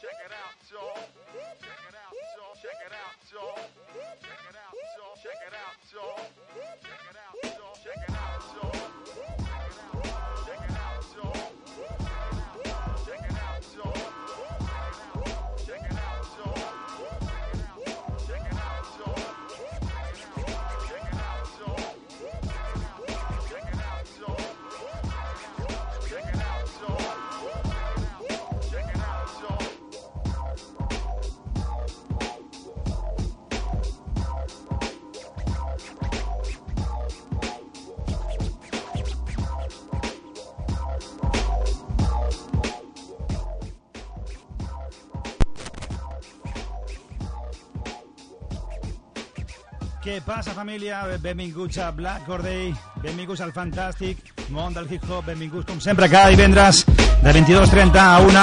Check 0.00 0.16
it 0.24 0.32
out, 0.32 0.56
y'all. 0.72 0.96
Check 1.60 1.60
it 1.60 1.92
out, 1.92 2.16
y'all. 2.32 2.56
Check 2.56 2.80
it 2.80 2.92
out, 2.96 3.20
y'all. 3.28 3.52
Check 3.92 4.40
it 4.48 4.56
out, 4.56 4.72
y'all. 4.96 5.12
Check 5.20 5.36
it 5.44 5.52
out, 5.52 5.76
y'all. 5.92 6.24
Check 6.80 7.04
it 7.10 7.16
out. 7.20 7.29
Què 50.20 50.26
passa, 50.26 50.52
família? 50.52 50.98
Benvinguts 51.22 51.78
a 51.80 51.86
Black 51.96 52.26
Corday, 52.28 52.74
benvinguts 53.00 53.40
al 53.40 53.54
fantàstic 53.56 54.18
món 54.52 54.74
del 54.76 54.84
hip-hop, 54.84 55.24
benvinguts, 55.24 55.64
com 55.64 55.78
sempre, 55.80 56.10
cada 56.12 56.28
divendres 56.34 56.82
de 57.22 57.32
22.30 57.32 57.96
a 58.02 58.18
1 58.26 58.42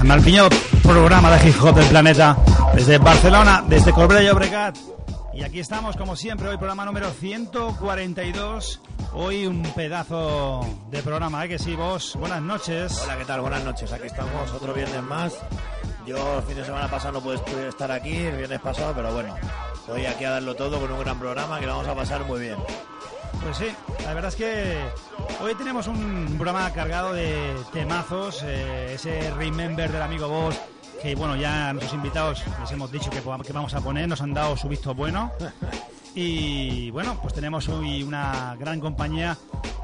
amb 0.00 0.14
el 0.16 0.22
millor 0.24 0.56
programa 0.80 1.34
de 1.34 1.50
hip-hop 1.50 1.76
del 1.76 1.90
planeta 1.90 2.30
desde 2.72 2.96
Barcelona, 2.96 3.58
desde 3.68 3.92
Corbera 3.92 4.22
de 4.22 4.30
Llobregat. 4.30 4.78
Y 5.34 5.44
aquí 5.44 5.60
estamos, 5.60 5.98
como 5.98 6.16
siempre, 6.16 6.48
hoy 6.48 6.56
programa 6.56 6.86
número 6.86 7.10
142. 7.10 8.80
Hoy 9.12 9.46
un 9.46 9.62
pedazo 9.74 10.64
de 10.90 11.02
programa, 11.02 11.44
¿eh? 11.44 11.48
Que 11.50 11.58
sí, 11.58 11.76
vos. 11.76 12.16
Buenas 12.16 12.40
noches. 12.40 13.02
Hola, 13.04 13.18
¿qué 13.18 13.26
tal? 13.26 13.42
Buenas 13.42 13.64
noches. 13.64 13.92
Aquí 13.92 14.06
estamos 14.06 14.50
otro 14.52 14.72
viernes 14.72 15.02
más. 15.02 15.34
Yo 16.06 16.38
el 16.38 16.42
fin 16.44 16.56
de 16.56 16.64
semana 16.64 16.88
pasado 16.88 17.12
no 17.12 17.20
pude 17.20 17.68
estar 17.68 17.92
aquí, 17.92 18.16
el 18.16 18.36
viernes 18.38 18.60
pasado, 18.60 18.94
pero 18.96 19.12
bueno, 19.12 19.36
hoy 19.88 20.06
aquí 20.06 20.24
a 20.24 20.30
darlo 20.30 20.54
todo 20.54 20.80
con 20.80 20.92
un 20.92 21.00
gran 21.00 21.18
programa 21.18 21.58
que 21.60 21.66
lo 21.66 21.72
vamos 21.72 21.88
a 21.88 21.94
pasar 21.94 22.24
muy 22.24 22.40
bien. 22.40 22.56
Pues 23.42 23.56
sí, 23.56 23.66
la 24.04 24.14
verdad 24.14 24.28
es 24.28 24.36
que 24.36 24.78
hoy 25.42 25.54
tenemos 25.54 25.88
un 25.88 26.34
programa 26.38 26.72
cargado 26.72 27.12
de 27.12 27.56
temazos, 27.72 28.42
eh, 28.44 28.94
ese 28.94 29.30
Remember 29.32 29.90
del 29.90 30.02
amigo 30.02 30.28
Boss, 30.28 30.60
que 31.02 31.14
bueno, 31.14 31.34
ya 31.36 31.70
a 31.70 31.72
nuestros 31.72 31.94
invitados 31.94 32.42
les 32.60 32.70
hemos 32.70 32.92
dicho 32.92 33.10
que, 33.10 33.20
que 33.20 33.52
vamos 33.52 33.74
a 33.74 33.80
poner, 33.80 34.08
nos 34.08 34.20
han 34.20 34.32
dado 34.32 34.56
su 34.56 34.68
visto 34.68 34.94
bueno. 34.94 35.32
Y 36.14 36.90
bueno, 36.90 37.18
pues 37.22 37.32
tenemos 37.32 37.70
hoy 37.70 38.02
una 38.02 38.54
gran 38.58 38.80
compañía. 38.80 39.38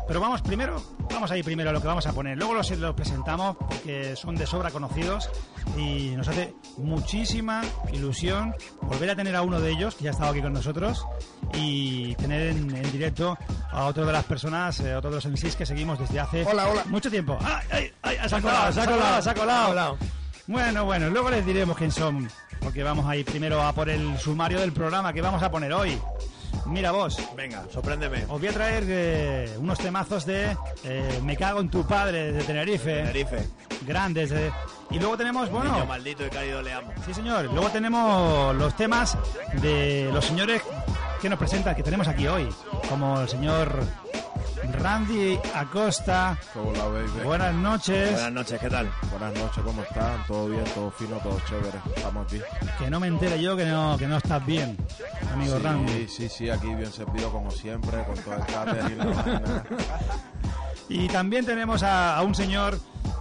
Pero 0.08 0.20
vamos 0.20 0.40
primero, 0.40 0.82
vamos 1.12 1.30
a 1.30 1.36
ir 1.36 1.44
primero 1.44 1.68
a 1.68 1.72
lo 1.74 1.80
que 1.82 1.86
vamos 1.86 2.06
a 2.06 2.12
poner. 2.14 2.36
Luego 2.38 2.54
los, 2.54 2.70
los 2.70 2.94
presentamos 2.94 3.56
porque 3.58 4.16
son 4.16 4.34
de 4.36 4.46
sobra 4.46 4.70
conocidos 4.70 5.28
y 5.76 6.12
nos 6.16 6.26
hace 6.28 6.54
muchísima 6.78 7.60
ilusión 7.92 8.54
volver 8.80 9.10
a 9.10 9.16
tener 9.16 9.36
a 9.36 9.42
uno 9.42 9.60
de 9.60 9.70
ellos, 9.70 9.94
que 9.94 10.04
ya 10.04 10.10
ha 10.10 10.12
estado 10.14 10.30
aquí 10.30 10.40
con 10.40 10.54
nosotros, 10.54 11.06
y 11.52 12.14
tener 12.14 12.48
en, 12.48 12.74
en 12.74 12.90
directo 12.90 13.36
a 13.70 13.84
otro 13.84 14.06
de 14.06 14.12
las 14.14 14.24
personas, 14.24 14.80
eh, 14.80 14.96
otro 14.96 15.10
de 15.10 15.16
los 15.16 15.26
MCs 15.26 15.56
que 15.56 15.66
seguimos 15.66 15.98
desde 15.98 16.20
hace 16.20 16.44
Hola, 16.44 16.68
hola. 16.68 16.84
mucho 16.86 17.10
tiempo. 17.10 17.36
¡Ay, 17.42 17.92
ay, 18.02 18.16
ay! 18.22 18.28
Se 18.30 18.36
ha 18.36 18.40
colado, 18.40 18.72
se 18.72 18.80
ha 18.80 18.86
colado, 18.86 19.22
se 19.22 19.30
ha 19.30 19.34
colado. 19.34 19.98
Bueno, 20.46 20.86
bueno, 20.86 21.10
luego 21.10 21.28
les 21.28 21.44
diremos 21.44 21.76
quién 21.76 21.92
son, 21.92 22.26
porque 22.60 22.82
vamos 22.82 23.04
a 23.06 23.14
ir 23.14 23.26
primero 23.26 23.62
a 23.62 23.74
por 23.74 23.90
el 23.90 24.16
sumario 24.18 24.58
del 24.60 24.72
programa 24.72 25.12
que 25.12 25.20
vamos 25.20 25.42
a 25.42 25.50
poner 25.50 25.70
hoy. 25.74 26.00
Mira 26.66 26.90
vos, 26.92 27.18
Venga, 27.36 27.64
sorpréndeme. 27.72 28.24
os 28.28 28.38
voy 28.40 28.48
a 28.48 28.52
traer 28.52 28.84
eh, 28.88 29.56
unos 29.58 29.78
temazos 29.78 30.26
de 30.26 30.56
eh, 30.84 31.20
Me 31.22 31.36
cago 31.36 31.60
en 31.60 31.70
tu 31.70 31.86
padre 31.86 32.32
de 32.32 32.42
Tenerife, 32.44 32.94
Tenerife, 32.94 33.48
grandes. 33.86 34.30
eh. 34.32 34.50
Y 34.90 34.98
luego 34.98 35.16
tenemos, 35.16 35.50
niño 35.50 35.58
bueno, 35.58 35.86
maldito 35.86 36.26
y 36.26 36.30
cálido 36.30 36.62
le 36.62 36.72
amo. 36.72 36.92
sí 37.04 37.12
señor, 37.14 37.44
luego 37.52 37.68
tenemos 37.70 38.54
los 38.56 38.74
temas 38.76 39.16
de 39.60 40.10
los 40.12 40.24
señores 40.24 40.62
que 41.20 41.28
nos 41.28 41.38
presentan, 41.38 41.74
que 41.74 41.82
tenemos 41.82 42.06
aquí 42.08 42.26
hoy, 42.26 42.48
como 42.88 43.20
el 43.20 43.28
señor 43.28 43.82
Randy 44.80 45.38
Acosta. 45.54 46.36
Hola, 46.54 46.84
baby. 46.86 47.24
Buenas 47.24 47.54
noches. 47.54 48.12
Buenas 48.12 48.32
noches, 48.32 48.60
¿qué 48.60 48.68
tal? 48.70 48.90
Buenas 49.10 49.34
noches, 49.34 49.62
¿cómo 49.64 49.82
están? 49.82 50.26
¿Todo 50.26 50.48
bien? 50.48 50.64
¿Todo 50.74 50.90
fino? 50.90 51.16
¿Todo 51.18 51.40
chévere? 51.48 51.78
Estamos 51.94 52.26
aquí. 52.26 52.40
Que 52.78 52.90
no 52.90 53.00
me 53.00 53.06
entere 53.08 53.40
yo 53.40 53.56
que 53.56 53.64
no, 53.64 53.96
que 53.98 54.06
no 54.06 54.16
estás 54.16 54.44
bien, 54.44 54.76
amigo 55.32 55.58
Randy. 55.58 55.92
Sí, 55.92 56.08
sí, 56.08 56.28
sí, 56.28 56.50
aquí 56.50 56.74
bien 56.74 56.92
servido 56.92 57.30
como 57.30 57.50
siempre, 57.50 58.04
con 58.04 58.16
todo 58.18 58.34
el 58.34 58.46
catering, 58.46 58.98
la 58.98 59.04
vaina. 59.06 59.64
Y 60.88 61.06
también 61.08 61.44
tenemos 61.44 61.82
a, 61.82 62.20
un 62.22 62.34
señor, 62.34 62.78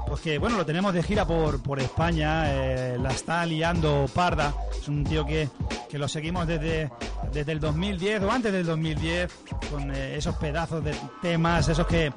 pues 0.08 0.22
que 0.22 0.38
bueno, 0.38 0.58
lo 0.58 0.66
tenemos 0.66 0.94
de 0.94 1.04
gira 1.04 1.26
por, 1.26 1.62
por 1.62 1.80
España, 1.80 2.44
eh, 2.48 2.98
la 3.00 3.10
está 3.10 3.46
liando 3.46 4.06
parda. 4.14 4.54
Es 4.80 4.88
un 4.88 5.04
tío 5.04 5.26
que, 5.26 5.50
que 5.90 5.98
lo 5.98 6.08
seguimos 6.08 6.48
desde, 6.48 6.90
desde 7.34 7.52
el 7.52 7.60
2010 7.60 8.24
o 8.24 8.32
antes 8.32 8.54
del 8.54 8.66
2010, 8.66 9.32
con 9.72 9.94
eh, 9.94 10.16
esos 10.18 10.36
pedazos 10.36 10.84
de 10.84 10.96
temas, 11.22 11.68
esos 11.68 11.88
que 11.88 12.14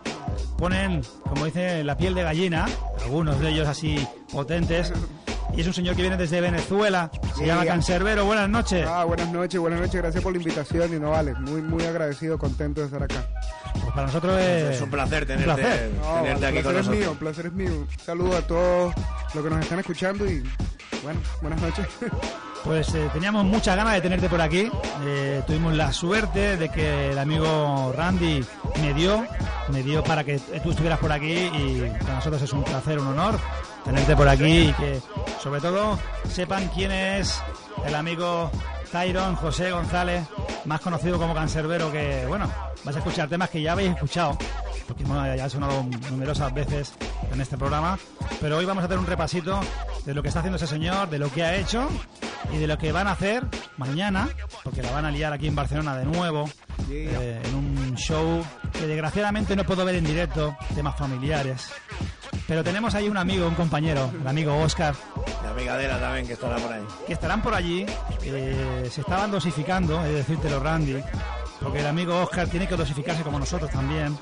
ponen, 0.57 1.03
como 1.29 1.47
dice, 1.47 1.83
la 1.83 1.97
piel 1.97 2.15
de 2.15 2.23
gallina, 2.23 2.67
algunos 3.03 3.41
de 3.41 3.51
ellos 3.51 3.67
así 3.67 4.07
potentes. 4.33 4.93
Y 5.57 5.61
es 5.63 5.67
un 5.67 5.75
señor 5.75 5.95
que 5.97 6.03
viene 6.03 6.17
desde 6.17 6.41
Venezuela, 6.41 7.11
se 7.35 7.41
Sí, 7.41 7.47
llama. 7.47 7.65
Cancerbero. 7.67 8.25
Buenas 8.25 8.49
noches. 8.49 8.87
Ah, 8.89 9.05
buenas 9.05 9.29
noches, 9.31 9.61
buenas 9.61 9.81
noches, 9.81 9.95
gracias 10.01 10.23
por 10.23 10.33
la 10.33 10.39
invitación 10.39 10.95
y 10.95 10.99
no 10.99 11.11
vale, 11.11 11.35
muy 11.35 11.61
muy 11.61 11.85
agradecido, 11.85 12.39
contento 12.39 12.81
de 12.81 12.87
estar 12.87 13.03
acá. 13.03 13.27
Pues 13.75 13.87
para 13.95 14.07
nosotros 14.07 14.39
es, 14.41 14.77
Es 14.77 14.81
un 14.81 14.91
placer 14.91 15.23
un 15.23 15.29
tenerte, 15.29 15.45
placer. 15.63 15.91
No, 16.01 16.15
tenerte 16.23 16.47
aquí 16.47 16.55
con 16.55 16.63
placer 16.63 16.81
es 16.81 16.87
nosotros. 16.87 16.97
mío, 16.99 17.13
el 17.13 17.19
placer 17.19 17.47
es 17.47 17.53
mío. 17.53 17.71
Un 17.71 17.89
saludo 18.05 18.37
a 18.37 18.43
todos 18.43 18.95
los 19.35 19.45
que 19.45 19.51
nos 19.51 19.61
están 19.61 19.79
escuchando 19.81 20.25
y 20.31 20.43
bueno, 21.03 21.21
buenas 21.43 21.61
noches. 21.61 21.87
Pues 22.65 22.95
eh, 22.95 23.09
teníamos 23.13 23.45
muchas 23.45 23.77
ganas 23.77 23.95
de 23.95 24.01
tenerte 24.01 24.29
por 24.29 24.41
aquí. 24.41 24.71
Eh, 25.05 25.43
tuvimos 25.47 25.75
la 25.75 25.93
suerte 25.93 26.57
de 26.57 26.69
que 26.69 27.11
el 27.11 27.19
amigo 27.19 27.93
Randy 27.97 28.45
me 28.83 28.95
dio, 28.95 29.25
me 29.69 29.83
dio 29.83 30.05
para 30.05 30.25
que 30.25 30.39
tú 30.63 30.71
estuvieras 30.71 30.99
por 30.99 31.11
aquí 31.11 31.33
y 31.33 31.91
para 32.01 32.17
nosotros 32.17 32.43
es 32.43 32.53
un 32.53 32.63
placer, 32.63 32.99
un 32.99 33.09
honor 33.09 33.39
tenerte 33.85 34.15
por 34.15 34.29
aquí 34.29 34.69
y 34.69 34.73
que 34.75 35.01
sobre 35.43 35.61
todo 35.61 35.99
sepan 36.29 36.69
quién 36.75 36.93
es 36.93 37.41
el 37.87 37.95
amigo 37.95 38.51
Tyron 38.93 39.37
José 39.37 39.71
González, 39.71 40.25
más 40.65 40.81
conocido 40.81 41.19
como 41.19 41.35
Cancerbero, 41.35 41.93
que 41.93 42.25
bueno, 42.27 42.51
vas 42.85 42.97
a 42.97 42.99
escuchar 42.99 43.29
temas 43.29 43.49
que 43.49 43.63
ya 43.63 43.73
habéis 43.73 43.91
escuchado, 43.91 44.37
porque 44.89 45.05
ya 45.05 45.45
ha 45.45 45.49
sonado 45.49 45.85
numerosas 46.11 46.53
veces 46.53 46.95
en 47.33 47.41
este 47.41 47.57
programa, 47.57 47.99
pero 48.41 48.57
hoy 48.57 48.65
vamos 48.65 48.83
a 48.83 48.87
hacer 48.87 48.99
un 48.99 49.07
repasito 49.07 49.61
de 50.05 50.15
lo 50.15 50.23
que 50.23 50.29
está 50.29 50.41
haciendo 50.41 50.57
ese 50.57 50.67
señor, 50.67 51.09
de 51.09 51.21
lo 51.21 51.31
que 51.31 51.45
ha 51.45 51.55
hecho 51.55 51.89
y 52.53 52.57
de 52.57 52.67
lo 52.67 52.79
que 52.79 52.91
van 52.91 53.07
a 53.07 53.13
hacer 53.13 53.45
mañana, 53.77 54.29
porque 54.65 54.83
la 54.83 54.91
van 54.91 55.05
a 55.05 55.11
liar 55.13 55.33
aquí 55.33 55.47
en 55.47 55.55
Barcelona 55.55 55.97
de 55.97 56.05
nuevo, 56.07 56.51
eh, 56.91 57.41
en 57.45 57.55
un 57.55 57.95
show 57.97 58.45
que 58.73 58.87
desgraciadamente 58.87 59.55
no 59.57 59.65
puedo 59.65 59.85
ver 59.85 59.97
en 59.97 60.05
directo, 60.05 60.57
temas 60.75 60.97
familiares. 60.97 61.71
Pero 62.47 62.65
tenemos 62.65 62.95
ahí 62.95 63.09
un 63.09 63.17
amigo, 63.17 63.47
un 63.47 63.55
compañero, 63.55 64.11
el 64.21 64.27
amigo 64.27 64.57
Oscar, 64.57 64.95
Mi 65.43 65.49
amiga 65.51 65.75
Adela 65.75 66.01
también, 66.01 66.27
que 66.27 66.33
estará 66.33 66.57
por 66.57 66.73
ahí. 66.73 66.83
que 67.07 67.13
estarán 67.13 67.43
por 67.43 67.55
allí. 67.55 67.87
eh, 68.23 68.89
se 68.91 69.01
estaban 69.03 69.31
dosificando, 69.31 70.05
es 70.05 70.13
decírtelo, 70.15 70.59
Randy, 70.61 71.01
porque 71.61 71.81
el 71.81 71.87
amigo 71.87 72.21
Oscar 72.23 72.49
tiene 72.49 72.67
que 72.67 72.77
dosificarse 72.77 73.23
como 73.23 73.39
nosotros 73.39 73.71
también 73.71 74.19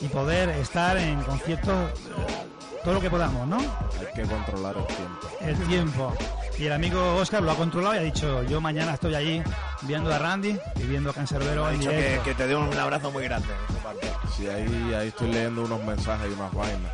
y 0.00 0.08
poder 0.08 0.48
estar 0.50 0.96
en 0.96 1.20
conciertos 1.22 1.90
eh, 1.90 2.57
todo 2.88 2.94
lo 2.94 3.02
que 3.02 3.10
podamos, 3.10 3.46
¿no? 3.46 3.58
Hay 3.58 4.14
que 4.14 4.22
controlar 4.22 4.74
el 4.78 4.86
tiempo. 4.86 5.28
El 5.42 5.68
tiempo. 5.68 6.14
Y 6.58 6.64
el 6.64 6.72
amigo 6.72 7.16
Oscar 7.16 7.42
lo 7.42 7.50
ha 7.50 7.54
controlado 7.54 7.94
y 7.96 7.98
ha 7.98 8.00
dicho, 8.00 8.42
yo 8.44 8.62
mañana 8.62 8.94
estoy 8.94 9.14
allí 9.14 9.42
viendo 9.82 10.10
a 10.10 10.18
Randy 10.18 10.58
y 10.76 10.82
viendo 10.84 11.10
a 11.10 11.12
Cancerbero 11.12 11.66
Ha 11.66 11.72
dicho 11.72 11.90
que, 11.90 12.34
te 12.34 12.46
dé 12.46 12.56
un 12.56 12.72
abrazo 12.72 13.10
muy 13.10 13.24
grande. 13.24 13.46
Sí, 14.34 14.48
ahí, 14.48 14.94
ahí 14.94 15.08
estoy 15.08 15.30
leyendo 15.30 15.64
unos 15.64 15.84
mensajes 15.84 16.30
y 16.30 16.32
unas 16.32 16.50
vainas. 16.54 16.92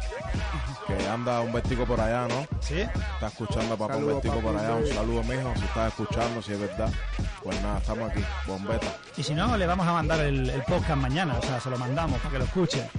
Que 0.85 1.09
anda 1.09 1.41
un 1.43 1.53
vertigo 1.53 1.87
por 1.87 2.01
allá, 2.01 2.27
¿no? 2.27 2.45
¿Sí? 2.59 2.81
Está 2.81 3.29
escuchando 3.29 3.75
a 3.75 3.77
papá 3.77 3.95
un 3.95 4.01
Saludo, 4.01 4.15
vertigo 4.15 4.41
por 4.41 4.57
allá. 4.57 4.75
Un 4.75 4.87
saludo, 4.89 5.23
mijo, 5.23 5.53
si 5.55 5.65
estás 5.65 5.89
escuchando, 5.93 6.43
si 6.43 6.55
es 6.55 6.61
verdad. 6.61 6.93
Pues 7.41 7.63
nada, 7.63 7.79
estamos 7.79 8.11
aquí, 8.11 8.25
bombeta. 8.49 8.89
Y 9.17 9.23
si 9.23 9.33
no, 9.33 9.57
le 9.57 9.65
vamos 9.65 9.87
a 9.87 9.93
mandar 9.93 10.19
el, 10.19 10.51
el 10.51 10.63
podcast 10.65 11.01
mañana, 11.01 11.39
o 11.39 11.43
sea, 11.43 11.61
se 11.61 11.71
lo 11.71 11.79
mandamos 11.79 12.19
para 12.19 12.33
que 12.33 12.39
lo 12.39 12.45
escuche. 12.47 12.91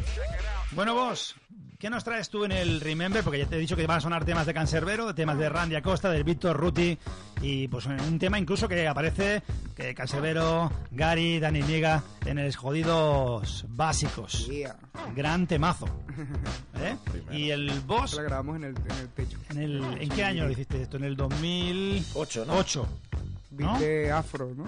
Bueno, 0.71 0.93
vos, 0.93 1.35
¿qué 1.85 1.89
¿qué 1.89 1.93
nos 1.93 2.03
traes 2.03 2.29
tú 2.31 2.45
en 2.45 2.51
el 2.51 2.81
Remember? 2.81 3.23
Porque 3.23 3.37
ya 3.37 3.45
te 3.45 3.57
he 3.57 3.59
dicho 3.59 3.75
que 3.75 3.85
van 3.85 3.99
a 3.99 4.01
sonar 4.01 4.25
temas 4.25 4.47
de 4.47 4.55
Cancerbero, 4.55 5.13
temas 5.13 5.37
de 5.37 5.49
Randy 5.49 5.75
Acosta, 5.75 6.09
del 6.09 6.23
Víctor 6.23 6.57
Ruti 6.57 6.97
y 7.43 7.67
pues 7.67 7.85
un 7.85 8.17
tema 8.17 8.39
incluso 8.39 8.67
que 8.67 8.87
aparece 8.87 9.43
que 9.75 9.93
Cancerbero, 9.93 10.71
Gary, 10.89 11.39
Dani 11.39 11.61
Niega 11.61 12.01
en 12.25 12.39
el 12.39 12.55
Jodidos 12.55 13.65
Básicos. 13.69 14.47
Yeah. 14.47 14.75
Gran 15.15 15.45
temazo. 15.45 15.85
¿Eh? 16.79 16.95
Y 17.31 17.51
el 17.51 17.69
boss 17.81 18.15
La 18.15 18.23
grabamos 18.23 18.55
en 18.55 18.63
el, 18.63 18.75
en 18.77 18.97
el 19.01 19.09
techo. 19.09 19.37
en 19.51 19.57
el 19.59 19.83
¿en 20.01 20.09
qué 20.09 20.23
año 20.23 20.45
lo 20.45 20.51
hiciste 20.51 20.81
esto? 20.81 20.97
En 20.97 21.03
el 21.03 21.15
2008. 21.15 22.13
Ocho, 22.15 22.45
¿no? 22.47 22.55
Beat 22.55 23.34
¿No? 23.63 23.79
de 23.79 24.11
afro, 24.11 24.51
¿no? 24.55 24.65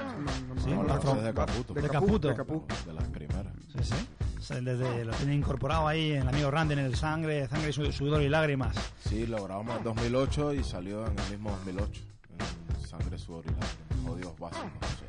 Sí, 0.64 0.72
afro. 0.74 1.16
de 1.22 1.34
Caputo. 1.34 1.74
De 1.74 1.90
Caputo. 1.90 2.28
de 2.30 2.36
Capú. 2.36 2.66
De 2.86 2.94
las 2.94 3.04
primeras. 3.10 3.54
Sí, 3.74 3.80
sí. 3.84 4.08
O 4.38 4.42
sea, 4.42 4.62
Desde, 4.62 5.04
lo 5.04 5.14
tiene 5.14 5.36
incorporado 5.36 5.88
ahí 5.88 6.12
en 6.14 6.22
el 6.22 6.28
amigo 6.30 6.50
Randy 6.52 6.74
en 6.74 6.80
el 6.80 6.96
sangre, 6.96 7.48
sangre, 7.48 7.74
su- 7.74 7.92
sudor 7.92 8.22
y 8.22 8.30
lágrimas. 8.30 8.76
Sí, 9.04 9.26
lo 9.28 9.44
grabamos 9.44 9.78
en 9.78 9.84
2008 9.84 10.54
y 10.54 10.64
salió 10.64 11.06
en 11.06 11.18
el 11.20 11.30
mismo 11.32 11.50
2008. 11.52 12.02
En 12.80 12.88
Sangre, 12.88 13.18
Sudor 13.18 13.44
y 13.46 13.50
Lágrimas. 13.50 14.06
Jodidos 14.06 14.40
básicos. 14.40 14.70
sí. 15.00 15.06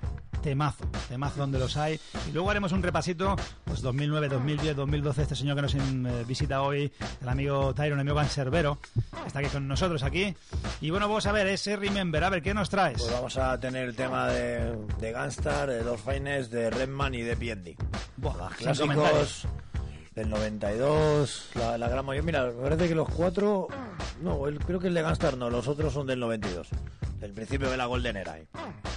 Temazo, 0.49 0.87
temazo 1.11 1.41
donde 1.41 1.59
los 1.59 1.77
hay. 1.77 2.01
Y 2.27 2.33
luego 2.33 2.49
haremos 2.51 2.73
un 2.73 2.83
repasito, 2.83 3.37
pues 3.65 3.83
2009, 3.83 4.31
2010, 4.31 4.77
2012, 4.77 5.21
este 5.23 5.35
señor 5.37 5.57
que 5.57 5.61
nos 5.63 5.75
eh, 5.75 6.25
visita 6.27 6.63
hoy, 6.63 6.91
el 7.21 7.29
amigo 7.29 7.75
Tyron, 7.75 7.99
el 7.99 8.01
amigo 8.01 8.17
Cancerbero, 8.17 8.79
está 9.27 9.41
aquí 9.41 9.49
con 9.49 9.69
nosotros 9.69 10.03
aquí. 10.03 10.35
Y 10.81 10.89
bueno, 10.89 11.07
vamos 11.07 11.27
a 11.27 11.33
ver, 11.33 11.49
ese 11.49 11.77
Remember, 11.77 12.25
a 12.25 12.31
ver, 12.31 12.41
¿qué 12.41 12.55
nos 12.55 12.71
traes? 12.71 12.97
Pues 12.97 13.13
vamos 13.13 13.37
a 13.37 13.61
tener 13.61 13.91
el 13.91 13.95
tema 13.95 14.29
de, 14.29 14.75
de 14.99 15.13
Gunstar, 15.13 15.69
de 15.69 15.85
Los 15.85 16.01
Finest, 16.01 16.51
de 16.51 16.71
Redman 16.71 17.15
y 17.15 17.21
de 17.21 17.37
Piendi. 17.37 17.77
Buah, 18.17 18.39
Los 18.39 18.55
clásicos. 18.55 19.47
Del 20.19 20.31
92, 20.31 21.51
la, 21.55 21.79
la 21.79 21.89
gran 21.89 22.05
mayoría. 22.05 22.27
Mira, 22.27 22.47
me 22.47 22.63
parece 22.63 22.89
que 22.89 22.95
los 22.95 23.09
cuatro. 23.09 23.69
No, 24.21 24.47
el- 24.49 24.59
creo 24.59 24.81
que 24.81 24.89
el 24.89 24.95
de 24.95 25.03
Gunstar 25.03 25.37
no, 25.37 25.49
los 25.49 25.69
otros 25.69 25.93
son 25.93 26.07
del 26.07 26.19
92. 26.21 26.69
Del 27.21 27.33
principio 27.33 27.71
de 27.71 27.77
la 27.77 27.87
Golden 27.87 28.17
Era. 28.17 28.33
ahí. 28.35 28.47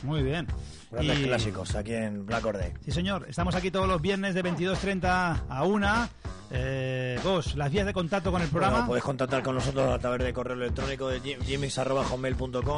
Muy 0.03 0.21
bien. 0.23 0.47
Grandes 0.91 1.19
Y- 1.19 1.23
clásicos 1.23 1.75
aquí 1.75 1.93
en 1.93 2.25
Black 2.25 2.45
Or 2.45 2.57
Day. 2.57 2.73
Sí, 2.83 2.91
señor, 2.91 3.25
estamos 3.29 3.55
aquí 3.55 3.71
todos 3.71 3.87
los 3.87 4.01
viernes 4.01 4.33
de 4.35 4.43
22.30 4.43 5.43
a 5.47 5.63
1. 5.63 6.09
Eh, 6.53 7.17
vos, 7.23 7.55
las 7.55 7.71
vías 7.71 7.85
de 7.85 7.93
contacto 7.93 8.31
con 8.31 8.41
el 8.41 8.49
programa. 8.49 8.73
Bueno, 8.77 8.87
podéis 8.87 9.05
contactar 9.05 9.41
con 9.41 9.55
nosotros 9.55 9.87
a 9.93 9.99
través 9.99 10.21
de 10.23 10.33
correo 10.33 10.55
electrónico 10.55 11.07
de. 11.07 11.21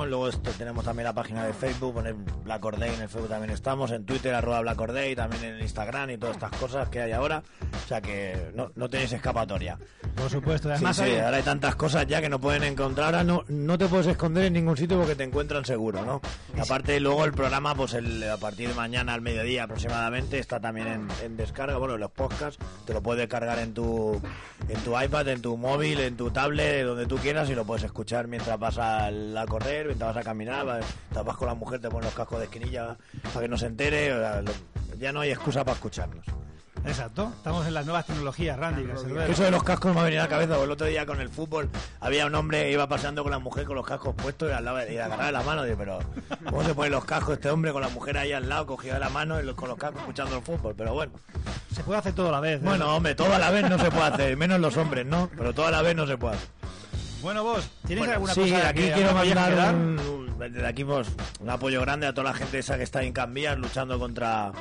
Luego 0.07 0.27
esto, 0.27 0.51
tenemos 0.51 0.85
también 0.85 1.05
la 1.05 1.13
página 1.13 1.45
de 1.45 1.53
Facebook, 1.53 1.93
poner 1.95 2.13
Black 2.13 2.63
Or 2.63 2.77
Day, 2.77 2.93
en 2.93 3.01
el 3.01 3.09
Facebook 3.09 3.29
también 3.29 3.51
estamos, 3.51 3.89
en 3.91 4.05
Twitter, 4.05 4.35
arroba 4.35 4.61
Black 4.61 4.79
Or 4.79 4.93
Day, 4.93 5.15
también 5.15 5.43
en 5.43 5.61
Instagram 5.61 6.11
y 6.11 6.17
todas 6.17 6.35
estas 6.35 6.51
cosas 6.57 6.89
que 6.89 7.01
hay 7.01 7.11
ahora. 7.13 7.41
O 7.83 7.87
sea 7.87 7.99
que 7.99 8.51
no, 8.53 8.71
no 8.75 8.89
tenéis 8.89 9.11
escapatoria. 9.13 9.77
Por 10.15 10.29
supuesto, 10.29 10.69
además 10.69 10.97
sí, 10.97 11.15
ahora 11.17 11.37
hay 11.37 11.43
tantas 11.43 11.75
cosas 11.75 12.05
ya 12.05 12.21
que 12.21 12.29
no 12.29 12.39
pueden 12.39 12.63
encontrar. 12.63 13.07
Ahora 13.07 13.23
no, 13.23 13.43
no 13.47 13.77
te 13.77 13.87
puedes 13.87 14.07
esconder 14.07 14.45
en 14.45 14.53
ningún 14.53 14.77
sitio 14.77 14.97
porque 14.99 15.15
te 15.15 15.23
encuentran 15.23 15.65
seguro, 15.65 16.05
¿no? 16.05 16.21
Y 16.55 16.59
aparte, 16.59 16.99
luego 16.99 17.25
el 17.25 17.33
programa, 17.33 17.73
pues 17.73 17.95
el, 17.95 18.29
a 18.29 18.37
partir 18.37 18.69
de 18.69 18.75
mañana 18.75 19.15
al 19.15 19.21
mediodía 19.21 19.63
aproximadamente, 19.63 20.37
está 20.37 20.59
también 20.59 20.87
en, 20.87 21.07
en 21.23 21.37
descarga. 21.37 21.77
Bueno, 21.77 21.97
los 21.97 22.11
podcasts 22.11 22.63
te 22.85 22.93
lo 22.93 23.01
puedes 23.01 23.27
cargar 23.27 23.62
en 23.63 23.73
tu, 23.73 24.21
en 24.67 24.79
tu 24.83 24.99
iPad, 24.99 25.27
en 25.29 25.41
tu 25.41 25.57
móvil, 25.57 25.99
en 25.99 26.15
tu 26.15 26.31
tablet, 26.31 26.85
donde 26.85 27.05
tú 27.05 27.17
quieras 27.17 27.49
y 27.49 27.55
lo 27.55 27.65
puedes 27.65 27.83
escuchar 27.83 28.27
mientras 28.27 28.59
vas 28.59 28.77
a, 28.77 29.09
correr, 29.47 29.87
mientras 29.87 30.13
vas 30.13 30.21
a 30.21 30.23
caminar, 30.23 30.65
mientras 30.65 31.25
vas 31.25 31.37
con 31.37 31.47
la 31.47 31.55
mujer, 31.55 31.79
te 31.79 31.89
pones 31.89 32.05
los 32.05 32.13
cascos 32.13 32.39
de 32.39 32.45
esquinilla 32.45 32.97
para 33.33 33.41
que 33.41 33.47
no 33.47 33.57
se 33.57 33.67
entere. 33.67 34.13
ya 34.99 35.11
no 35.11 35.21
hay 35.21 35.31
excusa 35.31 35.63
para 35.63 35.75
escucharnos. 35.75 36.25
Exacto, 36.85 37.31
estamos 37.37 37.65
en 37.65 37.73
las 37.73 37.85
nuevas 37.85 38.05
tecnologías, 38.05 38.59
Randy. 38.59 38.85
Eso 39.29 39.43
de 39.43 39.51
los 39.51 39.63
cascos 39.63 39.93
me 39.95 40.01
ha 40.01 40.03
venido 40.03 40.21
a 40.21 40.25
la 40.25 40.29
cabeza, 40.29 40.49
porque 40.55 40.65
el 40.65 40.71
otro 40.71 40.87
día 40.87 41.05
con 41.05 41.21
el 41.21 41.29
fútbol 41.29 41.69
había 42.01 42.25
un 42.25 42.35
hombre 42.35 42.63
que 42.63 42.71
iba 42.71 42.87
paseando 42.89 43.23
con 43.23 43.31
la 43.31 43.39
mujer 43.39 43.63
con 43.65 43.75
los 43.75 43.85
cascos 43.87 44.13
puestos 44.15 44.49
y, 44.49 44.53
al 44.53 44.65
lado, 44.65 44.79
y 44.91 44.97
agarraba 44.97 45.31
la 45.31 45.43
mano. 45.43 45.63
Digo, 45.63 45.77
pero 45.77 45.99
¿cómo 46.49 46.61
se 46.63 46.75
ponen 46.75 46.91
los 46.91 47.05
cascos 47.05 47.35
este 47.35 47.49
hombre 47.49 47.71
con 47.71 47.81
la 47.81 47.87
mujer 47.89 48.17
ahí 48.17 48.33
al 48.33 48.49
lado, 48.49 48.65
cogido 48.65 48.95
de 48.95 48.99
la 48.99 49.09
mano 49.09 49.39
y 49.39 49.43
los- 49.45 49.55
con 49.55 49.69
los 49.69 49.77
cascos 49.77 50.01
escuchando 50.01 50.35
el 50.37 50.43
fútbol? 50.43 50.75
Pero 50.77 50.93
bueno, 50.93 51.13
Se 51.73 51.83
puede 51.83 51.99
hacer 51.99 52.13
todo 52.13 52.29
a 52.29 52.31
la 52.33 52.39
vez. 52.41 52.57
¿eh? 52.59 52.65
bueno, 52.65 52.93
hombre, 52.95 53.15
todo 53.15 53.33
a 53.33 53.39
la 53.39 53.49
vez 53.49 53.67
no 53.69 53.79
se 53.79 53.89
puede 53.89 54.03
hacer, 54.07 54.35
menos 54.37 54.59
los 54.59 54.75
hombres, 54.75 55.05
¿no? 55.05 55.29
Pero 55.37 55.53
todo 55.53 55.67
a 55.67 55.71
la 55.71 55.81
vez 55.81 55.95
no 55.95 56.05
se 56.05 56.17
puede 56.17 56.35
hacer. 56.35 56.49
Bueno, 57.21 57.43
vos, 57.43 57.67
¿tienes 57.87 57.99
Bueno, 57.99 58.13
alguna 58.13 58.33
sí, 58.33 58.41
cosa 58.51 58.67
aquí 58.67 58.81
que 58.81 58.91
quiero 58.91 59.13
mandar 59.13 59.73
un, 59.73 59.99
un- 59.99 60.37
desde 60.37 60.67
aquí 60.67 60.83
pues, 60.83 61.07
un 61.39 61.49
apoyo 61.49 61.79
grande 61.79 62.05
a 62.07 62.13
toda 62.13 62.25
la 62.31 62.33
gente 62.37 62.59
esa 62.59 62.75
que 62.77 62.83
está 62.83 63.01
en 63.03 63.13
Cambias 63.13 63.57
luchando 63.57 63.97
contra 63.97 64.51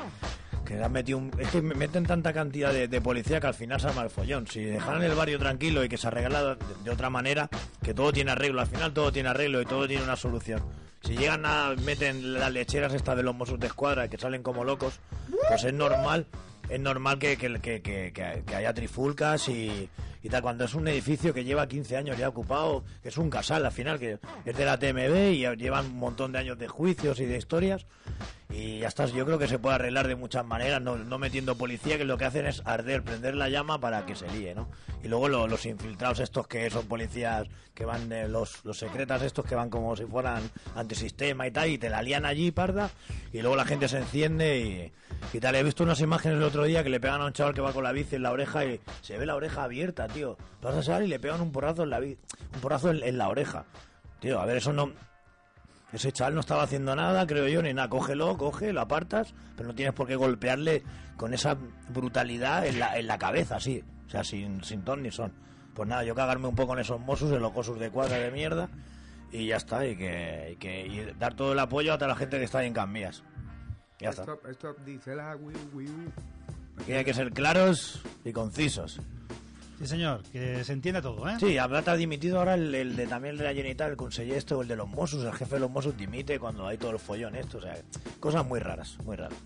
que 0.65 0.83
han 0.83 0.93
metido 0.93 1.19
un, 1.19 1.31
es 1.39 1.49
que 1.49 1.61
me 1.63 1.75
meten 1.75 2.05
tanta 2.07 2.33
cantidad 2.33 2.73
de, 2.73 3.01
policía 3.01 3.41
que 3.41 3.47
al 3.47 3.55
final 3.55 3.81
se 3.81 3.89
arma 3.89 4.03
el 4.03 4.11
follón. 4.11 4.47
Si 4.47 4.63
dejaran 4.65 5.03
el 5.03 5.15
barrio 5.15 5.39
tranquilo 5.39 5.85
y 5.85 5.89
que 5.89 5.97
se 5.99 6.07
arregla 6.07 6.43
de, 6.43 6.57
de 6.85 6.91
otra 6.91 7.11
manera, 7.11 7.49
que 7.83 7.95
todo 7.95 8.13
tiene 8.13 8.31
arreglo, 8.33 8.61
al 8.61 8.67
final 8.69 8.93
todo 8.93 9.13
tiene 9.13 9.29
arreglo 9.31 9.61
y 9.61 9.65
todo 9.67 9.87
tiene 9.89 10.03
una 10.05 10.17
solución. 10.17 10.61
Si 11.03 11.17
llegan 11.17 11.45
a 11.47 11.75
meten 11.85 12.35
las 12.35 12.53
lecheras 12.53 12.95
estas 12.95 13.17
de 13.17 13.23
los 13.25 13.35
Mossos 13.35 13.59
de 13.59 13.67
Escuadra 13.67 14.09
que 14.09 14.19
salen 14.19 14.43
como 14.43 14.63
locos, 14.65 15.01
pues 15.49 15.65
es 15.65 15.75
normal 15.75 16.27
es 16.69 16.81
normal 16.81 17.19
que, 17.19 17.37
que- 17.37 17.59
que- 17.83 18.13
que 18.47 18.55
haya 18.55 18.73
trifulcas 18.73 19.49
y, 19.49 19.91
y 20.23 20.29
tal. 20.29 20.43
Cuando 20.43 20.65
es 20.65 20.75
un 20.75 20.87
edificio 20.89 21.33
que 21.35 21.45
lleva 21.45 21.67
15 21.67 21.97
años 21.97 22.17
ya 22.19 22.29
ocupado, 22.29 22.85
que 23.03 23.09
es 23.09 23.17
un 23.19 23.31
casal 23.31 23.65
al 23.67 23.73
final, 23.73 23.99
que 23.99 24.19
es 24.45 24.57
de 24.57 24.65
la 24.65 24.79
TMB 24.79 25.33
y 25.33 25.57
llevan 25.57 25.87
un 25.87 25.97
montón 25.99 26.33
de 26.33 26.39
años 26.39 26.59
de 26.59 26.69
juicios 26.69 27.19
y 27.21 27.27
de 27.27 27.37
historias. 27.39 27.87
Y 28.51 28.81
ya 28.81 28.89
está, 28.89 29.07
yo 29.07 29.25
creo 29.25 29.39
que 29.39 29.49
se 29.49 29.59
puede 29.59 29.77
arreglar 29.77 30.07
de 30.07 30.15
muchas 30.15 30.45
maneras, 30.45 30.83
no, 30.83 30.99
no 30.99 31.19
metiendo 31.19 31.57
policía, 31.57 31.97
que 31.97 32.05
lo 32.05 32.19
que 32.19 32.27
hacen 32.27 32.45
es 32.47 32.61
arder, 32.67 33.03
prender 33.03 33.35
la 33.35 33.49
llama 33.49 33.81
para 33.81 34.05
que 34.05 34.15
se 34.15 34.29
líe, 34.29 34.55
¿no? 34.55 34.69
Y 35.03 35.09
luego 35.09 35.29
lo- 35.31 35.47
los 35.49 35.65
infiltrados 35.65 36.21
estos 36.21 36.47
que 36.47 36.69
son 36.69 36.87
policías 36.87 37.49
que 37.75 37.87
van, 37.87 38.11
los, 38.31 38.63
los 38.67 38.77
secretas 38.79 39.23
estos 39.23 39.47
que 39.47 39.55
van 39.55 39.71
como 39.71 39.97
si 39.97 40.05
fueran 40.05 40.43
antisistema 40.75 41.47
y 41.47 41.51
tal, 41.51 41.71
y 41.71 41.79
te 41.79 41.89
la 41.89 42.03
lían 42.03 42.27
allí, 42.27 42.51
parda, 42.51 42.91
y 43.33 43.41
luego 43.41 43.57
la 43.57 43.65
gente 43.65 43.89
se 43.89 43.97
enciende 43.97 44.59
y, 44.59 44.93
y 45.37 45.41
tal. 45.41 45.55
He 45.55 45.63
visto 45.63 45.83
unas 45.83 46.01
imágenes 46.03 46.37
el 46.37 46.45
otro 46.45 46.65
día 46.65 46.83
que 46.85 46.91
le 46.91 47.01
pegan 47.01 47.23
a 47.23 47.27
un 47.27 47.33
chaval 47.33 47.55
que 47.55 47.63
va 47.63 47.73
con 47.73 47.85
la 47.85 47.93
bici 47.93 48.17
en 48.17 48.23
la 48.23 48.33
oreja 48.33 48.67
y 48.67 48.81
se 49.01 49.17
ve 49.17 49.25
la 49.25 49.35
oreja 49.35 49.65
abierta, 49.65 50.09
tío. 50.13 50.37
Vas 50.61 50.77
a 50.77 50.83
salir 50.83 51.07
y 51.07 51.11
le 51.11 51.19
pegan 51.19 51.41
un 51.41 51.53
porrazo 51.53 51.83
en 51.83 51.91
la 51.91 51.99
un 51.99 52.17
porrazo 52.61 52.91
en, 52.91 53.03
en 53.03 53.19
la 53.19 53.29
oreja. 53.29 53.65
Tío, 54.21 54.41
a 54.41 54.47
ver, 54.47 54.59
eso 54.59 54.73
no... 54.73 54.91
Ese 55.93 56.11
chaval 56.11 56.35
no 56.35 56.41
estaba 56.41 56.63
haciendo 56.63 56.97
nada, 56.97 57.27
creo 57.27 57.47
yo, 57.49 57.61
ni 57.61 57.75
nada. 57.75 57.89
Cógelo, 57.91 58.39
coge, 58.39 58.73
lo 58.73 58.81
apartas, 58.81 59.35
pero 59.57 59.69
no 59.69 59.75
tienes 59.75 59.95
por 59.95 60.07
qué 60.07 60.17
golpearle 60.17 60.83
con 61.19 61.35
esa 61.35 61.59
brutalidad 61.91 62.67
en 62.67 62.79
la, 62.79 62.99
en 62.99 63.07
la 63.07 63.19
cabeza, 63.19 63.57
así. 63.57 63.85
O 64.07 64.11
sea, 64.11 64.25
sin, 64.25 64.65
sin 64.65 64.83
ton 64.83 65.03
ni 65.03 65.11
son. 65.11 65.33
Pues 65.75 65.89
nada, 65.89 66.03
yo 66.05 66.15
cagarme 66.15 66.49
un 66.49 66.55
poco 66.55 66.73
en 66.73 66.79
esos 66.79 66.99
mozos, 66.99 67.31
en 67.33 67.43
los 67.43 67.53
cosos 67.53 67.79
de 67.79 67.91
cuadra 67.91 68.17
de 68.17 68.31
mierda, 68.31 68.71
y 69.31 69.49
ya 69.49 69.57
está. 69.57 69.87
Y 69.87 69.97
que, 69.97 70.53
y 70.53 70.57
que 70.57 70.87
y 70.87 71.13
dar 71.19 71.35
todo 71.35 71.53
el 71.53 71.59
apoyo 71.59 71.93
a 71.93 71.99
toda 71.99 72.09
la 72.09 72.17
gente 72.17 72.39
que 72.39 72.45
está 72.45 72.61
ahí 72.61 72.69
en 72.69 72.75
Cambias. 72.75 73.23
Ya 74.01 74.11
está. 74.11 74.23
Stop, 74.23 74.47
stop, 74.47 74.79
dice 74.85 75.15
la. 75.15 75.33
Aquí 75.33 76.93
hay 76.93 77.05
que 77.05 77.13
ser 77.13 77.33
claros 77.33 78.03
y 78.25 78.33
concisos. 78.33 78.99
Sí, 79.79 79.87
señor, 79.87 80.23
que 80.31 80.63
se 80.65 80.73
entiende 80.73 81.03
todo, 81.03 81.29
¿eh? 81.29 81.37
Sí, 81.41 81.59
habrá 81.59 81.83
ha 81.85 81.97
dimitido 81.97 82.39
ahora 82.39 82.55
el, 82.55 82.73
el 82.75 82.95
de 82.97 83.07
también 83.07 83.33
el 83.33 83.39
de 83.39 83.45
la 83.45 83.51
Generalitat, 83.51 83.91
el 83.91 83.97
conseller 83.97 84.37
este 84.39 84.55
o 84.55 84.63
el 84.63 84.69
de 84.69 84.77
los 84.77 84.89
Mossos, 84.89 85.25
el 85.25 85.33
jefe 85.33 85.57
de 85.57 85.61
los 85.61 85.71
Mossos 85.71 85.97
dimite 85.97 86.39
cuando 86.39 86.67
hay 86.67 86.79
todo 86.79 86.93
el 86.93 86.99
follón 86.99 87.35
esto, 87.35 87.59
o 87.59 87.61
sea, 87.61 87.77
cosas 88.21 88.47
muy 88.47 88.61
raras, 88.61 88.97
muy 89.05 89.17
raras. 89.17 89.37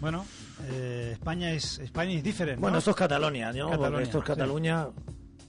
Bueno, 0.00 0.26
eh, 0.68 1.10
España 1.12 1.50
es 1.52 1.78
España 1.78 2.12
es 2.12 2.22
diferente. 2.22 2.60
Bueno, 2.60 2.78
esto 2.78 2.90
es 2.90 2.96
Cataluña, 2.96 3.50
¿no? 3.52 3.70
Cataluña, 3.70 3.88
Porque 3.90 4.02
esto 4.02 4.18
es 4.18 4.24
sí. 4.24 4.26
Cataluña, 4.26 4.88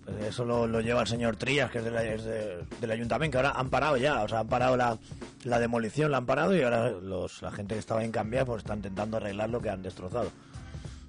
pues 0.06 0.24
eso 0.28 0.46
lo, 0.46 0.66
lo 0.66 0.80
lleva 0.80 1.02
el 1.02 1.08
señor 1.08 1.36
Trías, 1.36 1.70
que 1.70 1.80
es, 1.80 1.84
de 1.84 1.92
la- 1.92 2.04
es 2.06 2.24
de- 2.24 2.64
del 2.80 2.92
ayuntamiento, 2.92 3.34
que 3.38 3.46
ahora 3.46 3.60
han 3.60 3.70
parado 3.70 3.98
ya, 3.98 4.24
o 4.24 4.28
sea, 4.30 4.40
han 4.40 4.48
parado 4.48 4.78
la, 4.78 4.98
la 5.44 5.60
demolición, 5.60 6.12
la 6.12 6.18
han 6.20 6.26
parado 6.26 6.56
y 6.56 6.62
ahora 6.62 6.92
los, 6.92 7.42
la 7.42 7.52
gente 7.52 7.74
que 7.76 7.80
estaba 7.80 8.06
en 8.06 8.12
cambiar 8.14 8.46
pues 8.46 8.60
está 8.60 8.74
intentando 8.74 9.18
arreglar 9.18 9.50
lo 9.50 9.60
que 9.60 9.70
han 9.70 9.84
destrozado. 9.84 10.32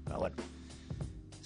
Pero 0.05 0.19
bueno, 0.19 0.35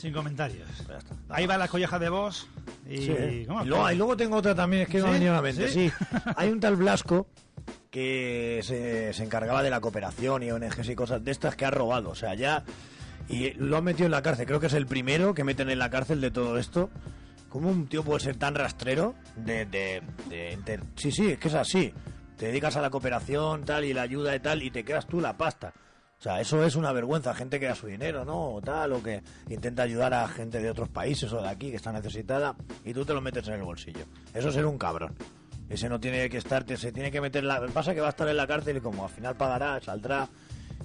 Sin 0.03 0.13
comentarios. 0.13 0.69
pues 0.85 0.99
está. 0.99 1.15
Ahí 1.29 1.47
va 1.47 1.57
la 1.57 1.69
colleja 1.69 1.97
de 1.99 2.09
vos 2.09 2.49
y, 2.91 2.99
Sí. 3.03 3.45
¿cómo? 3.47 3.63
Y 3.65 3.69
luego, 3.69 3.91
y 3.93 3.95
luego 3.97 4.17
tengo 4.17 4.37
otra 4.37 4.53
también, 4.55 4.83
es 4.83 4.89
que 4.89 4.99
¿Sí? 4.99 5.05
me 5.05 5.11
ha 5.11 5.13
venido 5.13 5.33
a 5.33 5.37
la 5.37 5.43
mente. 5.43 5.69
¿Sí? 5.69 5.89
Sí. 5.89 6.07
Hay 6.37 6.51
un 6.51 6.59
tal 6.59 6.75
Blasco 6.75 7.29
que 7.91 8.61
se, 8.65 9.13
se 9.13 9.23
encargaba 9.23 9.63
de 9.63 9.71
la 9.71 9.81
cooperación 9.81 10.43
y 10.43 10.51
ONGs 10.51 10.89
y 10.89 10.95
cosas 10.97 11.23
de 11.25 11.31
estas 11.31 11.55
que 11.55 11.65
ha 11.65 11.71
robado. 11.71 12.11
O 12.11 12.15
sea, 12.17 12.35
ya. 12.35 12.65
Y 13.29 13.53
lo 13.53 13.77
han 13.77 13.85
metido 13.85 14.07
en 14.07 14.11
la 14.13 14.23
cárcel. 14.23 14.47
Creo 14.47 14.59
que 14.59 14.67
es 14.67 14.73
el 14.75 14.87
primero 14.87 15.35
que 15.35 15.45
meten 15.45 15.71
en 15.71 15.79
la 15.79 15.89
cárcel 15.89 16.21
de 16.21 16.31
todo 16.33 16.59
esto. 16.59 16.91
¿Cómo 17.49 17.71
un 17.71 17.87
tío 17.87 18.03
puede 18.03 18.19
ser 18.21 18.37
tan 18.37 18.55
rastrero? 18.57 19.15
De, 19.37 19.67
de, 19.67 20.03
de 20.29 20.53
inter- 20.53 20.83
Sí, 20.97 21.13
sí, 21.13 21.31
es 21.33 21.39
que 21.39 21.47
es 21.49 21.55
así. 21.55 21.93
Te 22.37 22.47
dedicas 22.47 22.77
a 22.77 22.81
la 22.83 22.91
cooperación, 22.91 23.63
tal, 23.65 23.85
y 23.85 23.93
la 23.93 24.03
ayuda 24.03 24.35
y 24.35 24.41
tal, 24.41 24.63
y 24.63 24.71
te 24.73 24.85
quedas 24.85 25.07
tú 25.07 25.21
la 25.21 25.37
pasta. 25.37 25.73
O 26.23 26.25
sea, 26.25 26.41
eso 26.41 26.65
es 26.65 26.77
una 26.77 26.93
vergüenza, 26.93 27.35
gente 27.35 27.59
que 27.59 27.67
da 27.67 27.75
su 27.75 27.89
dinero, 27.89 28.25
¿no? 28.25 28.55
O 28.55 28.63
tal, 28.63 28.93
o 28.93 29.03
que 29.03 29.25
intenta 29.51 29.83
ayudar 29.83 30.15
a 30.15 30.29
gente 30.29 30.61
de 30.61 30.71
otros 30.71 30.89
países 30.89 31.33
o 31.33 31.43
de 31.43 31.49
aquí 31.49 31.71
que 31.71 31.77
está 31.77 31.91
necesitada 31.91 32.55
y 32.85 32.95
tú 32.95 33.05
te 33.05 33.13
lo 33.13 33.21
metes 33.21 33.49
en 33.49 33.55
el 33.55 33.63
bolsillo. 33.65 34.05
Eso 34.33 34.51
es 34.51 34.55
ser 34.55 34.65
un 34.65 34.79
cabrón. 34.79 35.17
Ese 35.69 35.89
no 35.89 35.99
tiene 35.99 36.31
que 36.31 36.39
estar, 36.39 36.65
se 36.77 36.93
tiene 36.93 37.11
que 37.11 37.21
meter 37.21 37.43
la... 37.43 37.61
Pasa 37.67 37.93
que 37.93 38.01
va 38.01 38.07
a 38.07 38.11
estar 38.11 38.29
en 38.29 38.37
la 38.37 38.47
cárcel 38.47 38.77
y 38.77 38.81
como 38.81 39.03
al 39.03 39.11
final 39.11 39.35
pagará, 39.35 39.81
saldrá 39.81 40.29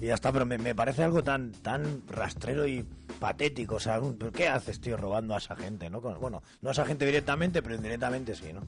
y 0.00 0.06
ya 0.06 0.14
está, 0.14 0.32
pero 0.32 0.44
me, 0.44 0.58
me 0.58 0.74
parece 0.74 1.04
algo 1.04 1.22
tan 1.22 1.52
tan 1.52 2.02
rastrero 2.08 2.66
y, 2.66 2.84
patético. 3.18 3.76
O 3.76 3.80
sea, 3.80 4.00
¿qué 4.34 4.48
haces, 4.48 4.80
tío, 4.80 4.96
robando 4.96 5.34
a 5.34 5.38
esa 5.38 5.54
gente, 5.54 5.90
no? 5.90 6.00
Bueno, 6.00 6.42
no 6.62 6.68
a 6.68 6.72
esa 6.72 6.84
gente 6.84 7.06
directamente, 7.06 7.62
pero 7.62 7.74
indirectamente 7.74 8.34
sí, 8.34 8.52
¿no? 8.52 8.62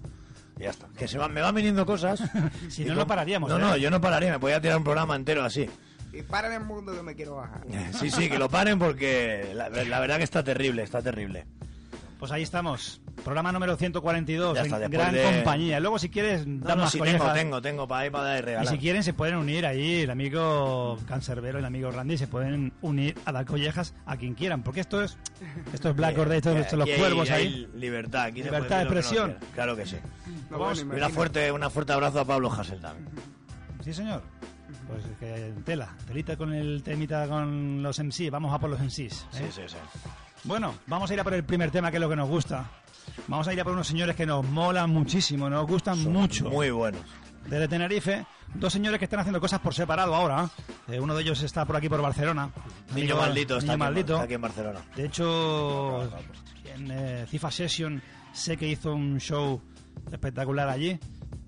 Y 0.58 0.64
ya 0.64 0.70
está. 0.70 0.88
Que 0.96 1.08
se 1.08 1.18
van, 1.18 1.32
me 1.32 1.40
van 1.40 1.54
viniendo 1.54 1.86
cosas. 1.86 2.22
Si 2.68 2.84
no, 2.84 2.94
no 2.94 3.06
pararíamos. 3.06 3.50
No, 3.50 3.56
¿eh? 3.56 3.60
no, 3.60 3.76
yo 3.76 3.90
no 3.90 4.00
pararía, 4.00 4.32
me 4.32 4.38
podía 4.38 4.60
tirar 4.60 4.76
un 4.76 4.84
programa 4.84 5.16
entero 5.16 5.44
así. 5.44 5.68
Y 6.12 6.22
para 6.22 6.48
en 6.48 6.54
el 6.62 6.64
mundo 6.66 6.92
que 6.92 7.02
me 7.02 7.14
quiero 7.14 7.36
bajar. 7.36 7.62
Sí, 7.98 8.10
sí, 8.10 8.28
que 8.28 8.38
lo 8.38 8.48
paren 8.48 8.78
porque 8.78 9.52
la, 9.54 9.68
la 9.68 10.00
verdad 10.00 10.18
que 10.18 10.24
está 10.24 10.42
terrible, 10.42 10.82
está 10.82 11.00
terrible. 11.02 11.46
Pues 12.18 12.32
ahí 12.32 12.42
estamos. 12.42 13.00
Programa 13.24 13.50
número 13.50 13.76
142. 13.78 14.54
Ya 14.54 14.62
está, 14.62 14.84
en 14.84 14.90
gran 14.90 15.14
de- 15.14 15.22
compañía. 15.22 15.80
Luego, 15.80 15.98
si 15.98 16.10
quieres, 16.10 16.46
No, 16.46 16.66
dar 16.66 16.76
no, 16.76 16.82
más 16.84 16.92
tengo, 16.92 17.32
tengo, 17.32 17.62
tengo 17.62 17.88
para 17.88 18.02
ahí 18.02 18.10
para 18.10 18.24
dar 18.24 18.36
y 18.36 18.38
Y 18.40 18.42
regalar. 18.42 18.72
si 18.74 18.78
quieren, 18.78 19.02
se 19.02 19.14
pueden 19.14 19.36
unir 19.36 19.64
ahí. 19.64 20.02
El 20.02 20.10
amigo 20.10 20.98
Cancerbero 21.08 21.58
y 21.58 21.60
el 21.60 21.64
amigo 21.64 21.90
Randy 21.90 22.18
se 22.18 22.26
pueden 22.26 22.74
unir 22.82 23.16
a 23.24 23.32
dar 23.32 23.46
collejas 23.46 23.94
a 24.04 24.18
quien 24.18 24.34
quieran. 24.34 24.62
Porque 24.62 24.80
esto 24.80 25.02
es 25.02 25.16
esto 25.72 25.88
es 25.90 25.96
Black 25.96 26.18
Order, 26.18 26.36
esto, 26.36 26.50
esto 26.50 26.76
es 26.76 26.78
los 26.78 26.88
hay- 26.88 26.98
cuervos 26.98 27.30
hay 27.30 27.42
ahí. 27.46 27.68
libertad, 27.74 28.24
aquí 28.24 28.40
se 28.40 28.46
Libertad 28.50 28.68
puede 28.68 28.80
de 28.80 28.86
que 28.90 28.98
expresión. 28.98 29.30
quiera. 29.32 29.52
Claro 29.54 29.76
que 29.76 29.86
sí. 29.86 29.96
No, 30.50 30.58
Vamos, 30.58 30.78
bueno, 30.84 30.94
Y 30.94 30.96
una 30.98 31.08
fuerte, 31.08 31.52
una 31.52 31.70
fuerte 31.70 31.92
abrazo 31.94 32.20
a 32.20 32.24
Pablo 32.26 32.52
Hassel 32.52 32.80
también. 32.82 33.08
Sí, 33.82 33.94
señor. 33.94 34.22
Pues 34.88 35.04
es 35.04 35.18
que 35.18 35.52
tela, 35.64 35.94
telita 36.06 36.36
con 36.36 36.52
el 36.52 36.82
temita 36.82 37.28
con 37.28 37.82
los 37.82 37.98
MCs. 37.98 38.30
Vamos 38.30 38.52
a 38.52 38.58
por 38.58 38.70
los 38.70 38.80
MCs. 38.80 38.92
Sí, 39.30 39.42
¿eh? 39.42 39.50
sí, 39.50 39.62
sí. 39.66 39.76
Bueno, 40.44 40.74
vamos 40.86 41.10
a 41.10 41.14
ir 41.14 41.20
a 41.20 41.24
por 41.24 41.34
el 41.34 41.44
primer 41.44 41.70
tema, 41.70 41.90
que 41.90 41.98
es 41.98 42.00
lo 42.00 42.08
que 42.08 42.16
nos 42.16 42.28
gusta. 42.28 42.70
Vamos 43.28 43.46
a 43.48 43.52
ir 43.52 43.60
a 43.60 43.64
por 43.64 43.72
unos 43.72 43.86
señores 43.86 44.16
que 44.16 44.26
nos 44.26 44.44
molan 44.44 44.90
muchísimo, 44.90 45.50
nos 45.50 45.66
gustan 45.66 45.96
Son 45.96 46.12
mucho. 46.12 46.48
Muy 46.48 46.70
buenos. 46.70 47.02
Desde 47.46 47.68
Tenerife, 47.68 48.26
dos 48.54 48.72
señores 48.72 48.98
que 48.98 49.04
están 49.04 49.20
haciendo 49.20 49.40
cosas 49.40 49.60
por 49.60 49.74
separado 49.74 50.14
ahora. 50.14 50.48
Eh, 50.88 51.00
uno 51.00 51.14
de 51.14 51.22
ellos 51.22 51.42
está 51.42 51.64
por 51.64 51.76
aquí 51.76 51.88
por 51.88 52.00
Barcelona. 52.00 52.50
Niño 52.94 53.16
maldito, 53.16 53.58
está, 53.58 53.72
Niño 53.72 53.84
aquí, 53.84 53.92
maldito. 53.92 54.12
está 54.14 54.24
aquí 54.24 54.34
en 54.34 54.40
Barcelona. 54.40 54.80
De 54.96 55.04
hecho, 55.06 56.04
en 56.74 56.90
eh, 56.90 57.26
Cifa 57.28 57.50
Session 57.50 58.02
sé 58.32 58.56
que 58.56 58.68
hizo 58.68 58.94
un 58.94 59.18
show 59.18 59.60
espectacular 60.10 60.68
allí. 60.68 60.98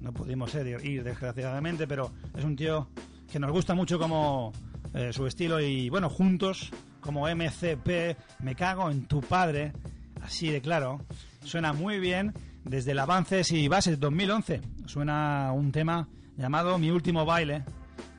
No 0.01 0.13
pudimos 0.13 0.55
eh, 0.55 0.77
ir, 0.83 1.05
desgraciadamente, 1.05 1.87
pero 1.87 2.11
es 2.37 2.45
un 2.45 2.57
tío 2.57 2.89
que 3.33 3.39
nos 3.41 3.51
gusta 3.51 3.75
mucho 3.75 3.99
como 3.99 4.53
eh, 4.93 5.11
su 5.13 5.27
estilo 5.27 5.59
y 5.59 5.89
bueno, 5.89 6.11
juntos 6.11 6.71
como 7.01 7.27
MCP, 7.27 8.17
me 8.41 8.55
cago 8.55 8.91
en 8.91 9.07
tu 9.07 9.21
padre, 9.23 9.73
así 10.21 10.51
de 10.51 10.61
claro. 10.61 11.01
Suena 11.43 11.73
muy 11.73 11.99
bien 11.99 12.35
desde 12.65 12.93
el 12.93 12.99
Avances 12.99 13.51
y 13.51 13.67
Bases 13.69 13.99
2011. 13.99 14.61
Suena 14.87 15.51
un 15.53 15.73
tema 15.73 16.09
llamado 16.37 16.79
Mi 16.79 16.91
último 16.91 17.25
baile 17.25 17.65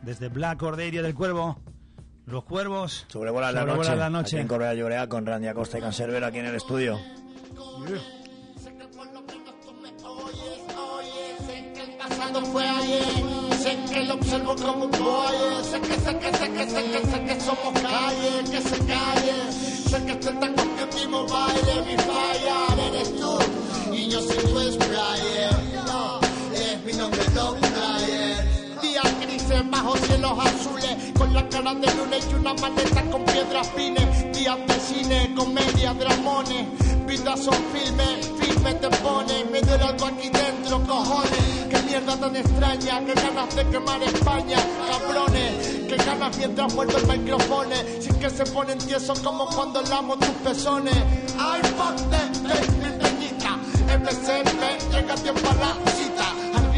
desde 0.02 0.28
Black 0.30 0.58
Cordelia 0.58 1.04
del 1.04 1.14
Cuervo. 1.14 1.60
Los 2.26 2.44
cuervos 2.46 3.06
Sobrevuela 3.08 3.52
la 3.52 3.62
sobrevuelan 3.62 3.92
noche. 3.92 4.00
la 4.00 4.10
noche. 4.10 4.36
Aquí 4.38 4.42
en 4.42 4.48
Correa 4.48 4.74
Llorea 4.74 5.08
con 5.08 5.26
Randy 5.26 5.48
Acosta 5.48 5.78
y 5.78 5.82
Cancerbero 5.82 6.26
aquí 6.26 6.40
en 6.40 6.48
el 6.48 6.56
estudio. 6.56 7.00
Fue 12.52 12.68
ayer. 12.68 13.04
Sé 13.62 13.78
que 13.92 14.04
lo 14.04 14.14
observo 14.16 14.56
como 14.56 14.86
un 14.86 14.92
boy. 14.92 15.38
Sé 15.70 15.80
que, 15.82 15.96
sé 15.96 16.18
que, 16.20 16.38
sé 16.38 16.52
que, 16.52 16.70
sé 16.70 16.84
que, 16.84 17.26
que 17.26 17.42
somos 17.42 17.74
calle, 17.82 18.44
que 18.52 18.62
se 18.62 18.78
calle. 18.86 19.36
Sé 19.90 20.06
que 20.06 20.12
este 20.12 20.32
tan 20.32 20.54
con 20.54 20.76
mi 20.76 20.82
último 20.82 21.26
baile. 21.28 21.74
Mi 21.88 21.98
falla 21.98 22.88
eres 22.88 23.16
tú. 23.16 23.38
Y 23.94 24.08
yo 24.10 24.22
soy 24.22 24.38
tu 24.38 24.72
sprayer. 24.72 25.52
No, 25.86 26.20
es 26.54 26.84
mi 26.86 26.94
nombre. 26.94 27.24
Días 27.34 27.73
bajo 29.70 29.98
cielos 29.98 30.34
azules. 30.40 31.12
Con 31.18 31.34
la 31.34 31.48
cara 31.50 31.74
de 31.74 31.94
lunes 31.96 32.28
y 32.32 32.34
una 32.36 32.54
maleta 32.54 33.02
con 33.12 33.24
piedras 33.26 33.70
fines. 33.76 34.32
Días 34.34 34.58
de 34.68 34.74
cine, 34.80 35.34
comedia, 35.36 35.94
dramones. 35.94 36.68
Vidas 37.08 37.40
son 37.44 37.56
filmes, 37.74 38.32
firme 38.40 38.74
te 38.76 38.90
pone. 38.90 39.46
Me 39.52 39.62
duele 39.62 39.84
algo 39.84 40.06
aquí 40.06 40.30
dentro, 40.30 40.82
cojones. 40.88 41.68
Qué 41.70 41.82
mierda 41.84 42.18
tan 42.18 42.36
extraña, 42.36 43.06
qué 43.06 43.14
ganas 43.14 43.56
de 43.56 43.66
quemar 43.68 44.04
España, 44.04 44.58
cabrones. 44.88 45.68
Qué 45.88 45.96
ganas 45.98 46.38
mientras 46.38 46.74
muerto 46.74 46.98
el 46.98 47.20
micrófono. 47.20 47.76
Sin 48.00 48.16
que 48.16 48.30
se 48.30 48.46
ponen 48.46 48.78
tiesos 48.80 49.20
como 49.20 49.46
cuando 49.48 49.82
lamo 49.84 50.18
tus 50.18 50.36
pezones. 50.44 50.96
Ay, 51.38 51.62
ponte, 51.78 52.18
mi 52.82 52.90
peñita. 53.02 53.58
MCP, 53.94 54.92
llega 54.92 55.16
tiempo 55.16 55.50
a 55.50 55.54
la 55.56 55.92
cita. 55.92 56.13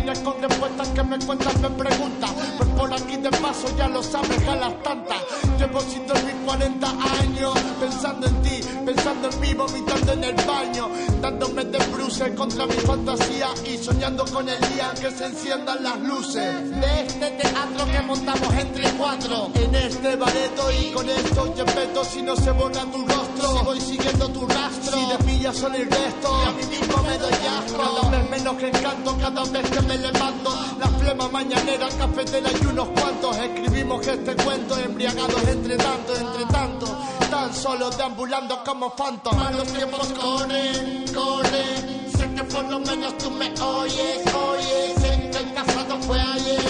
Con 0.06 0.40
respuestas 0.40 0.88
que 0.90 1.02
me 1.02 1.18
cuentas, 1.18 1.60
me 1.62 1.70
preguntas. 1.72 2.32
Pues 2.58 2.70
por 2.70 2.94
aquí 2.94 3.18
de 3.18 3.32
paso 3.32 3.76
ya 3.76 3.88
lo 3.88 4.04
sabes, 4.04 4.48
a 4.48 4.56
las 4.56 4.84
tantas. 4.84 5.18
Llevo 5.58 5.80
sin 5.80 6.06
dormir 6.06 6.36
40 6.46 6.88
años, 7.22 7.54
pensando 7.80 8.28
en 8.28 8.42
ti, 8.44 8.60
pensando 8.86 9.30
en 9.32 9.40
mí, 9.40 9.54
vomitando 9.56 10.14
en 10.14 10.24
el 10.24 10.36
baño. 10.36 10.90
Dándome 11.22 11.66
de 11.66 11.80
bruces 12.16 12.36
contra 12.36 12.66
mi 12.66 12.74
fantasía 12.76 13.48
y 13.66 13.78
soñando 13.78 14.26
con 14.26 14.48
el 14.48 14.60
día 14.74 14.94
que 15.00 15.12
se 15.12 15.26
enciendan 15.26 15.84
las 15.84 16.00
luces. 16.00 16.72
De 16.72 17.02
este 17.02 17.32
teatro 17.32 17.86
que 17.92 18.02
montamos 18.02 18.54
entre 18.54 18.90
cuatro. 18.92 19.52
En 19.56 19.76
este 19.76 20.16
bareto 20.16 20.72
y 20.72 20.92
con 20.92 21.10
esto 21.10 21.54
yo 21.56 21.66
peto 21.66 22.04
si 22.06 22.22
no 22.22 22.36
se 22.36 22.52
borra 22.52 22.82
tu 22.92 23.06
rostro. 23.06 23.58
Si 23.58 23.66
voy 23.66 23.82
siguiendo 23.82 24.30
tu 24.30 24.48
rastro, 24.48 24.98
si 25.20 25.26
mí 25.26 25.40
ya 25.40 25.54
son 25.54 25.76
el 25.76 25.90
resto. 25.90 26.42
Y 26.44 26.48
a 26.48 26.52
mí 26.52 26.78
mismo 26.78 27.04
me 27.04 27.18
doy 27.18 27.34
asco. 27.34 27.78
Cada 27.78 28.10
vez 28.10 28.30
menos 28.30 28.56
que 28.56 28.68
encanto, 28.68 29.18
cada 29.18 29.44
vez 29.44 29.70
que 29.70 29.82
me 29.82 29.98
levanto. 29.98 30.56
La 30.80 30.88
flema 30.88 31.28
mañanera, 31.30 31.90
cafetera 31.98 32.50
y 32.62 32.66
unos 32.66 32.88
cuantos. 32.90 33.38
Escribimos 33.38 34.08
este 34.08 34.36
cuento, 34.36 34.78
embriagados 34.80 35.48
entre 35.48 35.76
tanto, 35.78 36.16
entre 36.16 36.46
tanto. 36.46 36.86
Tan 37.30 37.54
solo 37.54 37.90
deambulando 37.90 38.64
como 38.64 38.92
fantasmas. 38.92 39.56
Los 39.56 39.68
tiempos 39.74 40.08
corren, 40.14 41.06
corren. 41.14 41.95
Que 42.36 42.44
por 42.44 42.70
lo 42.70 42.80
menos 42.82 43.18
tú 43.18 43.32
me 43.32 43.50
oyes, 43.62 44.22
oyes. 44.34 44.94
Sé 45.00 45.30
que 45.32 45.38
el 45.38 45.54
pasado 45.54 45.98
fue 46.02 46.20
ayer. 46.20 46.62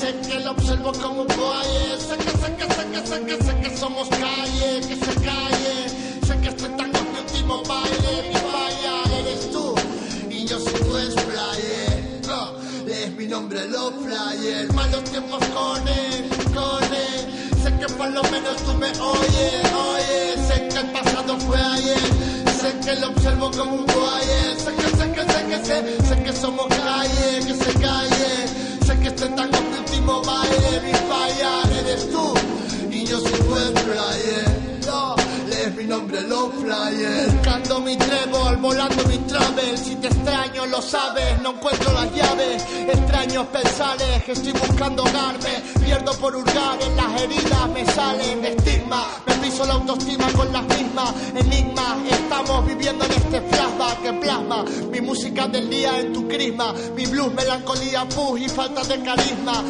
Sé 0.00 0.12
que 0.28 0.40
lo 0.40 0.50
observo 0.50 0.90
como 0.92 1.22
un 1.22 1.28
boy. 1.28 1.66
Sé 2.00 2.16
que, 2.16 2.30
sé 2.30 2.56
que, 2.58 2.66
sé 2.74 2.84
que, 2.90 3.06
sé 3.06 3.20
que, 3.24 3.44
sé 3.44 3.60
que 3.60 3.76
somos 3.76 4.08
calle, 4.08 4.80
que 4.88 4.96
se 4.96 5.14
calle. 5.22 5.76
Sé 6.26 6.40
que 6.40 6.48
este 6.48 6.68
tango 6.70 6.98
es 6.98 7.12
mi 7.12 7.18
último 7.20 7.62
baile. 7.62 8.28
Mi 8.28 8.34
falla 8.34 9.18
eres 9.20 9.52
tú 9.52 9.74
y 10.30 10.44
yo 10.46 10.58
soy 10.58 10.72
tu 10.72 11.12
sprayer. 11.12 12.20
No, 12.26 12.92
es 12.92 13.12
mi 13.16 13.26
nombre, 13.28 13.68
los 13.68 13.92
flyer. 14.02 14.72
Malos 14.72 15.04
tiempos 15.04 15.44
corren, 15.54 16.28
corren. 16.52 17.43
Sé 17.64 17.72
que 17.78 17.86
por 17.94 18.10
lo 18.10 18.22
menos 18.24 18.56
tú 18.56 18.74
me 18.74 18.88
oyes, 18.88 19.72
oyes. 19.72 20.48
Sé 20.48 20.68
que 20.68 20.80
el 20.80 20.86
pasado 20.92 21.38
fue 21.38 21.58
ayer. 21.58 21.98
Sé 22.60 22.78
que 22.84 22.94
lo 23.00 23.08
observo 23.08 23.50
como 23.52 23.76
un 23.76 23.86
boy. 23.86 24.22
Sé 24.58 24.74
que, 24.76 24.88
sé 24.98 25.12
que, 25.12 25.22
sé 25.32 25.46
que, 25.48 25.64
sé, 25.64 26.06
sé 26.06 26.22
que 26.24 26.32
somos 26.34 26.66
calle, 26.66 27.40
que 27.46 27.54
se 27.54 27.72
calle. 27.80 28.32
Sé 28.84 29.00
que 29.00 29.08
este 29.08 29.28
tango 29.28 29.56
es 29.56 29.78
último 29.78 30.22
baile. 30.24 30.80
Mi 30.84 30.92
falla 31.08 31.62
eres 31.80 32.10
tú 32.10 32.34
y 32.90 33.06
yo 33.06 33.18
soy 33.18 33.32
tu 33.32 33.56
sprayer. 33.56 34.80
No, 34.84 35.16
es 35.52 35.74
mi 35.74 35.84
nombre, 35.84 36.20
los 36.22 36.54
flyers. 36.54 37.32
Buscando 37.34 37.80
mi 37.80 37.96
trébol, 37.96 38.56
volando 38.56 39.04
mi 39.04 39.18
travel. 39.18 39.78
Si 39.78 39.96
te 39.96 40.08
extraño, 40.08 40.66
lo 40.66 40.80
sabes, 40.80 41.40
no 41.42 41.50
encuentro 41.50 41.92
las 41.92 42.12
llaves. 42.14 42.64
Extraños 42.88 43.46
pensares 43.48 44.24
que 44.24 44.32
estoy 44.32 44.52
buscando 44.52 45.02
hogarme. 45.02 45.62
Pierdo 45.84 46.12
por 46.14 46.34
hurgar 46.36 46.78
en 46.82 46.96
las 46.96 47.22
heridas, 47.22 47.68
me 47.72 47.84
salen 47.86 48.44
estigmas. 48.44 49.06
Me 49.26 49.34
piso 49.36 49.64
la 49.66 49.74
autoestima 49.74 50.30
con 50.32 50.52
las 50.52 50.64
mismas 50.64 51.12
enigmas. 51.34 51.96
Estamos 52.10 52.66
viviendo 52.66 53.04
en 53.04 53.12
este 53.12 53.40
flashback 53.40 54.02
que 54.02 54.12
plasma 54.14 54.64
mi 54.90 55.00
música 55.00 55.46
del 55.48 55.68
día 55.68 56.00
en 56.00 56.12
tu 56.12 56.26
crisma. 56.28 56.74
Mi 56.96 57.06
blues, 57.06 57.32
melancolía, 57.34 58.08
pus 58.08 58.40
y 58.40 58.48
falta 58.48 58.82
de 58.84 59.02
carisma. 59.02 59.62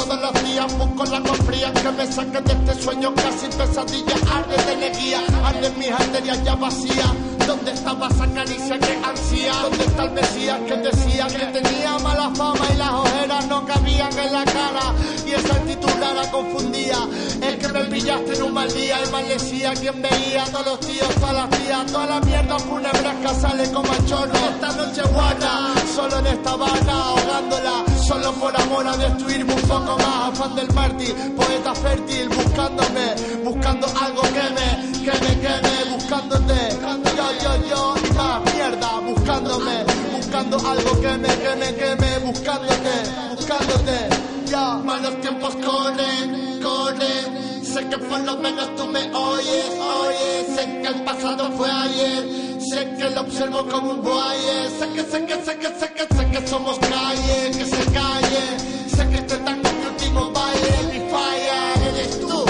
Todos 0.00 0.18
los 0.18 0.44
días 0.44 0.78
busco 0.78 1.04
la 1.04 1.20
fría 1.20 1.70
que 1.74 1.92
me 1.92 2.06
saque 2.06 2.40
de 2.40 2.52
este 2.52 2.82
sueño 2.82 3.14
casi 3.14 3.48
pesadilla. 3.48 4.14
Arde 4.34 4.56
de 4.64 4.72
energía, 4.72 5.20
arden 5.44 5.78
mis 5.78 5.90
arterias 5.90 6.42
ya 6.42 6.54
vacías. 6.54 7.29
¿Dónde 7.46 7.72
estaba 7.72 8.08
esa 8.08 8.26
caricia 8.26 8.78
que 8.78 9.00
ansía? 9.04 9.52
¿Dónde 9.62 9.84
está 9.84 10.04
el 10.04 10.10
Mesías 10.12 10.58
que 10.66 10.76
decía 10.76 11.26
que 11.26 11.60
tenía 11.60 11.98
mala 11.98 12.30
fama 12.34 12.66
y 12.72 12.76
las 12.76 12.90
ojeras 12.90 13.46
no 13.48 13.64
cabían 13.66 14.18
en 14.18 14.32
la 14.32 14.44
cara? 14.44 14.94
Y 15.26 15.32
esa 15.32 15.54
titular 15.60 16.14
la 16.14 16.30
confundía. 16.30 16.98
El 17.42 17.58
que 17.58 17.68
me 17.68 17.84
pillaste 17.84 18.34
en 18.34 18.42
un 18.42 18.52
mal 18.54 18.72
día 18.72 18.98
y 19.04 19.10
maldecía 19.10 19.72
quien 19.74 20.02
veía 20.02 20.44
todos 20.46 20.66
los 20.66 20.80
tíos, 20.80 21.14
todas 21.16 21.34
las 21.34 21.50
tías, 21.50 21.86
toda 21.86 22.06
la 22.06 22.20
mierda 22.20 22.58
funebresca 22.58 23.34
sale 23.40 23.70
como 23.72 23.92
a 23.92 24.06
chorro. 24.06 24.32
Esta 24.34 24.72
noche 24.72 25.02
guarda, 25.12 25.74
solo 25.94 26.18
en 26.18 26.26
esta 26.26 26.56
barra 26.56 26.92
ahogándola, 26.92 27.84
solo 28.06 28.32
por 28.34 28.60
amor 28.60 28.86
a 28.86 28.96
destruirme 28.96 29.54
un 29.54 29.62
poco 29.62 29.96
más. 29.98 30.30
Afán 30.30 30.54
del 30.54 30.72
mártir, 30.74 31.14
poeta 31.34 31.74
fértil, 31.74 32.28
buscándome, 32.28 33.14
buscando 33.44 33.86
algo 34.00 34.22
que 34.22 34.46
me, 34.56 35.02
que 35.04 35.12
me 35.12 35.40
queme, 35.40 35.96
buscándote. 35.96 37.09
Yo, 37.42 37.68
yo, 37.68 37.94
más 38.16 38.54
mierda, 38.54 39.00
buscándome, 39.00 39.84
buscando 40.16 40.56
algo 40.58 41.00
que 41.00 41.08
me, 41.16 41.28
que 41.28 41.56
me 41.56 41.74
queme, 41.74 42.18
buscándote, 42.24 42.94
buscándote. 43.36 44.08
Ya, 44.46 44.74
malos 44.84 45.20
tiempos 45.20 45.54
corren, 45.56 46.60
corren. 46.60 47.64
Sé 47.64 47.88
que 47.88 47.98
por 47.98 48.20
lo 48.20 48.36
menos 48.38 48.74
tú 48.74 48.86
me 48.86 49.14
oyes, 49.14 49.70
oyes. 49.78 50.56
Sé 50.56 50.80
que 50.82 50.88
el 50.88 51.04
pasado 51.04 51.50
fue 51.52 51.70
ayer. 51.70 52.60
Sé 52.60 52.94
que 52.98 53.10
lo 53.10 53.20
observo 53.20 53.64
como 53.68 53.92
un 53.92 54.02
bueye. 54.02 54.68
Sé 54.78 54.88
que, 54.94 55.02
sé 55.04 55.24
que, 55.24 55.34
sé 55.44 55.56
que, 55.58 55.68
sé 55.68 55.92
que, 55.94 56.14
sé 56.14 56.30
que 56.32 56.48
somos 56.48 56.78
calle, 56.80 57.50
que 57.56 57.64
se 57.64 57.84
calle. 57.92 58.42
Sé 58.88 59.08
que 59.08 59.16
este 59.16 59.36
tan 59.36 59.62
último 59.88 60.30
baile. 60.32 60.82
Mi 60.92 60.98
fire 61.10 61.88
eres 61.94 62.20
tú 62.20 62.44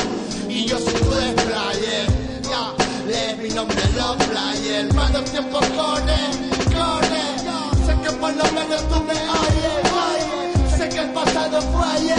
y 0.49 0.65
yo 0.65 0.79
soy 0.79 0.95
tu 0.95 1.50
tiempo 5.31 5.59
corre, 5.59 6.21
corre. 6.75 7.25
Sé 7.87 7.95
que 8.03 8.11
por 8.17 8.33
lo 8.35 8.45
menos 8.53 8.89
tú 8.89 9.03
me 9.05 9.13
oyes, 9.13 9.93
oyes. 10.05 10.77
Sé 10.77 10.89
que 10.89 10.99
el 10.99 11.11
pasado 11.11 11.61
fue 11.63 11.87
ayer. 11.97 12.19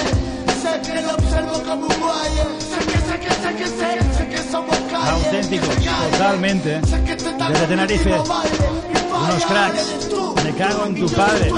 Sé 0.62 0.92
que 0.92 1.02
lo 1.02 1.14
observo 1.14 1.54
como 1.68 1.86
un 1.88 2.00
bueye. 2.00 2.44
Sé 2.60 2.80
que, 2.86 2.98
sé 2.98 3.20
que, 3.20 3.30
sé 3.30 3.56
que, 3.56 3.68
sé, 3.68 4.18
sé 4.18 4.28
que 4.30 4.38
somos 4.52 4.78
calle. 4.92 5.10
Auténticos, 5.12 5.76
totalmente. 6.12 6.82
Sé 6.86 7.04
que 7.04 7.16
tan 7.16 7.54
Desde 7.54 7.68
Tenerife, 7.68 8.14
unos 8.14 9.46
cracks. 9.46 10.10
Me 10.44 10.52
cago 10.54 10.86
en 10.86 10.96
tu 10.96 11.10
padre. 11.10 11.52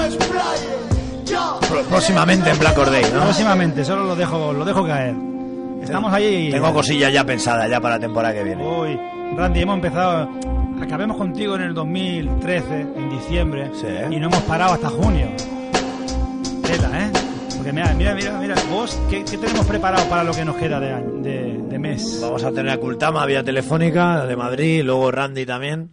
Próximamente 1.88 2.50
en 2.50 2.58
Black 2.58 2.78
Or 2.78 2.90
Day, 2.90 3.04
¿no? 3.12 3.22
Próximamente, 3.22 3.84
solo 3.84 4.04
lo 4.04 4.16
dejo, 4.16 4.52
lo 4.52 4.64
dejo 4.64 4.86
caer. 4.86 5.14
Estamos 5.82 6.12
ahí. 6.12 6.50
Tengo 6.50 6.72
cosillas 6.72 7.12
ya 7.12 7.24
pensadas 7.24 7.68
ya 7.68 7.80
para 7.80 7.96
la 7.96 8.00
temporada 8.00 8.34
que 8.34 8.42
viene. 8.42 8.64
Uy, 8.64 8.98
Randy, 9.36 9.60
hemos 9.60 9.76
empezado. 9.76 10.28
Acabemos 10.80 11.16
contigo 11.16 11.56
en 11.56 11.62
el 11.62 11.74
2013, 11.74 12.80
en 12.96 13.10
diciembre, 13.10 13.70
Sí. 13.74 13.86
y 14.10 14.16
no 14.20 14.26
hemos 14.26 14.40
parado 14.42 14.74
hasta 14.74 14.88
junio. 14.90 15.26
Tela, 16.62 17.06
¿eh? 17.06 17.10
Porque 17.56 17.72
mira, 17.72 17.94
mira, 17.94 18.14
mira, 18.14 18.38
mira, 18.38 18.54
vos, 18.70 19.00
¿qué, 19.08 19.24
qué 19.24 19.38
tenemos 19.38 19.66
preparado 19.66 20.04
para 20.08 20.24
lo 20.24 20.32
que 20.32 20.44
nos 20.44 20.56
queda 20.56 20.80
de, 20.80 20.92
año- 20.92 21.22
de, 21.22 21.60
de 21.68 21.78
mes? 21.78 22.18
Vamos 22.20 22.44
a 22.44 22.50
tener 22.52 22.70
a 22.72 22.78
Kultama 22.78 23.24
vía 23.26 23.42
telefónica 23.42 24.26
de 24.26 24.36
Madrid, 24.36 24.82
luego 24.84 25.10
Randy 25.10 25.46
también, 25.46 25.90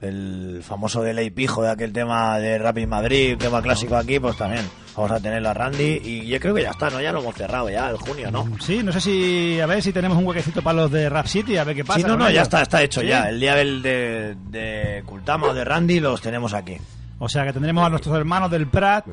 el 0.00 0.62
famoso 0.62 1.02
de 1.02 1.12
Ley 1.12 1.30
Pijo 1.30 1.62
de 1.62 1.70
aquel 1.70 1.92
tema 1.92 2.38
de 2.38 2.58
Rapid 2.58 2.86
Madrid, 2.86 3.36
tema 3.38 3.60
clásico 3.60 3.96
aquí, 3.96 4.18
pues 4.18 4.36
también 4.36 4.66
vamos 4.96 5.12
a 5.12 5.20
tener 5.20 5.46
a 5.46 5.54
Randy 5.54 6.00
y 6.02 6.26
yo 6.26 6.40
creo 6.40 6.54
que 6.54 6.62
ya 6.62 6.70
está, 6.70 6.90
¿no? 6.90 7.00
Ya 7.00 7.12
lo 7.12 7.20
hemos 7.20 7.34
cerrado 7.34 7.68
ya, 7.68 7.90
el 7.90 7.96
junio, 7.96 8.30
¿no? 8.30 8.48
Sí, 8.60 8.82
no 8.82 8.92
sé 8.92 9.00
si, 9.00 9.60
a 9.60 9.66
ver 9.66 9.82
si 9.82 9.92
tenemos 9.92 10.16
un 10.16 10.26
huequecito 10.26 10.62
para 10.62 10.82
los 10.82 10.90
de 10.90 11.08
Rap 11.08 11.26
City, 11.26 11.56
a 11.58 11.64
ver 11.64 11.76
qué 11.76 11.84
pasa. 11.84 12.00
Sí, 12.00 12.06
no, 12.06 12.16
no, 12.16 12.30
ya 12.30 12.42
está, 12.42 12.62
está 12.62 12.82
hecho 12.82 13.02
¿Sí? 13.02 13.08
ya. 13.08 13.28
El 13.28 13.40
día 13.40 13.54
del 13.54 13.82
de, 13.82 14.36
de 14.48 15.02
Kultama 15.04 15.48
o 15.48 15.54
de 15.54 15.64
Randy 15.64 16.00
los 16.00 16.20
tenemos 16.20 16.54
aquí. 16.54 16.76
O 17.18 17.28
sea 17.28 17.44
que 17.44 17.52
tendremos 17.52 17.84
a 17.84 17.90
nuestros 17.90 18.16
hermanos 18.16 18.50
del 18.50 18.66
Prat 18.66 19.06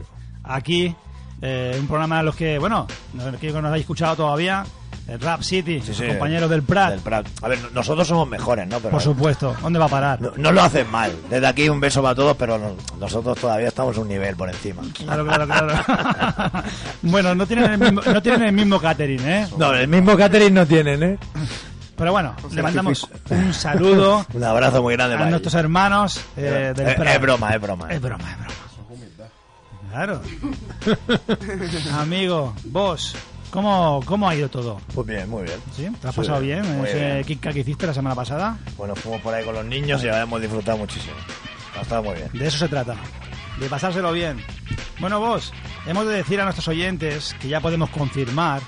aquí, 0.43 0.95
eh, 1.41 1.77
un 1.79 1.87
programa 1.87 2.19
de 2.19 2.23
los 2.23 2.35
que, 2.35 2.57
bueno, 2.57 2.87
no 3.13 3.37
que 3.37 3.51
no 3.51 3.61
nos 3.61 3.69
habéis 3.69 3.83
escuchado 3.83 4.15
todavía, 4.15 4.65
el 5.07 5.19
Rap 5.21 5.41
City, 5.41 5.81
Sí, 5.85 5.93
sí, 5.93 6.05
compañeros 6.07 6.49
del 6.49 6.63
Prat, 6.63 6.91
del 6.91 6.99
Prat. 6.99 7.25
A 7.41 7.47
ver, 7.47 7.59
nosotros 7.73 8.07
somos 8.07 8.27
mejores, 8.27 8.67
¿no? 8.67 8.77
Pero 8.79 8.91
por 8.91 9.01
supuesto. 9.01 9.55
¿Dónde 9.61 9.79
va 9.79 9.85
a 9.85 9.89
parar? 9.89 10.21
no, 10.21 10.31
no 10.35 10.51
lo 10.51 10.61
hacen 10.61 10.89
mal. 10.91 11.11
Desde 11.29 11.47
aquí 11.47 11.69
un 11.69 11.79
beso 11.79 12.01
para 12.01 12.13
todos, 12.15 12.35
pero 12.37 12.57
no- 12.57 12.75
nosotros 12.99 13.37
todavía 13.39 13.69
estamos 13.69 13.97
un 13.97 14.07
nivel 14.09 14.35
por 14.35 14.49
encima. 14.49 14.81
Claro, 14.93 15.25
claro, 15.25 15.45
claro. 15.45 15.67
bueno, 17.03 17.35
no 17.35 17.45
tienen, 17.47 17.71
el 17.71 17.77
mismo, 17.79 18.01
no 18.01 18.21
tienen 18.21 18.43
el 18.43 18.51
mismo 18.53 18.79
catering, 18.79 19.27
¿eh? 19.27 19.47
No, 19.57 19.73
el 19.73 19.87
mismo 19.87 20.17
catering 20.17 20.53
no 20.53 20.65
tienen, 20.65 21.03
¿eh? 21.03 21.17
Pero 21.95 22.11
bueno, 22.11 22.35
le 22.51 22.61
mandamos 22.61 23.07
un 23.31 23.53
saludo 23.55 24.23
Un 24.33 24.43
abrazo 24.43 24.83
muy 24.83 24.93
grande 24.95 25.15
a 25.15 25.17
para 25.17 25.29
nuestros 25.31 25.53
ellos. 25.55 25.63
hermanos 25.63 26.21
eh, 26.35 26.73
del 26.75 26.95
Prat. 26.95 27.15
es 27.15 27.21
broma, 27.21 27.49
es 27.55 27.61
broma. 27.61 27.87
Es 27.91 28.01
broma, 28.01 28.29
es 28.29 28.37
broma. 28.37 28.53
Claro. 29.89 30.21
Amigo, 31.99 32.53
vos, 32.65 33.15
¿cómo, 33.51 34.01
¿cómo 34.05 34.27
ha 34.29 34.35
ido 34.35 34.49
todo? 34.49 34.79
Pues 34.93 35.07
bien, 35.07 35.29
muy 35.29 35.43
bien. 35.43 35.57
¿Sí? 35.75 35.87
¿Te 36.01 36.07
has 36.07 36.15
Sí, 36.15 36.21
pasado 36.21 36.39
bien 36.41 36.77
muy 36.77 36.87
ese 36.87 37.05
bien. 37.13 37.23
kick 37.23 37.51
que 37.53 37.59
hiciste 37.59 37.87
la 37.87 37.93
semana 37.93 38.15
pasada? 38.15 38.57
Bueno, 38.77 38.95
fuimos 38.95 39.21
por 39.21 39.33
ahí 39.33 39.43
con 39.45 39.55
los 39.55 39.65
niños 39.65 40.03
y 40.03 40.07
hemos 40.07 40.41
disfrutado 40.41 40.77
muchísimo. 40.77 41.15
Ha 41.77 41.81
estado 41.81 42.03
muy 42.03 42.15
bien. 42.15 42.29
De 42.33 42.47
eso 42.47 42.57
se 42.57 42.67
trata, 42.67 42.95
de 43.59 43.69
pasárselo 43.69 44.11
bien. 44.11 44.37
Bueno, 44.99 45.19
vos, 45.19 45.53
hemos 45.85 46.07
de 46.07 46.13
decir 46.15 46.39
a 46.41 46.43
nuestros 46.43 46.67
oyentes 46.67 47.35
que 47.39 47.47
ya 47.47 47.59
podemos 47.61 47.89
confirmar 47.89 48.61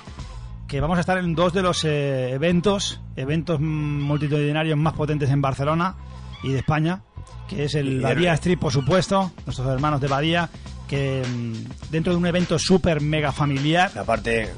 que 0.68 0.80
vamos 0.80 0.98
a 0.98 1.00
estar 1.00 1.18
en 1.18 1.34
dos 1.34 1.52
de 1.52 1.62
los 1.62 1.84
eh, 1.84 2.30
eventos, 2.30 3.00
eventos 3.16 3.58
multitudinarios 3.60 4.78
más 4.78 4.92
potentes 4.92 5.28
en 5.30 5.42
Barcelona 5.42 5.96
y 6.44 6.52
de 6.52 6.58
España, 6.60 7.02
que 7.48 7.64
es 7.64 7.74
el 7.74 8.00
Badía 8.00 8.34
Street, 8.34 8.58
por 8.58 8.72
supuesto, 8.72 9.32
nuestros 9.44 9.66
hermanos 9.66 10.00
de 10.00 10.06
Badía, 10.06 10.48
que 10.90 11.22
mm, 11.26 11.90
dentro 11.90 12.12
de 12.12 12.18
un 12.18 12.26
evento 12.26 12.58
súper 12.58 13.00
mega 13.00 13.30
familiar, 13.32 13.90
Aparte, 13.96 14.50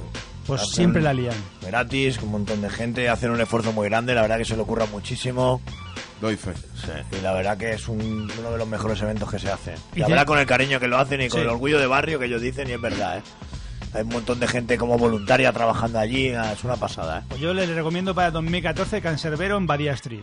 pues 0.46 0.62
hacen 0.62 0.74
siempre 0.74 1.02
la 1.02 1.12
lían. 1.12 1.34
Gratis, 1.60 2.16
con 2.16 2.24
un 2.26 2.32
montón 2.32 2.62
de 2.62 2.70
gente, 2.70 3.08
hacen 3.08 3.30
un 3.30 3.40
esfuerzo 3.40 3.72
muy 3.72 3.88
grande, 3.88 4.14
la 4.14 4.22
verdad 4.22 4.38
que 4.38 4.44
se 4.46 4.56
le 4.56 4.62
ocurra 4.62 4.86
muchísimo. 4.86 5.60
Doy 6.20 6.36
fe. 6.36 6.52
Y 7.18 7.20
la 7.20 7.32
verdad 7.32 7.56
que 7.58 7.72
es 7.72 7.88
un- 7.88 8.30
uno 8.38 8.50
de 8.52 8.58
los 8.58 8.66
mejores 8.68 9.00
eventos 9.02 9.28
que 9.30 9.38
se 9.40 9.50
hacen. 9.50 9.74
Y 9.94 10.00
La 10.00 10.06
tiene- 10.06 10.10
verdad 10.10 10.26
con 10.26 10.38
el 10.38 10.46
cariño 10.46 10.80
que 10.80 10.86
lo 10.88 10.96
hacen 10.98 11.20
y 11.20 11.28
con 11.28 11.40
Sí. 11.40 11.42
el 11.44 11.50
orgullo 11.50 11.78
de 11.80 11.86
barrio 11.86 12.18
que 12.18 12.26
ellos 12.26 12.40
dicen 12.40 12.68
y 12.68 12.72
es 12.72 12.80
verdad, 12.80 13.18
¿eh? 13.18 13.22
Hay 13.94 14.02
un 14.02 14.08
montón 14.08 14.40
de 14.40 14.48
gente 14.48 14.78
como 14.78 14.96
voluntaria 14.96 15.52
trabajando 15.52 15.98
allí, 15.98 16.30
ah, 16.30 16.52
es 16.52 16.64
una 16.64 16.76
pasada, 16.76 17.18
¿eh? 17.18 17.22
Pues 17.28 17.40
yo 17.40 17.52
les 17.52 17.68
recomiendo 17.68 18.14
para 18.14 18.28
el 18.28 18.32
2014 18.32 19.02
Cancerbero 19.02 19.56
en 19.58 19.66
Badía 19.66 19.92
Street. 19.92 20.22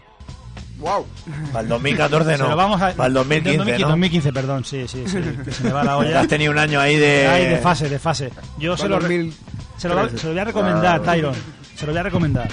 Wow. 0.79 1.05
Para 1.51 1.61
el 1.63 1.67
2014 1.67 2.31
no, 2.31 2.37
Se 2.45 2.49
lo 2.49 2.55
vamos 2.55 2.81
a... 2.81 2.91
para 2.93 3.07
el 3.07 3.13
2015, 3.13 3.57
2015, 3.57 3.81
¿no? 3.83 3.87
2015, 3.89 4.33
perdón, 4.33 4.63
sí, 4.65 4.87
sí, 4.87 5.03
sí, 5.07 5.17
que 5.45 5.51
se 5.51 5.63
me 5.63 5.71
va 5.71 5.83
la 5.83 5.97
olla. 5.97 6.21
Has 6.21 6.27
tenido 6.27 6.51
un 6.51 6.57
año 6.57 6.79
ahí 6.79 6.95
de... 6.97 7.27
Ay, 7.27 7.45
de 7.47 7.57
fase, 7.57 7.89
de 7.89 7.99
fase. 7.99 8.31
Yo 8.57 8.77
se 8.77 8.87
lo, 8.87 8.97
re- 8.99 9.17
2000. 9.17 9.33
se 9.77 9.89
lo, 9.89 9.95
va- 9.95 10.09
se 10.09 10.23
lo 10.27 10.29
voy 10.31 10.39
a 10.39 10.45
recomendar, 10.45 11.01
Tyron. 11.03 11.35
Se 11.75 11.85
lo 11.85 11.91
voy 11.91 11.99
a 11.99 12.03
recomendar. 12.03 12.47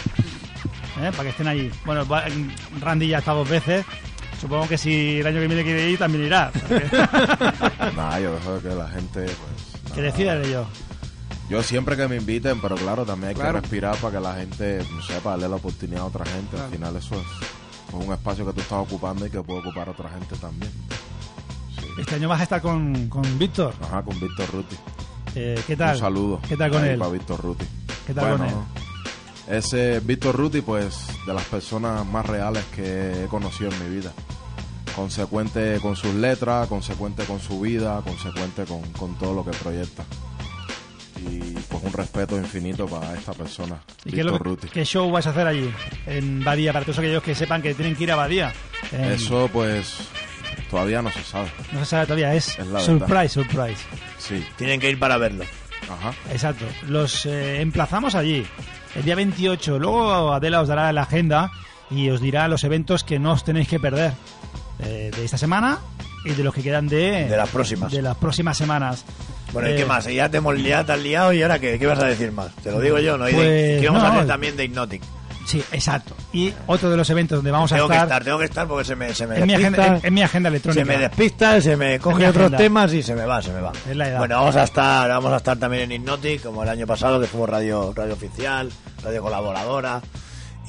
¿Eh? 1.01 1.11
Para 1.13 1.23
que 1.25 1.29
estén 1.29 1.47
allí. 1.49 1.71
Bueno, 1.85 2.07
va- 2.07 2.25
Randy 2.81 3.09
ya 3.09 3.19
está 3.19 3.33
dos 3.33 3.49
veces. 3.49 3.85
Supongo 4.41 4.69
que 4.69 4.77
si 4.77 5.21
el 5.21 5.27
año 5.27 5.41
que 5.41 5.47
viene 5.47 5.63
quiere 5.63 5.89
ir, 5.91 5.99
también 5.99 6.25
irá. 6.27 6.51
Nada, 7.97 8.21
yo 8.21 8.33
dejo 8.35 8.61
que 8.61 8.69
la 8.75 8.89
gente, 8.89 9.25
pues. 9.25 9.95
que 9.95 10.01
nada. 10.01 10.13
decida 10.13 10.35
de 10.37 10.49
ello. 10.49 10.67
Yo 11.49 11.63
siempre 11.63 11.97
que 11.97 12.09
me 12.09 12.17
inviten, 12.17 12.61
pero 12.61 12.75
claro, 12.75 13.05
también 13.05 13.29
hay 13.31 13.35
Claro. 13.37 13.55
que 13.55 13.61
respirar 13.61 13.97
para 13.97 14.15
que 14.19 14.21
la 14.21 14.35
gente, 14.35 14.85
no 14.91 15.01
sé, 15.03 15.15
para 15.21 15.37
darle 15.37 15.49
la 15.49 15.57
oportunidad 15.57 16.01
a 16.01 16.05
otra 16.07 16.25
gente. 16.27 16.59
Al 16.61 16.71
final 16.71 16.97
eso 16.97 17.15
es, 17.15 17.47
es 17.89 17.95
un 17.95 18.13
espacio 18.13 18.47
que 18.47 18.53
tú 18.53 18.61
estás 18.61 18.79
ocupando 18.79 19.27
y 19.27 19.31
que 19.31 19.43
puede 19.43 19.61
ocupar 19.61 19.89
otra 19.89 20.09
gente 20.11 20.37
también. 20.37 20.73
Sí. 21.79 21.87
Este 21.99 22.15
año 22.17 22.29
vas 22.29 22.41
a 22.41 22.43
estar 22.45 22.61
con, 22.61 23.09
con 23.09 23.39
Víctor. 23.39 23.75
Ajá, 23.83 24.03
con 24.03 24.19
Víctor 24.21 24.51
Ruti. 24.53 24.77
Eh, 25.35 25.61
¿Qué 25.67 25.77
tal? 25.77 25.95
Un 25.95 26.01
saludo. 26.01 26.41
¿Qué 26.49 26.57
tal 26.57 26.71
con 26.71 26.83
ahí 26.83 26.91
él? 26.91 26.99
Para 26.99 27.11
Víctor 27.11 27.41
Ruti. 27.41 27.67
¿Qué 28.07 28.15
tal 28.15 28.39
con 28.39 28.47
él? 28.47 28.55
Ese 29.49 30.01
Víctor 30.01 30.35
Ruti, 30.35 30.61
pues, 30.61 31.07
de 31.27 31.35
las 31.35 31.45
personas 31.45 32.05
más 32.07 32.27
reales 32.27 32.65
que 32.75 33.25
he 33.25 33.27
conocido 33.29 33.71
en 33.71 33.85
mi 33.85 33.97
vida. 33.97 34.13
Consecuente 34.95 35.79
con 35.81 35.95
sus 35.95 36.15
letras, 36.15 36.69
consecuente 36.69 37.25
con 37.25 37.39
su 37.39 37.61
vida, 37.61 38.01
consecuente 38.03 38.65
con, 38.65 38.81
con 38.93 39.15
todo 39.17 39.35
lo 39.35 39.45
que 39.45 39.51
proyecta. 39.51 40.05
Y 41.19 41.39
pues 41.69 41.83
un 41.83 41.93
respeto 41.93 42.37
infinito 42.37 42.87
para 42.87 43.15
esta 43.15 43.33
persona, 43.33 43.77
¿Y 44.05 44.13
qué, 44.13 44.23
lo 44.23 44.39
qué 44.73 44.85
show 44.85 45.11
vais 45.11 45.27
a 45.27 45.31
hacer 45.31 45.47
allí? 45.47 45.71
En 46.07 46.45
Badía, 46.45 46.73
para 46.73 46.85
todos 46.85 46.99
aquellos 46.99 47.23
que 47.23 47.35
sepan 47.35 47.63
que 47.63 47.75
tienen 47.75 47.97
que 47.97 48.05
ir 48.05 48.13
a 48.13 48.17
Badía. 48.17 48.53
En- 48.93 49.05
Eso 49.13 49.49
pues 49.53 49.97
todavía 50.71 51.01
no 51.03 51.11
se 51.11 51.23
sabe. 51.23 51.51
No 51.73 51.81
se 51.81 51.87
sabe 51.87 52.05
todavía, 52.07 52.35
es, 52.35 52.59
Es 52.59 52.67
la 52.67 52.81
surprise, 52.81 53.09
verdad. 53.09 53.29
surprise. 53.29 53.83
Sí, 54.19 54.45
Tienen 54.57 54.79
que 54.81 54.91
ir 54.91 54.99
para 54.99 55.17
verlo. 55.17 55.45
ajá. 55.89 56.13
Exacto. 56.31 56.65
Los 56.89 57.25
eh, 57.27 57.61
emplazamos 57.61 58.15
allí. 58.15 58.45
El 58.95 59.05
día 59.05 59.15
28. 59.15 59.79
Luego 59.79 60.33
Adela 60.33 60.61
os 60.61 60.69
dará 60.69 60.93
la 60.93 61.03
agenda 61.03 61.51
y 61.91 62.11
os 62.11 62.21
dirá 62.21 62.49
los 62.49 62.65
eventos 62.65 63.05
que 63.05 63.19
no 63.19 63.33
os 63.33 63.45
tenéis 63.45 63.69
que 63.69 63.81
perder. 63.81 64.13
eh, 64.81 65.11
de 65.17 65.25
esta 65.25 65.39
semana 65.39 65.79
y 66.27 66.35
de 66.35 66.45
los 66.45 66.53
que 66.55 66.63
quedan 66.63 66.89
de, 66.89 67.27
De 67.29 67.37
las 67.37 67.49
próximas. 67.49 67.91
de 67.93 68.03
las 68.03 68.17
próximas 68.17 68.57
semanas. 68.59 69.05
Bueno, 69.53 69.69
¿y 69.69 69.73
Eh, 69.73 69.77
qué 69.77 69.87
más? 69.87 70.05
Ya 70.07 70.29
te 70.29 70.39
hemos 70.39 70.55
liado, 70.59 70.85
te 70.87 70.93
has 70.93 71.01
liado 71.01 71.33
y 71.33 71.43
ahora 71.43 71.59
qué, 71.59 71.79
qué 71.79 71.87
vas 71.87 71.99
a 72.01 72.07
decir 72.07 72.33
más? 72.33 72.55
Te 72.57 72.71
lo 72.71 72.81
digo 72.81 72.99
yo, 72.99 73.17
¿no? 73.17 73.29
Y 73.29 73.33
de- 73.33 73.37
Pues, 73.39 73.81
que 73.81 73.87
vamos 73.87 74.03
no, 74.03 74.09
a 74.09 74.13
hacer 74.13 74.27
también 74.27 74.57
de 74.57 74.65
Hypnotic. 74.65 75.03
Sí, 75.47 75.63
exacto. 75.71 76.17
Y 76.33 76.53
otro 76.67 76.91
de 76.91 76.97
los 76.97 77.09
eventos 77.09 77.39
donde 77.39 77.53
vamos 77.53 77.71
a 77.71 77.77
Tengo 77.77 77.87
que 77.87 77.95
estar, 77.95 78.09
estar, 78.09 78.25
tengo 78.25 78.39
que 78.41 78.47
estar 78.47 78.67
porque 78.67 78.85
se 78.85 78.97
me, 78.97 79.15
se 79.15 79.29
me 79.29 79.37
en, 79.39 79.47
mi 79.47 79.53
despista, 79.55 79.83
agenda, 79.83 79.99
en, 80.01 80.07
en 80.07 80.15
mi 80.15 80.23
agenda 80.23 80.49
se 80.49 80.57
electrónica. 80.57 80.85
me 80.85 80.99
despista, 80.99 81.61
se 81.61 81.77
me 81.77 81.93
mi 81.93 81.99
coge 82.01 82.27
otros 82.27 82.37
agenda. 82.47 82.59
temas 82.59 82.93
y 82.93 83.03
se 83.05 83.15
me 83.15 83.25
va, 83.25 83.41
se 83.41 83.53
me 83.53 83.61
va. 83.61 83.71
Es 83.89 83.97
la 83.97 84.09
edad. 84.09 84.19
Bueno, 84.19 84.35
vamos 84.41 84.57
a 84.57 84.65
estar, 84.65 85.09
vamos 85.09 85.33
a 85.33 85.37
estar 85.37 85.57
también 85.57 85.85
en 85.93 86.03
Hypnotic, 86.03 86.43
como 86.43 86.65
el 86.65 86.69
año 86.69 86.85
pasado, 86.89 87.21
que 87.21 87.29
fuimos 87.29 87.49
radio, 87.49 87.93
radio 87.95 88.15
oficial, 88.15 88.69
radio 89.05 89.23
colaboradora. 89.23 90.03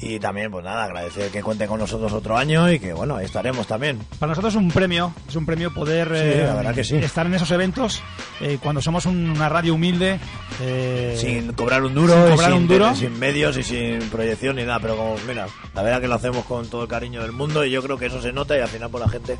Y 0.00 0.20
también, 0.20 0.48
pues 0.50 0.64
nada, 0.64 0.84
agradecer 0.84 1.28
que 1.32 1.42
cuente 1.42 1.66
con 1.66 1.80
nosotros 1.80 2.12
otro 2.12 2.36
año 2.38 2.70
y 2.70 2.78
que, 2.78 2.92
bueno, 2.92 3.16
ahí 3.16 3.24
estaremos 3.24 3.66
también. 3.66 3.98
Para 4.20 4.30
nosotros 4.30 4.54
es 4.54 4.56
un 4.60 4.70
premio, 4.70 5.12
es 5.28 5.34
un 5.34 5.44
premio 5.44 5.74
poder 5.74 6.06
Sí, 6.08 6.14
eh, 6.38 6.44
la 6.46 6.54
verdad 6.54 6.74
que 6.74 6.84
sí. 6.84 6.96
estar 6.96 7.26
en 7.26 7.34
esos 7.34 7.50
eventos 7.50 8.00
eh, 8.40 8.58
cuando 8.62 8.80
somos 8.80 9.06
un- 9.06 9.30
una 9.30 9.48
radio 9.48 9.74
humilde. 9.74 10.20
eh, 10.60 11.16
sin 11.20 11.52
cobrar 11.52 11.82
un 11.84 11.94
duro, 11.94 12.14
sin 12.14 12.26
y 12.26 12.30
cobrar 12.36 12.50
sin, 12.52 12.60
un 12.60 12.68
duro. 12.68 12.94
sin 12.94 13.18
medios 13.18 13.56
y 13.56 13.62
sin 13.64 13.98
proyección 14.10 14.56
ni 14.56 14.62
nada, 14.62 14.78
pero 14.80 14.96
como, 14.96 15.16
mira, 15.26 15.46
la 15.74 15.82
verdad 15.82 16.00
que 16.00 16.08
lo 16.08 16.14
hacemos 16.14 16.44
con 16.44 16.68
todo 16.68 16.82
el 16.82 16.88
cariño 16.88 17.22
del 17.22 17.32
mundo 17.32 17.64
y 17.64 17.70
yo 17.70 17.82
creo 17.82 17.96
que 17.98 18.06
eso 18.06 18.20
se 18.22 18.32
nota 18.32 18.56
y 18.56 18.60
al 18.60 18.68
final 18.68 18.90
por 18.90 19.00
la 19.00 19.08
gente 19.08 19.36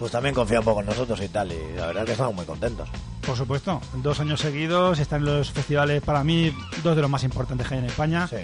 pues 0.00 0.10
también 0.10 0.34
confía 0.34 0.58
un 0.58 0.64
poco 0.64 0.80
en 0.80 0.86
nosotros 0.86 1.20
y 1.22 1.28
tal. 1.28 1.52
Y 1.52 1.76
la 1.76 1.86
verdad 1.86 2.04
que 2.06 2.12
estamos 2.12 2.34
muy 2.34 2.44
contentos. 2.46 2.88
Por 3.24 3.36
supuesto, 3.36 3.80
dos 3.96 4.18
años 4.18 4.40
seguidos, 4.40 4.98
están 4.98 5.24
los 5.24 5.52
festivales 5.52 6.02
para 6.02 6.24
mí 6.24 6.52
dos 6.82 6.96
de 6.96 7.02
los 7.02 7.10
más 7.10 7.22
importantes 7.22 7.68
que 7.68 7.74
hay 7.74 7.80
en 7.80 7.86
España. 7.86 8.26
Sí. 8.26 8.36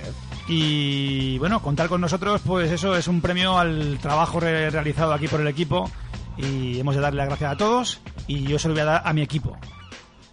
Y 0.48 1.38
bueno, 1.38 1.60
contar 1.62 1.88
con 1.88 2.00
nosotros, 2.00 2.42
pues 2.46 2.70
eso 2.70 2.94
es 2.94 3.08
un 3.08 3.20
premio 3.20 3.58
al 3.58 3.98
trabajo 4.00 4.38
re- 4.38 4.70
realizado 4.70 5.12
aquí 5.14 5.26
por 5.28 5.40
el 5.40 5.48
equipo. 5.48 5.90
Y 6.36 6.78
hemos 6.78 6.94
de 6.94 7.00
darle 7.00 7.16
las 7.18 7.28
gracias 7.28 7.52
a 7.52 7.56
todos. 7.56 8.00
Y 8.26 8.42
yo 8.44 8.58
se 8.58 8.68
lo 8.68 8.74
voy 8.74 8.82
a 8.82 8.84
dar 8.84 9.02
a 9.04 9.12
mi 9.14 9.22
equipo. 9.22 9.56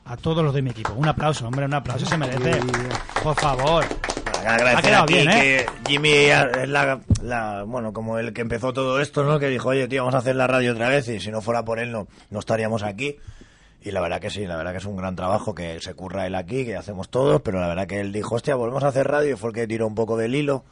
A 0.05 0.17
todos 0.17 0.43
los 0.43 0.53
de 0.53 0.61
mi 0.61 0.71
equipo. 0.71 0.91
Un 0.93 1.07
aplauso, 1.07 1.47
hombre, 1.47 1.65
un 1.65 1.73
aplauso 1.73 2.05
se 2.05 2.17
merece. 2.17 2.59
Por 3.23 3.35
favor. 3.39 3.85
Agradecer 4.45 4.77
Ha 4.77 4.81
quedado 4.81 5.05
bien, 5.05 5.29
¿eh? 5.29 5.33
que 5.33 5.65
Jimmy 5.87 6.09
es 6.11 6.69
la, 6.69 6.99
la- 7.21 7.63
bueno, 7.63 7.93
como 7.93 8.19
el 8.19 8.33
que 8.33 8.41
empezó 8.41 8.73
todo 8.73 8.99
esto, 8.99 9.23
¿no? 9.23 9.39
Que 9.39 9.47
dijo, 9.49 9.69
oye, 9.69 9.87
tío, 9.87 10.01
vamos 10.03 10.15
a 10.15 10.19
hacer 10.19 10.35
la 10.35 10.47
radio 10.47 10.71
otra 10.73 10.89
vez 10.89 11.07
y 11.07 11.19
si 11.19 11.31
no 11.31 11.41
fuera 11.41 11.63
por 11.63 11.79
él 11.79 11.91
no, 11.91 12.07
no 12.29 12.39
estaríamos 12.39 12.83
aquí. 12.83 13.17
Y 13.85 13.91
la 13.91 13.99
verdad 14.01 14.21
que 14.21 14.29
sí, 14.29 14.45
la 14.45 14.55
verdad 14.55 14.71
que 14.71 14.77
es 14.77 14.85
un 14.85 14.95
gran 14.95 15.15
trabajo 15.15 15.53
que 15.53 15.79
se 15.81 15.93
curra 15.93 16.25
él 16.25 16.35
aquí, 16.35 16.63
que 16.65 16.75
hacemos 16.77 17.09
todos, 17.09 17.41
pero 17.41 17.59
la 17.59 17.67
verdad 17.67 17.85
que 17.87 17.99
él 17.99 18.13
dijo, 18.13 18.35
hostia, 18.35 18.55
volvemos 18.55 18.83
a 18.83 18.87
hacer 18.87 19.07
radio 19.07 19.33
y 19.33 19.35
fue 19.37 19.49
el 19.49 19.55
que 19.55 19.67
tiró 19.67 19.87
un 19.87 19.95
poco 19.95 20.15
del 20.17 20.35
hilo. 20.35 20.63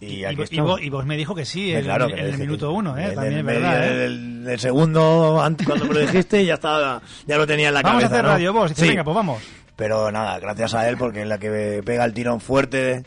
Y, 0.00 0.24
aquí 0.24 0.60
vos, 0.60 0.82
y 0.82 0.90
vos 0.90 1.06
me 1.06 1.16
dijo 1.16 1.34
que 1.34 1.46
sí, 1.46 1.72
en, 1.72 1.84
claro, 1.84 2.06
el 2.06 2.26
dije 2.32 2.38
minuto 2.38 2.72
uno, 2.72 2.98
¿eh? 2.98 3.12
También 3.14 3.38
el 3.38 3.42
verdad, 3.44 3.86
¿eh? 3.88 3.96
del 4.10 4.60
segundo, 4.60 5.40
antes, 5.42 5.66
cuando 5.66 5.86
me 5.86 5.94
lo 5.94 6.00
dijiste, 6.00 6.44
ya 6.44 6.54
estaba, 6.54 7.00
ya 7.26 7.38
lo 7.38 7.46
tenía 7.46 7.68
en 7.68 7.74
la 7.74 7.80
Vamos 7.80 8.04
a 8.04 8.08
cabeza. 8.08 8.14
hacer 8.16 8.24
¿no? 8.24 8.30
radio 8.32 8.52
vos. 8.52 8.70
Dice, 8.70 8.82
Sí. 8.82 8.88
venga, 8.88 9.04
pues 9.04 9.14
vamos. 9.14 9.42
Pero 9.76 10.10
nada, 10.12 10.38
gracias 10.38 10.74
a 10.74 10.88
él, 10.88 10.96
porque 10.96 11.22
es 11.22 11.26
la 11.28 11.38
que 11.38 11.82
pega 11.84 12.04
el 12.04 12.14
tirón 12.14 12.40
fuerte, 12.40 13.04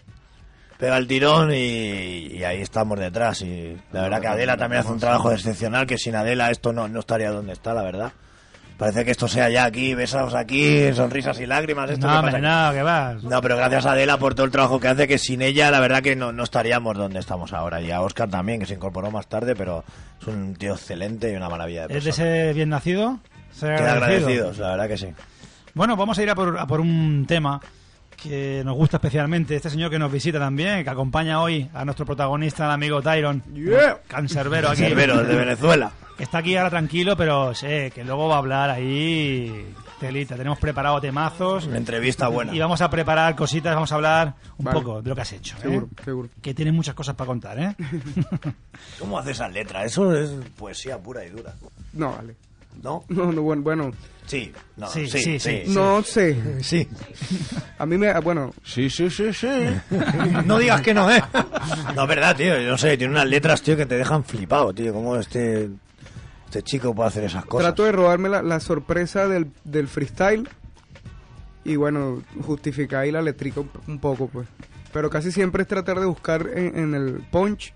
pega 0.77 0.97
el 0.97 1.07
tirón 1.07 1.51
y, 1.53 2.27
y 2.33 2.43
ahí 2.43 2.61
estamos 2.61 2.99
detrás. 2.99 3.41
Y 3.41 3.77
la 3.91 4.01
verdad 4.01 4.19
que 4.21 4.27
Adela 4.27 4.57
también 4.57 4.81
hace 4.81 4.91
un 4.91 4.99
trabajo 4.99 5.31
excepcional, 5.31 5.87
que 5.87 5.97
sin 5.97 6.15
Adela 6.15 6.51
esto 6.51 6.73
no, 6.73 6.87
no 6.87 6.99
estaría 6.99 7.31
donde 7.31 7.53
está, 7.53 7.73
la 7.73 7.83
verdad. 7.83 8.11
Parece 8.77 9.03
que 9.05 9.09
esto 9.09 9.27
sea 9.27 9.49
ya 9.49 9.65
aquí, 9.65 9.95
besados 9.95 10.35
aquí, 10.35 10.93
sonrisas 10.93 11.39
y 11.39 11.47
lágrimas. 11.47 11.89
Esto 11.89 12.05
No, 12.05 12.13
que 12.13 12.19
hombre, 12.19 12.33
pasa 12.41 12.67
no, 12.67 12.73
que 12.75 12.83
vas. 12.83 13.23
no, 13.23 13.41
pero 13.41 13.57
gracias 13.57 13.87
a 13.87 13.93
Adela 13.93 14.17
por 14.19 14.35
todo 14.35 14.45
el 14.45 14.51
trabajo 14.51 14.79
que 14.79 14.87
hace, 14.87 15.07
que 15.07 15.17
sin 15.17 15.41
ella 15.41 15.71
la 15.71 15.79
verdad 15.79 16.03
que 16.03 16.15
no, 16.15 16.31
no 16.31 16.43
estaríamos 16.43 16.95
donde 16.95 17.17
estamos 17.19 17.53
ahora. 17.53 17.81
Y 17.81 17.89
a 17.89 18.01
Oscar 18.01 18.29
también, 18.29 18.59
que 18.59 18.67
se 18.67 18.75
incorporó 18.75 19.09
más 19.09 19.25
tarde, 19.25 19.55
pero 19.55 19.83
es 20.21 20.27
un 20.27 20.53
tío 20.55 20.73
excelente 20.73 21.31
y 21.31 21.35
una 21.35 21.49
maravilla 21.49 21.87
de 21.87 21.97
Es 21.97 22.03
de 22.03 22.09
persona. 22.11 22.27
ser 22.27 22.53
bien 22.53 22.69
nacido. 22.69 23.17
Ser 23.51 23.77
Queda 23.77 23.93
agradecido. 23.93 24.27
agradecidos, 24.27 24.57
la 24.59 24.69
verdad 24.69 24.87
que 24.89 24.97
sí. 24.97 25.07
Bueno, 25.77 25.95
vamos 25.95 26.17
a 26.17 26.23
ir 26.23 26.29
a 26.31 26.33
por, 26.33 26.57
a 26.57 26.65
por 26.65 26.81
un 26.81 27.25
tema 27.27 27.61
que 28.15 28.63
nos 28.65 28.75
gusta 28.75 28.97
especialmente. 28.97 29.55
Este 29.55 29.69
señor 29.69 29.91
que 29.91 29.99
nos 29.99 30.11
visita 30.11 30.39
también, 30.39 30.83
que 30.83 30.89
acompaña 30.89 31.39
hoy 31.39 31.69
a 31.71 31.85
nuestro 31.85 32.03
protagonista, 32.03 32.65
el 32.65 32.71
amigo 32.71 32.99
Tyron. 32.99 33.43
Yeah. 33.53 33.99
Cancerbero 34.07 34.69
aquí. 34.69 34.81
Cervero, 34.81 35.23
de 35.23 35.35
Venezuela. 35.35 35.91
Está 36.17 36.39
aquí 36.39 36.55
ahora 36.57 36.71
tranquilo, 36.71 37.15
pero 37.15 37.53
sé 37.53 37.91
que 37.93 38.03
luego 38.03 38.27
va 38.27 38.35
a 38.35 38.37
hablar 38.39 38.71
ahí. 38.71 39.67
Telita, 39.99 40.35
tenemos 40.35 40.57
preparado 40.57 40.99
temazos. 40.99 41.67
Una 41.67 41.77
entrevista 41.77 42.27
buena. 42.27 42.55
Y 42.55 42.59
vamos 42.59 42.81
a 42.81 42.89
preparar 42.89 43.35
cositas, 43.35 43.75
vamos 43.75 43.91
a 43.91 43.95
hablar 43.95 44.33
un 44.57 44.65
Vale. 44.65 44.79
poco 44.79 45.01
de 45.03 45.09
lo 45.09 45.15
que 45.15 45.21
has 45.21 45.33
hecho. 45.33 45.57
¿eh? 45.57 45.61
Seguro, 45.61 45.89
seguro. 46.03 46.29
Que 46.41 46.55
tienes 46.55 46.73
muchas 46.73 46.95
cosas 46.95 47.13
para 47.13 47.27
contar, 47.27 47.59
¿eh? 47.59 47.75
¿Cómo 48.99 49.19
hace 49.19 49.29
esa 49.31 49.47
letra? 49.47 49.85
Eso 49.85 50.11
es 50.15 50.31
poesía 50.57 50.97
pura 50.97 51.23
y 51.23 51.29
dura. 51.29 51.53
No, 51.93 52.13
vale. 52.13 52.35
¿No? 52.81 53.03
No, 53.09 53.31
no, 53.31 53.41
bueno, 53.43 53.61
bueno, 53.61 53.91
Sí, 54.27 54.51
no, 54.75 54.87
Sí, 54.89 55.07
sí, 55.07 55.19
sí, 55.19 55.39
sí. 55.39 55.61
sí. 55.65 55.73
no 55.73 56.03
sé. 56.03 56.61
Sí. 56.61 56.87
A 57.79 57.85
mí 57.85 57.97
me, 57.97 58.13
bueno, 58.19 58.53
Sí, 58.63 58.89
sí, 58.89 59.09
sí, 59.09 59.31
sí. 59.33 59.47
No 60.45 60.59
digas 60.59 60.81
que 60.81 60.93
no, 60.93 61.09
¿eh? 61.09 61.23
No, 61.95 62.03
es 62.03 62.07
verdad, 62.09 62.35
tío. 62.35 62.59
Yo 62.59 62.69
no 62.71 62.77
sé, 62.77 62.97
tiene 62.97 63.13
unas 63.13 63.25
letras, 63.27 63.61
tío, 63.61 63.75
que 63.77 63.85
te 63.85 63.95
dejan 63.95 64.23
flipado, 64.25 64.73
tío. 64.73 64.91
¿Cómo 64.93 65.15
este, 65.15 65.69
este 66.45 66.61
chico 66.61 66.93
puede 66.93 67.07
hacer 67.07 67.23
esas 67.23 67.45
cosas? 67.45 67.67
trato 67.67 67.85
de 67.85 67.93
robarme 67.93 68.27
la, 68.29 68.41
la 68.43 68.59
sorpresa 68.59 69.27
del, 69.29 69.47
del 69.63 69.87
freestyle 69.87 70.47
y 71.63 71.75
bueno, 71.77 72.21
justificar 72.41 73.01
ahí 73.03 73.11
la 73.11 73.21
letrica 73.21 73.61
un, 73.61 73.69
un 73.87 73.99
poco, 73.99 74.27
pues. 74.27 74.47
Pero 74.91 75.09
casi 75.09 75.31
siempre 75.31 75.61
es 75.63 75.67
tratar 75.69 75.99
de 75.99 76.05
buscar 76.05 76.49
en, 76.53 76.77
en 76.77 76.93
el 76.95 77.23
punch 77.31 77.73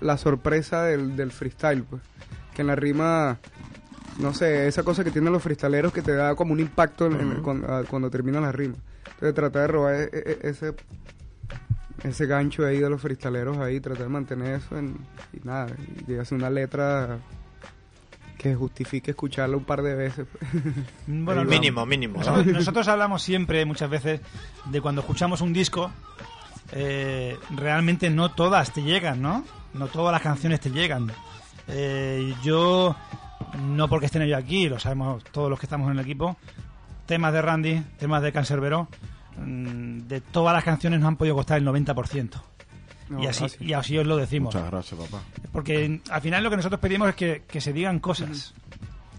la 0.00 0.16
sorpresa 0.18 0.84
del, 0.84 1.16
del 1.16 1.32
freestyle, 1.32 1.82
pues. 1.82 2.00
Que 2.54 2.62
en 2.62 2.68
la 2.68 2.76
rima, 2.76 3.38
no 4.18 4.32
sé, 4.34 4.66
esa 4.68 4.82
cosa 4.82 5.02
que 5.04 5.10
tienen 5.10 5.32
los 5.32 5.42
freestaleros 5.42 5.92
que 5.92 6.02
te 6.02 6.14
da 6.14 6.34
como 6.34 6.52
un 6.52 6.60
impacto 6.60 7.06
en- 7.06 7.20
en- 7.20 7.42
cuando, 7.42 7.66
ah, 7.72 7.82
cuando 7.88 8.10
termina 8.10 8.40
la 8.40 8.52
rima. 8.52 8.74
Entonces 9.06 9.34
tratar 9.34 9.62
de 9.62 9.68
robar 9.68 9.94
e- 9.94 10.10
e- 10.12 10.38
ese 10.42 10.74
ese 12.02 12.26
gancho 12.26 12.66
ahí 12.66 12.78
de 12.80 12.90
los 12.90 13.00
freestaleros 13.00 13.56
ahí, 13.58 13.80
tratar 13.80 14.02
de 14.04 14.08
mantener 14.10 14.56
eso 14.56 14.76
en, 14.76 14.94
y 15.32 15.40
nada, 15.46 15.68
y 16.06 16.14
hacer 16.16 16.36
una 16.36 16.50
letra 16.50 17.18
que 18.36 18.54
justifique 18.54 19.12
escucharla 19.12 19.56
un 19.56 19.64
par 19.64 19.80
de 19.82 19.94
veces. 19.94 20.26
Bueno, 21.06 21.44
mínimo, 21.44 21.86
mínimo. 21.86 22.18
¿no? 22.20 22.26
Nosotros, 22.30 22.46
nosotros 22.54 22.88
hablamos 22.88 23.22
siempre, 23.22 23.64
muchas 23.64 23.88
veces, 23.88 24.20
de 24.66 24.80
cuando 24.82 25.00
escuchamos 25.00 25.40
un 25.40 25.54
disco, 25.54 25.90
eh, 26.72 27.38
realmente 27.56 28.10
no 28.10 28.32
todas 28.32 28.72
te 28.72 28.82
llegan, 28.82 29.22
¿no? 29.22 29.44
No 29.72 29.86
todas 29.86 30.12
las 30.12 30.20
canciones 30.20 30.60
te 30.60 30.70
llegan. 30.70 31.10
Eh, 31.68 32.34
yo, 32.42 32.94
no 33.58 33.88
porque 33.88 34.06
estén 34.06 34.26
yo 34.26 34.36
aquí, 34.36 34.68
lo 34.68 34.78
sabemos 34.78 35.24
todos 35.24 35.50
los 35.50 35.58
que 35.58 35.66
estamos 35.66 35.90
en 35.90 35.98
el 35.98 36.04
equipo, 36.04 36.36
temas 37.06 37.32
de 37.32 37.42
Randy, 37.42 37.82
temas 37.98 38.22
de 38.22 38.32
Cancerbero, 38.32 38.88
mm, 39.36 40.00
de 40.08 40.20
todas 40.20 40.54
las 40.54 40.64
canciones 40.64 41.00
nos 41.00 41.08
han 41.08 41.16
podido 41.16 41.34
costar 41.36 41.58
el 41.58 41.64
90%. 41.64 42.42
No, 43.08 43.22
y, 43.22 43.26
así, 43.26 43.40
gracias. 43.40 43.62
y 43.62 43.72
así 43.74 43.98
os 43.98 44.06
lo 44.06 44.16
decimos. 44.16 44.54
Muchas 44.54 44.70
gracias, 44.70 45.00
papá. 45.00 45.22
Porque 45.52 46.00
al 46.08 46.20
final 46.22 46.42
lo 46.42 46.50
que 46.50 46.56
nosotros 46.56 46.80
pedimos 46.80 47.08
es 47.10 47.14
que, 47.14 47.42
que 47.46 47.60
se 47.60 47.72
digan 47.72 47.98
cosas. 47.98 48.54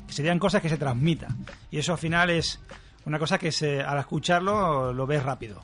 Que 0.08 0.14
se 0.14 0.24
digan 0.24 0.40
cosas 0.40 0.62
que 0.62 0.70
se 0.70 0.78
transmitan. 0.78 1.46
Y 1.70 1.78
eso 1.78 1.92
al 1.92 2.00
final 2.00 2.32
es 2.32 2.60
una 3.06 3.20
cosa 3.20 3.38
que 3.38 3.52
se, 3.52 3.82
al 3.82 4.00
escucharlo 4.00 4.92
lo 4.92 5.06
ves 5.06 5.24
rápido. 5.24 5.62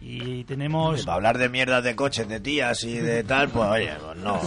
Y 0.00 0.44
tenemos... 0.44 1.04
Para 1.04 1.16
hablar 1.16 1.38
de 1.38 1.48
mierdas 1.48 1.82
de 1.84 1.94
coches, 1.96 2.28
de 2.28 2.40
tías 2.40 2.82
y 2.84 2.98
de 2.98 3.24
tal, 3.24 3.48
pues 3.48 3.68
oye, 3.68 3.90
pues 4.04 4.16
no. 4.18 4.40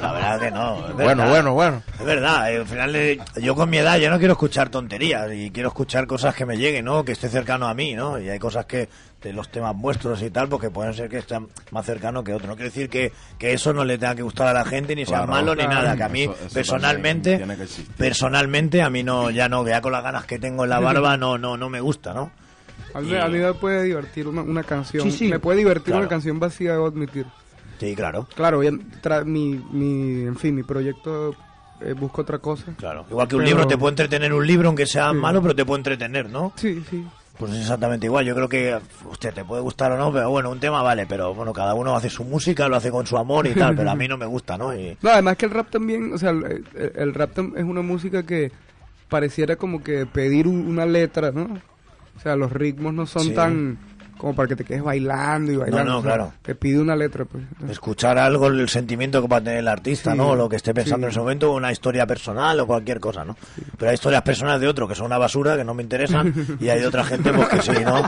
La 0.00 0.12
verdad 0.12 0.40
que 0.40 0.50
no. 0.50 0.88
es 0.88 0.94
Bueno, 0.94 1.06
verdad. 1.22 1.28
bueno, 1.30 1.54
bueno. 1.54 1.82
Es 1.98 2.04
verdad, 2.04 2.52
eh, 2.52 2.56
al 2.58 2.66
final 2.66 2.96
eh, 2.96 3.18
yo 3.40 3.54
con 3.54 3.70
mi 3.70 3.78
edad 3.78 3.98
ya 3.98 4.10
no 4.10 4.18
quiero 4.18 4.32
escuchar 4.32 4.70
tonterías 4.70 5.30
y 5.32 5.50
quiero 5.50 5.68
escuchar 5.68 6.06
cosas 6.06 6.34
que 6.34 6.46
me 6.46 6.56
lleguen, 6.56 6.84
¿no? 6.84 7.04
Que 7.04 7.12
esté 7.12 7.28
cercano 7.28 7.66
a 7.68 7.74
mí, 7.74 7.94
¿no? 7.94 8.18
Y 8.18 8.28
hay 8.28 8.38
cosas 8.38 8.64
que 8.66 8.88
de 9.22 9.32
los 9.32 9.48
temas 9.50 9.74
vuestros 9.76 10.20
y 10.22 10.30
tal, 10.30 10.48
porque 10.48 10.68
pueden 10.70 10.92
ser 10.92 11.08
que 11.08 11.18
estén 11.18 11.48
más 11.70 11.86
cercano 11.86 12.22
que 12.22 12.34
otro. 12.34 12.46
No 12.48 12.54
quiere 12.56 12.68
decir 12.70 12.90
que, 12.90 13.10
que 13.38 13.54
eso 13.54 13.72
no 13.72 13.84
le 13.84 13.96
tenga 13.96 14.14
que 14.14 14.22
gustar 14.22 14.48
a 14.48 14.52
la 14.52 14.64
gente, 14.66 14.94
ni 14.94 15.06
sea 15.06 15.18
Claro, 15.24 15.32
malo, 15.32 15.54
ni 15.54 15.66
nada. 15.66 15.96
Que 15.96 16.02
a 16.02 16.08
mí, 16.08 16.24
Eso- 16.24 16.32
eso 16.44 16.54
personalmente, 16.54 17.40
personalmente, 17.96 18.82
a 18.82 18.90
mí 18.90 19.02
no, 19.02 19.30
ya 19.30 19.48
no, 19.48 19.66
ya 19.66 19.80
con 19.80 19.92
las 19.92 20.02
ganas 20.02 20.24
que 20.26 20.38
tengo 20.38 20.64
en 20.64 20.70
la 20.70 20.80
barba, 20.80 21.16
no, 21.16 21.38
no, 21.38 21.56
no 21.56 21.70
me 21.70 21.80
gusta, 21.80 22.12
¿no? 22.12 22.30
A 22.94 23.00
mí, 23.00 23.10
Y- 23.10 23.16
a 23.16 23.28
mí 23.28 23.38
me 23.38 23.52
puede 23.54 23.82
divertir 23.84 24.26
una, 24.28 24.42
una 24.42 24.62
canción. 24.62 25.02
Sí, 25.10 25.10
sí. 25.10 25.28
Me 25.28 25.38
puede 25.40 25.58
divertir 25.58 25.86
Claro. 25.92 26.00
una 26.00 26.08
canción 26.08 26.38
vacía, 26.38 26.72
debo 26.72 26.86
admitir. 26.86 27.26
Sí, 27.80 27.94
claro. 27.96 28.26
Claro, 28.34 28.60
mi, 29.26 29.60
mi, 29.72 30.22
en 30.22 30.36
fin, 30.36 30.54
mi 30.54 30.62
proyecto 30.62 31.34
eh, 31.80 31.92
busca 31.92 32.22
otra 32.22 32.38
cosa. 32.38 32.72
Claro. 32.78 33.04
Igual 33.10 33.26
que 33.28 33.34
un 33.36 33.42
Pero- 33.42 33.50
libro, 33.56 33.66
te 33.66 33.76
puede 33.76 33.90
entretener 33.90 34.32
un 34.32 34.46
libro, 34.46 34.68
aunque 34.68 34.86
sea 34.86 35.10
Sí. 35.10 35.16
malo, 35.16 35.42
pero 35.42 35.54
te 35.56 35.64
puede 35.64 35.80
entretener, 35.80 36.30
¿no? 36.30 36.52
Sí, 36.56 36.82
sí. 36.88 37.04
Pues 37.36 37.52
es 37.52 37.62
exactamente 37.62 38.06
igual. 38.06 38.24
Yo 38.24 38.34
creo 38.36 38.48
que, 38.48 38.78
usted 39.10 39.34
te 39.34 39.44
puede 39.44 39.60
gustar 39.60 39.90
o 39.90 39.98
no, 39.98 40.12
pero 40.12 40.30
bueno, 40.30 40.50
un 40.50 40.60
tema 40.60 40.82
vale, 40.84 41.04
pero 41.08 41.34
bueno, 41.34 41.52
cada 41.52 41.74
uno 41.74 41.96
hace 41.96 42.08
su 42.08 42.22
música, 42.22 42.68
lo 42.68 42.76
hace 42.76 42.92
con 42.92 43.04
su 43.08 43.18
amor 43.18 43.48
y 43.48 43.54
tal, 43.54 43.74
pero 43.74 43.90
a 43.90 43.96
mí 43.96 44.06
no 44.06 44.16
me 44.16 44.24
gusta, 44.24 44.56
¿no? 44.56 44.72
Y, 44.72 44.96
No, 45.02 45.10
además 45.10 45.36
que 45.36 45.46
el 45.46 45.50
rap 45.50 45.68
también, 45.68 46.12
o 46.12 46.16
sea, 46.16 46.30
el, 46.30 46.64
el- 46.94 47.12
rap 47.12 47.36
es 47.56 47.64
una 47.64 47.82
música 47.82 48.22
que 48.22 48.52
pareciera 49.08 49.56
como 49.56 49.82
que 49.82 50.06
pedir 50.06 50.46
un- 50.46 50.66
una 50.68 50.86
letra, 50.86 51.32
¿no? 51.32 51.58
O 52.16 52.20
sea, 52.20 52.36
los 52.36 52.52
ritmos 52.52 52.94
no 52.94 53.06
son 53.06 53.22
Sí. 53.24 53.34
tan 53.34 53.78
como 54.18 54.34
para 54.34 54.48
que 54.48 54.56
te 54.56 54.64
quedes 54.64 54.82
bailando 54.82 55.52
y 55.52 55.56
bailando. 55.56 55.92
no, 55.92 55.98
o 55.98 56.02
sea, 56.02 56.10
claro. 56.14 56.32
Te 56.42 56.54
pide 56.54 56.80
una 56.80 56.96
letra, 56.96 57.24
pues. 57.24 57.44
escuchar 57.70 58.18
algo, 58.18 58.46
el 58.48 58.68
sentimiento 58.68 59.20
que 59.22 59.28
va 59.28 59.38
a 59.38 59.40
tener 59.40 59.58
el 59.58 59.68
artista, 59.68 60.12
Sí, 60.12 60.18
¿no? 60.18 60.28
O 60.30 60.36
lo 60.36 60.48
que 60.48 60.56
esté 60.56 60.72
pensando 60.74 61.06
sí. 61.06 61.08
en 61.08 61.10
ese 61.10 61.20
momento, 61.20 61.52
una 61.52 61.72
historia 61.72 62.06
personal 62.06 62.58
o 62.60 62.66
cualquier 62.66 63.00
cosa, 63.00 63.24
¿no? 63.24 63.36
Pero 63.78 63.90
hay 63.90 63.94
historias 63.94 64.22
personales 64.22 64.60
de 64.60 64.68
otro 64.68 64.86
que 64.88 64.94
son 64.94 65.06
una 65.06 65.18
basura, 65.18 65.56
que 65.56 65.64
no 65.64 65.74
me 65.74 65.82
interesan, 65.82 66.32
y 66.60 66.68
hay 66.68 66.80
de 66.80 66.86
otra 66.86 67.04
gente, 67.04 67.32
pues 67.32 67.48
que 67.48 67.62
sí, 67.62 67.84
¿no? 67.84 68.02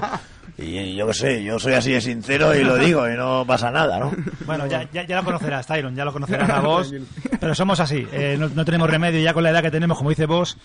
Y 0.58 0.94
yo 0.96 1.06
qué 1.08 1.12
sé, 1.12 1.44
yo 1.44 1.58
soy 1.58 1.74
así 1.74 1.92
de 1.92 2.00
sincero 2.00 2.54
y 2.54 2.64
lo 2.64 2.76
digo, 2.78 3.06
y 3.10 3.14
no 3.14 3.44
pasa 3.46 3.70
nada, 3.70 3.98
¿no? 3.98 4.10
Bueno, 4.46 4.66
ya, 4.66 4.88
ya, 4.90 5.04
ya 5.06 5.16
lo 5.16 5.24
conocerás, 5.24 5.66
Tyron, 5.66 5.94
ya 5.94 6.02
lo 6.06 6.14
conocerás 6.14 6.48
a 6.48 6.60
vos. 6.60 6.94
Pero 7.40 7.54
somos 7.54 7.78
así, 7.78 8.06
eh, 8.10 8.36
no, 8.38 8.48
no 8.48 8.64
tenemos 8.64 8.88
remedio. 8.88 9.20
Ya 9.20 9.34
con 9.34 9.42
la 9.42 9.50
edad 9.50 9.60
que 9.60 9.70
tenemos, 9.70 9.98
como 9.98 10.08
dice 10.08 10.24
vos, 10.24 10.56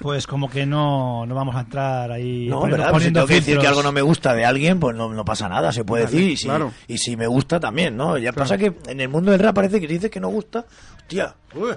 pues 0.00 0.28
como 0.28 0.48
que 0.48 0.64
no, 0.64 1.26
no 1.26 1.34
vamos 1.34 1.56
a 1.56 1.60
entrar 1.62 2.12
ahí 2.12 2.46
No, 2.48 2.60
poniendo- 2.60 2.76
¿verdad? 2.76 2.90
Pues 2.92 3.02
si 3.02 3.08
poniendo 3.10 3.18
tengo 3.20 3.26
que 3.26 3.34
decir 3.34 3.58
que 3.58 3.66
algo 3.66 3.82
no 3.82 3.90
me 3.90 4.02
gusta 4.02 4.32
de 4.32 4.44
alguien, 4.44 4.78
pues 4.78 4.91
no, 4.92 5.08
no 5.12 5.24
pasa 5.24 5.48
nada, 5.48 5.72
se 5.72 5.84
puede 5.84 6.04
Vale, 6.04 6.16
decir. 6.16 6.30
Y 6.32 6.36
si, 6.36 6.44
claro. 6.46 6.72
y 6.88 6.98
si 6.98 7.16
me 7.16 7.26
gusta 7.26 7.58
también, 7.60 7.96
¿no? 7.96 8.18
Ya 8.18 8.32
pasa 8.32 8.56
que 8.58 8.72
en 8.86 9.00
el 9.00 9.08
mundo 9.08 9.30
del 9.32 9.40
rap 9.40 9.54
parece 9.54 9.80
que 9.80 9.86
si 9.86 9.94
dices 9.94 10.10
que 10.10 10.20
no 10.20 10.28
gusta, 10.28 10.64
hostia, 10.98 11.34
uy, 11.54 11.72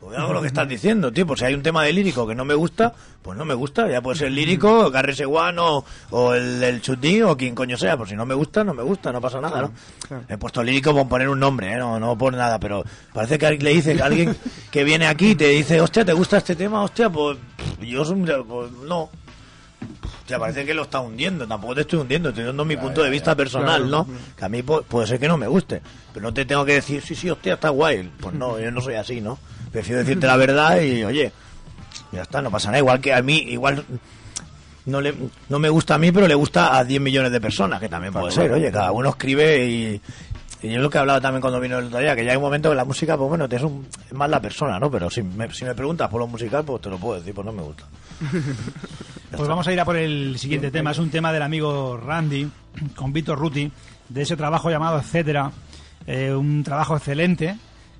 Pues 0.00 0.18
hago 0.18 0.32
lo 0.32 0.40
que 0.40 0.48
estás 0.48 0.66
diciendo, 0.68 1.12
tío. 1.12 1.24
Pues 1.26 1.38
si 1.38 1.46
hay 1.46 1.54
un 1.54 1.62
tema 1.62 1.84
de 1.84 1.92
lírico 1.92 2.26
que 2.26 2.34
no 2.34 2.44
me 2.44 2.54
gusta, 2.54 2.92
pues 3.22 3.38
no 3.38 3.44
me 3.44 3.54
gusta. 3.54 3.88
Ya 3.88 4.00
puede 4.02 4.18
ser 4.18 4.32
lírico, 4.32 4.90
Garry 4.90 5.14
Seguan 5.14 5.60
o, 5.60 5.84
o 6.10 6.34
el, 6.34 6.60
el 6.60 6.82
Chutí 6.82 7.22
o 7.22 7.36
quien 7.36 7.54
coño 7.54 7.76
sea. 7.76 7.96
Pues 7.96 8.10
si 8.10 8.16
no 8.16 8.26
me 8.26 8.34
gusta, 8.34 8.64
no 8.64 8.74
me 8.74 8.82
gusta, 8.82 9.12
no 9.12 9.20
pasa 9.20 9.40
nada, 9.40 9.60
¿no? 9.62 9.72
claro. 10.08 10.24
He 10.28 10.36
puesto 10.38 10.60
lírico 10.60 10.92
por 10.92 11.06
poner 11.08 11.28
un 11.28 11.38
nombre, 11.38 11.72
¿eh? 11.72 11.76
No, 11.76 12.00
no 12.00 12.18
por 12.18 12.34
nada, 12.34 12.58
pero 12.58 12.82
parece 13.12 13.38
que 13.38 13.48
le 13.58 13.70
dice 13.74 13.94
que 13.94 14.02
alguien 14.02 14.36
que 14.72 14.82
viene 14.82 15.06
aquí 15.06 15.30
y 15.30 15.34
te 15.36 15.46
dice, 15.50 15.80
hostia, 15.80 16.04
¿te 16.04 16.12
gusta 16.14 16.38
este 16.38 16.56
tema? 16.56 16.82
Hostia, 16.82 17.08
pues 17.08 17.38
yo 17.80 18.04
soy- 18.04 18.24
pues, 18.48 18.72
no. 18.88 19.08
Hostia, 20.22 20.38
parece 20.38 20.64
que 20.64 20.72
lo 20.74 20.82
está 20.82 21.00
hundiendo. 21.00 21.46
Tampoco 21.46 21.74
te 21.74 21.80
estoy 21.82 21.98
hundiendo, 21.98 22.28
estoy 22.30 22.44
dando 22.44 22.64
mi 22.64 22.76
punto 22.76 23.02
de 23.02 23.10
vista 23.10 23.34
personal, 23.34 23.82
Claro. 23.86 24.06
¿no? 24.08 24.14
Que 24.36 24.44
a 24.44 24.48
mí 24.48 24.62
pu- 24.62 24.82
puede 24.84 25.06
ser 25.06 25.18
que 25.20 25.28
no 25.28 25.36
me 25.36 25.46
guste. 25.46 25.82
Pero 26.14 26.22
no 26.24 26.32
te 26.32 26.44
tengo 26.44 26.64
que 26.64 26.74
decir, 26.74 27.02
sí, 27.02 27.14
sí, 27.14 27.28
hostia, 27.28 27.54
está 27.54 27.68
guay. 27.70 28.10
Pues 28.20 28.34
no, 28.34 28.58
yo 28.58 28.70
no 28.70 28.80
soy 28.80 28.94
así, 28.94 29.20
¿no? 29.20 29.38
Prefiero 29.70 30.00
decirte 30.00 30.26
la 30.26 30.36
verdad 30.36 30.80
y, 30.80 31.02
oye, 31.04 31.32
ya 32.12 32.22
está, 32.22 32.40
no 32.40 32.50
pasa 32.50 32.68
nada. 32.68 32.78
Igual 32.78 33.00
que 33.00 33.12
a 33.12 33.20
mí, 33.22 33.38
igual 33.48 33.84
no 34.86 35.00
le 35.00 35.14
no 35.48 35.58
me 35.58 35.68
gusta 35.68 35.94
a 35.94 35.98
mí, 35.98 36.10
pero 36.12 36.26
le 36.28 36.34
gusta 36.34 36.76
a 36.76 36.84
10 36.84 37.00
millones 37.00 37.32
de 37.32 37.40
personas, 37.40 37.80
que 37.80 37.88
también 37.88 38.12
puede 38.12 38.30
ser. 38.32 38.52
Oye, 38.52 38.70
cada 38.70 38.92
uno 38.92 39.08
escribe 39.10 39.64
y, 39.66 40.00
y 40.62 40.70
yo 40.72 40.80
lo 40.80 40.88
que 40.90 40.98
hablaba 40.98 41.20
también 41.20 41.40
cuando 41.40 41.58
vino 41.58 41.78
el 41.78 41.86
otro 41.86 41.98
día, 41.98 42.14
que 42.14 42.24
ya 42.24 42.30
hay 42.30 42.36
un 42.36 42.42
momento 42.44 42.68
que 42.70 42.76
la 42.76 42.84
música, 42.84 43.16
pues 43.16 43.28
bueno, 43.28 43.48
te 43.48 43.56
es, 43.56 43.62
un- 43.62 43.88
es 44.06 44.12
más 44.12 44.30
la 44.30 44.40
persona, 44.40 44.78
¿no? 44.78 44.88
Pero 44.90 45.10
si 45.10 45.22
me, 45.22 45.52
si 45.52 45.64
me 45.64 45.74
preguntas 45.74 46.08
por 46.08 46.20
lo 46.20 46.28
musical, 46.28 46.62
pues 46.64 46.80
te 46.82 46.90
lo 46.90 46.98
puedo 46.98 47.18
decir, 47.18 47.34
pues 47.34 47.44
no 47.44 47.52
me 47.52 47.62
gusta. 47.62 47.84
Pues 49.36 49.48
vamos 49.48 49.66
a 49.66 49.72
ir 49.72 49.80
a 49.80 49.84
por 49.84 49.96
el 49.96 50.38
siguiente 50.38 50.70
tema. 50.70 50.90
Es 50.90 50.98
un 50.98 51.10
tema 51.10 51.32
del 51.32 51.42
amigo 51.42 51.96
Randy 51.96 52.48
con 52.94 53.12
Víctor 53.12 53.38
Ruti, 53.38 53.70
de 54.08 54.22
ese 54.22 54.36
trabajo 54.36 54.70
llamado 54.70 54.98
Etcétera. 54.98 55.50
Eh, 56.06 56.32
un 56.32 56.62
trabajo 56.62 56.96
excelente. 56.96 57.56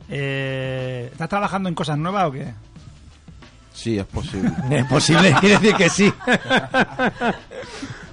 Eh, 0.08 1.08
¿Estás 1.10 1.28
trabajando 1.28 1.68
en 1.68 1.74
cosas 1.74 1.98
nuevas 1.98 2.28
o 2.28 2.32
qué? 2.32 2.52
Sí, 3.72 3.98
es 3.98 4.06
posible. 4.06 4.50
Es 4.70 4.86
posible, 4.86 5.34
quiere 5.40 5.58
decir 5.58 5.76
que 5.76 5.88
sí. 5.88 6.12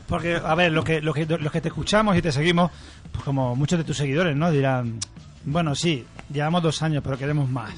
Porque, 0.07 0.41
a 0.43 0.55
ver, 0.55 0.71
los 0.71 0.83
que, 0.83 1.01
los 1.01 1.13
que, 1.13 1.25
los 1.25 1.51
que 1.51 1.61
te 1.61 1.67
escuchamos 1.67 2.17
y 2.17 2.21
te 2.21 2.31
seguimos, 2.31 2.71
pues 3.11 3.23
como 3.23 3.55
muchos 3.55 3.77
de 3.77 3.85
tus 3.85 3.97
seguidores, 3.97 4.35
¿no? 4.35 4.49
Dirán, 4.49 4.97
bueno, 5.45 5.75
sí, 5.75 6.05
llevamos 6.31 6.63
dos 6.63 6.81
años, 6.81 7.03
pero 7.03 7.17
queremos 7.17 7.49
más. 7.49 7.71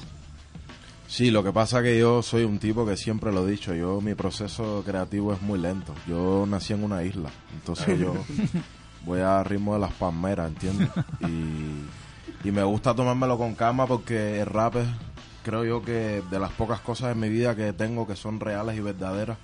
Sí, 1.12 1.30
lo 1.30 1.44
que 1.44 1.52
pasa 1.52 1.82
que 1.82 1.98
yo 1.98 2.22
soy 2.22 2.44
un 2.44 2.58
tipo 2.58 2.86
que 2.86 2.96
siempre 2.96 3.30
lo 3.32 3.46
he 3.46 3.50
dicho, 3.50 3.74
yo 3.74 4.00
mi 4.00 4.14
proceso 4.14 4.82
creativo 4.82 5.34
es 5.34 5.42
muy 5.42 5.58
lento. 5.58 5.94
Yo 6.08 6.46
nací 6.48 6.72
en 6.72 6.82
una 6.82 7.02
isla, 7.02 7.28
entonces 7.52 8.00
yo 8.00 8.14
voy 9.04 9.20
a 9.20 9.44
ritmo 9.44 9.74
de 9.74 9.80
las 9.80 9.92
palmeras, 9.92 10.48
¿entiendes? 10.48 10.88
Y, 11.20 12.48
y 12.48 12.50
me 12.50 12.62
gusta 12.62 12.94
tomármelo 12.94 13.36
con 13.36 13.54
calma 13.54 13.86
porque 13.86 14.40
el 14.40 14.46
rap 14.46 14.76
es, 14.76 14.88
creo 15.42 15.66
yo 15.66 15.82
que 15.82 16.22
de 16.30 16.38
las 16.38 16.52
pocas 16.52 16.80
cosas 16.80 17.12
en 17.12 17.20
mi 17.20 17.28
vida 17.28 17.54
que 17.54 17.74
tengo 17.74 18.06
que 18.06 18.16
son 18.16 18.40
reales 18.40 18.74
y 18.78 18.80
verdaderas 18.80 19.36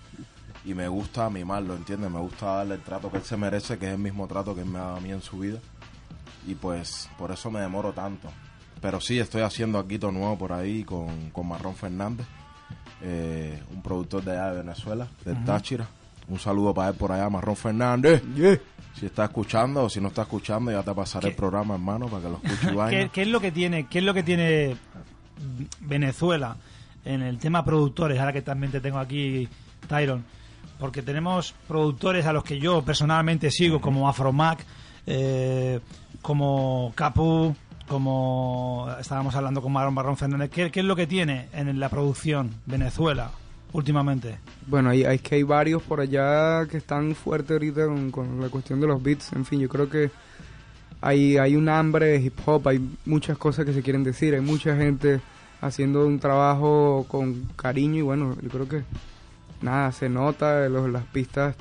y 0.65 0.73
me 0.73 0.89
gusta 0.89 1.29
mimarlo, 1.29 1.77
¿entiendes? 1.77 2.11
Me 2.11 2.21
gusta 2.21 2.47
darle 2.47 2.77
el 2.77 2.81
trato 2.81 3.11
que 3.11 3.19
él 3.19 3.25
se 3.25 3.37
merece, 3.37 3.77
que 3.77 3.89
es 3.89 3.93
el 3.93 3.99
mismo 3.99 4.27
trato 4.27 4.55
que 4.55 4.63
él 4.63 4.69
me 4.69 4.79
da 4.79 4.97
a 4.97 5.01
mí 5.01 5.11
en 5.11 5.21
su 5.21 5.41
vida 5.41 5.59
y 6.47 6.55
pues 6.55 7.11
por 7.19 7.31
eso 7.31 7.51
me 7.51 7.61
demoro 7.61 7.93
tanto. 7.93 8.31
Pero 8.81 9.01
sí, 9.01 9.19
estoy 9.19 9.43
haciendo 9.43 9.79
Aquito 9.79 10.13
nuevo 10.13 10.39
por 10.39 10.53
ahí 10.53 10.85
con, 10.85 11.31
con 11.31 11.49
Marrón 11.49 11.75
Fernández, 11.75 12.27
eh, 13.03 13.61
un 13.75 13.83
productor 13.83 14.25
de 14.25 14.33
allá 14.33 14.53
de 14.53 14.63
Venezuela, 14.63 15.09
del 15.25 15.45
Táchira. 15.45 15.89
Un 16.29 16.39
saludo 16.39 16.75
para 16.75 16.91
él 16.91 16.95
por 16.95 17.11
allá, 17.11 17.29
Marrón 17.31 17.57
Fernández. 17.57 18.23
Si 18.95 19.07
está 19.07 19.25
escuchando 19.25 19.85
o 19.85 19.89
si 19.89 20.01
no 20.01 20.09
está 20.09 20.23
escuchando, 20.23 20.71
ya 20.71 20.83
te 20.83 20.93
pasaré 20.93 21.29
el 21.29 21.35
programa, 21.35 21.75
hermano, 21.75 22.07
para 22.07 22.23
que 22.23 22.29
lo 22.29 22.41
escuche 22.43 22.75
y 22.75 22.91
¿Qué, 22.91 23.11
qué 23.13 23.23
es 23.23 23.29
lo 23.29 23.41
que 23.41 23.53
tiene, 23.53 23.87
qué 23.87 23.99
es 23.99 24.05
lo 24.05 24.13
que 24.13 24.23
tiene 24.23 24.77
Venezuela 25.81 26.57
en 27.05 27.23
el 27.23 27.39
tema 27.39 27.65
productores? 27.65 28.19
Ahora 28.19 28.33
que 28.33 28.43
también 28.43 28.73
te 28.73 28.81
tengo 28.81 28.99
aquí, 28.99 29.49
Tyron, 29.87 30.25
porque 30.79 31.03
tenemos 31.03 31.55
productores 31.67 32.27
a 32.27 32.33
los 32.33 32.45
que 32.45 32.59
yo 32.59 32.83
personalmente 32.83 33.51
sigo, 33.51 33.81
como 33.81 34.09
Afromac, 34.09 34.65
eh, 35.07 35.81
como 36.21 36.93
Capu, 36.95 37.55
como 37.89 38.89
estábamos 39.01 39.35
hablando 39.35 39.63
con 39.63 39.73
Marón 39.73 39.95
Barrón 39.95 40.17
Fernández. 40.17 40.51
¿Qué, 40.51 40.71
es 40.73 40.85
lo 40.85 40.95
que 40.97 41.07
tiene 41.07 41.49
en 41.53 41.81
la 41.81 41.89
producción 41.89 42.51
Venezuela 42.67 43.31
últimamente? 43.73 44.39
Bueno, 44.67 44.91
hay, 44.91 45.05
hay 45.05 45.19
que 45.19 45.37
hay 45.37 45.43
varios 45.43 45.83
por 45.83 46.01
allá 46.01 46.67
que 46.67 46.77
están 46.77 47.15
fuertes 47.15 47.53
ahorita 47.53 47.87
con, 47.87 48.11
con 48.11 48.41
la 48.41 48.49
cuestión 48.49 48.81
de 48.81 48.87
los 48.87 49.03
beats. 49.03 49.33
En 49.33 49.45
fin, 49.45 49.61
yo 49.61 49.69
creo 49.69 49.89
que 49.89 50.11
hay, 51.01 51.37
hay 51.39 51.57
un 51.57 51.69
hambre 51.69 52.07
de 52.07 52.21
hip 52.21 52.39
hop, 52.47 52.69
hay 52.69 52.81
muchas 53.07 53.39
cosas 53.39 53.65
que 53.65 53.73
se 53.73 53.83
quieren 53.83 54.05
decir, 54.05 54.35
hay 54.35 54.41
mucha 54.41 54.77
gente 54.77 55.21
haciendo 55.61 56.07
un 56.07 56.19
trabajo 56.21 57.05
con 57.09 57.45
cariño 57.57 57.97
y 57.97 58.03
bueno, 58.03 58.37
yo 58.43 58.49
creo 58.49 58.69
que 58.69 58.83
nada, 59.61 59.91
se 59.93 60.09
nota, 60.09 60.69
los- 60.69 60.89
las 60.91 61.05
pistas 61.05 61.57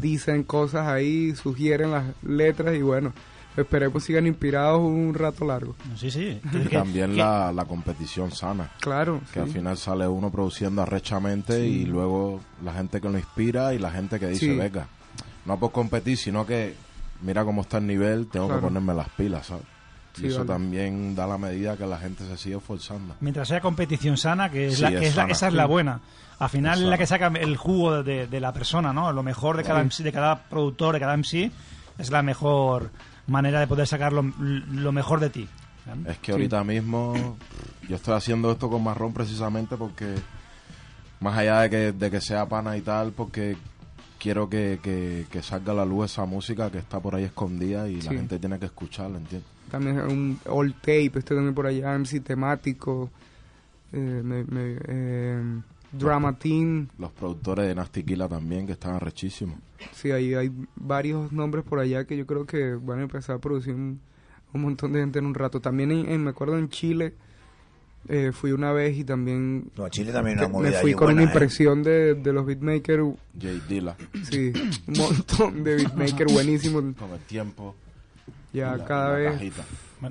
dicen 0.00 0.42
cosas 0.44 0.86
ahí, 0.88 1.34
sugieren 1.34 1.90
las 1.90 2.04
letras 2.22 2.74
y 2.76 2.82
bueno, 2.82 3.12
esperemos 3.62 4.02
sigan 4.04 4.26
inspirados 4.26 4.80
un 4.80 5.14
rato 5.14 5.44
largo. 5.44 5.74
Sí, 5.96 6.10
sí. 6.10 6.40
Y 6.54 6.68
también 6.68 7.16
la, 7.16 7.52
la 7.52 7.64
competición 7.64 8.30
sana. 8.32 8.70
Claro, 8.80 9.20
Que 9.32 9.40
al 9.40 9.46
sí. 9.46 9.52
final 9.54 9.76
sale 9.76 10.06
uno 10.08 10.30
produciendo 10.30 10.82
arrechamente 10.82 11.66
y 11.66 11.84
luego 11.86 12.40
la 12.64 12.72
gente 12.74 13.00
que 13.00 13.08
lo 13.08 13.18
inspira 13.18 13.72
y 13.74 13.78
la 13.78 13.90
gente 13.90 14.18
que 14.18 14.28
dice, 14.28 14.46
Sí. 14.46 14.56
venga, 14.56 14.86
no 15.46 15.58
por 15.58 15.72
competir, 15.72 16.16
sino 16.16 16.44
que 16.46 16.74
mira 17.22 17.44
cómo 17.44 17.62
está 17.62 17.78
el 17.78 17.86
nivel, 17.86 18.26
tengo 18.28 18.46
Claro. 18.46 18.60
que 18.62 18.66
ponerme 18.68 18.94
las 18.94 19.08
pilas, 19.10 19.46
¿sabes? 19.46 19.64
Y 20.16 20.20
Sí, 20.22 20.26
eso 20.26 20.38
vale. 20.38 20.48
también 20.48 21.14
da 21.14 21.26
la 21.26 21.38
medida 21.38 21.76
que 21.76 21.86
la 21.86 21.96
gente 21.98 22.26
se 22.26 22.36
sigue 22.36 22.56
esforzando. 22.56 23.14
Mientras 23.20 23.46
sea 23.48 23.60
competición 23.60 24.16
sana, 24.16 24.50
que 24.50 24.66
es 24.66 24.76
Sí, 24.76 24.82
la, 24.82 24.88
es 24.90 24.98
que 25.00 25.06
es 25.06 25.16
la- 25.16 25.24
esa 25.26 25.48
es 25.48 25.54
la 25.54 25.66
buena. 25.66 26.00
Al 26.40 26.48
final 26.48 26.78
Es 26.78 26.84
es 26.84 26.88
la 26.90 26.98
que 26.98 27.06
saca 27.06 27.26
el 27.28 27.56
jugo 27.56 28.02
de, 28.02 28.26
de 28.26 28.40
la 28.40 28.52
persona, 28.52 28.92
¿no? 28.92 29.12
Lo 29.12 29.22
mejor 29.22 29.56
de 29.58 29.62
cada 29.62 29.80
MC, 29.84 30.02
de 30.02 30.10
cada 30.12 30.42
productor, 30.44 30.94
de 30.94 31.00
cada 31.00 31.14
MC, 31.16 31.50
es 31.98 32.10
la 32.10 32.22
mejor 32.22 32.90
manera 33.26 33.60
de 33.60 33.66
poder 33.66 33.86
sacar 33.86 34.12
lo, 34.12 34.22
lo 34.22 34.92
mejor 34.92 35.20
de 35.20 35.30
ti. 35.30 35.48
Es 36.06 36.18
que 36.18 36.32
ahorita 36.32 36.62
mismo 36.64 37.36
yo 37.88 37.96
estoy 37.96 38.14
haciendo 38.14 38.52
esto 38.52 38.68
con 38.70 38.82
Marrón 38.84 39.12
precisamente 39.12 39.76
porque, 39.76 40.14
más 41.20 41.36
allá 41.38 41.60
de 41.62 41.70
que, 41.70 41.92
de 41.92 42.10
que 42.10 42.20
sea 42.20 42.46
pana 42.48 42.76
y 42.76 42.80
tal, 42.82 43.12
porque 43.12 43.56
quiero 44.18 44.48
que, 44.48 44.78
que, 44.82 45.26
que 45.30 45.42
salga 45.42 45.72
a 45.72 45.76
la 45.76 45.84
luz 45.84 46.12
esa 46.12 46.26
música 46.26 46.70
que 46.70 46.78
está 46.78 47.00
por 47.00 47.14
ahí 47.14 47.24
escondida 47.24 47.88
y 47.88 48.00
la 48.02 48.10
gente 48.18 48.38
tiene 48.38 48.58
que 48.58 48.66
escucharla, 48.66 49.18
¿entiendes? 49.18 49.48
También 49.70 49.98
un 50.00 50.38
old 50.46 50.74
tape, 50.80 51.06
este 51.14 51.34
también 51.34 51.54
por 51.54 51.66
allá, 51.66 51.94
MC 51.98 52.20
temático, 52.20 53.10
eh, 53.92 54.20
me- 54.24 54.44
me- 54.44 54.78
eh, 54.86 55.42
Drama 55.92 56.38
Team, 56.38 56.88
Los 56.98 57.10
productores 57.12 57.66
de 57.66 57.74
Nasty 57.74 58.02
Killa 58.04 58.28
también, 58.28 58.66
que 58.66 58.72
están 58.72 58.94
arrechísimos. 58.94 59.56
sí, 59.92 60.10
hay, 60.10 60.34
hay 60.34 60.50
varios 60.76 61.32
nombres 61.32 61.64
por 61.64 61.78
allá 61.80 62.04
que 62.04 62.16
yo 62.16 62.26
creo 62.26 62.46
que 62.46 62.74
van 62.74 63.00
a 63.00 63.02
empezar 63.02 63.36
a 63.36 63.38
producir 63.40 63.74
un, 63.74 64.00
un 64.52 64.60
montón 64.62 64.92
de 64.92 65.00
gente 65.00 65.18
en 65.18 65.26
un 65.26 65.34
rato. 65.34 65.60
También 65.60 65.90
en, 65.90 66.08
en- 66.08 66.24
me 66.24 66.30
acuerdo 66.30 66.58
en 66.58 66.68
Chile, 66.68 67.14
eh, 68.08 68.30
fui 68.32 68.52
una 68.52 68.72
vez 68.72 68.96
y 68.96 69.04
también 69.04 69.70
No, 69.76 69.88
Chile 69.88 70.12
también 70.12 70.38
una 70.38 70.48
movida 70.48 70.70
me 70.70 70.76
fui 70.78 70.90
ahí 70.90 70.94
con 70.96 71.06
buena, 71.08 71.22
una 71.22 71.30
¿eh? 71.30 71.34
impresión 71.34 71.82
de, 71.82 72.14
de 72.14 72.32
los 72.32 72.46
beatmakers, 72.46 73.04
Jay 73.40 73.60
Dilla, 73.68 73.96
sí, 74.30 74.52
un 74.86 74.96
montón 74.96 75.64
de 75.64 75.76
beatmakers 75.76 76.32
buenísimos. 76.32 76.82
con 76.96 77.10
el 77.12 77.20
tiempo. 77.26 77.74
Ya 78.52 78.76
la- 78.76 78.84
cada 78.84 79.16
vez 79.16 79.32
cajita. 79.32 79.64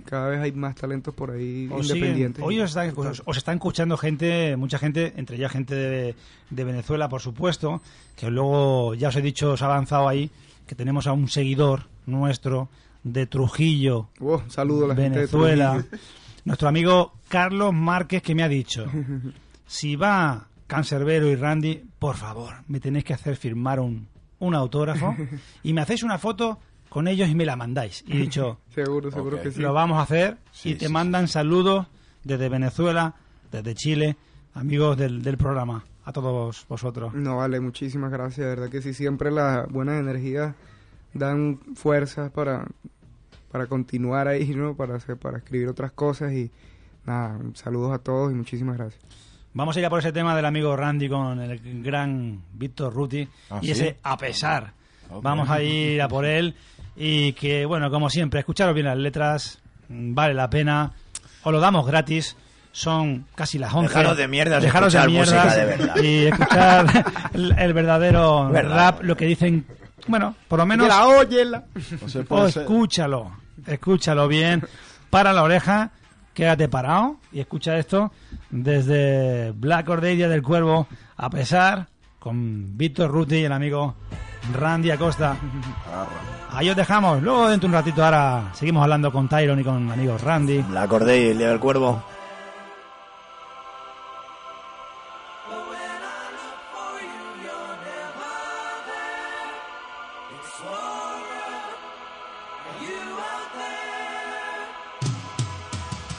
Cada 0.06 0.30
vez 0.30 0.40
hay 0.42 0.52
más 0.52 0.76
talentos 0.76 1.14
por 1.14 1.32
ahí 1.32 1.68
Os 1.72 1.88
siguen- 1.88 1.96
independientes. 1.98 2.44
hoy 2.46 2.60
os 2.60 2.70
están, 2.70 2.94
os, 2.96 3.22
os 3.26 3.38
están 3.38 3.56
escuchando 3.56 3.98
gente, 3.98 4.56
mucha 4.58 4.78
gente, 4.80 5.14
entre 5.18 5.38
ellas 5.38 5.52
gente 5.52 5.76
de, 5.76 6.16
de 6.50 6.64
Venezuela, 6.64 7.10
por 7.10 7.22
supuesto, 7.22 7.82
que 8.16 8.30
luego, 8.30 8.94
ya 8.96 9.10
os 9.10 9.16
he 9.16 9.22
dicho, 9.22 9.52
os 9.54 9.62
ha 9.62 9.66
avanzado 9.66 10.08
ahí, 10.08 10.30
que 10.68 10.76
tenemos 10.76 11.08
a 11.08 11.14
un 11.14 11.28
seguidor 11.28 11.88
nuestro 12.06 12.70
de 13.04 13.26
Trujillo, 13.26 14.10
Oh, 14.20 14.42
saludo 14.50 14.86
a 14.86 14.88
la 14.90 14.96
gente 14.96 15.10
de 15.12 15.16
Venezuela, 15.26 15.72
Trujillo. 15.74 15.98
nuestro 16.46 16.68
amigo 16.70 17.14
Carlos 17.28 17.74
Márquez, 17.74 18.22
que 18.22 18.36
me 18.36 18.44
ha 18.44 18.48
dicho, 18.50 18.86
si 19.66 19.96
va 19.96 20.48
Cancerbero 20.68 21.28
y 21.30 21.36
Randy, 21.36 21.84
por 21.98 22.16
favor, 22.16 22.56
me 22.68 22.80
tenéis 22.80 23.06
que 23.06 23.14
hacer 23.14 23.36
firmar 23.38 23.80
un, 23.80 24.08
un 24.40 24.54
autógrafo 24.56 25.16
y 25.64 25.74
me 25.74 25.82
hacéis 25.82 26.04
una 26.04 26.18
foto 26.18 26.60
con 26.90 27.08
ellos 27.08 27.30
y 27.30 27.36
me 27.36 27.46
la 27.46 27.56
mandáis. 27.56 28.04
Y 28.08 28.14
he 28.14 28.20
dicho, 28.22 28.60
Seguro, 28.74 29.12
seguro 29.12 29.42
que 29.42 29.52
sí. 29.52 29.62
lo 29.62 29.74
vamos 29.74 29.98
a 30.00 30.02
hacer 30.04 30.38
Sí, 30.52 30.72
y 30.72 30.76
te 30.76 30.88
sí, 30.88 30.92
mandan 30.92 31.28
saludos 31.28 31.88
desde 32.24 32.50
Venezuela, 32.50 33.16
desde 33.52 33.76
Chile, 33.76 34.16
amigos 34.54 34.98
del, 34.98 35.22
del 35.22 35.38
programa, 35.38 35.86
a 36.06 36.12
todos 36.12 36.66
vosotros. 36.68 37.14
No, 37.14 37.38
vale, 37.38 37.60
muchísimas 37.60 38.12
gracias. 38.12 38.38
De 38.40 38.56
verdad 38.56 38.70
que 38.70 38.82
sí, 38.82 38.94
siempre 38.94 39.32
las 39.32 39.68
buenas 39.70 40.00
energías 40.00 40.56
dan 41.14 41.60
fuerzas 41.76 42.32
para, 42.32 42.66
para 43.52 43.68
continuar 43.68 44.28
ahí, 44.28 44.50
¿no? 44.50 44.76
Para, 44.76 44.96
hacer, 44.96 45.18
para 45.18 45.38
escribir 45.40 45.68
otras 45.70 45.92
cosas 45.92 46.34
y 46.34 46.52
nada, 47.06 47.40
saludos 47.54 47.94
a 47.94 48.00
todos 48.00 48.32
y 48.32 48.36
muchísimas 48.36 48.78
gracias. 48.78 49.02
Vamos 49.54 49.76
a 49.76 49.80
ir 49.80 49.86
a 49.86 49.90
por 49.90 50.00
ese 50.00 50.12
tema 50.12 50.36
del 50.36 50.46
amigo 50.46 50.76
Randy 50.76 51.10
con 51.10 51.40
el 51.42 51.82
gran 51.84 52.44
Víctor 52.54 52.94
Ruti 52.94 53.28
¿Ah, 53.50 53.60
y 53.62 53.66
sí? 53.68 53.72
ese 53.72 53.98
a 54.04 54.16
pesar. 54.18 54.74
Vamos 55.24 55.50
a 55.50 55.60
ir 55.64 56.00
a 56.04 56.08
por 56.08 56.24
él 56.24 56.56
y 57.02 57.32
que, 57.34 57.66
bueno, 57.66 57.90
como 57.90 58.10
siempre, 58.10 58.42
escucharos 58.42 58.74
bien 58.76 58.86
las 58.88 58.98
letras, 58.98 59.60
mm, 59.88 60.14
vale 60.14 60.34
la 60.34 60.50
pena, 60.50 60.92
os 61.44 61.52
lo 61.54 61.60
damos 61.62 61.88
gratis 61.88 62.36
son 62.72 63.26
casi 63.36 63.58
las 63.58 63.74
11. 63.74 63.88
Dejaros 63.90 64.18
de 64.18 64.28
mierdas 64.28 64.62
y 64.62 64.66
Dejaros 64.68 64.94
de 64.94 65.00
escuchar 65.00 65.10
mierdas 65.12 65.46
música 65.46 65.56
de 65.56 65.66
verdad. 65.66 65.96
y 66.04 66.26
escuchar 66.28 67.06
el, 67.34 67.52
el 67.58 67.74
verdadero 67.74 68.50
Verdad. 68.50 68.76
rap, 68.76 69.04
lo 69.04 69.18
que 69.18 69.26
dicen, 69.26 69.66
bueno, 70.08 70.36
por 70.48 70.60
lo 70.60 70.66
menos 70.68 70.88
la 70.88 71.08
óyela. 71.08 71.64
O 72.02 72.24
puede 72.26 72.52
ser- 72.52 72.62
escúchalo, 72.64 73.32
escúchalo 73.66 74.28
bien, 74.28 74.64
para 75.10 75.34
la 75.34 75.42
oreja, 75.44 75.92
quédate 76.34 76.68
parado 76.70 77.18
y 77.32 77.40
escucha 77.40 77.78
esto 77.78 78.12
desde 78.52 79.52
Black 79.56 79.90
Ordelia 79.90 80.30
del 80.30 80.44
Cuervo, 80.44 80.88
a 81.18 81.30
pesar, 81.30 81.88
con 82.20 82.78
Víctor 82.78 83.10
Ruti 83.10 83.38
y 83.38 83.46
el 83.46 83.52
amigo 83.52 83.96
Randy 84.54 84.92
Acosta. 84.92 85.36
Ahí 86.52 86.70
os 86.70 86.76
dejamos, 86.76 87.22
luego 87.22 87.48
dentro 87.48 87.70
de 87.70 87.76
un 87.76 87.80
ratito 87.80 88.04
ahora 88.04 88.50
seguimos 88.54 88.82
hablando 88.82 89.12
con 89.12 89.28
Tyron 89.28 89.60
y 89.60 89.64
con 89.64 89.86
el 89.86 89.92
amigo 89.92 90.18
Randy. 90.18 90.64
La 90.72 90.84
acordé 90.84 91.22
y 91.22 91.28
el 91.30 91.38
día 91.38 91.50
del 91.50 91.60
cuervo. 91.60 92.02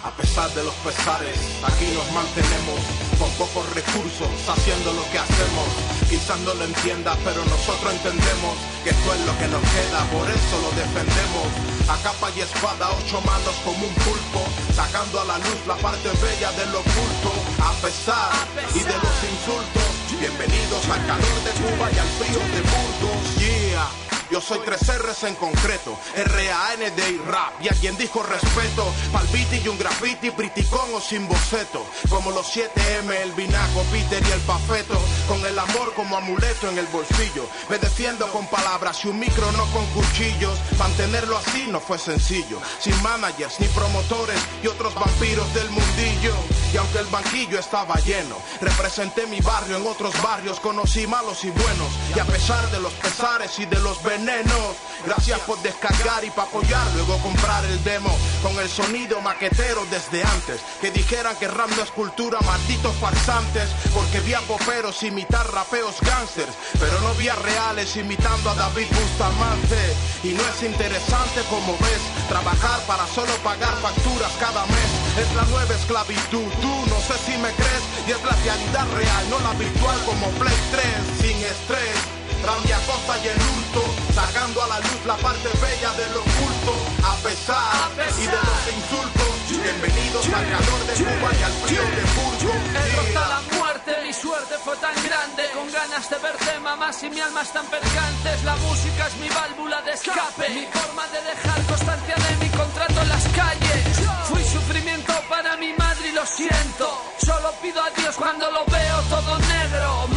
A 0.04 0.10
pesar 0.12 0.50
de 0.50 0.62
los 0.62 0.74
pesares, 0.74 1.60
aquí 1.64 1.86
nos 1.92 2.12
mantenemos 2.12 2.80
con 3.18 3.28
pocos 3.32 3.74
recursos, 3.74 4.48
haciendo 4.48 4.92
lo 4.92 5.02
que 5.10 5.18
hacemos. 5.18 5.99
Quizás 6.11 6.40
no 6.40 6.53
lo 6.55 6.64
entiendas, 6.64 7.16
pero 7.23 7.38
nosotros 7.44 7.94
entendemos 7.94 8.59
que 8.83 8.90
esto 8.90 9.14
es 9.14 9.20
lo 9.20 9.38
que 9.38 9.46
nos 9.46 9.62
queda, 9.62 10.03
por 10.11 10.27
eso 10.29 10.55
lo 10.59 10.70
defendemos. 10.75 11.46
A 11.87 11.96
capa 12.03 12.29
y 12.35 12.40
espada, 12.40 12.90
ocho 12.99 13.20
manos 13.23 13.55
como 13.64 13.87
un 13.87 13.94
pulpo, 13.94 14.42
sacando 14.75 15.20
a 15.20 15.25
la 15.27 15.38
luz 15.38 15.61
la 15.68 15.77
parte 15.77 16.11
bella 16.20 16.51
del 16.59 16.75
oculto. 16.75 17.31
A 17.62 17.70
pesar 17.79 18.35
y 18.75 18.81
de 18.81 18.96
los 18.99 19.16
insultos, 19.23 20.18
bienvenidos 20.18 20.83
al 20.90 21.07
calor 21.07 21.38
de 21.46 21.53
Cuba 21.62 21.87
y 21.94 21.99
al 22.03 22.11
frío 22.18 22.40
de 22.42 22.61
Burgos. 22.66 23.37
Yeah. 23.38 24.10
Yo 24.30 24.40
soy 24.40 24.60
tres 24.64 24.86
R's 24.86 25.24
en 25.24 25.34
concreto, 25.34 25.98
R-A-N-D 26.14 27.10
y 27.10 27.18
rap. 27.18 27.52
Y 27.60 27.68
alguien 27.68 27.96
dijo 27.96 28.22
respeto, 28.22 28.86
pa'l 29.12 29.26
beat 29.32 29.52
y 29.64 29.68
un 29.68 29.76
graffiti, 29.76 30.30
briticón 30.30 30.94
o 30.94 31.00
sin 31.00 31.26
boceto. 31.26 31.84
Como 32.08 32.30
los 32.30 32.46
7M, 32.46 33.10
el 33.22 33.32
vinaco, 33.32 33.82
Peter 33.90 34.22
y 34.24 34.30
el 34.30 34.40
pafeto. 34.42 35.00
Con 35.26 35.44
el 35.44 35.58
amor 35.58 35.92
como 35.94 36.16
amuleto 36.16 36.68
en 36.68 36.78
el 36.78 36.86
bolsillo. 36.86 37.48
Me 37.68 37.78
defiendo 37.78 38.28
con 38.28 38.46
palabras 38.46 39.04
y 39.04 39.08
un 39.08 39.18
micro, 39.18 39.50
no 39.52 39.64
con 39.72 39.84
cuchillos. 39.86 40.56
Mantenerlo 40.78 41.36
así 41.36 41.66
no 41.68 41.80
fue 41.80 41.98
sencillo. 41.98 42.60
Sin 42.78 43.00
managers 43.02 43.58
ni 43.58 43.66
promotores 43.68 44.40
y 44.62 44.68
otros 44.68 44.94
vampiros 44.94 45.52
del 45.54 45.68
mundillo. 45.70 46.34
Y 46.72 46.76
aunque 46.76 46.98
el 46.98 47.06
banquillo 47.06 47.58
estaba 47.58 47.96
lleno, 47.96 48.36
representé 48.60 49.26
mi 49.26 49.40
barrio 49.40 49.76
en 49.76 49.86
otros 49.86 50.14
barrios, 50.22 50.60
conocí 50.60 51.04
malos 51.08 51.42
y 51.44 51.50
buenos. 51.50 51.88
Y 52.14 52.20
a 52.20 52.24
pesar 52.24 52.70
de 52.70 52.78
los 52.78 52.92
pesares 52.92 53.58
y 53.58 53.66
de 53.66 53.80
los 53.80 54.00
venenos, 54.20 54.76
gracias 55.06 55.40
por 55.40 55.61
descargar 55.62 56.24
y 56.24 56.30
para 56.30 56.48
apoyar, 56.48 56.87
luego 56.94 57.18
comprar 57.18 57.64
el 57.64 57.83
demo 57.85 58.16
con 58.42 58.59
el 58.59 58.68
sonido 58.68 59.20
maquetero 59.20 59.85
desde 59.90 60.22
antes. 60.22 60.61
Que 60.80 60.90
dijeran 60.90 61.37
que 61.37 61.48
rap 61.48 61.70
no 61.76 61.83
es 61.83 61.90
cultura, 61.90 62.38
malditos 62.44 62.94
farsantes, 62.96 63.68
porque 63.94 64.20
vi 64.20 64.35
a 64.35 64.40
poperos 64.42 65.02
imitar 65.02 65.50
rapeos 65.52 66.00
gangsters, 66.00 66.52
pero 66.78 67.00
no 67.00 67.14
vi 67.14 67.28
a 67.28 67.37
reales 67.37 67.96
imitando 67.96 68.50
a 68.50 68.54
David 68.54 68.88
Bustamante. 68.88 69.96
Y 70.22 70.33
no 70.33 70.42
es 70.46 70.62
interesante 70.62 71.40
como 71.48 71.72
ves, 71.78 72.02
trabajar 72.28 72.80
para 72.87 73.06
solo 73.06 73.33
pagar 73.42 73.74
facturas 73.80 74.33
cada 74.38 74.66
mes 74.66 74.90
es 75.18 75.35
la 75.35 75.44
nueva 75.44 75.74
esclavitud. 75.74 76.50
Tú 76.61 76.72
no 76.88 77.00
sé 77.00 77.16
si 77.24 77.38
me 77.38 77.50
crees, 77.52 77.85
y 78.06 78.11
es 78.12 78.22
la 78.22 78.37
realidad 78.44 78.87
real, 78.96 79.30
no 79.30 79.38
la 79.40 79.52
virtual 79.54 79.98
como 80.04 80.28
Play 80.38 80.59
3, 80.72 80.85
sin 81.20 81.37
estrés. 81.38 82.19
Randy 82.42 82.72
Acosta 82.72 83.18
y 83.22 83.29
el 83.29 83.37
hurto, 83.37 83.83
sacando 84.14 84.62
a 84.62 84.68
la 84.68 84.81
luz 84.81 85.00
la 85.07 85.16
parte 85.16 85.48
bella 85.61 85.92
del 85.92 86.16
oculto, 86.16 86.72
a 87.05 87.14
pesar, 87.16 87.90
y 88.18 88.26
de 88.26 88.40
los 88.48 88.62
insultos. 88.74 89.31
Bienvenidos 89.62 90.26
al 90.26 90.48
calor 90.48 90.81
de 90.87 90.94
Cuba 91.05 91.31
y 91.38 91.42
al 91.42 91.53
frío 91.53 91.83
de 91.83 92.03
Burgos. 92.16 92.40
He 92.40 93.12
la 93.12 93.42
muerte, 93.59 93.92
mi 94.07 94.12
suerte 94.12 94.55
fue 94.64 94.76
tan 94.76 94.94
grande 94.94 95.42
Con 95.55 95.70
ganas 95.70 96.09
de 96.09 96.18
verte 96.18 96.61
mamás 96.61 97.03
y 97.03 97.11
mi 97.11 97.20
alma 97.20 97.42
están 97.42 97.66
percantes 97.66 98.44
La 98.44 98.57
música 98.57 99.07
es 99.07 99.16
mi 99.16 99.29
válvula 99.29 99.83
de 99.83 99.92
escape 99.92 100.48
Mi 100.48 100.66
forma 100.66 101.07
de 101.09 101.20
dejar 101.22 101.62
constancia 101.66 102.14
de 102.14 102.37
mi 102.37 102.48
contrato 102.50 103.03
en 103.03 103.09
las 103.09 103.24
calles. 103.29 104.00
Fui 104.24 104.42
sufrimiento 104.44 105.12
para 105.29 105.57
mi 105.57 105.72
madre 105.74 106.09
y 106.09 106.12
lo 106.12 106.24
siento 106.24 107.03
Solo 107.18 107.53
pido 107.61 107.83
a 107.83 107.90
Dios 107.90 108.16
cuando 108.16 108.50
lo 108.50 108.64
veo 108.66 109.03
todo 109.11 109.38
negro 109.38 110.09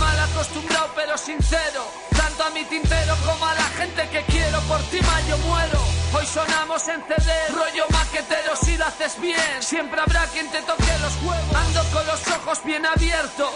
acostumbrado 0.43 0.91
pero 0.95 1.17
sincero 1.17 1.87
Tanto 2.15 2.43
a 2.43 2.49
mi 2.49 2.63
tintero 2.65 3.15
como 3.25 3.45
a 3.45 3.53
la 3.53 3.63
gente 3.79 4.07
que 4.09 4.21
quiero 4.23 4.59
Por 4.61 4.81
ti 4.83 4.99
yo 5.29 5.37
muero 5.39 6.03
Hoy 6.15 6.27
sonamos 6.27 6.87
en 6.89 7.01
CD, 7.07 7.31
rollo 7.49 7.85
maquetero 7.89 8.55
si 8.55 8.77
lo 8.77 8.85
haces 8.85 9.19
bien. 9.19 9.61
Siempre 9.61 9.99
habrá 9.99 10.27
quien 10.27 10.47
te 10.51 10.61
toque 10.61 10.95
los 11.01 11.15
huevos. 11.23 11.55
Ando 11.55 11.83
con 11.91 12.05
los 12.05 12.27
ojos 12.27 12.63
bien 12.63 12.85
abiertos. 12.85 13.49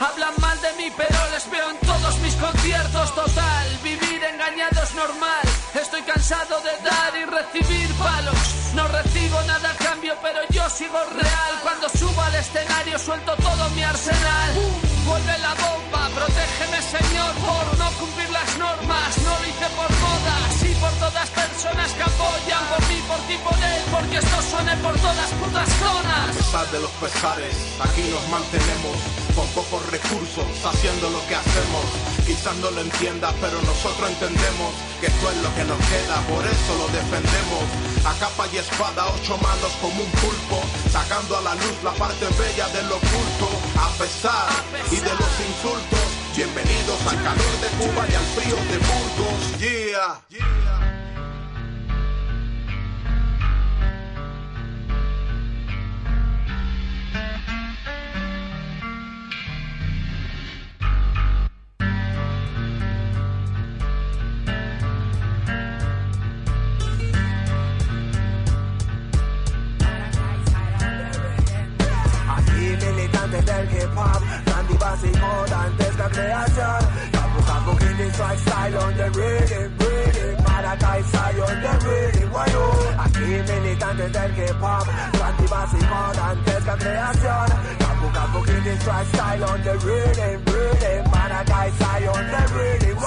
Hablan 0.00 0.34
mal 0.38 0.60
de 0.60 0.72
mí, 0.72 0.92
pero 0.96 1.16
les 1.30 1.48
veo 1.48 1.70
en 1.70 1.76
todos 1.78 2.18
mis 2.18 2.34
conciertos. 2.34 3.14
Total, 3.14 3.78
vivir 3.84 4.24
engañado 4.24 4.82
es 4.82 4.92
normal. 4.96 5.46
Estoy 5.72 6.02
cansado 6.02 6.60
de 6.62 6.72
dar 6.82 7.16
y 7.16 7.24
recibir 7.26 7.94
palos. 7.94 8.74
No 8.74 8.88
recibo 8.88 9.40
nada 9.42 9.70
a 9.70 9.74
cambio, 9.76 10.16
pero 10.20 10.40
yo 10.50 10.68
sigo 10.68 10.98
real. 11.14 11.60
Cuando 11.62 11.88
subo 11.90 12.20
al 12.22 12.34
escenario 12.34 12.98
suelto 12.98 13.36
todo 13.36 13.70
mi 13.70 13.84
arsenal. 13.84 14.89
Vuelve 15.10 15.38
la 15.38 15.54
bomba, 15.54 16.08
protégeme 16.14 16.80
Señor 16.80 17.32
por 17.44 17.78
no 17.78 17.90
cumplir 17.98 18.30
las 18.30 18.56
normas. 18.58 19.18
No 19.24 19.30
lo 19.40 19.44
hice 19.44 19.66
por 19.74 19.88
todas 19.88 20.49
y 20.62 20.74
por 20.76 20.90
todas 20.98 21.28
personas 21.30 21.92
que 21.92 22.02
apoyan 22.02 22.64
por 22.70 22.80
mí, 22.88 22.98
por 23.08 23.18
ti, 23.28 23.36
por 23.44 23.58
él, 23.58 23.82
porque 23.90 24.16
esto 24.18 24.36
suene 24.50 24.76
por 24.78 24.94
todas 24.98 25.30
putas 25.40 25.68
A 25.68 25.78
zonas. 25.78 26.36
pesar 26.36 26.66
de 26.70 26.80
los 26.80 26.90
pesares, 27.02 27.54
aquí 27.80 28.02
nos 28.10 28.26
mantenemos 28.28 28.96
con 29.34 29.46
pocos 29.54 29.80
recursos, 29.90 30.44
haciendo 30.64 31.08
lo 31.10 31.20
que 31.28 31.36
hacemos. 31.36 31.84
Quizás 32.26 32.54
no 32.56 32.70
lo 32.70 32.80
entiendas, 32.82 33.32
pero 33.40 33.60
nosotros 33.62 34.10
entendemos 34.10 34.70
que 35.00 35.06
esto 35.06 35.30
es 35.30 35.36
lo 35.38 35.50
que 35.54 35.64
nos 35.64 35.78
queda, 35.86 36.16
por 36.28 36.44
eso 36.46 36.70
lo 36.78 36.86
defendemos. 36.88 37.64
A 38.04 38.12
capa 38.18 38.46
y 38.52 38.58
espada, 38.58 39.06
ocho 39.14 39.36
manos 39.38 39.72
como 39.80 40.02
un 40.02 40.10
pulpo, 40.22 40.58
sacando 40.90 41.36
a 41.38 41.42
la 41.42 41.54
luz 41.54 41.76
la 41.84 41.92
parte 41.92 42.26
bella 42.38 42.68
del 42.68 42.90
oculto. 42.90 43.48
A 43.78 43.88
pesar 44.00 44.48
y 44.90 44.96
de 44.96 45.12
los 45.14 45.32
insultos, 45.48 45.99
bienvenidos 46.36 47.06
al 47.06 47.22
calor 47.22 47.60
de 47.60 47.68
Cuba 47.78 48.06
y 48.08 48.14
al 48.14 48.24
frío 48.34 48.56
de 48.56 48.78
Burgos. 48.78 49.58
Yeah. 49.58 50.20
Militantes 72.80 73.44
del 73.44 73.64
hip 73.72 73.96
hop, 73.96 74.49
Randy 74.80 75.08
básico 75.10 75.28
antes 75.54 75.98
la 75.98 76.08
creación. 76.08 76.80
Capu 77.12 77.40
capu 77.44 77.76
killing 77.78 78.12
strike 78.12 78.38
style 78.38 78.78
on 78.78 78.96
the 78.96 79.10
rhythm, 79.10 79.78
rhythm. 79.78 80.44
Maracay 80.44 81.02
style 81.04 81.42
on 81.42 81.60
the 81.60 81.72
rhythm, 81.86 82.30
guayo. 82.30 82.64
Aquí 82.98 83.26
militantes 83.50 84.12
del 84.12 84.32
hip 84.36 84.62
hop, 84.62 84.86
Randy 85.20 85.46
básico 85.48 85.96
antes 86.22 86.66
la 86.66 86.76
creación. 86.76 87.48
Capu 87.78 87.99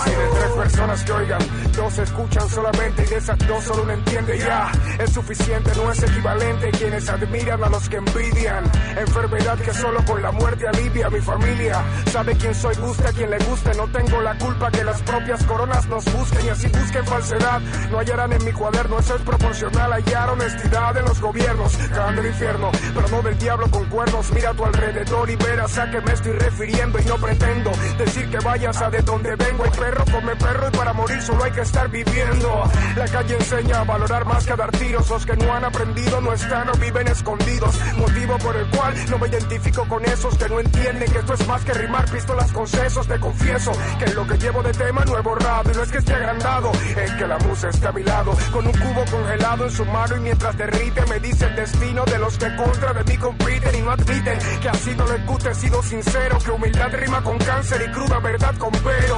Si 0.04 0.10
de 0.10 0.28
tres 0.34 0.52
personas 0.58 1.04
que 1.04 1.12
oigan, 1.12 1.42
dos 1.76 1.98
escuchan 2.00 2.50
solamente 2.50 3.04
y 3.04 3.06
de 3.06 3.16
esas 3.18 3.38
dos 3.48 3.64
solo 3.64 3.84
una 3.84 3.94
entiende 3.94 4.40
ya. 4.40 4.72
Es 5.00 5.12
suficiente, 5.12 5.72
no 5.76 5.92
es 5.92 6.02
equivalente. 6.02 6.72
Quienes 6.72 7.10
admiran 7.10 7.64
a 7.64 7.70
los 7.70 7.90
que 7.90 7.98
envidian. 7.98 8.64
Enfermedad 8.98 9.60
que 9.60 9.74
solo 9.74 10.04
con 10.06 10.22
la 10.22 10.32
muerte 10.32 10.68
alivia. 10.68 11.10
Mi 11.10 11.22
familia 11.22 11.84
sabe 12.12 12.36
quién 12.36 12.56
soy, 12.56 12.76
gusta 12.76 13.10
a 13.10 13.12
quien 13.14 13.30
le 13.30 13.38
guste. 13.38 13.74
No 13.76 13.88
tengo 13.90 14.22
la 14.22 14.38
culpa 14.38 14.72
que 14.72 14.84
las 14.84 15.02
propias 15.04 15.44
coronas 15.44 15.88
nos 15.88 16.06
busquen 16.12 16.46
y 16.46 16.50
así 16.50 16.68
busquen 16.68 17.06
falsedad. 17.06 17.62
No 17.92 18.00
hallarán 18.00 18.34
en 18.34 18.44
mi 18.44 18.52
cuaderno, 18.52 19.00
eso 19.00 19.16
es 19.16 19.22
proporcional. 19.22 19.94
Hallar 19.94 20.30
honestidad 20.32 20.98
en 20.98 21.06
los 21.06 21.22
gobiernos. 21.22 21.78
Cagan 21.78 22.16
del 22.16 22.26
infierno, 22.26 22.72
pero 22.96 23.08
no 23.10 23.22
del 23.22 23.38
diablo 23.38 23.70
con 23.70 23.86
cuernos. 23.86 24.32
Mira 24.32 24.50
a 24.50 24.54
tu 24.54 24.66
alrededor 24.66 25.03
y 25.04 25.36
verás 25.36 25.78
a 25.78 25.92
qué 25.92 26.00
me 26.00 26.14
estoy 26.14 26.32
refiriendo. 26.32 27.00
Y 27.00 27.06
no 27.06 27.16
pretendo 27.18 27.72
decir 27.98 28.30
que 28.30 28.38
vayas 28.40 28.82
a 28.82 28.90
de 28.90 29.02
donde 29.02 29.36
vengo. 29.36 29.66
El 29.66 29.72
perro 29.72 30.06
come 30.12 30.36
perro 30.38 30.68
y 30.70 30.78
para 30.78 30.94
morir 30.94 31.22
solo 31.22 31.44
hay 31.44 31.52
que 31.52 31.62
estar 31.62 31.90
viviendo. 31.90 32.64
La 32.96 33.06
calle 33.08 33.36
enseña 33.36 33.82
a 33.82 33.84
valorar 33.84 34.26
más 34.26 34.46
que 34.46 34.54
a 34.54 34.56
dar 34.56 34.72
tiros. 34.72 35.10
Los 35.10 35.26
que 35.26 35.36
no 35.36 35.54
han 35.54 35.66
aprendido 35.66 36.22
no 36.22 36.32
están 36.32 36.70
o 36.70 36.74
viven 36.74 37.08
escondidos. 37.08 37.80
Motivo 37.98 38.38
por 38.38 38.56
el 38.56 38.68
cual 38.68 38.94
no 39.10 39.18
me 39.18 39.28
identifico 39.28 39.86
con 39.88 40.06
esos 40.06 40.38
que 40.38 40.48
no 40.48 40.60
entienden 40.60 41.12
que 41.12 41.20
esto 41.20 41.34
es 41.34 41.48
más 41.48 41.66
que 41.66 41.74
rimar 41.74 42.10
pistolas 42.10 42.52
con 42.54 42.68
sesos. 42.68 43.06
Te 43.06 43.20
confieso 43.20 43.72
que 44.00 44.14
lo 44.14 44.26
que 44.26 44.38
llevo 44.38 44.64
de 44.64 44.72
tema 44.72 45.04
no 45.04 45.18
he 45.18 45.22
borrado. 45.22 45.70
Y 45.70 45.76
no 45.76 45.84
es 45.84 45.92
que 45.92 45.98
esté 45.98 46.14
agrandado, 46.14 46.72
es 46.96 47.12
que 47.12 47.28
la 47.28 47.38
musa 47.40 47.70
está 47.70 47.90
a 47.90 47.92
mi 47.92 48.04
lado. 48.04 48.34
Con 48.52 48.66
un 48.66 48.74
cubo 48.74 49.04
congelado 49.12 49.66
en 49.66 49.72
su 49.72 49.86
mano 49.86 50.16
y 50.16 50.20
mientras 50.22 50.58
derrite 50.58 51.06
me 51.08 51.20
dice 51.20 51.46
el 51.46 51.56
destino 51.56 52.06
de 52.06 52.18
los 52.20 52.38
que 52.38 52.56
contra 52.56 52.94
de 52.94 53.04
mí 53.04 53.18
compiten 53.18 53.76
y 53.76 53.82
no 53.82 53.92
admiten 53.92 54.40
que 54.62 54.70
así 54.70 54.83
no 54.92 55.06
les 55.08 55.26
gusta, 55.26 55.52
he 55.52 55.56
sido 55.56 55.82
sincero. 55.82 56.38
Que 56.40 56.52
humildad 56.52 56.92
rima 56.92 57.24
con 57.24 57.38
cáncer 57.38 57.86
y 57.88 57.92
cruda 57.92 58.20
verdad 58.20 58.56
con 58.58 58.72
pero. 58.72 59.18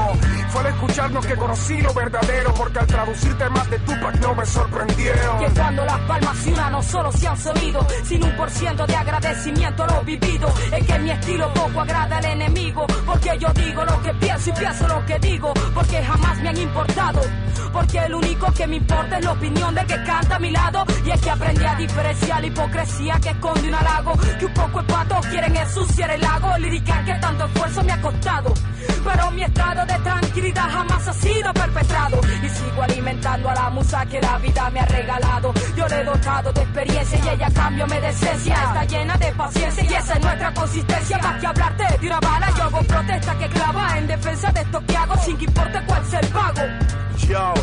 Fue 0.50 0.62
al 0.62 0.68
escucharnos 0.68 1.26
que 1.26 1.36
conocí 1.36 1.82
lo 1.82 1.94
verdadero, 1.94 2.54
porque 2.54 2.80
al 2.80 2.88
traducir 2.88 3.38
temas 3.38 3.70
de 3.70 3.80
Tupac 3.80 4.16
no 4.20 4.36
me 4.36 4.46
sorprendieron. 4.46 5.40
Que 5.40 5.50
cuando 5.60 5.86
las 5.86 6.00
palmas 6.02 6.48
y 6.48 6.52
una 6.52 6.70
no 6.70 6.84
solo 6.84 7.12
se 7.12 7.28
han 7.28 7.38
sonido, 7.38 7.88
sin 8.04 8.24
un 8.24 8.36
por 8.38 8.50
ciento 8.50 8.86
de 8.86 8.96
agradecimiento 8.96 9.84
a 9.84 9.88
lo 9.88 10.02
vivido. 10.04 10.54
Es 10.72 10.86
que 10.86 11.00
mi 11.00 11.12
estilo 11.12 11.54
poco 11.54 11.82
agrada 11.82 12.18
al 12.18 12.26
enemigo, 12.26 12.86
porque 13.06 13.38
yo 13.40 13.50
digo 13.54 13.84
lo 13.84 14.02
que 14.02 14.14
pienso 14.14 14.50
y 14.50 14.54
pienso 14.54 14.88
lo 14.88 15.06
que 15.06 15.20
digo, 15.20 15.54
porque 15.74 16.04
jamás 16.04 16.38
me 16.42 16.50
han 16.50 16.58
importado. 16.58 17.22
Porque 17.76 18.00
el 18.00 18.16
único 18.16 18.52
que 18.54 18.68
me 18.68 18.78
importa 18.78 19.18
es 19.18 19.26
la 19.26 19.32
opinión 19.34 19.76
de 19.76 19.86
que 19.86 20.02
canta 20.04 20.38
a 20.38 20.40
mi 20.40 20.50
lado. 20.50 20.86
Y 21.06 21.12
es 21.12 21.20
que 21.20 21.30
aprendí 21.30 21.66
a 21.66 21.76
diferenciar 21.76 22.40
la 22.40 22.48
hipocresía 22.48 23.20
que 23.20 23.30
esconde 23.32 23.68
un 23.68 23.76
halago. 23.76 24.14
Que 24.40 24.46
un 24.46 24.54
poco 24.54 24.84
pato 24.84 25.20
quieren 25.30 25.55
ensuciar 25.60 26.12
el 26.12 26.22
lago. 26.22 26.58
Lírica 26.58 27.04
que 27.06 27.14
tanto 27.16 27.46
esfuerzo 27.46 27.84
me 27.84 27.92
ha 27.92 28.02
costado. 28.02 28.54
Pero 29.04 29.32
mi 29.32 29.44
estado 29.44 29.86
de 29.86 30.00
tranquilidad 30.00 30.70
jamás 30.70 31.08
ha 31.08 31.14
sido 31.14 31.54
perpetrado. 31.54 32.22
Y 32.44 32.50
sigo 32.50 32.84
alimentando 32.84 33.50
a 33.50 33.56
la 33.56 33.70
musa 33.70 34.06
que 34.06 34.22
la 34.22 34.38
vida 34.40 34.70
me 34.72 34.80
ha 34.80 34.86
regalado. 34.86 35.54
Yo 35.76 35.88
le 35.88 36.02
he 36.02 36.04
dotado 36.04 36.52
de 36.54 36.62
experiencia 36.62 37.20
y 37.24 37.30
ella 37.30 37.48
a 37.48 37.52
cambio 37.52 37.88
me 37.88 38.02
decencia. 38.02 38.56
Está 38.56 38.86
llena 38.86 39.18
de 39.18 39.32
paciencia 39.34 39.84
y 39.84 39.94
esa 39.94 40.14
es 40.14 40.22
nuestra 40.22 40.54
consistencia. 40.54 41.18
Más 41.20 41.40
que 41.40 41.48
hablarte 41.48 41.98
de 42.00 42.08
una 42.08 42.20
bala, 42.20 42.54
yo 42.58 42.64
hago 42.64 42.80
protesta 42.84 43.38
que 43.38 43.50
clava 43.50 43.98
en 43.98 44.08
defensa 44.08 44.52
de 44.52 44.62
esto 44.62 44.84
que 44.86 44.98
hago 44.98 45.18
sin 45.18 45.38
que 45.38 45.46
importe 45.46 45.82
cuál 45.86 46.06
sea 46.06 46.20
el 46.20 46.28
pago. 46.30 46.62
Yo, 47.28 47.54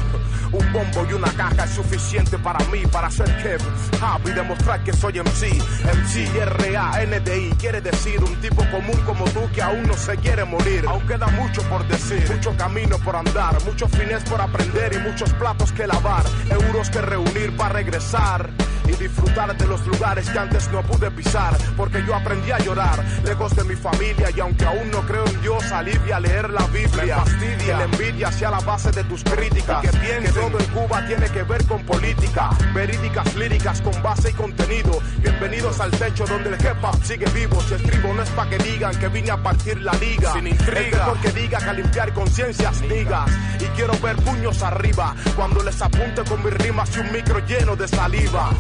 un 0.53 0.73
bombo 0.73 1.07
y 1.09 1.13
una 1.15 1.33
caja 1.33 1.65
es 1.65 1.71
suficiente 1.71 2.39
para 2.39 2.65
mí, 2.67 2.83
para 2.91 3.11
ser 3.11 3.27
Kev 3.43 3.61
Hub 3.61 4.29
y 4.29 4.33
demostrar 4.33 4.83
que 4.85 4.93
soy 4.93 5.21
MC. 5.21 5.55
MC, 5.85 6.37
R-A-N-D-I, 6.37 7.51
quiere 7.59 7.81
decir 7.81 8.23
un 8.23 8.35
tipo 8.41 8.65
común 8.71 9.01
como 9.07 9.25
tú 9.27 9.41
que 9.55 9.63
aún 9.63 9.83
no 9.85 9.95
se 9.95 10.17
quiere 10.19 10.45
morir. 10.45 10.85
Aún 10.87 11.07
queda 11.07 11.27
mucho 11.29 11.63
por 11.63 11.87
decir, 11.89 12.31
mucho 12.31 12.55
camino 12.57 12.99
por 12.99 13.17
andar, 13.17 13.57
muchos 13.65 13.91
fines 13.91 14.23
por 14.25 14.41
aprender 14.41 14.93
y 14.93 14.99
muchos 14.99 15.33
platos 15.35 15.73
que 15.73 15.87
lavar, 15.87 16.25
euros 16.51 16.91
que 16.91 17.01
reunir 17.01 17.57
para 17.57 17.75
regresar 17.75 18.51
y 18.87 18.93
disfrutar 18.93 19.57
de 19.57 19.67
los 19.67 19.87
lugares 19.87 20.29
que 20.29 20.39
antes 20.39 20.71
no 20.71 20.83
pude 20.83 21.11
pisar, 21.11 21.57
porque 21.77 22.05
yo 22.07 22.15
aprendí 22.15 22.51
a 22.51 22.59
llorar, 22.59 23.03
lejos 23.25 23.55
de 23.55 23.65
mi 23.65 23.77
familia 23.77 24.31
y 24.35 24.41
aunque 24.41 24.65
aún 24.65 24.91
no 24.91 25.01
creo 25.03 25.25
en 25.27 25.41
Dios, 25.41 25.73
alivia 25.73 26.17
a 26.17 26.21
leer 26.21 26.51
la 26.51 26.67
Biblia. 26.67 27.17
fastidia 27.17 27.59
que 27.59 27.73
la 27.73 27.85
envidia 27.85 28.33
sea 28.33 28.51
la 28.51 28.61
base 28.61 28.91
de 28.91 29.05
tus 29.05 29.23
críticas, 29.25 29.83
que 29.83 29.89
piensen 29.99 30.33
que 30.35 30.42
todo 30.43 30.59
en 30.59 30.67
Cuba 30.67 31.07
tiene 31.07 31.29
que 31.29 31.45
ver 31.45 31.65
con 31.67 31.85
política, 31.87 32.51
verídicas 32.75 33.33
líricas 33.37 33.81
con 33.81 34.03
base 34.03 34.31
y 34.31 34.33
contenido. 34.33 34.99
Bienvenidos 35.19 35.79
al 35.79 35.93
techo 35.93 36.25
donde 36.27 36.49
el 36.49 36.57
hip 36.57 36.83
hop 36.83 37.05
sigue 37.05 37.27
vivo. 37.27 37.61
Si 37.61 37.75
escribo 37.75 38.13
no 38.13 38.23
es 38.23 38.31
para 38.31 38.51
que 38.51 38.59
digan 38.59 38.93
que 38.99 39.07
vine 39.07 39.31
a 39.31 39.37
partir 39.37 39.81
la 39.81 39.93
liga, 39.95 40.33
sin 40.33 40.49
intriga, 40.49 41.07
porque 41.07 41.31
diga 41.31 41.59
que 41.59 41.71
a 41.71 41.73
limpiar 41.73 42.13
conciencias 42.13 42.81
digas 42.83 43.31
y 43.61 43.65
quiero 43.77 43.93
ver 44.01 44.17
puños 44.17 44.63
arriba 44.65 45.15
cuando 45.37 45.63
les 45.63 45.81
apunte 45.81 46.25
con 46.25 46.45
mis 46.45 46.55
rimas 46.55 46.91
y 46.97 47.01
un 47.01 47.13
micro 47.13 47.39
lleno 47.47 47.77
de 47.77 47.87
saliva. 47.87 48.51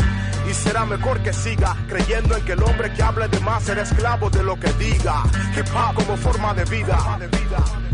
Y 0.49 0.55
será 0.55 0.85
mejor 0.85 1.21
que 1.21 1.33
siga 1.33 1.77
creyendo 1.89 2.37
en 2.37 2.45
que 2.45 2.53
el 2.53 2.63
hombre 2.63 2.93
que 2.93 3.03
hable 3.03 3.27
de 3.27 3.41
más 3.41 3.65
será 3.65 3.83
esclavo 3.83 4.31
de 4.31 4.45
lo 4.45 4.59
que 4.59 4.73
diga. 4.75 5.25
Hip 5.57 5.67
hop 5.75 5.95
como 5.97 6.17
forma 6.17 6.55
de 6.55 6.65
vida. 6.65 7.19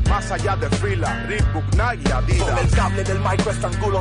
Más 0.08 0.30
allá 0.30 0.56
de 0.56 0.70
fila, 0.70 1.26
Reebok, 1.26 1.64
Nike, 1.72 2.12
Adidas. 2.12 2.48
Con 2.48 2.58
el 2.58 2.70
cable 2.70 3.04
del 3.04 3.18
micro 3.20 3.50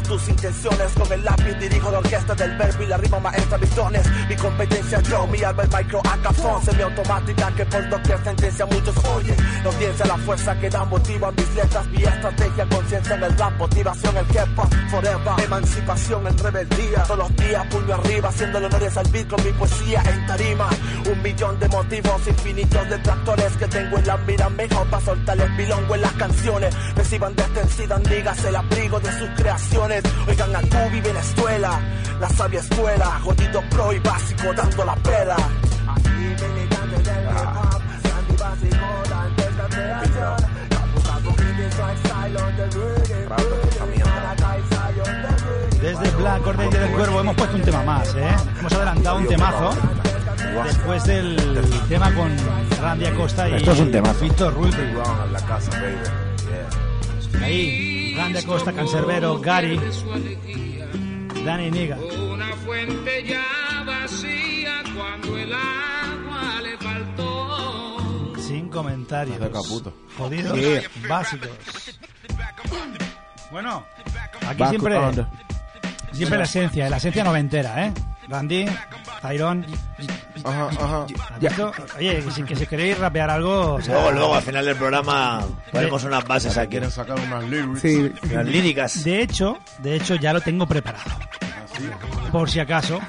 tus 0.08 0.30
intenciones. 0.30 0.92
Con 0.94 1.12
el 1.12 1.24
lápiz 1.24 1.54
dirijo 1.60 1.92
la 1.92 2.00
orquesta 2.00 2.36
del 2.36 2.58
verbo 2.58 2.84
y 2.84 2.88
la 2.88 2.98
rima 2.98 3.20
maestra 3.20 3.58
bitones. 3.58 4.06
Mi 4.28 4.36
competencia 4.36 5.02
yo, 5.02 5.28
mi 5.28 5.42
alma 5.44 5.64
el 5.64 5.70
micro 5.70 6.00
acafón. 6.00 6.64
Semiautomática 6.64 7.52
que 7.56 7.66
por 7.66 7.90
doquier 7.90 8.24
sentencia 8.24 8.66
muchos 8.66 8.96
oyen. 9.06 9.36
La 9.64 9.70
audiencia, 9.70 10.06
la 10.06 10.18
fuerza 10.18 10.60
que 10.60 10.70
da 10.70 10.86
motivo 10.86 11.28
a 11.28 11.32
mis 11.32 11.56
letras. 11.56 11.88
Mi 11.88 12.04
estrategia, 12.04 12.66
conciencia 12.70 13.16
en 13.16 13.24
el 13.24 13.38
rap, 13.38 13.58
motivación, 13.58 14.18
el 14.18 14.26
hip 14.26 14.90
forever. 14.90 15.44
Emancipación 15.44 16.28
en 16.28 16.38
rebeldía. 16.38 17.04
Todos 17.04 17.18
los 17.18 17.36
días, 17.36 17.66
puño 17.68 17.94
arriba, 17.94 18.30
haciendo 18.30 18.58
honores 18.58 18.98
al 18.98 19.08
beat 19.10 19.28
con 19.28 19.44
mi 19.44 19.52
poesía 19.52 20.04
en 20.06 20.26
tarima. 20.26 20.70
Un 21.12 21.22
millón 21.22 21.60
de 21.60 21.68
motivos 21.70 22.28
infinitos 22.28 22.90
de 22.90 22.98
tractores 23.00 23.54
que 23.58 23.68
tengo 23.68 23.98
en 23.98 24.08
la 24.08 24.18
mira 24.18 24.50
mejor 24.50 24.88
para 24.88 25.06
soltar 25.06 25.40
el 25.40 25.52
bilongo 25.52 25.96
en 25.96 26.02
las 26.02 26.14
canciones. 26.14 26.76
Reciban 26.96 27.36
desde 27.36 27.68
Sidan, 27.68 28.04
digas 28.04 28.44
el 28.46 28.56
abrigo 28.56 29.00
de 29.00 29.12
sus 29.12 29.30
creaciones. 29.36 29.67
Oigan 29.76 30.56
a 30.56 30.62
Cuba 30.62 30.96
y 30.96 31.02
Venezuela, 31.02 31.80
la 32.20 32.30
sabia 32.30 32.60
escuela, 32.62 33.20
jodido 33.22 33.62
pro 33.70 33.94
y 33.94 34.00
básico 34.00 34.54
dando 34.56 34.86
la 34.86 34.96
pela. 34.96 35.36
Aquí 35.36 36.10
militante 36.10 36.96
del 37.04 37.26
hip 37.26 37.56
hop, 37.56 37.82
Sandy 38.02 38.36
básico, 38.38 38.86
antes 39.14 39.56
la 39.56 39.68
creación. 39.68 40.36
Capu, 40.70 41.02
capu, 41.02 41.36
Kid, 41.36 41.72
swag 41.76 41.98
style 41.98 42.38
on 42.38 42.56
the 42.56 42.64
rhythm, 42.66 43.30
rhythm. 43.30 44.10
Maracay, 44.10 44.64
style 44.66 45.02
on 45.02 45.22
the 45.22 45.32
rhythm. 45.44 45.82
Desde 45.82 46.12
Black 46.18 46.42
Cordete 46.44 46.80
del 46.80 46.92
Cuervo 46.92 47.20
hemos 47.20 47.36
puesto 47.36 47.56
un 47.56 47.62
tema 47.62 47.84
más, 47.84 48.16
¿eh? 48.16 48.36
Hemos 48.60 48.74
adelantado 48.74 49.18
un 49.18 49.28
temazo. 49.28 49.70
Después 50.66 51.04
del 51.04 51.36
tema 51.88 52.14
con 52.14 52.32
Randy 52.82 53.06
Acosta 53.06 53.50
y 53.50 53.56
Esto 53.56 53.74
es 53.74 53.80
un 53.80 53.92
temazo. 53.92 54.20
Víctor 54.22 54.54
Ruiz. 54.54 54.76
en 54.76 55.34
la 55.34 55.42
casa, 55.42 55.72
baby. 55.72 55.98
Ahí, 57.44 57.87
Randy 58.18 58.40
Acosta, 58.40 58.74
Cancerbero, 58.74 59.40
Gary, 59.40 59.80
Dani 61.46 61.70
Niga. 61.70 61.98
Una 61.98 62.56
fuente 62.58 63.24
ya 63.24 63.84
vacía 63.86 64.84
cuando 64.96 65.38
el 65.38 65.54
agua 65.54 66.62
le 66.64 66.78
faltó. 66.78 68.34
Sin 68.40 68.70
comentarios. 68.70 69.38
Jodidos 70.18 70.60
básicos. 71.08 71.50
Bueno, 73.52 73.86
aquí 74.48 74.60
Back 74.60 74.70
siempre, 74.72 75.00
siempre 76.12 76.38
la 76.40 76.44
esencia, 76.44 76.90
la 76.90 76.98
esencia 76.98 77.24
noventera, 77.24 77.86
¿eh? 77.86 77.94
Randy, 78.28 78.66
Tyrone. 79.22 79.66
Ajá, 80.44 80.70
ajá. 80.80 81.06
Oye, 81.98 82.22
que 82.24 82.32
si, 82.32 82.44
que 82.44 82.56
si 82.56 82.68
queréis 82.68 82.98
rapear 82.98 83.30
algo, 83.30 83.76
o 83.76 83.82
sea, 83.82 83.94
Luego, 83.96 84.12
luego, 84.12 84.36
al 84.36 84.42
final 84.44 84.66
del 84.66 84.76
programa 84.76 85.44
ponemos 85.72 86.04
unas 86.04 86.26
bases 86.28 86.58
aquí. 86.58 86.72
Quieren 86.72 86.92
sacar 86.92 87.18
unas 87.20 87.44
lyrics. 87.46 87.82
Sí, 87.82 88.12
Unas 88.32 88.46
líricas. 88.46 89.04
de 89.04 89.22
hecho, 89.22 89.58
de 89.80 89.96
hecho 89.96 90.16
ya 90.16 90.34
lo 90.34 90.42
tengo 90.42 90.66
preparado. 90.68 91.12
Por 92.32 92.50
si 92.50 92.60
acaso 92.60 93.00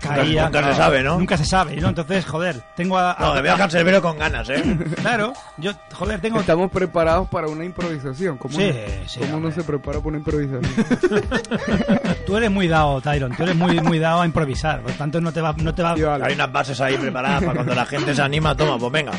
caía. 0.00 0.44
nunca 0.44 0.62
se 0.70 0.74
sabe, 0.76 1.02
¿no? 1.02 1.18
Nunca 1.18 1.36
se 1.38 1.44
sabe, 1.44 1.76
¿no? 1.76 1.88
Entonces, 1.88 2.26
joder, 2.26 2.60
tengo 2.76 2.98
a, 2.98 3.12
a- 3.12 3.20
No, 3.20 3.34
me 3.34 3.42
veo 3.42 3.54
a 3.54 3.56
Cancerbero 3.56 4.02
con 4.02 4.18
ganas, 4.18 4.48
¿eh? 4.50 4.62
Claro, 5.00 5.32
yo, 5.56 5.72
joder, 5.92 6.20
tengo 6.20 6.40
estamos 6.40 6.70
preparados 6.70 7.28
para 7.28 7.46
una 7.48 7.64
improvisación. 7.64 8.36
¿Cómo, 8.36 8.54
Sí, 8.54 8.68
no, 8.70 9.08
sí, 9.08 9.20
cómo 9.20 9.36
uno 9.38 9.50
se 9.50 9.62
prepara 9.62 9.98
para 9.98 10.08
una 10.08 10.18
improvisación? 10.18 10.62
Tú 12.26 12.36
eres 12.36 12.50
muy 12.50 12.68
dado, 12.68 13.00
Tyron. 13.00 13.34
Tú 13.36 13.42
eres 13.44 13.56
muy, 13.56 13.80
muy 13.80 13.98
dado 13.98 14.22
a 14.22 14.26
improvisar. 14.26 14.80
Por 14.80 14.90
lo 14.92 14.96
tanto, 14.96 15.20
no 15.20 15.32
te 15.32 15.40
va. 15.40 15.54
No 15.58 15.74
te 15.74 15.82
va... 15.82 15.94
Hay 16.22 16.34
unas 16.34 16.52
bases 16.52 16.80
ahí 16.80 16.96
preparadas 16.96 17.42
para 17.42 17.54
cuando 17.54 17.74
la 17.74 17.86
gente 17.86 18.14
se 18.14 18.22
anima, 18.22 18.54
toma, 18.56 18.78
pues 18.78 18.92
venga. 18.92 19.12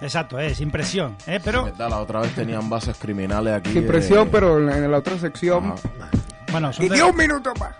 Exacto, 0.00 0.38
es 0.38 0.60
impresión. 0.60 1.16
¿eh? 1.26 1.40
Pero. 1.44 1.70
La 1.78 1.98
otra 1.98 2.20
vez 2.20 2.34
tenían 2.34 2.68
bases 2.70 2.96
criminales 2.98 3.54
aquí. 3.54 3.72
Sin 3.72 3.86
presión, 3.86 4.26
eh, 4.28 4.30
pero 4.32 4.58
en 4.58 4.66
la, 4.66 4.76
en 4.78 4.90
la 4.90 4.98
otra 4.98 5.18
sección. 5.18 5.72
ajá, 5.72 6.08
bueno, 6.52 6.72
son, 6.72 6.84
Y 6.86 6.88
de- 6.88 7.02
un 7.02 7.16
minuto 7.16 7.52
más. 7.58 7.74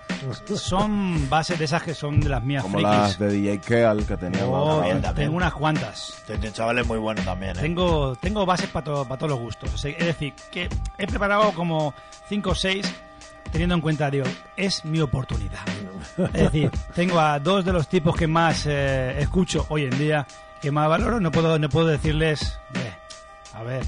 son 0.60 1.28
bases 1.30 1.58
de 1.58 1.64
esas 1.66 1.82
que 1.82 1.94
son 1.94 2.20
de 2.20 2.28
las 2.28 2.42
mías 2.42 2.62
Como 2.62 2.74
frikis. 2.78 2.90
las 2.92 3.18
de 3.18 3.28
DJ 3.28 3.58
Keal 3.60 4.04
que 4.06 4.16
tenían 4.16 4.42
la 4.50 4.56
Oh, 4.58 4.80
vez. 4.80 4.90
también. 4.92 5.14
tengo 5.14 5.36
unas 5.36 5.52
cuantas. 5.52 6.22
Este 6.28 6.52
chaval 6.52 6.78
es 6.78 6.86
muy 6.86 6.98
bueno 6.98 7.22
también, 7.22 7.56
¿eh? 7.56 7.60
Tengo, 7.60 8.14
tengo 8.16 8.44
bases 8.46 8.68
para 8.70 8.84
todos 8.84 9.28
los 9.28 9.38
gustos. 9.38 9.72
O 9.74 9.78
sea, 9.78 9.90
es 9.92 10.06
decir, 10.06 10.32
que 10.50 10.68
he 10.98 11.06
preparado 11.06 11.52
como 11.52 11.94
5 12.28 12.50
o 12.50 12.54
6 12.54 12.92
teniendo 13.50 13.74
en 13.74 13.80
cuenta, 13.82 14.10
digo, 14.10 14.24
es 14.56 14.84
mi 14.84 15.00
oportunidad. 15.00 15.60
Es 16.32 16.32
decir, 16.44 16.70
tengo 16.94 17.20
a 17.20 17.38
dos 17.38 17.64
de 17.64 17.72
los 17.72 17.86
tipos 17.88 18.16
que 18.16 18.26
más 18.26 18.64
eh, 18.66 19.20
escucho 19.20 19.66
hoy 19.68 19.84
en 19.84 19.98
día, 19.98 20.26
que 20.60 20.70
más 20.70 20.88
valoro. 20.88 21.20
No 21.20 21.30
puedo, 21.30 21.58
no 21.58 21.68
puedo 21.68 21.86
decirles, 21.88 22.58
"Ve, 22.72 22.92
a 23.54 23.62
ver, 23.62 23.84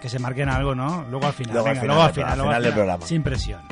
que 0.00 0.08
se 0.10 0.18
marquen 0.18 0.48
algo, 0.50 0.74
¿no? 0.74 1.04
Luego 1.10 1.26
al 1.26 1.32
final, 1.32 1.54
Luego 1.54 1.68
al 1.68 1.74
venga, 1.74 1.82
final 1.82 1.96
luego 1.96 2.02
al 2.08 2.12
final, 2.14 2.36
luego 2.36 2.50
al 2.50 2.56
al 2.56 2.60
final 2.60 2.62
del 2.64 2.72
programa. 2.74 3.06
Sin 3.06 3.22
presión. 3.22 3.62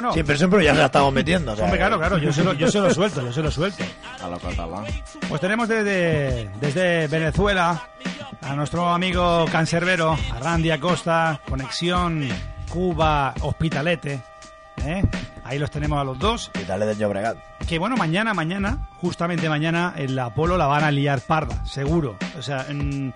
Bueno, 0.00 0.12
pero 0.26 0.38
siempre 0.38 0.64
ya 0.64 0.72
se 0.72 0.78
la 0.80 0.86
estamos 0.86 1.12
metiendo. 1.12 1.52
o 1.52 1.56
sea, 1.56 1.64
hombre, 1.64 1.78
claro, 1.78 1.98
claro, 1.98 2.18
yo 2.18 2.32
se, 2.32 2.44
lo, 2.44 2.52
yo 2.52 2.70
se 2.70 2.80
lo 2.80 2.92
suelto, 2.92 3.22
yo 3.24 3.32
se 3.32 3.42
lo 3.42 3.50
suelto. 3.50 3.84
A 4.22 4.28
lo 4.28 4.38
catalán. 4.38 4.84
Pues 5.28 5.40
tenemos 5.40 5.68
desde, 5.68 6.48
desde 6.60 7.06
Venezuela 7.08 7.88
a 8.42 8.54
nuestro 8.54 8.88
amigo 8.90 9.44
Cancerbero, 9.50 10.12
a 10.34 10.38
Randy 10.40 10.70
Acosta, 10.70 11.40
conexión 11.48 12.28
Cuba, 12.70 13.34
Hospitalete. 13.40 14.20
¿eh? 14.84 15.02
Ahí 15.44 15.58
los 15.58 15.70
tenemos 15.70 16.00
a 16.00 16.04
los 16.04 16.18
dos. 16.18 16.46
Hospitales 16.54 16.88
de 16.88 16.96
Llobregat. 16.96 17.36
Que 17.68 17.78
bueno, 17.78 17.96
mañana, 17.96 18.34
mañana, 18.34 18.88
justamente 19.00 19.48
mañana, 19.48 19.94
en 19.96 20.14
la 20.16 20.26
Apolo 20.26 20.56
la 20.56 20.66
van 20.66 20.84
a 20.84 20.90
liar 20.90 21.20
parda, 21.20 21.64
seguro. 21.64 22.16
O 22.38 22.42
sea, 22.42 22.66
en- 22.68 23.14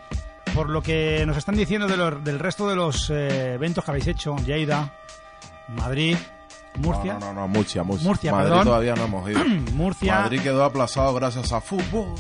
por 0.55 0.69
lo 0.69 0.83
que 0.83 1.25
nos 1.27 1.37
están 1.37 1.55
diciendo 1.57 1.87
de 1.87 1.97
los- 1.97 2.25
del 2.25 2.39
resto 2.39 2.69
de 2.69 2.75
los 2.77 3.11
eh, 3.11 3.55
eventos 3.55 3.85
que 3.85 3.91
habéis 3.91 4.07
hecho, 4.09 4.37
Lleida, 4.39 4.91
Madrid, 5.69 6.17
Murcia. 6.81 7.15
No, 7.15 7.27
no, 7.33 7.33
no, 7.41 7.49
Murcia, 7.49 7.83
Murcia. 7.83 8.07
Murcia, 8.09 8.33
Madrid 8.33 8.49
perdón. 8.49 8.65
todavía 8.65 8.95
no 8.95 9.05
hemos 9.05 9.31
ido. 9.31 9.45
Murcia. 9.75 10.21
Madrid 10.21 10.41
quedó 10.43 10.65
aplazado 10.65 11.15
gracias 11.15 11.53
a 11.53 11.61
fútbol. 11.61 12.15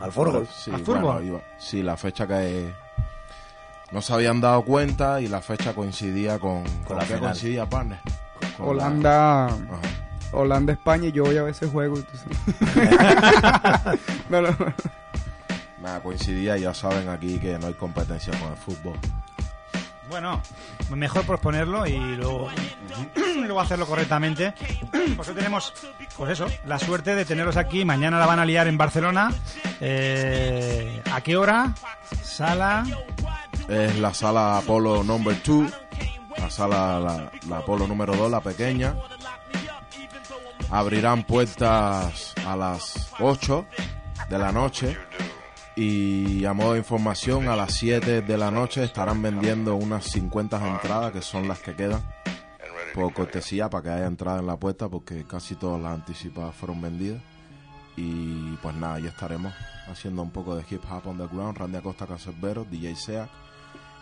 Al 0.00 0.12
fútbol. 0.12 0.46
Sí, 0.52 0.70
¿Al 0.72 0.82
bueno, 0.82 1.00
fútbol? 1.02 1.24
iba- 1.26 1.40
sí, 1.58 1.82
la 1.82 1.96
fecha 1.96 2.26
que 2.26 2.74
no 3.90 4.00
se 4.02 4.12
habían 4.12 4.40
dado 4.40 4.62
cuenta 4.64 5.20
y 5.20 5.28
la 5.28 5.40
fecha 5.40 5.74
coincidía 5.74 6.38
con, 6.38 6.64
con 6.86 6.96
la 6.98 7.04
final. 7.04 7.20
coincidía, 7.20 7.66
partner. 7.68 8.00
Con 8.56 8.68
Holanda, 8.68 9.48
la-. 9.48 9.58
Holanda, 10.38 10.72
España 10.72 11.08
y 11.08 11.12
yo 11.12 11.24
voy 11.24 11.36
a 11.36 11.42
veces 11.42 11.70
juego. 11.70 11.96
entonces- 11.96 12.26
no, 14.28 14.40
no, 14.42 14.50
no. 14.50 14.56
Nada, 15.82 16.00
coincidía, 16.00 16.56
ya 16.56 16.72
saben 16.74 17.08
aquí 17.08 17.38
que 17.38 17.58
no 17.58 17.66
hay 17.66 17.74
competencia 17.74 18.32
con 18.38 18.50
el 18.50 18.56
fútbol. 18.56 18.96
Bueno, 20.12 20.42
mejor 20.90 21.24
posponerlo 21.24 21.86
y 21.86 21.96
luego, 21.96 22.50
luego 23.36 23.60
hacerlo 23.60 23.86
correctamente. 23.86 24.52
Pues 25.16 25.28
hoy 25.28 25.34
tenemos, 25.34 25.72
pues 26.16 26.32
eso, 26.32 26.46
la 26.66 26.78
suerte 26.78 27.14
de 27.14 27.24
tenerlos 27.24 27.56
aquí. 27.56 27.84
Mañana 27.84 28.18
la 28.18 28.26
van 28.26 28.38
a 28.38 28.44
liar 28.44 28.68
en 28.68 28.76
Barcelona. 28.76 29.32
Eh, 29.80 31.02
¿A 31.12 31.20
qué 31.22 31.36
hora? 31.36 31.74
Sala. 32.22 32.84
Es 33.68 33.98
la 33.98 34.12
sala 34.12 34.58
Apolo 34.58 35.02
number 35.02 35.36
2, 35.42 35.72
la 36.38 36.50
sala, 36.50 37.00
la, 37.00 37.30
la 37.48 37.58
Apolo 37.58 37.86
número 37.86 38.14
2, 38.14 38.30
la 38.30 38.40
pequeña. 38.40 38.94
Abrirán 40.70 41.24
puertas 41.24 42.34
a 42.46 42.56
las 42.56 43.12
8 43.18 43.66
de 44.28 44.38
la 44.38 44.52
noche 44.52 44.98
y 45.74 46.44
a 46.44 46.52
modo 46.52 46.72
de 46.72 46.78
información 46.78 47.48
a 47.48 47.56
las 47.56 47.74
7 47.74 48.22
de 48.22 48.38
la 48.38 48.50
noche 48.50 48.84
estarán 48.84 49.22
vendiendo 49.22 49.76
unas 49.76 50.04
50 50.04 50.68
entradas 50.68 51.12
que 51.12 51.22
son 51.22 51.48
las 51.48 51.60
que 51.60 51.74
quedan 51.74 52.02
por 52.94 53.12
cortesía 53.14 53.70
para 53.70 53.82
que 53.82 53.90
haya 53.90 54.06
entrada 54.06 54.40
en 54.40 54.46
la 54.46 54.56
puerta 54.56 54.88
porque 54.88 55.24
casi 55.24 55.54
todas 55.54 55.80
las 55.80 55.94
anticipadas 55.94 56.54
fueron 56.54 56.80
vendidas 56.80 57.22
y 57.96 58.56
pues 58.62 58.74
nada, 58.74 58.98
ya 58.98 59.08
estaremos 59.08 59.52
haciendo 59.86 60.22
un 60.22 60.30
poco 60.30 60.56
de 60.56 60.64
hip 60.68 60.82
hop 60.90 61.06
underground, 61.06 61.56
Randy 61.56 61.78
Acosta 61.78 62.06
Cacerbero, 62.06 62.64
DJ 62.64 62.94
Seac 62.96 63.30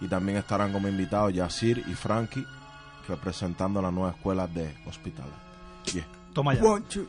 y 0.01 0.09
también 0.09 0.39
estarán 0.39 0.73
como 0.73 0.89
invitados 0.89 1.33
Yacir 1.33 1.85
y 1.87 1.95
Frankie 1.95 2.47
representando 3.09 3.81
la 3.81 3.91
nueva 3.91 4.11
escuela 4.11 4.47
de 4.47 4.75
hospitales. 4.87 5.35
Yeah. 5.93 6.07
Toma 6.33 6.55
ya. 6.55 6.65
One, 6.65 6.85
two. 6.89 7.07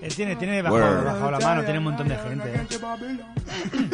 Él 0.00 0.14
tiene, 0.14 0.36
tiene 0.36 0.62
bajo, 0.62 0.78
bajo 0.78 1.30
la 1.30 1.38
mano, 1.40 1.62
tiene 1.62 1.78
un 1.78 1.84
montón 1.84 2.08
de 2.08 2.16
gente. 2.16 2.54
¿eh? 2.54 2.66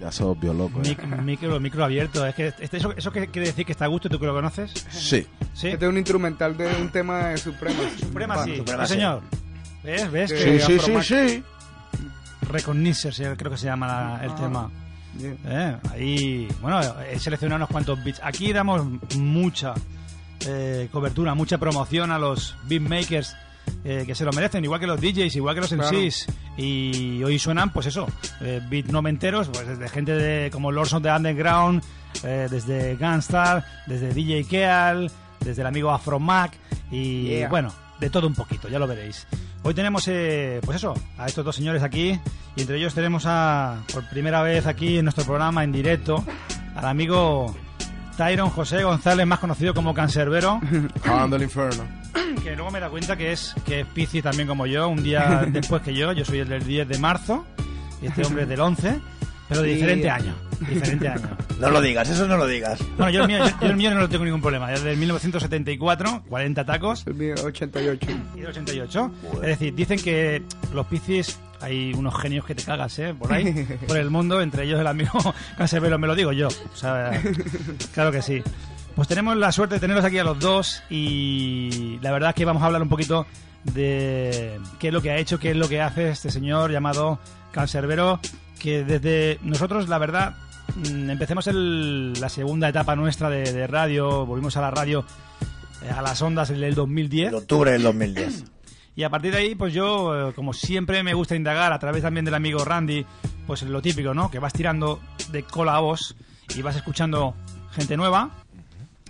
Ya 0.00 0.10
se 0.12 0.22
volvió 0.24 0.52
loco. 0.54 0.80
¿eh? 0.80 0.82
Mic- 0.96 1.22
micro, 1.22 1.60
micro 1.60 1.84
abierto. 1.84 2.24
Es 2.26 2.34
que 2.34 2.48
este- 2.60 2.76
eso, 2.76 2.92
eso 2.96 3.12
que 3.12 3.26
quiere 3.28 3.48
decir 3.48 3.64
que 3.66 3.72
está 3.72 3.84
a 3.84 3.88
gusto, 3.88 4.08
tú 4.08 4.18
que 4.18 4.26
lo 4.26 4.34
conoces. 4.34 4.72
Sí. 4.90 5.26
Sí. 5.52 5.68
Este 5.68 5.84
es 5.84 5.88
un 5.90 5.96
instrumental 5.98 6.56
de 6.56 6.66
un 6.80 6.88
tema 6.90 7.28
de 7.28 7.38
Suprema. 7.38 7.80
Suprema, 7.98 8.44
sí. 8.44 8.56
Suprema, 8.56 8.86
Sí, 8.86 8.92
sí. 8.92 8.94
señor. 8.94 9.22
¿Ves? 9.82 10.10
¿Ves? 10.10 10.30
Sí, 10.30 10.36
Que 10.36 10.60
Sí, 10.60 10.78
sí, 10.78 11.02
sí. 11.02 11.42
Recognizer, 12.50 13.36
creo 13.36 13.50
que 13.50 13.58
se 13.58 13.66
llama 13.66 13.86
la- 13.86 14.24
el 14.24 14.30
Ah. 14.30 14.34
tema. 14.36 14.70
Yeah. 15.18 15.34
Eh, 15.46 15.76
ahí, 15.92 16.48
bueno, 16.60 16.80
he 17.10 17.18
seleccionado 17.20 17.56
unos 17.58 17.68
cuantos 17.68 18.02
beats. 18.02 18.20
Aquí 18.22 18.52
damos 18.52 18.82
mucha 19.16 19.74
eh, 20.46 20.88
cobertura, 20.92 21.34
mucha 21.34 21.56
promoción 21.56 22.10
a 22.10 22.18
los 22.18 22.54
beatmakers 22.64 23.34
eh, 23.84 24.04
que 24.06 24.14
se 24.14 24.24
lo 24.24 24.32
merecen, 24.32 24.64
igual 24.64 24.80
que 24.80 24.86
los 24.86 25.00
DJs, 25.00 25.36
igual 25.36 25.54
que 25.54 25.60
los 25.62 25.70
Claro. 25.72 25.96
MCs. 25.98 26.26
Y 26.56 27.22
hoy 27.24 27.38
suenan, 27.38 27.70
pues 27.72 27.86
eso, 27.86 28.06
eh, 28.40 28.60
beat 28.70 28.86
noventeros, 28.86 29.48
pues 29.48 29.66
desde 29.66 29.88
gente 29.88 30.12
de, 30.12 30.50
como 30.50 30.70
Lords 30.72 30.92
of 30.92 31.02
the 31.02 31.10
Underground, 31.10 31.82
eh, 32.22 32.48
desde 32.50 32.96
Gunstar, 32.96 33.64
desde 33.86 34.14
DJ 34.14 34.44
Keal, 34.44 35.10
desde 35.40 35.62
el 35.62 35.66
amigo 35.66 35.90
Afromac 35.90 36.52
y 36.90 37.24
Yeah. 37.24 37.48
bueno, 37.48 37.72
de 38.00 38.08
todo 38.10 38.26
un 38.26 38.34
poquito, 38.34 38.68
ya 38.68 38.78
lo 38.78 38.86
veréis. 38.86 39.26
Hoy 39.62 39.74
tenemos, 39.74 40.06
eh, 40.08 40.60
pues 40.64 40.76
eso, 40.76 40.94
a 41.18 41.26
estos 41.26 41.44
dos 41.44 41.56
señores 41.56 41.82
aquí 41.82 42.18
y 42.54 42.60
entre 42.60 42.76
ellos 42.76 42.94
tenemos 42.94 43.24
a, 43.26 43.82
por 43.92 44.08
primera 44.10 44.42
vez 44.42 44.66
aquí 44.66 44.98
en 44.98 45.04
nuestro 45.06 45.24
programa 45.24 45.64
en 45.64 45.72
directo, 45.72 46.22
al 46.76 46.84
amigo 46.86 47.54
Tyron 48.16 48.50
José 48.50 48.82
González, 48.84 49.26
más 49.26 49.38
conocido 49.40 49.74
como 49.74 49.92
Cancerbero, 49.94 50.60
Jalando 51.04 51.36
el 51.36 51.42
infierno. 51.42 51.84
que 52.42 52.54
luego 52.54 52.70
me 52.70 52.80
da 52.80 52.88
cuenta 52.88 53.16
que 53.16 53.32
es 53.32 53.54
que 53.66 53.80
es 53.80 53.86
Piscis 53.88 54.22
también 54.22 54.46
como 54.48 54.66
yo, 54.66 54.88
un 54.88 55.02
día 55.02 55.44
después 55.48 55.82
que 55.82 55.94
yo, 55.94 56.12
yo 56.12 56.24
soy 56.24 56.38
el 56.40 56.48
del 56.48 56.64
10 56.64 56.88
de 56.88 56.98
marzo 56.98 57.44
y 58.02 58.06
este 58.06 58.24
hombre 58.24 58.42
es 58.44 58.48
del 58.48 58.60
11, 58.60 59.00
pero 59.48 59.62
de 59.62 59.68
Sí. 59.68 59.74
diferente 59.74 60.10
año, 60.10 60.34
diferente 60.68 61.08
año. 61.08 61.28
No 61.60 61.70
lo 61.70 61.80
digas, 61.80 62.10
eso 62.10 62.26
no 62.26 62.36
lo 62.36 62.48
digas. 62.48 62.80
Bueno, 62.98 63.10
yo 63.10 63.22
el 63.22 63.28
mío, 63.28 63.38
yo, 63.38 63.54
yo 63.60 63.66
el 63.68 63.76
mío 63.76 63.94
no 63.94 64.00
lo 64.00 64.08
tengo 64.08 64.24
ningún 64.24 64.42
problema, 64.42 64.72
es 64.72 64.82
del 64.82 64.96
1974, 64.96 66.24
40 66.28 66.64
tacos, 66.64 67.06
El 67.06 67.14
mío, 67.14 67.34
88. 67.44 68.06
y 68.34 68.40
del 68.40 68.46
88. 68.48 69.10
Es 69.36 69.40
decir, 69.40 69.72
dicen 69.74 70.00
que 70.00 70.42
los 70.74 70.84
Piscis 70.86 71.38
hay 71.60 71.92
unos 71.94 72.18
genios 72.20 72.44
que 72.44 72.54
te 72.54 72.62
cagas, 72.64 72.98
¿eh? 72.98 73.14
Por 73.18 73.32
ahí, 73.32 73.52
por 73.88 73.96
el 73.96 74.10
mundo, 74.10 74.40
entre 74.40 74.64
ellos 74.64 74.80
el 74.80 74.86
amigo 74.86 75.12
Canserbero, 75.58 75.98
me 75.98 76.06
lo 76.06 76.14
digo 76.14 76.32
yo. 76.32 76.48
O 76.48 76.76
sea, 76.76 77.20
claro 77.92 78.12
que 78.12 78.22
sí. 78.22 78.42
Pues 78.94 79.08
tenemos 79.08 79.36
la 79.36 79.50
suerte 79.50 79.74
de 79.76 79.80
tenerlos 79.80 80.04
aquí 80.04 80.18
a 80.18 80.24
los 80.24 80.38
dos 80.38 80.82
y 80.90 81.98
la 82.00 82.12
verdad 82.12 82.28
es 82.30 82.34
que 82.36 82.44
vamos 82.44 82.62
a 82.62 82.66
hablar 82.66 82.80
un 82.82 82.88
poquito 82.88 83.26
de 83.64 84.60
qué 84.78 84.88
es 84.88 84.94
lo 84.94 85.02
que 85.02 85.10
ha 85.10 85.16
hecho, 85.18 85.38
qué 85.38 85.50
es 85.50 85.56
lo 85.56 85.68
que 85.68 85.80
hace 85.80 86.10
este 86.10 86.30
señor 86.30 86.70
llamado 86.70 87.18
Canserbero, 87.50 88.20
que 88.60 88.84
desde 88.84 89.38
nosotros, 89.42 89.88
la 89.88 89.98
verdad, 89.98 90.36
mm, 90.76 91.10
empecemos 91.10 91.46
el- 91.48 92.12
la 92.20 92.28
segunda 92.28 92.68
etapa 92.68 92.94
nuestra 92.94 93.30
de, 93.30 93.52
de 93.52 93.66
radio, 93.66 94.26
volvimos 94.26 94.56
a 94.56 94.60
la 94.60 94.70
radio 94.70 95.04
eh, 95.82 95.90
a 95.90 96.00
las 96.02 96.20
ondas 96.22 96.50
en 96.50 96.62
el 96.62 96.74
2010. 96.74 97.28
En 97.30 97.34
octubre 97.34 97.72
del 97.72 97.82
2010. 97.82 98.44
Y 98.96 99.02
a 99.02 99.10
partir 99.10 99.32
de 99.32 99.38
ahí, 99.38 99.54
pues 99.54 99.74
yo, 99.74 100.28
eh, 100.30 100.32
como 100.34 100.52
siempre 100.52 101.02
me 101.02 101.14
gusta 101.14 101.34
indagar 101.34 101.72
a 101.72 101.78
través 101.78 102.02
también 102.02 102.24
del 102.24 102.34
amigo 102.34 102.64
Randy, 102.64 103.04
pues 103.46 103.62
lo 103.62 103.82
típico, 103.82 104.14
¿no? 104.14 104.30
Que 104.30 104.38
vas 104.38 104.52
tirando 104.52 105.00
de 105.32 105.42
cola 105.42 105.76
a 105.76 105.80
voz 105.80 106.14
y 106.54 106.62
vas 106.62 106.76
escuchando 106.76 107.34
gente 107.72 107.96
nueva. 107.96 108.30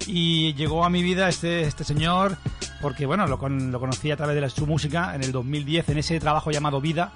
Y 0.07 0.55
llegó 0.55 0.85
a 0.85 0.91
mi 0.91 1.03
vida 1.03 1.29
este, 1.29 1.63
este 1.63 1.85
señor, 1.85 2.37
porque 2.81 3.07
bueno, 3.07 3.27
lo, 3.27 3.39
con- 3.39 3.71
lo 3.73 3.79
conocí 3.81 4.11
a 4.11 4.17
través 4.17 4.35
de 4.35 4.41
la- 4.41 4.49
su 4.51 4.67
música 4.67 5.15
en 5.15 5.23
el 5.23 5.33
2010, 5.33 5.89
en 5.91 5.99
ese 5.99 6.19
trabajo 6.19 6.51
llamado 6.51 6.81
Vida. 6.81 7.13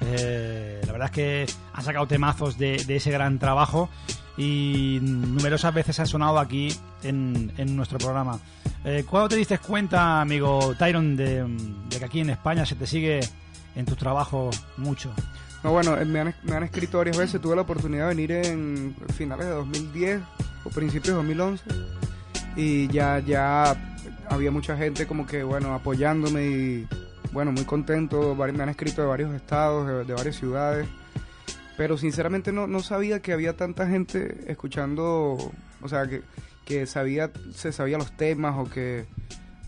Eh, 0.00 0.80
la 0.86 0.92
verdad 0.92 1.06
es 1.06 1.12
que 1.12 1.46
ha 1.72 1.82
sacado 1.82 2.06
temazos 2.06 2.58
de 2.58 2.76
ese 2.88 3.10
gran 3.10 3.38
trabajo 3.38 3.88
y 4.38 5.00
numerosas 5.02 5.74
veces 5.74 5.98
ha 6.00 6.06
sonado 6.06 6.38
aquí 6.38 6.72
en, 7.02 7.52
en 7.58 7.76
nuestro 7.76 7.98
programa. 7.98 8.38
Eh, 8.84 9.04
¿Cuándo 9.08 9.28
te 9.28 9.36
diste 9.36 9.58
cuenta, 9.58 10.20
amigo 10.20 10.74
Tyron, 10.78 11.16
de, 11.16 11.44
de 11.90 11.98
que 11.98 12.04
aquí 12.04 12.20
en 12.20 12.30
España 12.30 12.64
se 12.64 12.76
te 12.76 12.86
sigue 12.86 13.20
en 13.74 13.84
tu 13.84 13.96
trabajo 13.96 14.48
mucho? 14.76 15.12
No, 15.64 15.72
bueno, 15.72 15.98
eh, 15.98 16.04
me 16.04 16.20
han, 16.20 16.34
me 16.44 16.54
han 16.54 16.62
escrito 16.62 16.98
varias 16.98 17.18
veces. 17.18 17.40
Tuve 17.40 17.56
la 17.56 17.62
oportunidad 17.62 18.08
de 18.08 18.14
venir 18.14 18.30
en 18.30 18.94
finales 19.16 19.46
de 19.46 19.52
2010 19.52 20.20
o 20.64 20.70
principios 20.70 21.08
de 21.08 21.14
2011. 21.14 21.64
Y 22.54 22.88
ya, 22.88 23.18
ya 23.18 23.76
había 24.30 24.52
mucha 24.52 24.76
gente 24.76 25.06
como 25.06 25.26
que, 25.26 25.42
bueno, 25.42 25.74
apoyándome 25.74 26.46
y, 26.46 26.88
bueno, 27.32 27.50
muy 27.50 27.64
contento. 27.64 28.36
Me 28.36 28.62
han 28.62 28.68
escrito 28.68 29.02
de 29.02 29.08
varios 29.08 29.34
estados, 29.34 29.86
de, 29.86 30.04
de 30.04 30.14
varias 30.14 30.36
ciudades. 30.36 30.86
Pero 31.78 31.96
sinceramente 31.96 32.50
no, 32.52 32.66
no 32.66 32.80
sabía 32.80 33.22
que 33.22 33.32
había 33.32 33.56
tanta 33.56 33.86
gente 33.86 34.50
escuchando, 34.50 35.38
o 35.80 35.88
sea, 35.88 36.08
que, 36.08 36.22
que 36.66 36.86
sabía, 36.86 37.30
se 37.54 37.70
sabía 37.70 37.96
los 37.96 38.10
temas 38.16 38.56
o 38.58 38.68
que 38.68 39.06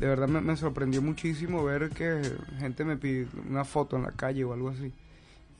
de 0.00 0.06
verdad 0.08 0.26
me, 0.26 0.40
me 0.40 0.56
sorprendió 0.56 1.00
muchísimo 1.02 1.62
ver 1.62 1.90
que 1.90 2.20
gente 2.58 2.84
me 2.84 2.96
pidió 2.96 3.28
una 3.48 3.64
foto 3.64 3.96
en 3.96 4.02
la 4.02 4.10
calle 4.10 4.42
o 4.42 4.52
algo 4.52 4.70
así. 4.70 4.92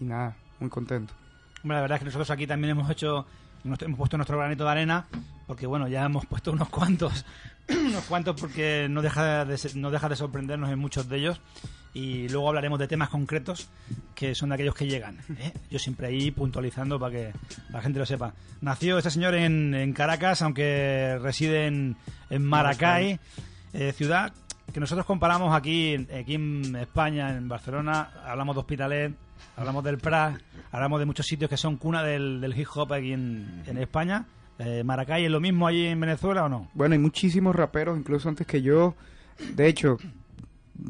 Y 0.01 0.05
nada, 0.05 0.37
muy 0.59 0.69
contento. 0.69 1.15
Hombre, 1.63 1.77
la 1.77 1.83
verdad 1.83 1.97
es 1.97 2.01
que 2.01 2.07
nosotros 2.07 2.31
aquí 2.31 2.49
también 2.49 2.73
hemos 2.73 2.91
hecho, 2.91 3.27
hemos 3.63 3.79
puesto 3.97 4.17
nuestro 4.17 4.37
granito 4.37 4.65
de 4.65 4.71
arena, 4.71 5.07
porque 5.47 5.69
bueno, 5.69 5.87
ya 5.87 6.05
hemos 6.05 6.27
puesto 6.27 6.51
unos 6.51 6.69
cuantos, 6.69 7.25
unos 7.69 8.03
cuantos 8.07 8.41
porque 8.41 8.89
no 8.91 9.03
deja 9.03 9.45
de, 9.45 9.57
no 9.77 9.93
deja 9.93 10.09
de 10.09 10.17
sorprendernos 10.17 10.69
en 10.71 10.81
muchos 10.81 11.09
de 11.09 11.17
ellos. 11.19 11.41
Y 11.93 12.29
luego 12.29 12.49
hablaremos 12.49 12.79
de 12.79 12.87
temas 12.87 13.09
concretos 13.09 13.69
que 14.15 14.35
son 14.35 14.51
de 14.51 14.55
aquellos 14.55 14.75
que 14.75 14.87
llegan. 14.87 15.19
¿eh? 15.39 15.53
Yo 15.71 15.79
siempre 15.79 16.07
ahí 16.07 16.31
puntualizando 16.31 17.01
para 17.01 17.13
que 17.13 17.33
la 17.71 17.83
gente 17.83 17.99
lo 17.99 18.07
sepa. 18.07 18.35
Nació 18.61 18.99
este 18.99 19.11
señor 19.11 19.35
en, 19.35 19.75
en 19.75 19.93
Caracas, 19.93 20.43
aunque 20.43 21.19
reside 21.21 21.67
en, 21.67 21.97
en 22.29 22.45
Maracay, 22.45 23.19
eh, 23.73 23.93
ciudad 23.93 24.33
que 24.73 24.81
nosotros 24.81 25.07
comparamos 25.07 25.55
aquí, 25.55 26.07
aquí 26.17 26.35
en 26.35 26.77
España, 26.77 27.37
en 27.37 27.49
Barcelona, 27.49 28.11
hablamos 28.25 28.55
de 28.55 28.61
Hospitalet, 28.61 29.15
hablamos 29.57 29.85
del 29.85 29.99
Prat, 29.99 30.41
hablamos 30.71 31.01
de 31.01 31.07
muchos 31.07 31.27
sitios 31.27 31.51
que 31.51 31.57
son 31.57 31.77
cuna 31.77 32.03
del, 32.03 32.55
hip 32.57 32.69
hop 32.75 32.93
aquí 32.93 33.13
en, 33.13 33.63
en 33.67 33.79
España. 33.79 34.27
Eh, 34.59 34.85
¿Maracay 34.85 35.25
es 35.25 35.31
lo 35.31 35.41
mismo 35.41 35.67
allí 35.67 35.87
en 35.87 36.01
Venezuela 36.01 36.45
o 36.45 36.49
no? 36.49 36.69
Bueno, 36.75 36.93
hay 36.93 36.99
muchísimos 36.99 37.57
raperos, 37.57 37.99
incluso 37.99 38.29
antes 38.29 38.47
que 38.47 38.63
yo. 38.63 38.95
De 39.55 39.67
hecho, 39.67 39.97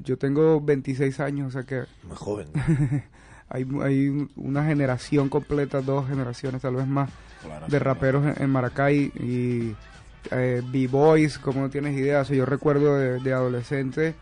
yo 0.03 0.16
tengo 0.18 0.61
26 0.61 1.20
años, 1.20 1.49
o 1.49 1.51
sea 1.51 1.62
que 1.64 1.84
Muy 2.05 2.16
joven. 2.16 2.49
hay, 3.49 3.66
hay 3.82 4.28
una 4.36 4.64
generación 4.64 5.28
completa, 5.28 5.80
dos 5.80 6.09
generaciones 6.09 6.62
tal 6.62 6.76
vez 6.76 6.86
más, 6.86 7.11
de 7.68 7.78
raperos 7.78 8.24
en, 8.24 8.43
en 8.43 8.51
Maracay 8.51 9.12
y 9.14 9.74
eh, 10.30 10.62
B-Boys, 10.64 11.38
como 11.38 11.62
no 11.62 11.70
tienes 11.70 11.97
idea. 11.97 12.20
O 12.20 12.24
sea, 12.24 12.36
yo 12.36 12.47
recuerdo 12.47 12.97
de, 12.97 13.20
de 13.20 13.32
adolescente 13.32 14.14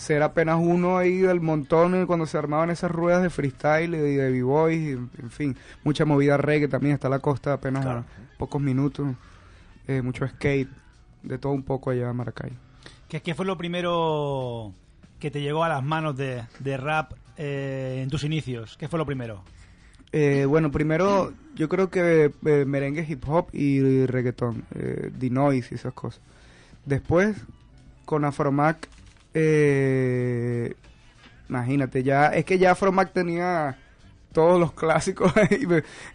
ser 0.00 0.22
apenas 0.22 0.58
uno 0.58 0.96
ahí 0.96 1.18
del 1.18 1.42
montón 1.42 2.06
cuando 2.06 2.24
se 2.24 2.38
armaban 2.38 2.70
esas 2.70 2.90
ruedas 2.90 3.22
de 3.22 3.28
freestyle 3.28 3.94
y 3.94 3.98
de, 3.98 4.30
B-Boys, 4.30 4.80
y, 4.80 4.92
en 4.92 5.30
fin, 5.30 5.56
mucha 5.84 6.06
movida 6.06 6.38
reggae 6.38 6.68
también, 6.68 6.94
está 6.94 7.10
la 7.10 7.18
costa 7.18 7.52
apenas 7.52 7.84
a 7.84 8.04
pocos 8.38 8.62
minutos, 8.62 9.08
eh, 9.86 10.00
mucho 10.00 10.26
skate, 10.26 10.70
de 11.22 11.36
todo 11.36 11.52
un 11.52 11.62
poco 11.62 11.90
allá 11.90 12.08
en 12.08 12.16
Maracay. 12.16 12.52
¿Qué, 13.08 13.20
qué 13.20 13.34
fue 13.34 13.44
lo 13.44 13.58
primero 13.58 14.72
que 15.20 15.30
te 15.30 15.40
llegó 15.40 15.62
a 15.62 15.68
las 15.68 15.84
manos 15.84 16.16
de, 16.16 16.42
de 16.58 16.76
rap 16.76 17.12
eh, 17.36 18.00
en 18.02 18.10
tus 18.10 18.24
inicios? 18.24 18.76
¿Qué 18.76 18.88
fue 18.88 18.98
lo 18.98 19.06
primero? 19.06 19.44
Eh, 20.12 20.44
bueno, 20.46 20.72
primero 20.72 21.32
yo 21.54 21.68
creo 21.68 21.90
que 21.90 22.32
eh, 22.44 22.64
merengue, 22.66 23.06
hip 23.08 23.22
hop 23.28 23.48
y, 23.52 24.06
reggaetón, 24.06 24.64
eh, 24.74 25.10
Dinois 25.16 25.70
y 25.70 25.74
esas 25.76 25.92
cosas. 25.92 26.20
Después, 26.84 27.36
con 28.04 28.24
Afromac, 28.24 28.88
eh, 29.34 30.74
imagínate, 31.48 32.02
ya 32.02 32.28
es 32.28 32.44
que 32.44 32.58
ya 32.58 32.72
Afromac 32.72 33.12
tenía 33.12 33.78
todos 34.32 34.58
los 34.58 34.72
clásicos 34.72 35.32
ahí. 35.36 35.66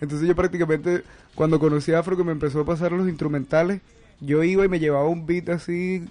Entonces 0.01 0.27
yo 0.27 0.35
prácticamente, 0.35 1.03
cuando 1.35 1.59
conocí 1.59 1.93
a 1.93 1.99
Afro 1.99 2.17
que 2.17 2.23
me 2.23 2.31
empezó 2.31 2.61
a 2.61 2.65
pasar 2.65 2.91
los 2.91 3.07
instrumentales, 3.07 3.81
yo 4.19 4.43
iba 4.43 4.65
y 4.65 4.69
me 4.69 4.79
llevaba 4.79 5.07
un 5.07 5.25
beat 5.25 5.49
así 5.49 6.05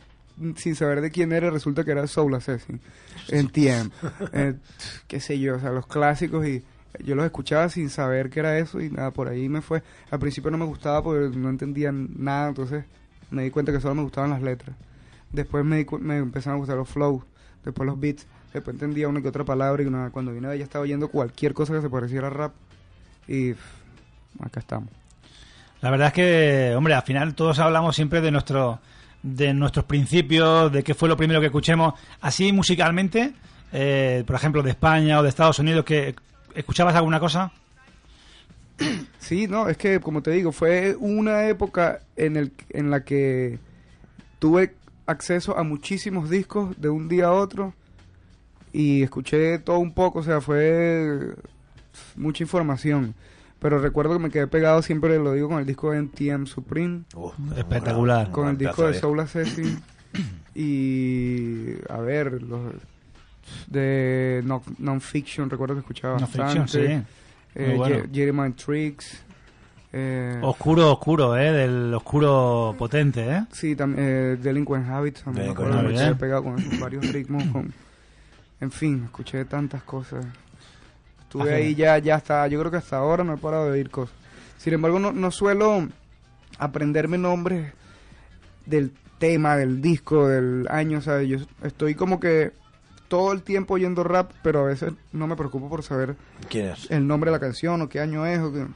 sin 0.57 0.75
saber 0.75 1.01
de 1.01 1.11
quién 1.11 1.33
era, 1.33 1.51
resulta 1.51 1.85
que 1.85 1.93
era 1.93 2.07
Soul 2.07 2.35
Assassin, 2.35 2.81
en 3.29 3.49
TM, 3.49 3.91
eh, 4.33 4.55
qué 5.07 5.21
sé 5.21 5.39
yo, 5.39 5.57
o 5.57 5.61
sea, 5.61 5.71
los 5.71 5.87
clásicos 5.87 6.47
y 6.47 6.63
yo 7.05 7.15
los 7.15 7.25
escuchaba 7.25 7.69
sin 7.69 7.91
saber 7.91 8.31
qué 8.31 8.41
era 8.41 8.59
eso 8.59 8.81
y 8.81 8.91
nada, 8.91 9.11
por 9.11 9.29
ahí 9.29 9.49
me 9.49 9.61
fue. 9.63 9.83
Al 10.11 10.19
principio 10.21 10.51
no 10.51 10.59
me 10.59 10.65
gustaba 10.65 11.03
porque 11.03 11.37
no 11.37 11.49
entendía 11.51 11.91
nada, 11.93 12.49
entonces 12.49 12.85
me 13.31 13.43
di 13.43 13.51
cuenta 13.51 13.73
que 13.73 13.81
solo 13.81 13.95
me 13.97 14.03
gustaban 14.03 14.31
las 14.31 14.43
letras. 14.43 14.77
Después 15.33 15.65
me, 15.65 15.79
di 15.79 15.85
cu- 15.85 15.99
me 15.99 16.19
empezaron 16.19 16.57
a 16.57 16.59
gustar 16.61 16.77
los 16.77 16.89
flows, 16.89 17.25
después 17.65 17.87
los 17.87 17.99
beats, 17.99 18.27
después 18.53 18.75
entendía 18.75 19.09
una 19.09 19.21
que 19.21 19.29
otra 19.29 19.45
palabra 19.45 19.83
y 19.83 19.91
nada, 19.91 20.11
cuando 20.11 20.33
vine 20.33 20.47
de 20.47 20.55
allá 20.55 20.65
estaba 20.65 20.85
oyendo 20.85 21.09
cualquier 21.09 21.53
cosa 21.55 21.73
que 21.75 21.81
se 21.81 21.91
pareciera 21.91 22.29
a 22.29 22.31
rap 22.31 22.53
y 23.27 23.55
pff, 23.55 23.63
acá 24.45 24.61
estamos. 24.61 24.91
La 25.81 25.91
verdad 25.91 26.09
es 26.09 26.13
que, 26.15 26.75
hombre, 26.77 26.95
al 26.95 27.03
final 27.03 27.35
todos 27.35 27.59
hablamos 27.59 27.97
siempre 27.97 28.21
de 28.21 28.31
nuestro 28.31 28.79
de 29.25 29.55
nuestros 29.55 29.87
principios, 29.87 30.71
de 30.71 30.83
qué 30.85 30.95
fue 30.95 31.09
lo 31.09 31.17
primero 31.17 31.41
que 31.41 31.47
escuchemos. 31.47 31.95
Así 32.21 32.53
musicalmente, 32.53 33.33
eh, 33.73 34.23
por 34.27 34.37
ejemplo, 34.37 34.63
de 34.63 34.71
España 34.71 35.19
o 35.19 35.23
de 35.23 35.31
Estados 35.31 35.59
Unidos, 35.59 35.85
que 35.85 36.15
¿escuchabas 36.55 36.95
alguna 36.95 37.19
cosa? 37.19 37.51
Sí, 39.19 39.47
no, 39.47 39.71
es 39.71 39.79
que 39.79 40.01
como 40.01 40.21
te 40.23 40.33
digo, 40.33 40.53
fue 40.53 40.97
una 40.99 41.49
época 41.49 42.01
en, 42.15 42.37
el, 42.37 42.53
en 42.69 42.91
la 42.91 43.03
que 43.03 43.59
tuve 44.39 44.75
acceso 45.07 45.57
a 45.57 45.63
muchísimos 45.63 46.29
discos 46.29 46.79
de 46.79 46.91
un 46.91 47.09
día 47.09 47.29
a 47.29 47.33
otro 47.33 47.73
y 48.71 49.03
escuché 49.03 49.59
todo 49.61 49.79
un 49.79 49.95
poco, 49.95 50.19
o 50.19 50.23
sea, 50.23 50.43
fue 50.43 51.35
mucha 52.17 52.43
información. 52.43 53.15
Pero 53.65 53.79
recuerdo 53.79 54.13
que 54.13 54.19
me 54.19 54.29
quedé 54.29 54.47
pegado, 54.47 54.83
siempre 54.83 55.19
lo 55.19 55.33
digo, 55.33 55.49
con 55.49 55.59
el 55.59 55.65
disco 55.65 55.91
de 55.93 55.97
NTM 56.01 56.45
Supreme, 56.45 57.05
Espectacular. 57.57 58.31
con 58.31 58.49
el 58.49 58.59
disco 58.59 58.87
de 58.87 58.93
Soul 58.93 59.21
Assassin 59.21 59.81
y, 60.55 61.71
a 61.89 61.97
ver, 61.97 62.43
los 62.43 62.75
de 63.67 64.43
no- 64.45 64.63
Non-Fiction, 64.77 65.49
recuerdo 65.49 65.77
que 65.77 65.81
escuchaba 65.81 66.19
Non-Fiction, 66.19 66.59
bastante. 66.59 66.99
sí. 66.99 67.03
Eh, 67.55 67.75
bueno. 67.75 68.05
Jeremiah 68.13 68.53
Tricks. 68.55 69.23
Eh, 69.95 70.39
Oscuro, 70.43 70.93
oscuro, 70.93 71.35
¿eh? 71.35 71.51
Del 71.51 71.95
oscuro 71.95 72.75
potente, 72.77 73.27
¿eh? 73.27 73.45
Sí, 73.51 73.75
también 73.75 74.05
eh, 74.07 74.37
Delinquent 74.43 74.91
Habits, 74.91 75.23
también 75.23 75.47
me 75.47 75.55
Delinquent 75.55 75.73
acuerdo 75.73 75.89
que 75.89 75.95
me 75.95 75.99
quedé 76.05 76.15
pegado 76.17 76.43
con 76.43 76.57
varios 76.81 77.11
ritmos, 77.11 77.45
con, 77.45 77.73
en 78.61 78.71
fin, 78.71 79.05
escuché 79.07 79.47
tantas 79.47 79.83
cosas. 79.85 80.27
Estuve 81.35 81.51
Ajá. 81.51 81.57
ahí 81.57 81.75
ya, 81.75 81.99
ya 81.99 82.15
hasta, 82.15 82.47
yo 82.47 82.61
creo 82.61 82.71
que 82.71 82.77
hasta 82.77 82.97
ahora 82.99 83.25
no 83.25 83.35
he 83.35 83.39
parado 83.39 83.65
de 83.67 83.73
oír 83.73 83.91
cosas. 83.91 84.15
Sin 84.57 84.73
embargo, 84.73 85.01
no, 85.01 85.11
no 85.13 85.33
suelo 85.33 85.89
aprenderme 86.59 87.19
nombres 87.19 87.73
del 88.67 88.93
tema, 89.19 89.57
del 89.57 89.81
disco, 89.83 90.29
del 90.29 90.69
año, 90.71 90.99
o 90.99 91.01
sea, 91.01 91.23
yo 91.23 91.39
estoy 91.65 91.97
como 91.97 92.21
que 92.21 92.53
todo 93.09 93.33
el 93.33 93.43
tiempo 93.43 93.75
oyendo 93.75 94.05
rap, 94.05 94.31
pero 94.45 94.61
a 94.61 94.65
veces 94.69 94.93
no 95.13 95.27
me 95.27 95.35
preocupo 95.35 95.69
por 95.69 95.83
saber 95.83 96.15
¿Quién 96.49 96.67
es? 96.69 96.89
el 96.91 97.05
nombre 97.07 97.31
de 97.31 97.37
la 97.37 97.41
canción 97.41 97.83
o 97.83 97.89
qué 97.89 97.99
año 98.01 98.25
es 98.27 98.39
o 98.41 98.53
que 98.53 98.67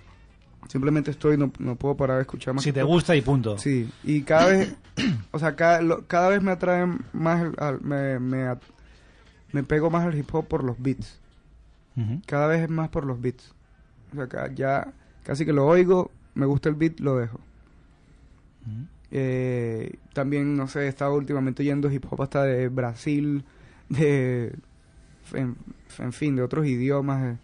simplemente 0.69 1.11
estoy 1.13 1.39
no, 1.39 1.53
no 1.61 1.77
puedo 1.77 1.97
parar 1.97 2.17
de 2.17 2.23
escuchar 2.23 2.55
más 2.55 2.65
Si 2.65 2.73
te 2.73 2.81
todo. 2.81 2.89
gusta 2.89 3.15
y 3.17 3.21
punto. 3.23 3.57
sí 3.59 3.89
y 4.05 4.23
cada 4.23 4.47
vez 4.47 4.75
o 5.31 5.39
sea 5.39 5.55
cada, 5.57 5.81
lo- 5.81 6.07
cada 6.07 6.29
vez 6.29 6.43
me 6.43 6.51
atrae 6.51 6.87
más 7.13 7.47
al- 7.57 7.81
me, 7.81 8.19
me, 8.19 8.49
me 9.53 9.63
pego 9.63 9.91
más 9.91 10.05
al 10.05 10.17
hip 10.19 10.33
hop 10.35 10.47
por 10.47 10.63
los 10.65 10.77
beats 10.81 11.19
Cada 12.27 12.47
vez 12.47 12.63
es 12.63 12.71
más 12.71 12.89
por 12.89 13.05
los 13.05 13.21
beats. 13.21 13.55
O 14.13 14.17
sea 14.17 14.27
ca- 14.29 14.53
ya 14.55 14.93
casi 15.25 15.45
que 15.45 15.53
lo 15.53 15.67
oigo 15.67 16.11
me 16.35 16.47
gusta 16.47 16.69
el 16.69 16.75
beat 16.77 17.01
lo 17.01 17.17
dejo. 17.17 17.41
Eh, 19.11 19.95
también 20.13 20.55
no 20.57 20.69
sé 20.69 20.81
he 20.81 20.89
estado 20.89 21.15
últimamente 21.15 21.63
oyendo 21.63 21.91
hip 21.91 22.05
hop 22.11 22.23
hasta 22.23 22.45
de 22.45 22.69
Brasil 22.69 23.43
de 23.89 24.55
en, 25.33 25.57
en 25.99 26.13
fin 26.13 26.37
de 26.37 26.43
otros 26.43 26.67
idiomas 26.67 27.39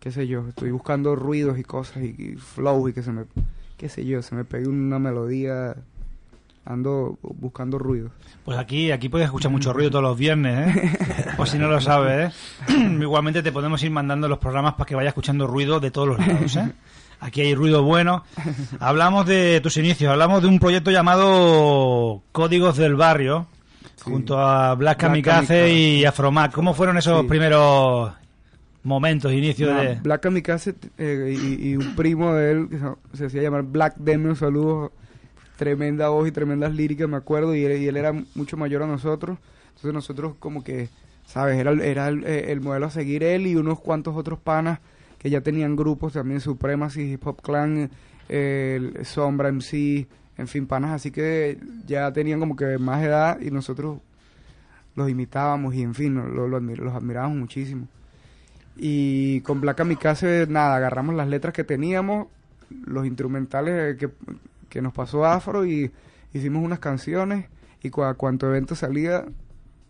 qué 0.00 0.10
sé 0.10 0.26
yo, 0.26 0.46
estoy 0.48 0.70
buscando 0.70 1.16
ruidos 1.16 1.58
y 1.58 1.62
cosas 1.62 2.02
y, 2.02 2.14
y 2.18 2.36
flow 2.36 2.86
y 2.88 2.92
que 2.92 3.02
se 3.02 3.10
me, 3.12 3.24
qué 3.78 3.88
sé 3.88 4.04
yo, 4.04 4.20
se 4.20 4.34
me 4.34 4.44
pegue 4.44 4.68
una 4.68 4.98
melodía, 4.98 5.76
ando 6.64 7.18
buscando 7.22 7.78
ruidos. 7.78 8.10
Pues 8.44 8.58
aquí, 8.58 8.90
aquí 8.90 9.08
puedes 9.08 9.26
escuchar 9.26 9.50
mucho 9.50 9.72
ruido 9.72 9.90
todos 9.90 10.04
los 10.04 10.18
viernes, 10.18 10.76
¿eh? 10.76 10.92
Por 11.36 11.48
si 11.48 11.58
no 11.58 11.68
lo 11.68 11.80
sabes, 11.80 12.32
¿eh? 12.68 12.72
Igualmente 13.00 13.42
te 13.42 13.52
podemos 13.52 13.82
ir 13.82 13.90
mandando 13.90 14.28
los 14.28 14.38
programas 14.38 14.74
para 14.74 14.86
que 14.86 14.94
vayas 14.94 15.10
escuchando 15.10 15.46
ruido 15.46 15.80
de 15.80 15.90
todos 15.90 16.08
los 16.08 16.18
lados, 16.26 16.56
¿eh? 16.56 16.72
Aquí 17.20 17.40
hay 17.40 17.54
ruido 17.54 17.82
bueno. 17.82 18.24
Hablamos 18.80 19.24
de 19.26 19.60
tus 19.62 19.76
inicios, 19.78 20.10
hablamos 20.12 20.42
de 20.42 20.48
un 20.48 20.58
proyecto 20.58 20.90
llamado 20.90 22.22
Códigos 22.32 22.76
del 22.76 22.96
Barrio, 22.96 23.46
junto 24.02 24.38
a 24.38 24.74
Black 24.74 24.98
Black 24.98 24.98
Kamikaze 24.98 25.46
Kamikaze. 25.46 25.72
y 25.74 26.04
Afromac. 26.04 26.52
¿Cómo 26.52 26.74
fueron 26.74 26.98
esos 26.98 27.22
Sí. 27.22 27.26
primeros 27.28 28.12
momentos, 28.82 29.32
inicios 29.32 29.70
Nah, 29.70 29.80
de...? 29.80 29.94
Black 30.02 30.20
Kamikaze 30.22 30.74
eh, 30.98 31.34
y, 31.38 31.70
y 31.70 31.76
un 31.76 31.94
primo 31.96 32.34
de 32.34 32.50
él 32.52 32.68
que 32.68 32.78
se, 32.78 33.16
se 33.16 33.26
hacía 33.26 33.42
llamar 33.42 33.62
Black 33.62 33.94
Demi, 33.96 34.26
un 34.26 34.36
saludo, 34.36 34.92
tremenda 35.64 36.10
voz 36.10 36.28
y 36.28 36.32
tremendas 36.32 36.74
líricas, 36.74 37.08
me 37.08 37.16
acuerdo, 37.16 37.54
y 37.54 37.64
él, 37.64 37.80
y 37.80 37.88
él 37.88 37.96
era 37.96 38.12
mucho 38.34 38.56
mayor 38.58 38.82
a 38.82 38.86
nosotros, 38.86 39.38
entonces 39.68 39.94
nosotros 39.94 40.34
como 40.38 40.62
que, 40.62 40.88
¿sabes? 41.24 41.56
Era, 41.58 41.72
era 41.72 42.08
el, 42.08 42.22
eh, 42.24 42.52
el 42.52 42.60
modelo 42.60 42.84
a 42.86 42.90
seguir 42.90 43.22
él 43.22 43.46
y 43.46 43.56
unos 43.56 43.80
cuantos 43.80 44.14
otros 44.14 44.38
panas 44.38 44.80
que 45.18 45.30
ya 45.30 45.40
tenían 45.40 45.74
grupos 45.74 46.12
también, 46.12 46.40
Supremacy, 46.40 47.12
Hip 47.12 47.26
Hop 47.26 47.40
Clan, 47.40 47.88
eh, 48.28 48.92
Sombra 49.04 49.48
MC, 49.48 50.06
en 50.36 50.48
fin, 50.48 50.66
panas 50.66 50.90
así 50.92 51.10
que 51.10 51.58
ya 51.86 52.12
tenían 52.12 52.40
como 52.40 52.56
que 52.56 52.76
más 52.76 53.02
edad 53.02 53.40
y 53.40 53.50
nosotros 53.50 54.00
los 54.96 55.08
imitábamos 55.08 55.74
y 55.74 55.80
en 55.82 55.94
fin, 55.94 56.14
lo- 56.14 56.46
los 56.48 56.94
admirábamos 56.94 57.38
muchísimo. 57.38 57.88
Y 58.76 59.40
con 59.42 59.60
Black 59.60 59.78
Kamikaze, 59.78 60.46
nada, 60.48 60.76
agarramos 60.76 61.14
las 61.14 61.28
letras 61.28 61.54
que 61.54 61.64
teníamos, 61.64 62.26
los 62.86 63.06
instrumentales 63.06 63.96
que, 63.96 64.08
que 64.74 64.82
nos 64.82 64.92
pasó 64.92 65.24
Afro 65.24 65.64
y 65.64 65.90
hicimos 66.32 66.62
unas 66.62 66.80
canciones 66.80 67.46
y 67.82 67.90
cua- 67.90 68.16
cuanto 68.16 68.46
evento 68.48 68.74
salía, 68.74 69.24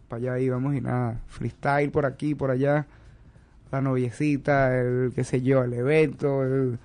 para 0.09 0.20
allá 0.35 0.39
íbamos 0.41 0.74
y 0.76 0.80
nada, 0.80 1.20
freestyle 1.26 1.91
por 1.91 2.07
aquí, 2.07 2.35
por 2.35 2.51
allá, 2.51 2.87
la 3.72 3.80
noviecita, 3.80 4.78
el 4.78 5.12
qué 5.14 5.24
sé 5.24 5.43
yo, 5.43 5.64
el 5.64 5.72
evento, 5.72 6.43
el, 6.45 6.78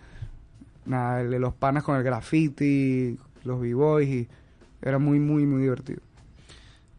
nada, 0.85 1.21
el 1.21 1.29
de 1.29 1.39
los 1.39 1.53
panas 1.53 1.83
con 1.83 1.97
el 1.97 2.03
graffiti, 2.03 3.17
los 3.43 3.59
b-boys 3.61 4.07
y 4.09 4.27
era 4.81 4.97
muy, 4.97 5.19
muy, 5.19 5.45
muy 5.45 5.61
divertido. 5.61 5.99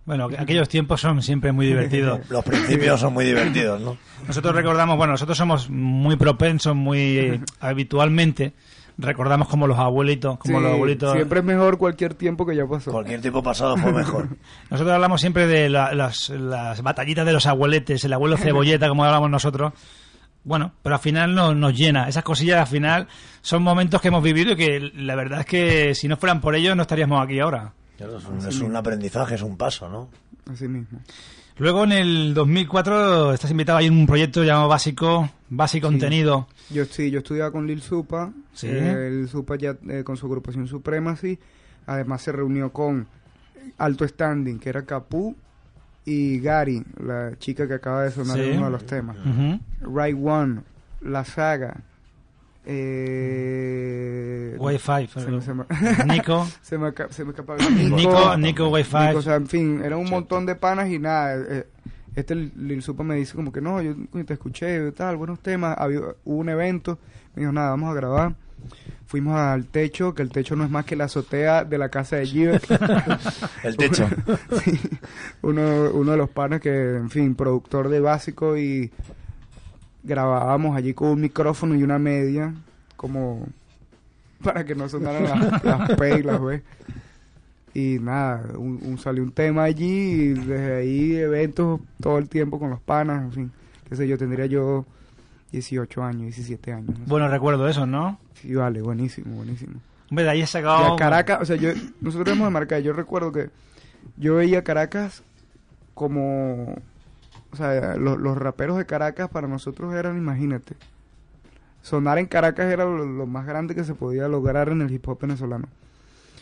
Bueno, 0.05 0.29
aquellos 0.39 0.69
tiempos 0.69 1.01
son 1.01 1.23
siempre 1.23 1.53
muy 1.53 1.67
divertidos. 1.67 2.21
Los 2.31 2.45
principios 2.45 2.99
son 3.01 3.13
muy 3.13 3.25
divertidos, 3.25 3.81
¿no? 3.81 3.97
Nosotros 4.27 4.55
recordamos, 4.55 4.97
bueno, 4.97 5.13
nosotros 5.13 5.39
somos 5.39 5.71
muy 5.71 6.17
propensos, 6.17 6.75
muy 6.75 6.99
eh, 7.19 7.41
habitualmente, 7.61 8.53
recordamos 9.01 9.49
como 9.49 9.67
los 9.67 9.79
abuelitos, 9.79 10.39
como 10.39 10.59
Sí, 10.59 10.65
los 10.65 10.73
abuelitos... 10.75 11.13
Siempre 11.15 11.41
es 11.41 11.45
mejor 11.45 11.79
cualquier 11.79 12.15
tiempo 12.15 12.47
que 12.47 12.55
ya 12.55 12.67
pasó. 12.67 12.93
Cualquier 12.93 13.21
tiempo 13.21 13.43
pasado 13.43 13.77
fue 13.77 13.93
mejor. 13.93 14.29
Nosotros 14.71 14.95
hablamos 14.95 15.21
siempre 15.21 15.47
de 15.47 15.69
la- 15.69 15.95
las, 15.95 16.31
las 16.31 16.83
batallitas 16.83 17.27
de 17.27 17.33
los 17.33 17.47
abueletes, 17.47 18.05
el 18.05 18.13
abuelo 18.13 18.37
cebolleta, 18.37 18.89
como 18.89 19.05
hablamos 19.05 19.31
nosotros. 19.31 19.73
bueno, 20.45 20.73
pero 20.83 20.95
al 20.97 21.01
final 21.01 21.35
no, 21.35 21.55
nos 21.55 21.75
llena. 21.77 22.09
Esas 22.09 22.25
cosillas 22.25 22.61
al 22.61 22.67
final 22.67 23.09
son 23.43 23.63
momentos 23.63 24.01
que 24.01 24.09
hemos 24.09 24.23
vivido 24.23 24.53
y 24.53 24.57
que 24.57 24.81
la 24.95 25.15
verdad 25.15 25.41
es 25.41 25.47
que 25.47 25.95
si 25.95 26.09
no 26.09 26.17
fueran 26.17 26.41
por 26.41 26.55
ellos 26.55 26.77
no 26.77 26.83
estaríamos 26.83 27.23
aquí 27.25 27.41
ahora. 27.41 27.73
Claro, 27.97 28.17
es, 28.19 28.25
un, 28.25 28.39
es 28.49 28.61
un 28.61 28.75
aprendizaje, 28.77 29.35
es 29.35 29.43
un 29.43 29.57
paso, 29.59 29.89
¿no? 29.89 30.09
Así 30.51 30.67
mismo. 30.69 31.01
Luego 31.61 31.85
en 31.85 31.93
el 31.93 32.33
2004 32.35 33.35
estás 33.35 33.51
invitado 33.51 33.79
ahí 33.79 33.87
en 33.87 33.93
un 33.93 34.07
proyecto 34.07 34.43
llamado 34.43 34.67
Básico, 34.69 35.29
Básico 35.51 35.89
Sí. 35.89 35.93
Contenido. 35.93 36.49
Yo 36.71 36.87
sí, 36.87 37.11
yo 37.11 37.19
estudiaba 37.19 37.51
con 37.51 37.67
Lil 37.67 37.83
Supa. 37.83 38.33
Sí. 38.55 38.67
eh, 38.71 39.11
Lil 39.13 39.29
Supa 39.29 39.57
ya 39.57 39.77
eh, 39.89 40.03
con 40.03 40.17
su 40.17 40.25
agrupación 40.27 40.67
Supremacy. 40.67 41.39
Además 41.87 42.23
se 42.23 42.33
reunió 42.33 42.73
con 42.73 43.07
Alto 43.77 44.09
Standing, 44.09 44.59
que 44.59 44.71
era 44.71 44.87
Capú, 44.87 45.37
y 46.07 46.41
Gary, 46.41 46.83
la 47.05 47.33
chica 47.39 47.69
que 47.69 47.75
acaba 47.75 48.05
de 48.05 48.11
sonar 48.11 48.39
Sí. 48.39 48.51
uno 48.55 48.65
de 48.67 48.71
los 48.71 48.87
temas. 48.87 49.17
Right 49.83 50.17
One, 50.19 50.63
La 51.03 51.25
Saga. 51.27 51.77
Eh, 52.65 54.57
Wi-Fi, 54.59 55.07
se 55.07 55.31
me- 55.31 55.41
se 55.41 55.55
me- 55.55 55.65
Nico. 56.07 56.47
se 56.63 56.77
me, 56.79 56.93
se 57.11 57.25
me 57.25 57.33
Nico, 57.97 58.37
Nico 58.37 58.69
Wi-Fi. 58.69 59.15
O 59.17 59.23
sea, 59.23 59.37
en 59.37 59.47
fin, 59.47 59.81
era 59.85 59.97
un 59.97 60.09
montón 60.11 60.47
de 60.47 60.55
panas 60.55 60.89
y 60.91 60.99
nada. 60.99 61.37
eh, 61.49 61.67
este 62.17 62.35
Lil 62.35 62.83
Supa 62.83 63.05
me 63.05 63.15
dice 63.17 63.35
como 63.35 63.53
que 63.53 63.61
no, 63.61 63.81
yo 63.81 63.95
te 64.27 64.35
escuché, 64.35 64.91
tal, 64.93 65.17
buenos 65.17 65.41
temas. 65.41 65.77
Había, 65.79 66.01
hubo 66.25 66.37
un 66.39 66.49
evento, 66.49 66.99
me 67.35 67.41
dijo, 67.43 67.53
nada, 67.53 67.71
vamos 67.71 67.91
a 67.91 67.95
grabar. 67.95 68.35
Fuimos 69.07 69.37
al 69.39 69.67
techo, 69.67 70.15
que 70.15 70.23
el 70.23 70.29
techo 70.31 70.55
no 70.55 70.65
es 70.65 70.71
más 70.71 70.85
que 70.85 70.95
la 70.97 71.05
azotea 71.05 71.65
de 71.65 71.79
la 71.79 71.89
casa 71.89 72.17
de 72.17 72.27
Giver. 72.27 72.61
El 73.65 73.77
techo. 73.77 74.07
Sí, 74.65 74.79
uno, 75.43 75.91
uno 75.95 76.13
de 76.13 76.17
los 76.19 76.29
panas 76.29 76.61
que, 76.61 76.97
en 76.97 77.09
fin, 77.11 77.35
productor 77.35 77.89
de 77.89 78.01
básico 78.01 78.57
y 78.59 78.93
grabábamos 80.03 80.77
allí 80.77 80.95
con 80.95 81.09
un 81.09 81.21
micrófono 81.21 81.75
y 81.75 81.83
una 81.83 81.99
media, 81.99 82.55
como 82.97 83.47
para 84.43 84.65
que 84.65 84.75
no 84.75 84.89
sonaran 84.89 85.25
las, 85.25 85.65
las 85.65 85.91
P 85.97 86.19
y 86.19 86.23
las 86.23 86.41
B. 86.41 86.63
Y 87.73 87.99
nada, 88.01 88.43
un, 88.57 88.81
un- 88.83 88.99
salió 88.99 89.23
un 89.23 89.31
tema 89.33 89.63
allí 89.65 89.87
y 89.87 90.29
desde 90.35 90.77
ahí 90.79 91.15
eventos 91.17 91.81
todo 92.01 92.19
el 92.19 92.29
tiempo 92.29 92.59
con 92.59 92.71
los 92.71 92.81
panas, 92.81 93.23
en 93.23 93.33
fin, 93.33 93.53
qué 93.89 93.95
sé 93.95 94.09
yo, 94.09 94.19
tendría 94.19 94.47
yo 94.47 94.85
18 95.53 96.03
años, 96.03 96.23
17 96.23 96.73
años. 96.73 96.89
no 96.91 96.97
sé. 96.97 97.03
Bueno, 97.07 97.29
recuerdo 97.29 97.69
eso, 97.69 97.87
¿no? 97.87 98.19
Sí, 98.35 98.55
vale, 98.55 98.83
buenísimo, 98.83 99.37
buenísimo. 99.37 99.75
Hombre, 100.11 100.25
de 100.25 100.31
ahí 100.31 100.41
he 100.41 100.45
Y 100.45 100.47
sacado... 100.49 100.97
Caracas, 100.97 101.43
o 101.43 101.45
sea, 101.45 101.55
yo, 101.57 101.71
nosotros 102.01 102.27
éramos 102.29 102.49
de 102.49 102.51
Maracay, 102.53 102.83
yo 102.83 102.93
recuerdo 102.93 103.31
que 103.31 103.51
yo 104.17 104.35
veía 104.37 104.65
Caracas 104.65 105.23
como, 105.95 106.75
o 107.53 107.57
sea, 107.57 107.97
lo- 107.97 108.17
los 108.17 108.37
raperos 108.39 108.77
de 108.79 108.87
Caracas 108.87 109.29
para 109.31 109.49
nosotros 109.49 109.95
eran, 109.95 110.17
imagínate, 110.17 110.77
sonar 111.83 112.19
en 112.19 112.27
Caracas 112.27 112.71
era 112.73 112.85
lo, 112.85 113.27
más 113.27 113.47
grande 113.47 113.75
que 113.75 113.85
se 113.85 113.95
podía 113.95 114.29
lograr 114.29 114.69
en 114.69 114.83
el 114.83 114.91
hip 114.93 115.09
hop 115.09 115.19
venezolano. 115.21 115.69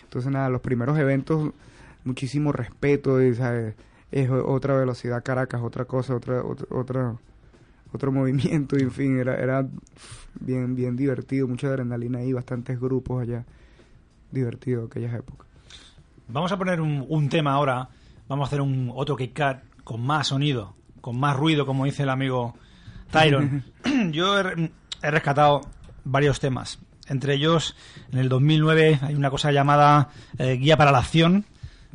Entonces, 0.05 0.31
nada, 0.33 0.49
los 0.49 0.61
primeros 0.61 0.99
eventos, 0.99 1.51
muchísimo 2.05 2.53
respeto, 2.53 3.23
y, 3.23 3.35
¿sabes? 3.35 3.75
es 4.11 4.31
otra 4.31 4.75
velocidad 4.75 5.23
Caracas, 5.23 5.61
otra 5.63 5.85
cosa, 5.85 6.15
otra, 6.17 6.43
otra, 6.43 6.67
otra- 6.71 7.17
otro 7.93 8.13
movimiento, 8.13 8.77
y 8.79 8.83
en 8.83 8.91
fin, 8.91 9.19
era, 9.19 9.37
era 9.37 9.67
bien, 10.41 10.75
bien 10.75 10.97
divertido, 10.97 11.47
mucha 11.47 11.69
adrenalina 11.69 12.19
ahí, 12.19 12.33
bastantes 12.33 12.81
grupos 12.81 13.23
allá 13.23 13.45
divertido 14.31 14.85
aquellas 14.87 15.15
épocas. 15.15 15.47
Vamos 16.29 16.53
a 16.53 16.59
poner 16.59 16.81
un, 16.81 17.05
un 17.09 17.29
tema 17.31 17.53
ahora. 17.53 17.89
Vamos 18.29 18.45
a 18.45 18.49
hacer 18.49 18.61
un 18.61 18.91
otro 18.95 19.17
kick 19.17 19.35
cut 19.35 19.63
con 19.85 20.03
más 20.03 20.27
sonido, 20.27 20.75
con 21.09 21.19
más 21.19 21.39
ruido, 21.39 21.65
como 21.65 21.87
dice 21.87 22.03
el 22.03 22.11
amigo 22.11 22.55
Tyron. 23.11 23.65
Yo 24.13 24.39
he, 24.39 24.71
he 25.03 25.11
rescatado 25.11 25.63
varios 26.05 26.39
temas. 26.39 26.81
Entre 27.09 27.33
ellos, 27.33 27.75
en 28.13 28.19
el 28.19 28.29
2009 28.29 28.99
hay 29.01 29.15
una 29.15 29.31
cosa 29.31 29.51
llamada 29.51 30.11
eh, 30.37 30.59
Guía 30.61 30.77
para 30.77 30.93
la 30.93 30.99
Acción, 30.99 31.47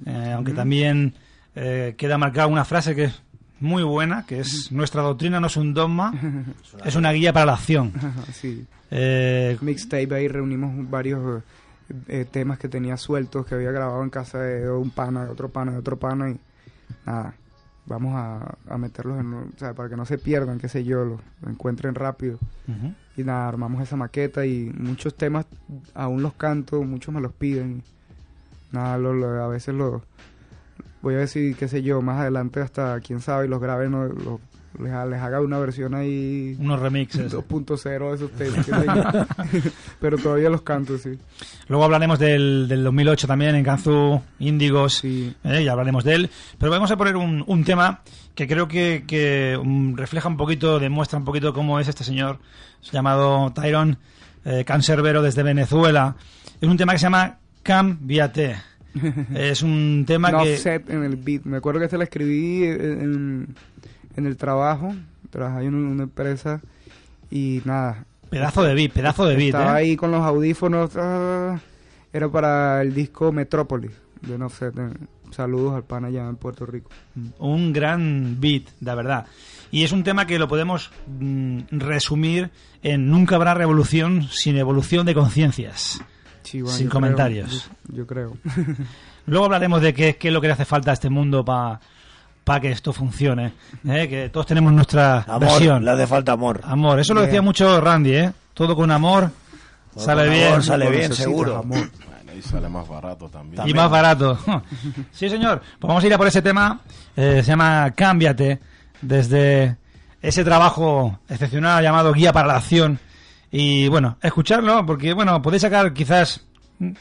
eh, 0.08 0.32
aunque 0.36 0.54
también 0.54 1.14
eh, 1.54 1.94
queda 1.96 2.18
marcada 2.18 2.48
una 2.48 2.66
frase 2.66 2.96
que 2.96 3.04
es 3.04 3.22
muy 3.60 3.84
buena, 3.84 4.26
que 4.26 4.40
es 4.40 4.72
nuestra 4.72 5.04
doctrina 5.04 5.40
no 5.40 5.46
es 5.46 5.58
un 5.58 5.76
dogma, 5.76 6.12
es 6.84 6.96
una 6.96 7.12
guía 7.12 7.34
para 7.34 7.46
la 7.46 7.54
acción. 7.54 7.94
sí. 8.34 8.66
Eh, 8.90 9.60
Mixtape 9.62 10.16
ahí 10.16 10.28
reunimos 10.28 10.90
varios 10.90 11.44
eh, 12.08 12.26
temas 12.32 12.58
que 12.58 12.68
tenía 12.68 12.98
sueltos 12.98 13.46
que 13.46 13.54
había 13.54 13.70
grabado 13.70 14.02
en 14.02 14.10
casa 14.10 14.40
de 14.40 14.72
un 14.72 14.90
pana, 14.90 15.26
de 15.26 15.30
otro 15.30 15.50
pana, 15.50 15.74
de 15.74 15.78
otro 15.78 16.00
pana 16.00 16.32
y 16.32 16.40
nada, 17.06 17.36
vamos 17.86 18.14
a, 18.16 18.56
a 18.70 18.78
meterlos 18.78 19.20
en, 19.20 19.34
o 19.34 19.46
sea, 19.58 19.74
para 19.74 19.90
que 19.90 19.96
no 19.98 20.06
se 20.06 20.18
pierdan, 20.18 20.58
qué 20.60 20.70
sé 20.70 20.84
yo, 20.84 21.04
lo, 21.06 21.20
lo 21.42 21.50
encuentren 21.50 21.96
rápido. 21.96 22.40
Y 23.18 23.24
nada, 23.24 23.48
armamos 23.48 23.82
esa 23.84 23.96
maqueta 23.96 24.46
y 24.46 24.72
muchos 24.78 25.16
temas 25.16 25.46
aún 25.94 26.22
los 26.24 26.34
canto, 26.34 26.82
muchos 26.84 27.14
me 27.14 27.22
los 27.22 27.34
piden. 27.34 27.84
Nada, 28.72 28.98
lo- 28.98 29.14
lo- 29.14 29.44
a 29.44 29.48
veces 29.48 29.76
los 29.76 30.02
voy 31.02 31.16
a 31.16 31.20
decir, 31.20 31.56
qué 31.58 31.68
sé 31.68 31.84
yo, 31.84 32.02
más 32.02 32.22
adelante 32.22 32.62
hasta 32.62 33.00
quién 33.02 33.20
sabe, 33.22 33.48
los 33.48 33.62
grabe, 33.62 33.90
no, 33.90 34.06
lo- 34.06 34.40
les, 34.80 34.92
les 35.10 35.22
haga 35.22 35.42
una 35.42 35.60
versión 35.60 35.94
ahí 35.96 36.56
unos 36.60 36.80
remixes. 36.80 37.34
2.0 37.36 38.10
de 38.10 38.16
esos 38.16 38.32
temas. 38.32 39.28
Pero 40.00 40.18
todavía 40.18 40.50
los 40.50 40.62
canto, 40.62 40.98
sí. 40.98 41.18
Luego 41.68 41.84
hablaremos 41.86 42.20
del, 42.20 42.68
del 42.68 42.84
2008 42.84 43.28
también 43.28 43.56
en 43.56 43.64
Kanzu, 43.64 44.22
Índigos, 44.40 44.96
Sí. 44.96 45.36
eh, 45.44 45.64
ya 45.64 45.72
hablaremos 45.72 46.04
de 46.04 46.16
él. 46.16 46.30
Pero 46.58 46.72
vamos 46.72 46.92
a 46.92 46.98
poner 46.98 47.16
un, 47.16 47.44
un 47.48 47.64
tema 47.64 48.02
que 48.36 48.48
creo 48.48 48.68
que, 48.68 49.04
que, 49.08 49.58
um, 49.62 49.96
refleja 49.96 50.28
un 50.28 50.38
poquito, 50.38 50.80
demuestra 50.80 51.20
un 51.20 51.26
poquito 51.26 51.54
cómo 51.54 51.80
es 51.80 51.88
este 51.88 52.04
señor, 52.04 52.40
llamado 52.92 53.52
Tyron 53.54 53.98
eh, 54.46 54.64
Cancerbero 54.66 55.22
desde 55.22 55.44
Venezuela. 55.44 56.16
Es 56.60 56.68
un 56.68 56.78
tema 56.78 56.94
que 56.94 57.00
se 57.00 57.04
llama 57.04 57.38
Cambiate. 57.62 58.56
es 59.36 59.62
un 59.64 60.04
tema 60.08 60.32
No 60.32 60.44
que... 60.44 60.54
offset 60.54 60.90
en 60.90 61.04
el 61.04 61.16
beat. 61.16 61.44
Me 61.46 61.58
acuerdo 61.58 61.80
que 61.80 61.86
este 61.86 61.98
la 61.98 62.04
escribí 62.06 62.64
en, 62.66 63.56
en 64.16 64.26
el 64.26 64.38
trabajo. 64.38 64.94
Trabajaba 65.30 65.64
en 65.64 65.74
una 65.76 66.04
empresa 66.04 66.62
y 67.32 67.62
nada. 67.66 68.06
Pedazo 68.30 68.64
de 68.64 68.74
beat, 68.74 68.92
pedazo 68.92 69.26
de 69.26 69.36
beat, 69.36 69.48
Estaba 69.56 69.80
¿eh? 69.82 69.86
ahí 69.86 69.96
con 69.96 70.12
los 70.12 70.22
audífonos. 70.22 70.92
ah, 70.96 71.60
era 72.12 72.30
para 72.30 72.82
el 72.82 72.94
disco 72.94 73.32
Metrópolis 73.32 73.92
de 74.22 74.38
No 74.38 74.48
eh. 74.48 74.72
Saludos 75.32 75.74
al 75.76 75.84
pan 75.84 76.06
allá 76.06 76.28
en 76.30 76.36
Puerto 76.36 76.66
Rico. 76.66 76.92
un 77.40 77.74
gran 77.74 78.38
beat, 78.40 78.64
la 78.82 78.94
verdad. 78.96 79.26
Y 79.72 79.84
es 79.84 79.92
un 79.92 80.04
tema 80.04 80.28
que 80.28 80.38
lo 80.38 80.48
podemos 80.48 80.92
mm, 81.08 81.62
resumir 81.72 82.52
en 82.84 83.10
nunca 83.10 83.36
habrá 83.36 83.56
revolución 83.56 84.28
sin 84.30 84.58
evolución 84.58 85.06
de 85.08 85.16
conciencias. 85.16 86.00
Sí, 86.44 86.62
bueno, 86.62 86.78
Sin 86.78 86.86
yo 86.86 86.90
creo, 86.90 87.02
comentarios. 87.02 87.72
yo, 87.88 87.96
yo 87.96 88.08
creo. 88.08 88.38
Luego 89.26 89.46
hablaremos 89.46 89.82
de 89.82 89.94
qué, 89.94 90.16
qué 90.18 90.28
es 90.28 90.34
lo 90.34 90.42
que 90.42 90.48
le 90.48 90.54
hace 90.54 90.66
falta 90.66 90.92
a 90.92 90.94
este 90.94 91.10
mundo 91.10 91.44
para 91.44 91.80
que 92.62 92.72
esto 92.72 92.94
funcione. 92.94 93.54
¿eh? 93.88 94.08
Que 94.08 94.30
todos 94.30 94.46
tenemos 94.46 94.72
nuestra 94.74 95.20
Amor, 95.22 95.40
versión. 95.40 95.86
le 95.86 95.92
hace 95.92 96.08
falta 96.08 96.34
amor. 96.34 96.62
Amor, 96.64 97.00
eso 97.00 97.14
lo 97.14 97.22
decía 97.22 97.42
mucho 97.42 97.80
Randy, 97.82 98.14
¿eh? 98.16 98.34
Todo 98.54 98.76
con 98.76 98.92
amor 98.92 99.32
Todo 99.94 100.04
sale 100.04 100.24
con 100.26 100.34
bien. 100.34 100.48
amor 100.48 100.64
sale 100.64 100.90
bien, 100.90 101.14
seguro. 101.14 101.58
amor. 101.60 101.90
Bueno, 101.98 102.34
y 102.38 102.42
sale 102.42 102.68
más 102.70 102.88
barato 102.88 103.30
también. 103.30 103.68
Y 103.68 103.74
más 103.74 103.90
barato. 103.90 104.38
sí, 105.12 105.30
señor. 105.30 105.60
Pues 105.80 105.88
vamos 105.88 106.04
a 106.04 106.08
ir 106.08 106.14
a 106.14 106.18
por 106.18 106.28
ese 106.28 106.42
tema. 106.42 106.80
Eh, 107.16 107.42
se 107.44 107.52
llama 107.52 107.92
Cámbiate. 107.96 108.60
Desde 109.02 109.76
ese 110.22 110.44
trabajo 110.44 111.20
excepcional 111.28 111.84
llamado 111.84 112.14
Guía 112.14 112.32
para 112.34 112.48
la 112.48 112.56
Acción. 112.58 113.00
Y 113.52 113.88
bueno, 113.88 114.18
escucharlo 114.22 114.86
porque, 114.86 115.14
bueno, 115.14 115.42
podéis 115.42 115.62
sacar 115.62 115.94
quizás, 115.94 116.42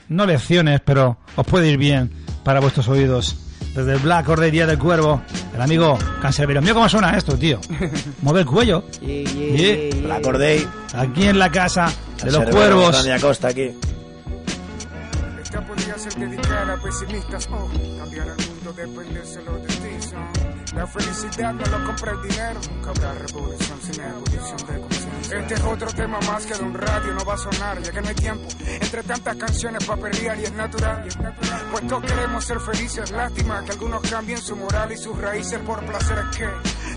no 0.09 0.27
lecciones, 0.27 0.81
pero 0.85 1.17
os 1.37 1.47
puede 1.47 1.71
ir 1.71 1.79
bien 1.79 2.11
para 2.45 2.61
vuestros 2.61 2.89
oídos. 2.89 3.37
Desde 3.75 3.93
el 3.95 3.99
Black 4.01 4.27
Cordería 4.27 4.67
del 4.67 4.79
Cuervo, 4.79 5.23
el 5.55 5.61
amigo 5.61 5.99
Cancerbero. 6.21 6.61
Mira 6.61 6.75
cómo 6.75 6.89
suena 6.89 7.17
esto, 7.17 7.37
tío. 7.39 7.59
Mueve 8.21 8.41
el 8.41 8.47
cuello. 8.47 8.85
Yeah, 9.01 9.09
yeah, 9.09 9.33
Yeah. 9.33 9.57
yeah, 9.57 9.91
yeah. 9.91 10.09
La 10.09 10.17
acordéis. 10.17 10.69
Aquí 10.95 11.25
en 11.25 11.39
la 11.39 11.51
casa 11.51 11.91
de 12.23 12.31
los 12.33 12.45
cuervos. 12.51 13.07
Acosta 13.09 13.49
aquí. 13.49 13.71
Esta 15.43 15.67
podría 15.67 15.99
ser 15.99 16.15
dedicada 16.15 16.75
a 16.75 16.77
pesimistas 16.83 17.49
o 17.51 17.69
cambiar 17.99 18.27
el 18.29 18.47
mundo 18.49 18.73
depende 18.75 19.25
solo 19.27 19.59
de 19.59 19.67
ti. 19.69 20.03
son. 20.09 20.77
La 20.77 20.87
felicidad 20.87 21.53
no 21.53 21.67
lo 21.79 21.85
compra 21.85 22.13
el 22.13 22.23
dinero, 22.29 22.61
nunca 22.75 22.91
habrá 22.91 23.13
revolución 23.15 23.79
sin 23.83 24.01
evolución 24.03 24.57
de. 24.69 25.02
Este 25.33 25.55
es 25.55 25.63
otro 25.63 25.91
tema 25.95 26.21
más 26.27 26.45
que 26.45 26.53
de 26.53 26.63
un 26.63 26.75
radio, 26.75 27.15
no 27.15 27.25
va 27.25 27.35
a 27.35 27.39
sonar, 27.39 27.81
ya 27.81 27.91
que 27.91 28.03
no 28.03 28.09
hay 28.09 28.15
tiempo. 28.15 28.47
Entre 28.67 29.03
tantas 29.03 29.35
canciones 29.37 29.83
para 29.87 30.03
pelear 30.03 30.39
y 30.39 30.45
es 30.45 30.53
natural. 30.53 31.09
Pues 31.71 31.87
todos 31.87 32.05
queremos 32.05 32.45
ser 32.45 32.61
felices, 32.61 33.11
lástima 33.11 33.65
que 33.65 33.73
algunos 33.73 34.03
cambien 34.03 34.39
su 34.39 34.55
moral 34.57 34.93
y 34.93 34.97
sus 34.99 35.17
raíces 35.19 35.59
por 35.61 35.83
placeres 35.87 36.25
que 36.37 36.49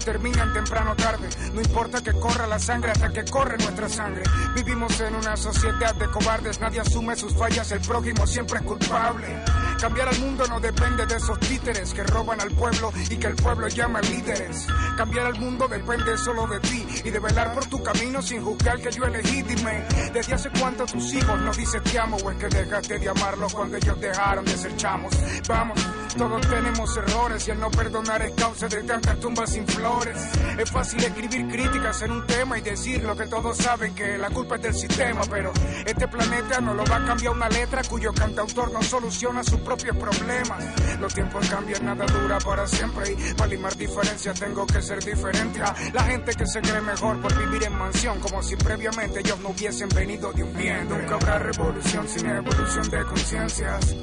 terminan 0.03 0.53
temprano 0.53 0.91
o 0.91 0.95
tarde. 0.95 1.29
No 1.53 1.61
importa 1.61 2.03
que 2.03 2.11
corra 2.11 2.45
la 2.45 2.59
sangre 2.59 2.91
hasta 2.91 3.09
que 3.09 3.23
corre 3.23 3.57
nuestra 3.57 3.87
sangre. 3.87 4.23
Vivimos 4.53 4.99
en 4.99 5.15
una 5.15 5.37
sociedad 5.37 5.95
de 5.95 6.07
cobardes, 6.07 6.59
nadie 6.59 6.81
asume 6.81 7.15
sus 7.15 7.33
fallas, 7.33 7.71
el 7.71 7.79
prójimo 7.79 8.27
siempre 8.27 8.59
es 8.59 8.65
culpable. 8.65 9.27
Cambiar 9.79 10.09
al 10.09 10.19
mundo 10.19 10.45
no 10.47 10.59
depende 10.59 11.05
de 11.05 11.15
esos 11.15 11.39
títeres 11.39 11.93
que 11.93 12.03
roban 12.03 12.41
al 12.41 12.51
pueblo 12.51 12.91
y 13.09 13.15
que 13.15 13.27
el 13.27 13.35
pueblo 13.35 13.67
llama 13.69 14.01
líderes. 14.01 14.67
Cambiar 14.97 15.27
al 15.27 15.39
mundo 15.39 15.67
depende 15.67 16.17
solo 16.17 16.47
de 16.47 16.59
ti 16.59 16.85
y 17.03 17.09
de 17.09 17.19
velar 17.19 17.53
por 17.53 17.65
tu 17.65 17.81
camino 17.81 18.21
sin 18.25 18.43
juzgar 18.43 18.79
que 18.79 18.91
yo 18.91 19.05
elegí. 19.05 19.41
Dime, 19.43 19.83
¿desde 20.11 20.33
hace 20.33 20.49
cuánto 20.59 20.85
tus 20.85 21.13
hijos 21.13 21.39
nos 21.41 21.57
dicen 21.57 21.83
te 21.83 21.99
amo 21.99 22.17
o 22.17 22.31
es 22.31 22.37
que 22.37 22.47
dejaste 22.47 22.99
de 22.99 23.09
amarlos 23.09 23.53
cuando 23.53 23.77
ellos 23.77 23.99
dejaron 23.99 24.45
de? 24.45 24.55
Vamos. 25.47 25.79
Todos 26.17 26.47
tenemos 26.47 26.95
errores 26.95 27.45
y 27.47 27.51
el 27.51 27.59
no 27.59 27.69
perdonar 27.69 28.21
es 28.21 28.31
causa 28.35 28.69
de 28.69 28.83
tantas 28.83 29.19
tumbas 29.19 29.51
sin 29.51 29.67
flores. 29.67 30.17
Es 30.57 30.71
fácil 30.71 31.03
escribir 31.03 31.45
críticas 31.47 32.01
en 32.03 32.11
un 32.11 32.25
tema 32.25 32.57
y 32.57 32.61
decir 32.61 33.03
lo 33.03 33.17
que 33.17 33.27
todos 33.27 33.57
saben 33.57 33.93
que 33.93 34.17
la 34.17 34.29
culpa 34.29 34.55
es 34.55 34.61
del 34.61 34.73
sistema, 34.73 35.21
pero 35.29 35.51
este 35.85 36.07
planeta 36.07 36.61
no 36.61 36.73
lo 36.73 36.85
va 36.85 36.97
a 36.97 37.05
cambiar 37.05 37.33
una 37.33 37.49
letra 37.49 37.81
cuyo 37.83 38.13
cantautor 38.13 38.71
no 38.71 38.81
soluciona 38.81 39.43
sus 39.43 39.59
propios 39.59 39.97
problemas. 39.97 40.63
Los 41.01 41.13
tiempos 41.13 41.49
cambian, 41.49 41.85
nada 41.85 42.05
dura 42.05 42.37
para 42.39 42.65
siempre 42.65 43.11
y 43.11 43.33
para 43.33 43.47
limar 43.47 43.75
diferencias 43.75 44.39
tengo 44.39 44.65
que 44.65 44.81
ser 44.81 45.03
diferente 45.03 45.61
a 45.61 45.75
la 45.91 46.03
gente 46.03 46.33
que 46.33 46.47
se 46.47 46.61
cree 46.61 46.81
mejor 46.81 47.19
por 47.21 47.37
vivir 47.37 47.63
en 47.63 47.77
mansión 47.77 48.14
como 48.19 48.41
si 48.41 48.55
previamente 48.55 49.19
ellos 49.19 49.39
no 49.39 49.49
hubiesen 49.49 49.89
venido 49.89 50.31
de 50.33 50.43
un 50.43 50.53
bien. 50.55 50.87
Nunca 50.89 51.15
habrá 51.15 51.39
revolución 51.39 52.07
sin 52.07 52.29
evolución 52.29 52.89
de 52.89 53.05
conciencias. 53.05 53.95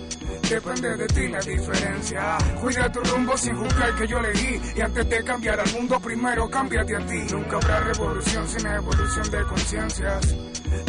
Depende 0.48 0.96
de 0.96 1.06
ti 1.06 1.28
la 1.28 1.40
diferencia. 1.40 2.38
Cuida 2.60 2.90
tu 2.90 3.00
rumbo 3.00 3.36
sin 3.36 3.56
juzgar 3.56 3.94
que 3.96 4.06
yo 4.06 4.18
elegí. 4.18 4.60
Y 4.76 4.80
antes 4.80 5.08
de 5.08 5.24
cambiar 5.24 5.60
al 5.60 5.72
mundo, 5.72 6.00
primero 6.00 6.48
cámbiate 6.50 6.96
a 6.96 7.06
ti. 7.06 7.18
Nunca 7.30 7.56
habrá 7.56 7.80
revolución 7.80 8.48
sin 8.48 8.66
evolución 8.66 9.30
de 9.30 9.42
conciencias. 9.44 10.36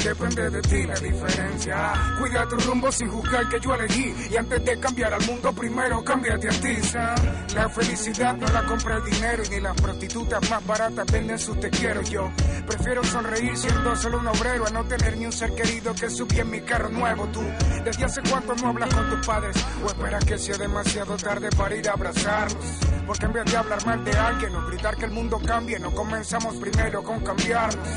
Depende 0.04 0.50
de 0.50 0.62
ti 0.62 0.84
la 0.84 0.96
diferencia. 0.96 1.94
Cuida 2.20 2.48
tu 2.48 2.58
rumbo 2.58 2.92
sin 2.92 3.10
juzgar 3.10 3.48
que 3.50 3.60
yo 3.60 3.74
elegí. 3.76 4.14
Y 4.32 4.38
antes 4.38 4.64
de 4.66 4.80
cambiar 4.80 5.14
al 5.14 5.26
mundo, 5.26 5.54
primero 5.54 6.04
cámbiate 6.04 6.50
a 6.50 6.52
ti. 6.52 6.78
La 7.56 7.70
felicidad 7.70 8.36
no 8.36 8.48
la 8.48 8.66
compra 8.66 8.98
el 8.98 9.06
dinero. 9.06 9.44
Y 9.46 9.50
ni 9.50 9.60
las 9.62 9.80
prostitutas 9.80 10.50
más 10.50 10.66
baratas 10.66 11.06
venden 11.12 11.40
sus 11.40 11.60
te 11.60 11.70
quiero 11.70 12.02
yo. 12.02 12.32
Prefiero 12.68 13.04
sonreír 13.04 13.56
siendo 13.58 13.96
solo 13.96 14.20
un 14.20 14.28
obrero 14.28 14.68
a 14.68 14.70
no 14.72 14.84
tener 14.86 15.18
ni 15.18 15.26
un 15.26 15.32
ser 15.32 15.54
querido 15.56 15.94
que 15.94 16.10
subí 16.10 16.40
en 16.40 16.50
mi 16.50 16.62
carro 16.62 16.90
nuevo. 16.90 17.26
Tú, 17.28 17.42
¿desde 17.84 18.06
hace 18.06 18.22
cuánto 18.30 18.56
no 18.56 18.70
hablas 18.70 18.94
con 18.94 19.10
tus 19.10 19.26
padres? 19.26 19.56
¿O 19.84 19.88
esperas 19.88 20.26
que 20.26 20.38
sea 20.38 20.58
demasiado 20.58 21.16
tarde 21.18 21.50
para 21.56 21.76
ir 21.76 21.90
a 21.90 21.94
abrazarlos? 21.94 22.66
Porque 23.06 23.26
en 23.26 23.34
vez 23.34 23.46
de 23.46 23.58
hablar 23.58 23.86
mal 23.86 24.04
de 24.04 24.18
alguien 24.18 24.56
o 24.56 24.66
gritar 24.68 24.96
que 24.96 25.06
el 25.06 25.12
mundo 25.12 25.40
cambie, 25.46 25.78
no 25.80 25.92
comenzamos 25.92 26.56
primero 26.56 27.04
con 27.04 27.20
cambiarnos. 27.22 27.88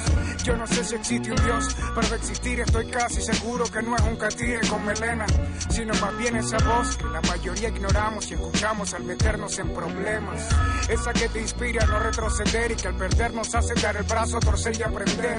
Yo 0.42 0.56
no 0.56 0.66
sé 0.66 0.84
si 0.84 0.94
existe 0.96 1.30
un 1.30 1.44
Dios, 1.44 1.75
pero 1.94 2.08
de 2.08 2.16
existir 2.16 2.60
estoy 2.60 2.86
casi 2.86 3.22
seguro 3.22 3.64
que 3.64 3.82
no 3.82 3.96
es 3.96 4.02
un 4.02 4.16
catire 4.16 4.60
con 4.68 4.84
melena, 4.84 5.26
sino 5.70 5.94
más 5.94 6.16
bien 6.18 6.36
esa 6.36 6.58
voz 6.58 6.96
que 6.96 7.04
la 7.04 7.20
mayoría 7.22 7.68
ignoramos 7.68 8.30
y 8.30 8.34
escuchamos 8.34 8.94
al 8.94 9.04
meternos 9.04 9.58
en 9.58 9.72
problemas. 9.72 10.48
Esa 10.88 11.12
que 11.12 11.28
te 11.28 11.40
inspira 11.40 11.84
a 11.84 11.86
no 11.86 11.98
retroceder 11.98 12.72
y 12.72 12.76
que 12.76 12.88
al 12.88 12.96
perder 12.96 13.34
nos 13.34 13.54
hace 13.54 13.74
dar 13.74 13.96
el 13.96 14.04
brazo, 14.04 14.38
torcer 14.40 14.78
y 14.78 14.82
aprender. 14.82 15.38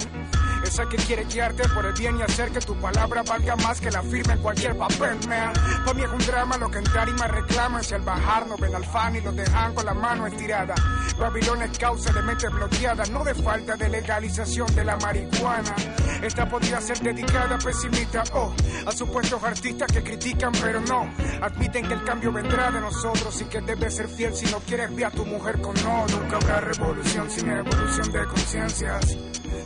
Esa 0.64 0.88
que 0.88 0.97
quiere 0.97 1.24
guiarte 1.26 1.68
por 1.70 1.86
el 1.86 1.93
bien 1.93 2.18
y 2.18 2.22
hacer 2.22 2.51
que 2.51 2.60
tu 2.60 2.76
palabra 2.80 3.24
valga 3.24 3.55
más 3.58 3.80
que 3.80 3.89
la 3.91 4.01
firma 4.01 4.34
en 4.34 4.41
cualquier 4.41 4.78
papel, 4.78 5.18
man. 5.28 5.53
Para 5.86 5.93
mí 5.93 6.03
es 6.03 6.10
un 6.10 6.26
drama 6.26 6.58
lo 6.58 6.70
que 6.70 6.80
entrar 6.80 7.08
y 7.10 7.14
me 7.14 7.28
reclaman 7.28 7.84
si 7.84 7.93
al 7.93 8.01
bajar 8.01 8.47
no 8.47 8.58
ven 8.58 8.76
al 8.76 8.86
fan 8.86 9.16
y 9.16 9.22
lo 9.22 9.32
dejan 9.32 9.74
con 9.74 9.86
la 9.86 9.93
mano 9.93 10.28
estirada. 10.28 10.76
Babilón 11.18 11.64
es 11.64 11.78
causa 11.78 12.12
de 12.12 12.22
mente 12.22 12.47
bloqueada, 12.49 13.03
no 13.05 13.24
de 13.24 13.34
falta 13.34 13.76
de 13.76 13.89
legalización 13.89 14.74
de 14.76 14.84
la 14.84 14.97
marihuana. 14.97 15.76
Esta 16.22 16.47
podría 16.47 16.82
ser 16.82 16.99
dedicada 16.99 17.58
pesimista 17.58 18.24
oh, 18.34 18.53
a 18.86 18.91
supuestos 18.91 19.43
artistas 19.43 19.91
que 19.91 20.03
critican 20.03 20.51
pero 20.62 20.82
no 20.82 21.10
admiten 21.41 21.88
que 21.88 21.93
el 21.93 22.03
cambio 22.03 22.32
vendrá 22.32 22.72
de 22.72 22.82
nosotros 22.82 23.41
y 23.41 23.45
que 23.45 23.62
debes 23.62 23.95
ser 23.95 24.08
fiel 24.08 24.36
si 24.36 24.45
no 24.51 24.60
quieres 24.60 24.93
ver 24.95 25.05
a 25.05 25.12
tu 25.12 25.26
mujer 25.26 25.60
con 25.62 25.74
no. 25.84 26.05
Nunca 26.08 26.38
habrá 26.38 26.62
revolución 26.62 27.30
sin 27.30 27.49
evolución 27.49 28.12
de 28.12 28.26
conciencias. 28.26 29.18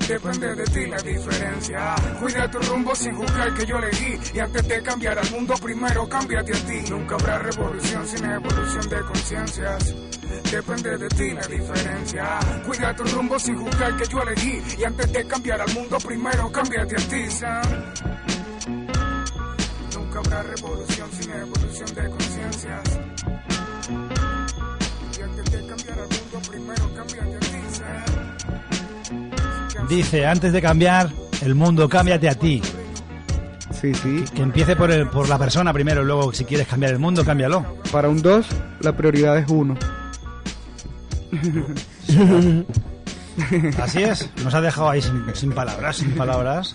Depende 0.08 0.56
de 0.56 0.64
ti 0.66 0.86
la 0.88 0.98
diferencia. 0.98 1.96
Cuida 2.20 2.50
tu 2.52 2.60
rumbo 2.60 2.96
sin 2.96 3.16
juzgar 3.16 3.54
que 3.54 3.66
yo 3.66 3.78
elegí. 3.78 4.20
Y 4.34 4.40
antes 4.40 4.68
de 4.68 4.82
cambiar 4.82 5.18
al 5.18 5.32
mundo, 5.32 5.54
primero 5.62 6.08
cámbiate 6.08 6.52
a 6.54 6.66
ti. 6.66 6.90
Nunca 6.90 7.16
habrá 7.16 7.40
revolución 7.40 8.08
sin 8.08 8.26
evolución 8.26 8.90
de 8.90 9.02
conciencias. 9.02 9.96
Depende 10.52 10.98
de 10.98 11.08
ti 11.10 11.32
la 11.32 11.48
diferencia. 11.48 12.40
Cuida 12.66 12.96
tu 12.96 13.04
rumbo 13.04 13.40
sin 13.40 13.58
juzgar 13.58 13.96
que 13.98 14.06
yo 14.08 14.22
elegí. 14.22 14.62
Y 14.80 14.84
antes 14.84 15.12
de 15.14 15.28
cambiar 15.28 15.62
al 15.62 15.74
mundo, 15.74 15.98
primero 16.06 16.52
cámbiate 16.52 16.96
a 16.96 17.08
ti. 17.08 17.26
Nunca 19.96 20.20
habrá 20.20 20.44
revolución 20.44 21.10
sin 21.12 21.32
evolución 21.32 21.96
de 21.96 22.10
conciencias. 22.10 23.11
Dice, 29.92 30.26
antes 30.26 30.54
de 30.54 30.62
cambiar 30.62 31.10
el 31.42 31.54
mundo, 31.54 31.90
cámbiate 31.90 32.30
a 32.30 32.36
ti. 32.36 32.62
Sí, 33.72 33.94
sí. 33.94 34.24
Que 34.34 34.42
empiece 34.42 34.78
por, 34.78 34.90
el, 34.90 35.10
por 35.10 35.28
la 35.28 35.38
persona 35.38 35.74
primero, 35.74 36.02
luego 36.02 36.32
si 36.32 36.46
quieres 36.46 36.66
cambiar 36.66 36.94
el 36.94 37.00
mundo, 37.00 37.26
cámbialo. 37.26 37.76
Para 37.92 38.08
un 38.08 38.22
2, 38.22 38.46
la 38.80 38.96
prioridad 38.96 39.38
es 39.38 39.50
1. 39.50 39.78
Así 43.82 44.02
es, 44.02 44.30
nos 44.42 44.54
ha 44.54 44.62
dejado 44.62 44.90
ahí 44.90 45.02
sin, 45.02 45.26
sin 45.36 45.52
palabras, 45.52 45.98
sin 45.98 46.12
palabras. 46.12 46.74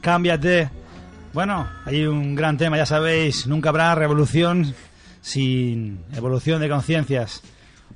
Cámbiate. 0.00 0.70
Bueno, 1.32 1.68
hay 1.84 2.06
un 2.06 2.36
gran 2.36 2.56
tema, 2.56 2.76
ya 2.76 2.86
sabéis, 2.86 3.48
nunca 3.48 3.70
habrá 3.70 3.96
revolución 3.96 4.76
sin 5.22 6.04
evolución 6.14 6.60
de 6.60 6.68
conciencias. 6.68 7.42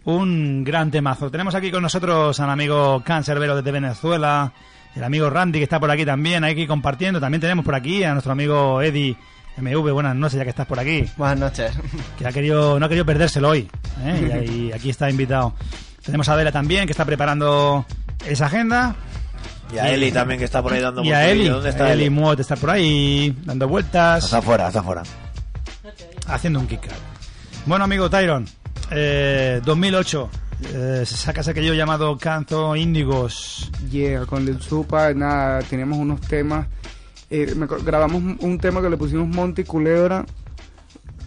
Un 0.08 0.64
gran 0.64 0.90
temazo. 0.90 1.30
Tenemos 1.30 1.54
aquí 1.54 1.70
con 1.70 1.82
nosotros 1.82 2.40
al 2.40 2.48
amigo 2.48 3.02
Cancerbero 3.04 3.54
desde 3.56 3.70
Venezuela, 3.70 4.54
el 4.96 5.04
amigo 5.04 5.28
Randy 5.28 5.58
que 5.58 5.64
está 5.64 5.78
por 5.78 5.90
aquí 5.90 6.06
también, 6.06 6.44
aquí 6.44 6.66
compartiendo. 6.66 7.20
También 7.20 7.42
tenemos 7.42 7.62
por 7.62 7.74
aquí 7.74 8.02
a 8.04 8.12
nuestro 8.12 8.32
amigo 8.32 8.80
Eddie 8.80 9.18
MV. 9.58 9.92
Buenas 9.92 10.16
noches, 10.16 10.38
ya 10.38 10.44
que 10.44 10.48
estás 10.48 10.66
por 10.66 10.80
aquí. 10.80 11.04
Buenas 11.18 11.38
noches. 11.38 11.72
Que 12.16 12.26
ha 12.26 12.32
querido, 12.32 12.80
no 12.80 12.86
ha 12.86 12.88
querido 12.88 13.04
perdérselo 13.04 13.50
hoy. 13.50 13.68
¿eh? 14.02 14.46
Y, 14.50 14.72
aquí 14.74 14.88
está 14.88 15.10
invitado. 15.10 15.52
Tenemos 16.02 16.26
a 16.30 16.32
Adela 16.32 16.52
también, 16.52 16.86
que 16.86 16.92
está 16.92 17.04
preparando 17.04 17.84
esa 18.26 18.46
agenda. 18.46 18.96
Y 19.70 19.76
a 19.76 19.92
Eli 19.92 20.10
también, 20.10 20.38
que 20.38 20.46
está 20.46 20.62
por 20.62 20.72
ahí 20.72 20.80
dando 20.80 21.04
Y 21.04 21.12
a 21.12 21.18
vueltas. 21.18 21.32
Eli. 21.32 21.48
¿Dónde 21.48 21.68
está 21.68 21.92
Eli 21.92 22.04
Eli? 22.04 22.10
Muot 22.10 22.40
está 22.40 22.56
por 22.56 22.70
ahí, 22.70 23.36
dando 23.44 23.68
vueltas. 23.68 24.24
Está 24.24 24.38
afuera, 24.38 24.68
está 24.68 24.80
afuera. 24.80 25.02
haciendo 26.28 26.60
un 26.60 26.66
kick 26.66 26.84
out. 26.84 27.18
Bueno, 27.66 27.84
amigo 27.84 28.08
Tyron, 28.08 28.46
eh, 28.90 29.60
2008, 29.64 30.30
eh, 30.74 31.02
sacas 31.06 31.48
aquello 31.48 31.74
llamado 31.74 32.16
Canto 32.18 32.74
Índigos. 32.76 33.70
Yeah, 33.90 34.26
con 34.26 34.44
Lil 34.44 34.60
Supa, 34.60 35.12
nada, 35.14 35.60
teníamos 35.62 35.98
unos 35.98 36.20
temas. 36.22 36.66
eh, 37.30 37.52
me 37.56 37.66
grabamos 37.66 38.22
un- 38.40 38.58
tema 38.58 38.80
que 38.80 38.88
le 38.90 38.96
pusimos 38.96 39.28
Monte 39.28 39.62
y 39.62 39.64
Culebra. 39.64 40.24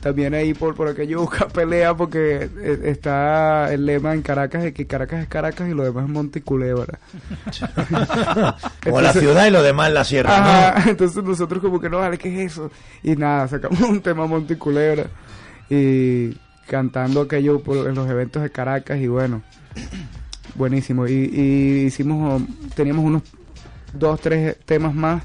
También 0.02 0.34
ahí 0.34 0.56
por, 0.56 0.74
por 0.74 0.88
aquello 0.88 1.20
busca 1.22 1.48
pelea 1.48 1.94
porque 1.94 2.50
eh, 2.60 2.80
está 2.86 3.72
el 3.72 3.86
lema 3.86 4.16
en 4.16 4.24
Caracas 4.24 4.64
de 4.64 4.74
que 4.74 4.88
Caracas 4.88 5.22
es 5.22 5.28
Caracas 5.28 5.70
y 5.70 5.76
lo 5.76 5.84
demás 5.84 6.06
es 6.06 6.10
Monte 6.10 6.40
y 6.40 6.42
Culebra. 6.42 6.98
Como 8.84 9.00
la 9.02 9.14
ciudad 9.14 9.46
y 9.46 9.52
lo 9.52 9.62
demás 9.62 9.90
en 9.90 9.94
la 9.94 10.04
sierra, 10.04 10.72
Ajá, 10.74 10.90
entonces 10.90 11.24
nosotros 11.24 11.62
como 11.62 11.80
que 11.80 11.88
no 11.90 12.00
vale, 12.00 12.18
¿qué 12.18 12.46
es 12.46 12.52
eso? 12.54 12.72
Y 13.04 13.16
nada, 13.16 13.48
sacamos 13.48 13.80
un 13.82 14.02
tema 14.02 14.26
Monte 14.26 14.54
y 14.56 14.58
Culebra 14.58 15.06
y 15.70 16.36
cantando 16.68 17.22
aquello 17.22 17.62
por, 17.62 17.88
en 17.88 17.96
los 17.96 18.10
eventos 18.10 18.42
de 18.44 18.50
Caracas 18.50 19.00
y 19.00 19.08
bueno, 19.08 19.42
buenísimo. 20.56 21.08
Y, 21.08 21.30
y 21.34 21.86
hicimos, 21.86 22.42
teníamos 22.76 23.06
unos 23.06 23.24
dos, 23.94 24.20
tres 24.22 24.58
temas 24.66 24.94
más 24.94 25.24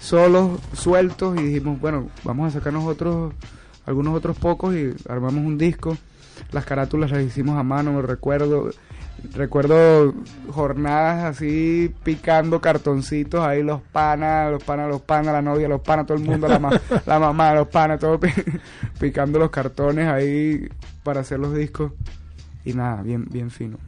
solos, 0.00 0.60
sueltos 0.72 1.38
y 1.38 1.42
dijimos, 1.42 1.80
bueno, 1.80 2.08
vamos 2.24 2.48
a 2.48 2.58
sacar 2.58 2.72
nosotros 2.72 3.34
algunos 3.86 4.14
otros 4.14 4.36
pocos 4.36 4.74
y 4.74 4.94
armamos 5.08 5.44
un 5.44 5.58
disco. 5.58 5.96
Las 6.52 6.64
carátulas 6.64 7.10
las 7.10 7.22
hicimos 7.22 7.58
a 7.58 7.62
mano, 7.62 7.92
me 7.92 8.02
recuerdo. 8.02 8.70
Recuerdo 9.34 10.14
jornadas 10.50 11.24
así 11.36 11.92
picando 12.04 12.60
cartoncitos 12.60 13.40
ahí 13.44 13.62
los 13.62 13.80
panas, 13.82 14.50
los 14.50 14.62
panas, 14.62 14.88
los 14.88 15.00
panas, 15.02 15.32
la 15.32 15.42
novia, 15.42 15.68
los 15.68 15.80
panas, 15.80 16.06
todo 16.06 16.16
el 16.18 16.24
mundo, 16.24 16.46
la, 16.48 16.58
ma- 16.58 16.80
la 17.06 17.18
mamá, 17.18 17.52
los 17.54 17.68
panas, 17.68 17.98
todo 17.98 18.18
pi- 18.20 18.30
picando 19.00 19.38
los 19.38 19.50
cartones 19.50 20.08
ahí 20.08 20.68
para 21.02 21.20
hacer 21.20 21.38
los 21.40 21.54
discos. 21.54 21.92
Y 22.64 22.72
nada, 22.74 23.02
bien, 23.02 23.26
bien 23.30 23.50
fino. 23.50 23.78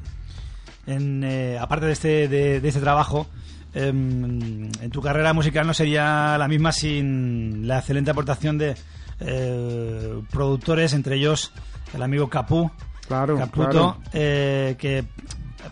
En, 0.87 1.23
eh, 1.25 1.59
aparte 1.61 1.87
de 1.87 1.93
este, 1.93 2.29
de, 2.29 2.61
de 2.61 2.69
este 2.69 2.81
trabajo, 2.81 3.27
em, 3.75 4.65
en 4.81 4.91
tu 4.91 5.01
carrera 5.01 5.33
musical 5.33 5.67
no 5.67 5.75
sería 5.75 6.37
la 6.39 6.49
misma 6.49 6.73
sin 6.73 7.69
la 7.69 7.79
excelente 7.79 8.11
aportación 8.11 8.59
de 8.59 8.75
eh, 9.21 10.23
productores, 10.31 10.93
entre 10.93 11.17
ellos 11.17 11.53
el 11.95 12.03
amigo 12.03 12.29
Capú. 12.29 12.71
Claro, 13.11 13.37
Caputo, 13.37 13.71
claro. 13.71 13.97
eh, 14.13 14.77
que 14.79 15.05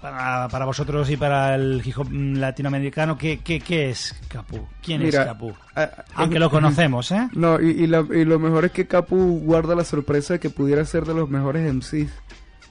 para, 0.01 0.49
para 0.49 0.65
vosotros 0.65 1.09
y 1.09 1.17
para 1.17 1.55
el 1.55 1.81
hip 1.85 1.97
hop 1.97 2.09
mm, 2.11 2.35
latinoamericano, 2.35 3.17
¿qué, 3.17 3.39
qué, 3.45 3.61
qué 3.61 3.91
es 3.91 4.13
Capú? 4.27 4.67
¿Quién 4.83 5.05
Mira, 5.05 5.21
es 5.21 5.29
Capú? 5.29 5.55
Aunque 6.17 6.37
eh, 6.37 6.41
lo 6.41 6.51
conocemos, 6.51 7.13
¿eh? 7.13 7.29
No, 7.35 7.61
y, 7.61 7.85
y, 7.85 7.87
lo 7.87 8.39
mejor 8.41 8.65
es 8.65 8.73
que 8.73 8.89
Capu 8.89 9.39
guarda 9.39 9.77
la 9.77 9.85
sorpresa 9.85 10.35
de 10.35 10.41
que 10.41 10.51
pudiera 10.51 10.85
ser 10.85 11.05
de 11.05 11.15
los 11.15 11.31
mejores 11.31 11.73
MCs. 11.73 12.11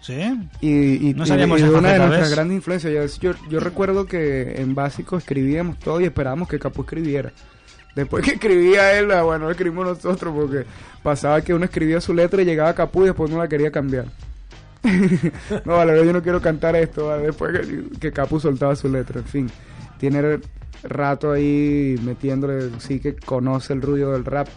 ¿Sí? 0.01 0.37
Y, 0.59 1.11
y, 1.11 1.13
No 1.13 1.25
sabíamos 1.25 1.61
de 1.61 1.69
una 1.69 1.93
de 1.93 1.99
nuestras 1.99 2.31
grandes 2.31 2.57
influencias. 2.57 3.19
Yo, 3.19 3.35
yo, 3.49 3.61
recuerdo 3.61 4.05
que 4.05 4.61
en 4.61 4.75
básico 4.75 5.15
escribíamos 5.15 5.79
todo 5.79 6.01
y 6.01 6.03
esperábamos 6.03 6.49
que 6.49 6.59
Capu 6.59 6.81
escribiera. 6.81 7.31
Después 7.95 8.25
que 8.25 8.31
escribía 8.31 8.99
él, 8.99 9.11
ah, 9.11 9.23
bueno, 9.23 9.45
lo 9.45 9.51
escribimos 9.51 9.87
nosotros 9.87 10.33
porque 10.35 10.65
pasaba 11.01 11.39
que 11.39 11.53
uno 11.53 11.63
escribía 11.63 12.01
su 12.01 12.13
letra 12.13 12.41
y 12.41 12.45
llegaba 12.45 12.75
Capu 12.75 13.03
y 13.03 13.05
después 13.05 13.31
no 13.31 13.37
la 13.37 13.47
quería 13.47 13.71
cambiar. 13.71 14.07
no, 15.65 15.73
vale, 15.73 16.05
yo 16.05 16.13
no 16.13 16.21
quiero 16.21 16.41
cantar 16.41 16.75
esto, 16.75 17.17
después 17.17 17.67
que, 17.99 18.11
Capu 18.11 18.39
soltaba 18.39 18.75
su 18.75 18.89
letra, 18.89 19.19
en 19.19 19.25
fin. 19.25 19.49
Tiene 19.97 20.39
rato 20.83 21.31
ahí 21.31 21.95
metiéndole, 22.03 22.69
sí 22.79 22.99
que 22.99 23.15
conoce 23.15 23.73
el 23.73 23.81
ruido 23.81 24.13
del 24.13 24.25
rap. 24.25 24.47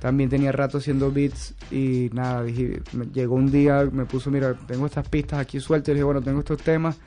También 0.00 0.28
tenía 0.28 0.52
rato 0.52 0.78
haciendo 0.78 1.10
beats 1.10 1.54
y 1.70 2.10
nada, 2.12 2.42
dije, 2.42 2.82
llegó 3.12 3.36
un 3.36 3.50
día, 3.50 3.88
me 3.90 4.04
puso, 4.04 4.30
mira, 4.30 4.54
tengo 4.66 4.86
estas 4.86 5.08
pistas 5.08 5.40
aquí 5.40 5.60
sueltas, 5.60 5.90
y 5.90 5.92
dije, 5.92 6.04
bueno, 6.04 6.20
tengo 6.20 6.40
estos 6.40 6.60
temas, 6.60 6.98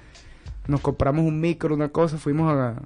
nos 0.68 0.82
compramos 0.82 1.26
un 1.26 1.40
micro, 1.40 1.76
una 1.76 1.90
cosa, 1.90 2.18
fuimos 2.18 2.52
a... 2.52 2.82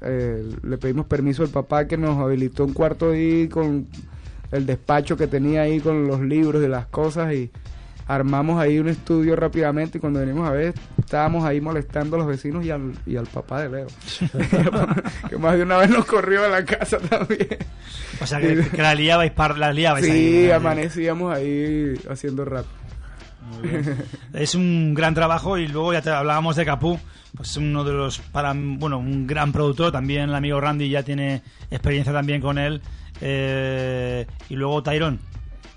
eh, 0.00 0.52
le 0.62 0.78
pedimos 0.78 1.06
permiso 1.06 1.44
al 1.44 1.50
papá 1.50 1.86
que 1.86 1.96
nos 1.96 2.18
habilitó 2.18 2.64
un 2.64 2.72
cuarto 2.72 3.10
ahí 3.10 3.48
con 3.48 3.86
el 4.50 4.66
despacho 4.66 5.16
que 5.16 5.28
tenía 5.28 5.62
ahí 5.62 5.78
con 5.78 6.08
los 6.08 6.20
libros 6.20 6.64
y 6.64 6.68
las 6.68 6.86
cosas 6.86 7.32
y 7.32 7.50
armamos 8.10 8.60
ahí 8.60 8.78
un 8.78 8.88
estudio 8.88 9.36
rápidamente 9.36 9.98
y 9.98 10.00
cuando 10.00 10.18
venimos 10.18 10.48
a 10.48 10.52
ver 10.52 10.74
estábamos 10.98 11.44
ahí 11.44 11.60
molestando 11.60 12.16
a 12.16 12.18
los 12.18 12.28
vecinos 12.28 12.64
y 12.64 12.70
al, 12.70 12.92
y 13.06 13.16
al 13.16 13.26
papá 13.26 13.62
de 13.62 13.68
Leo. 13.68 13.86
Que 15.28 15.36
más 15.36 15.56
de 15.56 15.62
una 15.62 15.76
vez 15.76 15.90
nos 15.90 16.04
corrió 16.04 16.42
de 16.42 16.48
la 16.48 16.64
casa 16.64 16.98
también. 16.98 17.58
O 18.20 18.26
sea, 18.26 18.40
que, 18.40 18.68
que 18.68 18.82
la 18.82 18.94
liabais, 18.94 19.30
par, 19.30 19.56
la 19.56 19.72
liabais 19.72 20.04
sí 20.04 20.50
amanecíamos 20.50 21.34
ahí 21.34 21.94
haciendo 22.08 22.44
rap. 22.44 22.66
Es 24.32 24.54
un 24.54 24.94
gran 24.94 25.14
trabajo 25.14 25.58
y 25.58 25.68
luego 25.68 25.92
ya 25.92 26.02
te 26.02 26.10
hablábamos 26.10 26.56
de 26.56 26.64
Capú, 26.64 26.98
pues 27.36 27.56
uno 27.56 27.84
de 27.84 27.92
los 27.92 28.18
para 28.18 28.52
bueno, 28.54 28.98
un 28.98 29.26
gran 29.26 29.52
productor, 29.52 29.92
también 29.92 30.30
el 30.30 30.34
amigo 30.34 30.60
Randy 30.60 30.88
ya 30.88 31.02
tiene 31.02 31.42
experiencia 31.70 32.12
también 32.12 32.40
con 32.40 32.58
él 32.58 32.80
eh, 33.20 34.26
y 34.48 34.56
luego 34.56 34.82
Tyrone, 34.82 35.18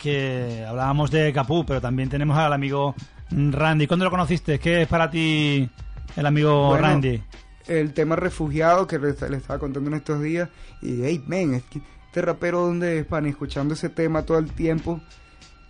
que 0.04 0.66
hablábamos 0.68 1.10
de 1.12 1.32
Capú, 1.32 1.66
pero 1.66 1.80
también 1.80 2.10
tenemos 2.10 2.38
al 2.38 2.52
amigo 2.52 2.94
Randy. 3.32 3.88
¿Cuándo 3.88 4.04
lo 4.04 4.12
conociste? 4.12 4.60
¿Qué 4.60 4.82
es 4.82 4.88
para 4.90 5.10
ti 5.10 5.70
el 6.18 6.26
amigo 6.26 6.68
Bueno, 6.68 6.82
Randy? 6.84 7.24
el 7.68 7.94
tema 7.94 8.18
refugiado 8.18 8.86
que 8.86 9.00
le, 9.00 9.16
le 9.30 9.38
estaba 9.38 9.58
contando 9.58 9.90
en 9.90 9.96
estos 9.96 10.22
días 10.22 10.50
y 10.82 11.02
hey 11.04 11.24
men 11.26 11.54
es 11.54 11.64
que 11.64 11.82
este 12.08 12.22
rapero 12.22 12.60
donde 12.66 13.00
es 13.00 13.06
pan 13.06 13.26
escuchando 13.26 13.74
ese 13.74 13.88
tema 13.88 14.24
todo 14.24 14.38
el 14.38 14.52
tiempo 14.52 15.00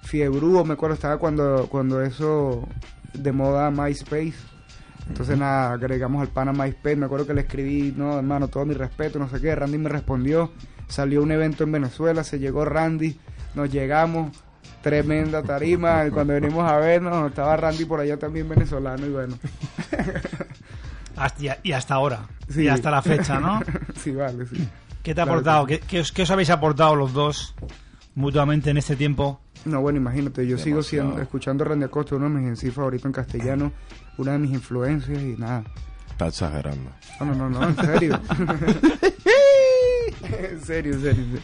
fiebrúo 0.01 0.65
me 0.65 0.73
acuerdo 0.73 0.95
estaba 0.95 1.19
cuando 1.19 1.67
cuando 1.69 2.01
eso 2.01 2.67
de 3.13 3.31
moda 3.31 3.69
MySpace. 3.69 4.34
Entonces 5.07 5.38
nada 5.38 5.73
agregamos 5.73 6.21
al 6.21 6.29
pana 6.29 6.53
MySpace. 6.53 6.95
Me 6.95 7.05
acuerdo 7.05 7.27
que 7.27 7.34
le 7.36 7.41
escribí 7.41 7.93
no 7.95 8.17
hermano 8.17 8.47
todo 8.47 8.65
mi 8.65 8.73
respeto 8.73 9.19
no 9.19 9.29
sé 9.29 9.39
qué. 9.39 9.53
Randy 9.53 9.77
me 9.77 9.89
respondió. 9.89 10.51
Salió 10.88 11.21
un 11.21 11.31
evento 11.31 11.63
en 11.63 11.71
Venezuela 11.71 12.23
se 12.23 12.39
llegó 12.39 12.65
Randy 12.65 13.17
nos 13.55 13.69
llegamos 13.71 14.35
tremenda 14.81 15.41
tarima 15.43 16.05
y 16.05 16.11
cuando 16.11 16.33
venimos 16.33 16.69
a 16.69 16.77
vernos 16.77 17.29
estaba 17.29 17.55
Randy 17.55 17.85
por 17.85 17.99
allá 18.01 18.17
también 18.17 18.49
venezolano 18.49 19.05
y 19.05 19.09
bueno 19.09 19.37
Hasta- 21.15 21.59
y 21.61 21.71
hasta 21.71 21.93
ahora. 21.93 22.21
Sí. 22.49 22.63
Y 22.63 22.67
hasta 22.67 22.89
la 22.91 23.01
fecha, 23.01 23.39
¿no? 23.39 23.61
sí 24.01 24.11
vale 24.11 24.45
sí 24.47 24.67
¿Qué 25.03 25.13
te 25.13 25.21
ha 25.21 25.25
Claro 25.25 25.39
aportado? 25.39 25.65
que 25.67 25.79
¿Qué, 25.79 25.87
qué 25.87 25.99
os, 25.99 26.11
qué 26.11 26.23
os 26.23 26.31
habéis 26.31 26.49
aportado 26.49 26.95
los 26.95 27.13
dos 27.13 27.55
mutuamente 28.15 28.69
en 28.71 28.77
este 28.77 28.95
tiempo? 28.95 29.39
No, 29.65 29.79
bueno, 29.81 29.97
imagínate, 29.99 30.45
yo 30.47 30.57
sigo 30.57 30.81
siendo, 30.83 31.21
escuchando 31.21 31.63
a 31.63 31.67
Randy 31.69 31.85
Acosta, 31.85 32.15
uno 32.15 32.25
de 32.25 32.31
mis 32.35 32.61
MC 32.63 32.71
favoritos 32.73 33.05
en 33.05 33.11
castellano, 33.13 33.71
una 34.17 34.33
de 34.33 34.39
mis 34.39 34.51
influencias 34.51 35.17
y 35.21 35.35
nada. 35.37 35.63
Está 36.09 36.27
exagerando. 36.27 36.91
No, 37.19 37.25
no, 37.27 37.49
no, 37.49 37.49
no, 37.49 37.69
en 37.69 37.75
serio. 37.77 38.19
en 40.23 40.61
serio, 40.63 40.93
en 40.93 41.01
serio. 41.01 41.23
en 41.23 41.31
serio. 41.31 41.39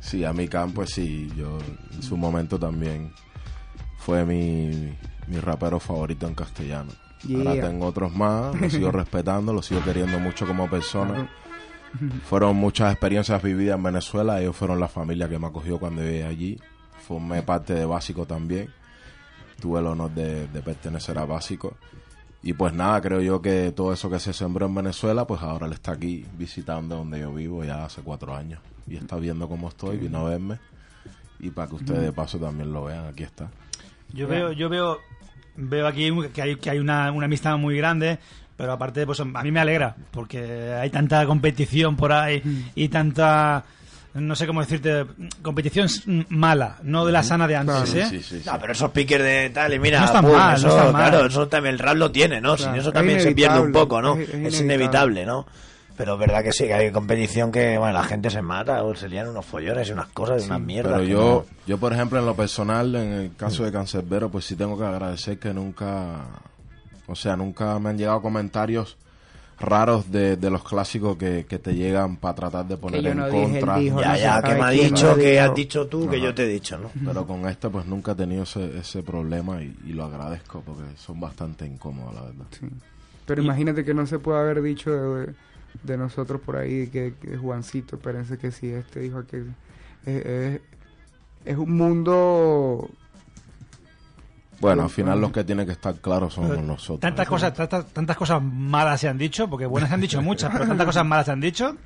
Sí, 0.00 0.24
a 0.24 0.32
mi 0.32 0.48
campo, 0.48 0.76
pues 0.76 0.90
sí, 0.90 1.30
yo 1.36 1.58
en 1.92 2.02
su 2.02 2.16
momento 2.16 2.58
también 2.58 3.12
fue 3.98 4.24
mi, 4.24 4.96
mi 5.26 5.40
rapero 5.40 5.80
favorito 5.80 6.26
en 6.26 6.34
castellano. 6.34 6.92
Ahora 7.36 7.60
tengo 7.60 7.86
otros 7.86 8.14
más, 8.14 8.58
lo 8.58 8.70
sigo 8.70 8.90
respetando, 8.92 9.52
lo 9.52 9.62
sigo 9.62 9.82
queriendo 9.82 10.18
mucho 10.18 10.46
como 10.46 10.68
persona. 10.70 11.28
Fueron 12.28 12.56
muchas 12.56 12.92
experiencias 12.92 13.42
vividas 13.42 13.76
en 13.76 13.82
Venezuela, 13.82 14.40
ellos 14.40 14.54
fueron 14.54 14.78
la 14.78 14.88
familia 14.88 15.28
que 15.28 15.38
me 15.38 15.46
acogió 15.46 15.78
cuando 15.78 16.02
viví 16.02 16.22
allí. 16.22 16.60
Formé 17.06 17.42
parte 17.42 17.74
de 17.74 17.84
Básico 17.86 18.26
también. 18.26 18.68
Tuve 19.60 19.80
el 19.80 19.86
honor 19.86 20.10
de, 20.12 20.46
de 20.48 20.62
pertenecer 20.62 21.18
a 21.18 21.24
Básico. 21.24 21.76
Y 22.42 22.52
pues 22.52 22.72
nada, 22.72 23.00
creo 23.00 23.20
yo 23.20 23.42
que 23.42 23.72
todo 23.72 23.92
eso 23.92 24.08
que 24.08 24.20
se 24.20 24.32
sembró 24.32 24.66
en 24.66 24.74
Venezuela, 24.74 25.26
pues 25.26 25.42
ahora 25.42 25.66
le 25.66 25.74
está 25.74 25.92
aquí 25.92 26.24
visitando 26.36 26.96
donde 26.96 27.20
yo 27.20 27.32
vivo 27.32 27.64
ya 27.64 27.84
hace 27.84 28.00
cuatro 28.02 28.34
años. 28.34 28.60
Y 28.86 28.96
está 28.96 29.16
viendo 29.16 29.48
cómo 29.48 29.68
estoy, 29.68 29.98
vino 29.98 30.26
a 30.26 30.30
verme. 30.30 30.58
Y 31.40 31.50
para 31.50 31.68
que 31.68 31.74
ustedes 31.76 32.02
de 32.02 32.12
paso 32.12 32.38
también 32.38 32.72
lo 32.72 32.84
vean, 32.84 33.06
aquí 33.06 33.24
está. 33.24 33.50
Yo 34.12 34.26
veo, 34.26 34.52
yo 34.52 34.68
veo, 34.68 34.98
veo 35.56 35.86
aquí 35.86 36.10
que 36.32 36.42
hay, 36.42 36.56
que 36.56 36.70
hay 36.70 36.78
una, 36.78 37.12
una 37.12 37.26
amistad 37.26 37.56
muy 37.58 37.76
grande, 37.76 38.18
pero 38.56 38.72
aparte, 38.72 39.04
pues 39.04 39.20
a 39.20 39.24
mí 39.24 39.52
me 39.52 39.60
alegra, 39.60 39.94
porque 40.10 40.72
hay 40.72 40.90
tanta 40.90 41.26
competición 41.26 41.96
por 41.96 42.12
ahí 42.12 42.42
y 42.74 42.88
tanta, 42.88 43.64
no 44.14 44.34
sé 44.34 44.46
cómo 44.46 44.60
decirte, 44.60 45.04
competición 45.42 45.86
s- 45.86 46.02
mala, 46.30 46.78
no 46.82 47.04
de 47.06 47.12
la 47.12 47.22
sana 47.22 47.46
de 47.46 47.56
antes, 47.56 47.90
Sí, 47.90 47.98
¿eh? 48.00 48.06
sí, 48.08 48.22
sí, 48.22 48.38
sí. 48.40 48.42
No, 48.46 48.58
pero 48.60 48.72
esos 48.72 48.90
piques 48.90 49.22
de 49.22 49.50
tal, 49.50 49.74
y 49.74 49.78
mira, 49.78 50.00
No 50.00 50.06
están 50.06 50.24
pum, 50.24 50.32
mal, 50.34 50.60
no 50.62 50.68
eso, 50.68 50.92
mal. 50.92 51.10
claro, 51.10 51.26
eso 51.26 51.48
también 51.48 51.74
el 51.74 51.78
rap 51.78 51.96
lo 51.96 52.10
tiene, 52.10 52.40
¿no? 52.40 52.56
Claro, 52.56 52.72
Sin 52.72 52.80
eso 52.80 52.88
es 52.88 52.94
también 52.94 53.20
se 53.20 53.32
pierde 53.32 53.60
un 53.60 53.72
poco, 53.72 54.00
¿no? 54.02 54.16
es- 54.16 54.28
Es, 54.30 54.54
es 54.54 54.60
inevitable, 54.60 55.24
¿no? 55.26 55.46
Pero 55.96 56.14
es 56.14 56.20
verdad 56.20 56.44
que 56.44 56.52
sí, 56.52 56.64
que 56.66 56.74
hay 56.74 56.92
competición 56.92 57.50
que, 57.50 57.76
bueno, 57.76 57.92
la 57.92 58.04
gente 58.04 58.30
se 58.30 58.40
mata, 58.40 58.84
o 58.84 58.94
se 58.94 59.08
lían 59.08 59.28
unos 59.28 59.44
follones 59.44 59.88
y 59.88 59.92
unas 59.92 60.06
cosas, 60.08 60.42
y 60.42 60.46
unas 60.46 60.60
mierdas. 60.60 60.92
Pero 61.00 61.04
yo, 61.04 61.46
yo, 61.66 61.78
por 61.78 61.92
ejemplo, 61.92 62.20
en 62.20 62.26
lo 62.26 62.36
personal, 62.36 62.94
en 62.94 63.12
el 63.12 63.34
caso 63.36 63.64
de 63.64 63.72
Cancerbero, 63.72 64.28
pues 64.30 64.44
sí 64.44 64.54
tengo 64.54 64.78
que 64.78 64.84
agradecer 64.84 65.40
que 65.40 65.52
nunca, 65.52 66.20
o 67.08 67.16
sea, 67.16 67.34
nunca 67.36 67.78
me 67.80 67.90
han 67.90 67.98
llegado 67.98 68.22
comentarios 68.22 68.96
raros 69.60 70.10
de, 70.12 70.36
de 70.36 70.50
los 70.50 70.62
clásicos 70.62 71.16
que, 71.16 71.44
que 71.48 71.58
te 71.58 71.74
llegan 71.74 72.16
para 72.16 72.34
tratar 72.34 72.66
de 72.68 72.76
poner 72.76 73.02
yo 73.02 73.10
en 73.10 73.16
no 73.18 73.26
dije, 73.26 73.44
él 73.44 73.50
contra. 73.66 73.78
dijo. 73.78 73.96
no- 73.96 74.02
no 74.06 74.14
Ya, 74.14 74.16
ya, 74.16 74.42
que 74.42 74.54
me 74.54 74.62
ha 74.62 74.70
dicho, 74.70 75.16
que 75.16 75.30
dijo. 75.32 75.42
has 75.44 75.54
dicho 75.54 75.86
tú, 75.88 76.08
que 76.08 76.20
yo 76.20 76.34
te 76.34 76.44
he 76.44 76.48
dicho, 76.48 76.78
¿no? 76.78 76.90
Pero 77.04 77.26
con 77.26 77.46
este, 77.48 77.68
pues 77.68 77.86
nunca 77.86 78.12
he 78.12 78.14
tenido 78.14 78.44
ese, 78.44 78.78
ese 78.78 79.02
problema 79.02 79.62
y, 79.62 79.76
y 79.86 79.92
lo 79.92 80.04
agradezco 80.04 80.62
porque 80.64 80.84
son 80.96 81.18
bastante 81.20 81.66
incómodos, 81.66 82.14
la 82.14 82.22
verdad. 82.22 82.46
Sí. 82.58 82.66
Pero 83.26 83.42
imagínate 83.42 83.84
que 83.84 83.94
no 83.94 84.06
se 84.06 84.18
puede 84.18 84.38
haber 84.40 84.62
dicho 84.62 84.90
de, 85.16 85.34
de 85.82 85.96
nosotros 85.98 86.40
por 86.40 86.56
ahí 86.56 86.86
que, 86.86 87.14
que 87.20 87.36
Juancito, 87.36 87.96
espérense 87.96 88.38
que 88.38 88.50
si 88.52 88.68
este 88.68 89.00
dijo 89.00 89.18
aquel. 89.18 89.52
Es, 90.06 90.24
es, 90.24 90.60
es 91.44 91.56
un 91.58 91.76
mundo. 91.76 92.88
Bueno, 94.60 94.82
al 94.82 94.90
final 94.90 95.20
los 95.20 95.30
que 95.30 95.44
tienen 95.44 95.66
que 95.66 95.72
estar 95.72 95.94
claros 95.96 96.34
somos 96.34 96.58
nosotros. 96.58 97.00
Tantas 97.00 97.28
cosas, 97.28 97.54
tantas, 97.54 97.86
tantas 97.86 98.16
cosas 98.16 98.42
malas 98.42 99.00
se 99.00 99.08
han 99.08 99.18
dicho, 99.18 99.48
porque 99.48 99.66
buenas 99.66 99.88
se 99.88 99.94
han 99.94 100.00
dicho 100.00 100.20
muchas, 100.20 100.50
pero 100.52 100.66
tantas 100.66 100.86
cosas 100.86 101.06
malas 101.06 101.26
se 101.26 101.32
han 101.32 101.40
dicho. 101.40 101.76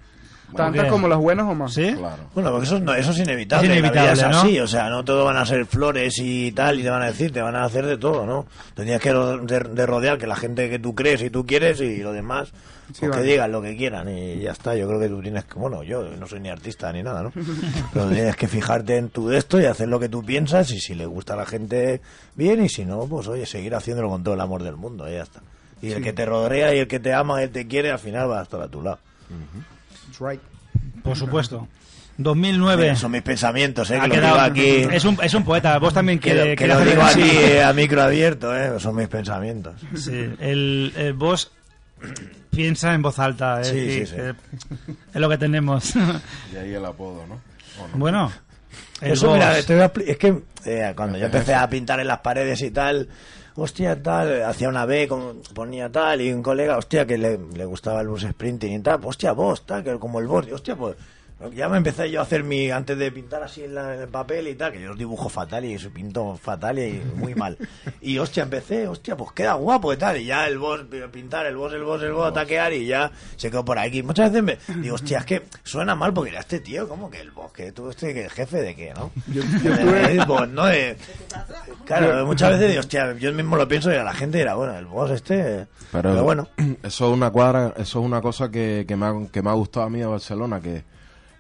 Tantas 0.57 0.87
como 0.91 1.09
las 1.09 1.19
buenas 1.19 1.47
o 1.47 1.55
más. 1.55 1.73
¿Sí? 1.75 1.95
Claro. 1.95 2.23
Bueno, 2.35 2.51
porque 2.51 2.67
eso, 2.67 2.79
no- 2.81 2.95
eso 2.95 3.11
es 3.13 3.19
inevitable. 3.19 3.69
Es 3.69 3.73
inevitable, 3.79 4.07
la 4.09 4.15
vida 4.15 4.27
es 4.29 4.31
¿no? 4.33 4.41
así, 4.41 4.61
o 4.61 4.67
sea, 4.67 4.89
no 4.91 5.05
todo 5.05 5.25
van 5.25 5.37
a 5.37 5.47
ser 5.47 5.67
flores 5.67 6.19
y 6.19 6.53
tal, 6.53 6.81
y 6.81 6.83
te 6.83 6.91
van 6.91 7.03
a 7.03 7.07
decir, 7.07 7.33
te 7.33 7.41
van 7.43 7.57
a 7.57 7.65
hacer 7.65 7.87
de 7.87 7.97
todo, 7.99 8.27
¿no? 8.27 8.47
Te 8.75 8.85
tienes 8.85 9.01
que 9.01 9.13
ro- 9.13 9.39
de, 9.39 9.61
de 9.61 9.87
rodear 9.87 10.19
que 10.19 10.27
la 10.27 10.37
gente 10.37 10.69
que 10.71 10.79
tú 10.79 10.95
crees 10.95 11.23
y 11.23 11.31
tú 11.31 11.45
quieres 11.47 11.81
y 11.81 11.99
lo 11.99 12.13
demás, 12.13 12.53
Sí, 12.93 12.99
pues 13.01 13.13
que 13.13 13.17
vale. 13.19 13.23
digan 13.31 13.53
lo 13.53 13.63
que 13.63 13.75
quieran 13.77 14.09
y 14.09 14.41
ya 14.41 14.53
está. 14.53 14.77
Yo 14.77 14.87
creo 14.87 15.01
que 15.01 15.09
tú 15.09 15.23
tienes 15.23 15.45
que, 15.45 15.55
bueno, 15.59 15.83
yo 15.83 16.03
no 16.03 16.27
soy 16.29 16.41
ni 16.41 16.51
artista 16.51 16.93
ni 16.93 17.03
nada, 17.03 17.23
¿no? 17.23 17.33
Pero 17.95 18.09
tienes 18.11 18.37
que 18.37 18.49
fijarte 18.49 18.99
en 18.99 19.09
tu 19.09 19.29
de 19.29 19.39
esto 19.39 19.59
y 19.59 19.65
hacer 19.65 19.89
lo 19.89 19.99
que 19.99 20.11
tú 20.11 20.23
piensas 20.23 20.71
y 20.73 20.79
si 20.79 20.95
le 20.95 21.07
gusta 21.07 21.33
a 21.33 21.37
la 21.37 21.47
gente, 21.47 22.03
bien, 22.35 22.63
y 22.63 22.69
si 22.69 22.85
no, 22.85 23.07
pues 23.07 23.29
oye, 23.29 23.47
seguir 23.47 23.75
haciéndolo 23.75 24.11
con 24.11 24.23
todo 24.23 24.35
el 24.35 24.41
amor 24.43 24.63
del 24.63 24.77
mundo 24.77 25.09
y 25.09 25.13
ya 25.15 25.23
está. 25.23 25.41
Y 25.81 25.91
el 25.93 26.03
que 26.03 26.13
te 26.13 26.27
rodea 26.27 26.75
y 26.75 26.81
el 26.81 26.87
que 26.87 27.01
te 27.01 27.15
ama 27.15 27.41
y 27.41 27.45
el 27.45 27.51
que 27.51 27.61
te 27.63 27.67
quiere, 27.69 27.91
al 27.91 27.99
final 27.99 28.31
va 28.31 28.41
a 28.41 28.43
estar 28.43 28.61
a 28.61 28.69
tu 28.69 28.83
lado. 28.83 28.99
That's 29.31 29.72
right. 30.21 30.41
Por 31.03 31.17
supuesto. 31.17 31.69
2009. 32.19 32.95
Son 32.97 33.11
mis 33.11 33.23
pensamientos, 33.23 33.91
¿eh? 33.91 33.97
Ha 33.97 34.03
Que 34.03 34.09
lo 34.09 34.15
quedado- 34.15 34.35
digo 34.35 34.41
aquí. 34.87 34.95
es, 34.97 35.05
un, 35.05 35.19
es 35.23 35.33
un 35.35 35.45
poeta, 35.45 35.79
vos 35.79 35.95
también 35.95 36.19
Que, 36.19 36.35
lo- 36.35 36.43
que, 36.45 36.57
que 36.57 36.67
lo 36.67 36.81
digo 36.81 37.03
aquí 37.03 37.23
eh, 37.23 37.63
a 37.63 37.73
micro 37.73 38.03
abierto, 38.03 38.55
¿eh? 38.57 38.79
Son 38.79 38.95
mis 38.95 39.09
pensamientos. 39.09 39.75
Sí, 39.95 40.13
el, 40.39 40.93
el 40.97 41.13
vos 41.15 41.51
piensa 42.51 42.93
en 42.95 43.03
voz 43.03 43.19
alta, 43.19 43.61
¿eh? 43.63 43.65
Sí, 43.65 43.91
sí, 43.91 44.07
sí. 44.07 44.15
que 44.17 44.31
Es 45.15 45.21
lo 45.21 45.29
que 45.29 45.39
tenemos. 45.39 45.95
Y 46.53 46.57
ahí 46.57 46.75
el 46.75 46.85
apodo, 46.85 47.27
¿no? 47.27 47.35
¿O 47.83 47.89
no? 47.89 47.97
bueno, 47.99 48.33
El 49.01 49.13
Eso, 49.13 49.33
mira, 49.33 49.61
te 49.63 49.75
voy 49.75 49.83
a 49.85 49.93
es 50.11 50.19
que 50.19 50.43
eh, 50.67 50.93
cuando 50.95 51.17
yo 51.19 51.25
empecé 51.27 51.55
a 51.55 51.69
pintar 51.69 51.99
en 52.01 52.07
las 52.09 52.19
paredes 52.19 52.61
y 52.63 52.71
tal, 52.71 53.09
hostia, 53.57 54.03
tal, 54.03 54.43
hacía 54.43 54.69
una 54.69 54.87
B, 54.87 55.09
ponía 55.55 55.91
tal, 55.91 56.21
y 56.21 56.33
un 56.33 56.43
colega, 56.43 56.79
hostia, 56.79 57.07
que 57.07 57.19
le, 57.19 57.39
le 57.39 57.65
gustaba 57.65 58.01
el 58.01 58.09
bus 58.09 58.23
sprinting 58.23 58.73
y 58.73 58.81
tal, 58.81 59.01
pues, 59.01 59.11
hostia, 59.11 59.33
vos, 59.33 59.65
tal, 59.67 59.85
que 59.85 59.99
como 59.99 60.21
el 60.21 60.27
y, 60.27 60.53
hostia, 60.53 60.77
pues 60.77 60.97
ya 61.55 61.69
me 61.69 61.77
empecé 61.77 62.11
yo 62.11 62.21
a 62.21 62.23
hacer 62.23 62.45
mi, 62.45 62.71
antes 62.71 62.97
de 62.97 63.11
pintar 63.11 63.43
así 63.43 63.65
en, 63.65 63.75
la- 63.75 63.95
en 63.95 64.03
el 64.03 64.09
papel 64.09 64.47
y 64.49 64.55
tal, 64.55 64.73
que 64.73 64.81
yo 64.81 64.95
dibujo 64.95 65.29
fatal 65.29 65.65
y 65.65 65.75
eso 65.75 65.91
pinto 65.91 66.37
fatal 66.41 66.79
y 66.79 67.03
muy 67.17 67.35
mal. 67.35 67.57
Y 68.01 68.19
hostia, 68.19 68.43
empecé, 68.43 68.89
hostia, 68.89 69.17
pues 69.17 69.31
queda 69.33 69.55
guapo 69.55 69.93
y 69.93 69.97
tal, 69.97 70.17
y 70.19 70.25
ya 70.25 70.47
el 70.49 70.59
boss, 70.59 70.81
pintar, 71.13 71.47
el 71.47 71.57
boss, 71.57 71.73
el 71.73 71.85
boss, 71.85 72.03
el 72.03 72.13
boss, 72.13 72.29
ataquear 72.31 72.73
y 72.73 72.87
ya 72.87 73.11
se 73.37 73.49
quedó 73.51 73.65
por 73.65 73.79
aquí. 73.79 74.03
Muchas 74.03 74.33
veces 74.33 74.43
me 74.67 74.81
digo, 74.83 74.97
hostia, 74.97 75.19
es 75.19 75.25
que 75.27 75.43
suena 75.63 75.95
mal 75.95 76.13
porque 76.13 76.31
era 76.31 76.41
este 76.41 76.59
tío, 76.61 76.89
como 76.89 77.09
que 77.11 77.21
el 77.21 77.31
boss, 77.31 77.53
que 77.53 77.71
tú, 77.73 77.91
este, 77.91 78.13
que 78.13 78.25
el 78.25 78.31
jefe 78.31 78.61
de 78.61 78.75
qué, 78.75 78.93
¿no? 78.95 79.13
Yo, 79.29 79.43
yo 79.63 79.71
tuve- 79.77 80.11
El 80.11 80.25
boss, 80.27 80.49
¿no? 80.49 80.69
Eh, 80.69 80.97
claro, 81.85 82.27
muchas 82.27 82.51
veces 82.51 82.69
digo, 82.69 82.81
hostia, 82.81 83.13
yo 83.15 83.33
mismo 83.33 83.57
lo 83.57 83.69
pienso 83.69 83.93
y 83.93 83.97
a 83.97 84.05
la 84.05 84.15
gente 84.15 84.39
dirá, 84.39 84.55
bueno, 84.55 84.77
el 84.77 84.87
boss 84.87 85.11
este, 85.13 85.67
Pero, 85.93 86.11
pero 86.11 86.23
bueno. 86.25 86.49
eso 86.83 87.07
es 87.09 87.13
una 87.15 87.31
cuadra, 87.31 87.75
eso 87.77 88.01
es 88.01 88.05
una 88.07 88.21
cosa 88.21 88.51
que, 88.51 88.85
que, 88.87 88.97
me 88.97 89.07
ha, 89.07 89.15
que 89.31 89.43
me 89.43 89.51
ha 89.51 89.55
gustado 89.55 89.87
a 89.87 89.91
mí 89.91 89.99
de 90.01 90.07
Barcelona, 90.07 90.61
que 90.61 90.85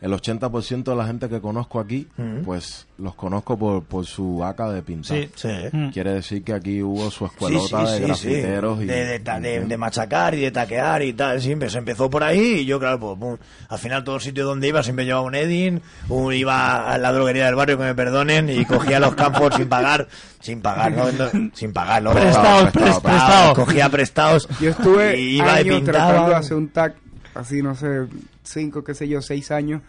el 0.03 0.13
80% 0.13 0.83
de 0.83 0.97
la 0.97 1.07
gente 1.07 1.29
que 1.29 1.41
conozco 1.41 1.81
aquí, 1.81 2.07
pues 2.45 2.87
los 2.99 3.15
conozco 3.15 3.57
por, 3.57 3.83
por 3.85 4.05
su 4.05 4.45
ACA 4.45 4.71
de 4.71 4.83
pintar. 4.83 5.17
Sí. 5.17 5.31
Sí. 5.35 5.49
Mm. 5.73 5.89
Quiere 5.91 6.13
decir 6.15 6.43
que 6.45 6.53
aquí 6.53 6.83
hubo 6.83 7.11
su 7.11 7.25
escuelota 7.27 7.87
sí, 7.87 7.93
de 7.93 7.99
sí, 7.99 8.05
grafiteros 8.05 8.79
sí. 8.79 8.85
y 8.85 8.87
De, 8.89 9.05
de, 9.07 9.21
ta- 9.21 9.41
de- 9.41 9.61
de 9.65 9.77
machacar 9.77 10.35
y 10.35 10.41
de 10.41 10.51
taquear 10.51 11.03
y 11.03 11.13
tal. 11.13 11.41
Siempre 11.41 11.71
se 11.71 11.79
empezó 11.79 12.11
por 12.11 12.23
ahí 12.25 12.41
y 12.61 12.65
yo, 12.65 12.79
claro, 12.81 12.99
pues, 13.01 13.17
pum, 13.19 13.37
al 13.69 13.79
final 13.79 14.03
todo 14.05 14.19
sitio 14.21 14.45
donde 14.45 14.69
iba 14.69 14.83
siempre 14.83 15.05
llevaba 15.05 15.25
un 15.25 15.35
Edin, 15.37 15.81
un, 16.09 16.33
iba 16.35 16.91
a 16.93 16.99
la 16.99 17.13
droguería 17.13 17.47
del 17.47 17.55
barrio, 17.55 17.79
que 17.79 17.85
me 17.85 17.95
perdonen, 17.95 18.51
y 18.51 18.65
cogía 18.65 18.99
los 19.01 19.15
campos 19.15 19.55
sin 19.57 19.69
pagar, 19.69 20.09
sin 20.41 20.61
pagar, 20.61 20.93
no, 20.93 21.05
sin 21.55 21.73
pagar, 21.73 22.03
no, 22.03 22.13
Prestados, 22.13 22.71
prestado, 22.73 22.99
pres- 22.99 23.03
prestados. 23.03 23.55
Cogía 23.59 23.89
prestados. 23.89 24.49
Yo 24.61 24.71
estuve 24.71 25.21
y 25.21 25.37
iba 25.37 25.61
y 25.61 25.65
años 25.65 25.77
pintaba. 25.77 25.99
tratando 26.09 26.29
de 26.31 26.35
hacer 26.37 26.57
un 26.57 26.69
tag, 26.71 26.95
así 27.35 27.63
no 27.63 27.75
sé, 27.75 28.07
cinco, 28.43 28.83
qué 28.85 28.95
sé 28.95 29.09
yo, 29.09 29.21
seis 29.23 29.51
años, 29.51 29.83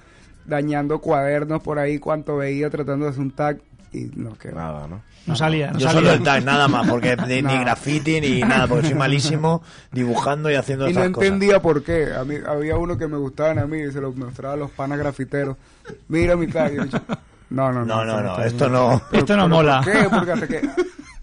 dañando 0.46 1.00
cuadernos 1.00 1.62
por 1.62 1.80
ahí, 1.80 2.00
cuanto 2.00 2.38
veía 2.38 2.70
tratando 2.70 3.06
de 3.06 3.12
hacer 3.12 3.22
un 3.22 3.32
tag 3.32 3.60
y 3.92 4.06
no 4.16 4.38
quedó. 4.38 4.56
Nada, 4.56 4.88
¿no? 4.88 5.02
No 5.26 5.36
salía, 5.38 5.72
no 5.72 5.80
Yo 5.80 5.88
salía. 5.88 6.02
solo 6.02 6.12
el 6.14 6.24
tag, 6.24 6.44
nada 6.44 6.68
más, 6.68 6.88
porque 6.90 7.16
ni, 7.28 7.36
ni 7.36 7.42
No. 7.54 7.60
graffiti 7.62 8.20
ni 8.20 8.42
nada, 8.42 8.68
porque 8.68 8.88
soy 8.88 8.96
malísimo 8.96 9.62
dibujando 9.92 10.52
y 10.52 10.56
haciendo 10.56 10.90
Y 10.90 10.94
no 10.94 11.00
esas 11.00 11.12
cosas. 11.14 11.28
entendía 11.32 11.62
por 11.62 11.82
qué. 11.84 12.14
A 12.14 12.24
mí, 12.26 12.36
había 12.46 12.76
uno 12.78 12.98
que 12.98 13.08
me 13.08 13.18
gustaban 13.18 13.60
a 13.60 13.66
mí 13.66 13.80
y 13.84 13.92
se 13.92 14.02
lo 14.02 14.12
mostraba 14.12 14.56
a 14.56 14.58
los 14.58 14.72
panas 14.72 14.98
grafiteros. 15.00 15.56
Mira 16.10 16.36
mi 16.36 16.48
tag. 16.48 16.74
Y 16.74 16.78
yo, 16.90 17.00
no, 17.52 17.72
no, 17.72 17.86
No, 17.86 18.04
no, 18.04 18.22
no, 18.22 18.32
está 18.32 18.46
esto 18.48 18.68
no. 18.70 19.02
Esto 19.14 19.38
no 19.38 19.44
pero 19.44 19.48
mola. 19.50 19.82
¿Por 19.82 19.94
qué? 19.94 20.10
Porque 20.10 20.32
hasta 20.32 20.48
que 20.48 20.62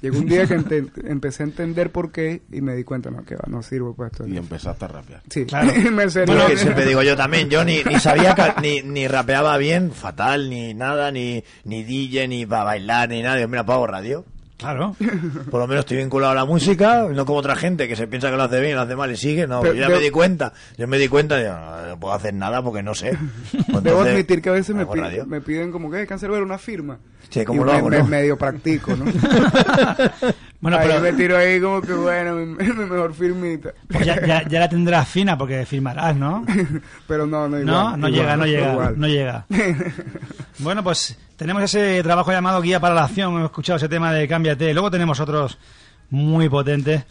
llegó 0.02 0.18
un 0.18 0.26
día 0.26 0.46
que 0.46 0.54
ente- 0.58 0.90
empecé 1.04 1.42
a 1.42 1.46
entender 1.46 1.90
por 1.90 2.12
qué 2.12 2.42
y 2.52 2.60
me 2.60 2.74
di 2.74 2.84
cuenta, 2.84 3.10
no, 3.10 3.24
que 3.24 3.36
va, 3.36 3.44
no 3.48 3.62
sirvo 3.62 3.94
para 3.94 4.08
esto. 4.10 4.26
Y 4.26 4.36
empezaste 4.36 4.84
a 4.84 4.88
rapear. 4.88 5.22
Sí, 5.30 5.44
Claro. 5.46 5.72
me 5.92 6.08
serio. 6.10 6.34
Bueno, 6.34 6.48
que 6.48 6.56
siempre 6.56 6.86
digo 6.86 7.02
yo 7.02 7.16
también, 7.16 7.48
yo 7.50 7.64
ni, 7.64 7.82
ni 7.84 7.98
sabía, 8.00 8.34
ca- 8.34 8.56
ni, 8.62 8.82
ni 8.82 9.06
rapeaba 9.08 9.56
bien, 9.58 9.90
fatal, 9.92 10.48
ni 10.50 10.74
nada, 10.74 11.10
ni, 11.10 11.42
ni 11.64 11.82
DJ, 11.84 12.28
ni 12.28 12.46
para 12.46 12.64
bailar, 12.64 13.08
ni 13.08 13.22
nada. 13.22 13.36
Digo, 13.36 13.48
mira, 13.48 13.64
pago 13.66 13.86
radio. 13.86 14.24
Claro. 14.60 14.94
Por 15.50 15.58
lo 15.60 15.66
menos 15.66 15.80
estoy 15.84 15.96
vinculado 15.96 16.32
a 16.32 16.34
la 16.34 16.44
música, 16.44 17.06
no 17.10 17.24
como 17.24 17.38
otra 17.38 17.56
gente 17.56 17.88
que 17.88 17.96
se 17.96 18.06
piensa 18.06 18.30
que 18.30 18.36
lo 18.36 18.42
hace 18.42 18.60
bien, 18.60 18.76
lo 18.76 18.82
hace 18.82 18.94
mal 18.94 19.10
y 19.10 19.16
sigue. 19.16 19.46
No, 19.46 19.62
Pero 19.62 19.72
yo 19.74 19.80
ya 19.80 19.88
me 19.88 19.98
di 19.98 20.10
cuenta. 20.10 20.52
Yo 20.76 20.86
me 20.86 20.98
di 20.98 21.08
cuenta, 21.08 21.42
yo 21.42 21.52
no, 21.58 21.86
no 21.88 21.98
puedo 21.98 22.12
hacer 22.14 22.34
nada 22.34 22.62
porque 22.62 22.82
no 22.82 22.94
sé. 22.94 23.16
Pues 23.72 23.82
Debo 23.82 24.02
admitir 24.02 24.42
que 24.42 24.50
a 24.50 24.52
veces 24.52 24.76
me, 24.76 24.84
piden, 24.84 25.28
me 25.28 25.40
piden 25.40 25.72
como 25.72 25.90
que 25.90 26.06
cancelar 26.06 26.42
una 26.42 26.58
firma. 26.58 26.98
Sí, 27.30 27.44
¿cómo 27.44 27.62
Y 27.62 27.64
lo 27.64 27.72
me, 27.72 27.78
hago, 27.78 27.88
me- 27.88 27.98
no? 28.00 28.06
medio 28.06 28.36
practico, 28.36 28.94
¿no? 28.94 29.04
Bueno, 30.60 30.76
ahí 30.76 30.88
pero 30.88 31.00
me 31.00 31.12
tiro 31.14 31.38
ahí 31.38 31.58
como 31.60 31.80
que 31.80 31.92
bueno, 31.94 32.34
mi, 32.36 32.46
mi 32.64 32.72
mejor 32.84 33.14
firmita. 33.14 33.72
pues 33.88 34.04
ya, 34.04 34.24
ya, 34.26 34.46
ya 34.46 34.60
la 34.60 34.68
tendrás 34.68 35.08
fina 35.08 35.38
porque 35.38 35.64
firmarás, 35.64 36.14
¿no? 36.14 36.44
Pero 37.08 37.26
no, 37.26 37.48
no 37.48 37.58
igual. 37.58 37.66
No, 37.66 37.96
no 37.96 38.08
igual, 38.08 38.12
llega, 38.12 38.36
no 38.36 38.46
llega, 38.46 38.72
igual. 38.72 39.00
no 39.00 39.06
llega. 39.08 39.46
Bueno, 40.58 40.84
pues 40.84 41.16
tenemos 41.36 41.62
ese 41.62 42.02
trabajo 42.02 42.30
llamado 42.32 42.60
Guía 42.60 42.80
para 42.80 42.94
la 42.94 43.04
Acción. 43.04 43.30
Hemos 43.30 43.44
escuchado 43.44 43.78
ese 43.78 43.88
tema 43.88 44.12
de 44.12 44.28
Cámbiate. 44.28 44.74
Luego 44.74 44.90
tenemos 44.90 45.18
otros 45.20 45.56
muy 46.10 46.50
potentes 46.50 47.04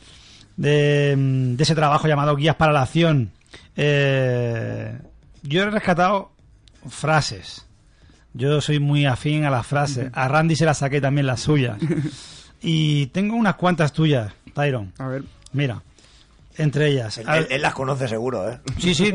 de, 0.55 1.15
de 1.17 1.63
ese 1.63 1.73
trabajo 1.73 2.07
llamado 2.07 2.35
Guías 2.35 2.55
para 2.55 2.71
la 2.71 2.83
Acción. 2.83 3.31
Eh, 3.75 4.99
yo 5.41 5.63
he 5.63 5.69
rescatado 5.71 6.31
frases. 6.87 7.65
Yo 8.33 8.61
soy 8.61 8.79
muy 8.79 9.07
afín 9.07 9.45
a 9.45 9.49
las 9.49 9.65
frases. 9.65 10.11
A 10.13 10.27
Randy 10.27 10.55
se 10.55 10.65
las 10.65 10.77
saqué 10.77 11.01
también 11.01 11.25
las 11.25 11.39
suyas. 11.39 11.77
Y 12.61 13.07
tengo 13.07 13.35
unas 13.35 13.55
cuantas 13.55 13.93
tuyas, 13.93 14.31
Tyron. 14.53 14.91
A 14.97 15.07
ver, 15.07 15.23
Mira, 15.53 15.81
entre 16.57 16.89
ellas. 16.89 17.17
Él, 17.17 17.29
A- 17.29 17.37
él- 17.37 17.47
él 17.49 17.61
las 17.61 17.73
conoce 17.73 18.07
seguro, 18.07 18.49
¿eh? 18.49 18.59
Sí, 18.77 18.93
sí, 18.93 19.13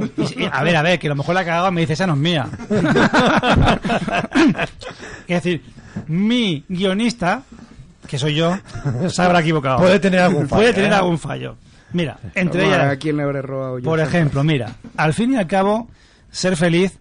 A 0.51 0.63
ver, 0.65 0.77
a 0.77 0.83
ver, 0.83 0.99
que 0.99 1.07
a 1.07 1.11
lo 1.11 1.17
mejor 1.17 1.35
la 1.35 1.45
cagada 1.45 1.71
me 1.71 1.83
dice, 1.83 1.93
esa 1.93 2.07
no 2.07 2.15
es 2.15 2.19
mía. 2.19 2.49
es 5.29 5.43
decir, 5.43 5.63
mi 6.07 6.65
guionista, 6.69 7.43
que 8.07 8.19
soy 8.19 8.35
yo, 8.35 8.59
se 9.09 9.23
habrá 9.23 9.41
equivocado. 9.41 9.79
Puede 9.79 9.99
tener 10.01 10.21
algún 10.21 10.49
fallo, 10.49 10.61
Puede 10.63 10.75
tener 10.75 10.93
¿eh? 10.93 10.97
algún 10.97 11.19
fallo. 11.19 11.57
Mira, 11.93 12.19
entre 12.35 12.63
vamos 12.63 12.75
a 12.75 12.79
ver 12.79 12.87
ellas, 12.87 12.97
a 12.97 12.99
quién 12.99 13.17
le 13.17 13.23
habré 13.23 13.43
robado 13.43 13.79
yo. 13.79 13.85
por 13.85 14.01
ejemplo, 14.01 14.43
mira, 14.43 14.75
al 14.97 15.15
fin 15.15 15.33
y 15.33 15.37
al 15.37 15.47
cabo, 15.47 15.89
ser 16.31 16.57
feliz 16.57 16.99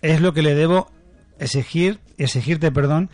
es 0.00 0.20
lo 0.22 0.32
que 0.32 0.40
le 0.42 0.54
debo 0.54 0.90
exigir, 1.38 1.98
exigirte, 2.16 2.72
perdón, 2.72 3.10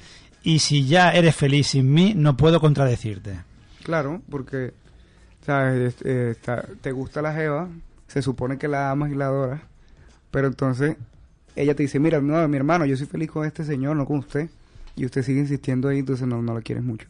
y 0.55 0.59
si 0.61 0.87
ya 0.87 1.11
eres 1.11 1.35
feliz 1.37 1.67
sin 1.69 1.93
mí, 1.93 2.15
no 2.17 2.37
puedo 2.37 2.61
contradecirte. 2.61 3.39
Claro, 3.83 4.23
porque, 4.31 4.73
¿sabes? 5.45 5.95
Es- 5.95 6.03
eh, 6.07 6.35
te 6.81 6.93
gusta 6.93 7.21
la 7.23 7.33
jeva, 7.35 7.69
se 8.07 8.23
supone 8.23 8.57
que 8.59 8.69
la 8.69 8.91
amas 8.91 9.11
y 9.11 9.15
la 9.15 9.27
adoras, 9.27 9.61
pero 10.31 10.47
entonces 10.49 10.97
ella 11.57 11.75
te 11.75 11.83
dice, 11.83 11.99
mira, 11.99 12.21
no, 12.21 12.47
mi 12.49 12.57
hermano, 12.57 12.85
yo 12.87 12.97
soy 12.97 13.07
feliz 13.07 13.31
con 13.31 13.45
este 13.47 13.65
señor, 13.65 13.97
no 13.97 14.07
con 14.07 14.19
usted, 14.19 14.49
y 14.97 15.05
usted 15.05 15.23
sigue 15.23 15.41
insistiendo 15.41 15.89
ahí, 15.89 15.99
entonces 15.99 16.27
no, 16.27 16.41
no 16.41 16.55
la 16.55 16.61
quieres 16.63 16.85
mucho. 16.85 17.07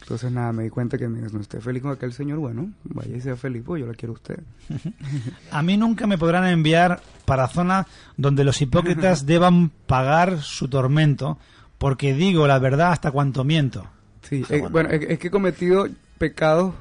Entonces, 0.00 0.32
nada, 0.32 0.52
me 0.52 0.64
di 0.64 0.70
cuenta 0.70 0.98
que, 0.98 1.06
no 1.08 1.40
esté 1.40 1.60
feliz 1.60 1.80
con 1.82 1.92
aquel 1.92 2.12
señor, 2.12 2.38
bueno, 2.38 2.70
vaya 2.84 3.16
y 3.16 3.20
sea 3.20 3.36
feliz, 3.36 3.62
pues 3.64 3.80
yo 3.80 3.86
la 3.86 3.94
quiero 3.94 4.12
a 4.12 4.16
usted. 4.16 4.40
A 5.52 5.62
mí 5.62 5.76
nunca 5.76 6.06
me 6.06 6.18
podrán 6.18 6.46
enviar 6.46 7.00
para 7.24 7.46
zonas 7.48 7.86
donde 8.16 8.42
los 8.44 8.60
hipócritas 8.60 9.26
deban 9.32 9.70
pagar 9.86 10.40
su 10.42 10.68
tormento, 10.68 11.38
porque 11.84 12.14
digo 12.14 12.46
la 12.46 12.58
verdad 12.58 12.92
hasta 12.92 13.10
cuanto 13.10 13.44
miento. 13.44 13.86
Sí, 14.22 14.42
eh, 14.48 14.62
bueno, 14.70 14.88
es, 14.88 15.02
es 15.02 15.18
que 15.18 15.26
he 15.28 15.30
cometido 15.30 15.86
pecados 16.16 16.72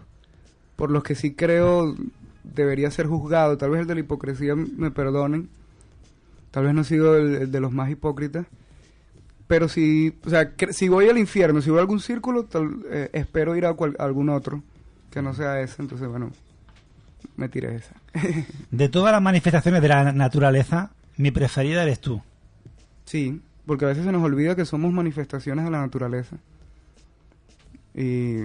por 0.77 0.89
los 0.89 1.03
que 1.03 1.13
sí 1.13 1.33
creo 1.33 1.93
debería 2.45 2.89
ser 2.89 3.07
juzgado. 3.07 3.57
Tal 3.57 3.71
vez 3.71 3.81
el 3.81 3.87
de 3.87 3.95
la 3.95 3.99
hipocresía 3.99 4.55
me 4.55 4.91
perdonen. 4.91 5.49
Tal 6.51 6.63
vez 6.63 6.73
no 6.73 6.81
he 6.81 6.85
sido 6.85 7.17
el, 7.17 7.35
el 7.35 7.51
de 7.51 7.59
los 7.59 7.73
más 7.73 7.89
hipócritas. 7.89 8.45
Pero 9.45 9.67
si, 9.67 10.15
o 10.25 10.29
sea, 10.29 10.51
que- 10.53 10.71
si 10.71 10.87
voy 10.87 11.09
al 11.09 11.17
infierno, 11.17 11.61
si 11.61 11.69
voy 11.69 11.79
a 11.79 11.81
algún 11.81 11.99
círculo, 11.99 12.45
tal- 12.45 12.85
eh, 12.89 13.09
espero 13.11 13.57
ir 13.57 13.65
a, 13.65 13.73
cual- 13.73 13.97
a 13.99 14.05
algún 14.05 14.29
otro 14.29 14.63
que 15.11 15.21
no 15.21 15.33
sea 15.33 15.59
ese. 15.59 15.81
Entonces, 15.81 16.07
bueno, 16.07 16.31
me 17.35 17.49
tiré 17.49 17.75
esa. 17.75 17.93
De 18.71 18.87
todas 18.87 19.11
las 19.11 19.21
manifestaciones 19.21 19.81
de 19.81 19.87
la 19.89 20.13
naturaleza, 20.13 20.91
mi 21.17 21.31
preferida 21.31 21.83
eres 21.83 21.99
tú. 21.99 22.21
Sí, 23.03 23.41
porque 23.65 23.85
a 23.85 23.89
veces 23.89 24.05
se 24.05 24.11
nos 24.11 24.23
olvida 24.23 24.55
que 24.55 24.65
somos 24.65 24.91
manifestaciones 24.91 25.65
de 25.65 25.71
la 25.71 25.81
naturaleza. 25.81 26.37
Y, 27.95 28.39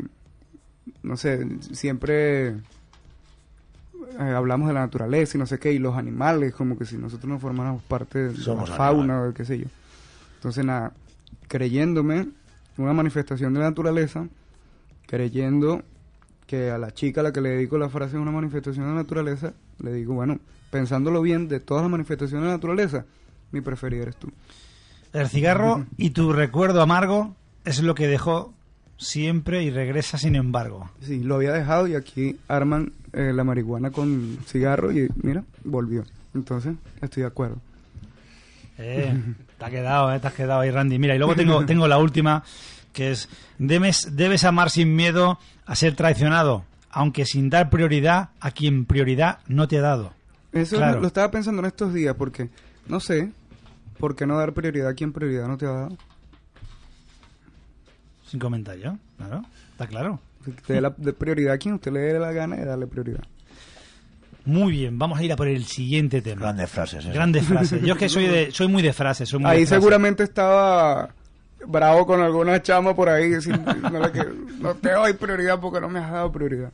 no 1.03 1.17
sé, 1.17 1.47
siempre 1.73 2.49
eh, 2.49 2.57
hablamos 4.19 4.69
de 4.69 4.75
la 4.75 4.81
naturaleza 4.81 5.37
y 5.37 5.41
no 5.41 5.47
sé 5.47 5.59
qué, 5.59 5.73
y 5.73 5.79
los 5.79 5.97
animales, 5.97 6.55
como 6.55 6.79
que 6.79 6.85
si 6.85 6.97
nosotros 6.97 7.29
no 7.29 7.39
formáramos 7.39 7.83
parte 7.83 8.29
de 8.29 8.55
la 8.55 8.67
fauna 8.67 9.23
o 9.25 9.35
qué 9.35 9.45
sé 9.45 9.59
yo. 9.59 9.67
Entonces, 10.37 10.65
nada, 10.65 10.93
creyéndome 11.49 12.29
una 12.77 12.93
manifestación 12.93 13.55
de 13.55 13.61
la 13.61 13.71
naturaleza, 13.71 14.29
creyendo 15.07 15.83
que 16.47 16.71
a 16.71 16.79
la 16.79 16.93
chica 16.93 17.21
a 17.21 17.25
la 17.25 17.33
que 17.33 17.41
le 17.41 17.51
dedico 17.51 17.77
la 17.77 17.89
frase 17.89 18.17
es 18.17 18.23
una 18.23 18.31
manifestación 18.31 18.87
de 18.87 18.93
la 18.93 18.99
naturaleza, 18.99 19.53
le 19.81 19.93
digo, 19.93 20.15
bueno, 20.15 20.39
pensándolo 20.71 21.21
bien, 21.23 21.49
de 21.49 21.61
todas 21.61 21.83
las 21.83 21.91
manifestaciones 21.91 22.43
de 22.43 22.49
la 22.49 22.55
naturaleza, 22.55 23.05
mi 23.51 23.61
preferida 23.61 24.03
eres 24.03 24.17
tú. 24.17 24.31
El 25.13 25.29
cigarro 25.29 25.87
y 25.97 26.11
tu 26.11 26.33
recuerdo 26.33 26.83
amargo 26.83 27.35
es 27.65 27.83
lo 27.83 27.95
que 27.95 28.07
dejó 28.09 28.53
siempre 28.97 29.63
y 29.63 29.71
regresa 29.71 30.19
sin 30.19 30.35
embargo. 30.37 30.91
Sí, 31.03 31.23
lo 31.23 31.37
había 31.37 31.53
dejado 31.53 31.87
y 31.87 31.95
aquí 31.95 32.37
arman 32.49 32.93
eh, 33.13 33.33
la 33.35 33.45
marihuana 33.45 33.91
con 33.91 34.39
cigarro 34.47 34.93
y 34.93 35.09
mira, 35.23 35.45
volvió. 35.65 36.05
Entonces, 36.35 36.75
estoy 37.01 37.23
de 37.23 37.27
acuerdo. 37.29 37.57
Eh, 38.79 39.13
te 39.59 39.65
ha 39.65 39.71
quedado, 39.71 40.13
eh, 40.13 40.21
te 40.21 40.27
has 40.27 40.35
quedado 40.35 40.61
ahí, 40.61 40.71
Randy. 40.71 40.99
Mira, 40.99 41.15
y 41.15 41.19
luego 41.19 41.35
tengo, 41.35 41.65
tengo 41.67 41.89
la 41.89 41.99
última, 41.99 42.45
que 42.93 43.11
es, 43.13 43.29
debes, 43.59 44.15
debes 44.17 44.45
amar 44.45 44.71
sin 44.71 44.95
miedo 44.95 45.39
a 45.67 45.75
ser 45.75 45.95
traicionado, 45.97 46.65
aunque 46.91 47.25
sin 47.25 47.51
dar 47.51 47.71
prioridad 47.71 48.31
a 48.41 48.51
quien 48.51 48.85
prioridad 48.85 49.39
no 49.49 49.67
te 49.69 49.79
ha 49.79 49.83
dado. 49.83 50.13
Eso 50.53 50.77
Claro. 50.77 51.01
lo 51.01 51.07
estaba 51.07 51.31
pensando 51.31 51.61
en 51.61 51.67
estos 51.67 51.93
días 51.93 52.15
porque, 52.17 52.49
no 52.89 53.01
sé, 53.01 53.31
¿por 53.99 54.17
qué 54.17 54.27
no 54.27 54.39
dar 54.39 54.53
prioridad 54.53 54.89
a 54.89 54.95
quien 54.95 55.13
prioridad 55.13 55.47
no 55.49 55.57
te 55.59 55.67
ha 55.67 55.71
dado? 55.71 55.97
sin 58.27 58.39
comentario, 58.41 58.99
claro, 59.17 59.43
está 59.73 59.87
claro. 59.87 60.21
Usted 60.47 60.75
dé 60.75 60.81
la 60.81 60.93
de 60.97 61.13
prioridad 61.13 61.55
a 61.55 61.59
quien 61.59 61.75
usted 61.75 61.91
le 61.93 62.01
dé 62.01 62.19
la 62.19 62.31
gana 62.33 62.57
de 62.57 62.65
darle 62.65 62.87
prioridad. 62.87 63.25
Muy 64.45 64.73
bien, 64.73 64.99
vamos 64.99 65.19
a 65.19 65.23
ir 65.25 65.33
a 65.33 65.37
por 65.37 65.49
el 65.49 65.65
siguiente 65.65 66.21
tema. 66.23 66.41
Grandes 66.43 66.71
frases. 66.71 67.07
Grandes 67.07 67.45
frases. 67.47 67.83
Yo 67.83 67.95
es 67.95 67.99
que 67.99 68.09
soy 68.09 68.27
de, 68.27 68.51
soy 68.51 68.69
muy 68.69 68.83
de 68.83 68.93
frases. 68.93 69.29
Soy 69.29 69.41
muy 69.41 69.51
de 69.51 69.57
Ahí 69.57 69.67
frases. 69.67 69.83
seguramente 69.83 70.23
estaba 70.25 71.11
bravo 71.67 72.07
con 72.07 72.21
alguna 72.21 72.63
chama 72.63 72.95
por 72.95 73.09
ahí. 73.11 73.41
sin- 73.43 73.63
no, 73.65 73.99
le 74.01 74.13
que- 74.13 74.27
no 74.61 74.75
te 74.75 74.93
doy 74.93 75.13
prioridad 75.15 75.59
porque 75.61 75.81
no 75.81 75.89
me 75.89 75.99
has 75.99 76.11
dado 76.13 76.31
prioridad. 76.33 76.73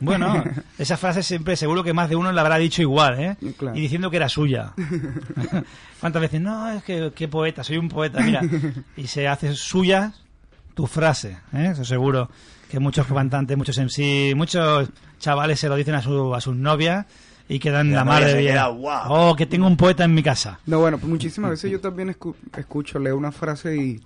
Bueno, 0.00 0.42
esa 0.78 0.96
frase 0.96 1.22
siempre, 1.22 1.56
seguro 1.56 1.82
que 1.84 1.92
más 1.92 2.08
de 2.08 2.16
uno 2.16 2.32
la 2.32 2.40
habrá 2.40 2.56
dicho 2.56 2.82
igual, 2.82 3.20
¿eh? 3.20 3.36
Claro. 3.56 3.76
Y 3.76 3.80
diciendo 3.82 4.10
que 4.10 4.16
era 4.16 4.28
suya. 4.28 4.72
¿Cuántas 6.00 6.22
veces? 6.22 6.40
No, 6.40 6.70
es 6.70 6.82
que 6.82 7.12
qué 7.14 7.28
poeta, 7.28 7.62
soy 7.64 7.76
un 7.76 7.88
poeta, 7.88 8.20
mira. 8.20 8.40
Y 8.96 9.06
se 9.06 9.28
hace 9.28 9.54
suya 9.54 10.12
tu 10.74 10.86
frase, 10.86 11.38
¿eh? 11.52 11.70
Eso 11.72 11.84
seguro 11.84 12.30
que 12.70 12.78
muchos 12.80 13.06
cantantes, 13.06 13.56
muchos 13.56 13.76
MC, 13.78 14.34
muchos 14.36 14.88
chavales 15.18 15.58
se 15.60 15.68
lo 15.68 15.76
dicen 15.76 15.94
a, 15.94 16.02
su, 16.02 16.34
a 16.34 16.40
sus 16.40 16.54
novias 16.56 17.04
y 17.48 17.58
quedan 17.58 17.90
la 17.92 18.04
madre 18.04 18.34
bien. 18.38 18.52
queda, 18.52 18.68
"Guau". 18.68 19.12
Oh, 19.12 19.36
que 19.36 19.44
tengo 19.46 19.66
un 19.66 19.76
poeta 19.76 20.04
en 20.04 20.14
mi 20.14 20.22
casa. 20.22 20.60
No, 20.66 20.78
bueno, 20.78 20.96
pues 20.98 21.10
muchísimas 21.10 21.50
veces 21.50 21.70
yo 21.70 21.80
también 21.80 22.08
escu- 22.14 22.36
escucho, 22.56 22.98
leo 23.00 23.16
una 23.16 23.32
frase 23.32 23.76
y 23.76 24.00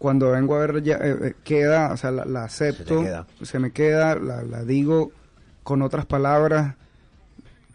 cuando 0.00 0.30
vengo 0.32 0.56
a 0.56 0.60
ver 0.66 0.82
ya 0.82 0.96
eh, 0.96 1.16
eh, 1.22 1.34
queda, 1.44 1.92
o 1.92 1.96
sea, 1.96 2.10
la, 2.10 2.24
la 2.24 2.42
acepto, 2.44 3.04
se 3.42 3.58
me 3.60 3.70
queda, 3.70 4.16
la, 4.16 4.42
la 4.42 4.64
digo 4.64 5.12
con 5.62 5.82
otras 5.82 6.06
palabras, 6.06 6.74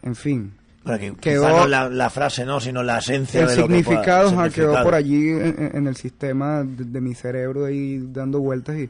en 0.01 0.15
fin. 0.15 0.53
Que 0.85 1.15
Quedó- 1.19 1.47
no 1.49 1.67
la, 1.67 1.87
la 1.89 2.09
frase, 2.09 2.45
no, 2.45 2.59
sino 2.59 2.83
la 2.83 2.97
esencia 2.99 3.41
El 3.41 3.47
de 3.47 3.55
lo 3.55 3.61
que 3.63 3.67
pueda- 3.69 3.77
significado 3.83 4.29
el 4.29 4.33
ajá, 4.35 4.43
quedó 4.43 4.51
significado. 4.51 4.83
por 4.85 4.93
allí 4.95 5.29
en, 5.29 5.71
en 5.73 5.87
el 5.87 5.95
sistema 5.95 6.63
de, 6.63 6.83
de 6.85 7.01
mi 7.01 7.15
cerebro 7.15 7.65
ahí 7.65 8.03
dando 8.11 8.39
vueltas 8.39 8.75
y 8.77 8.89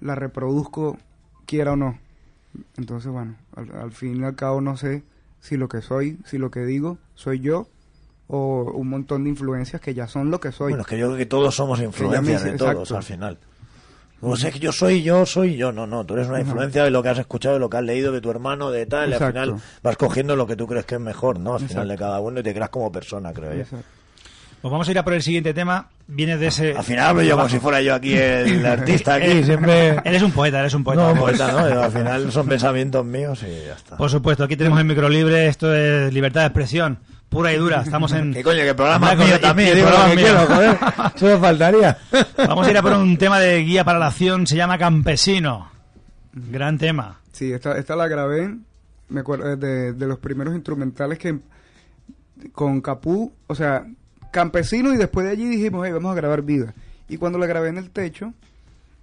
la 0.00 0.14
reproduzco 0.14 0.98
quiera 1.46 1.72
o 1.72 1.76
no. 1.76 1.98
Entonces, 2.76 3.10
bueno, 3.10 3.36
al, 3.56 3.72
al 3.74 3.92
fin 3.92 4.20
y 4.20 4.24
al 4.24 4.36
cabo 4.36 4.60
no 4.60 4.76
sé 4.76 5.02
si 5.40 5.56
lo 5.56 5.68
que 5.68 5.82
soy, 5.82 6.18
si 6.26 6.36
lo 6.38 6.50
que 6.50 6.60
digo 6.64 6.98
soy 7.14 7.40
yo 7.40 7.66
o 8.34 8.72
un 8.74 8.88
montón 8.88 9.24
de 9.24 9.30
influencias 9.30 9.80
que 9.80 9.92
ya 9.92 10.06
son 10.08 10.30
lo 10.30 10.40
que 10.40 10.52
soy. 10.52 10.70
Bueno, 10.72 10.82
es 10.82 10.86
que 10.88 10.96
yo 10.98 11.06
creo 11.06 11.18
que 11.18 11.26
todos 11.26 11.54
somos 11.54 11.80
influencias 11.80 12.42
de 12.42 12.52
todos 12.52 12.70
exacto. 12.72 12.96
al 12.96 13.02
final. 13.02 13.38
No 14.22 14.36
sé 14.36 14.50
que 14.52 14.58
yo 14.60 14.72
soy 14.72 15.02
yo, 15.02 15.26
soy 15.26 15.56
yo. 15.56 15.70
No, 15.72 15.86
no, 15.86 16.04
tú 16.06 16.14
eres 16.14 16.28
una 16.28 16.38
Ajá. 16.38 16.46
influencia 16.46 16.84
de 16.84 16.90
lo 16.90 17.02
que 17.02 17.08
has 17.10 17.18
escuchado, 17.18 17.54
de 17.56 17.60
lo 17.60 17.68
que 17.68 17.76
has 17.76 17.82
leído 17.82 18.10
de 18.12 18.20
tu 18.20 18.30
hermano, 18.30 18.70
de 18.70 18.86
tal, 18.86 19.10
y 19.10 19.14
al 19.14 19.18
final 19.32 19.56
vas 19.82 19.96
cogiendo 19.96 20.34
lo 20.36 20.46
que 20.46 20.56
tú 20.56 20.66
crees 20.66 20.86
que 20.86 20.94
es 20.94 21.00
mejor, 21.00 21.38
¿no? 21.40 21.54
Al 21.54 21.58
final 21.60 21.70
Exacto. 21.72 21.88
de 21.92 21.98
cada 21.98 22.20
uno 22.20 22.40
y 22.40 22.42
te 22.42 22.54
creas 22.54 22.70
como 22.70 22.90
persona, 22.90 23.32
creo 23.32 23.52
yo. 23.52 23.60
Exacto. 23.62 23.84
Pues 24.62 24.70
vamos 24.70 24.86
a 24.86 24.90
ir 24.92 24.98
a 25.00 25.02
por 25.04 25.12
el 25.14 25.22
siguiente 25.22 25.52
tema. 25.52 25.88
Viene 26.06 26.36
de 26.38 26.46
ese. 26.46 26.72
Al 26.76 26.84
final 26.84 27.04
hablo 27.06 27.22
yo 27.22 27.34
como 27.36 27.48
si 27.48 27.58
fuera 27.58 27.82
yo 27.82 27.94
aquí 27.96 28.14
el 28.14 28.64
artista 28.66 29.14
aquí, 29.16 29.26
Eh, 29.26 29.44
siempre... 29.44 29.96
Eres 30.04 30.22
un 30.22 30.30
poeta, 30.30 30.60
eres 30.60 30.72
un 30.74 30.84
poeta. 30.84 31.12
No, 31.12 31.18
poeta, 31.20 31.50
¿no? 31.50 31.82
Al 31.82 31.90
final 31.90 32.30
son 32.30 32.46
pensamientos 32.46 33.04
míos 33.04 33.42
y 33.42 33.66
ya 33.66 33.74
está. 33.74 33.96
Por 33.96 34.08
supuesto, 34.08 34.44
aquí 34.44 34.56
tenemos 34.56 34.78
el 34.78 34.84
micro 34.84 35.08
libre, 35.08 35.48
esto 35.48 35.74
es 35.74 36.14
libertad 36.14 36.42
de 36.42 36.46
expresión, 36.46 36.98
pura 37.32 37.52
y 37.52 37.56
dura. 37.56 37.82
Estamos 37.82 38.12
en. 38.12 38.32
¿Qué 38.34 38.44
coño? 38.44 38.58
Que 38.58 38.68
el 38.68 38.76
programa 38.76 39.14
mío 39.14 39.40
también, 39.40 39.74
digo 39.74 39.88
lo 39.88 39.96
programa 39.96 40.10
que 40.14 40.16
mío. 40.16 40.26
quiero, 40.26 40.46
joder. 40.46 40.78
Solo 41.16 41.40
faltaría. 41.40 41.98
Vamos 42.36 42.66
a 42.66 42.70
ir 42.70 42.76
a 42.76 42.82
por 42.82 42.92
un 42.92 43.16
tema 43.16 43.40
de 43.40 43.58
guía 43.64 43.82
para 43.84 43.98
la 43.98 44.08
acción, 44.08 44.46
se 44.46 44.56
llama 44.56 44.78
Campesino. 44.78 45.70
Gran 46.32 46.78
tema. 46.78 47.20
Sí, 47.32 47.52
esta, 47.52 47.78
esta 47.78 47.96
la 47.96 48.06
grabé, 48.08 48.54
me 49.08 49.20
acuerdo 49.20 49.56
de, 49.56 49.94
de 49.94 50.06
los 50.06 50.18
primeros 50.18 50.54
instrumentales 50.54 51.18
que 51.18 51.38
con 52.52 52.80
Capú, 52.80 53.32
o 53.46 53.54
sea, 53.54 53.86
campesino 54.30 54.92
y 54.92 54.96
después 54.96 55.26
de 55.26 55.32
allí 55.32 55.46
dijimos, 55.46 55.84
hey, 55.86 55.92
vamos 55.92 56.12
a 56.12 56.14
grabar 56.14 56.42
vida. 56.42 56.74
Y 57.08 57.16
cuando 57.16 57.38
la 57.38 57.46
grabé 57.46 57.68
en 57.68 57.78
el 57.78 57.90
techo, 57.90 58.32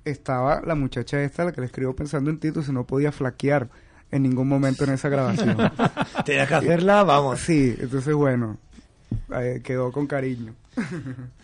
estaba 0.06 0.62
la 0.66 0.76
muchacha 0.76 1.22
esta, 1.24 1.46
la 1.46 1.52
que 1.52 1.62
le 1.62 1.68
escribo 1.68 1.96
pensando 1.96 2.30
en 2.30 2.40
ti, 2.40 2.50
entonces 2.50 2.74
no 2.74 2.86
podía 2.86 3.12
flaquear 3.12 3.70
en 4.12 4.24
ningún 4.24 4.48
momento 4.48 4.84
en 4.84 4.92
esa 4.92 5.10
grabación. 5.10 5.56
Tenías 6.26 6.48
que 6.48 6.56
hacerla, 6.56 7.04
vamos. 7.04 7.40
Sí, 7.40 7.76
entonces 7.80 8.14
bueno, 8.14 8.58
eh, 9.36 9.62
quedó 9.64 9.92
con 9.92 10.08
cariño. 10.08 10.54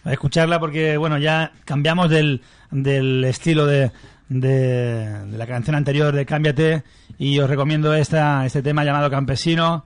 A 0.04 0.14
escucharla 0.14 0.60
porque, 0.60 0.98
bueno, 0.98 1.18
ya 1.18 1.52
cambiamos 1.66 2.10
del, 2.10 2.42
del 2.72 3.24
estilo 3.26 3.66
de, 3.66 3.92
de, 4.30 5.26
de 5.26 5.38
la 5.38 5.46
canción 5.46 5.76
anterior 5.76 6.14
de 6.16 6.26
Cámbiate 6.26 6.84
y 7.18 7.40
os 7.40 7.50
recomiendo 7.50 7.94
esta, 7.94 8.46
este 8.46 8.62
tema 8.62 8.84
llamado 8.84 9.10
Campesino. 9.10 9.86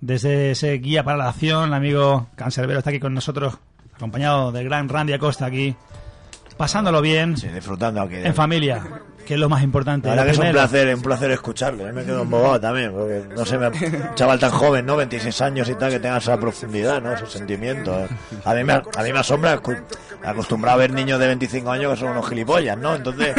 Desde 0.00 0.50
ese 0.52 0.72
guía 0.74 1.04
para 1.04 1.16
la 1.16 1.28
acción, 1.30 1.68
el 1.68 1.74
amigo 1.74 2.28
Cancerbero 2.36 2.78
está 2.78 2.90
aquí 2.90 3.00
con 3.00 3.14
nosotros, 3.14 3.58
acompañado 3.94 4.52
del 4.52 4.64
gran 4.64 4.88
Randy 4.90 5.14
Acosta 5.14 5.46
aquí, 5.46 5.74
pasándolo 6.58 7.00
bien, 7.00 7.36
Sí, 7.36 7.48
disfrutando 7.48 8.02
aquí. 8.02 8.16
en 8.16 8.34
familia, 8.34 8.82
que 9.26 9.34
es 9.34 9.40
lo 9.40 9.48
más 9.50 9.62
importante. 9.62 10.08
La 10.08 10.16
Lo 10.16 10.24
que 10.24 10.30
es 10.30 10.38
un 10.38 10.50
placer, 10.50 10.94
un 10.94 11.02
placer 11.02 11.30
escucharlo. 11.32 11.86
Yo 11.86 11.92
me 11.92 12.04
quedo 12.04 12.22
embobado 12.22 12.60
también, 12.60 12.92
porque 12.92 13.24
no 13.34 13.44
sé, 13.44 13.58
me, 13.58 13.68
un 13.68 14.14
chaval 14.14 14.38
tan 14.38 14.50
joven, 14.50 14.86
¿no? 14.86 14.96
26 14.96 15.40
años 15.42 15.68
y 15.68 15.74
tal, 15.74 15.90
que 15.90 16.00
tenga 16.00 16.16
esa 16.16 16.38
profundidad, 16.38 17.02
¿no? 17.02 17.12
Ese 17.12 17.26
sentimiento. 17.26 17.98
¿eh? 17.98 18.08
A 18.44 18.54
mí 18.54 18.64
me, 18.64 18.72
a 18.72 19.02
mí 19.02 19.12
me 19.12 19.18
asombra, 19.18 19.60
acostumbrado 20.24 20.76
a 20.76 20.78
ver 20.78 20.92
niños 20.92 21.20
de 21.20 21.26
25 21.26 21.70
años 21.70 21.92
que 21.92 22.00
son 22.00 22.10
unos 22.10 22.28
gilipollas, 22.28 22.78
¿no? 22.78 22.94
Entonces, 22.94 23.34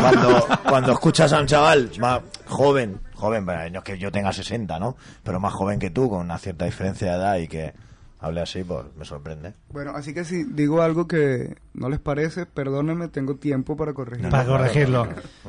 cuando, 0.00 0.46
cuando 0.68 0.92
escuchas 0.92 1.32
a 1.32 1.40
un 1.40 1.46
chaval 1.46 1.90
más 1.98 2.20
joven, 2.46 3.00
joven, 3.14 3.44
no 3.44 3.78
es 3.78 3.84
que 3.84 3.98
yo 3.98 4.10
tenga 4.10 4.32
60, 4.32 4.78
¿no? 4.78 4.96
Pero 5.22 5.38
más 5.38 5.52
joven 5.52 5.78
que 5.78 5.90
tú, 5.90 6.08
con 6.08 6.20
una 6.20 6.38
cierta 6.38 6.64
diferencia 6.64 7.12
de 7.12 7.16
edad 7.16 7.36
y 7.36 7.46
que 7.46 7.72
hable 8.20 8.40
así, 8.42 8.62
pues 8.64 8.84
me 8.96 9.04
sorprende. 9.04 9.54
Bueno, 9.70 9.92
así 9.96 10.12
que 10.14 10.24
si 10.24 10.44
digo 10.44 10.82
algo 10.82 11.08
que 11.08 11.56
no 11.74 11.88
les 11.88 11.98
parece, 12.00 12.46
perdónenme, 12.46 13.08
tengo 13.08 13.36
tiempo 13.36 13.76
para 13.76 13.92
corregir. 13.94 14.28
Para 14.28 14.44
corregirlo. 14.44 15.08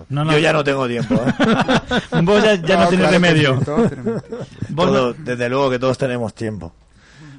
No, 0.10 0.23
no. 0.26 0.31
Yo 0.31 0.39
ya 0.39 0.53
no 0.53 0.64
tengo 0.64 0.88
tiempo, 0.88 1.15
¿eh? 1.15 2.22
Vos 2.23 2.43
ya, 2.43 2.56
ya 2.56 2.77
no, 2.77 2.88
tienes 2.89 3.07
claro 3.07 3.11
remedio. 3.11 3.60
sí, 3.60 3.65
todos 3.65 3.89
tenemos 3.89 4.23
tiempo. 4.23 4.45
Vos 4.69 4.85
no- 4.88 4.91
Todo- 4.93 5.14
desde 5.14 5.49
luego 5.49 5.69
que 5.69 5.80
todos 5.80 5.98
tenemos 5.98 6.34
tiempo. 6.34 6.73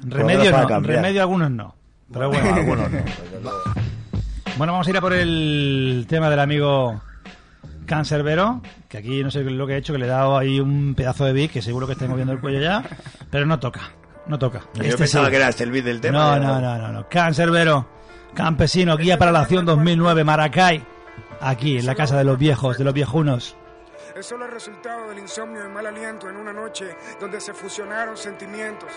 remedio 0.05 0.51
no, 0.51 0.79
remedio 0.81 1.21
algunos 1.21 1.49
no. 1.51 1.75
Pero 2.11 2.29
bueno, 2.29 2.53
algunos 2.53 2.91
no. 2.91 2.99
Bueno, 4.57 4.73
vamos 4.73 4.85
a 4.85 4.89
ir 4.91 4.97
a 4.97 5.01
por 5.01 5.13
el 5.13 6.05
tema 6.07 6.29
del 6.29 6.39
amigo 6.39 7.01
Cancerbero, 7.87 8.61
que 8.87 8.97
aquí 8.99 9.23
no 9.23 9.31
sé 9.31 9.43
lo 9.43 9.65
que 9.65 9.73
he 9.73 9.77
hecho, 9.77 9.93
que 9.93 9.99
le 9.99 10.05
he 10.05 10.09
dado 10.09 10.37
ahí 10.37 10.59
un 10.59 10.93
pedazo 10.95 11.25
de 11.25 11.33
beat, 11.33 11.51
que 11.51 11.61
seguro 11.61 11.87
que 11.87 11.93
estáis 11.93 12.09
moviendo 12.09 12.33
el 12.33 12.39
cuello 12.39 12.59
ya, 12.61 12.83
pero 13.31 13.45
no 13.47 13.59
toca, 13.59 13.81
no 14.27 14.39
toca. 14.39 14.61
Yo 14.73 14.83
Este 14.83 14.97
pensaba 14.97 15.25
sí. 15.25 15.31
que 15.31 15.37
era 15.37 15.49
este 15.49 15.63
el 15.63 15.71
beat 15.71 15.85
del 15.85 16.01
tema. 16.01 16.17
No, 16.17 16.39
no, 16.39 16.61
no, 16.61 16.77
no, 16.77 16.87
no. 16.91 17.09
Cancerbero, 17.09 17.87
campesino, 18.33 18.97
guía 18.97 19.17
para 19.17 19.31
la 19.31 19.41
acción 19.41 19.65
2009, 19.65 20.23
Maracay, 20.23 20.83
aquí, 21.41 21.77
en 21.77 21.85
la 21.85 21.95
casa 21.95 22.17
de 22.17 22.23
los 22.23 22.37
viejos, 22.37 22.77
de 22.77 22.83
los 22.83 22.93
viejunos. 22.93 23.55
Es 24.15 24.27
solo 24.27 24.45
el 24.45 24.51
resultado 24.51 25.09
del 25.09 25.19
insomnio 25.19 25.65
y 25.65 25.69
mal 25.69 25.87
aliento 25.87 26.29
en 26.29 26.35
una 26.35 26.53
noche 26.53 26.95
donde 27.19 27.41
se 27.41 27.51
fusionaron 27.53 28.15
sentimientos, 28.15 28.89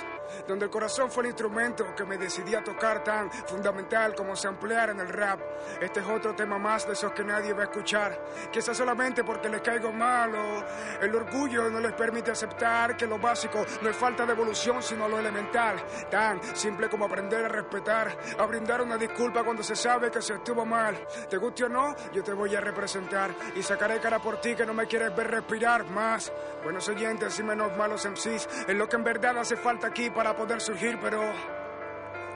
donde 0.47 0.67
el 0.67 0.71
corazón 0.71 1.11
fue 1.11 1.25
el 1.25 1.29
instrumento 1.31 1.95
que 1.95 2.05
me 2.05 2.17
decidí 2.17 2.55
a 2.55 2.63
tocar 2.63 3.03
tan 3.05 3.31
fundamental 3.31 4.15
como 4.15 4.37
se 4.37 4.49
ampliar 4.49 4.91
en 4.91 5.01
el 5.01 5.09
rap. 5.09 5.41
Este 5.81 6.01
es 6.01 6.07
otro 6.07 6.35
tema 6.35 6.59
más 6.59 6.87
de 6.87 6.93
esos 6.93 7.13
que 7.13 7.25
nadie 7.25 7.53
va 7.53 7.63
a 7.63 7.67
escuchar, 7.67 8.19
quizás 8.53 8.77
solamente 8.77 9.25
porque 9.25 9.49
les 9.49 9.61
caigo 9.61 9.93
malo. 9.93 10.65
El 11.01 11.15
orgullo 11.15 11.71
no 11.71 11.81
les 11.81 11.93
permite 11.93 12.31
aceptar 12.31 12.97
que 12.97 13.07
lo 13.07 13.19
básico 13.19 13.65
no 13.83 13.91
es 13.91 13.97
falta 13.97 14.25
de 14.25 14.33
evolución, 14.33 14.83
sino 14.83 15.09
lo 15.09 15.19
elemental, 15.19 15.77
tan 16.11 16.41
simple 16.57 16.89
como 16.89 17.07
aprender 17.07 17.45
a 17.45 17.49
respetar, 17.49 18.17
a 18.39 18.47
brindar 18.47 18.83
una 18.83 18.97
disculpa 18.97 19.43
cuando 19.45 19.63
se 19.63 19.77
sabe 19.77 20.11
que 20.11 20.23
se 20.23 20.35
estuvo 20.35 20.65
mal. 20.65 20.97
Te 21.29 21.37
guste 21.37 21.65
o 21.65 21.69
no, 21.69 21.95
yo 22.13 22.23
te 22.23 22.33
voy 22.33 22.55
a 22.55 22.61
representar 22.61 23.31
y 23.55 23.63
sacaré 23.63 24.01
cara 24.01 24.19
por 24.19 24.41
ti 24.41 24.55
que 24.55 24.67
no 24.67 24.75
me 24.75 24.87
quieres 24.87 25.15
ver 25.15 25.31
respirar 25.31 25.85
más. 25.87 26.33
Buenos 26.63 26.89
oyentes 26.89 27.39
y 27.39 27.43
menos 27.43 27.77
malos 27.77 28.07
MCs, 28.07 28.49
es 28.69 28.75
lo 28.75 28.89
que 28.89 28.97
en 28.97 29.05
verdad 29.05 29.39
hace 29.39 29.57
falta 29.57 29.89
aquí 29.89 30.11
para 30.17 30.35
poder 30.35 30.63
surgir, 30.63 30.99
pero 31.01 31.21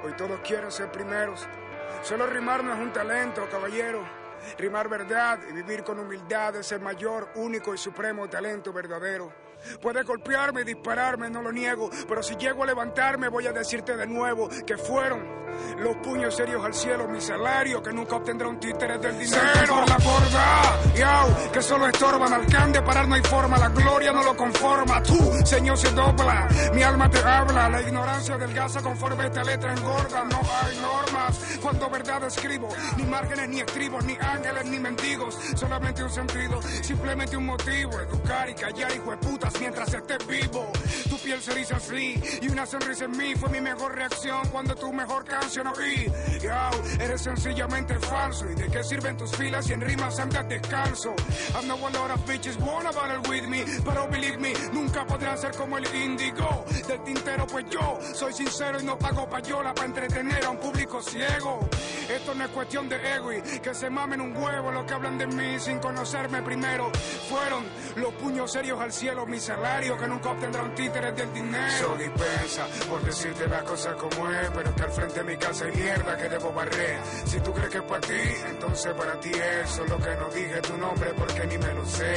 hoy 0.05 0.13
todos 0.13 0.39
quieren 0.41 0.71
ser 0.71 0.93
primeros. 0.93 1.49
Solo 2.03 2.27
rimar 2.27 2.63
no 2.63 2.75
es 2.75 2.79
un 2.79 2.93
talento, 2.93 3.49
caballero. 3.51 4.07
Rimar 4.59 4.89
verdad 4.89 5.39
y 5.49 5.53
vivir 5.55 5.83
con 5.83 5.99
humildad 5.99 6.57
es 6.57 6.71
el 6.73 6.81
mayor, 6.81 7.31
único 7.37 7.75
y 7.75 7.79
supremo 7.79 8.29
talento 8.29 8.73
verdadero. 8.73 9.50
Puedes 9.81 10.05
golpearme 10.05 10.63
y 10.63 10.65
dispararme, 10.65 11.31
no 11.31 11.43
lo 11.43 11.53
niego, 11.53 11.91
pero 12.09 12.23
si 12.23 12.37
llego 12.37 12.63
a 12.63 12.67
levantarme 12.67 13.29
voy 13.29 13.47
a 13.47 13.53
decirte 13.53 13.97
de 13.97 14.07
nuevo 14.07 14.49
que 14.67 14.77
fueron 14.77 15.41
los 15.79 15.97
puños 15.97 16.35
serios 16.35 16.65
al 16.65 16.75
cielo, 16.75 17.09
mi 17.09 17.21
salario 17.21 17.83
que 17.83 17.93
nunca 17.93 18.17
obtendrá 18.17 18.49
un 18.49 18.59
títere 18.59 18.99
del 18.99 19.19
dinero. 19.19 19.75
por 19.75 19.89
la 19.89 19.99
borda, 19.99 21.51
que 21.53 21.63
solo 21.63 21.87
estorban 21.87 22.33
al 22.33 22.47
can 22.47 22.73
de 22.73 22.83
parar 22.83 23.09
no 23.09 23.15
hay 23.15 23.23
forma, 23.23 23.59
la 23.59 23.69
gloria 23.69 24.13
no 24.13 24.23
lo 24.23 24.37
conforma, 24.37 25.03
tú, 25.03 25.19
señor, 25.45 25.77
se 25.77 25.91
dobla, 25.91 26.49
mi 26.75 26.83
alma 26.83 27.11
te 27.11 27.19
habla, 27.19 27.69
la 27.69 27.83
ignorancia 27.83 28.37
delgaza 28.37 28.81
conforme 28.83 29.27
esta 29.27 29.43
letra 29.43 29.73
engorda, 29.73 30.25
no 30.25 30.39
hay 30.39 30.77
normas, 30.79 31.59
cuando 31.61 31.91
verdad 31.91 32.25
escribo, 32.25 32.69
ni 32.97 33.05
márgenes, 33.05 33.49
ni 33.49 33.61
estribos, 33.61 34.05
ni 34.05 34.17
ángeles, 34.21 34.65
ni 34.67 34.79
mendigos, 34.79 35.39
solamente 35.57 36.03
un 36.03 36.11
sentido, 36.11 36.61
simplemente 36.83 37.37
un 37.37 37.47
motivo, 37.47 37.99
educar 38.01 38.49
y 38.49 38.55
callar, 38.55 38.93
hijo 38.95 39.11
de 39.11 39.17
mientras 39.59 39.93
estés 39.93 40.27
vivo, 40.27 40.71
tu 41.09 41.17
piel 41.19 41.41
se 41.41 41.55
dice 41.55 41.75
así, 41.75 42.21
y 42.41 42.49
una 42.49 42.67
sonrisa 42.67 43.07
en 43.07 43.17
mí 43.17 43.35
fue 43.35 43.49
mi 43.51 43.61
mejor 43.61 43.95
reacción 43.95 44.47
cuando 44.49 44.75
tu 44.75 44.93
mejor 44.93 45.25
canción 45.25 45.67
oí, 45.67 46.11
Yao, 46.41 46.71
eres 46.99 47.11
es 47.11 47.23
sencillamente 47.23 47.99
falso. 47.99 48.51
¿Y 48.51 48.55
de 48.55 48.69
qué 48.69 48.83
sirven 48.85 49.17
tus 49.17 49.31
filas 49.33 49.67
si 49.67 49.73
en 49.73 49.81
rimas 49.81 50.19
andas 50.19 50.49
descalzo? 50.49 51.15
I 51.55 51.65
know 51.67 51.77
a 51.77 51.91
lot 51.91 52.11
of 52.11 52.25
bitches 52.27 52.57
wanna 52.59 52.91
battle 52.93 53.21
with 53.29 53.47
me, 53.49 53.65
pero 53.85 54.09
believe 54.09 54.39
me, 54.39 54.53
nunca 54.73 55.07
podrán 55.07 55.39
ser 55.39 55.53
como 55.53 55.79
el 55.79 55.95
índigo 55.95 56.65
del 56.87 57.03
tintero, 57.03 57.47
pues 57.47 57.67
yo 57.71 57.99
soy 58.15 58.33
sincero 58.33 58.81
y 58.81 58.85
no 58.85 58.99
pago 58.99 59.29
payola 59.29 59.75
para 59.75 59.87
entretener 59.87 60.45
a 60.45 60.51
un 60.51 60.59
público 60.59 61.03
ciego. 61.03 61.69
Esto 62.09 62.35
no 62.35 62.45
es 62.45 62.51
cuestión 62.51 62.89
de 62.89 62.97
ego 63.15 63.33
y 63.33 63.41
que 63.61 63.75
se 63.75 63.89
mamen 63.89 64.21
un 64.21 64.37
huevo 64.37 64.71
lo 64.73 64.85
que 64.85 64.95
hablan 64.95 65.19
de 65.19 65.27
mí 65.27 65.59
sin 65.59 65.79
conocerme 65.79 66.43
primero. 66.43 66.91
Fueron 67.29 67.65
los 67.97 68.13
puños 68.15 68.51
serios 68.51 68.81
al 68.81 68.93
cielo, 68.93 69.27
salario 69.41 69.97
que 69.97 70.07
nunca 70.07 70.31
obtendrán 70.31 70.75
títeres 70.75 71.17
del 71.17 71.33
dinero. 71.33 71.73
So 71.79 71.97
dispensa 71.97 72.67
por 72.89 73.03
decirte 73.03 73.49
las 73.49 73.63
cosas 73.63 73.95
como 73.97 74.31
es, 74.31 74.51
pero 74.55 74.75
que 74.75 74.83
al 74.83 74.91
frente 74.91 75.15
de 75.15 75.25
mi 75.25 75.37
casa 75.37 75.65
hay 75.65 75.73
mierda 75.73 76.17
que 76.17 76.29
debo 76.29 76.53
barrer. 76.53 76.99
Si 77.25 77.41
tú 77.41 77.53
crees 77.53 77.71
que 77.71 77.79
es 77.79 77.85
para 77.85 78.01
ti, 78.01 78.21
entonces 78.49 78.95
para 78.95 79.21
ti 79.21 79.31
es 79.31 79.71
solo 79.71 79.99
que 79.99 80.17
no 80.17 80.29
dije 80.31 80.61
tu 80.61 80.77
nombre 80.77 81.13
porque 81.17 81.47
ni 81.47 81.59
me 81.59 81.75
lo 81.75 81.87
sé. 81.87 82.15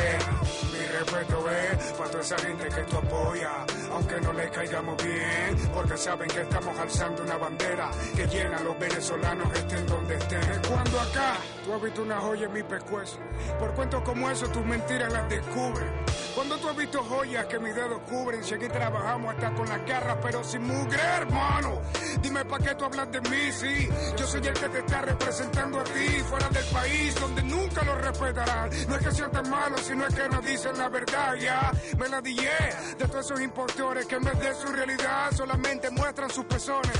Mi 0.71 0.85
respeto 0.85 1.49
es 1.49 1.93
para 1.93 2.09
toda 2.09 2.23
esa 2.23 2.37
gente 2.39 2.67
que 2.69 2.81
tú 2.83 2.97
apoyas, 2.97 3.82
aunque 3.93 4.19
no 4.21 4.33
le 4.33 4.49
caigamos 4.49 5.03
bien, 5.03 5.69
porque 5.73 5.97
saben 5.97 6.27
que 6.27 6.41
estamos 6.41 6.77
alzando 6.77 7.23
una 7.23 7.37
bandera 7.37 7.91
que 8.15 8.27
llena 8.27 8.57
a 8.57 8.63
los 8.63 8.77
venezolanos 8.79 9.53
estén 9.53 9.85
donde 9.85 10.15
estén. 10.15 10.61
Cuando 10.67 10.99
acá 10.99 11.35
tú 11.63 11.73
has 11.73 11.81
visto 11.81 12.01
una 12.01 12.19
joya 12.19 12.45
en 12.45 12.53
mi 12.53 12.63
pescuezo, 12.63 13.17
por 13.59 13.73
cuentos 13.73 14.01
como 14.03 14.29
eso 14.29 14.47
tus 14.47 14.65
mentiras 14.65 15.11
las 15.11 15.29
descubres. 15.29 15.89
Cuando 16.35 16.57
tú 16.57 16.69
has 16.69 16.75
visto 16.75 17.03
joyas 17.03 17.45
que 17.45 17.59
mis 17.59 17.75
dedos 17.75 18.01
cubren, 18.09 18.43
si 18.43 18.55
aquí 18.55 18.67
trabajamos 18.67 19.35
hasta 19.35 19.53
con 19.53 19.69
las 19.69 19.85
garras, 19.85 20.17
pero 20.21 20.43
sin 20.43 20.63
mugre, 20.63 20.99
hermano. 20.99 21.81
Dime 22.21 22.43
pa' 22.45 22.57
qué 22.57 22.73
tú 22.73 22.85
hablas 22.85 23.11
de 23.11 23.21
mí, 23.21 23.51
sí. 23.51 23.87
Yo 24.17 24.25
soy 24.25 24.41
el 24.47 24.53
que 24.53 24.69
te 24.69 24.79
está 24.79 25.01
representando 25.01 25.79
a 25.79 25.83
ti, 25.83 26.23
fuera 26.27 26.49
del 26.49 26.65
país, 26.65 27.15
donde 27.19 27.43
nunca 27.43 27.83
lo 27.83 27.95
respetarán. 27.95 28.69
No 28.87 28.95
es 28.95 29.05
que 29.05 29.11
sean 29.11 29.31
tan 29.31 29.47
malos, 29.47 29.81
sino 29.81 30.07
es 30.07 30.15
que 30.15 30.27
no 30.27 30.41
dicen 30.41 30.75
la 30.77 30.89
verdad, 30.89 31.35
ya. 31.35 31.71
Me 31.99 32.09
la 32.09 32.19
dije 32.19 32.49
de 32.97 33.07
todos 33.07 33.25
esos 33.25 33.39
que 33.83 34.15
en 34.15 34.23
vez 34.23 34.39
de 34.39 34.55
su 34.55 34.67
realidad 34.67 35.31
solamente 35.35 35.89
muestran 35.91 36.29
sus 36.29 36.45
pezones. 36.45 36.91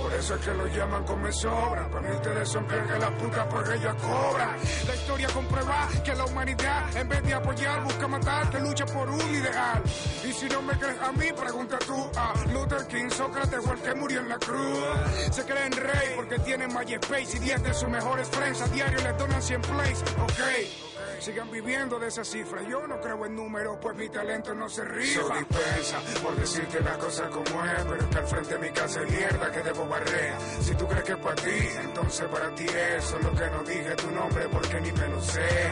Por 0.00 0.12
eso 0.14 0.36
es 0.36 0.40
que 0.40 0.54
lo 0.54 0.66
llaman 0.68 1.04
como 1.04 1.30
sobra. 1.32 1.88
Para 1.88 2.08
mí 2.08 2.14
ustedes 2.14 2.48
son 2.48 2.66
que 2.66 2.76
las 2.76 3.10
putas 3.10 3.46
porque 3.50 3.74
ellas 3.74 3.94
cobran. 4.00 4.56
La 4.86 4.94
historia 4.94 5.28
comprueba 5.28 5.88
que 6.04 6.14
la 6.14 6.24
humanidad, 6.24 6.96
en 6.96 7.08
vez 7.08 7.22
de 7.24 7.34
apoyar, 7.34 7.82
busca 7.82 8.08
matar, 8.08 8.48
que 8.48 8.60
lucha 8.60 8.86
por 8.86 9.10
un 9.10 9.34
ideal. 9.34 9.82
Y 10.24 10.32
si 10.32 10.48
no 10.48 10.62
me 10.62 10.72
crees 10.78 11.00
a 11.02 11.12
mí, 11.12 11.26
pregunta 11.32 11.78
tú 11.80 12.10
a 12.16 12.32
Luther 12.52 12.86
King, 12.86 13.10
Sócrates 13.10 13.66
o 13.66 13.72
el 13.72 13.80
que 13.80 13.94
murió 13.96 14.20
en 14.20 14.28
la 14.28 14.38
cruz. 14.38 14.84
Se 15.32 15.44
creen 15.44 15.72
rey 15.72 16.12
porque 16.14 16.38
tienen 16.38 16.72
MySpace 16.72 17.36
y 17.36 17.40
10 17.40 17.62
de 17.64 17.74
sus 17.74 17.88
mejores 17.88 18.28
friends 18.28 18.62
a 18.62 18.68
diario 18.68 19.00
les 19.00 19.18
donan 19.18 19.42
100 19.42 19.62
plays. 19.62 20.02
Ok. 20.22 20.89
Sigan 21.20 21.50
viviendo 21.50 21.98
de 21.98 22.08
esa 22.08 22.24
cifra. 22.24 22.62
Yo 22.62 22.86
no 22.86 22.98
creo 22.98 23.26
en 23.26 23.36
números, 23.36 23.76
pues 23.80 23.94
mi 23.94 24.08
talento 24.08 24.54
no 24.54 24.70
se 24.70 24.82
rifa. 24.86 25.20
So 25.20 25.28
dispensa 25.28 26.00
por 26.22 26.34
decirte 26.34 26.80
las 26.80 26.96
cosas 26.96 27.28
como 27.28 27.62
es, 27.62 27.84
pero 27.84 27.96
es 27.96 28.06
que 28.06 28.18
al 28.18 28.26
frente 28.26 28.54
de 28.54 28.58
mi 28.58 28.70
casa 28.70 29.00
hay 29.00 29.10
mierda 29.10 29.52
que 29.52 29.62
debo 29.62 29.86
barrer. 29.86 30.34
Si 30.62 30.74
tú 30.74 30.86
crees 30.88 31.04
que 31.04 31.12
es 31.12 31.18
para 31.18 31.34
ti, 31.36 31.68
entonces 31.84 32.26
para 32.26 32.54
ti 32.54 32.64
es 32.64 33.04
solo 33.04 33.34
que 33.34 33.50
no 33.50 33.62
dije 33.64 33.94
tu 33.96 34.10
nombre 34.10 34.48
porque 34.50 34.80
ni 34.80 34.92
me 34.92 35.08
lo 35.08 35.20
sé. 35.20 35.70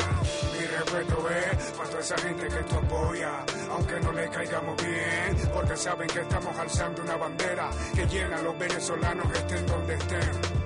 Mi 0.53 0.67
respeto 0.67 1.31
es 1.31 1.73
para 1.73 1.89
toda 1.89 2.01
esa 2.01 2.19
gente 2.19 2.49
que 2.49 2.63
tú 2.65 2.77
apoyas, 2.77 3.45
aunque 3.71 4.01
no 4.01 4.13
le 4.13 4.29
caigamos 4.29 4.77
bien, 4.85 5.51
porque 5.55 5.77
saben 5.79 6.09
que 6.09 6.21
estamos 6.21 6.59
alzando 6.59 7.03
una 7.03 7.17
bandera 7.17 7.71
que 7.95 8.07
llena 8.07 8.37
a 8.37 8.43
los 8.43 8.59
venezolanos 8.59 9.27
estén 9.33 9.67
donde 9.67 9.95
estén. 9.95 10.59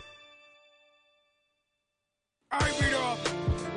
I 2.54 2.58
beat 2.78 3.31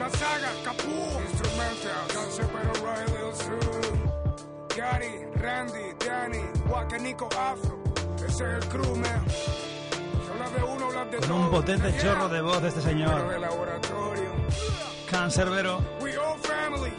la 0.05 0.17
saga 0.17 0.51
Capú, 0.63 1.19
Instrumental, 1.31 2.05
Cancepero 2.13 2.73
Radio 2.85 3.33
Sur, 3.33 4.77
Gary, 4.77 5.25
Randy, 5.35 5.93
Danny, 6.05 6.43
Waka, 6.69 6.97
Nico 6.99 7.27
Afro, 7.37 7.79
ese 8.17 8.27
es 8.27 8.41
el 8.41 8.69
crew, 8.69 8.95
man. 8.97 9.25
Son 10.27 10.39
las 10.39 10.53
de 10.53 10.63
uno, 10.63 10.91
las 10.91 11.11
de 11.11 11.17
Con 11.17 11.31
un 11.31 11.49
potente 11.49 11.91
Yeah. 11.91 12.01
chorro 12.01 12.29
de 12.29 12.41
voz 12.41 12.61
de 12.61 12.67
este 12.67 12.81
señor, 12.81 13.29
de. 13.29 13.47
Cancerbero. 15.09 15.81
We 16.01 16.15
all 16.17 16.37
family. 16.39 16.93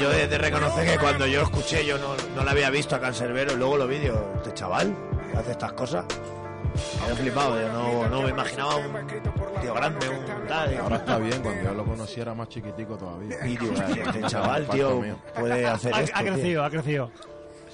Yo 0.00 0.12
he 0.12 0.26
de 0.26 0.38
reconocer 0.38 0.86
que 0.86 0.98
cuando 0.98 1.26
yo 1.26 1.42
escuché, 1.42 1.86
yo 1.86 1.96
no, 1.98 2.14
no 2.34 2.44
la 2.44 2.50
había 2.50 2.70
visto 2.70 2.96
a 2.96 3.00
Cancerbero, 3.00 3.52
y 3.52 3.56
luego 3.56 3.76
lo 3.76 3.86
vi, 3.86 3.98
digo, 3.98 4.32
este 4.36 4.52
chaval 4.52 4.94
hace 5.34 5.52
estas 5.52 5.72
cosas. 5.72 6.04
Me 7.06 7.12
he 7.12 7.16
flipado, 7.16 7.60
yo 7.60 7.72
no, 7.72 8.08
no 8.08 8.22
me 8.22 8.30
imaginaba 8.30 8.76
un 8.76 8.92
tío 9.60 9.74
grande, 9.74 10.08
un 10.08 10.46
tal. 10.46 10.76
Ahora 10.78 10.96
está 10.96 11.18
bien, 11.18 11.42
cuando 11.42 11.62
yo 11.62 11.74
lo 11.74 11.84
conocí 11.84 12.20
era 12.20 12.34
más 12.34 12.48
chiquitico 12.48 12.96
todavía. 12.96 13.46
Y 13.46 13.54
este 13.54 14.22
chaval, 14.28 14.68
tío, 14.68 15.02
puede 15.38 15.66
hacer 15.66 15.94
Ha, 15.94 16.00
esto. 16.02 16.16
ha 16.16 16.22
tío. 16.22 16.32
crecido, 16.34 16.64
ha 16.64 16.70
crecido. 16.70 17.10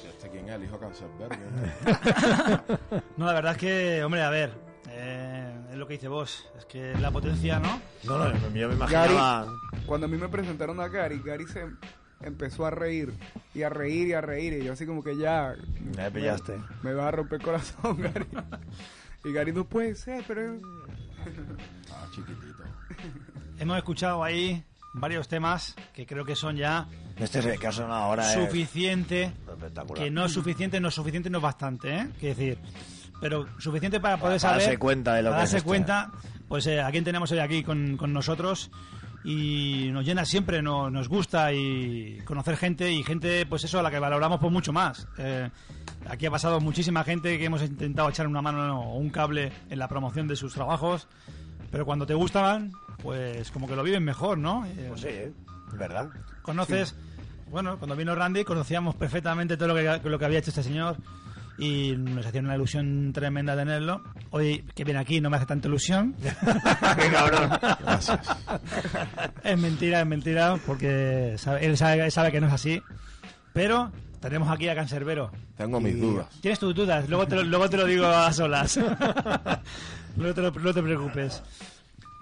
¿Este 0.09 0.29
quién 0.31 0.49
es? 0.49 0.55
El 0.55 0.65
hijo 0.65 0.79
cancerbero. 0.79 1.37
No, 3.17 3.27
la 3.27 3.33
verdad 3.35 3.53
es 3.53 3.59
que, 3.59 4.05
hombre, 4.05 4.23
a 4.23 4.31
ver, 4.31 4.53
eh, 4.91 5.53
es 5.71 5.77
lo 5.77 5.87
que 5.87 5.95
dice 5.95 6.09
vos, 6.09 6.49
es 6.59 6.65
que 6.65 6.95
la 7.01 7.11
potencia, 7.11 7.59
¿no? 7.61 7.81
No, 8.05 8.19
no, 8.19 8.33
yo 8.33 8.51
me 8.51 8.61
Gary, 8.61 8.75
imaginaba. 8.75 9.47
cuando 9.87 10.07
a 10.07 10.09
mí 10.09 10.17
me 10.17 10.29
presentaron 10.29 10.81
a 10.81 10.89
Gary, 10.89 11.21
Gary 11.25 11.47
se 11.47 11.67
empezó 12.25 12.67
a 12.67 12.71
reír 12.71 13.13
y 13.55 13.63
a 13.63 13.69
reír 13.69 14.09
y 14.09 14.13
a 14.15 14.21
reír 14.21 14.55
y 14.55 14.65
yo 14.65 14.73
así 14.73 14.87
como 14.87 15.03
que 15.05 15.17
ya 15.17 15.55
Me 15.97 16.11
pillaste. 16.11 16.57
me, 16.83 16.91
me 16.91 16.93
va 16.95 17.09
a 17.09 17.11
romper 17.11 17.41
el 17.41 17.45
corazón 17.45 17.99
Gary 18.03 18.27
y 19.25 19.33
Gary 19.33 19.53
no 19.53 19.65
puede 19.65 19.95
ser 19.95 20.25
pero 20.27 20.57
Ah, 21.91 22.07
chiquitito. 22.15 22.63
Hemos 23.59 23.77
escuchado 23.79 24.23
ahí 24.25 24.63
varios 24.95 25.29
temas 25.29 25.75
que 25.95 26.07
creo 26.07 26.25
que 26.25 26.37
son 26.37 26.57
ya 26.57 26.87
Este 27.17 27.39
es 27.39 27.47
el 27.47 27.59
que 27.59 27.67
ha 27.67 27.73
sonado 27.73 28.03
ahora. 28.03 28.27
es 28.27 28.45
suficiente, 28.45 29.33
espectacular. 29.49 30.05
que 30.05 30.11
no 30.11 30.25
es 30.25 30.33
suficiente, 30.33 30.81
no 30.81 30.89
es 30.89 30.95
suficiente, 30.95 31.31
no 31.31 31.39
es 31.39 31.43
bastante, 31.43 31.95
¿eh? 31.97 32.09
Quiero 32.21 32.35
decir, 32.37 32.59
pero 33.21 33.47
suficiente 33.59 34.01
para 34.01 34.17
poder 34.19 34.41
Para 34.41 34.53
darse 34.55 34.65
saber, 34.67 34.79
cuenta 34.79 35.15
de 35.15 35.23
lo 35.23 35.31
para 35.31 35.41
que 35.41 35.45
es 35.45 35.51
darse 35.53 35.57
esto. 35.59 35.69
cuenta, 35.69 36.13
pues 36.49 36.67
eh, 36.67 36.81
a 36.81 36.91
quién 36.91 37.05
tenemos 37.05 37.31
hoy 37.33 37.39
aquí 37.39 37.63
con, 37.63 37.97
con 37.97 38.13
nosotros 38.13 38.71
y 39.25 39.89
nos 39.91 40.05
llena 40.05 40.25
siempre, 40.25 40.61
no- 40.63 40.91
nos 40.91 41.09
gusta 41.09 41.53
y 41.53 42.19
conocer 42.25 42.57
gente 42.57 42.93
y 42.93 43.03
gente, 43.03 43.47
pues 43.47 43.65
eso, 43.65 43.79
a 43.79 43.83
la 43.83 43.91
que 43.91 43.99
valoramos 43.99 44.39
por 44.39 44.51
mucho 44.51 44.73
más. 44.73 45.09
Eh, 45.19 45.51
aquí 46.09 46.27
ha 46.27 46.31
pasado 46.31 46.61
muchísima 46.61 47.03
gente 47.05 47.39
que 47.39 47.45
hemos 47.47 47.63
intentado 47.63 48.09
echar 48.11 48.27
una 48.29 48.43
mano 48.43 48.81
o 48.83 48.97
un 48.99 49.09
cable 49.11 49.51
en 49.71 49.79
la 49.79 49.89
promoción 49.89 50.29
de 50.29 50.37
sus 50.37 50.53
trabajos, 50.53 51.09
pero 51.71 51.87
cuando 51.87 52.07
te 52.07 52.15
gustan, 52.15 52.73
pues 53.03 53.51
como 53.51 53.67
que 53.67 53.75
lo 53.77 53.83
viven 53.83 54.05
mejor, 54.05 54.37
¿no? 54.39 54.67
Eh, 54.67 54.87
Pues 54.89 55.01
sí, 55.01 55.09
¿eh? 55.09 55.33
¿verdad? 55.73 56.11
conoces, 56.43 56.95
bueno, 57.51 57.79
cuando 57.79 57.97
vino 57.97 58.15
Randy 58.15 58.45
conocíamos 58.45 58.95
perfectamente 58.95 59.57
todo 59.57 59.69
lo 59.69 59.75
que, 59.75 60.09
lo 60.09 60.19
que 60.19 60.25
había 60.25 60.39
hecho 60.41 60.51
este 60.51 60.63
señor 60.63 60.97
y 61.59 61.95
nos 61.97 62.27
hacía 62.27 62.41
una 62.41 62.55
ilusión 62.57 63.13
tremenda 63.13 63.57
tenerlo. 63.57 64.03
Hoy 64.31 64.65
que 64.75 64.85
viene 64.85 65.01
aquí 65.01 65.21
no 65.21 65.31
me 65.31 65.37
hace 65.37 65.47
tanta 65.47 65.69
ilusión. 65.69 66.15
Qué 66.23 67.11
cabrón. 67.11 67.51
es 69.43 69.59
mentira, 69.59 70.01
es 70.01 70.07
mentira, 70.07 70.57
porque 70.67 71.35
sabe- 71.39 71.65
él 71.67 71.77
sabe, 71.77 72.11
sabe 72.11 72.33
que 72.33 72.41
no 72.41 72.47
es 72.49 72.53
así. 72.53 72.83
Pero 73.53 73.93
tenemos 74.21 74.49
aquí 74.51 74.69
a 74.69 74.75
Cancerbero. 74.75 75.31
Tengo 75.57 75.81
mis 75.81 76.01
dudas. 76.01 76.27
Tienes 76.41 76.59
tus 76.59 76.75
dudas, 76.75 77.09
luego 77.09 77.27
te, 77.29 77.37
lo, 77.37 77.43
luego 77.45 77.69
te 77.71 77.77
lo 77.77 77.85
digo 77.87 78.07
a 78.07 78.33
solas. 78.33 78.77
no, 80.17 80.35
te 80.35 80.41
lo- 80.43 80.51
no 80.51 80.75
te 80.75 80.83
preocupes. 80.83 81.43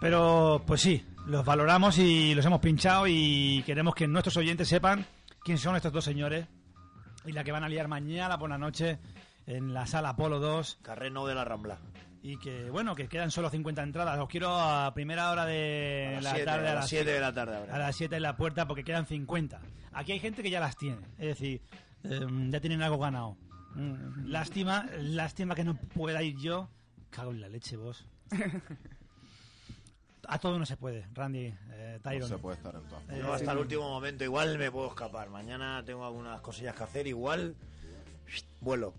Pero, 0.00 0.62
pues 0.66 0.80
sí, 0.80 1.04
los 1.26 1.44
valoramos 1.44 1.96
y 1.98 2.34
los 2.34 2.44
hemos 2.44 2.60
pinchado 2.60 3.06
y 3.06 3.62
queremos 3.64 3.94
que 3.94 4.08
nuestros 4.08 4.36
oyentes 4.36 4.68
sepan 4.68 5.06
quién 5.44 5.58
son 5.58 5.76
estos 5.76 5.92
dos 5.92 6.04
señores 6.04 6.46
y 7.24 7.30
la 7.32 7.44
que 7.44 7.52
van 7.52 7.62
a 7.62 7.68
liar 7.68 7.86
mañana 7.86 8.36
por 8.36 8.50
la 8.50 8.58
noche 8.58 8.98
en 9.46 9.74
la 9.74 9.86
sala 9.86 10.10
Apolo 10.10 10.38
2 10.38 10.78
Carreno 10.82 11.26
de 11.26 11.34
la 11.34 11.44
Rambla. 11.44 11.78
y 12.22 12.36
que, 12.38 12.70
bueno, 12.70 12.94
que 12.94 13.08
quedan 13.08 13.30
solo 13.30 13.50
50 13.50 13.82
entradas. 13.82 14.18
Os 14.18 14.28
quiero 14.28 14.50
a 14.54 14.92
primera 14.94 15.30
hora 15.30 15.44
de 15.46 16.18
la 16.22 16.30
siete, 16.30 16.44
tarde, 16.44 16.68
a 16.68 16.74
las 16.74 16.88
siete 16.88 17.10
de 17.12 17.20
la 17.20 17.32
tarde 17.34 17.56
habrá. 17.56 17.74
a 17.74 17.78
las 17.78 17.96
7 17.96 18.16
en 18.16 18.22
la 18.22 18.36
puerta 18.36 18.66
porque 18.68 18.84
quedan 18.84 19.06
50. 19.06 19.60
Aquí 19.92 20.12
hay 20.12 20.20
gente 20.20 20.42
que 20.42 20.50
ya 20.50 20.60
las 20.60 20.76
tiene, 20.76 21.02
es 21.18 21.26
decir, 21.26 21.60
eh, 22.04 22.26
ya 22.50 22.60
tienen 22.60 22.82
algo 22.82 22.98
ganado. 22.98 23.36
Mm, 23.74 24.26
Lástima, 24.28 24.86
lástima 24.98 25.54
que 25.54 25.64
no 25.64 25.74
pueda 25.76 26.22
ir 26.22 26.36
yo. 26.38 26.68
Cago 27.10 27.30
en 27.32 27.40
la 27.40 27.48
leche, 27.48 27.76
vos. 27.76 28.06
A 30.28 30.38
todo 30.38 30.58
no 30.58 30.64
se 30.64 30.76
puede, 30.76 31.06
Randy, 31.14 31.52
eh, 31.72 31.94
No 31.96 32.00
Tyron. 32.10 32.28
se 32.28 32.38
puede 32.38 32.56
estar 32.56 32.74
en 32.76 32.82
todas. 32.84 33.02
Eh, 33.10 33.18
Yo 33.18 33.32
hasta 33.32 33.52
el 33.52 33.58
último 33.58 33.88
momento 33.88 34.22
igual 34.24 34.56
me 34.56 34.70
puedo 34.70 34.88
escapar. 34.88 35.28
Mañana 35.30 35.82
tengo 35.84 36.06
algunas 36.06 36.40
cosillas 36.40 36.76
que 36.76 36.84
hacer, 36.84 37.06
igual 37.08 37.56
vuelo. 38.60 38.94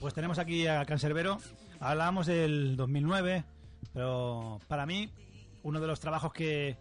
Pues 0.00 0.14
tenemos 0.14 0.38
aquí 0.38 0.66
a 0.66 0.84
Cancerbero. 0.86 1.38
Hablábamos 1.78 2.26
del 2.26 2.76
2009, 2.76 3.44
pero 3.92 4.58
para 4.68 4.86
mí, 4.86 5.10
uno 5.62 5.80
de 5.80 5.86
los 5.86 6.00
trabajos 6.00 6.32
que 6.32 6.76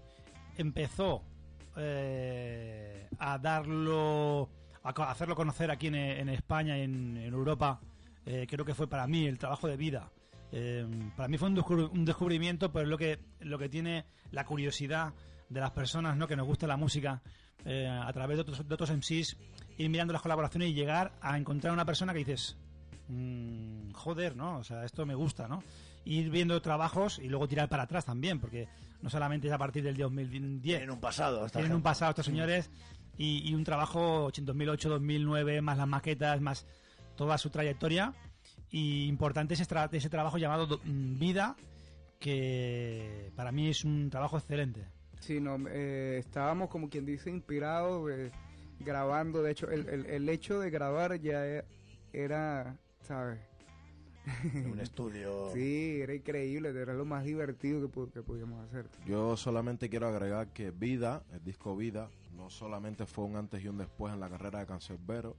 empezó 0.58 1.24
eh, 1.78 3.08
a 3.20 3.38
darlo, 3.38 4.50
a 4.84 4.90
hacerlo 5.12 5.36
conocer 5.36 5.70
aquí 5.72 5.88
en, 5.88 5.96
en 5.96 6.30
España 6.30 6.78
en, 6.78 7.18
en 7.18 7.34
Europa, 7.34 7.80
eh, 8.26 8.46
creo 8.50 8.66
que 8.66 8.74
fue 8.74 8.88
para 8.88 9.06
mí 9.08 9.26
el 9.26 9.38
trabajo 9.38 9.68
de 9.68 9.78
vida. 9.78 10.10
Eh, 10.52 10.86
para 11.16 11.28
mí 11.30 11.38
fue 11.38 11.50
un, 11.50 11.56
descubri- 11.58 11.90
un 11.92 12.06
descubrimiento, 12.06 12.72
pero 12.72 12.84
es 12.84 12.90
lo 12.90 12.98
que, 12.98 13.20
lo 13.42 13.58
que 13.60 13.70
tiene 13.70 14.06
la 14.32 14.46
curiosidad 14.46 15.14
de 15.50 15.60
las 15.60 15.72
personas 15.72 16.16
¿no? 16.18 16.28
que 16.28 16.36
nos 16.36 16.48
gusta 16.48 16.68
la 16.68 16.78
música 16.78 17.22
eh, 17.66 17.88
a 17.88 18.12
través 18.14 18.38
de 18.38 18.42
otros, 18.42 18.68
de 18.68 18.74
otros 18.74 18.92
MCs, 18.92 19.38
ir 19.78 19.90
mirando 19.90 20.14
las 20.14 20.22
colaboraciones 20.22 20.70
y 20.70 20.74
llegar 20.74 21.12
a 21.22 21.38
encontrar 21.38 21.74
una 21.74 21.86
persona 21.86 22.14
que 22.14 22.20
dices, 22.20 22.58
mm, 23.10 23.92
joder, 23.92 24.36
¿no? 24.36 24.58
O 24.60 24.64
sea, 24.64 24.86
esto 24.86 25.06
me 25.06 25.16
gusta, 25.16 25.48
¿no? 25.48 25.62
Ir 26.06 26.30
viendo 26.30 26.62
trabajos 26.62 27.20
y 27.20 27.28
luego 27.28 27.48
tirar 27.48 27.68
para 27.70 27.84
atrás 27.84 28.06
también, 28.06 28.40
porque 28.40 28.68
no 29.02 29.10
solamente 29.10 29.48
es 29.48 29.54
a 29.54 29.58
partir 29.58 29.84
del 29.84 29.98
2010. 29.98 30.62
Tienen 30.78 30.90
un 30.92 31.00
pasado. 31.02 31.46
esta 31.46 31.60
Tienen 31.60 31.76
un 31.76 31.84
pasado 31.84 32.12
estos 32.12 32.26
señores 32.26 32.70
y, 33.18 33.50
y 33.50 33.54
un 33.54 33.64
trabajo 33.64 34.32
2008, 34.34 34.90
2009, 34.90 35.62
más 35.62 35.78
las 35.78 35.88
maquetas, 35.88 36.40
más 36.42 36.66
toda 37.18 37.38
su 37.38 37.50
trayectoria. 37.50 38.14
Y 38.72 39.06
importante 39.08 39.56
ese, 39.56 39.66
tra- 39.68 39.90
ese 39.92 40.10
trabajo 40.10 40.38
llamado 40.38 40.66
Do- 40.68 40.80
mm, 40.86 41.20
Vida, 41.20 41.56
que 42.20 43.32
para 43.36 43.52
mí 43.52 43.68
es 43.70 43.84
un 43.84 44.10
trabajo 44.10 44.38
excelente. 44.38 44.86
Sí, 45.20 45.40
no, 45.40 45.58
eh, 45.70 46.18
estábamos 46.20 46.70
como 46.70 46.90
quien 46.90 47.06
dice 47.06 47.30
inspirados, 47.30 48.10
eh, 48.12 48.32
grabando. 48.80 49.42
De 49.42 49.52
hecho, 49.52 49.70
el, 49.70 49.88
el, 49.90 50.06
el 50.06 50.30
hecho 50.30 50.60
de 50.60 50.70
grabar 50.70 51.20
ya 51.20 51.46
e- 51.46 51.66
era, 52.14 52.78
¿sabes? 53.02 53.40
Un 54.54 54.80
estudio. 54.82 55.52
Sí, 55.54 56.00
era 56.02 56.14
increíble, 56.14 56.70
era 56.70 56.94
lo 56.94 57.06
más 57.06 57.24
divertido 57.24 57.82
que, 57.82 58.12
que 58.12 58.22
podíamos 58.22 58.64
hacer. 58.66 58.90
Yo 59.06 59.36
solamente 59.38 59.90
quiero 59.90 60.08
agregar 60.08 60.48
que 60.50 60.72
Vida, 60.72 61.24
el 61.32 61.44
disco 61.44 61.76
Vida, 61.76 62.10
no 62.36 62.50
solamente 62.50 63.06
fue 63.06 63.26
un 63.26 63.36
antes 63.36 63.64
y 63.64 63.68
un 63.68 63.78
después 63.78 64.14
en 64.14 64.20
la 64.20 64.30
carrera 64.30 64.60
de 64.60 64.66
Cancerbero, 64.66 65.36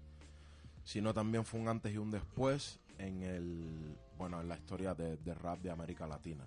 sino 0.82 1.14
también 1.14 1.44
fue 1.44 1.60
un 1.60 1.68
antes 1.68 1.92
y 1.94 1.98
un 1.98 2.10
después 2.10 2.80
en 2.98 3.22
el 3.22 3.96
bueno 4.18 4.40
en 4.40 4.48
la 4.48 4.56
historia 4.56 4.94
de, 4.94 5.16
de 5.16 5.34
rap 5.34 5.60
de 5.60 5.70
América 5.70 6.06
Latina. 6.06 6.46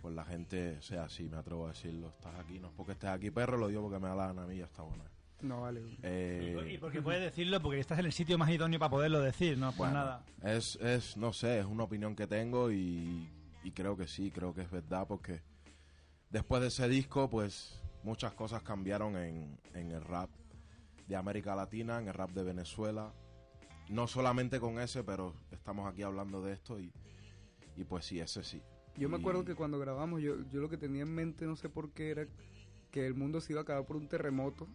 Pues 0.00 0.14
la 0.14 0.24
gente, 0.24 0.76
o 0.78 0.82
sea, 0.82 1.08
sí, 1.08 1.28
me 1.30 1.38
atrevo 1.38 1.64
a 1.64 1.68
decirlo, 1.70 2.08
estás 2.08 2.34
aquí, 2.38 2.58
no 2.58 2.68
es 2.68 2.74
porque 2.74 2.92
estés 2.92 3.08
aquí, 3.08 3.30
perro, 3.30 3.56
lo 3.56 3.68
digo 3.68 3.82
porque 3.82 3.98
me 3.98 4.08
da 4.08 4.14
la 4.14 4.26
gana 4.26 4.42
a 4.42 4.46
mí, 4.46 4.58
ya 4.58 4.66
está 4.66 4.82
bueno. 4.82 5.02
No, 5.44 5.60
vale. 5.62 5.82
Eh, 6.02 6.72
Y 6.72 6.78
porque 6.78 7.02
puedes 7.02 7.20
decirlo, 7.22 7.60
porque 7.60 7.78
estás 7.80 7.98
en 7.98 8.06
el 8.06 8.12
sitio 8.12 8.38
más 8.38 8.50
idóneo 8.50 8.78
para 8.78 8.90
poderlo 8.90 9.20
decir, 9.20 9.58
no 9.58 9.72
Bueno, 9.72 9.94
nada. 9.94 10.24
Es, 10.42 10.76
es, 10.76 11.16
no 11.16 11.32
sé, 11.32 11.60
es 11.60 11.66
una 11.66 11.84
opinión 11.84 12.16
que 12.16 12.26
tengo 12.26 12.72
y, 12.72 13.28
y 13.62 13.70
creo 13.72 13.96
que 13.96 14.06
sí, 14.06 14.30
creo 14.30 14.54
que 14.54 14.62
es 14.62 14.70
verdad 14.70 15.06
porque 15.06 15.42
después 16.30 16.62
de 16.62 16.68
ese 16.68 16.88
disco, 16.88 17.28
pues 17.28 17.80
muchas 18.02 18.32
cosas 18.32 18.62
cambiaron 18.62 19.16
en, 19.16 19.58
en 19.74 19.92
el 19.92 20.02
rap 20.02 20.30
de 21.06 21.16
América 21.16 21.54
Latina, 21.54 21.98
en 21.98 22.08
el 22.08 22.14
rap 22.14 22.30
de 22.30 22.42
Venezuela. 22.42 23.12
No 23.90 24.06
solamente 24.06 24.58
con 24.60 24.78
ese, 24.78 25.04
pero 25.04 25.34
estamos 25.50 25.86
aquí 25.92 26.02
hablando 26.02 26.40
de 26.42 26.54
esto 26.54 26.80
y, 26.80 26.90
y 27.76 27.84
pues 27.84 28.06
sí, 28.06 28.18
ese 28.18 28.42
sí. 28.42 28.62
Yo 28.96 29.08
me 29.10 29.18
acuerdo 29.18 29.44
que 29.44 29.54
cuando 29.54 29.78
grabamos, 29.78 30.22
yo, 30.22 30.36
yo 30.50 30.60
lo 30.60 30.70
que 30.70 30.78
tenía 30.78 31.02
en 31.02 31.14
mente, 31.14 31.44
no 31.44 31.56
sé 31.56 31.68
por 31.68 31.90
qué, 31.90 32.10
era 32.10 32.26
que 32.90 33.06
el 33.06 33.14
mundo 33.14 33.40
se 33.40 33.52
iba 33.52 33.60
a 33.60 33.64
acabar 33.64 33.84
por 33.84 33.96
un 33.96 34.08
terremoto. 34.08 34.68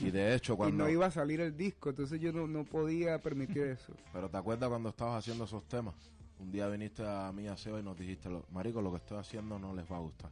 Y 0.00 0.10
de 0.10 0.34
hecho, 0.34 0.52
y 0.54 0.56
cuando... 0.56 0.84
no 0.84 0.90
iba 0.90 1.06
a 1.06 1.10
salir 1.10 1.40
el 1.40 1.56
disco, 1.56 1.90
entonces 1.90 2.20
yo 2.20 2.32
no, 2.32 2.46
no 2.46 2.64
podía 2.64 3.18
permitir 3.20 3.62
eso. 3.64 3.92
Pero 4.12 4.28
¿te 4.28 4.36
acuerdas 4.36 4.68
cuando 4.68 4.88
estabas 4.90 5.18
haciendo 5.18 5.44
esos 5.44 5.64
temas? 5.66 5.94
Un 6.38 6.50
día 6.50 6.68
viniste 6.68 7.06
a 7.06 7.30
mí 7.32 7.46
a 7.48 7.56
SEO 7.56 7.78
y 7.78 7.82
nos 7.82 7.98
dijiste, 7.98 8.30
"Lo- 8.30 8.46
Marico, 8.50 8.80
lo 8.80 8.90
que 8.90 8.96
estoy 8.98 9.18
haciendo 9.18 9.58
no 9.58 9.74
les 9.74 9.84
va 9.90 9.96
a 9.96 10.00
gustar. 10.00 10.30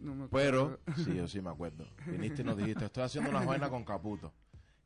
No 0.00 0.14
me 0.14 0.28
Pero, 0.28 0.78
sí, 0.96 1.14
yo 1.14 1.28
sí 1.28 1.40
me 1.40 1.50
acuerdo. 1.50 1.84
Viniste 2.06 2.42
y 2.42 2.44
nos 2.44 2.56
dijiste, 2.56 2.86
estoy 2.86 3.04
haciendo 3.04 3.30
unas 3.30 3.44
vainas 3.46 3.68
con 3.68 3.84
Caputo. 3.84 4.32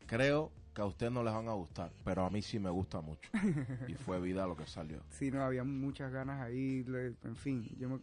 Creo 0.07 0.51
que 0.75 0.83
a 0.83 0.87
usted 0.87 1.09
no 1.11 1.23
les 1.23 1.33
van 1.33 1.49
a 1.49 1.53
gustar, 1.53 1.91
pero 2.05 2.27
a 2.27 2.31
mí 2.31 2.43
sí 2.43 2.59
me 2.59 2.69
gusta 2.69 3.01
mucho. 3.01 3.31
Y 3.87 3.95
fue 3.95 4.21
vida 4.21 4.45
lo 4.47 4.57
que 4.57 4.67
salió. 4.67 5.01
Sí, 5.11 5.31
no, 5.31 5.43
había 5.43 5.63
muchas 5.65 6.13
ganas 6.13 6.43
ahí, 6.43 6.85
en 7.23 7.37
fin, 7.37 7.65
yo 7.79 7.89
me- 7.89 8.01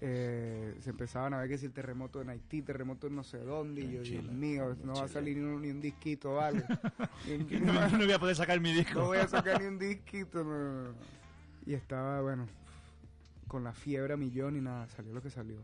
eh, 0.00 0.76
se 0.80 0.90
empezaban 0.90 1.32
a 1.34 1.38
ver 1.38 1.48
que 1.48 1.58
si 1.58 1.66
el 1.66 1.72
terremoto 1.72 2.20
en 2.20 2.28
Haití, 2.30 2.62
terremoto 2.62 3.06
en 3.06 3.16
no 3.16 3.24
sé 3.24 3.38
dónde, 3.38 3.80
y 3.82 3.92
yo, 3.92 4.02
Chile, 4.02 4.22
Dios 4.22 4.32
mío, 4.34 4.76
no 4.84 4.94
va 4.94 5.00
a 5.00 5.02
Chile. 5.04 5.12
salir 5.14 5.36
ni 5.38 5.42
un, 5.44 5.62
ni 5.62 5.70
un 5.70 5.80
disquito, 5.80 6.34
vale. 6.34 6.64
Ni- 7.26 7.60
No, 7.60 7.88
no 7.88 7.98
voy 7.98 8.12
a 8.12 8.18
poder 8.18 8.36
sacar 8.36 8.60
mi 8.60 8.72
disco. 8.72 8.98
no 9.00 9.06
voy 9.06 9.18
a 9.18 9.28
sacar 9.28 9.60
ni 9.60 9.66
un 9.66 9.78
disquito, 9.78 10.44
no, 10.44 10.50
no, 10.50 10.82
no. 10.88 10.94
Y 11.64 11.74
estaba, 11.74 12.20
bueno, 12.20 12.46
con 13.48 13.64
la 13.64 13.72
fiebre 13.72 14.14
a 14.14 14.16
millón 14.16 14.56
y 14.56 14.60
nada, 14.60 14.88
salió 14.88 15.12
lo 15.12 15.22
que 15.22 15.30
salió, 15.30 15.56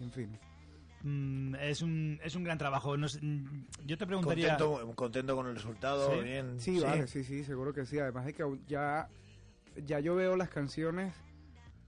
en 0.00 0.10
fin. 0.12 0.38
Mm, 1.04 1.56
es, 1.56 1.82
un, 1.82 2.20
es 2.22 2.36
un 2.36 2.44
gran 2.44 2.58
trabajo. 2.58 2.96
No 2.96 3.08
sé, 3.08 3.18
mm, 3.20 3.66
yo 3.86 3.98
te 3.98 4.06
preguntaría... 4.06 4.56
Contento, 4.56 4.94
contento 4.94 5.34
con 5.34 5.48
el 5.48 5.56
resultado, 5.56 6.14
Sí. 6.14 6.22
bien. 6.22 6.60
Sí, 6.60 6.78
vale, 6.78 7.08
sí, 7.08 7.24
sí, 7.24 7.42
seguro 7.42 7.72
que 7.74 7.84
sí. 7.86 7.98
Además 7.98 8.24
de 8.26 8.32
que 8.34 8.44
ya, 8.68 9.08
ya 9.84 9.98
yo 9.98 10.14
veo 10.14 10.36
las 10.36 10.48
canciones 10.48 11.12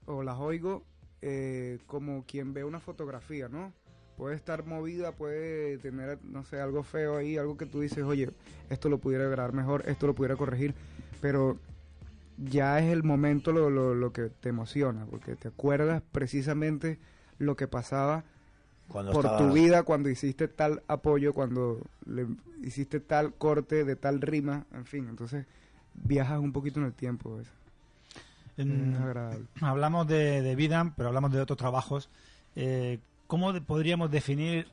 o 0.05 0.21
las 0.21 0.37
oigo 0.37 0.83
eh, 1.27 1.79
como 1.87 2.23
quien 2.27 2.53
ve 2.53 2.63
una 2.63 2.79
fotografía, 2.79 3.49
¿no? 3.49 3.73
Puede 4.15 4.35
estar 4.35 4.63
movida, 4.63 5.11
puede 5.11 5.79
tener, 5.79 6.19
no 6.23 6.43
sé, 6.45 6.61
algo 6.61 6.83
feo 6.83 7.17
ahí, 7.17 7.35
algo 7.37 7.57
que 7.57 7.65
tú 7.65 7.81
dices, 7.81 8.03
oye, 8.03 8.29
esto 8.69 8.89
lo 8.89 8.99
pudiera 8.99 9.27
grabar 9.27 9.51
mejor, 9.51 9.83
esto 9.89 10.05
lo 10.05 10.13
pudiera 10.13 10.35
corregir, 10.35 10.75
pero 11.21 11.57
ya 12.37 12.79
es 12.79 12.91
el 12.93 13.01
momento 13.03 13.51
lo, 13.51 13.69
lo, 13.71 13.95
lo 13.95 14.13
que 14.13 14.29
te 14.29 14.49
emociona, 14.49 15.05
porque 15.09 15.35
te 15.35 15.47
acuerdas 15.47 16.03
precisamente 16.11 16.99
lo 17.39 17.55
que 17.55 17.67
pasaba 17.67 18.23
Cuando 18.87 19.11
por 19.11 19.25
estaba- 19.25 19.37
tu 19.39 19.51
vida 19.51 19.81
cuando 19.83 20.09
hiciste 20.09 20.47
tal 20.47 20.83
apoyo, 20.87 21.33
cuando 21.33 21.81
le 22.05 22.27
hiciste 22.61 22.99
tal 22.99 23.33
corte 23.33 23.83
de 23.83 23.95
tal 23.95 24.21
rima, 24.21 24.65
en 24.73 24.85
fin, 24.85 25.07
entonces 25.09 25.45
viajas 25.95 26.39
un 26.39 26.51
poquito 26.53 26.79
en 26.79 26.85
el 26.85 26.93
tiempo. 26.93 27.39
Es, 27.41 27.47
Mm, 28.57 28.95
agradable. 28.95 29.45
Hablamos 29.61 30.07
de, 30.07 30.41
de 30.41 30.55
vida, 30.55 30.93
pero 30.95 31.09
hablamos 31.09 31.31
de 31.31 31.41
otros 31.41 31.57
trabajos. 31.57 32.09
Eh, 32.55 32.99
¿Cómo 33.27 33.53
podríamos 33.61 34.09
definir 34.11 34.67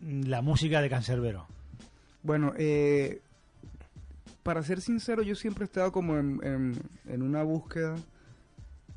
la 0.00 0.40
música 0.42 0.80
de 0.80 0.88
Cancerbero? 0.88 1.46
Bueno, 2.22 2.52
eh, 2.56 3.20
para 4.42 4.62
ser 4.62 4.80
sincero, 4.80 5.22
yo 5.22 5.34
siempre 5.34 5.64
he 5.64 5.66
estado 5.66 5.92
como 5.92 6.16
en, 6.18 6.40
en- 6.42 6.80
en 7.08 7.22
una 7.22 7.42
búsqueda 7.42 7.96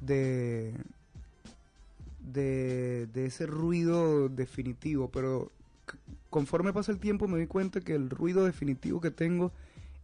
de, 0.02 0.74
de, 2.20 3.08
de 3.14 3.26
ese 3.26 3.46
ruido 3.46 4.30
definitivo, 4.30 5.10
pero 5.10 5.52
conforme 6.30 6.74
pasa 6.74 6.92
el 6.92 7.00
tiempo 7.00 7.28
me 7.28 7.38
doy 7.38 7.48
cuenta 7.48 7.82
que 7.82 7.94
el 7.96 8.10
ruido 8.10 8.46
definitivo 8.46 9.02
que 9.02 9.12
tengo 9.12 9.52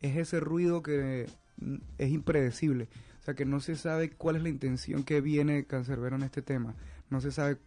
es 0.01 0.17
ese 0.17 0.39
ruido 0.39 0.81
que 0.83 1.27
mm, 1.59 1.75
es 1.97 2.09
impredecible. 2.11 2.87
O 3.21 3.23
sea, 3.23 3.35
que 3.35 3.45
no 3.45 3.59
se 3.59 3.75
sabe 3.75 4.09
cuál 4.09 4.37
es 4.37 4.43
la 4.43 4.49
intención 4.49 5.03
que 5.03 5.21
viene 5.21 5.65
Cancerbero 5.65 6.15
en 6.15 6.23
este 6.23 6.41
tema. 6.41 6.73
No 7.11 7.21
se 7.21 7.31
sabe 7.31 7.57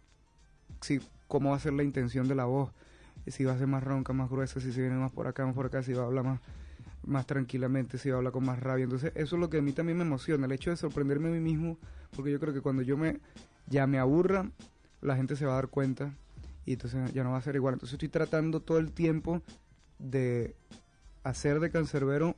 si, 0.81 0.99
cómo 1.27 1.51
va 1.51 1.55
a 1.55 1.59
ser 1.59 1.71
la 1.71 1.83
intención 1.83 2.27
de 2.27 2.35
la 2.35 2.43
voz. 2.43 2.71
Si 3.27 3.45
va 3.45 3.53
a 3.53 3.57
ser 3.57 3.67
más 3.67 3.81
ronca, 3.81 4.11
más 4.11 4.29
gruesa, 4.29 4.59
si 4.59 4.73
se 4.73 4.81
viene 4.81 4.97
más 4.97 5.13
por 5.13 5.27
acá, 5.27 5.45
más 5.45 5.55
por 5.55 5.67
acá, 5.67 5.81
si 5.81 5.93
va 5.93 6.03
a 6.03 6.05
hablar 6.07 6.25
más, 6.25 6.41
más 7.05 7.25
tranquilamente, 7.25 7.97
si 7.97 8.09
va 8.09 8.15
a 8.15 8.17
hablar 8.17 8.33
con 8.33 8.45
más 8.45 8.59
rabia. 8.59 8.83
Entonces, 8.83 9.13
eso 9.15 9.37
es 9.37 9.39
lo 9.39 9.49
que 9.49 9.59
a 9.59 9.61
mí 9.61 9.71
también 9.71 9.97
me 9.97 10.03
emociona, 10.03 10.45
el 10.45 10.51
hecho 10.51 10.71
de 10.71 10.75
sorprenderme 10.75 11.29
a 11.29 11.31
mí 11.31 11.39
mismo, 11.39 11.77
porque 12.15 12.31
yo 12.31 12.39
creo 12.39 12.53
que 12.53 12.61
cuando 12.61 12.81
yo 12.81 12.97
me 12.97 13.19
ya 13.67 13.87
me 13.87 13.97
aburra, 13.97 14.51
la 15.01 15.15
gente 15.15 15.37
se 15.37 15.45
va 15.45 15.53
a 15.53 15.55
dar 15.55 15.69
cuenta 15.69 16.13
y 16.65 16.73
entonces 16.73 17.13
ya 17.13 17.23
no 17.23 17.31
va 17.31 17.37
a 17.37 17.41
ser 17.41 17.55
igual. 17.55 17.75
Entonces, 17.75 17.93
estoy 17.93 18.09
tratando 18.09 18.59
todo 18.59 18.77
el 18.77 18.91
tiempo 18.91 19.41
de 19.99 20.53
hacer 21.23 21.61
de 21.61 21.71
Cancerbero 21.71 22.35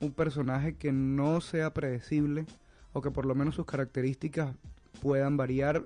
un 0.00 0.12
personaje 0.12 0.74
que 0.74 0.92
no 0.92 1.40
sea 1.40 1.72
predecible 1.74 2.46
o 2.92 3.02
que 3.02 3.10
por 3.10 3.26
lo 3.26 3.34
menos 3.34 3.54
sus 3.56 3.66
características 3.66 4.54
puedan 5.02 5.36
variar, 5.36 5.84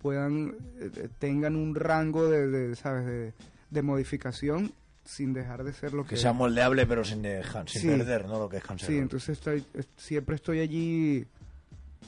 puedan 0.00 0.54
eh, 0.78 0.90
eh, 0.96 1.08
tengan 1.18 1.56
un 1.56 1.74
rango 1.74 2.28
de, 2.28 2.46
de, 2.48 2.76
sabes 2.76 3.06
de, 3.06 3.32
de 3.70 3.82
modificación 3.82 4.72
sin 5.04 5.32
dejar 5.32 5.64
de 5.64 5.72
ser 5.72 5.92
lo 5.92 6.04
que, 6.04 6.10
Que 6.10 6.16
sea 6.16 6.32
moldeable, 6.32 6.86
pero 6.86 7.04
sin, 7.04 7.22
dejar, 7.22 7.68
sin 7.68 7.82
Sí. 7.82 7.88
perder, 7.88 8.26
¿no? 8.26 8.38
Lo 8.38 8.48
que 8.48 8.58
es 8.58 8.62
Cancerbero. 8.62 8.96
Sí, 8.96 9.02
entonces 9.02 9.28
estoy, 9.30 9.64
es- 9.74 9.88
siempre 9.96 10.36
estoy 10.36 10.60
allí 10.60 11.26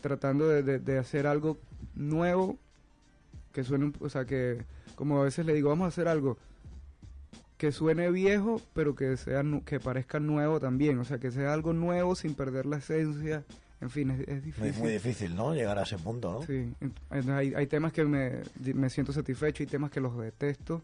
tratando 0.01 0.49
de, 0.49 0.63
de- 0.63 0.79
de 0.79 0.99
hacer 0.99 1.27
algo 1.27 1.59
nuevo 1.95 2.57
que 3.53 3.65
suene, 3.65 3.93
o 4.01 4.09
sea, 4.09 4.25
que 4.25 4.63
como 4.95 5.21
a 5.21 5.25
veces 5.25 5.45
le 5.45 5.53
digo, 5.55 5.69
vamos 5.71 5.87
a 5.87 5.89
hacer 5.89 6.07
algo 6.09 6.39
que 7.63 7.71
suene 7.71 8.11
viejo, 8.11 8.61
pero 8.73 8.97
que 8.97 9.17
sea 9.17 9.45
que 9.65 9.79
parezca 9.79 10.19
nuevo 10.19 10.59
también, 10.59 10.99
o 10.99 11.05
sea, 11.05 11.19
que 11.19 11.31
sea 11.31 11.53
algo 11.53 11.73
nuevo 11.73 12.17
sin 12.17 12.35
perder 12.35 12.67
la 12.67 12.79
esencia. 12.79 13.45
En 13.81 13.89
fin, 13.89 14.11
es, 14.11 14.27
es 14.27 14.43
difícil. 14.43 14.69
Es 14.69 14.79
muy 14.79 14.91
difícil, 14.91 15.37
¿no? 15.37 15.55
Llegar 15.55 15.79
a 15.79 15.85
ese 15.85 15.97
punto, 15.97 16.33
¿no? 16.33 16.43
Sí, 16.43 16.75
hay, 17.09 17.55
hay 17.55 17.67
temas 17.69 17.93
que 17.93 18.05
me, 18.05 18.41
me 18.75 18.91
siento 18.91 19.13
satisfecho 19.13 19.63
y 19.63 19.67
temas 19.67 19.93
que 19.93 20.01
los 20.01 20.19
detesto. 20.19 20.83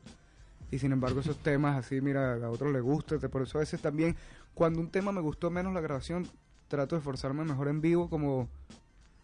Y 0.71 0.79
sin 0.79 0.93
embargo, 0.93 1.19
esos 1.19 1.39
temas 1.43 1.77
así, 1.85 2.01
mira, 2.01 2.35
a 2.35 2.49
otros 2.49 2.73
les 2.73 2.83
gusta. 2.83 3.19
Por 3.29 3.43
eso 3.43 3.59
a 3.59 3.63
veces 3.63 3.83
también, 3.83 4.15
cuando 4.55 4.79
un 4.79 4.89
tema 4.89 5.11
me 5.11 5.21
gustó 5.21 5.51
menos 5.51 5.75
la 5.75 5.81
grabación, 5.81 6.29
trato 6.69 6.95
de 6.95 7.01
esforzarme 7.01 7.43
mejor 7.43 7.67
en 7.67 7.81
vivo, 7.81 8.09
como. 8.09 8.49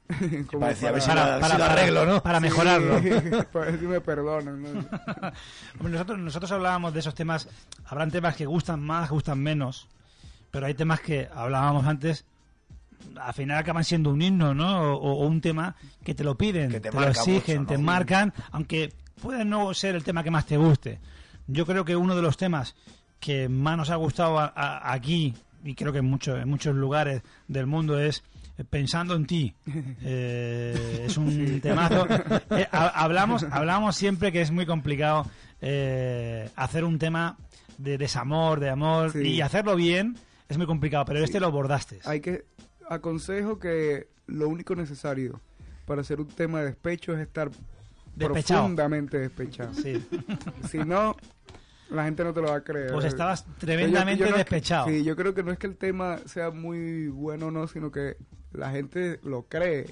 como 0.50 0.60
Para 0.60 0.74
Para- 0.74 1.40
para- 1.40 1.40
para- 1.40 1.72
arreglo, 1.72 2.04
¿no? 2.06 2.22
para 2.22 2.38
Sí, 2.38 2.42
mejorarlo. 2.44 3.00
para 3.52 3.66
ver 3.66 3.80
si 3.80 3.86
me 3.86 4.00
perdonan. 4.00 4.62
¿no? 4.62 5.88
Nosotros, 5.88 6.18
nosotros 6.18 6.52
hablábamos 6.52 6.92
de 6.92 7.00
esos 7.00 7.14
temas, 7.14 7.48
habrán 7.86 8.10
temas 8.10 8.36
que 8.36 8.46
gustan 8.46 8.80
más, 8.82 9.10
gustan 9.10 9.38
menos, 9.40 9.88
pero 10.50 10.66
hay 10.66 10.74
temas 10.74 11.00
que 11.00 11.28
hablábamos 11.34 11.86
antes, 11.86 12.24
al 13.20 13.34
final 13.34 13.58
acaban 13.58 13.84
siendo 13.84 14.10
un 14.10 14.20
himno, 14.22 14.54
¿no? 14.54 14.94
O, 14.94 15.24
o 15.24 15.26
un 15.26 15.40
tema 15.40 15.74
que 16.04 16.14
te 16.14 16.24
lo 16.24 16.36
piden, 16.36 16.70
Que 16.70 16.80
te 16.80 16.90
te, 16.90 16.96
lo 17.00 17.08
exigen, 17.08 17.62
mucho, 17.62 17.68
te 17.72 17.78
¿no? 17.78 17.84
marcan, 17.84 18.32
aunque 18.52 18.92
puede 19.20 19.44
no 19.44 19.72
ser 19.74 19.94
el 19.94 20.04
tema 20.04 20.22
que 20.22 20.30
más 20.30 20.46
te 20.46 20.56
guste. 20.56 21.00
Yo 21.46 21.66
creo 21.66 21.84
que 21.84 21.96
uno 21.96 22.14
de 22.14 22.22
los 22.22 22.36
temas 22.36 22.74
que 23.20 23.48
más 23.48 23.76
nos 23.76 23.90
ha 23.90 23.96
gustado 23.96 24.38
a- 24.38 24.52
a- 24.54 24.92
aquí, 24.92 25.34
y 25.64 25.74
creo 25.74 25.92
que 25.92 25.98
en, 26.00 26.04
muchos 26.06 26.38
en 26.40 26.48
muchos 26.48 26.74
lugares 26.74 27.22
del 27.48 27.66
mundo, 27.66 27.98
es 27.98 28.22
Pensando 28.70 29.14
en 29.16 29.26
ti. 29.26 29.54
Eh, 30.02 31.04
es 31.06 31.16
un 31.16 31.60
temazo. 31.60 32.06
Eh, 32.50 32.66
ha- 32.70 33.02
hablamos, 33.02 33.44
hablamos 33.50 33.96
siempre 33.96 34.30
que 34.32 34.40
es 34.42 34.50
muy 34.50 34.66
complicado 34.66 35.26
eh, 35.60 36.48
hacer 36.56 36.84
un 36.84 36.98
tema 36.98 37.36
de 37.78 37.98
desamor, 37.98 38.60
de 38.60 38.70
amor, 38.70 39.12
Sí. 39.12 39.18
y 39.26 39.40
hacerlo 39.40 39.74
bien 39.76 40.16
es 40.48 40.56
muy 40.58 40.66
complicado, 40.66 41.04
pero 41.06 41.24
este 41.24 41.40
lo 41.40 41.46
abordaste. 41.46 41.98
Hay 42.04 42.20
que 42.20 42.44
aconsejo 42.88 43.58
que 43.58 44.08
lo 44.26 44.48
único 44.48 44.74
necesario 44.76 45.40
para 45.86 46.02
hacer 46.02 46.20
un 46.20 46.28
tema 46.28 46.60
de 46.60 46.66
despecho 46.66 47.14
es 47.14 47.20
estar 47.20 47.50
Despechado. 48.14 48.60
profundamente 48.62 49.18
despechado. 49.18 49.74
Sí. 49.74 50.06
Si 50.70 50.78
no, 50.78 51.16
la 51.90 52.04
gente 52.04 52.24
no 52.24 52.32
te 52.34 52.40
lo 52.40 52.48
va 52.48 52.56
a 52.56 52.64
creer. 52.64 52.92
Pues 52.92 53.04
estabas 53.06 53.44
tremendamente 53.58 54.24
yo 54.24 54.30
no 54.30 54.36
es 54.36 54.44
que- 54.44 54.50
despechado. 54.54 54.88
sí, 54.88 55.04
yo 55.04 55.14
creo 55.16 55.34
que 55.34 55.42
no 55.42 55.52
es 55.52 55.58
que 55.58 55.66
el 55.66 55.76
tema 55.76 56.18
sea 56.26 56.50
muy 56.50 57.08
bueno 57.08 57.46
o 57.46 57.50
no, 57.50 57.66
sino 57.68 57.90
que 57.92 58.16
la 58.52 58.70
gente 58.70 59.20
lo 59.22 59.42
cree. 59.42 59.86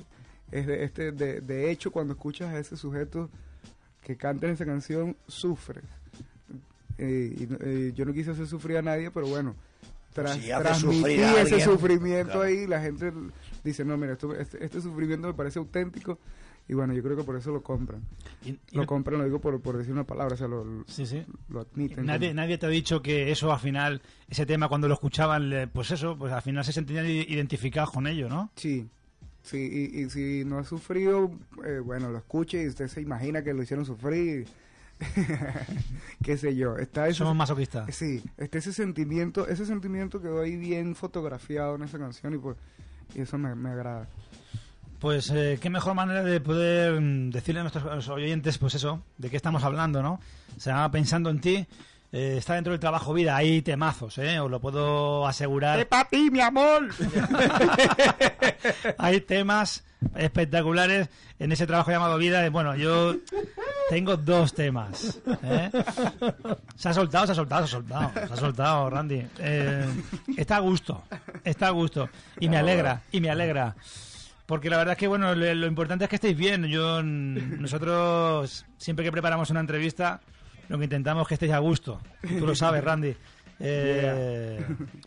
Es 0.50 0.66
de, 0.66 0.84
este, 0.84 1.12
de, 1.12 1.40
de 1.40 1.70
hecho, 1.70 1.90
cuando 1.90 2.12
escuchas 2.14 2.52
a 2.52 2.58
ese 2.58 2.76
sujeto 2.76 3.30
que 4.02 4.16
canta 4.16 4.46
en 4.46 4.52
esa 4.52 4.66
canción, 4.66 5.16
sufres. 5.26 5.84
Eh, 6.98 7.34
y 7.36 7.48
eh, 7.60 7.92
yo 7.94 8.04
no 8.04 8.12
quise 8.12 8.32
hacer 8.32 8.46
sufrir 8.46 8.76
a 8.76 8.82
nadie, 8.82 9.10
pero 9.10 9.26
bueno, 9.26 9.54
tras, 10.12 10.36
Si 10.36 10.48
transmití 10.48 11.12
ese 11.14 11.24
alguien, 11.40 11.60
sufrimiento 11.62 12.32
claro. 12.32 12.42
ahí, 12.42 12.66
la 12.66 12.80
gente 12.82 13.12
dice, 13.64 13.84
no, 13.84 13.96
mira, 13.96 14.12
esto, 14.12 14.34
este, 14.36 14.62
este 14.64 14.80
sufrimiento 14.82 15.26
me 15.28 15.34
parece 15.34 15.58
auténtico. 15.58 16.18
Y 16.72 16.74
bueno, 16.74 16.94
yo 16.94 17.02
creo 17.02 17.18
que 17.18 17.22
por 17.22 17.36
eso 17.36 17.52
lo 17.52 17.62
compran. 17.62 18.00
Y- 18.46 18.58
Lo 18.74 18.86
compran, 18.86 19.18
lo 19.18 19.26
digo 19.26 19.40
por, 19.42 19.60
por 19.60 19.76
decir 19.76 19.92
una 19.92 20.04
palabra, 20.04 20.36
o 20.36 20.38
sea, 20.38 20.48
lo, 20.48 20.64
lo- 20.64 20.84
Sí, 20.88 21.04
sí. 21.04 21.22
lo 21.50 21.60
admiten. 21.60 22.06
Nadie, 22.06 22.28
como- 22.28 22.40
nadie 22.40 22.56
te 22.56 22.64
ha 22.64 22.70
dicho 22.70 23.02
que 23.02 23.30
eso 23.30 23.52
al 23.52 23.60
final, 23.60 24.00
ese 24.30 24.46
tema 24.46 24.68
cuando 24.70 24.88
lo 24.88 24.94
escuchaban, 24.94 25.68
pues 25.74 25.90
eso, 25.90 26.16
pues 26.16 26.32
al 26.32 26.40
final 26.40 26.64
se 26.64 26.72
sentían 26.72 27.04
identificados 27.04 27.90
con 27.90 28.06
ello, 28.06 28.30
¿no? 28.30 28.50
Sí, 28.56 28.88
sí, 29.42 29.58
y, 29.92 30.00
y 30.00 30.08
si 30.08 30.46
no 30.46 30.56
ha 30.60 30.64
sufrido, 30.64 31.30
eh, 31.62 31.80
bueno, 31.84 32.10
lo 32.10 32.16
escuche 32.16 32.62
y 32.62 32.68
usted 32.68 32.88
se 32.88 33.02
imagina 33.02 33.44
que 33.44 33.52
lo 33.52 33.62
hicieron 33.62 33.84
sufrir. 33.84 34.46
Qué 36.24 36.38
sé 36.38 36.54
yo, 36.56 36.78
está 36.78 37.08
ese, 37.08 37.18
Somos 37.18 37.36
masoquistas. 37.36 37.94
Sí, 37.94 38.22
está 38.38 38.56
ese 38.58 38.72
sentimiento, 38.72 39.46
ese 39.46 39.66
sentimiento 39.66 40.22
quedó 40.22 40.40
ahí 40.40 40.56
bien 40.56 40.94
fotografiado 40.94 41.74
en 41.76 41.82
esa 41.82 41.98
canción 41.98 42.32
y 42.34 42.38
pues 42.38 42.56
y 43.14 43.20
eso 43.20 43.36
me, 43.36 43.54
me 43.54 43.68
agrada. 43.68 44.08
Pues 45.02 45.30
eh, 45.30 45.58
qué 45.60 45.68
mejor 45.68 45.94
manera 45.94 46.22
de 46.22 46.40
poder 46.40 47.00
mm, 47.00 47.30
decirle 47.30 47.58
a 47.58 47.64
nuestros 47.64 48.08
oyentes, 48.08 48.56
pues 48.58 48.76
eso, 48.76 49.02
de 49.18 49.30
qué 49.30 49.36
estamos 49.36 49.64
hablando, 49.64 50.00
¿no? 50.00 50.20
Se 50.58 50.70
llama 50.70 50.92
Pensando 50.92 51.28
en 51.28 51.40
ti. 51.40 51.66
eh, 52.12 52.36
está 52.38 52.54
dentro 52.54 52.70
del 52.70 52.78
trabajo 52.78 53.12
vida, 53.12 53.34
hay 53.34 53.62
temazos, 53.62 54.16
¿eh? 54.18 54.38
Os 54.38 54.48
lo 54.48 54.60
puedo 54.60 55.26
asegurar. 55.26 55.88
papi, 55.88 56.30
mi 56.30 56.40
amor! 56.40 56.88
hay 58.98 59.20
temas 59.22 59.82
espectaculares 60.14 61.08
en 61.40 61.50
ese 61.50 61.66
trabajo 61.66 61.90
llamado 61.90 62.16
vida. 62.16 62.48
Bueno, 62.50 62.76
yo 62.76 63.16
tengo 63.90 64.16
dos 64.16 64.54
temas. 64.54 65.18
¿eh? 65.42 65.68
Se 66.76 66.90
ha 66.90 66.94
soltado, 66.94 67.26
se 67.26 67.32
ha 67.32 67.34
soltado, 67.34 67.66
se 67.66 67.74
ha 67.74 67.78
soltado, 67.80 68.10
se 68.14 68.34
ha 68.34 68.36
soltado, 68.36 68.88
Randy. 68.88 69.26
Eh, 69.40 69.84
está 70.36 70.58
a 70.58 70.60
gusto, 70.60 71.02
está 71.42 71.66
a 71.66 71.70
gusto. 71.70 72.08
Y 72.38 72.48
me 72.48 72.56
alegra, 72.56 73.02
y 73.10 73.20
me 73.20 73.30
alegra. 73.30 73.74
Porque 74.46 74.68
la 74.70 74.76
verdad 74.76 74.92
es 74.92 74.98
que, 74.98 75.06
bueno, 75.08 75.34
lo, 75.34 75.54
lo 75.54 75.66
importante 75.66 76.04
es 76.04 76.10
que 76.10 76.16
estéis 76.16 76.36
bien. 76.36 76.64
Yo, 76.64 77.02
nosotros, 77.02 78.66
siempre 78.76 79.04
que 79.04 79.12
preparamos 79.12 79.50
una 79.50 79.60
entrevista, 79.60 80.20
lo 80.68 80.78
que 80.78 80.84
intentamos 80.84 81.22
es 81.22 81.28
que 81.28 81.34
estéis 81.34 81.52
a 81.52 81.58
gusto. 81.58 82.00
Tú 82.26 82.46
lo 82.46 82.54
sabes, 82.54 82.82
Randy. 82.82 83.14
Eh, 83.64 84.60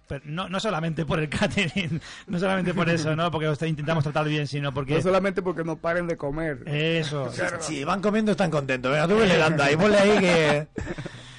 pero 0.07 0.22
no, 0.24 0.48
no 0.48 0.62
solamente 0.62 1.06
por 1.06 1.20
el 1.20 1.28
catering, 1.28 1.99
no 2.28 2.40
solamente 2.40 2.74
por 2.74 2.90
eso, 2.90 3.14
¿no? 3.14 3.30
Porque 3.30 3.49
os 3.49 3.62
intentamos 3.64 4.02
tratar 4.02 4.26
bien, 4.30 4.48
sino 4.48 4.74
porque... 4.74 4.94
No 4.94 5.02
solamente 5.02 5.41
porque 5.41 5.66
no 5.66 5.76
paren 5.76 6.07
de 6.07 6.16
comer. 6.16 6.64
Eso. 6.66 7.30
Si 7.60 7.84
van 7.84 8.02
comiendo 8.02 8.32
están 8.32 8.49
contentos. 8.49 8.94
Venga, 8.94 9.10
tú 9.10 9.20
le 9.20 9.38
dando 9.38 9.62
ahí, 9.62 9.76
ponle 9.76 9.98
ahí 9.98 10.20
que... 10.20 10.68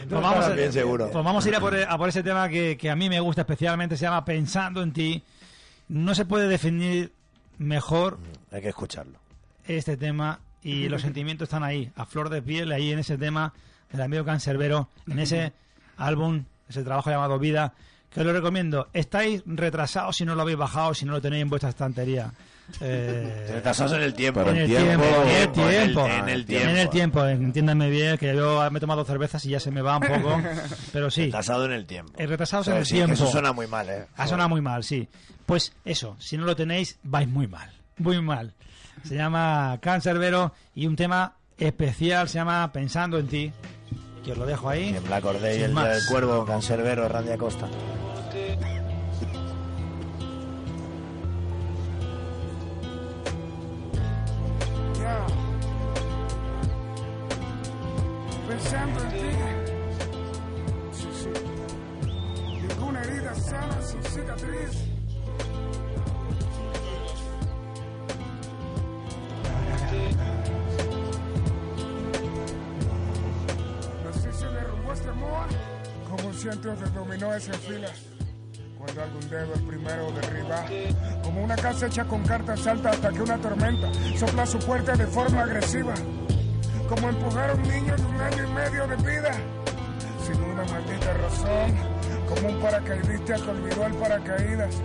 Pues 0.08 0.10
vamos, 0.10 0.44
a, 0.44 0.50
bien 0.50 0.72
seguro. 0.72 1.08
pues 1.10 1.24
vamos 1.24 1.46
a 1.46 1.48
ir 1.48 1.56
a 1.56 1.60
por, 1.60 1.74
a 1.74 1.96
por 1.96 2.10
ese 2.10 2.22
tema 2.22 2.50
que, 2.50 2.76
que 2.76 2.90
a 2.90 2.96
mí 2.96 3.08
me 3.08 3.18
gusta 3.20 3.40
especialmente, 3.40 3.96
se 3.96 4.02
llama 4.02 4.24
Pensando 4.24 4.82
en 4.82 4.92
ti. 4.92 5.24
No 5.88 6.14
se 6.14 6.26
puede 6.26 6.48
definir 6.48 7.12
mejor 7.58 8.18
Hay 8.50 8.62
que 8.62 8.68
escucharlo. 8.68 9.18
este 9.66 9.96
tema 9.96 10.40
y 10.62 10.88
los 10.88 11.02
sentimientos 11.02 11.46
están 11.46 11.64
ahí, 11.64 11.90
a 11.96 12.06
flor 12.06 12.28
de 12.28 12.42
piel, 12.42 12.72
ahí 12.72 12.92
en 12.92 12.98
ese 12.98 13.18
tema 13.18 13.52
del 13.90 14.02
amigo 14.02 14.24
Cancerbero, 14.24 14.88
en 15.06 15.18
ese 15.18 15.52
álbum, 15.96 16.44
ese 16.68 16.82
trabajo 16.82 17.10
llamado 17.10 17.38
Vida, 17.38 17.72
que 18.10 18.20
os 18.20 18.26
lo 18.26 18.32
recomiendo. 18.32 18.88
Estáis 18.92 19.42
retrasados 19.46 20.16
si 20.16 20.24
no 20.24 20.34
lo 20.34 20.42
habéis 20.42 20.58
bajado, 20.58 20.94
si 20.94 21.04
no 21.04 21.12
lo 21.12 21.20
tenéis 21.20 21.42
en 21.42 21.50
vuestra 21.50 21.70
estantería. 21.70 22.32
Eh, 22.80 23.48
Retrasados 23.52 23.92
en 23.94 24.02
el 24.02 24.14
tiempo. 24.14 24.40
Pero 24.40 24.50
en 24.50 24.56
el 24.56 24.62
el 24.62 24.68
tiempo, 24.76 25.04
tiempo- 25.04 25.20
en 25.20 25.28
el 25.28 25.30
en 25.30 25.42
el- 25.42 25.52
tiempo, 25.52 26.06
en 26.06 26.28
el 26.28 26.44
tiempo. 26.46 26.68
en 26.70 26.76
el 26.76 26.88
tiempo, 26.90 27.26
entiéndanme 27.26 27.90
bien, 27.90 28.18
que 28.18 28.34
yo 28.34 28.68
me 28.70 28.78
he 28.78 28.80
tomado 28.80 29.04
cervezas 29.04 29.44
y 29.46 29.50
ya 29.50 29.60
se 29.60 29.70
me 29.70 29.82
va 29.82 29.96
un 29.98 30.06
poco, 30.06 30.40
pero 30.92 31.10
sí, 31.10 31.26
Retrasado 31.26 31.64
en 31.66 31.72
el 31.72 31.86
tiempo. 31.86 32.12
Eh, 32.18 32.26
retrasados 32.26 32.68
en 32.68 32.76
el 32.76 32.84
Sí, 32.86 32.92
que 32.94 32.96
tiempo. 32.98 33.14
Eso 33.14 33.26
suena 33.30 33.52
muy 33.52 33.66
mal, 33.66 33.88
¿eh? 33.88 34.06
Ha 34.16 34.26
sonado 34.26 34.48
muy 34.48 34.60
mal, 34.60 34.82
sí. 34.84 35.08
Pues 35.46 35.72
eso, 35.84 36.16
si 36.18 36.36
no 36.36 36.44
lo 36.44 36.56
tenéis, 36.56 36.98
vais 37.02 37.28
muy 37.28 37.46
mal. 37.46 37.70
Muy 37.98 38.20
mal. 38.20 38.52
Se 39.04 39.14
llama 39.14 39.78
Cancerbero 39.80 40.52
y 40.74 40.86
un 40.86 40.96
tema 40.96 41.34
especial 41.58 42.28
se 42.28 42.34
llama 42.38 42.70
Pensando 42.72 43.18
en 43.18 43.28
ti. 43.28 43.52
Que 44.24 44.32
os 44.32 44.38
lo 44.38 44.44
dejo 44.44 44.68
ahí. 44.68 44.88
En 44.88 45.04
Black 45.04 45.24
Order 45.24 45.52
y 45.52 45.54
Sin 45.56 45.64
el 45.66 45.72
más. 45.72 45.88
del 45.88 46.02
Cuervo, 46.10 46.44
Cancerbero, 46.44 47.08
Randy 47.08 47.30
Acosta. 47.30 47.68
Pensando 58.48 59.00
en 59.02 59.08
ti. 59.10 59.30
Sí, 60.92 61.08
sí. 61.12 61.30
Ninguna 62.68 63.02
herida 63.02 63.34
sana 63.34 63.82
sin 63.82 64.02
cicatriz. 64.04 64.70
Así 74.08 74.32
se 74.32 74.46
derrumbó 74.46 74.92
este 74.92 75.08
amor. 75.08 75.46
Como 76.10 76.28
un 76.28 76.34
ciento 76.34 76.74
de 76.76 76.90
dominó 76.90 77.40
se 77.40 77.52
enfila. 77.52 77.88
Cuando 78.86 79.02
algún 79.02 79.28
dedo 79.28 79.54
el 79.54 79.62
primero 79.62 80.12
derriba. 80.12 80.64
Como 81.24 81.42
una 81.42 81.56
casa 81.56 81.86
hecha 81.86 82.04
con 82.04 82.22
cartas 82.22 82.60
salta 82.60 82.90
hasta 82.90 83.10
que 83.10 83.20
una 83.20 83.36
tormenta 83.38 83.90
sopla 84.16 84.46
su 84.46 84.58
puerta 84.60 84.94
de 84.94 85.06
forma 85.08 85.42
agresiva. 85.42 85.94
Como 86.88 87.08
empujar 87.08 87.50
a 87.50 87.54
un 87.54 87.62
niño 87.62 87.96
de 87.96 88.02
un 88.04 88.20
año 88.20 88.44
y 88.44 88.52
medio 88.52 88.86
de 88.86 88.96
vida. 88.96 89.32
Sin 90.24 90.40
una 90.40 90.64
maldita 90.64 91.12
razón. 91.14 91.74
Como 92.28 92.48
un 92.48 92.60
paracaidista 92.60 93.34
que 93.34 93.50
olvidó 93.50 93.86
el 93.86 93.94
paracaídas. 93.94 94.82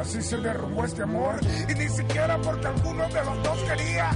Así 0.00 0.22
se 0.22 0.38
derrumbó 0.38 0.84
este 0.86 1.02
amor. 1.02 1.34
Y 1.68 1.74
ni 1.74 1.88
siquiera 1.90 2.38
porque 2.38 2.68
alguno 2.68 3.06
de 3.06 3.24
los 3.24 3.42
dos 3.42 3.58
quería. 3.64 4.10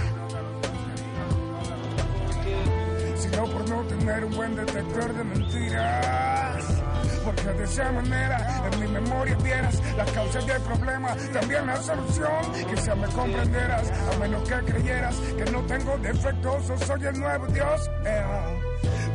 Sino 3.17 3.45
por 3.49 3.69
no 3.69 3.83
tener 3.83 4.25
un 4.25 4.35
buen 4.35 4.57
detector 4.57 5.15
de 5.15 5.25
mentiras. 5.25 6.84
Porque 7.25 7.49
de 7.49 7.65
esa 7.65 7.91
manera 7.93 8.69
en 8.71 8.81
mi 8.81 8.87
memoria 8.89 9.37
vieras 9.43 9.81
las 9.97 10.11
causas 10.13 10.47
del 10.47 10.61
problema, 10.63 11.09
también 11.33 11.67
la 11.67 11.77
solución. 11.77 12.53
Quizá 12.75 12.95
me 12.95 13.07
comprenderás, 13.09 13.91
a 13.91 14.19
menos 14.19 14.49
que 14.49 14.73
creyeras 14.73 15.17
que 15.17 15.51
no 15.51 15.61
tengo 15.63 15.97
defectos 15.99 16.65
soy 16.87 17.05
el 17.07 17.19
nuevo 17.19 17.47
Dios. 17.49 17.91
Eh, 18.05 18.61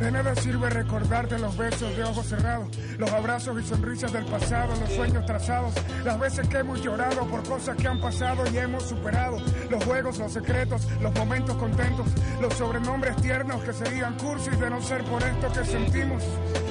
De 0.00 0.10
nada 0.10 0.34
sirve 0.34 0.70
recordarte 0.70 1.38
los 1.38 1.54
besos 1.56 1.94
de 1.94 2.02
ojos 2.04 2.26
cerrados, 2.26 2.68
los 2.98 3.12
abrazos 3.12 3.60
y 3.60 3.66
sonrisas 3.66 4.10
del 4.12 4.24
pasado, 4.24 4.74
los 4.80 4.90
sueños 4.94 5.26
trazados, 5.26 5.74
las 6.04 6.18
veces 6.18 6.48
que 6.48 6.58
hemos 6.58 6.82
llorado 6.82 7.26
por 7.26 7.42
cosas 7.46 7.76
que 7.76 7.86
han 7.86 8.00
pasado 8.00 8.42
y 8.50 8.58
hemos 8.58 8.84
superado, 8.84 9.36
los 9.68 9.84
juegos, 9.84 10.18
los 10.18 10.32
secretos, 10.32 10.88
los 11.02 11.14
momentos 11.14 11.54
contentos, 11.56 12.06
los 12.40 12.54
sobrenombres 12.54 13.14
tiernos 13.16 13.62
que 13.62 13.74
serían 13.74 14.16
cursis 14.16 14.58
de 14.58 14.70
no 14.70 14.80
ser 14.80 15.04
por 15.04 15.22
esto 15.22 15.52
que 15.52 15.64
sentimos, 15.66 16.24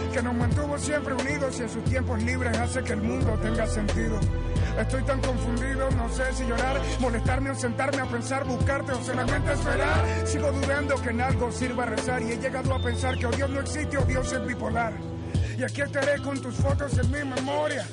que 0.10 0.22
nos 0.22 0.34
mantuvo 0.34 0.78
siempre 0.78 1.14
unidos 1.14 1.60
y 1.60 1.64
en 1.64 1.70
sus 1.70 1.84
tiempos 1.84 2.22
libres 2.24 2.58
hace 2.58 2.84
que 2.84 2.94
el 2.94 3.02
mundo 3.02 3.38
tenga 3.42 3.68
sentido. 3.68 4.20
Estoy 4.80 5.04
tan 5.04 5.20
confundido, 5.22 5.90
no 5.92 6.10
sé 6.10 6.24
si 6.34 6.46
llorar, 6.46 6.82
molestarme 7.00 7.52
o 7.52 7.56
sentarme 7.56 8.02
a 8.02 8.06
pensar, 8.06 8.46
buscarte 8.46 8.92
o 8.94 9.04
solamente 9.04 9.54
esperar. 9.54 10.06
Sigo 10.26 10.52
dudando 10.52 10.96
que 11.02 11.10
en 11.10 11.22
algo 11.22 11.52
sirva 11.52 11.86
rezar 11.86 12.22
y 12.22 12.32
he 12.32 12.38
llegado 12.38 12.74
a 12.74 12.82
pensar 12.82 13.18
que 13.18 13.26
o 13.26 13.32
Dios 13.32 13.50
no 13.50 13.60
existe 13.60 13.98
o 13.98 14.06
Dios 14.06 14.32
es 14.32 14.46
bipolar. 14.46 14.94
Y 15.58 15.64
aquí 15.64 15.82
estaré 15.82 16.22
con 16.22 16.42
tus 16.42 16.56
fotos 16.56 16.98
en 16.98 17.12
mi 17.12 17.24
memoria, 17.30 17.86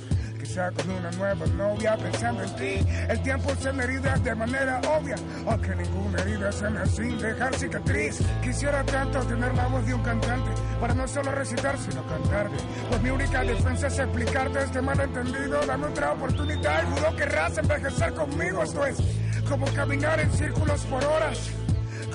con 0.54 0.90
una 0.90 1.10
nueva 1.10 1.46
novia 1.46 1.96
pensando 1.96 2.42
en 2.42 2.56
ti. 2.56 2.86
El 3.08 3.20
tiempo 3.22 3.52
se 3.60 3.72
me 3.72 3.84
herida 3.84 4.16
de 4.16 4.34
manera 4.34 4.80
obvia, 4.96 5.16
aunque 5.46 5.74
ninguna 5.74 6.22
herida 6.22 6.52
se 6.52 6.70
me 6.70 6.86
sin 6.86 7.18
dejar 7.18 7.54
cicatriz. 7.54 8.20
Quisiera 8.42 8.84
tanto 8.84 9.20
tener 9.26 9.54
la 9.54 9.66
voz 9.66 9.84
de 9.86 9.94
un 9.94 10.02
cantante 10.02 10.50
para 10.80 10.94
no 10.94 11.06
solo 11.08 11.32
recitar, 11.32 11.76
sino 11.78 12.06
cantarte. 12.06 12.56
Pues 12.88 13.02
mi 13.02 13.10
única 13.10 13.42
defensa 13.42 13.88
es 13.88 13.98
explicarte 13.98 14.62
este 14.62 14.80
malentendido. 14.80 15.66
Dame 15.66 15.86
otra 15.86 16.12
oportunidad 16.12 16.84
dudo 16.84 17.16
querrás 17.16 17.58
envejecer 17.58 18.14
conmigo. 18.14 18.62
Esto 18.62 18.86
es 18.86 18.96
como 19.48 19.66
caminar 19.74 20.20
en 20.20 20.32
círculos 20.32 20.80
por 20.84 21.04
horas. 21.04 21.50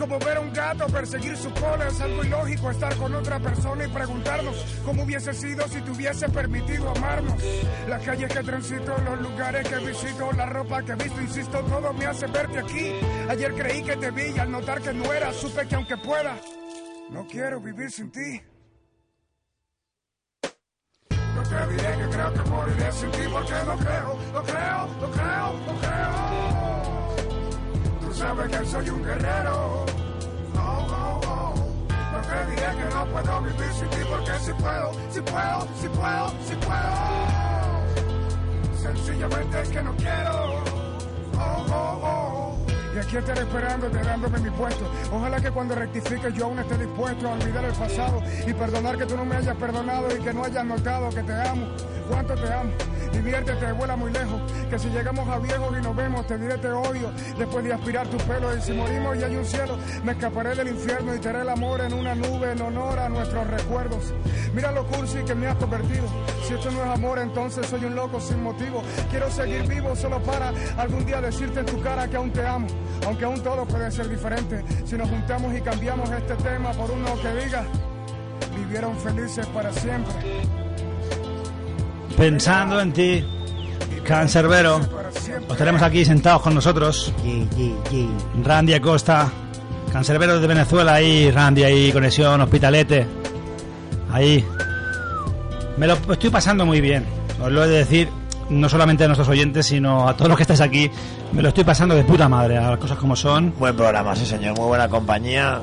Como 0.01 0.17
ver 0.17 0.37
a 0.37 0.39
un 0.39 0.51
gato 0.51 0.87
perseguir 0.87 1.37
su 1.37 1.53
cola 1.53 1.87
es 1.87 2.01
algo 2.01 2.23
ilógico 2.23 2.71
estar 2.71 2.95
con 2.95 3.13
otra 3.13 3.39
persona 3.39 3.85
y 3.85 3.87
preguntarnos 3.87 4.55
cómo 4.83 5.03
hubiese 5.03 5.31
sido 5.31 5.67
si 5.67 5.79
te 5.79 5.91
hubiese 5.91 6.27
permitido 6.27 6.89
amarnos. 6.89 7.39
Las 7.87 8.01
calles 8.01 8.33
que 8.33 8.41
transito, 8.41 8.97
los 8.97 9.21
lugares 9.21 9.69
que 9.69 9.75
visito, 9.77 10.31
la 10.31 10.47
ropa 10.47 10.81
que 10.81 10.95
visto, 10.95 11.21
insisto, 11.21 11.59
todo 11.65 11.93
me 11.93 12.07
hace 12.07 12.25
verte 12.25 12.57
aquí. 12.57 12.93
Ayer 13.29 13.53
creí 13.53 13.83
que 13.83 13.95
te 13.95 14.09
vi 14.09 14.23
y 14.35 14.39
al 14.39 14.49
notar 14.49 14.81
que 14.81 14.91
no 14.91 15.13
era, 15.13 15.31
supe 15.33 15.67
que 15.67 15.75
aunque 15.75 15.97
pueda, 15.97 16.35
no 17.11 17.27
quiero 17.27 17.61
vivir 17.61 17.91
sin 17.91 18.11
ti. 18.11 18.41
No 21.35 21.43
te 21.43 21.73
diré 21.73 21.97
que 21.97 22.09
creo 22.09 22.33
que 22.33 22.49
moriré 22.49 22.91
sin 22.91 23.11
ti 23.11 23.21
porque 23.31 23.53
no 23.67 23.77
creo, 23.77 24.19
no 24.33 24.43
creo, 24.43 24.87
no 24.99 25.11
creo, 25.11 25.53
no 25.67 25.79
creo. 25.79 26.50
Tú 28.21 28.27
sabes 28.27 28.55
que 28.55 28.65
soy 28.67 28.87
un 28.87 29.03
guerrero. 29.03 29.85
Oh, 30.55 30.87
oh, 30.91 31.21
oh. 31.27 31.55
No 32.11 32.51
diré 32.51 32.67
que 32.77 32.93
no 32.93 33.05
puedo 33.07 33.41
vivir 33.41 33.73
sin 33.73 33.89
ti 33.89 33.97
porque 34.07 34.37
si 34.37 34.53
puedo, 34.53 34.91
si 35.09 35.21
puedo, 35.21 35.67
si 35.81 35.87
puedo, 35.89 36.29
si 36.45 36.55
puedo. 36.57 36.93
Sencillamente 38.77 39.61
es 39.61 39.69
que 39.69 39.81
no 39.81 39.95
quiero. 39.95 40.63
Oh, 41.35 41.65
oh, 41.71 41.99
oh. 42.03 42.30
Y 42.93 42.99
aquí 42.99 43.17
estaré 43.17 43.41
esperándote 43.41 43.97
dándome 43.99 44.39
mi 44.39 44.49
puesto. 44.49 44.85
Ojalá 45.11 45.39
que 45.39 45.51
cuando 45.51 45.75
rectifique 45.75 46.31
yo 46.33 46.45
aún 46.45 46.59
esté 46.59 46.77
dispuesto 46.77 47.29
a 47.29 47.33
olvidar 47.33 47.65
el 47.65 47.73
pasado 47.73 48.21
y 48.45 48.53
perdonar 48.53 48.97
que 48.97 49.05
tú 49.05 49.15
no 49.15 49.25
me 49.25 49.37
hayas 49.37 49.55
perdonado 49.55 50.07
y 50.15 50.19
que 50.21 50.33
no 50.33 50.43
hayas 50.43 50.65
notado 50.65 51.09
que 51.09 51.23
te 51.23 51.33
amo. 51.33 51.67
Cuánto 52.09 52.35
te 52.35 52.51
amo. 52.51 52.71
Diviértete, 53.13 53.71
vuela 53.73 53.95
muy 53.95 54.11
lejos. 54.11 54.41
Que 54.69 54.79
si 54.79 54.89
llegamos 54.89 55.27
a 55.29 55.37
viejos 55.39 55.77
y 55.77 55.81
nos 55.81 55.95
vemos, 55.95 56.27
te 56.27 56.37
diré 56.37 56.57
te 56.57 56.69
odio. 56.69 57.11
Después 57.37 57.63
de 57.63 57.73
aspirar 57.73 58.07
tu 58.07 58.17
pelo. 58.17 58.55
Y 58.55 58.61
si 58.61 58.73
morimos 58.73 59.17
y 59.17 59.23
hay 59.23 59.35
un 59.35 59.45
cielo, 59.45 59.77
me 60.03 60.11
escaparé 60.11 60.55
del 60.55 60.69
infierno 60.69 61.15
y 61.15 61.19
te 61.19 61.29
haré 61.29 61.41
el 61.41 61.49
amor 61.49 61.81
en 61.81 61.93
una 61.93 62.15
nube 62.15 62.51
en 62.51 62.61
honor 62.61 62.99
a 62.99 63.07
nuestros 63.09 63.47
recuerdos. 63.47 64.13
Mira 64.53 64.71
lo 64.71 64.85
cursi 64.87 65.19
que 65.19 65.35
me 65.35 65.47
has 65.47 65.55
convertido. 65.55 66.05
Si 66.45 66.53
esto 66.53 66.71
no 66.71 66.83
es 66.83 66.89
amor, 66.89 67.19
entonces 67.19 67.65
soy 67.67 67.85
un 67.85 67.95
loco 67.95 68.19
sin 68.19 68.43
motivo. 68.43 68.83
Quiero 69.09 69.29
seguir 69.31 69.67
vivo 69.67 69.95
solo 69.95 70.21
para 70.23 70.51
algún 70.77 71.05
día 71.05 71.21
decirte 71.21 71.61
en 71.61 71.65
tu 71.65 71.79
cara 71.81 72.07
que 72.09 72.17
aún 72.17 72.31
te 72.31 72.45
amo. 72.45 72.67
Aunque 73.05 73.25
aún 73.25 73.41
todo 73.41 73.65
puede 73.65 73.91
ser 73.91 74.09
diferente. 74.09 74.63
Si 74.85 74.95
nos 74.95 75.09
juntamos 75.09 75.55
y 75.55 75.61
cambiamos 75.61 76.09
este 76.11 76.35
tema 76.35 76.71
por 76.71 76.91
uno 76.91 77.13
que 77.21 77.45
diga, 77.45 77.63
vivieron 78.55 78.97
felices 78.97 79.45
para 79.47 79.71
siempre. 79.73 80.13
Pensando 82.17 82.79
en 82.79 82.93
ti, 82.93 83.25
Cancerbero. 84.03 84.81
Os 85.47 85.57
tenemos 85.57 85.81
aquí 85.81 86.05
sentados 86.05 86.41
con 86.41 86.53
nosotros. 86.53 87.13
Randy 88.43 88.73
Acosta, 88.73 89.29
Cancerbero 89.91 90.39
de 90.39 90.47
Venezuela, 90.47 90.95
ahí, 90.95 91.31
Randy, 91.31 91.63
ahí, 91.63 91.91
conexión, 91.91 92.39
hospitalete. 92.41 93.07
Ahí. 94.11 94.45
Me 95.77 95.87
lo 95.87 95.93
estoy 95.93 96.29
pasando 96.29 96.65
muy 96.65 96.81
bien. 96.81 97.05
Os 97.41 97.51
lo 97.51 97.63
he 97.63 97.67
de 97.67 97.77
decir, 97.79 98.09
no 98.51 98.69
solamente 98.69 99.03
a 99.03 99.07
nuestros 99.07 99.27
oyentes, 99.29 99.65
sino 99.65 100.07
a 100.07 100.15
todos 100.15 100.29
los 100.29 100.37
que 100.37 100.43
estáis 100.43 100.61
aquí. 100.61 100.89
Me 101.31 101.41
lo 101.41 101.49
estoy 101.49 101.63
pasando 101.63 101.95
de 101.95 102.03
puta 102.03 102.27
madre, 102.29 102.57
a 102.57 102.69
las 102.71 102.79
cosas 102.79 102.97
como 102.97 103.15
son. 103.15 103.53
Buen 103.57 103.75
programa, 103.75 104.15
sí 104.15 104.25
señor, 104.25 104.57
muy 104.57 104.67
buena 104.67 104.87
compañía. 104.87 105.59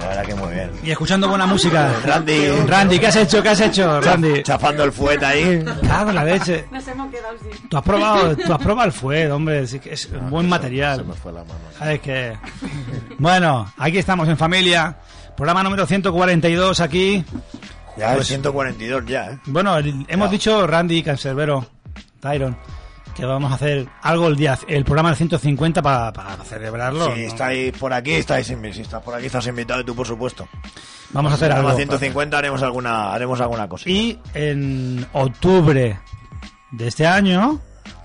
La 0.00 0.08
verdad 0.08 0.24
que 0.24 0.34
muy 0.34 0.52
bien. 0.52 0.70
Y 0.82 0.90
escuchando 0.90 1.28
buena 1.28 1.46
música. 1.46 1.92
Randy. 2.04 2.48
Randy, 2.66 2.98
¿qué 2.98 3.06
has 3.06 3.14
hecho? 3.16 3.40
¿Qué 3.40 3.50
has 3.50 3.60
hecho, 3.60 4.00
Randy? 4.00 4.42
Chafando 4.42 4.82
el 4.82 4.90
fuete 4.90 5.24
ahí. 5.24 5.42
En 5.42 6.14
la 6.14 6.24
leche. 6.24 6.64
Nos 6.72 6.88
hemos 6.88 7.08
quedado 7.12 7.34
sin. 7.38 7.68
Tú 7.68 7.76
has 7.76 7.82
probado, 7.84 8.36
tú 8.36 8.52
has 8.52 8.58
probado 8.58 8.86
el 8.86 8.92
fuet, 8.92 9.30
hombre, 9.30 9.64
sí 9.68 9.78
que 9.78 9.92
es 9.92 10.06
un 10.06 10.28
buen 10.28 10.48
material. 10.48 10.96
Se 10.98 11.04
me 11.04 11.14
fue 11.14 11.32
la 11.32 11.40
mano. 11.44 11.60
¿Sabes 11.78 12.00
qué? 12.00 12.32
Bueno, 13.18 13.72
aquí 13.78 13.98
estamos 13.98 14.28
en 14.28 14.36
familia. 14.36 14.96
Programa 15.36 15.62
número 15.62 15.86
142 15.86 16.80
aquí. 16.80 17.24
Ya 17.96 18.08
Pues- 18.14 18.22
es 18.22 18.26
142 18.28 19.04
ya, 19.06 19.30
¿eh? 19.32 19.38
Bueno, 19.46 19.76
el- 19.76 20.04
hemos 20.08 20.30
dicho 20.32 20.66
Randy, 20.66 21.02
Cancerbero, 21.02 21.64
Tyron, 22.22 22.56
que 23.16 23.24
vamos 23.26 23.50
a 23.50 23.56
hacer 23.56 23.88
algo 24.00 24.28
el 24.28 24.36
día, 24.36 24.56
el 24.68 24.84
programa 24.84 25.08
del 25.08 25.16
150 25.16 25.82
para, 25.82 26.12
para 26.12 26.36
celebrarlo. 26.44 27.12
Si 27.14 27.20
¿no? 27.22 27.26
estáis 27.26 27.72
por 27.76 27.92
aquí, 27.92 28.12
estáis 28.12 28.46
si 28.46 28.80
estás 28.80 29.02
por 29.02 29.12
aquí, 29.12 29.26
estás 29.26 29.44
invitado 29.48 29.80
y 29.80 29.84
tú, 29.84 29.94
por 29.96 30.06
supuesto. 30.06 30.46
Vamos 31.10 31.32
a 31.32 31.34
hacer 31.34 31.50
algo. 31.50 31.74
150 31.74 32.38
haremos 32.38 32.62
alguna, 32.62 33.12
haremos 33.12 33.40
alguna 33.40 33.68
cosa. 33.68 33.90
Y 33.90 34.20
en 34.34 35.04
octubre 35.12 35.98
de 36.70 36.86
este 36.88 37.04
año, 37.08 37.58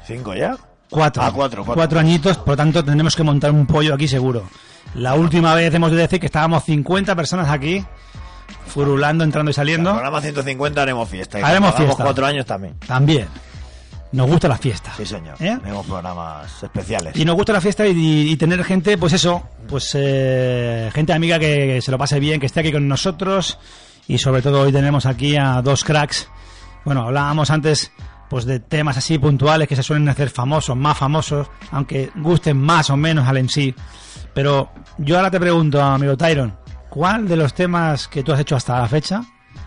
¿Cinco 0.06 0.34
ya? 0.34 0.58
cuatro. 0.90 1.22
Ah, 1.22 1.32
cuatro, 1.32 1.64
cuatro. 1.64 2.00
añitos, 2.00 2.38
por 2.38 2.50
lo 2.50 2.58
tanto 2.58 2.84
tendremos 2.84 3.16
que 3.16 3.22
montar 3.22 3.52
un 3.52 3.68
pollo 3.68 3.94
aquí 3.94 4.08
seguro. 4.08 4.46
La 4.96 5.14
última 5.14 5.54
vez 5.54 5.72
hemos 5.76 5.92
de 5.92 5.98
decir 5.98 6.20
que 6.20 6.26
estábamos 6.26 6.64
50 6.64 7.16
personas 7.16 7.50
aquí, 7.50 7.86
furulando, 8.66 9.24
entrando 9.24 9.52
y 9.52 9.54
saliendo. 9.54 9.92
Programa 9.92 10.22
150 10.22 10.82
haremos 10.82 11.08
fiesta. 11.08 11.40
Y 11.40 11.44
Haremos 11.44 11.76
fiesta. 11.76 12.04
cuatro 12.04 12.26
años 12.26 12.48
también. 12.48 12.80
También. 12.80 13.28
Nos 14.12 14.28
gusta 14.28 14.48
la 14.48 14.58
fiesta. 14.58 14.94
Sí, 14.96 15.06
señor. 15.06 15.36
¿Eh? 15.40 15.58
Haremos 15.62 15.86
programas 15.86 16.64
especiales. 16.64 17.16
Y 17.16 17.26
nos 17.26 17.36
gusta 17.36 17.54
la 17.54 17.62
fiesta 17.62 17.86
y, 17.88 18.32
y 18.32 18.38
tener 18.38 18.64
gente, 18.64 18.98
pues 18.98 19.14
eso, 19.14 19.44
pues 19.68 19.92
eh, 19.96 20.90
gente 20.94 21.14
amiga 21.14 21.38
que 21.40 21.82
se 21.82 21.92
lo 21.92 21.98
pase 21.98 22.20
bien, 22.20 22.40
que 22.40 22.46
esté 22.46 22.62
aquí 22.62 22.72
con 22.72 22.88
nosotros. 22.88 23.60
Y 24.08 24.18
sobre 24.18 24.42
todo 24.42 24.62
hoy 24.62 24.72
tenemos 24.72 25.06
aquí 25.06 25.36
a 25.36 25.62
dos 25.62 25.84
cracks. 25.84 26.30
Bueno, 26.86 27.04
hablábamos 27.04 27.50
antes 27.50 27.92
pues 28.30 28.46
de 28.46 28.60
temas 28.60 28.98
así 28.98 29.18
puntuales 29.18 29.68
que 29.68 29.76
se 29.76 29.84
suelen 29.84 30.08
hacer 30.10 30.30
famosos, 30.30 30.76
más 30.76 30.98
famosos, 30.98 31.48
aunque 31.72 32.12
gusten 32.16 32.58
más 32.58 32.90
o 32.90 32.98
menos 32.98 33.28
al 33.28 33.44
MC. 33.44 33.74
Pero 34.34 34.72
yo 34.98 35.18
ahora 35.18 35.32
te 35.32 35.40
pregunto, 35.40 35.82
amigo 35.82 36.18
Tyron, 36.18 36.58
¿cuál 36.90 37.28
de 37.28 37.36
los 37.36 37.54
temas 37.54 38.08
que 38.08 38.24
tú 38.24 38.32
has 38.32 38.40
hecho 38.40 38.56
hasta 38.56 38.80
la 38.80 38.88
fecha 38.88 39.22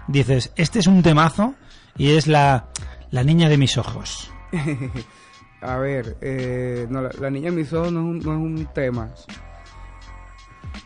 dices, 0.08 0.52
este 0.56 0.78
es 0.78 0.86
un 0.86 1.02
temazo 1.02 1.54
y 1.96 2.10
es 2.10 2.26
la, 2.26 2.66
la 3.10 3.22
niña 3.24 3.48
de 3.48 3.56
mis 3.58 3.76
ojos? 3.78 4.30
A 5.62 5.76
ver, 5.76 6.16
eh, 6.22 6.86
no, 6.88 7.02
la, 7.02 7.10
la 7.20 7.30
niña 7.30 7.48
en 7.48 7.56
mis 7.56 7.72
ojos 7.72 7.92
no 7.92 8.00
es 8.00 8.06
un, 8.06 8.18
no 8.20 8.32
es 8.32 8.38
un 8.38 8.66
tema. 8.72 9.10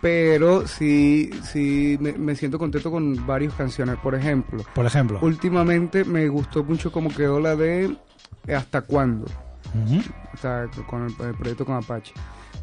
Pero 0.01 0.67
sí, 0.67 1.31
sí 1.43 1.97
me, 2.01 2.13
me 2.13 2.35
siento 2.37 2.59
contento 2.59 2.91
con 2.91 3.27
varias 3.27 3.55
canciones. 3.55 3.97
Por 4.03 4.15
ejemplo, 4.15 4.65
Por 4.75 4.85
ejemplo. 4.87 5.19
últimamente 5.23 6.05
me 6.05 6.29
gustó 6.29 6.65
mucho 6.65 6.91
cómo 6.93 7.09
quedó 7.11 7.41
la 7.41 7.55
de 7.57 7.97
¿Hasta 8.55 8.83
cuándo? 8.83 9.27
O 10.33 10.37
sea, 10.37 10.67
con 10.89 11.07
el, 11.07 11.27
el 11.27 11.35
proyecto 11.35 11.65
con 11.65 11.77
Apache. 11.77 12.13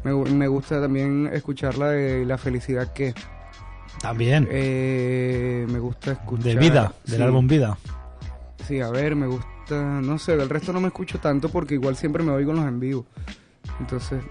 Me, 0.04 0.12
me 0.14 0.46
gusta 0.48 0.80
también 0.80 1.28
escuchar 1.32 1.76
la 1.76 1.88
de 1.90 2.24
La 2.24 2.38
felicidad 2.38 2.92
que. 2.92 3.14
También. 4.00 4.48
Eh, 4.50 5.66
me 5.68 5.78
gusta 5.78 6.12
escuchar. 6.12 6.44
de 6.44 6.56
vida, 6.56 6.92
del 7.04 7.16
sí. 7.16 7.22
álbum 7.22 7.46
Vida. 7.46 7.76
Sí, 8.66 8.80
a 8.80 8.90
ver, 8.90 9.16
me 9.16 9.26
gusta, 9.26 9.46
no 9.70 10.18
sé, 10.18 10.36
del 10.36 10.48
resto 10.48 10.72
no 10.72 10.80
me 10.80 10.88
escucho 10.88 11.18
tanto 11.18 11.48
porque 11.48 11.74
igual 11.74 11.96
siempre 11.96 12.22
me 12.22 12.32
oigo 12.32 12.50
en 12.52 12.56
los 12.58 12.66
en 12.66 12.80
vivo. 12.80 13.06
Entonces, 13.80 14.22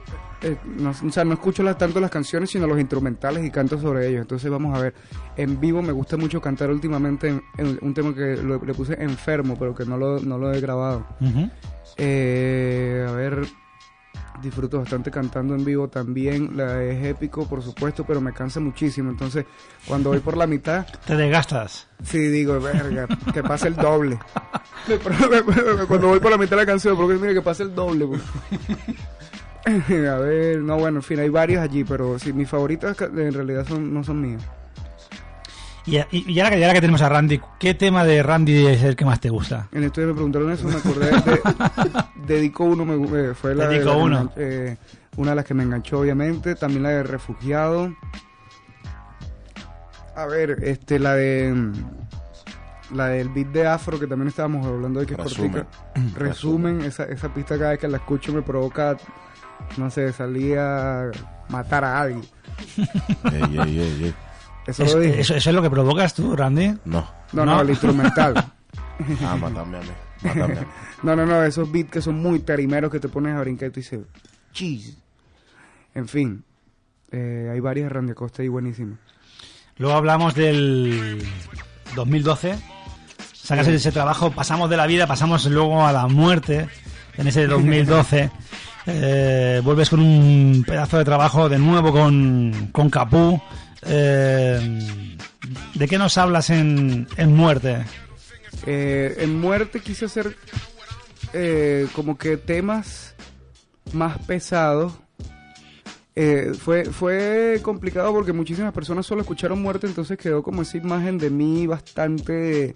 eh, 0.41 0.57
no, 0.77 0.89
o 0.91 1.11
sea, 1.11 1.23
no 1.23 1.33
escucho 1.33 1.63
las- 1.63 1.77
tanto 1.77 1.99
las 1.99 2.11
canciones, 2.11 2.49
sino 2.49 2.67
los 2.67 2.79
instrumentales 2.79 3.43
y 3.45 3.49
canto 3.49 3.79
sobre 3.79 4.07
ellos. 4.07 4.21
Entonces, 4.21 4.49
vamos 4.51 4.77
a 4.77 4.81
ver, 4.81 4.93
en 5.37 5.59
vivo 5.59 5.81
me 5.81 5.91
gusta 5.93 6.17
mucho 6.17 6.41
cantar 6.41 6.69
últimamente 6.69 7.29
en, 7.29 7.41
en 7.57 7.79
un 7.81 7.93
tema 7.93 8.13
que 8.13 8.35
lo- 8.37 8.63
le 8.63 8.73
puse 8.73 8.93
enfermo, 9.01 9.55
pero 9.57 9.73
que 9.73 9.85
no 9.85 9.97
lo, 9.97 10.19
no 10.19 10.37
lo 10.37 10.53
he 10.53 10.59
grabado. 10.61 11.05
Eh, 11.97 13.05
a 13.07 13.11
ver, 13.13 13.45
disfruto 14.41 14.79
bastante 14.79 15.11
cantando 15.11 15.55
en 15.55 15.63
vivo 15.63 15.87
también. 15.87 16.55
La 16.57 16.81
es 16.83 17.03
épico, 17.05 17.47
por 17.47 17.61
supuesto, 17.61 18.03
pero 18.05 18.21
me 18.21 18.33
cansa 18.33 18.59
muchísimo. 18.59 19.09
Entonces, 19.09 19.45
cuando 19.87 20.09
voy 20.09 20.19
por 20.19 20.37
la 20.37 20.47
mitad, 20.47 20.85
Te 21.05 21.15
desgastas. 21.15 21.87
Sí, 22.03 22.19
digo, 22.19 22.59
verga, 22.59 23.07
que 23.33 23.43
pase 23.43 23.67
el 23.67 23.75
doble. 23.75 24.19
Cuando 25.87 26.07
voy 26.07 26.19
por 26.19 26.31
la 26.31 26.37
mitad 26.37 26.51
de 26.51 26.63
la 26.63 26.65
canción, 26.65 26.97
porque 26.97 27.15
mira 27.19 27.33
que 27.33 27.41
pase 27.41 27.63
el 27.63 27.75
doble. 27.75 28.07
pues. 28.07 28.21
A 29.63 30.17
ver, 30.17 30.57
no, 30.59 30.77
bueno, 30.77 30.97
en 30.97 31.03
fin, 31.03 31.19
hay 31.19 31.29
varias 31.29 31.61
allí, 31.61 31.83
pero 31.83 32.17
sí, 32.17 32.33
mis 32.33 32.49
favoritas 32.49 32.99
en 32.99 33.31
realidad 33.31 33.65
son, 33.67 33.93
no 33.93 34.03
son 34.03 34.19
mías. 34.19 34.41
Y, 35.85 35.97
y- 35.97 36.31
y 36.31 36.39
ahora, 36.39 36.55
que, 36.55 36.63
ahora 36.63 36.73
que 36.73 36.81
tenemos 36.81 37.01
a 37.01 37.09
Randy, 37.09 37.41
¿qué 37.59 37.73
tema 37.73 38.03
de 38.03 38.21
Randy 38.21 38.67
es 38.67 38.83
el 38.83 38.95
que 38.95 39.03
más 39.05 39.19
te 39.19 39.29
gusta? 39.29 39.67
En 39.71 39.83
esto 39.83 40.01
me 40.01 40.13
preguntaron 40.13 40.51
eso, 40.51 40.67
me 40.67 40.75
acordé 40.75 41.09
de, 41.11 41.41
Dedico 42.27 42.65
uno, 42.65 42.85
me 42.85 42.93
eh, 43.31 43.33
fue 43.33 43.55
la, 43.55 43.67
de 43.67 43.75
Dedico 43.75 43.89
la 43.91 43.97
me 43.97 44.03
uno. 44.03 44.31
eh, 44.35 44.77
una 45.17 45.31
de 45.31 45.35
las 45.37 45.45
que 45.45 45.53
me 45.55 45.63
enganchó, 45.63 45.99
obviamente. 45.99 46.53
También 46.55 46.83
la 46.83 46.89
de 46.89 47.03
Refugiado. 47.03 47.93
A 50.15 50.25
ver, 50.25 50.57
este, 50.63 50.99
la 50.99 51.15
de. 51.15 51.51
mm, 51.53 51.73
La 52.95 53.07
del 53.07 53.29
beat 53.29 53.47
de 53.47 53.65
afro 53.67 53.97
que 53.99 54.05
también 54.07 54.27
estábamos 54.27 54.65
hablando 54.67 54.99
de 54.99 55.05
que 55.05 55.13
es 55.13 55.19
Resumen. 55.19 55.51
cortica. 55.51 56.19
Resumen, 56.19 56.81
esa, 56.81 57.05
esa 57.05 57.33
pista 57.33 57.57
cada 57.57 57.71
vez 57.71 57.79
que 57.79 57.87
la 57.87 57.97
escucho 57.97 58.33
me 58.33 58.41
provoca, 58.41 58.97
no 59.77 59.89
sé, 59.89 60.11
salir 60.11 60.59
a 60.59 61.09
matar 61.49 61.83
a 61.85 62.01
alguien. 62.01 62.23
Ey, 63.31 63.57
ey, 63.57 63.79
ey, 63.79 64.03
ey. 64.05 64.15
Eso 64.67 64.83
Es- 64.83 64.93
lo 64.93 64.99
dije. 64.99 65.21
eso, 65.21 65.35
eso 65.35 65.49
es 65.49 65.55
lo 65.55 65.61
que 65.61 65.69
provocas 65.69 66.13
tú, 66.13 66.35
Randy. 66.35 66.69
No. 66.85 67.07
No, 67.33 67.45
no, 67.45 67.55
no. 67.55 67.61
el 67.61 67.69
instrumental. 67.69 68.33
Ah, 69.23 69.35
matame 69.35 69.77
a 69.77 69.81
mí. 69.81 69.87
Matame 70.21 70.43
a 70.43 70.47
mí. 70.47 70.55
No, 71.03 71.15
no, 71.15 71.25
no, 71.25 71.43
esos 71.43 71.71
beats 71.71 71.89
que 71.89 72.01
son 72.01 72.21
muy 72.21 72.39
tarimeros 72.41 72.91
que 72.91 72.99
te 72.99 73.09
pones 73.09 73.35
a 73.35 73.39
brincar 73.41 73.69
y 73.69 73.71
tú 73.71 73.79
dices, 73.79 74.01
cheese. 74.53 74.95
En 75.95 76.07
fin, 76.07 76.43
eh, 77.11 77.49
hay 77.51 77.59
varias 77.59 77.85
de 77.85 77.89
Randy 77.89 78.11
Acosta 78.11 78.43
y 78.43 78.47
buenísimas. 78.47 78.99
Luego 79.77 79.95
hablamos 79.95 80.35
del 80.35 81.25
2012. 81.95 82.55
Sacas 83.33 83.67
ese 83.67 83.91
trabajo, 83.91 84.29
pasamos 84.29 84.69
de 84.69 84.77
la 84.77 84.85
vida, 84.85 85.07
pasamos 85.07 85.43
luego 85.47 85.83
a 85.85 85.91
la 85.91 86.05
muerte 86.07 86.67
en 87.17 87.27
ese 87.27 87.47
2012. 87.47 88.29
Eh, 88.87 89.61
vuelves 89.63 89.91
con 89.91 89.99
un 89.99 90.63
pedazo 90.65 90.97
de 90.97 91.05
trabajo 91.05 91.47
de 91.47 91.59
nuevo 91.59 91.91
con, 91.91 92.69
con 92.71 92.89
Capú. 92.89 93.39
Eh, 93.83 95.17
¿De 95.75 95.87
qué 95.87 95.97
nos 95.97 96.17
hablas 96.17 96.49
en, 96.49 97.07
en 97.17 97.35
muerte? 97.35 97.77
Eh, 98.65 99.15
en 99.19 99.39
muerte 99.39 99.79
quise 99.79 100.05
hacer 100.05 100.35
eh, 101.33 101.87
como 101.93 102.17
que 102.17 102.37
temas 102.37 103.15
más 103.93 104.17
pesados. 104.19 104.93
Eh, 106.15 106.51
fue, 106.59 106.85
fue 106.85 107.59
complicado 107.63 108.11
porque 108.13 108.33
muchísimas 108.33 108.73
personas 108.73 109.05
solo 109.05 109.21
escucharon 109.21 109.61
muerte, 109.61 109.87
entonces 109.87 110.17
quedó 110.17 110.43
como 110.43 110.61
esa 110.61 110.77
imagen 110.77 111.17
de 111.17 111.29
mí 111.29 111.65
bastante 111.65 112.75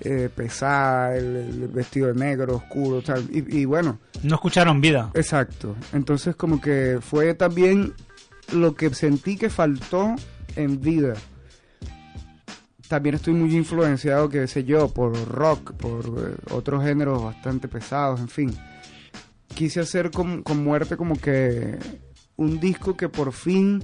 eh, 0.00 0.28
pesada, 0.34 1.16
el, 1.16 1.36
el 1.36 1.68
vestido 1.68 2.08
de 2.08 2.14
negro, 2.14 2.56
oscuro, 2.56 3.00
tal. 3.00 3.24
Y, 3.32 3.60
y 3.60 3.64
bueno, 3.64 4.00
No 4.22 4.34
escucharon 4.34 4.80
vida. 4.80 5.10
Exacto. 5.14 5.76
Entonces 5.92 6.34
como 6.36 6.60
que 6.60 6.98
fue 7.00 7.34
también 7.34 7.94
lo 8.52 8.74
que 8.74 8.92
sentí 8.92 9.36
que 9.36 9.48
faltó 9.50 10.16
en 10.56 10.80
vida. 10.80 11.14
También 12.88 13.14
estoy 13.14 13.34
muy 13.34 13.54
influenciado, 13.56 14.28
qué 14.28 14.46
sé 14.46 14.64
yo, 14.64 14.88
por 14.88 15.16
rock, 15.28 15.72
por 15.72 16.04
eh, 16.06 16.36
otros 16.50 16.84
géneros 16.84 17.22
bastante 17.22 17.66
pesados, 17.66 18.20
en 18.20 18.28
fin. 18.28 18.54
Quise 19.48 19.80
hacer 19.80 20.10
con, 20.10 20.42
con 20.42 20.62
muerte 20.62 20.96
como 20.96 21.16
que 21.16 21.78
un 22.36 22.60
disco 22.60 22.96
que 22.96 23.08
por 23.08 23.32
fin 23.32 23.82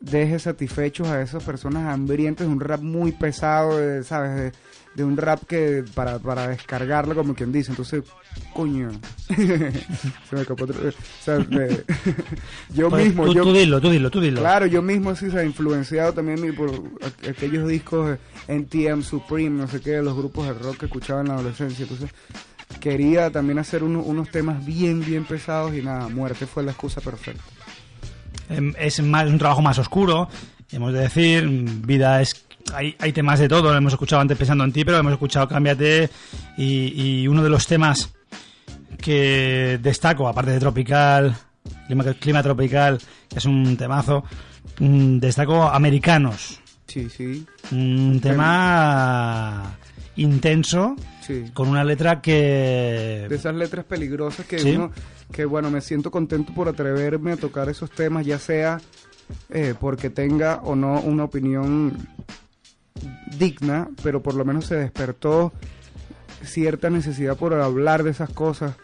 deje 0.00 0.38
satisfechos 0.38 1.08
a 1.08 1.20
esas 1.20 1.42
personas 1.42 1.92
hambrientas 1.92 2.46
un 2.46 2.60
rap 2.60 2.80
muy 2.80 3.12
pesado, 3.12 3.76
de, 3.76 4.04
¿sabes? 4.04 4.34
De, 4.36 4.52
de 4.94 5.04
un 5.04 5.16
rap 5.16 5.44
que 5.46 5.84
para, 5.94 6.18
para 6.18 6.48
descargarlo, 6.48 7.14
como 7.14 7.34
quien 7.34 7.52
dice. 7.52 7.70
Entonces, 7.70 8.02
coño. 8.54 8.90
Se 9.28 9.36
me 10.36 10.40
escapó 10.42 10.64
otro- 10.64 10.76
o 10.88 10.92
sea, 11.24 11.38
me- 11.50 11.68
yo 12.74 12.88
Pues 12.90 13.06
mismo, 13.06 13.26
tú, 13.26 13.34
yo, 13.34 13.42
tú 13.42 13.52
dilo, 13.52 13.80
tú 13.80 13.90
dilo, 13.90 14.10
tú 14.10 14.20
dilo. 14.20 14.40
Claro, 14.40 14.66
yo 14.66 14.82
mismo 14.82 15.14
sí 15.14 15.30
se 15.30 15.38
ha 15.38 15.44
influenciado 15.44 16.12
también 16.12 16.54
por 16.54 16.70
aqu- 16.70 17.30
aquellos 17.30 17.68
discos 17.68 18.18
NTM 18.48 19.02
Supreme, 19.02 19.50
no 19.50 19.68
sé 19.68 19.80
qué, 19.80 20.00
los 20.02 20.16
grupos 20.16 20.46
de 20.46 20.54
rock 20.54 20.78
que 20.78 20.86
escuchaba 20.86 21.20
en 21.20 21.28
la 21.28 21.34
adolescencia. 21.34 21.82
Entonces, 21.82 22.10
quería 22.80 23.30
también 23.30 23.58
hacer 23.58 23.82
uno- 23.82 24.00
unos 24.02 24.30
temas 24.30 24.64
bien, 24.64 25.04
bien 25.04 25.24
pesados 25.24 25.74
y 25.74 25.82
nada, 25.82 26.08
muerte 26.08 26.46
fue 26.46 26.62
la 26.62 26.70
excusa 26.72 27.00
perfecta. 27.00 27.42
Em, 28.50 28.72
es 28.78 29.02
más 29.02 29.28
un 29.28 29.38
trabajo 29.38 29.60
más 29.60 29.78
oscuro 29.78 30.28
hemos 30.72 30.92
de 30.94 31.00
decir 31.00 31.46
vida 31.48 32.20
es 32.22 32.44
hay, 32.74 32.94
hay 32.98 33.12
temas 33.12 33.38
de 33.40 33.48
todo 33.48 33.62
lo 33.70 33.74
hemos 33.74 33.92
escuchado 33.94 34.20
antes 34.22 34.36
pensando 34.38 34.64
en 34.64 34.72
ti 34.72 34.84
pero 34.84 34.98
hemos 34.98 35.12
escuchado 35.12 35.46
cámbiate 35.48 36.08
y, 36.56 37.20
y 37.22 37.28
uno 37.28 37.42
de 37.42 37.48
los 37.50 37.66
temas 37.66 38.10
que 39.00 39.78
destaco 39.82 40.28
aparte 40.28 40.50
de 40.52 40.60
tropical 40.60 41.36
clima, 41.86 42.04
clima 42.14 42.42
tropical 42.42 42.98
que 43.28 43.38
es 43.38 43.44
un 43.44 43.76
temazo 43.76 44.24
mm, 44.80 45.18
destaco 45.18 45.62
americanos 45.64 46.60
Sí, 46.86 47.08
sí, 47.10 47.46
un 47.70 48.18
tema 48.22 49.76
intenso 50.16 50.96
sí. 51.20 51.44
con 51.52 51.68
una 51.68 51.84
letra 51.84 52.20
que 52.22 53.26
De 53.28 53.36
esas 53.36 53.54
letras 53.54 53.84
peligrosas 53.84 54.46
que 54.46 54.58
Sí. 54.58 54.70
uno, 54.74 54.90
que 55.30 55.44
bueno, 55.44 55.70
me 55.70 55.82
siento 55.82 56.10
contento 56.10 56.54
por 56.54 56.66
atreverme 56.68 57.32
a 57.32 57.36
tocar 57.36 57.68
esos 57.68 57.90
temas, 57.90 58.24
ya 58.24 58.38
sea 58.38 58.80
eh, 59.50 59.74
porque 59.78 60.08
tenga 60.08 60.60
o 60.64 60.74
no 60.74 60.98
una 61.02 61.24
opinión 61.24 62.08
digna, 63.38 63.88
pero 64.02 64.22
por 64.22 64.34
lo 64.34 64.44
menos 64.46 64.64
se 64.64 64.76
despertó 64.76 65.52
cierta 66.44 66.90
necesidad 66.90 67.36
por 67.36 67.54
hablar 67.54 68.02
de 68.02 68.10
esas 68.10 68.30
cosas. 68.30 68.74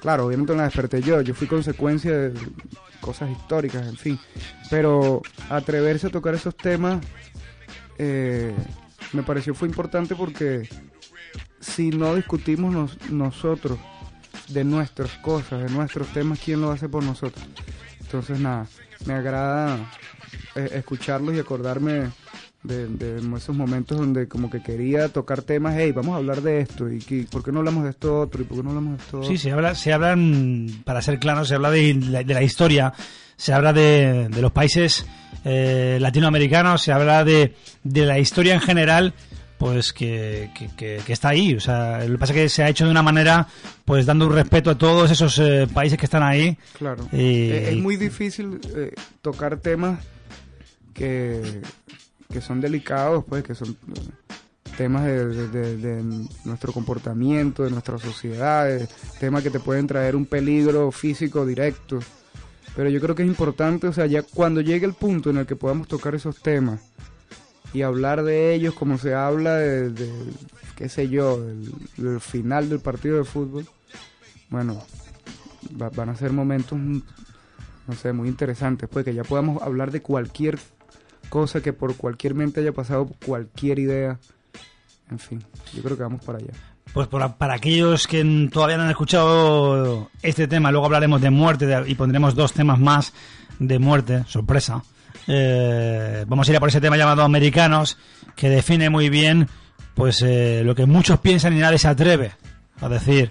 Claro, 0.00 0.26
obviamente 0.26 0.54
la 0.56 0.64
desperté 0.64 1.00
yo, 1.00 1.20
yo 1.20 1.34
fui 1.34 1.46
consecuencia 1.46 2.12
de 2.16 2.32
cosas 3.00 3.30
históricas, 3.30 3.86
en 3.86 3.96
fin. 3.96 4.18
Pero 4.70 5.22
atreverse 5.48 6.08
a 6.08 6.10
tocar 6.10 6.34
esos 6.34 6.56
temas 6.56 7.00
eh, 7.98 8.52
me 9.12 9.22
pareció 9.22 9.54
fue 9.54 9.68
importante 9.68 10.14
porque 10.16 10.68
si 11.60 11.90
no 11.90 12.14
discutimos 12.16 12.72
nos- 12.74 13.10
nosotros 13.10 13.78
de 14.48 14.64
nuestras 14.64 15.12
cosas, 15.18 15.62
de 15.62 15.70
nuestros 15.70 16.08
temas, 16.08 16.40
¿quién 16.44 16.60
lo 16.60 16.72
hace 16.72 16.88
por 16.88 17.04
nosotros? 17.04 17.44
Entonces, 18.00 18.40
nada, 18.40 18.66
me 19.06 19.14
agrada 19.14 19.78
eh, 20.56 20.68
escucharlos 20.74 21.34
y 21.34 21.38
acordarme 21.38 22.10
de, 22.62 22.86
de 22.88 23.36
esos 23.36 23.56
momentos 23.56 23.98
donde 23.98 24.28
como 24.28 24.48
que 24.50 24.62
quería 24.62 25.08
tocar 25.08 25.42
temas, 25.42 25.74
hey, 25.76 25.90
vamos 25.92 26.14
a 26.14 26.18
hablar 26.18 26.42
de 26.42 26.60
esto, 26.60 26.88
y 26.90 26.98
que- 27.00 27.26
¿por 27.30 27.42
qué 27.42 27.50
no 27.52 27.58
hablamos 27.58 27.84
de 27.84 27.90
esto 27.90 28.20
otro? 28.20 28.42
¿Y 28.42 28.44
por 28.44 28.56
qué 28.58 28.62
no 28.62 28.70
hablamos 28.70 28.98
de 28.98 29.04
esto 29.04 29.18
otro? 29.18 29.28
Sí, 29.30 29.36
se 29.38 29.50
habla, 29.50 29.74
se 29.74 29.92
hablan, 29.92 30.68
para 30.84 31.02
ser 31.02 31.18
claros, 31.18 31.48
se 31.48 31.54
habla 31.56 31.70
de 31.70 31.94
la, 31.94 32.22
de 32.22 32.34
la 32.34 32.42
historia, 32.42 32.92
se 33.36 33.52
habla 33.52 33.72
de, 33.72 34.28
de 34.28 34.40
los 34.42 34.52
países 34.52 35.04
eh, 35.44 35.98
latinoamericanos, 36.00 36.82
se 36.82 36.92
habla 36.92 37.24
de, 37.24 37.54
de 37.82 38.06
la 38.06 38.18
historia 38.20 38.54
en 38.54 38.60
general, 38.60 39.12
pues 39.58 39.92
que, 39.92 40.50
que, 40.76 41.00
está 41.08 41.30
ahí. 41.30 41.54
O 41.54 41.60
sea, 41.60 42.04
lo 42.04 42.12
que 42.12 42.18
pasa 42.18 42.32
es 42.32 42.38
que 42.42 42.48
se 42.48 42.62
ha 42.62 42.68
hecho 42.68 42.84
de 42.84 42.90
una 42.92 43.02
manera, 43.02 43.46
pues 43.84 44.06
dando 44.06 44.26
un 44.26 44.32
respeto 44.34 44.70
a 44.70 44.78
todos 44.78 45.10
esos 45.10 45.36
eh, 45.38 45.66
países 45.72 45.98
que 45.98 46.06
están 46.06 46.22
ahí. 46.22 46.56
Claro. 46.78 47.08
Y- 47.12 47.50
Eh, 47.50 47.70
es 47.70 47.76
muy 47.76 47.96
difícil 47.96 48.60
eh, 48.76 48.92
tocar 49.20 49.56
temas 49.58 50.00
que, 50.94 51.60
que 52.32 52.40
son 52.40 52.60
delicados, 52.60 53.24
pues, 53.28 53.44
que 53.44 53.54
son 53.54 53.70
eh, 53.70 54.00
temas 54.76 55.04
de, 55.04 56.02
nuestro 56.44 56.72
comportamiento, 56.72 57.64
de 57.64 57.70
nuestra 57.70 57.98
sociedad, 57.98 58.74
eh, 58.74 58.88
temas 59.20 59.42
que 59.42 59.50
te 59.50 59.60
pueden 59.60 59.86
traer 59.86 60.16
un 60.16 60.26
peligro 60.26 60.90
físico 60.90 61.46
directo. 61.46 62.00
Pero 62.74 62.88
yo 62.88 63.00
creo 63.00 63.14
que 63.14 63.22
es 63.22 63.28
importante, 63.28 63.86
o 63.86 63.92
sea, 63.92 64.06
ya 64.06 64.22
cuando 64.22 64.60
llegue 64.62 64.86
el 64.86 64.94
punto 64.94 65.28
en 65.30 65.36
el 65.36 65.46
que 65.46 65.56
podamos 65.56 65.88
tocar 65.88 66.14
esos 66.14 66.40
temas 66.40 66.80
y 67.74 67.82
hablar 67.82 68.22
de 68.22 68.54
ellos 68.54 68.74
como 68.74 68.96
se 68.98 69.14
habla 69.14 69.56
de, 69.56 70.10
qué 70.76 70.88
sé 70.88 71.08
yo, 71.08 71.38
del, 71.40 72.20
final 72.20 72.70
del 72.70 72.80
partido 72.80 73.18
de 73.18 73.24
fútbol, 73.24 73.66
bueno, 74.48 74.82
va- 75.80 75.90
van 75.90 76.08
a 76.08 76.16
ser 76.16 76.32
momentos, 76.32 76.78
no 76.78 77.94
sé, 78.00 78.12
muy 78.14 78.28
interesantes, 78.28 78.88
pues 78.90 79.04
que 79.04 79.14
ya 79.14 79.22
podamos 79.24 79.62
hablar 79.62 79.90
de 79.90 80.00
cualquier 80.00 80.58
cosa 81.32 81.62
que 81.62 81.72
por 81.72 81.96
cualquier 81.96 82.34
mente 82.34 82.60
haya 82.60 82.72
pasado, 82.72 83.08
cualquier 83.24 83.78
idea, 83.78 84.18
en 85.10 85.18
fin, 85.18 85.42
yo 85.74 85.82
creo 85.82 85.96
que 85.96 86.02
vamos 86.02 86.22
para 86.22 86.36
allá. 86.36 86.52
Pues 86.92 87.08
por- 87.08 87.36
para 87.36 87.54
aquellos 87.54 88.06
que 88.06 88.22
todavía 88.52 88.76
no 88.76 88.82
han 88.82 88.90
escuchado 88.90 90.10
este 90.20 90.46
tema, 90.46 90.70
luego 90.70 90.84
hablaremos 90.84 91.22
de 91.22 91.30
muerte 91.30 91.66
y 91.86 91.94
pondremos 91.94 92.34
dos 92.34 92.52
temas 92.52 92.78
más 92.78 93.14
de 93.58 93.78
muerte, 93.78 94.24
sorpresa. 94.28 94.82
Eh, 95.26 96.26
vamos 96.28 96.46
a 96.46 96.50
ir 96.52 96.56
a 96.58 96.60
por 96.60 96.68
ese 96.68 96.82
tema 96.82 96.98
llamado 96.98 97.22
Americanos, 97.22 97.96
que 98.36 98.50
define 98.50 98.90
muy 98.90 99.08
bien 99.08 99.48
pues 99.94 100.20
eh, 100.22 100.60
lo 100.66 100.74
que 100.74 100.84
muchos 100.84 101.18
piensan 101.20 101.56
y 101.56 101.60
nadie 101.60 101.78
se 101.78 101.88
atreve 101.88 102.32
a 102.82 102.88
decir. 102.90 103.30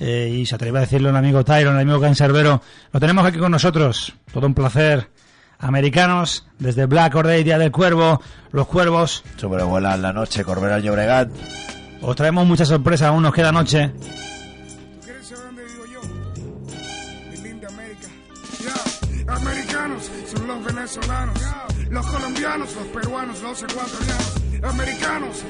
Eh, 0.00 0.30
y 0.40 0.46
se 0.46 0.54
atreve 0.54 0.78
a 0.78 0.80
decirlo 0.82 1.10
el 1.10 1.16
amigo 1.16 1.44
Tyron, 1.44 1.74
el 1.74 1.82
amigo 1.82 2.00
Cancerbero. 2.00 2.62
Lo 2.92 2.98
tenemos 3.00 3.26
aquí 3.26 3.38
con 3.38 3.52
nosotros. 3.52 4.14
Todo 4.32 4.46
un 4.46 4.54
placer. 4.54 5.08
Americanos, 5.62 6.44
desde 6.58 6.86
Black 6.86 7.14
Order, 7.14 7.42
Día 7.44 7.56
del 7.56 7.70
Cuervo, 7.70 8.20
Los 8.50 8.66
Cuervos. 8.66 9.22
Sobrevuela 9.36 9.96
la 9.96 10.12
noche, 10.12 10.44
Corbera 10.44 10.74
al 10.74 10.82
Llobregat. 10.82 11.30
Os 12.02 12.16
traemos 12.16 12.44
muchas 12.44 12.66
sorpresas, 12.66 13.08
aún 13.08 13.22
nos 13.22 13.32
queda 13.32 13.52
noche. 13.52 13.90
¿Tú 13.90 15.00
quieres 15.04 15.26
saber 15.28 15.44
dónde 15.44 15.64
vivo 15.64 15.84
yo? 15.86 16.00
Mi 17.30 17.36
linda 17.36 17.68
América. 17.68 18.08
Ya, 18.64 19.34
Americanos 19.34 20.10
son 20.34 20.46
los 20.48 20.64
venezolanos, 20.64 21.40
los 21.90 22.06
colombianos, 22.06 22.74
los 22.74 22.86
peruanos, 22.88 23.42
los 23.42 23.62
ecuatorianos. 23.62 24.42
Americanos 24.64 25.44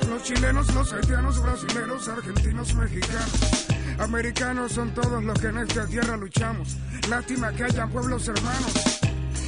son 0.00 0.10
los 0.10 0.22
chilenos, 0.24 0.74
los 0.74 0.92
haitianos, 0.92 1.40
brasileños, 1.40 2.08
argentinos, 2.08 2.74
mexicanos. 2.74 3.66
Americanos 4.00 4.72
son 4.72 4.90
todos 4.92 5.22
los 5.22 5.38
que 5.38 5.46
en 5.46 5.58
esta 5.58 5.86
tierra 5.86 6.16
luchamos. 6.16 6.76
Lástima 7.08 7.52
que 7.52 7.62
hayan 7.62 7.90
pueblos 7.90 8.26
hermanos 8.26 8.91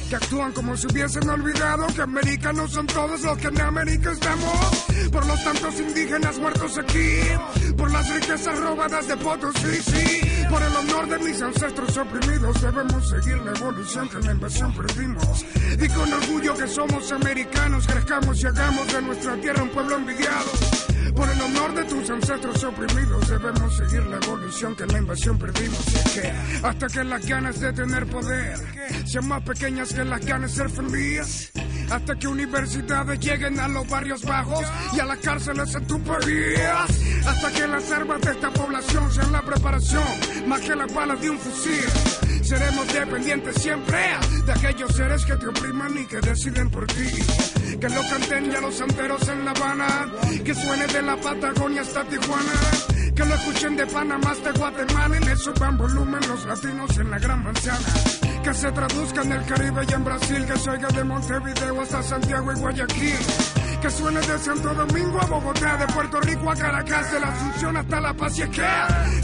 que 0.09 0.15
actúan 0.15 0.51
como 0.51 0.75
si 0.77 0.87
hubiesen 0.87 1.29
olvidado 1.29 1.87
que 1.87 2.01
americanos 2.01 2.71
son 2.71 2.85
todos 2.87 3.21
los 3.21 3.37
que 3.37 3.47
en 3.47 3.61
América 3.61 4.11
estamos. 4.11 4.85
Por 5.11 5.25
los 5.25 5.43
tantos 5.43 5.79
indígenas 5.79 6.37
muertos 6.39 6.77
aquí, 6.77 7.73
por 7.77 7.91
las 7.91 8.13
riquezas 8.13 8.59
robadas 8.59 9.07
de 9.07 9.17
Potosí, 9.17 9.81
sí, 9.81 10.21
por 10.49 10.61
el 10.61 10.75
honor 10.75 11.09
de 11.09 11.19
mis 11.19 11.41
ancestros 11.41 11.97
oprimidos, 11.97 12.61
debemos 12.61 13.09
seguir 13.09 13.37
la 13.37 13.51
evolución 13.51 14.09
que 14.09 14.17
en 14.17 14.25
la 14.25 14.31
invasión 14.33 14.73
perdimos. 14.75 15.45
Y 15.81 15.87
con 15.89 16.13
orgullo 16.13 16.55
que 16.55 16.67
somos 16.67 17.11
americanos, 17.11 17.87
crezcamos 17.87 18.41
y 18.41 18.47
hagamos 18.47 18.93
de 18.93 19.01
nuestra 19.01 19.35
tierra 19.41 19.63
un 19.63 19.69
pueblo 19.69 19.95
envidiado. 19.95 20.74
Por 21.15 21.29
el 21.29 21.41
honor 21.41 21.73
de 21.75 21.83
tus 21.85 22.09
ancestros 22.09 22.63
oprimidos 22.63 23.29
debemos 23.29 23.77
seguir 23.77 24.03
la 24.07 24.17
evolución 24.17 24.75
que 24.75 24.83
en 24.83 24.91
la 24.91 24.97
invasión 24.99 25.37
perdimos. 25.37 25.85
Que 26.13 26.33
hasta 26.63 26.87
que 26.87 27.03
las 27.03 27.25
ganas 27.25 27.59
de 27.59 27.73
tener 27.73 28.05
poder 28.07 28.57
sean 29.05 29.27
más 29.27 29.41
pequeñas 29.43 29.93
que 29.93 30.03
las 30.03 30.25
ganas 30.25 30.51
de 30.51 30.57
ser 30.57 30.69
feliz. 30.69 31.51
Hasta 31.89 32.15
que 32.15 32.27
universidades 32.27 33.19
lleguen 33.19 33.59
a 33.59 33.67
los 33.67 33.87
barrios 33.87 34.23
bajos 34.23 34.65
y 34.93 34.99
a 34.99 35.05
las 35.05 35.19
cárceles 35.19 35.73
en 35.75 35.87
tu 35.87 36.01
país. 36.03 36.59
Hasta 37.25 37.51
que 37.51 37.67
las 37.67 37.91
armas 37.91 38.21
de 38.21 38.31
esta 38.31 38.51
población 38.51 39.11
sean 39.11 39.31
la 39.31 39.41
preparación 39.41 40.03
más 40.47 40.61
que 40.61 40.75
las 40.75 40.93
balas 40.93 41.21
de 41.21 41.29
un 41.29 41.39
fusil. 41.39 42.24
Seremos 42.45 42.93
dependientes 42.93 43.55
siempre 43.59 43.97
de 44.45 44.51
aquellos 44.51 44.95
seres 44.95 45.25
que 45.25 45.35
te 45.35 45.47
opriman 45.47 45.97
y 45.97 46.05
que 46.05 46.21
deciden 46.21 46.69
por 46.69 46.85
ti. 46.85 47.09
Que 47.81 47.89
lo 47.89 48.01
canten 48.07 48.51
ya 48.51 48.61
los 48.61 48.75
santeros 48.75 49.27
en 49.29 49.45
La 49.45 49.51
Habana, 49.51 50.11
que 50.43 50.53
suene 50.53 50.85
de 50.85 51.01
la 51.01 51.17
Patagonia 51.17 51.81
hasta 51.81 52.03
Tijuana. 52.03 52.53
Que 53.15 53.25
lo 53.25 53.33
escuchen 53.33 53.75
de 53.75 53.87
Panamá 53.87 54.29
hasta 54.29 54.51
Guatemala 54.51 55.17
y 55.17 55.25
le 55.25 55.35
suban 55.37 55.75
volumen 55.75 56.21
los 56.27 56.45
latinos 56.45 56.95
en 56.99 57.09
la 57.09 57.17
gran 57.17 57.43
manzana. 57.43 57.93
Que 58.43 58.53
se 58.53 58.71
traduzca 58.71 59.23
en 59.23 59.31
el 59.31 59.45
Caribe 59.45 59.81
y 59.89 59.93
en 59.93 60.03
Brasil, 60.03 60.45
que 60.45 60.59
se 60.59 60.69
oiga 60.69 60.87
de 60.89 61.03
Montevideo 61.03 61.81
hasta 61.81 62.03
Santiago 62.03 62.51
y 62.51 62.59
Guayaquil. 62.59 63.64
Que 63.85 63.91
suene 63.91 64.19
de 64.19 64.39
Santo 64.39 64.73
Domingo 64.73 65.21
a 65.21 65.25
Bogotá, 65.27 65.77
de 65.77 65.85
Puerto 65.93 66.19
Rico 66.21 66.49
a 66.49 66.55
Caracas, 66.55 67.11
de 67.11 67.19
la 67.19 67.27
Asunción 67.27 67.77
hasta 67.77 68.01
La 68.01 68.13
Paz 68.15 68.39
y 68.39 68.41
es 68.41 68.49
que 68.49 68.67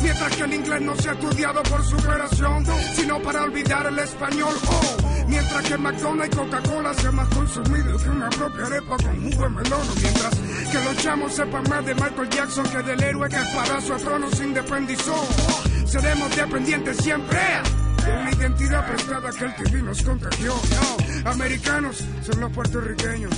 mientras 0.04 0.36
que 0.36 0.44
el 0.44 0.54
inglés 0.54 0.82
no 0.82 0.96
sea 0.98 1.14
estudiado 1.14 1.64
por 1.64 1.84
superación, 1.84 2.64
sino 2.94 3.20
para 3.24 3.42
olvidar 3.42 3.88
el 3.88 3.98
español. 3.98 4.54
Oh, 4.68 4.98
mientras 5.28 5.64
que 5.64 5.78
McDonald's 5.80 6.36
y 6.36 6.38
Coca-Cola 6.38 6.94
sea 6.94 7.12
más 7.12 7.28
consumido 7.30 7.98
que 7.98 8.10
una 8.10 8.30
propia 8.30 8.66
arepa 8.68 8.98
con 8.98 9.32
jugo 9.32 9.44
de 9.46 9.50
melón. 9.50 9.88
Mientras 10.00 10.36
que 10.72 10.84
los 10.86 10.98
chamos 10.98 11.34
sepan 11.34 11.64
más 11.68 11.84
de 11.84 11.96
Michael 11.96 12.30
Jackson 12.30 12.66
que 12.66 12.84
del 12.84 13.04
héroe 13.04 13.30
que 13.30 13.44
para 13.56 13.82
su 13.82 13.96
trono 13.96 14.30
se 14.30 14.44
independizó. 14.44 15.28
Seremos 15.88 16.36
dependientes 16.36 16.98
siempre 16.98 17.40
una 18.10 18.32
identidad 18.32 18.88
prestada 18.88 19.30
que 19.32 19.45
el 19.45 19.56
TV 19.56 19.82
nos 19.84 20.02
contagió. 20.02 20.53
No, 20.53 21.30
americanos 21.30 22.03
son 22.22 22.40
los 22.40 22.52
puertorriqueños, 22.52 23.32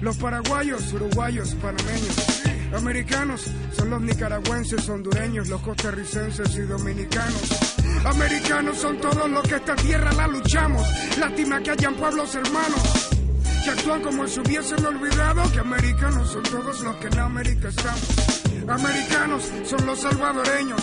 los 0.00 0.16
paraguayos, 0.16 0.92
uruguayos, 0.92 1.54
panameños. 1.56 2.42
Americanos 2.74 3.44
son 3.76 3.90
los 3.90 4.00
nicaragüenses, 4.00 4.88
hondureños, 4.88 5.48
los 5.48 5.60
costarricenses 5.62 6.54
y 6.56 6.62
dominicanos. 6.62 7.74
Americanos 8.04 8.78
son 8.78 8.98
todos 8.98 9.30
los 9.30 9.42
que 9.42 9.56
esta 9.56 9.76
tierra 9.76 10.12
la 10.12 10.26
luchamos. 10.26 10.86
Lástima 11.18 11.60
que 11.62 11.70
hayan 11.70 11.94
pueblos 11.94 12.34
hermanos 12.34 13.10
que 13.64 13.70
actúan 13.70 14.02
como 14.02 14.26
si 14.26 14.40
hubiesen 14.40 14.84
olvidado 14.84 15.50
que 15.50 15.60
americanos 15.60 16.30
son 16.30 16.42
todos 16.42 16.80
los 16.82 16.96
que 16.96 17.06
en 17.06 17.18
América 17.18 17.68
estamos. 17.68 18.42
Americanos 18.68 19.50
son 19.64 19.86
los 19.86 20.00
salvadoreños, 20.00 20.82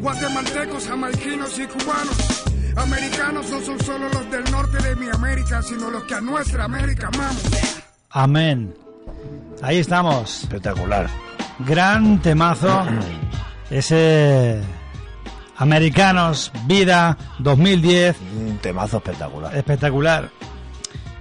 guatemaltecos, 0.00 0.86
jamaiquinos 0.86 1.58
y 1.58 1.66
cubanos. 1.66 2.51
Americanos 2.76 3.50
no 3.50 3.60
son 3.60 3.80
solo 3.80 4.08
los 4.08 4.30
del 4.30 4.50
norte 4.50 4.78
de 4.82 4.96
mi 4.96 5.08
América, 5.08 5.62
sino 5.62 5.90
los 5.90 6.04
que 6.04 6.14
a 6.14 6.20
nuestra 6.20 6.64
América 6.64 7.08
amamos. 7.12 7.42
Amén. 8.10 8.74
Ahí 9.62 9.78
estamos. 9.78 10.42
Espectacular. 10.42 11.08
Gran 11.60 12.20
temazo. 12.20 12.84
Ese 13.70 14.60
Americanos 15.56 16.50
Vida 16.66 17.16
2010. 17.38 18.16
Un 18.36 18.58
temazo 18.58 18.98
espectacular. 18.98 19.54
Espectacular. 19.56 20.30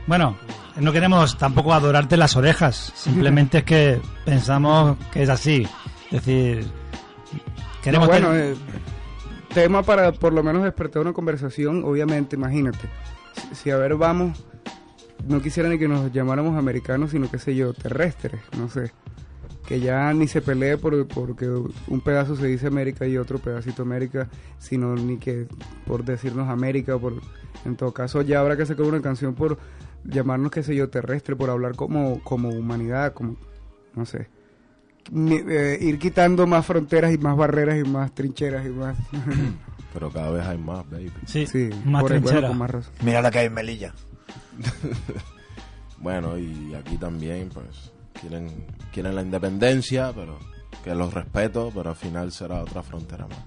Bueno, 0.07 0.37
no 0.77 0.91
queremos 0.91 1.37
tampoco 1.37 1.73
adorarte 1.73 2.17
las 2.17 2.35
orejas. 2.35 2.91
Simplemente 2.95 3.59
es 3.59 3.63
que 3.63 4.01
pensamos 4.25 4.97
que 5.11 5.23
es 5.23 5.29
así. 5.29 5.67
Es 6.05 6.25
decir, 6.25 6.69
queremos 7.81 8.07
No, 8.07 8.11
bueno, 8.13 8.29
tener- 8.29 8.53
eh, 8.53 8.57
tema 9.53 9.83
para 9.83 10.11
por 10.11 10.33
lo 10.33 10.43
menos 10.43 10.63
despertar 10.63 11.01
una 11.01 11.13
conversación, 11.13 11.83
obviamente, 11.83 12.35
imagínate. 12.35 12.89
Si, 13.53 13.69
a 13.69 13.77
ver 13.77 13.95
vamos, 13.95 14.45
no 15.27 15.41
quisiera 15.41 15.69
ni 15.69 15.77
que 15.77 15.87
nos 15.87 16.11
llamáramos 16.11 16.57
americanos, 16.57 17.11
sino 17.11 17.29
qué 17.29 17.39
sé 17.39 17.55
yo, 17.55 17.73
terrestres, 17.73 18.41
no 18.57 18.69
sé. 18.69 18.91
Que 19.67 19.79
ya 19.79 20.11
ni 20.13 20.27
se 20.27 20.41
pelee 20.41 20.77
por, 20.77 21.07
porque 21.07 21.47
un 21.47 22.01
pedazo 22.01 22.35
se 22.35 22.47
dice 22.47 22.67
América 22.67 23.07
y 23.07 23.17
otro 23.17 23.39
pedacito 23.39 23.83
América, 23.83 24.27
sino 24.57 24.95
ni 24.95 25.17
que 25.17 25.47
por 25.85 26.03
decirnos 26.03 26.49
América, 26.49 26.97
por 26.97 27.13
en 27.65 27.75
todo 27.75 27.93
caso 27.93 28.21
ya 28.21 28.39
habrá 28.39 28.57
que 28.57 28.65
sacar 28.65 28.85
una 28.85 29.01
canción 29.01 29.35
por 29.35 29.57
llamarnos, 30.03 30.51
qué 30.51 30.63
sé 30.63 30.75
yo, 30.75 30.89
terrestre, 30.89 31.35
por 31.35 31.49
hablar 31.49 31.75
como, 31.75 32.21
como 32.23 32.49
humanidad, 32.49 33.13
como, 33.13 33.37
no 33.95 34.05
sé. 34.05 34.27
Eh, 35.13 35.77
ir 35.81 35.99
quitando 35.99 36.45
más 36.47 36.65
fronteras 36.65 37.13
y 37.13 37.17
más 37.17 37.35
barreras 37.35 37.77
y 37.79 37.83
más 37.87 38.13
trincheras 38.13 38.65
y 38.65 38.69
más... 38.69 38.95
Pero 39.93 40.09
cada 40.09 40.31
vez 40.31 40.45
hay 40.45 40.57
más, 40.57 40.89
baby. 40.89 41.11
Sí, 41.25 41.45
Sí, 41.45 41.69
más 41.83 42.01
por- 42.01 42.17
bueno. 42.19 42.81
Mira 43.01 43.21
la 43.21 43.29
que 43.29 43.39
hay 43.39 43.47
en 43.47 43.53
Melilla. 43.53 43.93
Bueno, 45.97 46.35
y 46.37 46.73
aquí 46.73 46.97
también, 46.97 47.49
pues, 47.49 47.91
quieren, 48.19 48.65
quieren 48.91 49.13
la 49.15 49.21
independencia, 49.21 50.11
pero 50.15 50.39
que 50.83 50.95
los 50.95 51.13
respeto, 51.13 51.71
pero 51.75 51.91
al 51.91 51.95
final 51.95 52.31
será 52.31 52.63
otra 52.63 52.81
frontera 52.81 53.27
más. 53.27 53.37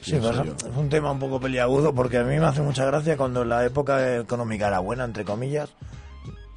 Sí, 0.00 0.16
pero 0.20 0.42
es 0.42 0.76
un 0.76 0.88
tema 0.88 1.12
un 1.12 1.18
poco 1.20 1.38
peliagudo 1.40 1.94
porque 1.94 2.18
a 2.18 2.24
mí 2.24 2.36
me 2.38 2.44
hace 2.44 2.60
mucha 2.60 2.84
gracia 2.84 3.16
cuando 3.16 3.44
la 3.44 3.64
época 3.64 4.18
económica 4.18 4.66
era 4.66 4.80
buena, 4.80 5.04
entre 5.04 5.24
comillas. 5.24 5.70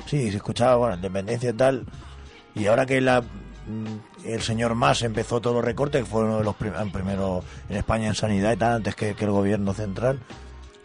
Sí, 0.08 0.32
se 0.32 0.38
escuchaba, 0.38 0.76
bueno, 0.78 0.96
independencia 0.96 1.52
y 1.52 1.54
tal. 1.54 1.86
Y 2.56 2.66
ahora 2.66 2.86
que 2.88 3.00
la, 3.00 3.22
mm, 3.22 3.26
el 4.26 4.42
señor 4.42 4.76
Mas 4.76 5.02
empezó 5.02 5.40
todos 5.42 5.56
los 5.56 5.66
recortes, 5.66 6.04
que 6.04 6.10
fue 6.10 6.24
uno 6.24 6.38
de 6.40 6.44
los 6.44 6.56
prim- 6.56 6.74
primeros 6.92 7.44
en 7.70 7.78
España 7.78 8.08
en 8.08 8.16
sanidad 8.16 8.54
y 8.54 8.58
tal, 8.58 8.74
antes 8.76 8.96
que, 8.96 9.14
que 9.16 9.26
el 9.26 9.32
gobierno 9.32 9.74
central. 9.74 10.20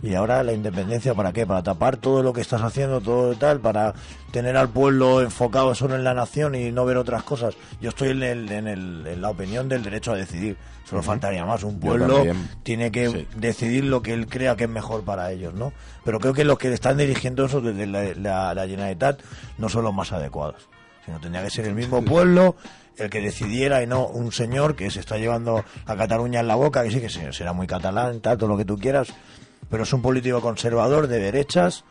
Y 0.04 0.14
ahora 0.16 0.42
la 0.42 0.52
independencia, 0.52 1.14
¿para 1.14 1.32
qué? 1.32 1.46
Para 1.46 1.62
tapar 1.62 1.96
todo 1.96 2.24
lo 2.24 2.32
que 2.32 2.40
estás 2.40 2.60
haciendo, 2.62 3.00
todo 3.00 3.32
y 3.34 3.36
tal, 3.36 3.60
para 3.60 3.94
tener 4.32 4.56
al 4.56 4.68
pueblo 4.68 5.20
enfocado 5.20 5.76
solo 5.76 5.94
en 5.94 6.02
la 6.02 6.12
nación 6.12 6.56
y 6.56 6.72
no 6.72 6.84
ver 6.84 6.96
otras 6.96 7.22
cosas. 7.22 7.54
Yo 7.80 7.90
estoy 7.90 8.08
en, 8.08 8.22
el- 8.24 8.50
en 8.50 8.66
el- 8.66 9.06
en 9.06 9.22
la 9.22 9.30
opinión 9.30 9.68
del 9.68 9.84
derecho 9.84 10.10
a 10.12 10.16
decidir. 10.16 10.56
Solo 10.84 11.02
faltaría 11.04 11.44
más. 11.46 11.62
Un 11.62 11.78
pueblo 11.78 12.24
tiene 12.64 12.90
que 12.90 13.08
Sí. 13.08 13.28
decidir 13.36 13.84
lo 13.84 14.02
que 14.02 14.12
él 14.12 14.26
crea 14.26 14.56
que 14.56 14.64
es 14.64 14.70
mejor 14.70 15.04
para 15.04 15.30
ellos, 15.30 15.54
¿no? 15.54 15.72
Pero 16.04 16.18
creo 16.18 16.34
que 16.34 16.44
los 16.44 16.58
que 16.58 16.72
están 16.72 16.96
dirigiendo 16.98 17.44
eso 17.44 17.60
desde 17.60 17.86
la, 17.86 18.02
la, 18.16 18.54
la 18.54 18.66
Generalitat 18.66 19.20
no 19.58 19.68
son 19.68 19.84
los 19.84 19.94
más 19.94 20.10
adecuados. 20.12 20.68
Sino 21.04 21.18
tendría 21.20 21.42
que 21.42 21.50
ser 21.50 21.66
el 21.66 21.74
mismo 21.74 22.02
pueblo 22.04 22.56
el 22.96 23.08
que 23.10 23.20
decidiera 23.20 23.82
y 23.82 23.86
no 23.86 24.06
un 24.06 24.30
señor 24.32 24.76
que 24.76 24.90
se 24.90 25.00
está 25.00 25.16
llevando 25.18 25.64
a 25.86 25.96
Cataluña 25.96 26.40
en 26.40 26.46
la 26.48 26.54
boca, 26.54 26.82
que 26.82 26.90
sí 26.90 27.00
que 27.00 27.08
se- 27.08 27.32
será 27.32 27.52
muy 27.52 27.66
catalán, 27.66 28.20
tal, 28.20 28.36
todo 28.38 28.48
lo 28.50 28.56
que 28.56 28.64
tú 28.66 28.78
quieras, 28.78 29.08
pero 29.70 29.82
es 29.84 29.92
un 29.92 30.02
político 30.02 30.40
conservador 30.40 31.06
de 31.08 31.18
derechas 31.18 31.84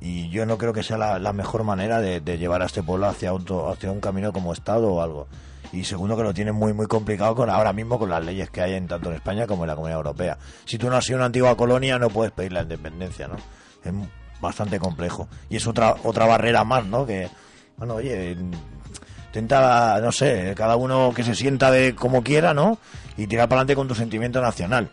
y 0.00 0.28
yo 0.30 0.46
no 0.46 0.56
creo 0.56 0.72
que 0.72 0.82
sea 0.84 0.96
la, 0.98 1.18
la 1.18 1.32
mejor 1.32 1.64
manera 1.64 2.00
de, 2.00 2.20
de 2.20 2.38
llevar 2.38 2.62
a 2.62 2.66
este 2.66 2.82
pueblo 2.82 3.06
hacia, 3.08 3.32
otro- 3.34 3.68
hacia 3.70 3.90
un 3.90 4.00
camino 4.00 4.32
como 4.32 4.52
Estado 4.52 4.88
o 4.92 5.02
algo. 5.02 5.26
Y 5.72 5.82
segundo 5.84 6.16
que 6.16 6.22
lo 6.22 6.32
tiene 6.32 6.52
muy 6.52 6.72
muy 6.72 6.86
complicado 6.86 7.34
con 7.34 7.50
ahora 7.50 7.72
mismo 7.72 7.98
con 7.98 8.08
las 8.08 8.24
leyes 8.24 8.48
que 8.50 8.62
hay 8.62 8.74
en 8.74 8.86
tanto 8.86 9.10
en 9.10 9.16
España 9.16 9.48
como 9.48 9.64
en 9.64 9.68
la 9.68 9.74
Comunidad 9.74 9.98
Europea. 9.98 10.38
Si 10.64 10.78
tú 10.78 10.88
no 10.88 10.96
has 10.96 11.04
sido 11.04 11.16
una 11.18 11.26
antigua 11.26 11.56
colonia 11.56 11.98
no 11.98 12.08
puedes 12.08 12.32
pedir 12.32 12.52
la 12.52 12.62
independencia, 12.62 13.26
¿no? 13.26 13.34
Es 13.84 13.92
bastante 14.40 14.78
complejo. 14.78 15.28
Y 15.50 15.56
es 15.56 15.66
otra 15.66 15.96
otra 16.04 16.24
barrera 16.26 16.62
más, 16.62 16.86
¿no? 16.86 17.04
Que, 17.04 17.28
bueno, 17.78 17.94
oye, 17.94 18.36
intenta, 19.28 20.00
no 20.00 20.12
sé, 20.12 20.54
cada 20.56 20.76
uno 20.76 21.12
que 21.14 21.22
se 21.24 21.34
sienta 21.34 21.70
de 21.70 21.94
como 21.94 22.22
quiera, 22.22 22.54
¿no? 22.54 22.78
Y 23.16 23.26
tirar 23.26 23.48
para 23.48 23.60
adelante 23.60 23.74
con 23.76 23.88
tu 23.88 23.94
sentimiento 23.94 24.40
nacional. 24.40 24.88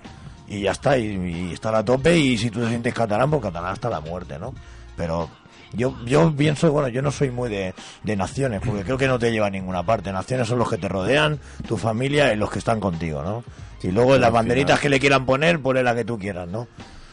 Y 0.47 0.61
ya 0.61 0.71
está, 0.71 0.97
y, 0.97 1.05
y 1.49 1.53
estar 1.53 1.73
a 1.75 1.83
tope. 1.83 2.17
Y 2.17 2.37
si 2.37 2.49
tú 2.49 2.61
te 2.61 2.67
sientes 2.69 2.93
catalán, 2.93 3.29
pues 3.29 3.41
catalán 3.41 3.71
hasta 3.73 3.89
la 3.89 4.01
muerte, 4.01 4.37
¿no? 4.37 4.53
Pero 4.97 5.29
yo, 5.71 5.95
yo 6.05 6.33
pienso, 6.35 6.71
bueno, 6.71 6.89
yo 6.89 7.01
no 7.01 7.11
soy 7.11 7.31
muy 7.31 7.49
de, 7.49 7.73
de 8.03 8.15
naciones, 8.15 8.61
porque 8.65 8.83
creo 8.83 8.97
que 8.97 9.07
no 9.07 9.17
te 9.17 9.31
lleva 9.31 9.47
a 9.47 9.49
ninguna 9.49 9.83
parte. 9.83 10.11
Naciones 10.11 10.47
son 10.47 10.59
los 10.59 10.69
que 10.69 10.77
te 10.77 10.87
rodean, 10.89 11.39
tu 11.67 11.77
familia 11.77 12.33
y 12.33 12.35
los 12.35 12.51
que 12.51 12.59
están 12.59 12.79
contigo, 12.79 13.23
¿no? 13.23 13.43
Y 13.81 13.91
luego 13.91 14.17
las 14.17 14.31
banderitas 14.31 14.79
final- 14.79 14.81
que 14.81 14.89
le 14.89 14.99
quieran 14.99 15.25
poner, 15.25 15.59
ponle 15.61 15.83
la 15.83 15.95
que 15.95 16.05
tú 16.05 16.17
quieras, 16.19 16.47
¿no? 16.47 16.67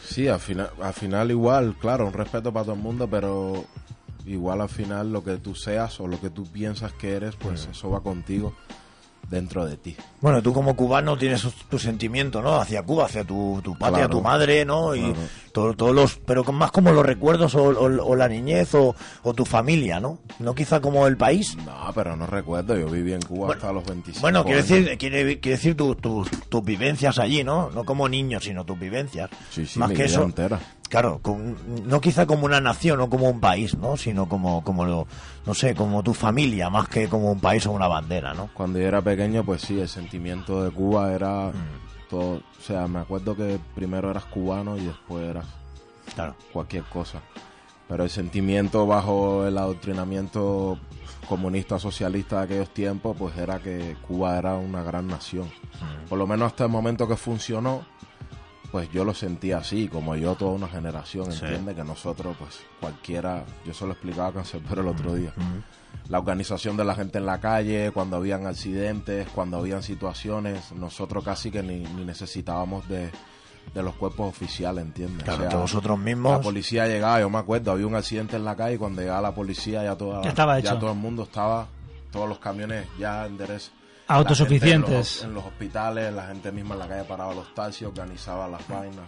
Sí, 0.05 0.27
al 0.27 0.39
final, 0.39 0.69
al 0.81 0.93
final 0.93 1.31
igual, 1.31 1.75
claro, 1.79 2.07
un 2.07 2.13
respeto 2.13 2.51
para 2.51 2.65
todo 2.65 2.75
el 2.75 2.81
mundo, 2.81 3.07
pero 3.09 3.65
igual 4.25 4.61
al 4.61 4.69
final 4.69 5.11
lo 5.11 5.23
que 5.23 5.37
tú 5.37 5.55
seas 5.55 5.99
o 5.99 6.07
lo 6.07 6.19
que 6.19 6.29
tú 6.29 6.45
piensas 6.45 6.93
que 6.93 7.15
eres, 7.15 7.35
pues 7.35 7.67
eso 7.71 7.89
va 7.89 8.01
contigo. 8.01 8.53
dentro 9.29 9.65
de 9.65 9.77
ti. 9.77 9.95
Bueno, 10.19 10.41
tú 10.41 10.51
como 10.51 10.75
cubano 10.75 11.15
tienes 11.17 11.47
tu 11.69 11.79
sentimiento, 11.79 12.41
¿no? 12.41 12.55
Hacia 12.59 12.83
Cuba, 12.83 13.05
hacia 13.05 13.23
tu, 13.23 13.61
tu 13.63 13.77
patria, 13.77 14.05
Claro. 14.07 14.09
tu 14.17 14.21
madre, 14.21 14.65
¿no? 14.65 14.93
Y 14.93 14.99
Claro. 14.99 15.15
todo- 15.53 15.73
todos 15.73 15.95
los, 15.95 16.17
pero 16.25 16.43
más 16.51 16.71
como 16.71 16.91
los 16.91 17.05
recuerdos 17.05 17.55
o, 17.55 17.63
o- 17.65 18.03
o 18.05 18.15
la 18.17 18.27
niñez 18.27 18.73
o, 18.75 18.93
o 19.23 19.33
tu 19.33 19.45
familia, 19.45 20.01
¿no? 20.01 20.17
No 20.39 20.53
quizá 20.53 20.81
como 20.81 21.07
el 21.07 21.15
país. 21.15 21.55
No, 21.55 21.91
pero 21.95 22.17
no 22.17 22.25
recuerdo, 22.25 22.75
yo 22.77 22.87
viví 22.89 23.13
en 23.13 23.21
Cuba 23.21 23.53
hasta 23.53 23.71
los 23.71 23.85
25 23.85 24.19
Bueno, 24.21 24.43
quiero 24.43 24.57
decir, 24.63 24.97
quiere, 24.97 25.39
quiere 25.39 25.55
decir 25.55 25.77
tu- 25.77 25.95
tu- 25.95 26.25
tus 26.49 26.63
vivencias 26.65 27.17
allí, 27.19 27.41
¿no? 27.43 27.69
No 27.69 27.85
como 27.85 28.09
niño, 28.09 28.41
sino 28.41 28.65
tus 28.65 28.77
vivencias. 28.77 29.29
Sí, 29.51 29.65
sí, 29.65 29.79
más 29.79 29.89
mi 29.89 29.95
que 29.95 30.03
vida 30.03 30.11
eso. 30.13 30.23
entera. 30.23 30.59
Claro, 30.91 31.19
con- 31.23 31.55
no 31.87 32.01
quizá 32.01 32.25
como 32.27 32.45
una 32.45 32.59
nación 32.61 32.99
o 32.99 33.09
como 33.09 33.29
un 33.29 33.39
país, 33.39 33.75
¿no? 33.77 33.95
Sino 33.97 34.27
como, 34.27 34.61
como 34.63 34.85
lo, 34.85 35.07
no 35.45 35.53
sé, 35.53 35.73
como 35.73 36.03
tu 36.03 36.13
familia, 36.13 36.69
más 36.69 36.87
que 36.89 37.07
como 37.07 37.31
un 37.31 37.39
país 37.39 37.65
o 37.65 37.71
una 37.71 37.87
bandera, 37.87 38.33
¿no? 38.33 38.49
Cuando 38.53 38.77
yo 38.77 38.87
era 38.87 39.01
pequeño, 39.01 39.43
pues 39.45 39.61
sí, 39.61 39.79
el 39.79 39.87
sentimiento 39.87 40.63
de 40.63 40.69
Cuba 40.71 41.13
era 41.13 41.47
Mm. 41.51 42.09
todo. 42.09 42.33
O 42.35 42.61
sea, 42.61 42.87
me 42.87 42.99
acuerdo 42.99 43.35
que 43.37 43.57
primero 43.73 44.11
eras 44.11 44.25
cubano 44.25 44.75
y 44.77 44.81
después 44.85 45.23
eras 45.29 45.45
Claro. 46.13 46.35
cualquier 46.51 46.83
cosa. 46.83 47.21
Pero 47.87 48.03
el 48.03 48.09
sentimiento 48.09 48.85
bajo 48.85 49.45
el 49.47 49.57
adoctrinamiento 49.57 50.77
comunista 51.27 51.79
socialista 51.79 52.39
de 52.39 52.43
aquellos 52.43 52.73
tiempos, 52.73 53.15
pues 53.17 53.37
era 53.37 53.59
que 53.59 53.95
Cuba 54.05 54.37
era 54.37 54.55
una 54.55 54.83
gran 54.83 55.07
nación. 55.07 55.45
Mm. 55.47 56.09
Por 56.09 56.17
lo 56.19 56.27
menos 56.27 56.47
hasta 56.47 56.65
el 56.65 56.69
momento 56.69 57.07
que 57.07 57.15
funcionó, 57.15 57.85
pues 58.71 58.89
yo 58.91 59.03
lo 59.03 59.13
sentía 59.13 59.57
así, 59.57 59.87
como 59.87 60.15
yo 60.15 60.35
toda 60.35 60.51
una 60.51 60.67
generación 60.67 61.31
Sí. 61.31 61.43
entiende 61.45 61.75
que 61.75 61.83
nosotros, 61.83 62.35
pues 62.39 62.59
cualquiera, 62.79 63.43
yo 63.65 63.73
se 63.73 63.85
lo 63.85 63.91
explicaba 63.91 64.27
a 64.29 64.33
Cancerbero 64.33 64.81
el 64.81 64.87
otro 64.87 65.13
día. 65.15 65.33
La 66.09 66.19
organización 66.19 66.77
de 66.77 66.85
la 66.85 66.95
gente 66.95 67.17
en 67.17 67.25
la 67.25 67.39
calle, 67.39 67.91
cuando 67.91 68.15
habían 68.17 68.47
accidentes, 68.47 69.27
cuando 69.29 69.57
habían 69.57 69.83
situaciones, 69.83 70.71
nosotros 70.71 71.23
casi 71.23 71.51
que 71.51 71.61
ni, 71.61 71.79
ni 71.79 72.05
necesitábamos 72.05 72.87
de, 72.87 73.11
de 73.73 73.83
los 73.83 73.93
cuerpos 73.95 74.29
oficiales, 74.29 74.83
¿entiendes? 74.85 75.23
Claro, 75.23 75.49
que 75.49 75.55
vosotros 75.55 75.99
mismos- 75.99 76.31
La 76.37 76.41
policía 76.41 76.87
llegaba, 76.87 77.19
yo 77.19 77.29
me 77.29 77.37
acuerdo, 77.39 77.71
había 77.71 77.87
un 77.87 77.95
accidente 77.95 78.35
en 78.37 78.45
la 78.45 78.55
calle 78.55 78.75
y 78.75 78.77
cuando 78.77 79.01
llegaba 79.01 79.21
la 79.21 79.35
policía 79.35 79.83
ya, 79.83 79.97
toda, 79.97 80.21
Ya 80.73 80.79
todo 80.79 80.91
el 80.91 80.97
mundo 80.97 81.23
estaba, 81.23 81.67
todos 82.11 82.27
los 82.29 82.39
camiones 82.39 82.87
ya 82.97 83.25
en 83.25 83.37
derecho. 83.37 83.71
Autosuficientes. 84.15 85.23
En 85.23 85.33
los, 85.33 85.45
hospitales, 85.45 86.13
la 86.13 86.27
gente 86.27 86.51
misma 86.51 86.75
en 86.75 86.79
la 86.79 86.87
calle 86.87 87.03
paraba 87.03 87.33
los 87.33 87.53
taxis, 87.53 87.87
organizaba 87.87 88.47
las 88.47 88.67
vainas. 88.67 89.05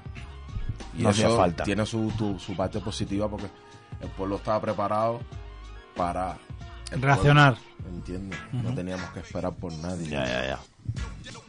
Y 0.98 1.04
No 1.04 1.10
hacía 1.10 1.28
eso 1.28 1.38
falta. 1.38 1.64
tiene 1.64 1.86
su, 1.86 2.12
tu- 2.18 2.38
su 2.40 2.56
parte 2.56 2.80
positiva 2.80 3.28
porque 3.30 3.48
el 4.02 4.10
pueblo 4.10 4.36
estaba 4.38 4.62
preparado 4.62 5.22
para... 5.96 6.38
pueblo, 6.92 7.58
¿Entiendes? 7.88 8.40
No 8.52 8.74
teníamos 8.74 9.10
que 9.12 9.20
esperar 9.22 9.54
por 9.54 9.74
nadie. 9.74 10.08
Ya, 10.10 10.26
ya, 10.26 10.46
ya. 10.48 10.60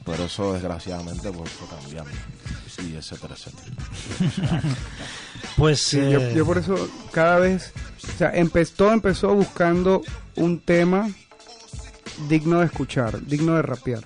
Por 0.05 0.19
eso, 0.21 0.53
desgraciadamente, 0.55 1.31
pues 1.31 1.51
fue 1.51 1.69
cambiando. 1.69 2.11
Y 2.83 2.97
etcétera, 2.97 3.35
etcétera. 3.35 4.61
Pues 5.57 5.81
Sí, 5.83 5.99
yo, 5.99 6.19
eh, 6.21 6.33
yo 6.35 6.45
por 6.45 6.59
eso 6.59 6.75
cada 7.13 7.39
vez, 7.39 7.73
o 8.03 8.17
sea, 8.19 8.33
empe- 8.35 8.69
todo 8.75 8.93
empezó 8.93 9.33
buscando 9.35 10.03
un 10.37 10.61
tema 10.61 11.09
digno 12.29 12.61
de 12.61 12.67
escuchar, 12.67 13.25
digno 13.27 13.55
de 13.55 13.63
rapear. 13.63 14.03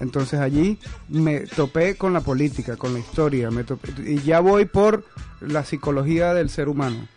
Entonces 0.00 0.40
allí 0.40 0.78
me 1.08 1.40
topé 1.40 1.96
con 1.96 2.12
la 2.12 2.20
política, 2.20 2.76
con 2.76 2.92
la 2.92 2.98
historia, 3.00 3.50
me 3.50 3.64
topé- 3.64 3.92
y 4.06 4.20
ya 4.22 4.40
voy 4.40 4.64
por 4.64 5.04
la 5.40 5.64
psicología 5.64 6.34
del 6.34 6.50
ser 6.50 6.68
humano. 6.68 7.08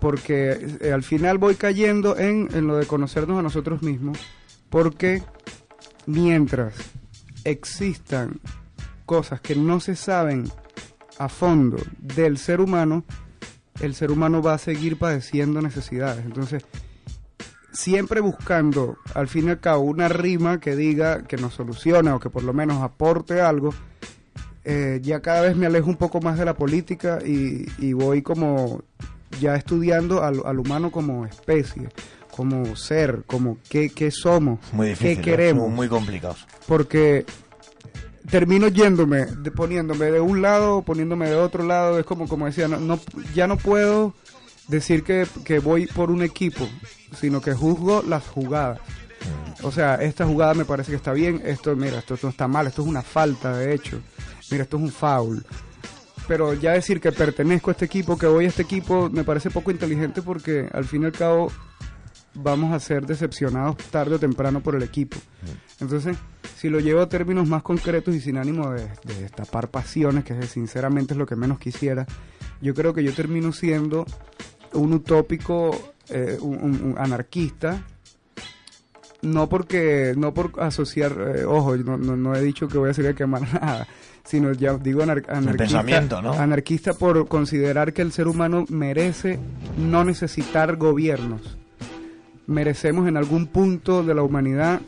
Porque 0.00 0.76
eh, 0.80 0.92
al 0.92 1.02
final 1.02 1.38
voy 1.38 1.54
cayendo 1.56 2.16
en, 2.18 2.48
en 2.54 2.66
lo 2.66 2.76
de 2.76 2.86
conocernos 2.86 3.38
a 3.38 3.42
nosotros 3.42 3.82
mismos, 3.82 4.18
porque 4.70 5.22
mientras 6.06 6.74
existan 7.44 8.40
cosas 9.06 9.40
que 9.40 9.54
no 9.54 9.80
se 9.80 9.94
saben 9.96 10.50
a 11.18 11.28
fondo 11.28 11.76
del 11.98 12.38
ser 12.38 12.60
humano, 12.60 13.04
el 13.80 13.94
ser 13.94 14.10
humano 14.10 14.42
va 14.42 14.54
a 14.54 14.58
seguir 14.58 14.98
padeciendo 14.98 15.60
necesidades. 15.60 16.24
Entonces, 16.24 16.64
siempre 17.74 18.20
buscando, 18.20 18.96
al 19.14 19.28
fin 19.28 19.48
y 19.48 19.50
al 19.50 19.60
cabo, 19.60 19.82
una 19.82 20.08
rima 20.08 20.58
que 20.60 20.74
diga 20.76 21.24
que 21.24 21.36
nos 21.36 21.52
solucione 21.52 22.10
o 22.12 22.18
que 22.20 22.30
por 22.30 22.42
lo 22.42 22.54
menos 22.54 22.82
aporte 22.82 23.42
algo, 23.42 23.74
eh, 24.64 25.00
ya 25.02 25.20
cada 25.20 25.42
vez 25.42 25.56
me 25.56 25.66
alejo 25.66 25.90
un 25.90 25.96
poco 25.96 26.20
más 26.22 26.38
de 26.38 26.46
la 26.46 26.54
política 26.54 27.18
y, 27.22 27.66
y 27.78 27.92
voy 27.92 28.22
como 28.22 28.82
ya 29.40 29.56
estudiando 29.56 30.22
al, 30.22 30.40
al 30.46 30.58
humano 30.58 30.90
como 30.90 31.26
especie, 31.26 31.88
como 32.34 32.74
ser, 32.76 33.24
como 33.26 33.58
qué, 33.68 33.90
qué 33.90 34.10
somos, 34.10 34.60
Muy 34.72 34.88
difícil. 34.90 35.16
qué 35.16 35.22
queremos 35.22 35.68
muy 35.70 35.88
complicados. 35.88 36.46
porque 36.66 37.26
termino 38.30 38.68
yéndome, 38.68 39.26
de- 39.26 39.50
poniéndome 39.50 40.06
de 40.10 40.20
un 40.20 40.40
lado, 40.40 40.82
poniéndome 40.82 41.28
de 41.28 41.36
otro 41.36 41.62
lado, 41.64 41.98
es 41.98 42.06
como, 42.06 42.26
como 42.28 42.46
decía, 42.46 42.68
no, 42.68 42.78
no- 42.78 43.00
ya 43.34 43.46
no 43.46 43.56
puedo 43.58 44.14
decir 44.68 45.02
que, 45.04 45.26
que 45.44 45.58
voy 45.58 45.86
por 45.86 46.10
un 46.10 46.22
equipo, 46.22 46.66
sino 47.14 47.40
que 47.40 47.54
juzgo 47.54 48.02
las 48.02 48.26
jugadas. 48.26 48.80
O 49.62 49.70
sea, 49.70 49.94
esta 49.96 50.26
jugada 50.26 50.54
me 50.54 50.64
parece 50.64 50.90
que 50.90 50.96
está 50.96 51.12
bien, 51.12 51.40
esto, 51.44 51.74
mira, 51.74 51.98
esto 51.98 52.18
no 52.22 52.28
está 52.28 52.46
mal, 52.48 52.66
esto 52.66 52.82
es 52.82 52.88
una 52.88 53.02
falta, 53.02 53.56
de 53.56 53.74
hecho, 53.74 54.00
mira, 54.50 54.64
esto 54.64 54.76
es 54.76 54.82
un 54.82 54.90
foul. 54.90 55.44
Pero 56.28 56.54
ya 56.54 56.72
decir 56.72 57.00
que 57.00 57.12
pertenezco 57.12 57.70
a 57.70 57.72
este 57.72 57.84
equipo, 57.84 58.18
que 58.18 58.26
voy 58.26 58.46
a 58.46 58.48
este 58.48 58.62
equipo, 58.62 59.08
me 59.10 59.24
parece 59.24 59.50
poco 59.50 59.70
inteligente 59.70 60.22
porque 60.22 60.68
al 60.72 60.84
fin 60.84 61.02
y 61.02 61.06
al 61.06 61.12
cabo 61.12 61.50
vamos 62.34 62.72
a 62.72 62.80
ser 62.80 63.06
decepcionados 63.06 63.76
tarde 63.90 64.16
o 64.16 64.18
temprano 64.18 64.60
por 64.62 64.74
el 64.74 64.82
equipo. 64.82 65.16
Entonces, 65.80 66.16
si 66.56 66.68
lo 66.68 66.80
llevo 66.80 67.00
a 67.00 67.08
términos 67.08 67.48
más 67.48 67.62
concretos 67.62 68.14
y 68.14 68.20
sin 68.20 68.38
ánimo 68.38 68.70
de, 68.70 68.88
de 69.04 69.22
destapar 69.22 69.68
pasiones, 69.68 70.24
que 70.24 70.42
sinceramente 70.44 71.14
es 71.14 71.18
lo 71.18 71.26
que 71.26 71.36
menos 71.36 71.58
quisiera, 71.58 72.06
yo 72.60 72.74
creo 72.74 72.94
que 72.94 73.04
yo 73.04 73.12
termino 73.12 73.52
siendo 73.52 74.06
un 74.72 74.92
utópico, 74.92 75.93
eh, 76.08 76.38
un, 76.40 76.94
anarquista, 76.98 77.82
no 79.22 79.48
porque, 79.48 80.14
no 80.16 80.34
por 80.34 80.52
asociar, 80.60 81.12
eh, 81.36 81.44
ojo, 81.44 81.76
no, 81.78 81.96
no, 81.96 82.16
no 82.16 82.34
he 82.34 82.42
dicho 82.42 82.68
que 82.68 82.78
voy 82.78 82.90
a 82.90 82.94
salir 82.94 83.10
a 83.12 83.14
quemar 83.14 83.42
nada, 83.54 83.86
sino 84.24 84.52
ya 84.52 84.74
digo 84.76 85.02
anar- 85.02 85.24
anarquista, 85.28 85.82
anarquista 86.38 86.94
por 86.94 87.26
considerar 87.28 87.92
que 87.92 88.02
el 88.02 88.12
ser 88.12 88.28
humano 88.28 88.64
merece 88.68 89.38
no 89.78 90.04
necesitar 90.04 90.76
gobiernos. 90.76 91.56
Merecemos 92.46 93.08
en 93.08 93.16
algún 93.16 93.46
punto 93.46 94.02
de 94.02 94.14
la 94.14 94.22
humanidad 94.22 94.80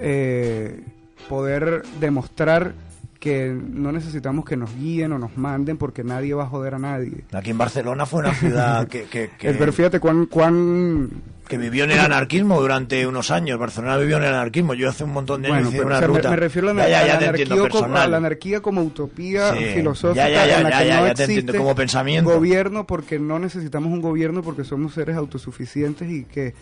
eh, 0.00 0.80
poder 1.28 1.82
demostrar 2.00 2.74
que 3.22 3.56
no 3.56 3.92
necesitamos 3.92 4.44
que 4.44 4.56
nos 4.56 4.74
guíen 4.74 5.12
o 5.12 5.18
nos 5.18 5.36
manden 5.36 5.76
porque 5.76 6.02
nadie 6.02 6.34
va 6.34 6.42
a 6.42 6.46
joder 6.48 6.74
a 6.74 6.80
nadie. 6.80 7.22
Aquí 7.32 7.50
en 7.50 7.58
Barcelona 7.58 8.04
fue 8.04 8.18
una 8.18 8.34
ciudad 8.34 8.88
que, 8.88 9.04
que, 9.04 9.30
que- 9.38 9.52
Pero 9.52 9.72
fíjate 9.72 10.00
cuán, 10.00 10.26
cuán 10.26 11.08
que 11.46 11.56
vivió 11.56 11.84
en 11.84 11.92
el 11.92 12.00
anarquismo 12.00 12.60
durante 12.60 13.06
unos 13.06 13.30
años. 13.30 13.60
Barcelona 13.60 13.96
vivió 13.98 14.16
en 14.16 14.24
el 14.24 14.30
anarquismo. 14.34 14.74
Yo 14.74 14.88
hace 14.88 15.04
un 15.04 15.12
montón 15.12 15.40
de 15.42 15.48
años 15.52 15.66
Bueno, 15.66 15.70
hice 15.70 15.84
una 15.86 15.96
o 15.96 15.98
sea, 16.00 16.08
me- 16.08 16.14
ruta. 16.16 16.30
me, 16.30 16.36
refiero 16.36 16.70
a 16.70 16.74
la, 16.74 16.88
Ya, 16.88 16.88
ya, 16.88 17.06
ya 17.06 17.18
anarquía 17.28 17.68
como, 17.68 17.96
a 17.96 18.06
la 18.08 18.16
anarquía 18.16 18.60
como 18.60 18.82
utopía 18.82 19.52
Sí, 19.54 19.64
filosófica 19.74 20.28
ya, 20.28 20.34
ya, 20.34 20.46
ya, 20.48 20.56
en 20.58 20.62
la 20.64 20.70
ya, 20.70 20.78
que 20.80 20.86
ya, 20.88 21.00
no 21.00 21.06
ya 21.06 21.14
te 21.14 21.24
existe 21.24 21.56
como 21.56 21.74
pensamiento. 21.76 22.28
gobierno 22.34 22.88
porque 22.88 23.20
no 23.20 23.38
necesitamos 23.38 23.92
un 23.92 24.00
gobierno 24.00 24.42
porque 24.42 24.64
somos 24.64 24.94
seres 24.94 25.14
autosuficientes 25.16 26.10
y 26.10 26.24
que 26.24 26.54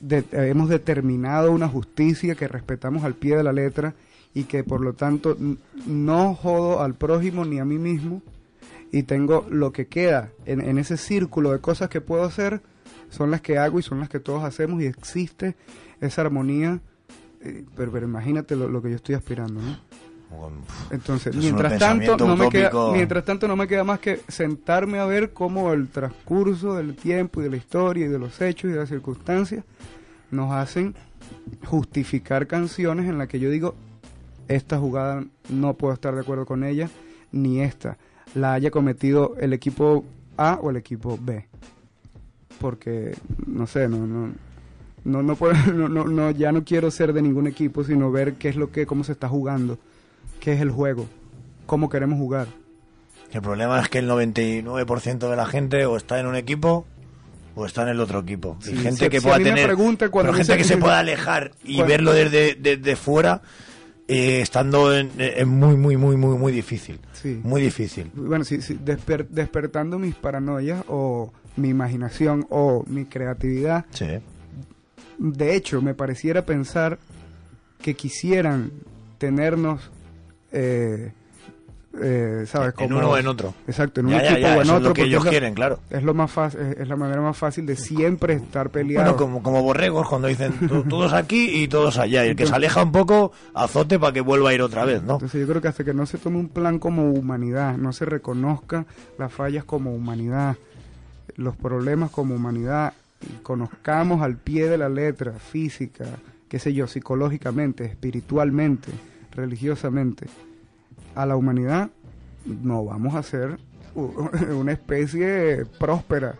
de- 0.00 0.24
hemos 0.32 0.68
determinado 0.68 1.52
una 1.52 1.68
justicia 1.68 2.34
que 2.34 2.48
respetamos 2.48 3.02
al 3.04 3.14
pie 3.14 3.34
de 3.36 3.44
la 3.44 3.52
letra 3.52 3.94
y 4.34 4.44
que 4.44 4.64
por 4.64 4.80
lo 4.80 4.94
tanto 4.94 5.36
no 5.86 6.34
jodo 6.34 6.80
al 6.80 6.94
prójimo 6.94 7.44
ni 7.44 7.58
a 7.58 7.64
mí 7.64 7.78
mismo 7.78 8.22
y 8.90 9.04
tengo 9.04 9.46
lo 9.50 9.72
que 9.72 9.86
queda 9.86 10.30
en, 10.46 10.60
en 10.60 10.78
ese 10.78 10.96
círculo 10.96 11.52
de 11.52 11.58
cosas 11.58 11.88
que 11.88 12.00
puedo 12.00 12.24
hacer 12.24 12.62
son 13.10 13.30
las 13.30 13.40
que 13.40 13.58
hago 13.58 13.78
y 13.78 13.82
son 13.82 14.00
las 14.00 14.08
que 14.08 14.20
todos 14.20 14.42
hacemos 14.44 14.80
y 14.82 14.86
existe 14.86 15.54
esa 16.00 16.22
armonía 16.22 16.80
eh, 17.42 17.64
pero, 17.76 17.92
pero 17.92 18.06
imagínate 18.06 18.56
lo, 18.56 18.68
lo 18.68 18.80
que 18.80 18.90
yo 18.90 18.96
estoy 18.96 19.14
aspirando 19.14 19.60
¿no? 19.60 19.78
entonces 20.90 21.36
mientras 21.36 21.78
tanto 21.78 22.16
pensamiento 22.16 22.26
no 22.26 22.36
me 22.36 22.48
queda 22.48 22.68
utópico. 22.68 22.92
mientras 22.94 23.24
tanto 23.24 23.48
no 23.48 23.56
me 23.56 23.68
queda 23.68 23.84
más 23.84 23.98
que 23.98 24.20
sentarme 24.28 24.98
a 24.98 25.04
ver 25.04 25.32
cómo 25.32 25.72
el 25.74 25.88
transcurso 25.88 26.74
del 26.74 26.94
tiempo 26.96 27.40
y 27.40 27.44
de 27.44 27.50
la 27.50 27.56
historia 27.56 28.06
y 28.06 28.08
de 28.08 28.18
los 28.18 28.40
hechos 28.40 28.70
y 28.70 28.72
de 28.72 28.78
las 28.78 28.88
circunstancias 28.88 29.64
nos 30.30 30.50
hacen 30.52 30.94
justificar 31.64 32.46
canciones 32.46 33.08
en 33.08 33.18
las 33.18 33.28
que 33.28 33.38
yo 33.38 33.50
digo 33.50 33.74
esta 34.48 34.78
jugada 34.78 35.24
no 35.48 35.74
puedo 35.74 35.94
estar 35.94 36.14
de 36.14 36.20
acuerdo 36.20 36.46
con 36.46 36.64
ella 36.64 36.88
ni 37.32 37.60
esta 37.60 37.96
la 38.34 38.54
haya 38.54 38.70
cometido 38.70 39.36
el 39.40 39.52
equipo 39.52 40.04
A 40.36 40.58
o 40.62 40.70
el 40.70 40.76
equipo 40.76 41.18
B 41.20 41.46
porque 42.60 43.16
no 43.46 43.66
sé 43.66 43.88
no 43.88 44.06
no 44.06 44.30
no, 45.04 45.20
no, 45.22 45.34
puedo- 45.36 45.54
no, 45.72 45.88
no, 45.88 46.04
no, 46.04 46.30
ya 46.30 46.52
no 46.52 46.64
quiero 46.64 46.90
ser 46.90 47.12
de 47.12 47.22
ningún 47.22 47.46
equipo 47.46 47.82
sino 47.84 48.10
ver 48.12 48.34
qué 48.34 48.48
es 48.48 48.56
lo 48.56 48.70
que 48.70 48.86
cómo 48.86 49.04
se 49.04 49.12
está 49.12 49.28
jugando 49.28 49.78
qué 50.40 50.52
es 50.54 50.60
el 50.60 50.70
juego 50.70 51.06
cómo 51.66 51.88
queremos 51.88 52.18
jugar 52.18 52.46
El 53.32 53.42
problema 53.42 53.80
es 53.80 53.88
que 53.88 53.98
el 53.98 54.08
99% 54.08 55.28
de 55.30 55.36
la 55.36 55.46
gente 55.46 55.86
o 55.86 55.96
está 55.96 56.20
en 56.20 56.26
un 56.26 56.36
equipo 56.36 56.84
o 57.54 57.66
está 57.66 57.82
en 57.82 57.88
el 57.88 58.00
otro 58.00 58.20
equipo. 58.20 58.56
y 58.62 58.76
gente 58.76 59.04
si- 59.04 59.08
que 59.10 59.20
si 59.20 59.26
pueda 59.26 59.36
tener. 59.38 59.74
cuando 59.76 60.08
pero 60.08 60.32
gente 60.34 60.56
que 60.56 60.64
se 60.64 60.76
pueda 60.78 60.98
alejar 61.00 61.52
y 61.64 61.76
Cuando- 61.76 61.90
verlo 61.92 62.12
desde, 62.14 62.54
desde 62.54 62.96
fuera, 62.96 63.42
eh, 64.08 64.40
estando 64.40 64.94
en, 64.94 65.10
es 65.18 65.46
muy, 65.46 65.76
muy, 65.76 65.96
muy, 65.96 66.16
muy, 66.16 66.36
muy 66.36 66.52
difícil. 66.52 66.98
Sí. 67.12 67.40
Muy 67.42 67.62
difícil. 67.62 68.10
Bueno, 68.14 68.44
sí, 68.44 68.60
sí, 68.62 68.78
desper- 68.84 69.28
despertando 69.28 69.98
mis 69.98 70.14
paranoias 70.14 70.84
o 70.88 71.32
mi 71.56 71.68
imaginación 71.68 72.46
o 72.50 72.84
mi 72.88 73.04
creatividad, 73.04 73.84
Sí. 73.90 74.06
de 75.18 75.54
hecho, 75.54 75.80
me 75.82 75.94
pareciera 75.94 76.44
pensar 76.44 76.98
que 77.80 77.94
quisieran 77.94 78.70
tenernos, 79.18 79.90
eh, 80.52 81.12
eh, 82.00 82.44
¿sabes? 82.46 82.74
En 82.78 82.92
uno 82.92 83.10
o 83.10 83.16
en 83.18 83.26
otro. 83.26 83.54
Exacto, 83.66 84.00
en 84.00 84.06
un 84.06 84.12
Ya, 84.12 84.22
equipo 84.24 84.38
ya, 84.40 84.48
o 84.52 84.54
en 84.56 84.62
es 84.62 84.70
otro. 84.70 84.88
lo 84.88 84.94
que 84.94 85.02
ellos 85.02 85.24
es 85.24 85.30
quieren, 85.30 85.54
claro. 85.54 85.78
Es, 85.90 86.02
lo 86.02 86.14
más 86.14 86.30
fácil, 86.30 86.60
es, 86.78 86.88
la 86.88 86.96
manera 86.96 87.20
más 87.20 87.36
fácil 87.36 87.66
de 87.66 87.76
siempre 87.76 88.34
estar. 88.34 88.70
Bueno, 88.72 89.16
como, 89.16 89.42
como 89.42 89.62
borregos, 89.62 90.08
cuando 90.08 90.28
dicen 90.28 90.52
"Tú- 90.68 90.84
todos 90.88 91.12
aquí 91.12 91.62
y 91.62 91.68
todos 91.68 91.98
allá. 91.98 92.24
Y 92.24 92.30
el 92.30 92.36
que 92.36 92.46
se 92.46 92.54
aleja 92.54 92.82
un 92.82 92.92
poco, 92.92 93.32
azote 93.54 93.98
para 93.98 94.12
que 94.12 94.20
vuelva 94.22 94.50
a 94.50 94.54
ir 94.54 94.62
otra 94.62 94.84
vez, 94.84 95.02
¿no? 95.02 95.14
Entonces 95.14 95.40
yo 95.40 95.46
creo 95.46 95.60
que 95.60 95.68
hasta 95.68 95.84
que 95.84 95.92
no 95.94 96.06
se 96.06 96.18
tome 96.18 96.38
un 96.38 96.48
plan 96.48 96.78
como 96.78 97.10
humanidad, 97.12 97.76
no 97.76 97.92
se 97.92 98.04
reconozca 98.04 98.86
las 99.18 99.32
fallas 99.32 99.64
como 99.64 99.94
humanidad, 99.94 100.56
los 101.36 101.56
problemas 101.56 102.10
como 102.10 102.34
humanidad, 102.34 102.94
y 103.22 103.42
conozcamos 103.42 104.22
al 104.22 104.36
pie 104.36 104.68
de 104.68 104.78
la 104.78 104.88
letra, 104.88 105.32
física, 105.32 106.04
qué 106.48 106.58
sé 106.58 106.72
yo, 106.72 106.86
psicológicamente, 106.86 107.84
espiritualmente, 107.84 108.90
religiosamente, 109.30 110.26
a 111.14 111.26
la 111.26 111.36
humanidad, 111.36 111.90
no 112.44 112.84
vamos 112.84 113.14
a 113.14 113.22
ser 113.22 113.58
una 113.94 114.72
especie 114.72 115.64
próspera. 115.78 116.34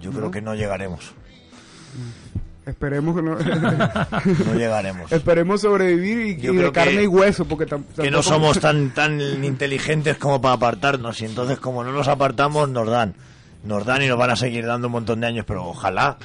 Yo 0.00 0.10
creo 0.10 0.30
que 0.30 0.40
no 0.42 0.54
llegaremos. 0.54 1.12
Esperemos 2.66 3.16
que 3.16 3.22
no, 3.22 3.36
No 4.46 4.54
llegaremos. 4.54 5.10
esperemos 5.10 5.62
sobrevivir 5.62 6.18
y, 6.26 6.34
de 6.34 6.48
creo 6.48 6.72
que- 6.72 6.72
carne 6.72 7.02
y 7.02 7.06
hueso, 7.06 7.44
porque 7.46 7.66
que 7.96 8.10
no 8.10 8.22
somos 8.22 8.60
tan 8.60 8.90
tan 8.94 9.20
inteligentes 9.44 10.16
como 10.18 10.40
para 10.40 10.54
apartarnos 10.54 11.20
y 11.22 11.24
entonces 11.24 11.58
como 11.58 11.82
no 11.82 11.90
nos 11.92 12.06
apartamos 12.08 12.68
nos 12.68 12.88
dan 12.88 13.14
nos 13.64 13.84
dan 13.84 14.02
y 14.02 14.08
nos 14.08 14.18
van 14.18 14.30
a 14.30 14.36
seguir 14.36 14.66
dando 14.66 14.86
un 14.88 14.92
montón 14.92 15.20
de 15.20 15.26
años 15.26 15.44
pero 15.48 15.64
ojalá 15.66 16.16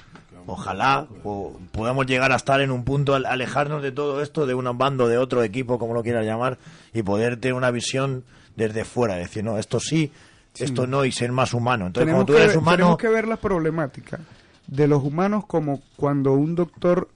ojalá 0.47 1.07
o 1.23 1.57
podamos 1.71 2.05
llegar 2.05 2.31
a 2.31 2.35
estar 2.35 2.61
en 2.61 2.71
un 2.71 2.83
punto 2.83 3.15
al 3.15 3.25
alejarnos 3.25 3.81
de 3.81 3.91
todo 3.91 4.21
esto 4.21 4.45
de 4.45 4.53
un 4.53 4.77
bando 4.77 5.07
de 5.07 5.17
otro 5.17 5.43
equipo 5.43 5.79
como 5.79 5.93
lo 5.93 6.03
quieras 6.03 6.25
llamar 6.25 6.57
y 6.93 7.01
poder 7.03 7.37
tener 7.37 7.53
una 7.55 7.71
visión 7.71 8.23
desde 8.55 8.85
fuera 8.85 9.15
decir 9.15 9.43
no 9.43 9.57
esto 9.57 9.79
sí, 9.79 10.11
esto 10.57 10.87
no 10.87 11.03
y 11.05 11.11
ser 11.11 11.31
más 11.31 11.53
humano 11.53 11.87
entonces 11.87 12.05
tenemos, 12.05 12.25
como 12.25 12.25
tú 12.27 12.33
que, 12.33 12.39
eres 12.39 12.49
ver- 12.49 12.57
humano 12.59 12.77
tenemos 12.77 12.97
que 12.97 13.09
ver 13.09 13.27
la 13.27 13.37
problemática 13.37 14.19
de 14.67 14.87
los 14.87 15.03
humanos 15.03 15.45
como 15.45 15.81
cuando 15.95 16.33
un 16.33 16.55
doctor 16.55 17.09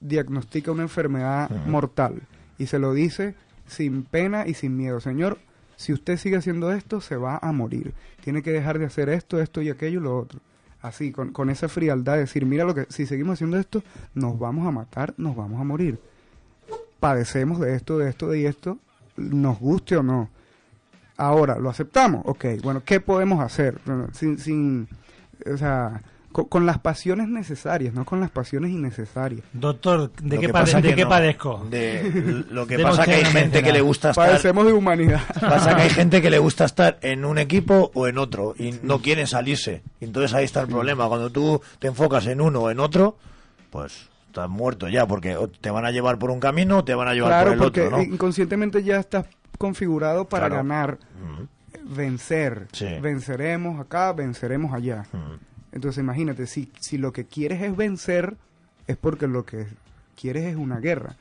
diagnostica 0.00 0.72
una 0.72 0.82
enfermedad 0.82 1.48
mortal 1.66 2.22
y 2.58 2.66
se 2.66 2.78
lo 2.78 2.92
dice 2.92 3.34
sin 3.66 4.02
pena 4.02 4.46
y 4.46 4.54
sin 4.54 4.76
miedo. 4.76 5.00
Señor, 5.00 5.38
si 5.76 5.92
usted 5.92 6.16
sigue 6.18 6.36
haciendo 6.36 6.72
esto, 6.72 7.00
se 7.00 7.16
va 7.16 7.38
a 7.40 7.52
morir. 7.52 7.94
Tiene 8.22 8.42
que 8.42 8.50
dejar 8.52 8.78
de 8.78 8.84
hacer 8.84 9.08
esto, 9.08 9.40
esto 9.40 9.62
y 9.62 9.70
aquello 9.70 10.00
y 10.00 10.02
lo 10.02 10.18
otro. 10.18 10.40
Así, 10.82 11.12
con, 11.12 11.32
con 11.32 11.48
esa 11.48 11.68
frialdad, 11.68 12.16
decir, 12.16 12.44
mira 12.44 12.64
lo 12.64 12.74
que, 12.74 12.86
si 12.88 13.06
seguimos 13.06 13.34
haciendo 13.34 13.56
esto, 13.56 13.82
nos 14.14 14.38
vamos 14.38 14.66
a 14.66 14.72
matar, 14.72 15.14
nos 15.16 15.36
vamos 15.36 15.60
a 15.60 15.64
morir. 15.64 15.98
Padecemos 16.98 17.60
de 17.60 17.74
esto, 17.76 17.98
de 17.98 18.10
esto, 18.10 18.28
de 18.28 18.46
esto, 18.46 18.78
nos 19.16 19.58
guste 19.60 19.96
o 19.96 20.02
no. 20.02 20.28
Ahora, 21.16 21.58
¿lo 21.58 21.70
aceptamos? 21.70 22.22
Ok, 22.26 22.46
bueno, 22.62 22.82
¿qué 22.84 22.98
podemos 22.98 23.40
hacer? 23.40 23.78
Sin, 24.12 24.38
sin, 24.38 24.88
o 25.46 25.56
sea, 25.56 26.02
con, 26.32 26.46
con 26.46 26.66
las 26.66 26.78
pasiones 26.78 27.28
necesarias, 27.28 27.94
no 27.94 28.04
con 28.04 28.20
las 28.20 28.30
pasiones 28.30 28.70
innecesarias. 28.72 29.44
Doctor, 29.52 30.10
¿de 30.22 30.38
qué, 30.38 30.48
pade- 30.52 30.80
de 30.80 30.94
qué 30.94 31.02
no. 31.04 31.08
padezco? 31.08 31.66
de 31.70 32.44
lo 32.50 32.66
que 32.66 32.78
pasa 32.78 33.04
que 33.04 33.14
hay 33.14 33.24
gente 33.24 33.62
que 33.62 33.72
le 33.72 33.80
gusta 33.80 34.10
estar 34.10 34.26
Padecemos 34.28 34.66
de 34.66 34.72
humanidad. 34.72 35.20
Pasa 35.40 35.76
que 35.76 35.82
hay 35.82 35.90
gente 36.00 36.20
que 36.22 36.30
le 36.30 36.38
gusta 36.38 36.64
estar 36.64 36.98
en 37.02 37.24
un 37.24 37.38
equipo 37.38 37.90
o 37.94 38.06
en 38.08 38.18
otro 38.18 38.54
y 38.58 38.72
no 38.82 39.00
quieren 39.00 39.26
salirse. 39.26 39.82
Entonces 40.00 40.34
ahí 40.34 40.44
está 40.44 40.62
el 40.62 40.68
problema. 40.68 41.06
Cuando 41.08 41.30
tú 41.30 41.60
te 41.78 41.86
enfocas 41.88 42.26
en 42.26 42.40
uno 42.40 42.60
o 42.62 42.70
en 42.70 42.80
otro, 42.80 43.16
pues 43.70 44.08
estás 44.26 44.48
muerto 44.48 44.88
ya, 44.88 45.06
porque 45.06 45.36
te 45.60 45.70
van 45.70 45.84
a 45.84 45.90
llevar 45.90 46.18
por 46.18 46.30
un 46.30 46.40
camino 46.40 46.78
o 46.78 46.84
te 46.84 46.94
van 46.94 47.06
a 47.08 47.14
llevar 47.14 47.30
Claro, 47.30 47.44
por 47.48 47.52
el 47.52 47.58
porque 47.62 47.80
otro, 47.82 47.96
¿no? 47.98 48.02
inconscientemente 48.02 48.82
ya 48.82 48.96
estás 48.98 49.26
configurado 49.58 50.26
para 50.28 50.46
Claro. 50.48 50.56
ganar, 50.62 50.98
vencer. 51.84 52.68
Sí. 52.72 52.86
Venceremos 53.00 53.80
acá, 53.80 54.12
venceremos 54.12 54.72
allá. 54.72 55.04
Entonces 55.72 56.02
imagínate, 56.02 56.46
si, 56.46 56.70
si 56.78 56.98
lo 56.98 57.12
que 57.12 57.24
quieres 57.24 57.62
es 57.62 57.74
vencer, 57.76 58.36
es 58.86 58.96
porque 58.96 59.26
lo 59.26 59.44
que 59.44 59.66
quieres 60.20 60.44
es 60.44 60.56
una 60.56 60.78
guerra. 60.78 61.16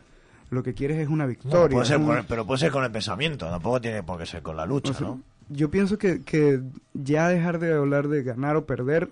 Lo 0.49 0.61
que 0.63 0.73
quieres 0.73 0.97
es 0.99 1.07
una 1.07 1.23
No, 1.23 1.29
victoria. 1.29 1.69
puede 1.75 1.85
ser 1.85 1.97
un- 1.97 2.05
con 2.07 2.17
el- 2.17 2.25
pero 2.25 2.45
puede 2.45 2.59
ser 2.59 2.71
con 2.71 2.83
el 2.83 2.91
pensamiento, 2.91 3.49
tampoco 3.49 3.79
tiene 3.79 4.03
por 4.03 4.19
qué 4.19 4.25
ser 4.25 4.41
con 4.41 4.57
la 4.57 4.65
lucha, 4.65 4.91
O 4.91 4.93
sea, 4.93 5.07
¿no? 5.07 5.21
Yo 5.49 5.69
pienso 5.71 5.97
que, 5.97 6.21
que 6.21 6.61
ya 6.93 7.27
dejar 7.29 7.59
de 7.59 7.73
hablar 7.73 8.07
de 8.09 8.23
ganar 8.23 8.55
o 8.57 8.65
perder 8.65 9.09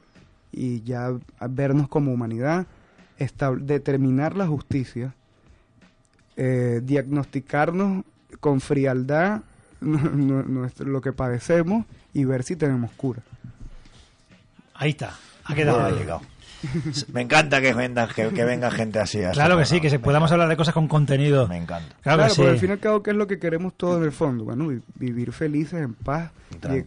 y 0.51 0.81
ya 0.83 1.11
vernos 1.49 1.87
como 1.89 2.11
humanidad, 2.13 2.65
determinar 3.59 4.35
la 4.35 4.47
justicia, 4.47 5.13
eh, 6.37 6.81
diagnosticarnos 6.83 8.03
con 8.39 8.61
frialdad 8.61 9.41
nuestro- 9.81 10.85
lo 10.87 11.01
que 11.01 11.11
padecemos 11.13 11.85
y 12.13 12.25
ver 12.25 12.43
si 12.43 12.55
tenemos 12.55 12.91
cura. 12.91 13.21
Ahí 14.73 14.91
está, 14.91 15.17
ha 15.49 15.55
quedado 15.55 15.79
Ha 15.81 15.85
ahí. 15.87 15.93
llegado. 15.95 16.21
Me 17.13 17.21
encanta 17.21 17.61
que 17.61 17.73
venga, 17.73 18.05
que, 18.09 18.27
que 18.29 18.43
venga 18.43 18.69
gente 18.69 18.99
así. 18.99 19.19
a 19.19 19.27
este 19.29 19.33
Claro 19.35 19.57
que 19.57 19.65
sí, 19.65 19.79
que 19.79 19.89
se 19.89 19.97
podamos 19.99 20.29
hablar 20.31 20.49
de 20.49 20.57
cosas 20.57 20.73
con 20.73 20.87
contenido. 20.89 21.47
Me 21.47 21.55
encanta. 21.57 21.95
Claro, 22.01 22.17
Claro, 22.17 22.23
que 22.25 22.29
sí. 22.31 22.35
porque 22.41 22.51
al 22.51 22.59
fin 22.59 22.69
y 22.69 22.73
al 22.73 22.79
cabo, 22.79 23.01
¿qué 23.03 23.11
es 23.11 23.15
lo 23.15 23.27
que 23.27 23.39
queremos 23.39 23.73
todos 23.77 23.97
en 23.99 24.03
el 24.03 24.11
fondo? 24.11 24.43
Bueno, 24.43 24.67
vi- 24.67 24.81
vivir 24.95 25.31
felices, 25.31 25.81
en 25.81 25.93
paz, 25.93 26.31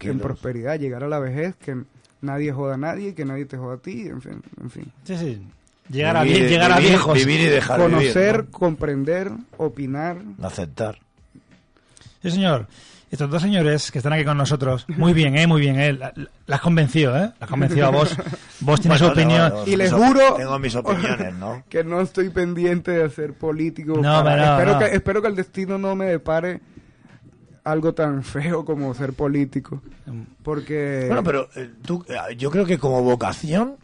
y 0.03 0.09
en 0.09 0.19
prosperidad, 0.19 0.79
llegar 0.79 1.05
a 1.05 1.09
la 1.09 1.19
vejez, 1.21 1.57
que 1.57 1.75
nadie 2.21 2.53
joda 2.53 2.75
a 2.75 2.77
nadie, 2.77 3.15
que 3.15 3.25
nadie 3.25 3.47
te 3.47 3.57
joda 3.57 3.77
a 3.77 3.79
ti, 3.79 4.03
en 4.09 4.21
fin. 4.21 4.43
En 4.63 4.71
fin. 4.71 4.93
Sí, 5.05 5.17
sí. 5.17 5.43
Llegar 5.89 6.19
a, 6.19 6.25
Vivir- 6.25 6.45
vie- 6.45 6.49
llegar 6.51 6.71
a 6.73 6.77
vivir- 6.79 6.89
viejos. 6.91 7.15
Vivir 7.15 7.41
y 7.41 7.47
dejar 7.47 7.81
Conocer, 7.81 8.37
vivir, 8.43 8.51
comprender, 8.51 9.31
opinar. 9.57 10.17
¿no? 10.39 10.47
Aceptar. 10.47 10.99
Sí, 12.23 12.31
señor. 12.31 12.69
Estos 13.13 13.29
dos 13.31 13.43
señores 13.43 13.93
que 13.93 13.99
están 13.99 14.15
aquí 14.15 14.25
con 14.25 14.39
nosotros, 14.39 14.87
muy 14.89 15.13
bien, 15.13 15.37
¿eh? 15.37 15.47
Muy 15.47 15.61
bien, 15.61 15.79
¿eh? 15.79 15.93
La, 15.93 16.13
la- 16.17 16.29
la 16.47 16.57
has 16.57 16.63
convencido, 16.63 17.15
¿eh? 17.17 17.31
La 17.39 17.45
has 17.45 17.51
convencido 17.51 17.87
a 17.87 17.91
vos. 17.91 18.17
Vos 18.61 18.81
tienes 18.81 19.01
Bueno, 19.01 19.13
opinión. 19.13 19.51
tengo- 19.51 19.67
Y 19.67 19.77
les 19.77 19.93
juro- 19.93 20.35
Tengo 20.37 20.59
mis 20.59 20.75
opiniones, 20.75 21.35
¿no? 21.35 21.63
que 21.69 21.85
no 21.85 22.01
estoy 22.01 22.31
pendiente 22.31 22.91
de 22.91 23.11
ser 23.11 23.35
político. 23.35 23.93
No, 23.99 24.25
para- 24.25 24.37
no, 24.37 24.53
espero, 24.59 24.73
no. 24.73 24.79
Que, 24.79 24.97
espero 24.97 25.23
que 25.23 25.29
el 25.29 25.37
destino 25.37 25.77
no 25.79 25.95
me 25.95 26.07
depare 26.07 26.61
algo 27.65 27.93
tan 27.95 28.23
feo 28.25 28.65
como 28.65 28.95
ser 28.95 29.13
político. 29.13 29.83
Porque... 30.43 31.05
Bueno, 31.07 31.23
pero 31.23 31.49
eh, 31.55 31.71
tú, 31.85 32.05
eh, 32.09 32.35
yo 32.37 32.51
creo 32.51 32.65
que 32.65 32.79
como 32.79 33.03
vocación 33.03 33.77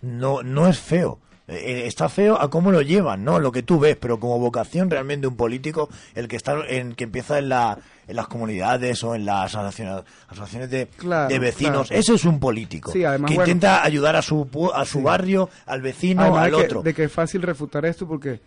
no, 0.00 0.42
no 0.42 0.68
es 0.68 0.78
feo. 0.78 1.18
Eh, 1.48 1.54
eh, 1.54 1.86
está 1.86 2.08
feo 2.08 2.40
a 2.40 2.50
cómo 2.50 2.72
lo 2.72 2.82
llevan, 2.82 3.24
¿no? 3.24 3.38
Lo 3.38 3.52
que 3.52 3.62
tú 3.62 3.78
ves, 3.78 3.96
pero 4.00 4.18
como 4.20 4.38
vocación 4.38 4.90
realmente 4.90 5.26
un 5.26 5.36
político, 5.36 5.88
el 6.14 6.28
que 6.28 6.36
está 6.36 6.56
en 6.68 6.94
que 6.94 7.04
empieza 7.04 7.38
en, 7.38 7.48
la, 7.50 7.78
en 8.08 8.16
las 8.16 8.28
comunidades 8.28 9.02
o 9.04 9.14
en 9.14 9.24
las 9.24 9.54
asociaciones, 9.54 10.70
de, 10.70 10.86
Claro, 10.96 11.28
de 11.28 11.38
vecinos, 11.38 11.88
claro. 11.88 12.00
ese 12.00 12.14
es 12.14 12.24
un 12.24 12.38
político. 12.38 12.92
Sí, 12.92 13.04
además, 13.04 13.30
que 13.30 13.36
bueno. 13.36 13.50
intenta 13.50 13.82
ayudar 13.84 14.14
a 14.16 14.22
su, 14.22 14.48
a 14.74 14.84
su 14.84 14.98
Sí. 14.98 15.04
barrio, 15.04 15.50
al 15.66 15.82
vecino, 15.82 16.22
Además 16.22 16.44
al 16.44 16.50
de 16.52 16.56
que, 16.58 16.64
otro. 16.64 16.82
de 16.82 16.94
que 16.94 17.04
es 17.04 17.12
fácil 17.12 17.42
refutar 17.42 17.84
esto 17.84 18.06
porque 18.06 18.40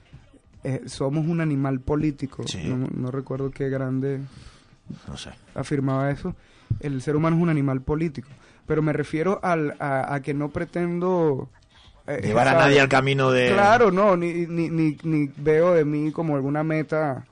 eh, 0.63 0.81
somos 0.87 1.25
un 1.25 1.41
animal 1.41 1.79
político. 1.81 2.43
Sí. 2.47 2.63
No, 2.67 2.87
no 2.93 3.11
recuerdo 3.11 3.51
qué 3.51 3.69
grande 3.69 4.19
No 5.07 5.17
sé. 5.17 5.31
afirmaba 5.55 6.09
eso. 6.11 6.35
El 6.79 7.01
ser 7.01 7.15
humano 7.15 7.35
es 7.37 7.41
un 7.41 7.49
animal 7.49 7.81
político. 7.81 8.29
Pero 8.65 8.81
me 8.81 8.93
refiero 8.93 9.39
al, 9.43 9.75
a, 9.79 10.13
a 10.13 10.21
que 10.21 10.33
no 10.33 10.49
pretendo... 10.49 11.49
eh, 12.07 12.21
Llevar 12.23 12.47
a 12.49 12.53
nadie 12.53 12.79
al 12.79 12.87
camino 12.89 13.31
de... 13.31 13.51
Claro, 13.51 13.91
no, 13.91 14.15
ni, 14.15 14.45
ni, 14.45 14.69
ni, 14.69 14.95
ni 15.03 15.29
veo 15.37 15.73
de 15.73 15.83
mí 15.85 16.11
como 16.11 16.35
alguna 16.35 16.63
meta 16.63 17.25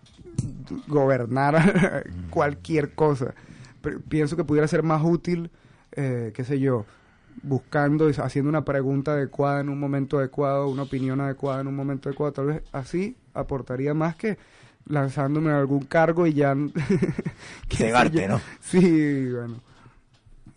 gobernar 0.87 2.05
cualquier 2.29 2.93
cosa. 2.93 3.33
Pero 3.81 3.99
pienso 4.01 4.35
que 4.35 4.43
pudiera 4.43 4.67
ser 4.67 4.83
más 4.83 5.03
útil, 5.03 5.51
eh, 5.91 6.31
qué 6.35 6.43
sé 6.43 6.59
yo, 6.59 6.85
buscando 7.43 8.09
y 8.09 8.13
haciendo 8.13 8.49
una 8.49 8.65
pregunta 8.65 9.13
adecuada 9.13 9.61
en 9.61 9.69
un 9.69 9.79
momento 9.79 10.17
adecuado, 10.19 10.67
una 10.67 10.83
opinión 10.83 11.21
adecuada 11.21 11.61
en 11.61 11.67
un 11.67 11.75
momento 11.75 12.09
adecuado. 12.09 12.33
Tal 12.33 12.45
vez 12.47 12.63
así 12.71 13.15
aportaría 13.33 13.93
más 13.93 14.15
que 14.15 14.37
lanzándome 14.87 15.51
a 15.51 15.59
algún 15.59 15.85
cargo 15.85 16.27
y 16.27 16.33
ya... 16.33 16.55
Cegarte. 17.69 18.27
¿no? 18.27 18.41
Sí, 18.61 19.31
bueno. 19.31 19.61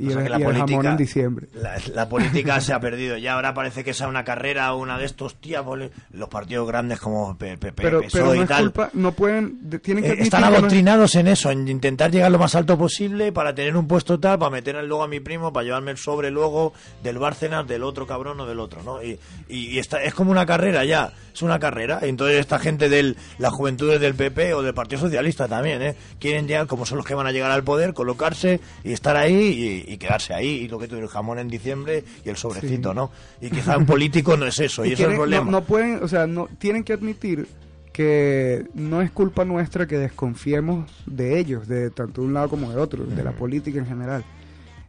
Y, 0.01 0.09
O 0.09 0.11
sea 0.13 0.19
el, 0.21 0.25
que 0.25 0.31
la 0.31 0.39
y 0.39 0.43
el 0.43 0.47
jamón 0.53 0.67
política- 0.67 0.91
en 0.91 0.97
diciembre. 0.97 1.49
La, 1.55 1.77
la 1.95 2.09
política 2.09 2.61
se 2.61 2.73
ha 2.73 2.81
perdido. 2.81 3.17
Ya 3.19 3.35
ahora 3.35 3.53
parece 3.55 3.85
que 3.85 3.93
sea 3.95 4.09
una 4.09 4.25
carrera 4.25 4.73
o 4.73 4.79
una 4.79 4.97
de 4.99 5.05
estos, 5.05 5.35
tía, 5.41 5.63
poli- 5.63 5.91
los 6.13 6.29
partidos 6.29 6.67
grandes 6.67 6.99
como 7.01 7.37
P- 7.37 7.59
P- 7.59 7.73
P- 7.73 7.83
Pero, 7.83 8.01
PSOE 8.03 8.21
pero 8.23 8.35
no 8.35 8.43
y 8.43 8.47
tal. 8.47 8.63
culpa, 8.63 8.91
no 8.95 9.13
pueden, 9.13 9.59
de- 9.69 9.79
tienen 9.79 10.03
que 10.05 10.11
eh, 10.13 10.17
están 10.21 10.45
adoctrinados 10.45 11.15
en 11.17 11.29
eso, 11.29 11.51
en 11.51 11.69
intentar 11.69 12.11
llegar 12.11 12.31
lo 12.31 12.39
más 12.39 12.55
alto 12.55 12.79
posible 12.79 13.31
para 13.33 13.55
tener 13.55 13.77
un 13.77 13.87
puesto 13.87 14.19
tal, 14.19 14.39
para 14.39 14.51
meter 14.51 14.77
luego 14.85 15.03
a 15.03 15.09
mi 15.09 15.21
primo, 15.21 15.53
para 15.53 15.65
llevarme 15.65 15.91
el 15.91 15.99
sobre 15.99 16.31
luego 16.31 16.73
del 17.03 17.19
Bárcenas, 17.19 17.67
del 17.69 17.83
otro 17.83 18.07
cabrón 18.07 18.41
o 18.41 18.47
del 18.47 18.59
otro, 18.61 18.83
¿no? 18.83 19.03
Y, 19.03 19.19
y, 19.49 19.67
y 19.67 19.79
está, 19.79 20.03
es 20.03 20.15
como 20.15 20.31
una 20.31 20.47
carrera 20.47 20.85
ya, 20.85 21.13
es 21.35 21.43
una 21.43 21.59
carrera. 21.59 21.99
Entonces 22.03 22.39
esta 22.39 22.59
gente 22.59 22.89
de 22.89 23.15
las 23.39 23.53
juventudes 23.53 24.01
del 24.01 24.15
PP 24.15 24.55
o 24.55 24.63
del 24.63 24.73
Partido 24.75 25.01
Socialista 25.03 25.47
también, 25.49 25.83
¿eh? 25.83 25.95
Quieren 26.19 26.47
llegar, 26.49 26.67
como 26.67 26.87
son 26.87 26.97
los 26.99 27.07
que 27.07 27.15
van 27.15 27.27
a 27.27 27.33
llegar 27.33 27.51
al 27.51 27.65
poder, 27.65 27.93
colocarse 27.93 28.61
y 28.85 28.93
estar 28.93 29.17
ahí 29.17 29.85
y, 29.87 29.90
y 29.93 29.99
quedarse 29.99 30.33
ahí. 30.35 30.49
Y 30.49 30.69
lo 30.69 30.79
que 30.79 30.89
tú 30.89 30.97
el 30.97 31.09
jamón 31.09 31.39
en 31.39 31.49
diciembre 31.49 32.05
y 32.25 32.29
el 32.29 32.37
sobrecito, 32.37 32.91
Sí. 32.91 32.97
¿no? 32.97 33.11
Y 33.41 33.51
quizá 33.51 33.77
un 33.77 33.87
político 33.87 34.37
no 34.37 34.47
es 34.47 34.59
eso, 34.61 34.85
y, 34.85 34.91
y 34.91 34.93
eso 34.93 35.05
es 35.05 35.11
el 35.11 35.17
problema. 35.17 35.45
No, 35.47 35.51
no 35.53 35.63
pueden, 35.63 36.03
o 36.03 36.09
sea, 36.09 36.27
no 36.27 36.49
tienen 36.59 36.85
que 36.85 36.93
admitir 36.93 37.47
que 37.93 38.67
no 38.75 39.03
es 39.03 39.11
culpa 39.11 39.45
nuestra 39.45 39.87
que 39.87 39.99
desconfiemos 39.99 40.91
de 41.07 41.39
ellos, 41.39 41.67
de 41.69 41.91
tanto 41.91 42.21
de 42.23 42.29
un 42.29 42.35
lado 42.35 42.49
como 42.49 42.71
de 42.71 42.77
otro, 42.81 43.05
de 43.05 43.23
la 43.25 43.33
política 43.33 43.79
en 43.79 43.87
general. 43.87 44.25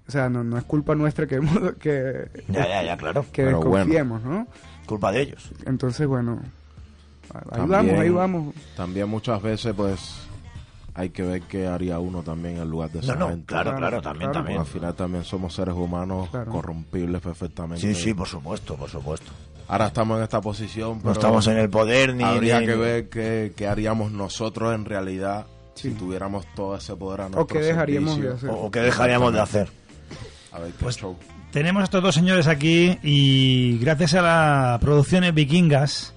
O 0.08 0.12
sea, 0.12 0.30
no, 0.30 0.44
no 0.44 0.58
es 0.58 0.64
culpa 0.66 0.94
nuestra 0.94 1.26
que, 1.26 1.40
que, 1.80 2.28
Ya, 2.50 2.68
ya, 2.68 2.84
ya, 2.84 2.98
claro. 2.98 3.26
que 3.32 3.44
Pero 3.46 3.58
bueno. 3.60 3.76
desconfiemos, 3.78 4.22
¿no? 4.24 4.48
Culpa 4.86 5.12
de 5.12 5.22
ellos. 5.22 5.52
Entonces, 5.66 6.06
bueno, 6.06 6.42
ahí 7.34 7.42
También- 7.50 7.70
vamos, 7.70 7.94
ahí 8.00 8.10
vamos. 8.10 8.56
También 8.76 9.08
muchas 9.10 9.42
veces, 9.42 9.74
pues, 9.76 10.28
hay 10.94 11.10
que 11.10 11.24
ver 11.24 11.42
qué 11.44 11.68
haría 11.68 12.00
uno 12.00 12.22
también 12.24 12.58
en 12.58 12.70
lugar 12.70 12.90
de 12.92 13.00
No, 13.00 13.04
esa 13.06 13.16
no, 13.16 13.30
gente. 13.30 13.46
claro, 13.46 13.76
claro, 13.76 14.02
también, 14.02 14.30
claro. 14.32 14.34
también. 14.46 14.60
Al 14.60 14.66
final 14.66 14.94
también 14.94 15.24
somos 15.24 15.54
seres 15.54 15.74
humanos 15.76 16.30
Claro. 16.30 16.52
corrompibles 16.52 17.22
perfectamente. 17.22 17.82
Sí, 17.82 17.96
sí, 17.96 18.14
por 18.14 18.28
supuesto, 18.28 18.76
por 18.76 18.90
supuesto. 18.90 19.32
Ahora 19.68 19.88
estamos 19.88 20.18
en 20.18 20.24
esta 20.24 20.42
posición, 20.42 20.98
pero 20.98 21.06
No 21.08 21.12
estamos 21.14 21.48
en 21.48 21.58
el 21.58 21.70
poder 21.70 22.14
ni... 22.14 22.24
habría 22.24 22.60
ni- 22.60 22.66
que 22.66 22.76
ver 22.76 23.10
qué, 23.10 23.54
qué 23.56 23.68
haríamos 23.68 24.12
nosotros 24.12 24.76
en 24.76 24.84
realidad 24.86 25.46
si 25.76 25.92
tuviéramos 25.92 26.46
todo 26.56 26.76
ese 26.76 26.96
poder 26.96 27.22
a 27.22 27.26
O 27.28 27.30
nuestro 27.30 27.48
qué 27.60 27.66
dejaríamos 27.66 28.20
de 28.22 28.34
hacer. 28.34 28.50
O, 28.50 28.54
o 28.66 28.72
qué 28.72 28.82
dejaríamos 28.82 29.32
de 29.34 29.40
hacer. 29.40 29.70
A 30.52 30.60
ver 30.60 30.72
qué 30.74 30.78
Pues 30.84 30.98
show. 30.98 31.16
Tenemos 31.52 31.82
a 31.82 31.84
estos 31.86 32.04
dos 32.04 32.14
señores 32.16 32.48
aquí 32.48 32.98
y 33.02 33.78
gracias 33.80 34.14
a 34.16 34.22
las 34.22 34.80
producciones 34.80 35.34
vikingas 35.34 36.14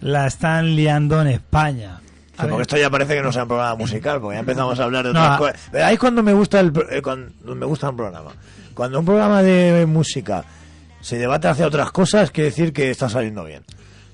la 0.00 0.26
están 0.26 0.74
liando 0.76 1.20
en 1.22 1.28
España. 1.28 2.00
A 2.42 2.44
Sí, 2.44 2.48
porque 2.50 2.56
ver, 2.56 2.60
esto 2.62 2.76
ya 2.76 2.90
parece 2.90 3.14
que 3.14 3.22
no 3.22 3.32
sea 3.32 3.42
un 3.42 3.48
programa 3.48 3.74
musical, 3.76 4.20
porque 4.20 4.36
ya 4.36 4.40
empezamos 4.40 4.78
a 4.78 4.84
hablar 4.84 5.04
de 5.04 5.10
otras 5.10 5.38
cosas. 5.38 5.60
Es 5.72 5.98
cuando 5.98 6.22
me 6.22 6.32
gusta 6.32 6.60
el, 6.60 6.72
eh, 6.90 7.02
cuando 7.02 7.54
me 7.54 7.66
gusta 7.66 7.90
un 7.90 7.96
programa. 7.96 8.30
Cuando 8.74 8.98
un 9.00 9.04
programa 9.04 9.42
de 9.42 9.86
música 9.86 10.44
se 11.00 11.18
debate 11.18 11.48
hacia 11.48 11.66
otras 11.66 11.90
cosas, 11.90 12.30
quiere 12.30 12.50
decir 12.50 12.72
que 12.72 12.90
está 12.90 13.08
saliendo 13.08 13.44
bien. 13.44 13.62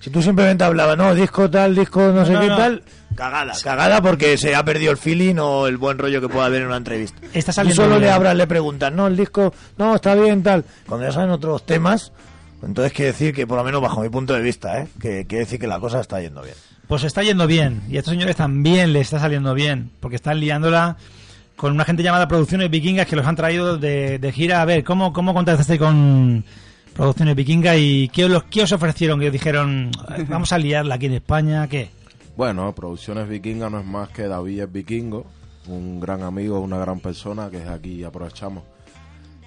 Si 0.00 0.10
tú 0.10 0.22
simplemente 0.22 0.64
hablabas, 0.64 0.96
no, 0.96 1.14
disco 1.14 1.50
tal, 1.50 1.74
disco 1.74 2.00
no 2.12 2.24
sé 2.24 2.32
No, 2.32 2.40
qué 2.40 2.48
tal, 2.48 2.82
cagada, 3.16 3.52
cagada 3.62 4.00
porque 4.00 4.38
se 4.38 4.54
ha 4.54 4.64
perdido 4.64 4.92
el 4.92 4.96
feeling 4.96 5.36
o 5.38 5.66
el 5.66 5.76
buen 5.76 5.98
rollo 5.98 6.20
que 6.20 6.28
pueda 6.28 6.46
haber 6.46 6.62
en 6.62 6.68
una 6.68 6.76
entrevista. 6.76 7.20
Está 7.32 7.62
Tú 7.62 7.72
solo 7.72 7.98
le 7.98 8.08
abras, 8.10 8.36
le 8.36 8.46
preguntas, 8.46 8.92
no, 8.92 9.08
el 9.08 9.16
disco, 9.16 9.52
no, 9.76 9.96
está 9.96 10.14
bien, 10.14 10.42
tal. 10.42 10.64
Cuando 10.86 11.06
ya 11.06 11.12
saben 11.12 11.30
otros 11.30 11.66
temas, 11.66 12.12
entonces 12.62 12.92
quiere 12.92 13.12
decir 13.12 13.34
que, 13.34 13.46
por 13.46 13.58
lo 13.58 13.64
menos 13.64 13.82
bajo 13.82 14.00
mi 14.00 14.08
punto 14.08 14.34
de 14.34 14.40
vista, 14.40 14.78
¿eh? 14.78 14.88
que 15.00 15.26
quiere 15.26 15.44
decir 15.44 15.58
que 15.58 15.66
la 15.66 15.80
cosa 15.80 16.00
está 16.00 16.20
yendo 16.20 16.42
bien. 16.42 16.54
Pues 16.88 17.04
está 17.04 17.22
yendo 17.22 17.46
bien 17.46 17.82
y 17.88 17.96
a 17.96 17.98
estos 18.00 18.12
señores 18.12 18.34
también 18.36 18.92
les 18.92 19.02
está 19.02 19.20
saliendo 19.20 19.52
bien 19.54 19.90
porque 20.00 20.16
están 20.16 20.40
liándola 20.40 20.96
con 21.56 21.72
una 21.72 21.84
gente 21.84 22.02
llamada 22.02 22.26
Producciones 22.28 22.70
Vikingas 22.70 23.06
que 23.06 23.16
los 23.16 23.26
han 23.26 23.36
traído 23.36 23.76
de, 23.76 24.18
de 24.18 24.32
gira. 24.32 24.62
A 24.62 24.64
ver, 24.64 24.84
¿cómo, 24.84 25.12
cómo 25.12 25.34
contactaste 25.34 25.78
con 25.78 26.44
Producciones 26.94 27.36
Vikingas 27.36 27.76
y 27.78 28.08
qué, 28.08 28.24
os- 28.24 28.44
qué 28.44 28.62
os 28.62 28.72
ofrecieron? 28.72 29.20
Que 29.20 29.30
dijeron, 29.30 29.90
"Eh, 30.16 30.24
vamos 30.28 30.52
a 30.52 30.58
liarla 30.58 30.94
aquí 30.94 31.06
en 31.06 31.14
España, 31.14 31.68
¿qué? 31.68 31.90
Bueno, 32.36 32.74
Producciones 32.74 33.28
Vikinga 33.28 33.68
no 33.68 33.80
es 33.80 33.86
más 33.86 34.08
que 34.10 34.22
David 34.28 34.60
es 34.62 34.72
Vikingo, 34.72 35.26
un 35.66 36.00
gran 36.00 36.22
amigo, 36.22 36.58
una 36.60 36.78
gran 36.78 37.00
persona 37.00 37.50
que 37.50 37.58
es 37.58 37.68
aquí 37.68 38.02
aprovechamos 38.04 38.62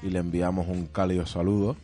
y 0.03 0.09
le 0.09 0.19
enviamos 0.19 0.67
un 0.67 0.85
cálido 0.87 1.25
saludo. 1.25 1.75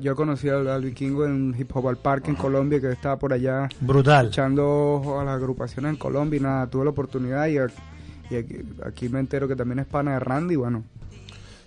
Yo 0.00 0.16
conocí 0.16 0.48
al, 0.48 0.66
al 0.68 0.82
vikingo 0.84 1.24
en 1.26 1.54
Hip 1.58 1.70
Hop 1.76 1.88
al 1.88 1.96
Parque 1.96 2.30
en 2.30 2.36
Colombia, 2.36 2.80
que 2.80 2.90
estaba 2.92 3.18
por 3.18 3.32
allá 3.32 3.68
Brutal. 3.80 4.28
echando 4.28 4.94
ojo 4.94 5.20
a 5.20 5.24
las 5.24 5.36
agrupaciones 5.36 5.90
en 5.90 5.96
Colombia 5.96 6.38
y 6.38 6.40
nada, 6.40 6.66
tuve 6.68 6.84
la 6.84 6.90
oportunidad 6.90 7.46
y, 7.48 7.58
aquí, 7.58 8.56
aquí 8.84 9.08
me 9.08 9.20
entero 9.20 9.46
que 9.46 9.56
también 9.56 9.80
es 9.80 9.86
pana 9.86 10.12
de 10.14 10.20
Randy, 10.20 10.56
bueno. 10.56 10.84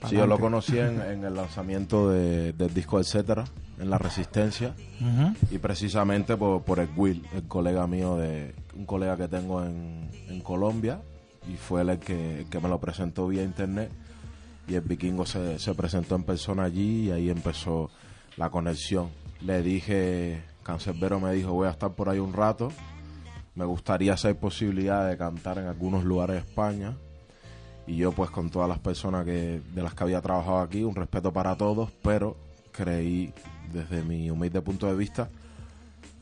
Sí, 0.07 0.15
yo 0.15 0.27
lo 0.27 0.39
conocí 0.39 0.77
en, 0.77 1.01
en 1.01 1.23
el 1.23 1.33
lanzamiento 1.33 2.09
de- 2.11 2.53
del 2.53 2.71
disco 2.73 2.99
Etcétera, 2.99 3.45
en 3.79 3.89
La 3.89 3.97
Resistencia, 3.97 4.73
y 5.51 5.57
precisamente 5.59 6.37
por, 6.37 6.61
por 6.63 6.79
el 6.79 6.89
Will, 6.95 7.25
el 7.35 7.43
colega 7.43 7.85
mío, 7.87 8.15
de 8.15 8.53
un 8.75 8.85
colega 8.85 9.17
que 9.17 9.27
tengo 9.27 9.63
en, 9.63 10.09
en 10.29 10.39
Colombia, 10.41 10.99
y 11.51 11.55
fue 11.57 11.81
él 11.81 11.89
el 11.89 11.99
que, 11.99 12.41
el 12.41 12.45
que 12.49 12.59
me 12.59 12.69
lo 12.69 12.79
presentó 12.79 13.27
vía 13.27 13.43
internet, 13.43 13.91
y 14.67 14.75
el 14.75 14.81
vikingo 14.81 15.25
se, 15.25 15.57
se 15.59 15.73
presentó 15.73 16.15
en 16.15 16.23
persona 16.23 16.63
allí, 16.63 17.07
y 17.07 17.11
ahí 17.11 17.29
empezó 17.31 17.89
la 18.37 18.49
conexión. 18.49 19.09
Le 19.41 19.61
dije, 19.61 20.41
Cancerbero 20.63 21.19
me 21.19 21.33
dijo, 21.33 21.51
voy 21.53 21.67
a 21.67 21.71
estar 21.71 21.91
por 21.91 22.09
ahí 22.09 22.19
un 22.19 22.33
rato, 22.33 22.71
me 23.55 23.65
gustaría 23.65 24.13
hacer 24.13 24.35
posibilidad 24.37 25.07
de 25.09 25.17
cantar 25.17 25.57
en 25.59 25.67
algunos 25.67 26.03
lugares 26.03 26.35
de 26.37 26.39
España, 26.49 26.95
y 27.85 27.95
yo 27.97 28.11
pues 28.11 28.29
con 28.29 28.49
todas 28.49 28.67
las 28.69 28.79
personas 28.79 29.25
que 29.25 29.61
de 29.73 29.81
las 29.81 29.93
que 29.93 30.03
había 30.03 30.21
trabajado 30.21 30.59
aquí, 30.59 30.83
un 30.83 30.95
respeto 30.95 31.31
para 31.31 31.55
todos, 31.55 31.89
pero 32.01 32.35
creí 32.71 33.33
desde 33.73 34.03
mi 34.03 34.29
humilde 34.29 34.61
punto 34.61 34.87
de 34.87 34.95
vista 34.95 35.29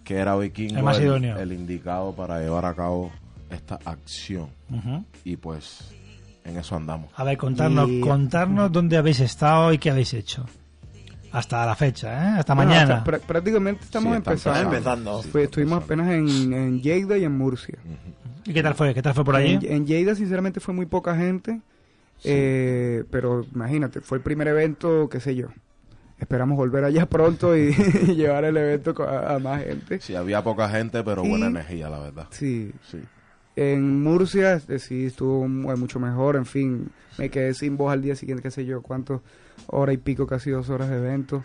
que 0.03 0.15
era 0.17 0.35
Vikingo 0.35 0.89
El 0.91 1.01
el, 1.01 1.25
el 1.39 1.53
indicado 1.53 2.13
para 2.15 2.39
llevar 2.39 2.65
a 2.65 2.73
cabo 2.75 3.11
esta 3.49 3.79
acción 3.85 4.49
y 5.23 5.35
pues 5.37 5.91
en 6.43 6.57
eso 6.57 6.75
andamos. 6.75 7.09
A 7.15 7.23
ver, 7.23 7.37
contarnos, 7.37 7.89
Y- 7.89 7.99
contarnos 8.01 8.71
dónde 8.71 8.97
habéis 8.97 9.19
estado 9.19 9.73
y 9.73 9.79
qué 9.79 9.89
habéis 9.89 10.13
hecho. 10.13 10.45
Hasta 11.37 11.65
la 11.65 11.75
fecha, 11.75 12.13
¿eh? 12.13 12.39
Hasta 12.39 12.53
Bueno, 12.53 12.69
mañana. 12.71 12.95
hasta- 12.97 13.11
pr- 13.11 13.19
prácticamente 13.19 13.83
estamos 13.83 14.11
Sí, 14.13 14.17
empezando. 14.17 14.61
empezando. 14.71 15.21
Sí, 15.23 15.29
Fue- 15.29 15.41
está 15.43 15.51
estuvimos 15.61 15.81
empezando. 15.83 16.03
apenas 16.13 16.31
en, 16.45 16.53
en 16.53 16.81
Lleida 16.81 17.17
y 17.17 17.23
en 17.25 17.37
Murcia. 17.37 17.77
¿Y 18.45 18.53
qué 18.53 18.63
tal 18.63 18.75
fue? 18.75 18.93
¿Qué 18.93 19.01
tal 19.01 19.13
fue 19.13 19.25
por 19.25 19.35
allí? 19.35 19.53
En, 19.53 19.65
en 19.71 19.85
Lleida, 19.87 20.15
sinceramente, 20.15 20.59
fue 20.59 20.73
muy 20.73 20.85
poca 20.85 21.15
gente. 21.15 21.61
eh, 22.23 23.03
pero 23.11 23.45
imagínate, 23.53 23.99
fue 24.01 24.17
el 24.19 24.23
primer 24.23 24.47
evento, 24.47 25.09
qué 25.09 25.19
sé 25.19 25.35
yo. 25.35 25.47
Esperamos 26.17 26.55
volver 26.57 26.85
allá 26.85 27.05
pronto 27.09 27.57
y, 27.57 27.75
y 28.07 28.15
llevar 28.15 28.45
el 28.45 28.55
evento 28.55 28.95
a, 29.03 29.35
a 29.35 29.39
más 29.39 29.61
gente. 29.63 29.99
Sí, 29.99 30.15
había 30.15 30.41
poca 30.43 30.69
gente, 30.69 31.03
pero 31.03 31.25
Y- 31.25 31.29
buena 31.29 31.47
energía, 31.47 31.89
la 31.89 31.99
verdad. 31.99 32.27
Sí. 32.29 32.71
Sí. 32.89 32.99
En 33.55 34.03
Murcia, 34.03 34.59
sí, 34.59 35.05
estuvo 35.05 35.47
mu- 35.47 35.75
mucho 35.77 35.99
mejor. 35.99 36.35
En 36.35 36.45
fin, 36.45 36.89
me 37.17 37.29
quedé 37.29 37.53
sin 37.53 37.77
voz 37.77 37.93
al 37.93 38.01
día 38.01 38.15
siguiente, 38.15 38.43
qué 38.43 38.51
sé 38.51 38.65
yo, 38.65 38.81
cuánto, 38.81 39.21
hora 39.67 39.93
y 39.93 39.97
pico, 39.97 40.27
casi 40.27 40.51
dos 40.51 40.69
horas 40.69 40.89
de 40.89 40.97
evento. 40.97 41.43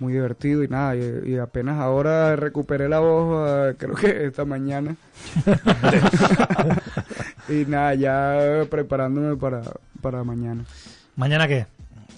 Muy 0.00 0.12
divertido 0.12 0.62
y 0.64 0.68
nada, 0.68 0.96
y, 0.96 1.22
y 1.26 1.38
apenas 1.38 1.78
ahora 1.78 2.34
recuperé 2.36 2.88
la 2.88 3.00
voz, 3.00 3.48
ah, 3.48 3.74
creo 3.76 3.94
que 3.94 4.26
esta 4.26 4.44
mañana. 4.44 4.96
y 7.48 7.64
nada, 7.66 7.94
ya 7.94 8.64
preparándome 8.70 9.36
para, 9.36 9.62
para 10.00 10.24
mañana. 10.24 10.64
¿Mañana 11.16 11.48
qué? 11.48 11.66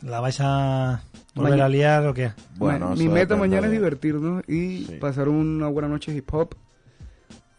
¿La 0.03 0.20
vais 0.20 0.39
a 0.41 1.03
volver 1.35 1.61
a 1.61 1.69
liar 1.69 2.07
o 2.07 2.15
qué? 2.15 2.32
Bueno, 2.57 2.91
Ma- 2.91 2.97
mi 2.97 3.09
meta 3.09 3.37
mañana 3.37 3.66
es 3.66 3.73
divertirnos 3.73 4.43
y 4.49 4.85
Sí. 4.87 4.97
pasar 5.01 5.28
una 5.28 5.69
buena 5.69 5.89
noche 5.89 6.15
hip 6.15 6.32
hop. 6.32 6.55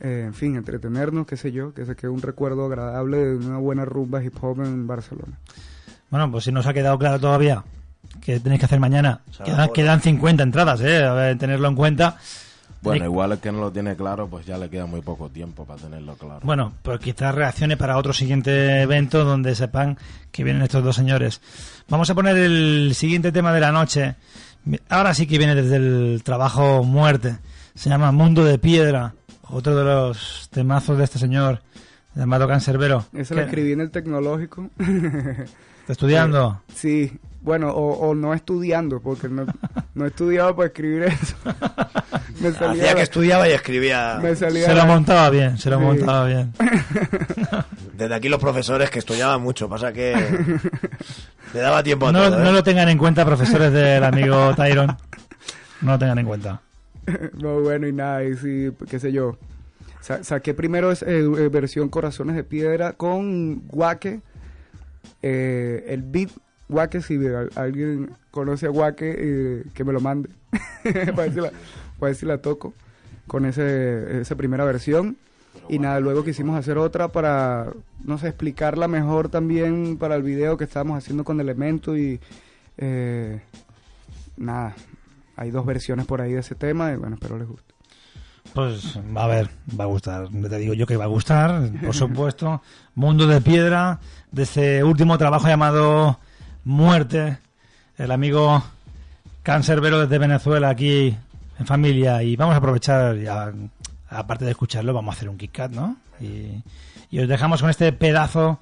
Eh, 0.03 0.23
en 0.25 0.33
fin, 0.33 0.55
entretenernos, 0.55 1.27
qué 1.27 1.37
sé 1.37 1.51
yo, 1.51 1.73
que 1.73 1.85
se 1.85 1.95
quede 1.95 2.09
un 2.09 2.21
recuerdo 2.21 2.65
agradable 2.65 3.17
de 3.17 3.35
una 3.35 3.57
buena 3.59 3.85
rumba 3.85 4.23
hip 4.23 4.35
hop 4.41 4.61
en 4.63 4.87
Barcelona. 4.87 5.37
Bueno, 6.09 6.31
pues 6.31 6.43
si 6.45 6.51
no 6.51 6.59
os 6.61 6.65
ha 6.65 6.73
quedado 6.73 6.97
claro 6.97 7.19
todavía 7.19 7.63
que 8.19 8.39
tenéis 8.39 8.59
que 8.59 8.65
hacer 8.65 8.79
mañana, 8.79 9.21
quedan, 9.45 9.69
quedan 9.69 10.01
50 10.01 10.43
entradas, 10.43 10.81
¿eh? 10.81 11.03
A 11.05 11.13
ver, 11.13 11.37
tenerlo 11.37 11.67
en 11.67 11.75
cuenta. 11.75 12.17
Bueno, 12.81 13.05
Tenéis- 13.05 13.11
igual 13.11 13.31
el 13.33 13.37
que 13.37 13.51
no 13.51 13.59
lo 13.59 13.71
tiene 13.71 13.95
claro, 13.95 14.27
pues 14.27 14.43
ya 14.45 14.57
le 14.57 14.67
queda 14.69 14.87
muy 14.87 15.01
poco 15.01 15.29
tiempo 15.29 15.65
para 15.65 15.79
tenerlo 15.79 16.15
claro. 16.15 16.39
Bueno, 16.43 16.73
pues 16.81 16.99
quizás 16.99 17.33
reaccione 17.35 17.77
para 17.77 17.95
otro 17.97 18.11
siguiente 18.11 18.81
evento 18.81 19.23
donde 19.23 19.53
sepan 19.53 19.97
que 20.31 20.43
vienen 20.43 20.63
estos 20.63 20.83
dos 20.83 20.95
señores. 20.95 21.41
Vamos 21.89 22.09
a 22.09 22.15
poner 22.15 22.35
el 22.37 22.93
siguiente 22.95 23.31
tema 23.31 23.53
de 23.53 23.59
la 23.59 23.71
noche. 23.71 24.15
Ahora 24.89 25.13
sí 25.13 25.27
que 25.27 25.37
viene 25.37 25.53
desde 25.53 25.75
el 25.75 26.23
trabajo 26.23 26.83
Muerte. 26.83 27.37
Se 27.75 27.87
llama 27.89 28.11
Mundo 28.11 28.43
de 28.43 28.57
Piedra. 28.57 29.13
Otro 29.51 29.75
de 29.75 29.83
los 29.83 30.49
temazos 30.51 30.97
de 30.97 31.03
este 31.03 31.19
señor 31.19 31.61
llamado 32.15 32.47
Cancerbero. 32.47 33.05
Eso 33.13 33.35
lo 33.35 33.41
escribí 33.41 33.71
en 33.73 33.81
el 33.81 33.91
tecnológico. 33.91 34.69
¿Está 34.79 35.93
estudiando? 35.93 36.61
sí, 36.73 37.17
bueno, 37.43 37.69
o, 37.71 38.09
o 38.09 38.13
no 38.13 38.35
estudiando, 38.35 38.99
porque 39.01 39.27
no, 39.27 39.45
no 39.95 40.05
he 40.05 40.09
estudiado 40.09 40.55
para 40.55 40.67
escribir 40.67 41.03
eso. 41.03 41.35
me 42.39 42.51
salía, 42.51 42.71
Hacía 42.83 42.89
que 42.89 42.95
la- 42.95 43.01
estudiaba 43.01 43.49
y 43.49 43.51
escribía. 43.53 44.19
me 44.21 44.35
salía 44.35 44.65
Se 44.65 44.71
lo 44.73 44.77
la- 44.77 44.85
montaba 44.85 45.29
bien, 45.31 45.57
se 45.57 45.69
lo 45.71 45.79
Sí. 45.79 45.83
montaba 45.83 46.25
bien. 46.27 46.53
Desde 47.97 48.13
aquí 48.15 48.29
los 48.29 48.39
profesores 48.39 48.89
que 48.91 48.99
estudiaban 48.99 49.41
mucho, 49.41 49.67
pasa 49.67 49.91
que 49.91 50.13
Le 51.53 51.59
daba 51.59 51.81
tiempo 51.83 52.07
a 52.07 52.11
No, 52.11 52.19
todo, 52.29 52.39
¿eh? 52.39 52.43
no 52.43 52.51
lo 52.51 52.63
tengan 52.63 52.89
en 52.89 52.97
cuenta, 52.99 53.25
profesores 53.25 53.71
del 53.73 54.03
amigo 54.03 54.53
Tyron. 54.55 54.95
No 55.81 55.91
lo 55.93 55.99
tengan 55.99 56.19
en 56.19 56.25
cuenta. 56.27 56.61
no, 57.41 57.61
bueno, 57.61 57.87
y 57.87 57.93
nada, 57.93 58.23
y 58.23 58.35
sí, 58.35 58.71
qué 58.89 58.99
sé 58.99 59.11
yo. 59.11 59.37
Sa- 60.01 60.23
saqué 60.23 60.53
primero 60.53 60.91
es, 60.91 61.01
eh, 61.03 61.19
eh, 61.19 61.49
versión 61.49 61.89
Corazones 61.89 62.35
de 62.35 62.43
Piedra 62.43 62.93
con 62.93 63.67
Guaque. 63.67 64.21
eh, 65.21 65.85
el 65.87 66.01
beat 66.03 66.29
Guaque, 66.69 67.01
si 67.01 67.15
al- 67.27 67.51
alguien 67.55 68.11
conoce 68.31 68.65
a 68.65 68.69
Guaque, 68.69 69.15
eh, 69.17 69.63
que 69.73 69.83
me 69.83 69.93
lo 69.93 69.99
mande. 70.01 70.29
para, 70.83 71.23
ver 71.23 71.33
si 71.33 71.39
la, 71.41 71.51
para 71.99 72.09
ver 72.09 72.15
si 72.15 72.25
la 72.25 72.37
toco 72.39 72.73
con 73.27 73.45
ese, 73.45 74.21
esa 74.21 74.35
primera 74.35 74.63
versión. 74.65 75.17
Y 75.69 75.79
nada, 75.79 75.99
luego 75.99 76.23
quisimos 76.23 76.57
hacer 76.57 76.77
otra 76.77 77.09
para, 77.09 77.71
no 78.05 78.17
sé, 78.17 78.27
explicarla 78.29 78.87
mejor 78.87 79.29
también 79.29 79.97
para 79.97 80.15
el 80.15 80.23
video 80.23 80.57
que 80.57 80.63
estábamos 80.63 80.97
haciendo 80.97 81.23
con 81.23 81.39
Elemento 81.39 81.95
y 81.97 82.19
eh, 82.77 83.41
nada, 84.37 84.73
hay 85.41 85.49
dos 85.49 85.65
versiones 85.65 86.05
por 86.05 86.21
ahí 86.21 86.33
de 86.33 86.41
ese 86.41 86.53
tema 86.53 86.91
y 86.91 86.97
bueno, 86.97 87.15
espero 87.15 87.39
les 87.39 87.47
guste. 87.47 87.73
Pues 88.53 88.99
a 89.15 89.27
ver, 89.27 89.49
va 89.79 89.85
a 89.85 89.87
gustar. 89.87 90.27
Te 90.29 90.57
digo 90.59 90.75
yo 90.75 90.85
que 90.85 90.97
va 90.97 91.05
a 91.05 91.07
gustar, 91.07 91.71
por 91.83 91.95
supuesto. 91.95 92.61
Mundo 92.95 93.25
de 93.25 93.41
Piedra, 93.41 93.99
de 94.31 94.43
ese 94.43 94.83
último 94.83 95.17
trabajo 95.17 95.47
llamado 95.47 96.19
Muerte. 96.63 97.39
El 97.97 98.11
amigo 98.11 98.63
Cancerbero 99.41 100.01
desde 100.01 100.19
Venezuela 100.19 100.69
aquí 100.69 101.17
en 101.57 101.65
familia. 101.65 102.21
Y 102.21 102.35
vamos 102.35 102.53
a 102.53 102.59
aprovechar, 102.59 103.17
ya, 103.17 103.51
aparte 104.09 104.45
de 104.45 104.51
escucharlo, 104.51 104.93
vamos 104.93 105.15
a 105.15 105.17
hacer 105.17 105.29
un 105.29 105.37
Kit 105.37 105.53
Kat, 105.53 105.71
¿no? 105.71 105.97
Y, 106.19 106.63
y 107.09 107.19
os 107.19 107.27
dejamos 107.27 107.61
con 107.61 107.71
este 107.71 107.91
pedazo 107.93 108.59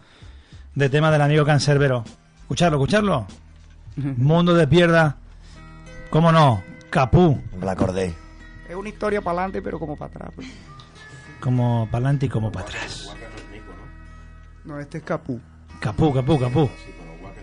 de 0.76 0.88
tema 0.88 1.12
del 1.12 1.24
amigo 1.24 1.44
Cancerbero. 1.44 2.06
Escucharlo, 2.42 2.78
escucharlo. 2.78 3.28
Mundo 3.98 4.54
de 4.54 4.66
Piedra. 4.66 5.18
¿Cómo 6.10 6.32
no? 6.32 6.69
Capú. 6.90 7.42
Me 7.60 7.66
la 7.66 7.74
acordé. 7.74 8.14
Es 8.68 8.76
una 8.76 8.90
historia 8.90 9.22
para 9.22 9.40
adelante, 9.40 9.62
pero 9.62 9.80
como 9.80 9.96
para 9.96 10.12
atrás. 10.12 10.32
pues. 10.36 10.48
Como 11.40 11.86
para 11.86 11.98
adelante 11.98 12.26
y 12.26 12.30
como 12.30 12.52
para 12.52 12.66
atrás. 12.66 13.16
No, 14.66 14.80
este 14.80 15.00
es 15.00 15.04
Capú. 15.04 15.40
Capú, 15.80 16.14
capú, 16.14 16.40
capú. 16.40 16.70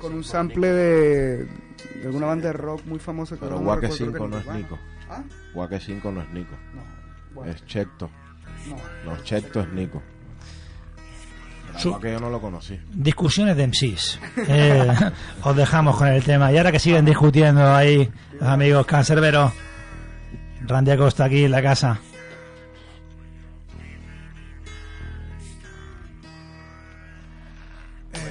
Con 0.01 0.15
un 0.15 0.23
sample 0.25 0.69
de, 0.71 1.37
de 1.45 2.03
alguna 2.05 2.27
banda 2.27 2.49
de 2.49 2.53
rock 2.53 2.85
muy 2.85 2.99
famosa. 2.99 3.35
que 3.37 3.41
Pero 3.41 3.59
Guaque 3.59 3.89
recuerdo, 3.89 3.97
5 3.97 4.13
creo 4.13 4.25
que 4.25 4.47
no 4.47 4.53
es. 4.53 4.59
Nico. 4.59 4.79
¿Ah? 5.09 5.23
Guaque 5.55 5.81
5 5.81 6.13
no 6.13 6.21
es 6.23 6.31
Nico. 6.31 6.55
Guaque. 7.35 7.51
Es 7.51 7.65
Checto. 7.67 8.11
No. 9.05 9.13
No, 9.13 9.23
Checto 9.23 9.61
es 9.61 9.69
Nico. 9.73 10.03
Su- 11.79 11.91
Guaque 11.91 12.13
yo 12.13 12.21
no 12.21 12.31
lo 12.31 12.41
conocí. 12.41 12.79
Discusiones 12.93 13.57
de 13.57 13.67
MCs. 13.67 14.19
Eh, 14.49 14.89
os 15.43 15.57
dejamos 15.57 15.97
con 15.97 16.09
el 16.09 16.23
tema. 16.23 16.53
Y 16.53 16.57
ahora 16.59 16.73
que 16.73 16.79
siguen 16.79 17.05
discutiendo 17.05 17.75
ahí 17.75 18.11
los 18.41 18.49
amigos 18.49 18.87
cancerberos, 18.87 19.53
Randy 20.67 20.91
Acosta 20.93 21.25
aquí 21.25 21.45
en 21.45 21.51
la 21.51 21.63
casa. 21.63 21.99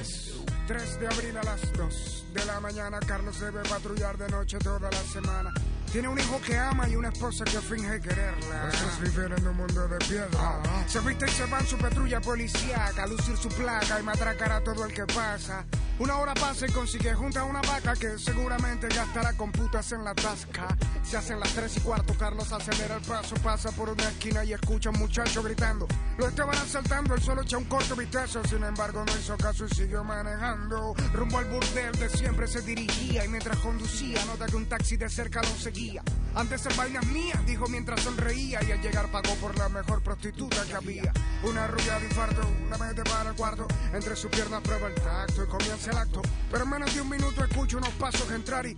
Es 0.00 0.34
3 0.66 1.00
de 1.00 1.06
abril 1.06 1.36
a 1.36 1.42
las 1.44 1.72
2 1.72 2.24
de 2.34 2.44
la 2.46 2.60
mañana. 2.60 2.98
Carlos 3.06 3.38
debe 3.40 3.60
patrullar 3.68 4.16
de 4.18 4.28
noche 4.28 4.58
toda 4.58 4.90
la 4.90 4.98
semana. 5.12 5.52
Tiene 5.96 6.08
un 6.08 6.18
hijo 6.18 6.38
que 6.42 6.58
ama 6.58 6.86
y 6.90 6.94
una 6.94 7.08
esposa 7.08 7.42
que 7.46 7.58
finge 7.58 7.98
quererla. 8.02 8.68
Estos 8.68 9.00
viven 9.00 9.32
en 9.32 9.48
un 9.48 9.56
mundo 9.56 9.88
de 9.88 9.96
piedra. 9.96 10.62
Se 10.86 11.00
viste 11.00 11.24
y 11.24 11.30
se 11.30 11.46
va 11.46 11.58
en 11.58 11.66
su 11.66 11.78
patrulla 11.78 12.20
policíaca 12.20 13.04
a 13.04 13.06
lucir 13.06 13.34
su 13.38 13.48
placa 13.48 13.98
y 13.98 14.02
matracar 14.02 14.52
a 14.52 14.60
todo 14.62 14.84
el 14.84 14.92
que 14.92 15.06
pasa. 15.06 15.64
Una 15.98 16.18
hora 16.18 16.34
pasa 16.34 16.66
y 16.66 16.72
consigue 16.72 17.14
junta 17.14 17.44
una 17.44 17.62
vaca 17.62 17.94
que 17.94 18.18
seguramente 18.18 18.88
gastará 18.88 19.32
con 19.32 19.50
putas 19.50 19.90
en 19.92 20.04
la 20.04 20.14
tasca. 20.14 20.76
Se 21.02 21.16
hacen 21.16 21.40
las 21.40 21.50
3 21.54 21.78
y 21.78 21.80
cuarto, 21.80 22.14
Carlos 22.18 22.52
acelera 22.52 22.96
el 22.96 23.02
paso, 23.02 23.34
pasa 23.36 23.70
por 23.72 23.88
una 23.88 24.02
esquina 24.02 24.44
y 24.44 24.52
escucha 24.52 24.90
a 24.90 24.92
un 24.92 24.98
muchacho 24.98 25.42
gritando. 25.42 25.88
Lo 26.18 26.28
estaban 26.28 26.56
asaltando, 26.58 27.14
él 27.14 27.22
solo 27.22 27.40
echa 27.40 27.56
un 27.56 27.64
corto 27.64 27.96
vistazo, 27.96 28.44
sin 28.44 28.62
embargo 28.62 29.02
no 29.06 29.12
hizo 29.18 29.38
caso 29.38 29.64
y 29.64 29.74
siguió 29.74 30.04
manejando. 30.04 30.92
Rumbo 31.14 31.38
al 31.38 31.46
burdel 31.46 31.92
de 31.92 32.10
siempre 32.10 32.46
se 32.46 32.60
dirigía 32.60 33.24
y 33.24 33.28
mientras 33.28 33.56
conducía 33.60 34.22
nota 34.26 34.44
que 34.44 34.56
un 34.56 34.66
taxi 34.66 34.98
de 34.98 35.08
cerca 35.08 35.40
lo 35.40 35.48
seguía. 35.48 35.85
Antes 36.34 36.66
en 36.66 36.76
vainas 36.76 37.06
mías, 37.06 37.46
dijo 37.46 37.66
mientras 37.68 38.00
sonreía 38.02 38.62
y 38.62 38.72
al 38.72 38.82
llegar 38.82 39.10
pagó 39.10 39.34
por 39.36 39.56
la 39.56 39.68
mejor 39.68 40.02
prostituta 40.02 40.64
que 40.66 40.74
había. 40.74 41.12
Una 41.42 41.66
rubia 41.66 41.98
de 41.98 42.06
infarto, 42.06 42.42
una 42.66 42.76
mete 42.76 43.02
para 43.04 43.30
el 43.30 43.36
cuarto, 43.36 43.66
entre 43.92 44.14
sus 44.16 44.30
piernas 44.30 44.60
prueba 44.62 44.88
el 44.88 44.94
tacto 44.94 45.44
y 45.44 45.46
comienza 45.46 45.90
el 45.92 45.98
acto. 45.98 46.20
Pero 46.50 46.64
en 46.64 46.70
menos 46.70 46.94
de 46.94 47.00
un 47.00 47.08
minuto 47.08 47.42
escucho 47.42 47.78
unos 47.78 47.90
pasos 47.94 48.30
entrar 48.30 48.66
y 48.66 48.76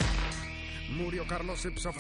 murió 0.91 1.27
Carlos 1.27 1.65
ipso 1.65 1.93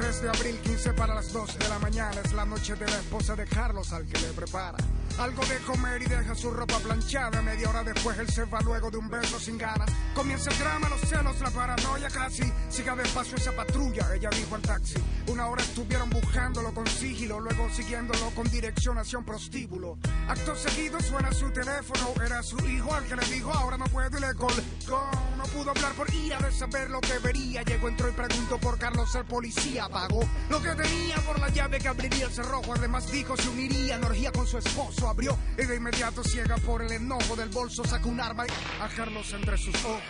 3 0.00 0.22
de 0.22 0.28
abril, 0.30 0.58
15 0.62 0.94
para 0.94 1.14
las 1.14 1.30
2 1.30 1.58
de 1.58 1.68
la 1.68 1.78
mañana. 1.78 2.18
Es 2.24 2.32
la 2.32 2.46
noche 2.46 2.74
de 2.74 2.86
la 2.86 2.96
esposa 2.96 3.36
de 3.36 3.44
Carlos 3.44 3.92
al 3.92 4.06
que 4.06 4.18
le 4.18 4.28
prepara 4.28 4.78
algo 5.20 5.44
de 5.44 5.58
comer 5.58 6.02
y 6.02 6.06
deja 6.06 6.34
su 6.34 6.50
ropa 6.50 6.78
planchada. 6.78 7.42
Media 7.42 7.68
hora 7.68 7.84
después 7.84 8.18
él 8.18 8.28
se 8.28 8.44
va 8.44 8.60
luego 8.62 8.90
de 8.90 8.96
un 8.96 9.08
beso 9.08 9.38
sin 9.38 9.58
ganas. 9.58 9.90
Comienza 10.14 10.50
el 10.50 10.58
drama, 10.58 10.88
los 10.88 11.00
celos, 11.00 11.38
la 11.40 11.50
paranoia 11.50 12.08
casi. 12.08 12.50
Siga 12.70 12.96
despacio 12.96 13.36
esa 13.36 13.52
patrulla, 13.54 14.08
ella 14.14 14.30
dijo 14.30 14.54
al 14.54 14.62
taxi. 14.62 14.94
Una 15.26 15.48
hora 15.48 15.62
estuvieron 15.62 16.08
buscándolo 16.08 16.72
con 16.72 16.86
sigilo, 16.86 17.38
luego 17.38 17.68
siguiéndolo 17.70 18.30
con 18.30 18.50
dirección 18.50 18.98
hacia 18.98 19.18
un 19.18 19.24
prostíbulo. 19.24 19.98
Acto 20.26 20.56
seguido 20.56 20.98
suena 21.00 21.32
su 21.32 21.50
teléfono, 21.50 22.14
era 22.24 22.42
su 22.42 22.58
hijo 22.66 22.94
al 22.94 23.04
que 23.04 23.16
le 23.16 23.26
dijo 23.26 23.52
ahora 23.52 23.76
no 23.76 23.84
puedo 23.86 24.16
y 24.16 24.20
le 24.20 24.34
colgó. 24.34 25.10
No 25.36 25.44
pudo 25.44 25.70
hablar 25.70 25.92
por 25.92 26.12
ira 26.14 26.38
de 26.38 26.50
saber 26.50 26.90
lo 26.90 27.00
que 27.00 27.18
vería. 27.18 27.62
Llegó, 27.62 27.88
entró 27.88 28.08
y 28.08 28.12
preguntó 28.12 28.58
por 28.58 28.78
Carlos 28.78 29.14
el 29.14 29.24
policía. 29.24 29.88
Pagó 29.88 30.20
lo 30.48 30.62
que 30.62 30.70
tenía 30.70 31.16
por 31.26 31.38
la 31.38 31.48
llave 31.50 31.78
que 31.78 31.88
abriría 31.88 32.26
el 32.26 32.32
cerrojo. 32.32 32.72
Además 32.74 33.10
dijo 33.10 33.36
se 33.36 33.48
uniría 33.48 33.96
en 33.96 34.04
orgía 34.04 34.32
con 34.32 34.46
su 34.46 34.58
esposo. 34.58 35.09
Abrió 35.10 35.36
y 35.58 35.66
de 35.66 35.74
inmediato 35.74 36.22
ciega 36.22 36.56
por 36.58 36.82
el 36.82 36.92
enojo 36.92 37.34
del 37.34 37.48
bolso 37.48 37.84
sacó 37.84 38.10
un 38.10 38.20
arma 38.20 38.46
y 38.46 38.50
a 38.80 38.88
Carlos 38.94 39.32
entre 39.32 39.58
sus 39.58 39.74
ojos. 39.84 40.00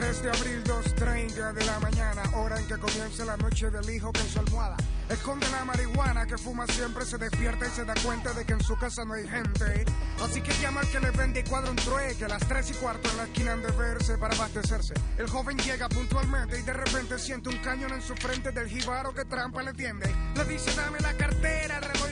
3 0.00 0.22
de 0.22 0.30
abril, 0.30 0.62
2.30 0.62 1.52
de 1.54 1.64
la 1.64 1.80
mañana, 1.80 2.22
hora 2.36 2.60
en 2.60 2.68
que 2.68 2.78
comienza 2.78 3.24
la 3.24 3.36
noche 3.36 3.68
del 3.68 3.90
hijo 3.90 4.12
que 4.12 4.20
su 4.20 4.38
almohada 4.38 4.76
esconde 5.08 5.48
la 5.50 5.64
marihuana 5.64 6.26
que 6.26 6.36
fuma 6.36 6.66
siempre, 6.66 7.04
se 7.04 7.18
despierta 7.18 7.66
y 7.66 7.70
se 7.70 7.84
da 7.84 7.94
cuenta 8.04 8.32
de 8.32 8.44
que 8.44 8.52
en 8.52 8.60
su 8.60 8.76
casa 8.76 9.04
no 9.04 9.14
hay 9.14 9.26
gente. 9.26 9.84
Así 10.22 10.40
que 10.40 10.52
llama 10.60 10.80
al 10.80 10.88
que 10.88 11.00
le 11.00 11.10
vende 11.10 11.40
y 11.40 11.44
cuadra 11.44 11.70
un 11.70 11.76
trueque, 11.76 12.24
a 12.24 12.28
las 12.28 12.46
3 12.46 12.70
y 12.70 12.74
cuarto 12.74 13.10
en 13.10 13.16
la 13.16 13.24
esquina 13.24 13.52
han 13.52 13.62
de 13.62 13.72
verse 13.72 14.18
para 14.18 14.34
abastecerse. 14.34 14.94
El 15.16 15.28
joven 15.28 15.56
llega 15.58 15.88
puntualmente 15.88 16.60
y 16.60 16.62
de 16.62 16.72
repente 16.72 17.18
siente 17.18 17.48
un 17.48 17.58
cañón 17.58 17.92
en 17.92 18.02
su 18.02 18.14
frente 18.16 18.52
del 18.52 18.68
jibaro 18.68 19.14
que 19.14 19.24
trampa 19.24 19.62
le 19.62 19.72
tiende. 19.72 20.14
Le 20.36 20.44
dice 20.44 20.74
dame 20.76 21.00
la 21.00 21.14
cartera, 21.14 21.78
el 21.78 21.84
reloj 21.84 22.08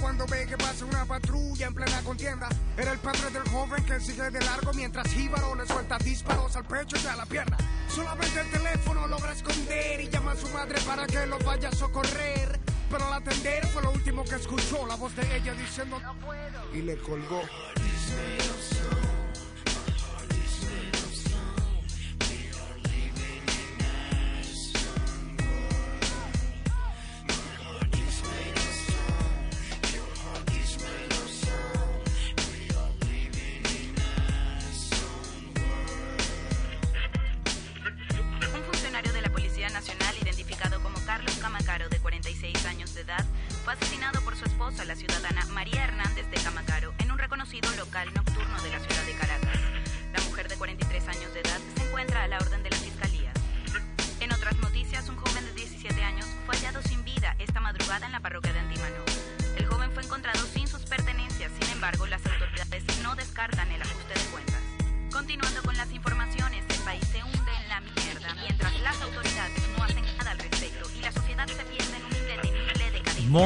cuando 0.00 0.26
ve 0.26 0.46
que 0.46 0.56
pasa 0.56 0.84
una 0.84 1.04
patrulla 1.04 1.66
en 1.66 1.74
plena 1.74 2.00
contienda. 2.02 2.48
Era 2.76 2.92
el 2.92 2.98
padre 2.98 3.30
del 3.32 3.48
joven 3.48 3.84
que 3.84 4.00
sigue 4.00 4.30
de 4.30 4.40
largo 4.40 4.72
mientras 4.74 5.12
Jíbaro 5.12 5.54
le 5.54 5.66
suelta 5.66 5.98
disparos 5.98 6.54
al 6.56 6.64
pecho 6.64 6.96
y 7.02 7.06
a 7.06 7.16
la 7.16 7.26
pierna. 7.26 7.56
Solamente 7.88 8.40
el 8.40 8.50
teléfono 8.50 9.06
logra 9.08 9.32
esconder 9.32 10.00
y 10.00 10.08
llama 10.08 10.32
a 10.32 10.36
su 10.36 10.48
madre 10.50 10.80
para 10.86 11.06
que 11.06 11.26
lo 11.26 11.38
vaya 11.40 11.68
a 11.68 11.72
socorrer. 11.72 12.60
Pero 12.90 13.06
al 13.06 13.14
atender 13.14 13.66
fue 13.66 13.82
lo 13.82 13.90
último 13.90 14.24
que 14.24 14.36
escuchó, 14.36 14.86
la 14.86 14.94
voz 14.94 15.14
de 15.16 15.36
ella 15.36 15.52
diciendo 15.54 15.98
no 16.00 16.14
puedo. 16.20 16.72
Y 16.72 16.82
le 16.82 16.96
colgó. 16.98 17.42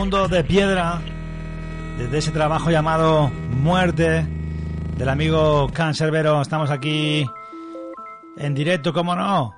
Mundo 0.01 0.29
de 0.29 0.43
Piedra, 0.43 0.99
desde 1.99 2.17
ese 2.17 2.31
trabajo 2.31 2.71
llamado 2.71 3.31
Muerte, 3.51 4.27
del 4.97 5.09
amigo 5.11 5.69
Cancerbero, 5.75 6.41
estamos 6.41 6.71
aquí 6.71 7.29
en 8.39 8.55
directo, 8.55 8.95
como 8.95 9.15
no, 9.15 9.55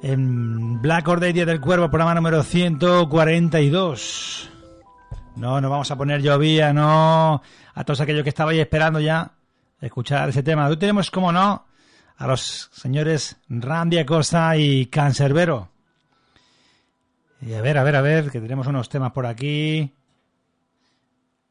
en 0.00 0.80
Black 0.80 1.08
Order 1.08 1.34
del 1.34 1.60
Cuervo, 1.60 1.90
programa 1.90 2.14
número 2.14 2.44
142. 2.44 4.50
No, 5.34 5.60
no 5.60 5.68
vamos 5.68 5.90
a 5.90 5.96
poner 5.96 6.22
llovía, 6.22 6.72
no, 6.72 7.42
a 7.74 7.84
todos 7.84 8.02
aquellos 8.02 8.22
que 8.22 8.28
estabais 8.28 8.60
esperando 8.60 9.00
ya 9.00 9.32
escuchar 9.80 10.28
ese 10.28 10.44
tema. 10.44 10.68
Hoy 10.68 10.76
tenemos, 10.76 11.10
como 11.10 11.32
no, 11.32 11.66
a 12.18 12.26
los 12.28 12.70
señores 12.72 13.36
Randy 13.48 13.98
Acosta 13.98 14.56
y 14.56 14.86
Cancerbero. 14.86 15.71
Y 17.44 17.54
a 17.54 17.60
ver, 17.60 17.76
a 17.76 17.82
ver, 17.82 17.96
a 17.96 18.02
ver, 18.02 18.30
que 18.30 18.40
tenemos 18.40 18.68
unos 18.68 18.88
temas 18.88 19.10
por 19.10 19.26
aquí. 19.26 19.92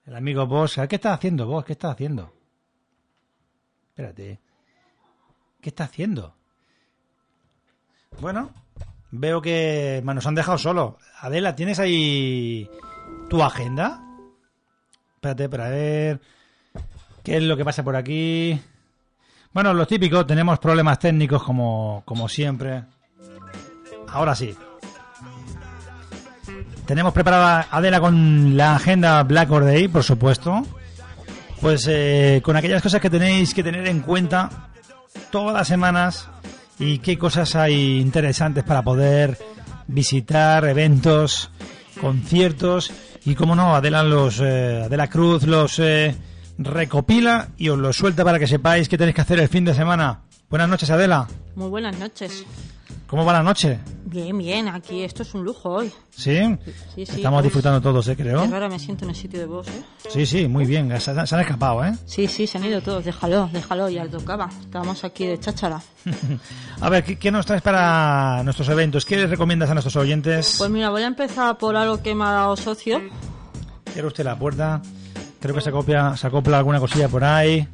El 0.06 0.16
amigo 0.16 0.48
Boss. 0.48 0.80
¿Qué 0.88 0.96
está 0.96 1.14
haciendo, 1.14 1.46
Boss? 1.46 1.66
¿Qué 1.66 1.74
está 1.74 1.92
haciendo? 1.92 2.34
Espérate. 3.90 4.40
¿Qué 5.60 5.70
está 5.70 5.84
haciendo? 5.84 6.34
Bueno, 8.22 8.52
veo 9.12 9.42
que 9.42 10.02
nos 10.04 10.26
han 10.26 10.36
dejado 10.36 10.58
solo. 10.58 10.98
Adela, 11.20 11.56
¿tienes 11.56 11.78
ahí 11.80 12.70
tu 13.30 13.44
agenda? 13.44 14.02
Espérate, 15.16 15.50
para 15.50 15.70
ver 15.70 16.22
qué 17.22 17.38
es 17.38 17.44
lo 17.44 17.58
que 17.58 17.66
pasa 17.66 17.84
por 17.84 17.98
aquí. 17.98 18.60
Bueno, 19.52 19.74
lo 19.74 19.86
típico, 19.86 20.26
tenemos 20.26 20.58
problemas 20.60 21.00
técnicos 21.00 21.44
como, 21.44 22.02
como 22.06 22.30
siempre. 22.30 22.86
Ahora 24.08 24.34
sí. 24.36 24.56
Tenemos 26.92 27.14
preparada 27.14 27.70
Adela 27.72 28.02
con 28.02 28.58
la 28.58 28.76
agenda 28.76 29.24
Black 29.24 29.50
Or 29.50 29.64
Day, 29.64 29.88
por 29.88 30.04
supuesto. 30.04 30.62
Pues 31.62 31.88
eh, 31.90 32.42
con 32.44 32.58
aquellas 32.58 32.84
cosas 32.84 33.00
que 33.00 33.10
tenéis 33.10 33.54
que 33.54 33.64
tener 33.64 33.88
en 33.88 34.02
cuenta 34.02 34.68
todas 35.32 35.54
las 35.54 35.70
semanas 35.70 36.28
y 36.80 37.00
qué 37.00 37.18
cosas 37.18 37.56
hay 37.56 38.02
interesantes 38.02 38.66
para 38.66 38.82
poder 38.82 39.38
visitar, 39.88 40.66
eventos, 40.66 41.50
conciertos 42.02 42.92
y, 43.24 43.36
como 43.36 43.56
no, 43.56 43.74
Adela, 43.74 44.04
los, 44.04 44.42
eh, 44.42 44.82
Adela 44.84 45.08
Cruz 45.08 45.44
los 45.44 45.80
eh, 45.80 46.14
recopila 46.58 47.52
y 47.58 47.70
os 47.70 47.80
los 47.80 47.96
suelta 47.96 48.26
para 48.26 48.38
que 48.38 48.48
sepáis 48.48 48.90
qué 48.90 48.98
tenéis 48.98 49.16
que 49.16 49.22
hacer 49.22 49.40
el 49.40 49.48
fin 49.48 49.64
de 49.64 49.74
semana. 49.74 50.24
Buenas 50.50 50.68
noches, 50.68 50.90
Adela. 50.90 51.26
Muy 51.56 51.70
buenas 51.70 51.98
noches. 51.98 52.46
¿Cómo 53.08 53.26
va 53.26 53.34
la 53.34 53.44
noche? 53.44 53.78
Bien, 54.06 54.38
bien, 54.38 54.70
aquí 54.70 55.04
esto 55.04 55.24
es 55.24 55.34
un 55.34 55.44
lujo 55.44 55.70
hoy. 55.70 55.92
¿Sí? 56.10 56.38
Sí, 56.96 57.06
sí, 57.06 57.12
Estamos 57.18 57.44
disfrutando 57.44 57.82
todos, 57.82 58.08
¿eh? 58.08 58.16
Creo. 58.16 58.46
Raro 58.48 58.70
me 58.70 58.80
siento 58.80 59.04
en 59.04 59.10
el 59.12 59.16
sitio 59.18 59.40
de 59.40 59.46
vos, 59.48 59.68
¿eh? 59.68 59.84
Sí, 60.10 60.26
sí, 60.26 60.48
muy 60.48 60.66
bien. 60.66 61.00
Se, 61.02 61.12
han- 61.12 61.28
se 61.28 61.36
han 61.36 61.42
escapado, 61.42 61.84
¿eh? 61.84 61.94
Sí, 62.06 62.28
sí, 62.28 62.48
se 62.48 62.58
han 62.58 62.64
ido 62.66 62.82
todos. 62.82 63.04
Déjalo, 63.04 63.50
déjalo, 63.52 63.90
ya 63.90 64.08
tocaba. 64.08 64.50
Estábamos 64.62 65.04
aquí 65.04 65.26
de 65.26 65.38
cháchara. 65.40 65.82
A 66.82 66.90
ver, 66.90 67.04
¿qué, 67.04 67.18
qué 67.20 67.32
nos 67.32 67.46
traes 67.46 67.62
para 67.62 68.42
nuestros 68.44 68.70
eventos? 68.70 69.06
¿Qué 69.06 69.18
les 69.18 69.30
recomiendas 69.30 69.70
a 69.70 69.74
nuestros 69.74 69.96
oyentes? 69.98 70.56
Pues 70.58 70.70
mira, 70.70 70.90
voy 70.90 71.04
a 71.04 71.08
empezar 71.08 71.58
por 71.58 71.76
algo 71.76 72.02
que 72.02 72.16
me 72.16 72.24
ha 72.24 72.32
dado 72.32 72.56
socio. 72.56 73.02
Cierra 73.92 74.08
usted 74.08 74.24
la 74.24 74.40
puerta. 74.40 74.82
Creo 75.42 75.54
que 75.56 75.62
se 75.62 75.70
acopla, 75.70 76.16
se 76.16 76.28
acopla 76.28 76.58
alguna 76.60 76.80
cosilla 76.80 77.10
por 77.10 77.24
ahí. 77.26 77.68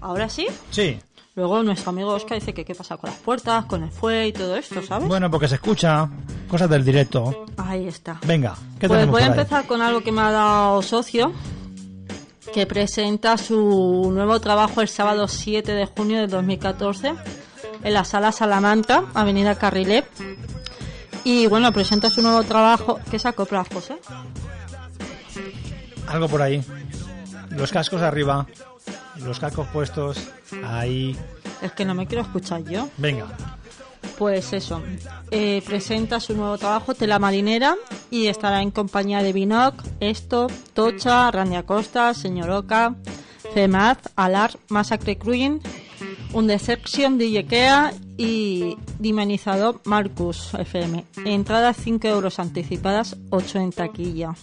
Ahora 0.00 0.28
sí. 0.28 0.46
Sí. 0.70 0.98
Luego 1.36 1.62
nuestro 1.62 1.90
amigo 1.90 2.14
Oscar 2.14 2.38
dice 2.38 2.54
que 2.54 2.64
qué 2.64 2.74
pasa 2.74 2.96
con 2.96 3.10
las 3.10 3.18
puertas, 3.18 3.66
con 3.66 3.82
el 3.82 3.90
fue 3.90 4.28
y 4.28 4.32
todo 4.32 4.56
esto, 4.56 4.80
¿sabes? 4.82 5.06
Bueno, 5.06 5.30
porque 5.30 5.46
se 5.48 5.56
escucha 5.56 6.08
cosas 6.48 6.68
del 6.70 6.82
directo. 6.82 7.44
Ahí 7.58 7.86
está. 7.86 8.18
Venga, 8.26 8.54
¿qué 8.80 8.88
Pues 8.88 9.06
voy 9.06 9.20
a 9.20 9.26
ahí? 9.26 9.30
empezar 9.32 9.66
con 9.66 9.82
algo 9.82 10.00
que 10.00 10.12
me 10.12 10.22
ha 10.22 10.30
dado 10.30 10.80
socio, 10.80 11.32
que 12.54 12.66
presenta 12.66 13.36
su 13.36 14.10
nuevo 14.14 14.40
trabajo 14.40 14.80
el 14.80 14.88
sábado 14.88 15.28
7 15.28 15.72
de 15.72 15.84
junio 15.84 16.18
de 16.20 16.26
2014 16.26 17.12
en 17.82 17.92
la 17.94 18.04
sala 18.04 18.32
Salamanca, 18.32 19.04
Avenida 19.12 19.56
Carrilet. 19.56 20.06
Y 21.22 21.48
bueno, 21.48 21.70
presenta 21.70 22.08
su 22.08 22.22
nuevo 22.22 22.44
trabajo. 22.44 22.98
¿Qué 23.10 23.18
se 23.18 23.28
acopla, 23.28 23.62
José? 23.70 23.96
Algo 26.08 26.28
por 26.28 26.40
ahí. 26.40 26.64
Los 27.50 27.72
cascos 27.72 28.00
arriba. 28.00 28.46
Los 29.24 29.38
cascos 29.38 29.66
puestos. 29.68 30.28
Ahí. 30.64 31.16
Es 31.62 31.72
que 31.72 31.84
no 31.84 31.94
me 31.94 32.06
quiero 32.06 32.22
escuchar 32.22 32.64
yo. 32.64 32.88
Venga. 32.98 33.26
Pues 34.18 34.52
eso, 34.54 34.82
eh, 35.30 35.62
presenta 35.66 36.20
su 36.20 36.34
nuevo 36.34 36.56
trabajo, 36.56 36.94
Tela 36.94 37.18
Marinera, 37.18 37.76
y 38.10 38.28
estará 38.28 38.62
en 38.62 38.70
compañía 38.70 39.22
de 39.22 39.34
Binoc, 39.34 39.82
Esto, 40.00 40.46
Tocha, 40.72 41.30
Randy 41.30 41.56
Acosta, 41.56 42.14
Señor 42.14 42.50
Oca, 42.50 42.94
Femaz, 43.52 43.98
Alar, 44.16 44.58
Massacre 44.68 45.18
Cruin, 45.18 45.60
un 46.32 46.46
Deception 46.46 47.18
de 47.18 47.26
Ikea 47.38 47.92
y 48.16 48.76
Dimenizador 48.98 49.82
Marcus 49.84 50.54
FM. 50.54 51.04
Entradas 51.24 51.76
5 51.82 52.08
euros 52.08 52.38
anticipadas, 52.38 53.16
8 53.30 53.58
en 53.58 53.72
taquilla. 53.72 54.34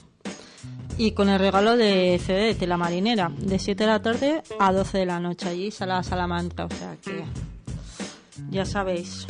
Y 0.98 1.12
con 1.12 1.28
el 1.30 1.40
regalo 1.40 1.76
de 1.76 2.20
CD 2.24 2.40
de 2.48 2.56
Tela 2.56 2.78
Marinera, 2.78 3.32
de 3.38 3.58
7 3.60 3.84
de 3.84 3.90
la 3.90 4.02
tarde 4.02 4.44
a 4.60 4.72
12 4.72 5.00
de 5.00 5.06
la 5.06 5.20
noche, 5.20 5.50
allí, 5.50 5.72
Sala 5.72 6.04
Salamanca, 6.04 6.66
o 6.66 6.70
sea 6.70 6.96
que 7.04 7.24
ya 8.50 8.66
sabéis. 8.66 9.26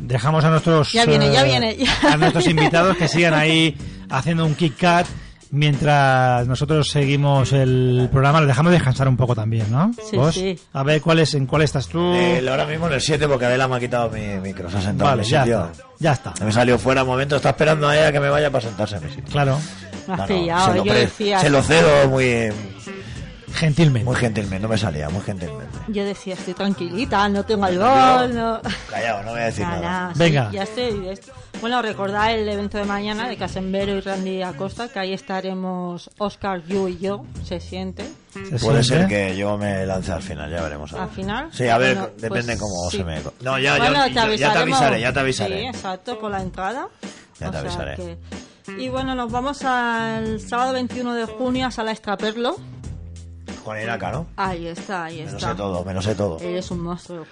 Dejamos 0.00 0.44
a 0.44 0.50
nuestros 0.50 0.92
Ya 0.92 1.06
viene, 1.06 1.32
ya 1.32 1.42
eh, 1.42 1.44
viene, 1.44 1.76
ya. 1.76 2.12
a 2.12 2.16
nuestros 2.16 2.46
invitados 2.46 2.96
que 2.96 3.08
sigan 3.08 3.32
ahí 3.34 3.76
haciendo 4.10 4.44
un 4.44 4.54
kick 4.54 4.74
cut 4.78 5.06
mientras 5.50 6.46
nosotros 6.48 6.88
seguimos 6.90 7.52
el 7.52 8.08
programa. 8.10 8.40
Les 8.40 8.48
dejamos 8.48 8.72
descansar 8.72 9.08
un 9.08 9.16
poco 9.16 9.34
también, 9.34 9.70
¿no? 9.70 9.92
Sí, 10.10 10.16
¿Vos? 10.16 10.34
sí. 10.34 10.58
A 10.72 10.82
ver 10.82 11.00
cuál 11.00 11.20
es, 11.20 11.34
en 11.34 11.46
cuál 11.46 11.62
estás 11.62 11.86
tú. 11.88 12.00
Ahora 12.00 12.66
mismo 12.66 12.86
en 12.88 12.94
el 12.94 13.00
7 13.00 13.28
porque 13.28 13.46
Adela 13.46 13.66
me 13.68 13.76
ha 13.76 13.80
quitado 13.80 14.10
mi 14.10 14.20
micro, 14.42 14.68
se 14.70 14.78
ha 14.78 14.82
sentado 14.82 15.10
Vale, 15.10 15.22
en 15.22 15.26
mi 15.26 15.30
ya 15.32 15.42
sitio. 15.44 15.64
está. 15.72 15.84
Ya 16.00 16.12
está. 16.12 16.34
Me 16.44 16.52
salió 16.52 16.78
fuera 16.78 17.02
un 17.02 17.08
momento, 17.08 17.36
está 17.36 17.50
esperando 17.50 17.88
a 17.88 17.96
ella 17.96 18.12
que 18.12 18.20
me 18.20 18.28
vaya 18.28 18.50
para 18.50 18.66
sentarse 18.66 18.96
en 18.96 19.04
mi 19.04 19.10
sitio. 19.10 19.30
Claro. 19.30 19.58
No, 20.06 20.16
no, 20.16 20.26
pillado, 20.26 20.66
se 20.72 20.78
lo 20.78 20.84
yo 20.84 20.92
pre- 20.92 21.00
decía. 21.00 21.38
Se 21.40 21.50
lo 21.50 21.62
cedo 21.62 22.08
muy... 22.08 22.50
Gentilmente. 23.54 24.04
Muy 24.06 24.16
gentilmente, 24.16 24.60
no 24.62 24.68
me 24.68 24.78
salía, 24.78 25.10
muy 25.10 25.20
gentilmente. 25.20 25.78
Yo 25.88 26.04
decía, 26.06 26.34
estoy 26.34 26.54
tranquilita, 26.54 27.28
no 27.28 27.44
tengo 27.44 27.64
alcohol, 27.66 28.34
no. 28.34 28.60
Callado, 28.90 29.22
no 29.24 29.32
voy 29.32 29.40
a 29.40 29.44
decir 29.44 29.66
Nada, 29.66 29.80
nada. 29.80 30.12
sí, 30.14 30.18
Venga. 30.18 30.50
ya 30.50 30.62
estoy. 30.62 31.04
ya 31.04 31.12
estoy. 31.12 31.32
Bueno, 31.60 31.82
recordad 31.82 32.32
el 32.34 32.48
evento 32.48 32.78
de 32.78 32.84
mañana 32.84 33.28
de 33.28 33.36
Casembero 33.36 33.92
y 33.92 34.00
Randy 34.00 34.42
Acosta, 34.42 34.88
que 34.88 34.98
ahí 34.98 35.12
estaremos 35.12 36.10
Oscar, 36.18 36.62
you 36.66 36.88
y 36.88 36.98
yo, 36.98 37.24
se 37.44 37.60
siente. 37.60 38.04
Puede 38.62 38.82
ser 38.82 39.06
que 39.06 39.36
yo 39.36 39.58
me 39.58 39.84
lance 39.84 40.10
al 40.12 40.22
final, 40.22 40.50
ya 40.50 40.62
veremos. 40.62 40.92
¿Al 40.94 41.10
final? 41.10 41.50
Sí, 41.52 41.68
a 41.68 41.76
ver, 41.76 41.96
Bueno, 41.98 42.12
depende 42.18 42.56
pues 42.56 42.58
cómo 42.58 42.90
sí. 42.90 42.96
se 42.96 43.04
me... 43.04 43.20
No, 43.42 43.58
ya, 43.58 43.76
Bueno, 43.76 44.06
ya, 44.08 44.26
te 44.28 44.38
ya- 44.38 44.52
te 44.54 44.58
avisaré, 44.60 45.00
ya 45.02 45.12
te 45.12 45.20
avisaré. 45.20 45.60
Sí, 45.60 45.66
exacto, 45.66 46.18
por 46.18 46.30
la 46.30 46.40
entrada. 46.40 46.88
Ya 47.38 47.50
te 47.50 47.58
O 47.58 47.60
sea 47.60 47.60
avisaré. 47.60 47.96
que- 47.96 48.18
Y 48.78 48.88
bueno, 48.88 49.14
nos 49.14 49.30
vamos 49.30 49.62
al 49.64 50.40
sábado 50.40 50.72
21 50.72 51.14
de 51.14 51.24
junio 51.26 51.66
a 51.66 51.70
Sala 51.70 51.92
Extraperlo. 51.92 52.56
Juan 53.64 53.82
Inaca, 53.82 54.10
¿no? 54.10 54.26
Ahí 54.36 54.66
está, 54.66 55.04
ahí 55.04 55.18
Me 55.24 55.30
lo 55.30 55.36
está. 55.36 55.50
sé 55.50 55.54
todo, 55.54 55.84
me 55.84 55.94
lo 55.94 56.02
sé 56.02 56.14
todo. 56.16 56.38
Eres 56.40 56.68
un 56.72 56.80
monstruo. 56.80 57.24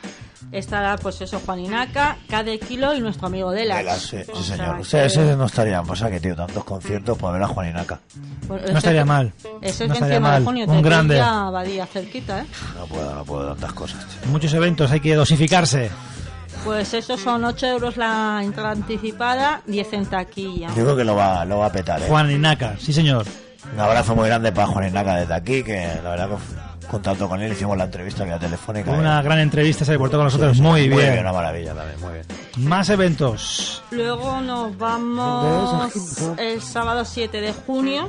Estará, 0.52 0.96
pues 0.96 1.20
eso, 1.20 1.40
Juan 1.44 1.58
Inaca, 1.60 2.18
Cade 2.28 2.58
Kilo 2.60 2.94
y 2.94 3.00
nuestro 3.00 3.26
amigo 3.26 3.50
Delas. 3.50 3.78
Delas, 3.78 3.98
sí, 4.02 4.18
sí, 4.24 4.30
O 4.32 4.42
sea 4.42 4.56
señor. 4.56 4.76
que- 4.88 5.04
Ese, 5.06 5.36
no 5.36 5.46
estaría, 5.46 5.82
pues 5.82 6.00
que 6.02 6.20
tío, 6.20 6.36
tantos 6.36 6.64
conciertos 6.64 7.18
para 7.18 7.32
ver 7.34 7.42
a 7.42 7.48
Juan 7.48 7.70
Inaca. 7.70 8.00
Pues 8.46 8.70
No 8.70 8.78
estaría 8.78 9.04
mal. 9.04 9.32
Ese 9.60 9.84
es 9.84 9.88
No 9.88 9.94
estaría 9.94 10.18
21 10.20 10.20
mal. 10.20 10.40
de 10.40 10.44
junio, 10.46 10.64
Un 10.68 10.76
te 10.76 10.88
grande. 10.88 11.20
Abadía 11.20 11.86
cerquita, 11.86 12.42
¿eh? 12.42 12.46
No 12.78 12.86
puedo, 12.86 13.14
no 13.14 13.24
puedo 13.24 13.48
tantas 13.48 13.72
cosas. 13.72 14.06
tío. 14.06 14.30
Muchos 14.30 14.52
eventos, 14.54 14.90
hay 14.90 15.00
que 15.00 15.14
dosificarse. 15.14 15.90
Pues 16.64 16.92
eso 16.94 17.16
son 17.16 17.44
8 17.44 17.66
euros 17.66 17.96
la 17.96 18.40
entrada 18.42 18.70
anticipada, 18.70 19.62
10 19.66 19.92
en 19.94 20.06
taquilla. 20.06 20.68
Yo 20.68 20.84
creo 20.84 20.96
que 20.96 21.04
lo 21.04 21.16
va, 21.16 21.44
lo 21.44 21.58
va 21.58 21.66
a 21.66 21.72
petar, 21.72 22.00
¿eh? 22.02 22.06
Juan 22.08 22.30
Inaca, 22.30 22.76
sí 22.78 22.92
señor. 22.92 23.26
Un 23.72 23.80
abrazo 23.80 24.14
muy 24.14 24.28
grande 24.28 24.52
para 24.52 24.66
Juan 24.66 24.88
Inaca 24.88 25.16
desde 25.16 25.34
aquí, 25.34 25.62
que 25.62 25.86
la 26.02 26.10
verdad 26.10 26.28
que 26.28 26.36
contacto 26.90 27.28
con 27.28 27.40
él, 27.40 27.52
hicimos 27.52 27.76
la 27.78 27.84
entrevista 27.84 28.24
vía 28.24 28.38
telefónica. 28.38 28.90
Una 28.90 29.22
gran 29.22 29.38
entrevista, 29.38 29.84
se 29.84 29.96
portó 29.96 30.16
con 30.16 30.24
nosotros 30.24 30.52
Sí, 30.52 30.56
sí, 30.56 30.62
muy, 30.62 30.88
Muy 30.88 30.98
bien. 30.98 31.12
bien, 31.12 31.20
una 31.20 31.32
maravilla 31.32 31.74
también, 31.74 32.00
muy 32.00 32.12
bien. 32.14 32.24
Más 32.68 32.88
eventos. 32.90 33.82
Luego 33.90 34.40
nos 34.40 34.76
vamos 34.76 35.92
el 36.36 36.60
sábado 36.60 37.04
7 37.04 37.40
de 37.40 37.52
junio 37.52 38.08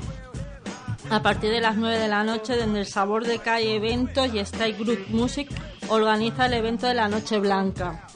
a 1.11 1.21
partir 1.21 1.51
de 1.51 1.61
las 1.61 1.75
9 1.77 1.99
de 1.99 2.07
la 2.07 2.23
noche, 2.23 2.57
donde 2.57 2.79
el 2.79 2.85
Sabor 2.87 3.25
de 3.25 3.39
Calle 3.39 3.75
Eventos 3.75 4.33
y 4.33 4.43
Style 4.43 4.77
Group 4.77 5.05
Music 5.09 5.49
organiza 5.89 6.47
el 6.47 6.53
evento 6.53 6.87
de 6.87 6.95
la 6.95 7.07
Noche 7.07 7.37
Blanca. 7.39 8.07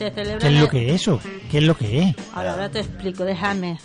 Se 0.00 0.10
celebra 0.10 0.38
¿Qué 0.38 0.46
es 0.54 0.60
lo 0.62 0.68
que 0.70 0.88
es 0.88 0.94
eso? 0.94 1.20
¿Qué 1.50 1.58
es 1.58 1.64
lo 1.64 1.76
que 1.76 1.98
es? 2.00 2.16
Ahora, 2.32 2.52
ahora 2.52 2.70
te 2.70 2.80
explico, 2.80 3.22
déjame. 3.24 3.78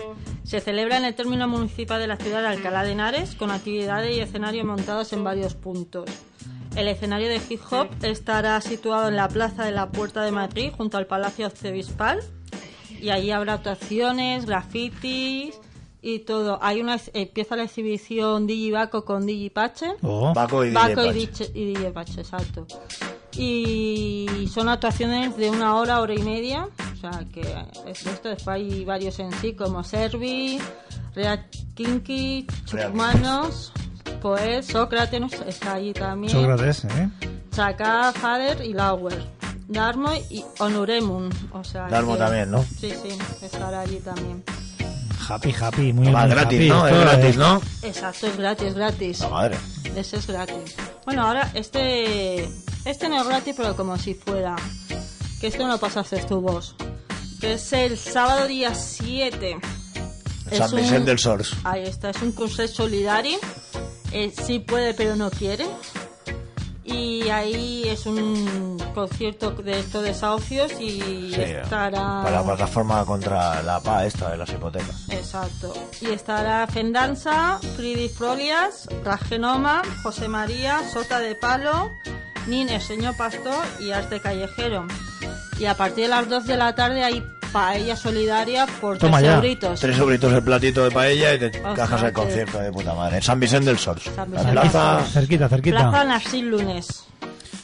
Se 0.45 0.61
celebra 0.61 0.95
en 0.95 1.03
el 1.03 1.13
término 1.13 1.45
municipal 1.49 1.99
de 1.99 2.07
la 2.07 2.15
ciudad 2.15 2.39
de 2.41 2.47
Alcalá 2.47 2.85
de 2.85 2.93
Henares 2.93 3.35
con 3.35 3.51
actividades 3.51 4.15
y 4.15 4.21
escenarios 4.21 4.65
montados 4.65 5.11
en 5.11 5.25
varios 5.25 5.55
puntos. 5.55 6.05
El 6.77 6.87
escenario 6.87 7.27
de 7.27 7.41
hip 7.49 7.59
hop 7.69 7.89
estará 8.01 8.61
situado 8.61 9.09
en 9.09 9.17
la 9.17 9.27
plaza 9.27 9.65
de 9.65 9.73
la 9.73 9.89
Puerta 9.91 10.23
de 10.23 10.31
Madrid 10.31 10.71
junto 10.77 10.97
al 10.97 11.05
Palacio 11.05 11.47
Arzobispal 11.47 12.21
y 13.01 13.09
allí 13.09 13.31
habrá 13.31 13.55
actuaciones, 13.55 14.45
grafitis 14.45 15.59
y 16.01 16.19
todo. 16.19 16.59
Hay 16.61 16.79
una 16.79 16.97
empieza 17.13 17.57
la 17.57 17.63
exhibición 17.63 18.47
Digibaco 18.47 19.03
con 19.03 19.25
Digipache. 19.25 19.87
Oh. 20.01 20.33
Baco 20.33 20.63
y 20.63 20.71
Baco 20.71 21.03
y, 21.07 21.09
Diche- 21.09 21.51
y 21.53 21.73
DJ 21.73 21.91
Pache, 21.91 22.21
exacto. 22.21 22.65
Y 23.37 24.49
son 24.53 24.69
actuaciones 24.69 25.35
de 25.37 25.49
una 25.49 25.75
hora, 25.75 26.01
hora 26.01 26.13
y 26.13 26.19
media. 26.23 26.67
O 26.93 26.97
sea, 26.97 27.23
que 27.33 27.41
es 27.87 28.05
esto. 28.05 28.29
Después 28.29 28.55
hay 28.55 28.85
varios 28.85 29.19
en 29.19 29.31
sí, 29.33 29.53
como 29.53 29.83
Servi, 29.83 30.59
Real 31.13 31.45
Kinky, 31.75 32.47
Chupmanos, 32.65 33.71
Poet, 34.21 34.63
Sócrates, 34.63 35.21
está 35.47 35.73
allí 35.75 35.93
también. 35.93 36.31
Sócrates, 36.33 36.85
¿eh? 36.85 37.09
Chaka, 37.51 38.11
Fader 38.13 38.63
y 38.65 38.73
Lauer. 38.73 39.23
Darmo 39.67 40.11
y 40.29 40.43
Onuremun. 40.59 41.29
O 41.51 41.63
sea, 41.63 41.87
Darmo 41.87 42.13
que- 42.13 42.19
también, 42.19 42.51
¿no? 42.51 42.63
Sí, 42.63 42.91
sí, 42.91 43.17
estará 43.41 43.81
allí 43.81 43.97
también. 43.99 44.43
Happy, 45.27 45.51
happy, 45.59 45.91
muy 45.91 46.09
Más 46.09 46.27
muy 46.27 46.35
gratis, 46.35 46.59
happy, 46.59 46.69
¿no? 46.69 46.87
Es 46.87 46.99
gratis. 46.99 47.37
¿no? 47.37 47.61
Exacto, 47.81 48.27
es 48.27 48.37
gratis, 48.37 48.67
es 48.67 48.73
gratis. 48.75 49.19
La 49.21 49.29
madre. 49.29 49.57
Ese 49.95 50.17
es 50.17 50.27
gratis. 50.27 50.75
Bueno, 51.05 51.25
ahora 51.25 51.49
este 51.55 52.47
este 52.85 53.09
no 53.09 53.19
es 53.21 53.27
gratis, 53.27 53.53
pero 53.57 53.75
como 53.75 53.97
si 53.97 54.13
fuera. 54.13 54.55
Que 55.41 55.47
esto 55.47 55.63
no 55.65 55.73
lo 55.73 55.77
pasaste 55.79 56.17
tú 56.23 56.39
vos. 56.41 56.75
Que 57.41 57.53
es 57.53 57.73
el 57.73 57.97
sábado 57.97 58.47
día 58.47 58.73
7. 58.73 59.57
Es 60.51 60.57
San 60.59 60.73
un- 60.73 60.77
Vicente 60.81 61.09
del 61.09 61.19
Sors. 61.19 61.53
Ahí 61.63 61.83
está, 61.83 62.11
es 62.11 62.21
un 62.21 62.31
concert 62.31 62.71
solidario. 62.71 63.37
Eh, 64.11 64.31
sí 64.45 64.59
puede, 64.59 64.93
pero 64.93 65.15
no 65.15 65.29
quiere. 65.29 65.65
Y 66.83 67.29
ahí 67.29 67.83
es 67.87 68.05
un 68.05 68.77
concierto 68.93 69.49
de 69.51 69.79
estos 69.79 70.03
desahucios 70.03 70.71
y 70.79 71.33
Sí, 71.33 71.41
estará... 71.41 72.21
Para 72.23 72.31
la 72.37 72.43
plataforma 72.43 73.03
contra 73.05 73.63
la 73.63 73.79
PA 73.81 74.05
esta 74.05 74.29
de 74.29 74.37
las 74.37 74.49
hipotecas. 74.51 75.09
Exacto. 75.09 75.73
Y 75.99 76.05
estará 76.11 76.67
Fendanza, 76.67 77.59
Fridis 77.75 78.13
Frolias, 78.13 78.87
Ragenoma, 79.03 79.81
José 80.03 80.27
María, 80.27 80.87
Sota 80.93 81.19
de 81.19 81.33
Palo, 81.33 81.91
Nine, 82.47 82.79
Señor 82.79 83.15
Pastor 83.17 83.65
y 83.79 83.91
Arte 83.91 84.19
Callejero. 84.19 84.85
Y 85.59 85.65
a 85.65 85.75
partir 85.75 86.03
de 86.05 86.09
las 86.09 86.29
2 86.29 86.45
de 86.47 86.57
la 86.57 86.75
tarde 86.75 87.03
hay 87.03 87.23
paella 87.53 87.95
solidaria 87.95 88.67
por 88.81 88.97
Toma 88.97 89.19
3 89.19 89.29
ya. 89.29 89.35
euritos. 89.37 89.79
Tres 89.79 89.97
euritos 89.97 90.33
el 90.33 90.43
platito 90.43 90.83
de 90.83 90.91
paella 90.91 91.33
y 91.33 91.39
te 91.39 91.51
cajas 91.75 92.03
el 92.03 92.11
concierto 92.13 92.59
de 92.59 92.71
puta 92.71 92.93
madre. 92.93 93.21
San 93.21 93.39
Vicente 93.39 93.67
del 93.67 93.77
Sors. 93.79 94.03
San 94.03 94.29
La 94.31 94.37
Vicente 94.41 94.51
plaza... 94.51 95.03
Cerquita, 95.11 95.47
cerquita. 95.49 95.77
Plaza 95.89 96.03
Narcís 96.03 96.43
Lunes. 96.43 97.03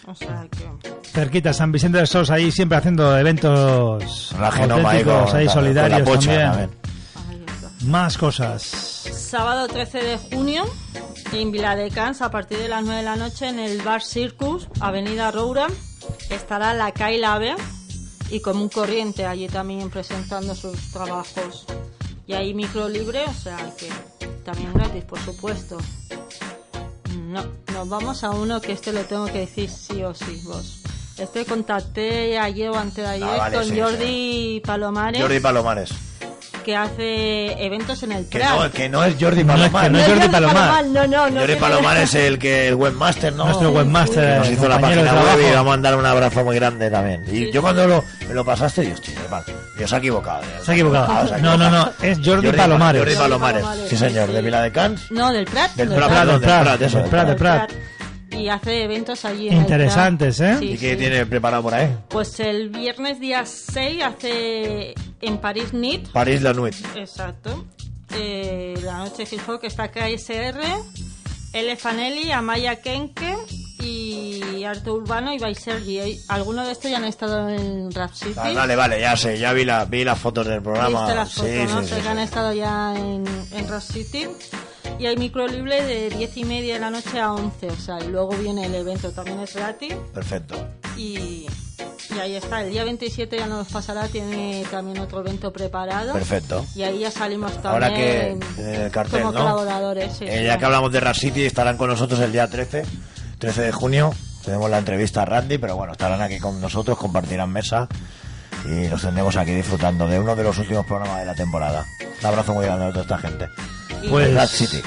O 0.07 0.15
sea 0.15 0.45
que... 0.49 1.09
Cerquita, 1.09 1.51
San 1.53 1.71
Vicente 1.73 1.97
del 1.97 2.07
Sos, 2.07 2.29
ahí 2.31 2.51
siempre 2.51 2.77
haciendo 2.77 3.17
eventos 3.17 4.33
La 4.39 4.49
genoma 4.51 4.91
ahí 4.91 4.99
auténticos, 4.99 5.29
con- 5.29 5.37
ahí 5.39 5.45
con 5.45 5.45
la 5.45 5.51
solidarios 5.53 6.01
pocha 6.03 6.41
también. 6.51 6.69
Más 7.87 8.17
cosas. 8.17 8.90
Sábado 9.11 9.67
13 9.67 10.03
de 10.03 10.17
junio 10.17 10.63
en 11.33 11.51
Viladecans 11.51 12.21
a 12.21 12.31
partir 12.31 12.57
de 12.57 12.67
las 12.67 12.83
9 12.83 12.97
de 12.97 13.03
la 13.03 13.15
noche 13.15 13.47
en 13.47 13.59
el 13.59 13.81
Bar 13.81 14.01
Circus, 14.01 14.67
Avenida 14.79 15.31
Roura, 15.31 15.67
estará 16.29 16.73
la 16.73 16.91
Kyle 16.91 17.23
Ave 17.23 17.55
y 18.29 18.39
Común 18.41 18.69
Corriente 18.69 19.25
allí 19.25 19.47
también 19.47 19.89
presentando 19.89 20.55
sus 20.55 20.91
trabajos. 20.91 21.65
Y 22.27 22.33
ahí 22.33 22.53
micro 22.53 22.87
libre, 22.89 23.23
o 23.25 23.33
sea 23.33 23.57
que 23.77 23.89
también 24.43 24.73
gratis, 24.73 25.03
por 25.03 25.19
supuesto. 25.19 25.77
No, 27.27 27.43
nos 27.73 27.89
vamos 27.89 28.23
a 28.23 28.31
uno 28.31 28.59
que 28.61 28.73
este 28.73 28.91
lo 28.93 29.03
tengo 29.05 29.25
que 29.25 29.39
decir 29.39 29.69
sí 29.69 30.03
o 30.03 30.13
sí, 30.13 30.41
vos. 30.45 30.81
Este 31.17 31.45
contacté 31.45 32.39
ayer 32.39 32.69
o 32.69 32.77
antes 32.77 33.03
de 33.03 33.07
ayer 33.07 33.29
Ah, 33.29 33.37
vale, 33.37 33.57
con 33.57 33.65
sí, 33.65 33.79
Jordi 33.79 34.61
Palomares 34.65 35.21
Jordi 35.21 35.39
Palomares. 35.39 35.91
Que 36.61 36.75
hace 36.75 37.63
eventos 37.65 38.01
en 38.03 38.11
el 38.13 38.27
Que 38.27 38.39
Prat. 38.39 38.49
no, 38.59 38.71
que 38.71 38.89
no 38.89 39.03
es 39.03 39.15
Jordi 39.19 39.43
No 39.43 39.53
es 39.53 39.69
Palomar. 39.69 39.83
que 39.83 39.89
no 39.89 39.99
es 39.99 40.07
Jordi 40.07 40.27
Palomar. 40.29 40.85
No, 40.85 41.07
no, 41.07 41.29
no. 41.29 41.39
Jordi 41.41 41.55
Palomar 41.55 41.97
es 41.97 42.15
el 42.15 42.39
que 42.39 42.67
el 42.69 42.75
webmaster, 42.75 43.33
¿no? 43.33 43.45
Nuestro 43.45 43.71
webmaster, 43.71 44.33
Que 44.33 44.39
nos 44.39 44.49
hizo 44.49 44.67
la 44.69 44.79
página 44.79 45.13
web 45.13 45.39
y 45.39 45.43
vamos 45.53 45.57
a 45.57 45.63
mandar 45.63 45.95
un 45.95 46.05
abrazo 46.05 46.43
muy 46.43 46.55
grande 46.55 46.89
también. 46.89 47.23
Y 47.27 47.29
Sí, 47.45 47.51
yo 47.51 47.61
cuando 47.61 47.87
lo, 47.87 48.03
me 48.27 48.33
lo 48.33 48.45
pasaste, 48.45 48.85
yo, 48.87 48.93
hostia, 48.93 49.13
hermano, 49.23 49.43
Dios 49.77 49.89
se 49.89 49.95
ha 49.95 49.99
equivocado. 49.99 50.41
Dios 50.41 50.65
Se 50.65 50.71
ha 50.71 50.73
equivocado. 50.75 51.37
No, 51.39 51.57
no, 51.57 51.69
no, 51.69 51.91
es 52.01 52.19
Jordi 52.23 52.51
Palomares. 52.51 53.01
Jordi 53.01 53.15
Palomares, 53.15 53.65
sí 53.89 53.97
señor, 53.97 54.27
sí. 54.27 54.33
de 54.33 54.41
Vila 54.41 54.61
de 54.61 54.71
Cans. 54.71 55.11
No, 55.11 55.31
del 55.31 55.45
Prat. 55.45 55.71
Del 55.75 55.89
Prat, 55.89 56.25
del 56.27 56.39
Prat, 56.39 56.61
Prat, 56.63 56.81
eso, 56.81 56.97
del 56.99 57.09
Prat, 57.09 57.27
del 57.27 57.35
Prat. 57.35 57.67
Prat. 57.71 57.81
Y 58.33 58.47
hace 58.47 58.83
eventos 58.83 59.25
allí 59.25 59.47
en 59.49 59.53
el 59.55 59.59
Interesantes, 59.59 60.37
Prat. 60.37 60.53
¿eh? 60.53 60.57
Sí, 60.59 60.65
¿Y 60.71 60.77
qué 60.77 60.91
sí. 60.91 60.97
tiene 60.97 61.25
preparado 61.25 61.63
por 61.63 61.73
ahí? 61.73 61.89
Pues 62.07 62.39
el 62.39 62.69
viernes 62.69 63.19
día 63.19 63.43
6 63.45 64.03
hace 64.03 64.93
en 65.21 65.37
París 65.37 65.73
NIT. 65.73 66.09
París 66.11 66.41
La 66.41 66.53
Nuit. 66.53 66.75
Exacto. 66.95 67.65
Eh, 68.13 68.77
la 68.83 68.97
noche 68.97 69.25
hop 69.47 69.59
que 69.59 69.67
está 69.67 69.83
acá 69.83 70.09
SR, 70.09 70.61
L. 71.53 71.75
Fanelli, 71.77 72.31
Amaya 72.31 72.81
Kenke 72.81 73.37
y 73.79 74.63
Arte 74.63 74.91
Urbano 74.91 75.33
y 75.33 75.39
by 75.39 75.55
Sergi. 75.55 76.19
Algunos 76.27 76.65
de 76.65 76.73
estos 76.73 76.91
ya 76.91 76.97
han 76.97 77.05
estado 77.05 77.49
en 77.49 77.91
Rap 77.91 78.13
City. 78.13 78.33
Ah, 78.37 78.51
Vale, 78.53 78.75
vale, 78.75 78.99
ya 78.99 79.15
sé, 79.15 79.37
ya 79.39 79.53
vi, 79.53 79.65
la, 79.65 79.85
vi 79.85 80.03
las 80.03 80.19
fotos 80.19 80.47
del 80.47 80.61
programa. 80.61 80.99
Viste 80.99 81.15
las 81.15 81.33
fotos, 81.33 81.51
sí, 81.51 81.57
¿no? 81.67 81.81
sí, 81.83 81.95
sí, 81.95 82.01
que 82.01 82.09
han 82.09 82.19
estado 82.19 82.53
ya 82.53 82.95
en, 82.97 83.25
en 83.51 83.67
Rock 83.67 83.81
City. 83.81 84.27
Y 84.99 85.05
hay 85.07 85.17
micro 85.17 85.47
libre 85.47 85.83
de 85.83 86.09
10 86.09 86.37
y 86.37 86.43
media 86.43 86.75
de 86.75 86.79
la 86.79 86.89
noche 86.91 87.19
a 87.19 87.33
11. 87.33 87.67
O 87.69 87.75
sea, 87.75 87.99
y 88.03 88.07
luego 88.07 88.29
viene 88.37 88.65
el 88.65 88.75
evento, 88.75 89.11
también 89.11 89.39
es 89.39 89.55
gratis. 89.55 89.95
Perfecto. 90.13 90.55
Y, 90.95 91.47
y 92.09 92.19
ahí 92.19 92.35
está. 92.35 92.61
El 92.63 92.71
día 92.71 92.83
27 92.83 93.37
ya 93.37 93.47
nos 93.47 93.67
pasará, 93.67 94.07
tiene 94.07 94.65
también 94.71 94.99
otro 94.99 95.19
evento 95.21 95.51
preparado. 95.53 96.13
Perfecto. 96.13 96.65
Y 96.75 96.83
ahí 96.83 96.99
ya 96.99 97.11
salimos 97.11 97.51
también 97.61 97.71
Ahora 97.73 97.93
que 97.93 98.37
el 98.83 98.91
cartel, 98.91 99.21
como 99.21 99.31
¿no? 99.33 99.39
colaboradores. 99.39 100.13
sí, 100.17 100.25
Eh, 100.25 100.39
sí. 100.39 100.45
ya 100.45 100.57
que 100.57 100.65
hablamos 100.65 100.91
de 100.91 100.99
Rap 100.99 101.15
City, 101.15 101.45
estarán 101.45 101.77
con 101.77 101.89
nosotros 101.89 102.19
el 102.19 102.31
día 102.31 102.47
13, 102.49 102.83
13 103.39 103.61
de 103.61 103.71
junio. 103.71 104.13
Tenemos 104.43 104.69
la 104.69 104.79
entrevista 104.79 105.21
a 105.21 105.25
Randy, 105.25 105.57
pero 105.59 105.75
bueno, 105.75 105.93
estarán 105.93 106.21
aquí 106.21 106.39
con 106.39 106.59
nosotros, 106.59 106.97
compartirán 106.97 107.51
mesa 107.51 107.87
y 108.65 108.87
los 108.87 109.01
tendremos 109.01 109.35
aquí 109.37 109.51
disfrutando 109.51 110.07
de 110.07 110.19
uno 110.19 110.35
de 110.35 110.43
los 110.43 110.57
últimos 110.57 110.85
programas 110.85 111.19
de 111.19 111.25
la 111.25 111.35
temporada. 111.35 111.85
Un 112.19 112.25
abrazo 112.25 112.53
muy 112.53 112.65
grande 112.65 112.85
a 112.85 112.89
toda 112.89 113.01
esta 113.01 113.17
gente. 113.19 113.49
Pues- 114.09 114.33
Rap 114.33 114.47
City. 114.49 114.81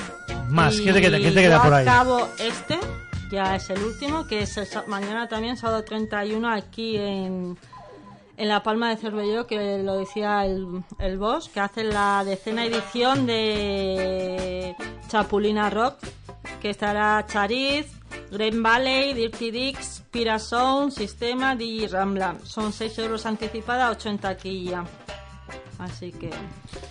Más, 0.49 0.77
¿qué 0.77 0.93
te 0.93 1.01
queda, 1.01 1.19
qué 1.19 1.31
te 1.31 1.41
queda 1.43 1.57
yo 1.57 1.63
por 1.63 1.75
ahí? 1.75 1.83
acabo 1.87 2.29
este, 2.39 2.79
ya 3.35 3.57
es 3.57 3.69
el 3.71 3.83
último, 3.83 4.27
que 4.27 4.43
es 4.43 4.57
el 4.57 4.69
mañana 4.87 5.29
también, 5.29 5.57
sábado 5.57 5.83
31, 5.83 6.49
aquí 6.49 6.97
en, 6.97 7.59
en 8.37 8.49
La 8.49 8.63
Palma 8.63 8.91
de 8.91 8.97
Cervelló, 8.97 9.47
que 9.47 9.83
lo 9.83 9.99
decía 9.99 10.47
el, 10.47 10.85
el 11.01 11.19
boss, 11.19 11.49
que 11.49 11.59
hace 11.59 11.83
la 11.83 12.23
decena 12.25 12.65
edición 12.65 13.27
de 13.27 14.77
Chapulina 15.09 15.69
Rock, 15.69 15.97
que 16.63 16.71
estará 16.71 17.27
Chariz, 17.27 17.87
Green 18.31 18.63
Valley, 18.63 19.15
Dirty 19.15 19.51
Dicks, 19.51 20.05
Pira 20.13 20.39
Sound, 20.39 20.93
Sistema, 20.93 21.57
DJ 21.57 21.89
Rambla. 21.89 22.37
Son 22.45 22.73
6 22.73 22.99
euros 23.01 23.27
anticipada, 23.27 23.91
8 23.91 24.09
en 24.11 24.19
taquilla. 24.19 24.85
Así 25.79 26.13
que 26.13 26.31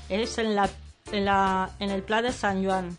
es 0.10 0.38
en 0.38 0.56
la, 0.56 0.70
en 1.11 1.26
la 1.26 1.70
en 1.80 1.90
el 1.90 2.03
Pla 2.03 2.22
de 2.22 2.34
San 2.34 2.65
Juan. 2.65 2.98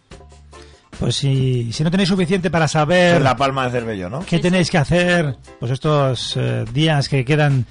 Pues 0.99 1.17
si, 1.17 1.73
si 1.73 1.83
no 1.85 1.91
tenéis 1.91 2.09
suficiente 2.09 2.51
para 2.51 2.69
saber 2.69 3.17
En 3.17 3.25
La 3.25 3.37
Palma 3.37 3.65
de 3.67 3.71
Cervello, 3.73 4.09
¿no? 4.09 4.21
qué 4.21 4.39
tenéis 4.39 4.71
que 4.71 4.79
hacer 4.79 5.37
pues 5.59 5.73
estos 5.73 6.37
eh, 6.37 6.65
días 6.73 7.09
que 7.09 7.25
quedan 7.25 7.67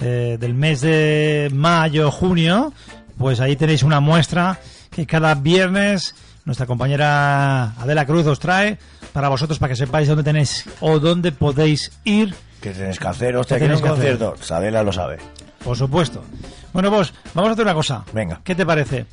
eh, 0.00 0.36
del 0.40 0.54
mes 0.54 0.80
de 0.80 1.50
mayo, 1.52 2.10
junio, 2.10 2.72
pues 3.18 3.40
ahí 3.40 3.56
tenéis 3.56 3.82
una 3.82 4.00
muestra 4.00 4.58
que 4.90 5.06
cada 5.06 5.34
viernes 5.34 6.14
nuestra 6.44 6.66
compañera 6.66 7.72
Adela 7.80 8.06
Cruz 8.06 8.26
os 8.26 8.38
trae 8.38 8.78
para 9.12 9.28
vosotros 9.28 9.58
para 9.58 9.70
que 9.70 9.76
sepáis 9.76 10.08
dónde 10.08 10.22
tenéis 10.24 10.64
o 10.80 10.98
dónde 10.98 11.32
podéis 11.32 11.92
ir, 12.04 12.34
¿Qué 12.60 12.70
tenéis 12.70 12.98
que 12.98 13.08
hacer? 13.08 13.36
Hostia, 13.36 13.56
¿Qué 13.58 13.64
¿quieres 13.64 13.80
tenéis 13.80 13.92
un 13.92 13.98
que 13.98 14.08
hacer? 14.08 14.18
concierto? 14.18 14.44
Sabela 14.44 14.82
lo 14.84 14.92
sabe. 14.92 15.18
por 15.64 15.76
supuesto. 15.76 16.24
Bueno, 16.72 16.90
vos, 16.90 17.12
vamos 17.34 17.50
a 17.50 17.52
hacer 17.52 17.64
una 17.64 17.74
cosa. 17.74 18.04
Venga. 18.12 18.40
¿Qué 18.44 18.54
te 18.54 18.64
parece? 18.64 19.04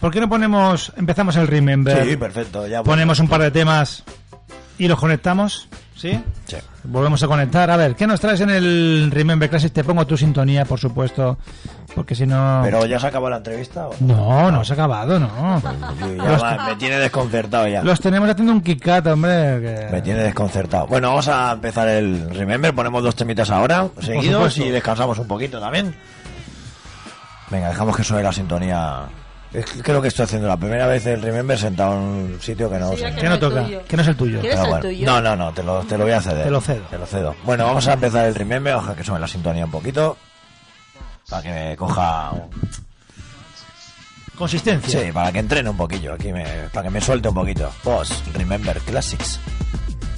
¿Por 0.00 0.12
qué 0.12 0.20
no 0.20 0.28
ponemos, 0.28 0.92
empezamos 0.96 1.36
el 1.36 1.46
Remember? 1.46 2.04
Sí, 2.04 2.16
perfecto. 2.16 2.66
Ya, 2.66 2.82
pues. 2.82 2.92
ponemos 2.92 3.18
un 3.18 3.28
par 3.28 3.40
de 3.42 3.50
temas 3.50 4.04
y 4.78 4.88
los 4.88 4.98
conectamos. 4.98 5.68
¿Sí? 5.94 6.22
Sí. 6.46 6.56
Volvemos 6.84 7.22
a 7.22 7.26
conectar. 7.26 7.70
A 7.70 7.76
ver, 7.78 7.96
¿qué 7.96 8.06
nos 8.06 8.20
traes 8.20 8.42
en 8.42 8.50
el 8.50 9.08
Remember 9.10 9.48
Classic? 9.48 9.72
Te 9.72 9.82
pongo 9.82 10.06
tu 10.06 10.14
sintonía, 10.18 10.66
por 10.66 10.78
supuesto, 10.78 11.38
porque 11.94 12.14
si 12.14 12.26
no... 12.26 12.60
¿Pero 12.62 12.84
ya 12.84 13.00
se 13.00 13.06
acabó 13.06 13.30
la 13.30 13.38
entrevista? 13.38 13.88
o? 13.88 13.94
No, 14.00 14.50
no 14.52 14.62
se 14.62 14.74
ha 14.74 14.74
acabado, 14.74 15.18
no. 15.18 15.62
Ya 16.18 16.24
Los, 16.30 16.42
va, 16.42 16.66
me 16.68 16.76
tiene 16.76 16.98
desconcertado 16.98 17.66
ya. 17.66 17.82
los 17.82 17.98
tenemos 17.98 18.28
haciendo 18.28 18.52
un 18.52 18.60
kick 18.60 18.86
hombre. 19.06 19.30
que- 19.62 19.88
Me 19.90 20.02
tiene 20.02 20.22
desconcertado. 20.24 20.86
Bueno, 20.86 21.08
vamos 21.08 21.28
a 21.28 21.52
empezar 21.52 21.88
el 21.88 22.28
Remember. 22.34 22.74
Ponemos 22.74 23.02
dos 23.02 23.16
temitas 23.16 23.48
ahora, 23.50 23.88
seguidos, 24.02 24.58
y 24.58 24.68
descansamos 24.68 25.18
un 25.18 25.26
poquito 25.26 25.58
también. 25.58 25.94
Venga, 27.50 27.68
dejamos 27.70 27.96
que 27.96 28.04
suene 28.04 28.22
la 28.22 28.32
sintonía. 28.32 29.04
Es 29.56 29.64
que 29.64 29.82
creo 29.82 30.02
que 30.02 30.08
estoy 30.08 30.24
haciendo 30.24 30.48
la 30.48 30.56
primera 30.58 30.86
vez 30.86 31.06
el 31.06 31.22
Remember 31.22 31.58
sentado 31.58 31.94
en 31.94 31.98
un 31.98 32.38
sitio 32.42 32.68
que 32.70 32.78
no 32.78 32.90
Sí, 32.92 32.98
sé. 32.98 33.14
que 33.14 33.20
Que 33.22 33.28
no 33.28 33.38
toca, 33.38 33.66
que 33.88 33.96
no 33.96 34.02
es 34.02 34.08
el 34.08 34.16
tuyo. 34.16 34.40
¿Quieres 34.40 34.58
Pero 34.58 34.64
el 34.64 34.70
bueno. 34.70 34.84
tuyo? 34.88 35.06
No, 35.06 35.20
no, 35.22 35.34
no, 35.36 35.52
te 35.54 35.62
lo, 35.62 35.80
te 35.84 35.96
lo 35.96 36.04
voy 36.04 36.12
a 36.12 36.20
ceder. 36.20 36.44
Te 36.44 36.50
lo 36.50 36.60
cedo. 36.60 36.82
Te 36.90 36.98
lo 36.98 37.06
cedo. 37.06 37.34
Bueno, 37.44 37.64
vamos 37.64 37.88
a 37.88 37.94
empezar 37.94 38.26
el 38.26 38.34
Remember. 38.34 38.74
Ojalá 38.74 38.94
que 38.94 39.02
suene 39.04 39.20
la 39.20 39.28
sintonía 39.28 39.64
un 39.64 39.70
poquito. 39.70 40.16
Para 41.30 41.42
que 41.42 41.50
me 41.50 41.76
coja. 41.76 42.32
Consistencia. 44.36 45.00
Sí, 45.02 45.12
para 45.12 45.32
que 45.32 45.38
entrene 45.38 45.70
un 45.70 45.76
poquillo. 45.76 46.12
Aquí 46.12 46.32
me, 46.32 46.44
para 46.72 46.84
que 46.84 46.90
me 46.90 47.00
suelte 47.00 47.28
un 47.28 47.34
poquito. 47.34 47.70
Boss, 47.82 48.22
Remember 48.34 48.78
Classics. 48.80 49.40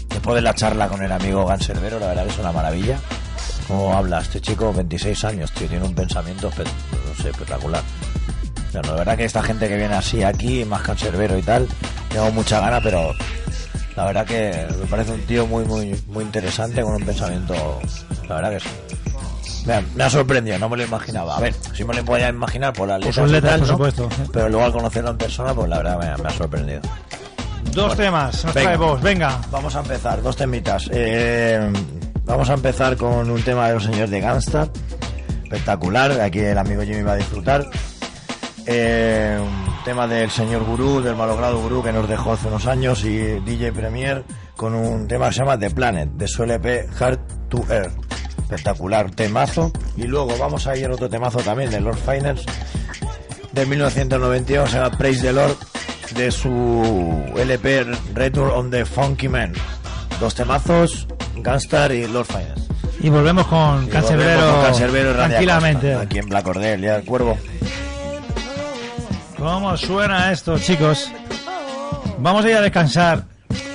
Después 0.08 0.34
de 0.34 0.42
la 0.42 0.54
charla 0.54 0.88
con 0.88 1.00
el 1.02 1.12
amigo 1.12 1.46
Ganserbero, 1.46 2.00
la 2.00 2.08
verdad 2.08 2.24
que 2.24 2.30
es 2.30 2.38
una 2.38 2.50
maravilla. 2.50 2.98
Cómo 3.68 3.94
habla 3.96 4.20
este 4.20 4.40
chico, 4.40 4.72
26 4.72 5.24
años, 5.26 5.52
tío, 5.52 5.68
tiene 5.68 5.84
un 5.84 5.94
pensamiento 5.94 6.50
espe- 6.50 6.64
no 6.64 7.22
sé, 7.22 7.30
espectacular. 7.30 7.82
La 8.82 8.92
verdad 8.94 9.16
que 9.16 9.24
esta 9.24 9.42
gente 9.42 9.68
que 9.68 9.76
viene 9.76 9.94
así 9.94 10.22
aquí, 10.22 10.64
más 10.64 10.82
cancerbero 10.82 11.36
y 11.38 11.42
tal, 11.42 11.68
tengo 12.10 12.30
mucha 12.32 12.60
gana, 12.60 12.80
pero 12.80 13.12
la 13.96 14.04
verdad 14.06 14.26
que 14.26 14.66
me 14.80 14.86
parece 14.86 15.12
un 15.12 15.20
tío 15.22 15.46
muy, 15.46 15.64
muy, 15.64 16.00
muy 16.08 16.24
interesante 16.24 16.82
con 16.82 16.94
un 16.94 17.02
pensamiento, 17.04 17.80
la 18.28 18.34
verdad 18.36 18.50
que 18.52 18.60
sí. 18.60 18.68
Me 19.66 19.74
ha, 19.74 19.82
me 19.94 20.04
ha 20.04 20.08
sorprendido, 20.10 20.58
no 20.58 20.68
me 20.68 20.76
lo 20.78 20.84
imaginaba. 20.84 21.36
A 21.36 21.40
ver, 21.40 21.54
si 21.74 21.84
me 21.84 21.92
lo 21.94 22.02
podía 22.04 22.28
imaginar 22.30 22.72
por 22.72 22.88
las 22.88 23.00
letras, 23.00 23.28
y 23.28 23.32
letras, 23.32 23.58
por 23.58 23.66
¿no? 23.66 23.72
supuesto. 23.74 24.08
Pero 24.32 24.48
luego 24.48 24.64
al 24.64 24.72
conocerlo 24.72 25.10
en 25.10 25.18
persona, 25.18 25.52
pues 25.52 25.68
la 25.68 25.76
verdad 25.78 25.98
me, 25.98 26.22
me 26.22 26.28
ha 26.28 26.32
sorprendido. 26.32 26.80
Dos 27.72 27.94
temas, 27.96 28.44
nos 28.44 28.54
Venga. 28.54 28.68
trae 28.70 28.76
vos, 28.78 29.02
venga. 29.02 29.38
Vamos 29.50 29.76
a 29.76 29.80
empezar, 29.80 30.22
dos 30.22 30.36
temitas. 30.36 30.88
Eh, 30.90 31.70
vamos 32.24 32.48
a 32.48 32.54
empezar 32.54 32.96
con 32.96 33.30
un 33.30 33.42
tema 33.42 33.68
de 33.68 33.74
los 33.74 33.84
señores 33.84 34.10
de 34.10 34.20
Gangsta. 34.20 34.68
Espectacular, 35.42 36.12
aquí 36.20 36.38
el 36.40 36.56
amigo 36.56 36.82
Jimmy 36.82 37.02
va 37.02 37.12
a 37.12 37.16
disfrutar. 37.16 37.68
Eh, 38.70 39.38
un 39.40 39.82
tema 39.82 40.06
del 40.06 40.30
señor 40.30 40.62
Gurú, 40.62 41.00
del 41.00 41.16
malogrado 41.16 41.58
Gurú 41.58 41.82
que 41.82 41.90
nos 41.90 42.06
dejó 42.06 42.34
hace 42.34 42.48
unos 42.48 42.66
años 42.66 43.02
y 43.02 43.16
DJ 43.40 43.72
Premier 43.72 44.24
con 44.56 44.74
un 44.74 45.08
tema 45.08 45.28
que 45.28 45.32
se 45.32 45.38
llama 45.38 45.58
The 45.58 45.70
Planet, 45.70 46.10
de 46.10 46.28
su 46.28 46.42
LP 46.42 46.86
Hard 47.00 47.18
to 47.48 47.64
Earth. 47.70 47.94
Espectacular 48.42 49.10
temazo. 49.10 49.72
Y 49.96 50.02
luego 50.02 50.36
vamos 50.38 50.66
a 50.66 50.76
ir 50.76 50.86
a 50.86 50.92
otro 50.92 51.08
temazo 51.08 51.38
también 51.38 51.70
de 51.70 51.80
Lord 51.80 51.96
Finance 51.96 52.44
de 53.52 53.64
1992, 53.64 54.70
se 54.70 54.76
llama 54.76 54.96
Praise 54.98 55.22
the 55.22 55.32
Lord, 55.32 55.56
de 56.14 56.30
su 56.30 57.24
LP 57.36 57.86
Return 58.14 58.50
on 58.50 58.70
the 58.70 58.84
Funky 58.84 59.28
Man. 59.28 59.54
Dos 60.20 60.34
temazos, 60.34 61.06
Gunstar 61.36 61.92
y 61.92 62.06
Lord 62.06 62.26
Finance. 62.26 62.68
Y 63.00 63.08
volvemos 63.08 63.46
con 63.46 63.86
Cancerbero 63.86 65.14
tranquilamente. 65.14 65.94
Acosta, 65.94 66.06
Aquí 66.06 66.18
en 66.18 66.28
Black 66.28 66.44
Cordel, 66.44 66.80
ya 66.82 66.96
el 66.96 67.04
cuervo. 67.04 67.38
¿Cómo 69.38 69.76
suena 69.76 70.32
esto, 70.32 70.58
chicos? 70.58 71.10
Vamos 72.18 72.44
a 72.44 72.50
ir 72.50 72.56
a 72.56 72.60
descansar 72.60 73.24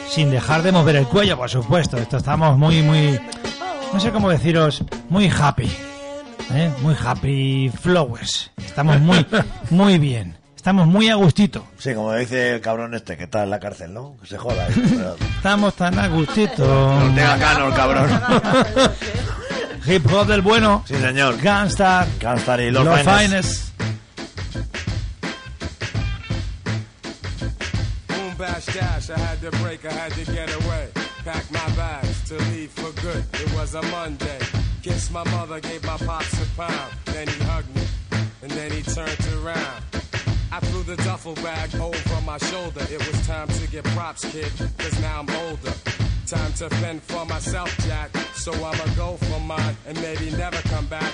sin 0.10 0.30
dejar 0.30 0.62
de 0.62 0.72
mover 0.72 0.98
el 0.98 1.08
cuello, 1.08 1.38
por 1.38 1.50
supuesto. 1.50 1.98
Esto 1.98 2.18
estamos 2.18 2.58
muy, 2.58 2.82
muy, 2.82 3.20
no 3.94 4.00
sé 4.00 4.12
cómo 4.12 4.30
deciros, 4.30 4.84
muy 5.10 5.30
happy. 5.30 5.72
¿eh? 6.52 6.72
Muy 6.82 6.96
happy 7.02 7.72
flowers. 7.82 8.52
Estamos 8.58 9.00
muy, 9.00 9.26
muy 9.70 9.98
bien. 9.98 10.38
Estamos 10.56 10.88
muy 10.88 11.10
a 11.10 11.16
gustito. 11.16 11.66
Sí, 11.78 11.94
como 11.94 12.14
dice 12.14 12.56
el 12.56 12.62
cabrón 12.62 12.94
este 12.94 13.18
que 13.18 13.24
está 13.24 13.44
en 13.44 13.50
la 13.50 13.60
cárcel, 13.60 13.94
¿no? 13.94 14.16
Que 14.22 14.28
se 14.28 14.38
joda. 14.38 14.68
¿eh? 14.68 15.16
Estamos 15.38 15.74
tan 15.76 15.98
a 15.98 16.08
gustito. 16.08 16.66
No 16.66 17.16
tenga 17.16 17.38
cano 17.38 17.68
el 17.68 17.74
cabrón. 17.74 18.10
Hip 19.86 20.06
hop 20.14 20.28
del 20.28 20.42
bueno. 20.42 20.84
Sí, 20.88 20.96
señor. 20.96 21.36
Gunstar. 21.42 22.08
Gunstar 22.22 22.62
y 22.62 22.72
Lord 22.72 22.86
Lord 22.86 23.00
Finest. 23.00 23.20
Finest. 23.20 23.73
Boom, 28.66 28.76
bash, 28.76 29.08
dash. 29.08 29.10
I 29.10 29.20
had 29.20 29.42
to 29.42 29.52
break, 29.64 29.86
I 29.86 29.92
had 29.92 30.12
to 30.14 30.32
get 30.32 30.54
away. 30.54 30.90
Pack 31.24 31.50
my 31.52 31.76
bags 31.76 32.28
to 32.30 32.36
leave 32.52 32.72
for 32.72 32.92
good. 33.02 33.24
It 33.34 33.54
was 33.54 33.76
a 33.76 33.82
Monday. 33.84 34.40
Kissed 34.82 35.12
my 35.12 35.24
mother, 35.32 35.60
gave 35.60 35.84
my 35.86 35.98
pops 35.98 36.34
a 36.42 36.46
pound. 36.56 36.94
Then 37.06 37.28
he 37.28 37.44
hugged 37.44 37.76
me, 37.76 37.84
and 38.42 38.52
then 38.52 38.72
he 38.72 38.82
turned 38.82 39.28
around. 39.44 39.84
I 40.52 40.60
threw 40.60 40.84
the 40.84 40.98
duffel 40.98 41.36
bag 41.36 41.74
over 41.76 42.22
my 42.26 42.38
shoulder. 42.38 42.86
It 42.92 43.00
was 43.00 43.26
time 43.26 43.48
to 43.48 43.68
get 43.68 43.84
props, 43.86 44.30
kid, 44.32 44.52
cause 44.78 45.00
now 45.02 45.20
I'm 45.20 45.30
older. 45.30 45.74
Time 46.28 46.54
to 46.54 46.70
fend 46.70 47.02
for 47.04 47.26
myself, 47.26 47.76
Jack. 47.80 48.16
So 48.36 48.54
I'ma 48.54 48.86
go 48.96 49.18
for 49.18 49.40
mine 49.40 49.76
and 49.88 50.00
maybe 50.02 50.32
never 50.32 50.62
come 50.70 50.86
back. 50.88 51.14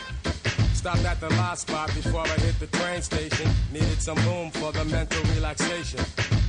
Stopped 0.74 1.06
at 1.06 1.20
the 1.20 1.30
last 1.32 1.68
spot 1.68 1.88
before 1.88 2.22
I 2.22 2.38
hit 2.40 2.60
the 2.60 2.68
train 2.78 3.02
station. 3.02 3.50
Needed 3.72 4.02
some 4.02 4.18
room 4.28 4.52
for 4.52 4.72
the 4.72 4.86
mental 4.86 5.24
relaxation. 5.36 6.00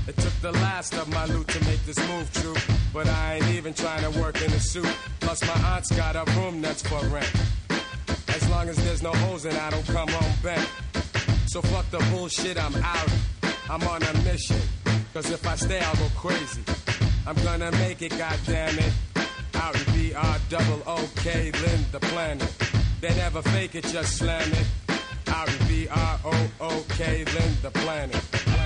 It 0.08 0.16
took 0.16 0.32
the 0.40 0.52
last 0.52 0.94
of 0.94 1.08
my 1.08 1.24
loot 1.26 1.48
to 1.48 1.64
make 1.64 1.84
this 1.84 1.98
move 2.08 2.32
true. 2.32 2.56
But 2.92 3.06
I 3.08 3.36
ain't 3.36 3.50
even 3.56 3.74
trying 3.74 4.10
to 4.10 4.20
work 4.20 4.40
in 4.42 4.50
a 4.52 4.60
suit. 4.60 4.94
Plus 5.20 5.42
my 5.42 5.68
aunt's 5.70 5.90
got 5.96 6.16
a 6.16 6.24
room 6.38 6.60
that's 6.60 6.82
for 6.82 7.04
rent. 7.06 7.30
As 8.28 8.48
long 8.50 8.68
as 8.68 8.76
there's 8.84 9.02
no 9.02 9.12
holes 9.12 9.44
and 9.44 9.56
I 9.56 9.70
don't 9.70 9.86
come 9.86 10.08
home 10.08 10.32
bent. 10.42 10.68
So 11.46 11.60
fuck 11.62 11.88
the 11.90 11.98
bullshit, 12.10 12.58
I'm 12.58 12.74
out. 12.76 13.10
I'm 13.68 13.82
on 13.84 14.02
a 14.02 14.12
mission. 14.24 14.60
Cause 15.14 15.30
if 15.30 15.46
I 15.46 15.56
stay, 15.56 15.80
I'll 15.80 15.96
go 15.96 16.08
crazy. 16.16 16.62
I'm 17.26 17.36
gonna 17.44 17.70
make 17.72 18.02
it, 18.02 18.12
goddammit. 18.12 18.92
Out 19.54 19.76
in 19.76 19.84
BR 19.92 20.38
double 20.48 20.82
OK, 20.86 21.52
Lynn 21.52 21.84
the 21.92 22.00
planet. 22.00 22.52
They 23.00 23.14
never 23.16 23.42
fake 23.42 23.74
it, 23.74 23.84
just 23.84 24.16
slam 24.16 24.52
it. 24.52 24.66
Out 25.28 25.48
in 25.48 25.86
BR 25.86 26.28
O 26.28 26.84
Lynn 26.98 27.56
the 27.62 27.70
planet. 27.72 28.59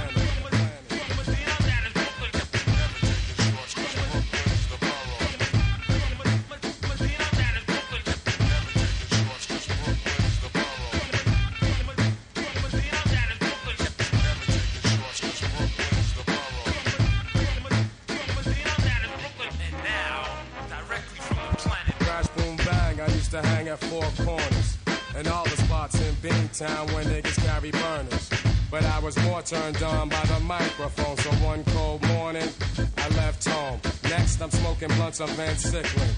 To 23.34 23.42
hang 23.48 23.66
at 23.66 23.80
four 23.80 24.04
corners. 24.24 24.78
And 25.16 25.26
all 25.26 25.42
the 25.44 25.56
spots 25.56 26.00
in 26.00 26.14
Beantown 26.16 26.92
where 26.94 27.04
niggas 27.04 27.44
carry 27.44 27.72
burners. 27.72 28.30
But 28.70 28.84
I 28.84 29.00
was 29.00 29.16
more 29.24 29.42
turned 29.42 29.82
on 29.82 30.08
by 30.08 30.24
the 30.26 30.38
microphone. 30.40 31.16
So 31.16 31.30
one 31.44 31.64
cold 31.74 32.06
morning, 32.06 32.48
I 32.96 33.08
left 33.16 33.44
home. 33.48 33.80
Next, 34.04 34.40
I'm 34.40 34.50
smoking 34.50 34.88
blunts 34.90 35.20
of 35.20 35.30
Van 35.30 35.56
Sickling. 35.56 36.14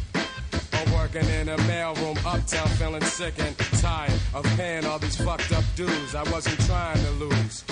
Or 0.75 0.95
working 0.95 1.27
in 1.41 1.49
a 1.49 1.57
mailroom 1.69 2.19
uptown 2.27 2.69
feeling 2.77 3.05
sick 3.05 3.35
and 3.39 3.57
tired 3.81 4.13
of 4.35 4.45
paying 4.57 4.85
all 4.85 4.99
these 4.99 5.17
fucked 5.17 5.53
up 5.53 5.65
dues. 5.75 6.15
I 6.15 6.23
wasn't 6.31 6.61
trying 6.67 7.03
to 7.03 7.11
lose. 7.13 7.65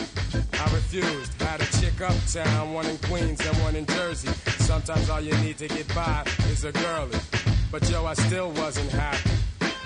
I 0.54 0.64
refused. 0.72 1.42
Had 1.42 1.60
a 1.60 1.66
chick 1.80 2.00
uptown, 2.00 2.72
one 2.72 2.86
in 2.86 2.96
Queens 2.98 3.44
and 3.44 3.56
one 3.58 3.76
in 3.76 3.84
Jersey. 3.84 4.28
Sometimes 4.64 5.10
all 5.10 5.20
you 5.20 5.36
need 5.38 5.58
to 5.58 5.68
get 5.68 5.94
by 5.94 6.24
is 6.48 6.64
a 6.64 6.72
girlie. 6.72 7.53
But 7.74 7.90
yo, 7.90 8.06
I 8.06 8.14
still 8.14 8.52
wasn't 8.52 8.88
happy. 8.92 9.30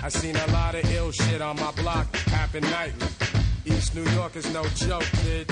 I 0.03 0.09
seen 0.09 0.35
a 0.35 0.45
lot 0.51 0.75
of 0.75 0.85
ill 0.93 1.11
shit 1.11 1.41
on 1.41 1.55
my 1.55 1.71
block 1.71 2.15
happen 2.17 2.61
nightly. 2.61 3.07
East 3.65 3.95
New 3.95 4.07
York 4.11 4.35
is 4.35 4.53
no 4.53 4.63
joke, 4.75 5.09
kid. 5.23 5.49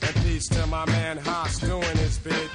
And 0.00 0.14
peace 0.24 0.48
to 0.48 0.66
my 0.68 0.86
man 0.86 1.18
Haas 1.18 1.58
doing 1.58 1.96
his 1.98 2.16
bid. 2.16 2.48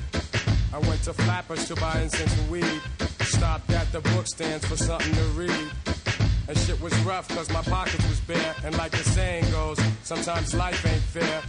I 0.74 0.80
went 0.80 1.04
to 1.04 1.14
Flappers 1.14 1.68
to 1.68 1.76
buy 1.76 2.02
incense 2.02 2.36
and 2.40 2.50
weed. 2.50 2.82
Stopped 3.20 3.70
at 3.70 3.92
the 3.92 4.02
book 4.02 4.26
stands 4.26 4.66
for 4.66 4.78
something 4.78 5.14
to 5.14 5.24
read. 5.38 5.70
And 6.48 6.58
shit 6.58 6.82
was 6.82 6.98
rough 7.02 7.28
cause 7.30 7.52
my 7.52 7.62
pockets 7.62 8.10
was 8.10 8.20
bare. 8.22 8.56
And 8.66 8.76
like 8.80 8.94
the 8.94 9.04
saying 9.04 9.52
goes, 9.52 9.80
sometimes 10.02 10.56
life 10.56 10.84
ain't 10.88 11.04
fair. 11.04 11.44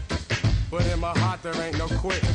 But 0.70 0.86
in 0.89 1.00
my 1.00 1.18
heart 1.18 1.42
there 1.42 1.55
ain't 1.55 1.78
no 1.78 1.89
quitting. 1.89 2.28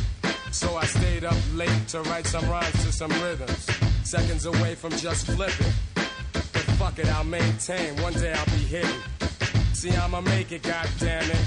So 0.55 0.77
I 0.77 0.85
stayed 0.85 1.25
up 1.25 1.35
late 1.53 1.85
to 1.89 2.01
write 2.03 2.25
some 2.25 2.49
rhymes 2.49 2.71
to 2.85 2.91
some 2.93 3.11
rhythms. 3.21 3.67
Seconds 4.05 4.45
away 4.45 4.73
from 4.73 4.91
just 4.91 5.25
flipping. 5.25 5.73
But 5.93 6.65
fuck 6.79 6.97
it, 6.97 7.07
I'll 7.09 7.25
maintain. 7.25 8.01
One 8.01 8.13
day 8.13 8.31
I'll 8.31 8.45
be 8.45 8.63
hitting. 8.63 9.01
See, 9.73 9.91
I'ma 9.91 10.21
make 10.21 10.53
it, 10.53 10.61
goddammit. 10.61 11.43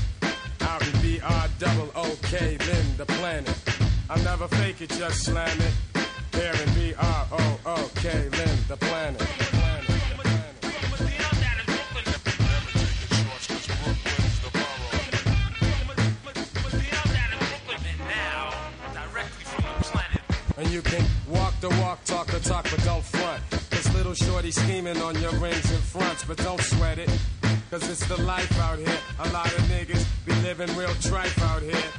Out 0.61 0.87
in 0.87 0.93
BR 1.01 1.49
double 1.59 1.91
OK, 1.97 2.59
then 2.59 2.85
the 2.99 3.07
planet. 3.07 3.59
I'll 4.11 4.23
never 4.25 4.47
fake 4.47 4.83
it, 4.83 4.91
just 4.91 5.25
slam 5.25 5.59
it. 5.59 5.75
Here 6.35 6.53
in 6.53 6.69
BR 6.75 7.23
O 7.33 7.61
OK, 7.65 8.29
the 8.69 8.77
walk, 21.29 21.61
the 21.61 21.69
walk, 21.81 22.03
talk 22.05 22.27
the 22.27 22.41
talk, 22.41 22.67
but 22.71 22.83
don't 22.85 23.05
front. 23.05 23.43
Cause 23.71 23.95
little 23.95 24.15
shorty 24.15 24.51
scheming 24.51 25.01
on 25.03 25.21
your 25.21 25.33
rings 25.33 25.71
and 25.71 25.83
fronts, 25.83 26.25
but 26.25 26.37
don't 26.39 26.61
sweat 26.61 26.99
it. 26.99 27.11
Cause 27.71 27.89
it's 27.89 28.07
the 28.07 28.21
life 28.23 28.59
out 28.61 28.79
here. 28.79 28.99
A 29.21 29.29
lot 29.31 29.47
of 29.47 29.61
niggas 29.65 30.05
be 30.25 30.33
living 30.43 30.75
real 30.77 30.95
trife 31.01 31.41
out 31.43 31.63
here. 31.63 31.93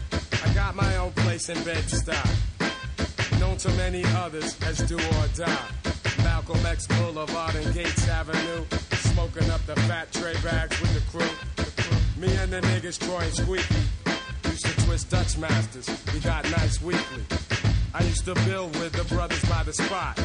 I 0.45 0.53
got 0.53 0.75
my 0.75 0.97
own 0.97 1.11
place 1.11 1.49
in 1.49 1.63
Bed-Stuy. 1.63 3.39
Known 3.39 3.57
to 3.57 3.69
many 3.71 4.03
others 4.17 4.57
as 4.63 4.79
do 4.79 4.97
or 4.97 5.27
die. 5.35 5.67
Malcolm 6.23 6.65
X 6.65 6.88
Boulevard 6.88 7.55
and 7.55 7.73
Gates 7.73 8.07
Avenue. 8.09 8.65
Smoking 8.91 9.49
up 9.51 9.65
the 9.65 9.75
fat 9.88 10.11
tray 10.11 10.33
bags 10.43 10.79
with 10.81 10.93
the 10.93 11.11
crew. 11.11 11.35
The 11.55 11.81
crew. 11.81 12.21
Me 12.21 12.35
and 12.38 12.51
the 12.51 12.61
niggas 12.61 12.99
Troy 12.99 13.21
and 13.21 13.33
Squeaky 13.33 13.75
used 14.45 14.65
to 14.65 14.85
twist 14.85 15.09
Dutch 15.09 15.38
masters. 15.38 15.88
We 16.13 16.19
got 16.19 16.43
nice 16.51 16.81
weekly. 16.81 17.23
I 17.93 18.03
used 18.03 18.26
to 18.26 18.35
build 18.45 18.76
with 18.77 18.93
the 18.93 19.03
brothers 19.16 19.43
by 19.45 19.64
the 19.64 19.74
spot. 19.74 20.16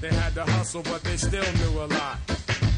They 0.00 0.08
had 0.08 0.34
to 0.34 0.44
hustle, 0.44 0.82
but 0.82 1.02
they 1.04 1.16
still 1.16 1.44
knew 1.58 1.80
a 1.80 1.86
lot. 1.86 2.18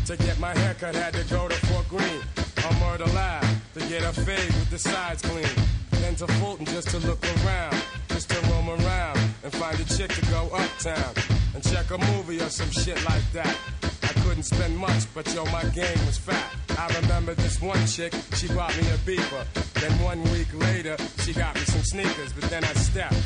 To 0.06 0.16
get 0.16 0.38
my 0.38 0.56
haircut, 0.58 0.94
had 0.94 1.14
to 1.14 1.24
go 1.24 1.48
to 1.48 1.54
Fort 1.66 1.88
Greene 1.88 2.22
or 2.64 2.74
Murder 2.80 3.06
Lab 3.06 3.44
to 3.74 3.80
get 3.88 4.02
a 4.02 4.12
fade 4.12 4.52
with 4.54 4.70
the 4.70 4.78
sides 4.78 5.22
clean. 5.22 5.48
Then 5.90 6.14
to 6.16 6.26
Fulton 6.34 6.66
just 6.66 6.90
to 6.90 6.98
look 6.98 7.24
around, 7.24 7.82
just 8.08 8.30
to 8.30 8.40
roam 8.50 8.68
around 8.68 9.18
and 9.42 9.52
find 9.52 9.80
a 9.80 9.84
chick 9.84 10.12
to 10.12 10.26
go 10.26 10.48
uptown 10.52 11.14
and 11.54 11.64
check 11.64 11.90
a 11.90 11.98
movie 11.98 12.40
or 12.40 12.50
some 12.50 12.70
shit 12.70 13.02
like 13.06 13.24
that. 13.32 13.56
I 14.02 14.12
couldn't 14.20 14.44
spend 14.44 14.76
much, 14.76 15.12
but 15.14 15.32
yo, 15.34 15.44
my 15.46 15.64
game 15.64 15.98
was 16.06 16.18
fat. 16.18 16.54
I 16.78 16.86
remember 17.00 17.34
this 17.34 17.60
one 17.60 17.84
chick, 17.86 18.12
she 18.34 18.48
bought 18.48 18.76
me 18.76 18.86
a 18.88 18.98
beeper. 18.98 19.44
Then 19.80 19.92
one 20.02 20.22
week 20.24 20.52
later, 20.52 20.96
she 21.22 21.32
got 21.32 21.54
me 21.54 21.62
some 21.62 21.82
sneakers, 21.82 22.32
but 22.32 22.50
then 22.50 22.62
I 22.64 22.72
stepped. 22.74 23.16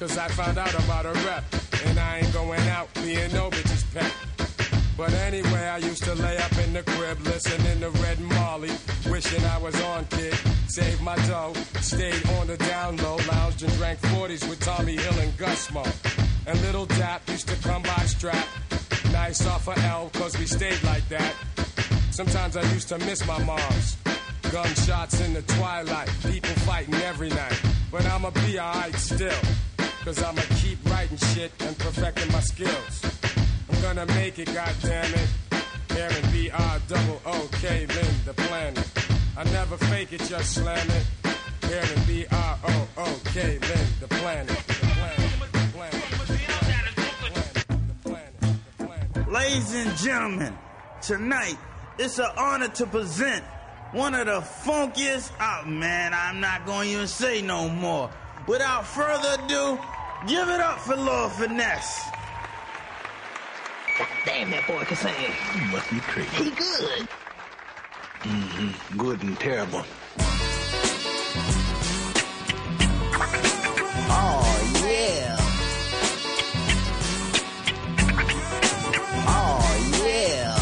Cause 0.00 0.16
I 0.16 0.28
found 0.28 0.56
out 0.56 0.72
about 0.82 1.04
a 1.04 1.12
rep, 1.26 1.44
and 1.84 2.00
I 2.00 2.20
ain't 2.20 2.32
going 2.32 2.66
out 2.68 2.88
being 2.94 3.30
no 3.34 3.50
bitch's 3.50 3.84
pet. 3.92 4.10
But 4.96 5.12
anyway, 5.12 5.68
I 5.68 5.76
used 5.76 6.02
to 6.04 6.14
lay 6.14 6.38
up 6.38 6.56
in 6.56 6.72
the 6.72 6.82
crib, 6.82 7.20
listening 7.20 7.80
to 7.80 7.90
Red 7.90 8.18
Molly. 8.18 8.70
wishing 9.10 9.44
I 9.44 9.58
was 9.58 9.78
on 9.82 10.06
kid. 10.06 10.32
Saved 10.68 11.02
my 11.02 11.16
dough, 11.26 11.52
stayed 11.82 12.26
on 12.38 12.46
the 12.46 12.56
down 12.56 12.96
low, 12.96 13.18
lounged 13.28 13.62
and 13.62 13.72
drank 13.74 14.00
40s 14.00 14.48
with 14.48 14.58
Tommy 14.60 14.96
Hill 14.96 15.18
and 15.18 15.32
Gusmo. 15.36 15.84
And 16.46 16.58
Little 16.62 16.86
Dap 16.86 17.20
used 17.28 17.48
to 17.48 17.56
come 17.56 17.82
by 17.82 18.02
strap, 18.06 18.46
nice 19.12 19.46
off 19.46 19.68
of 19.68 19.76
L, 19.84 20.08
cause 20.14 20.38
we 20.38 20.46
stayed 20.46 20.82
like 20.82 21.06
that. 21.10 21.34
Sometimes 22.10 22.56
I 22.56 22.62
used 22.72 22.88
to 22.88 22.98
miss 23.00 23.26
my 23.26 23.38
moms. 23.44 23.98
Gunshots 24.50 25.20
in 25.20 25.34
the 25.34 25.42
twilight, 25.42 26.08
people 26.22 26.54
fighting 26.64 26.94
every 26.94 27.28
night. 27.28 27.60
But 27.90 28.06
I'ma 28.06 28.30
be 28.30 28.58
alright 28.58 28.94
still, 28.94 29.42
cause 30.04 30.22
I'ma 30.22 30.42
keep 30.56 30.78
writing 30.90 31.16
shit 31.18 31.52
and 31.60 31.76
perfecting 31.78 32.30
my 32.32 32.40
skills. 32.40 33.04
I'm 33.70 33.80
gonna 33.82 34.06
make 34.14 34.38
it, 34.38 34.48
goddammit. 34.48 35.28
Aaron 35.96 36.30
B 36.32 36.50
R 36.50 36.80
double 36.88 37.20
O 37.26 37.48
K 37.52 37.86
Lynn 37.86 38.14
the 38.24 38.32
planet. 38.34 38.90
I 39.36 39.44
never 39.44 39.76
fake 39.76 40.12
it, 40.12 40.22
just 40.22 40.54
slam 40.54 40.88
it. 40.90 41.06
Aaron 41.70 42.02
B 42.06 42.26
R 42.30 42.58
O 42.64 42.88
O 42.98 43.20
K 43.26 43.58
Lynn 43.58 43.86
the 44.00 44.08
planet. 44.08 44.48
The 44.48 44.88
planet. 44.88 45.26
Ladies 49.30 49.74
and 49.74 49.96
gentlemen, 49.98 50.58
tonight 51.02 51.56
it's 51.98 52.18
an 52.18 52.30
honor 52.36 52.68
to 52.68 52.86
present 52.86 53.44
one 53.92 54.14
of 54.14 54.26
the 54.26 54.40
funkiest. 54.40 55.30
Oh 55.40 55.64
man, 55.66 56.12
I'm 56.14 56.40
not 56.40 56.66
going 56.66 56.88
to 56.88 56.94
even 56.94 57.06
say 57.06 57.42
no 57.42 57.68
more. 57.68 58.10
Without 58.50 58.84
further 58.84 59.36
ado, 59.44 59.78
give 60.26 60.48
it 60.48 60.58
up 60.58 60.80
for 60.80 60.96
Lord 60.96 61.30
Finesse. 61.30 62.00
Damn, 64.26 64.50
that 64.50 64.66
boy 64.66 64.82
can 64.86 64.96
sing. 64.96 65.14
You 65.54 65.66
must 65.70 65.88
be 65.88 66.00
crazy. 66.00 66.42
He 66.42 66.50
good. 66.50 67.08
Mm-hmm. 68.22 68.98
Good 68.98 69.22
and 69.22 69.38
terrible. 69.38 69.84
Oh, 74.10 74.42
yeah. 74.84 75.36
Oh, 79.28 80.02
yeah. 80.04 80.59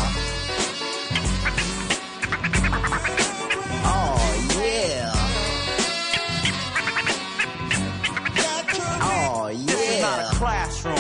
Not 10.09 10.33
a 10.33 10.37
classroom. 10.37 10.97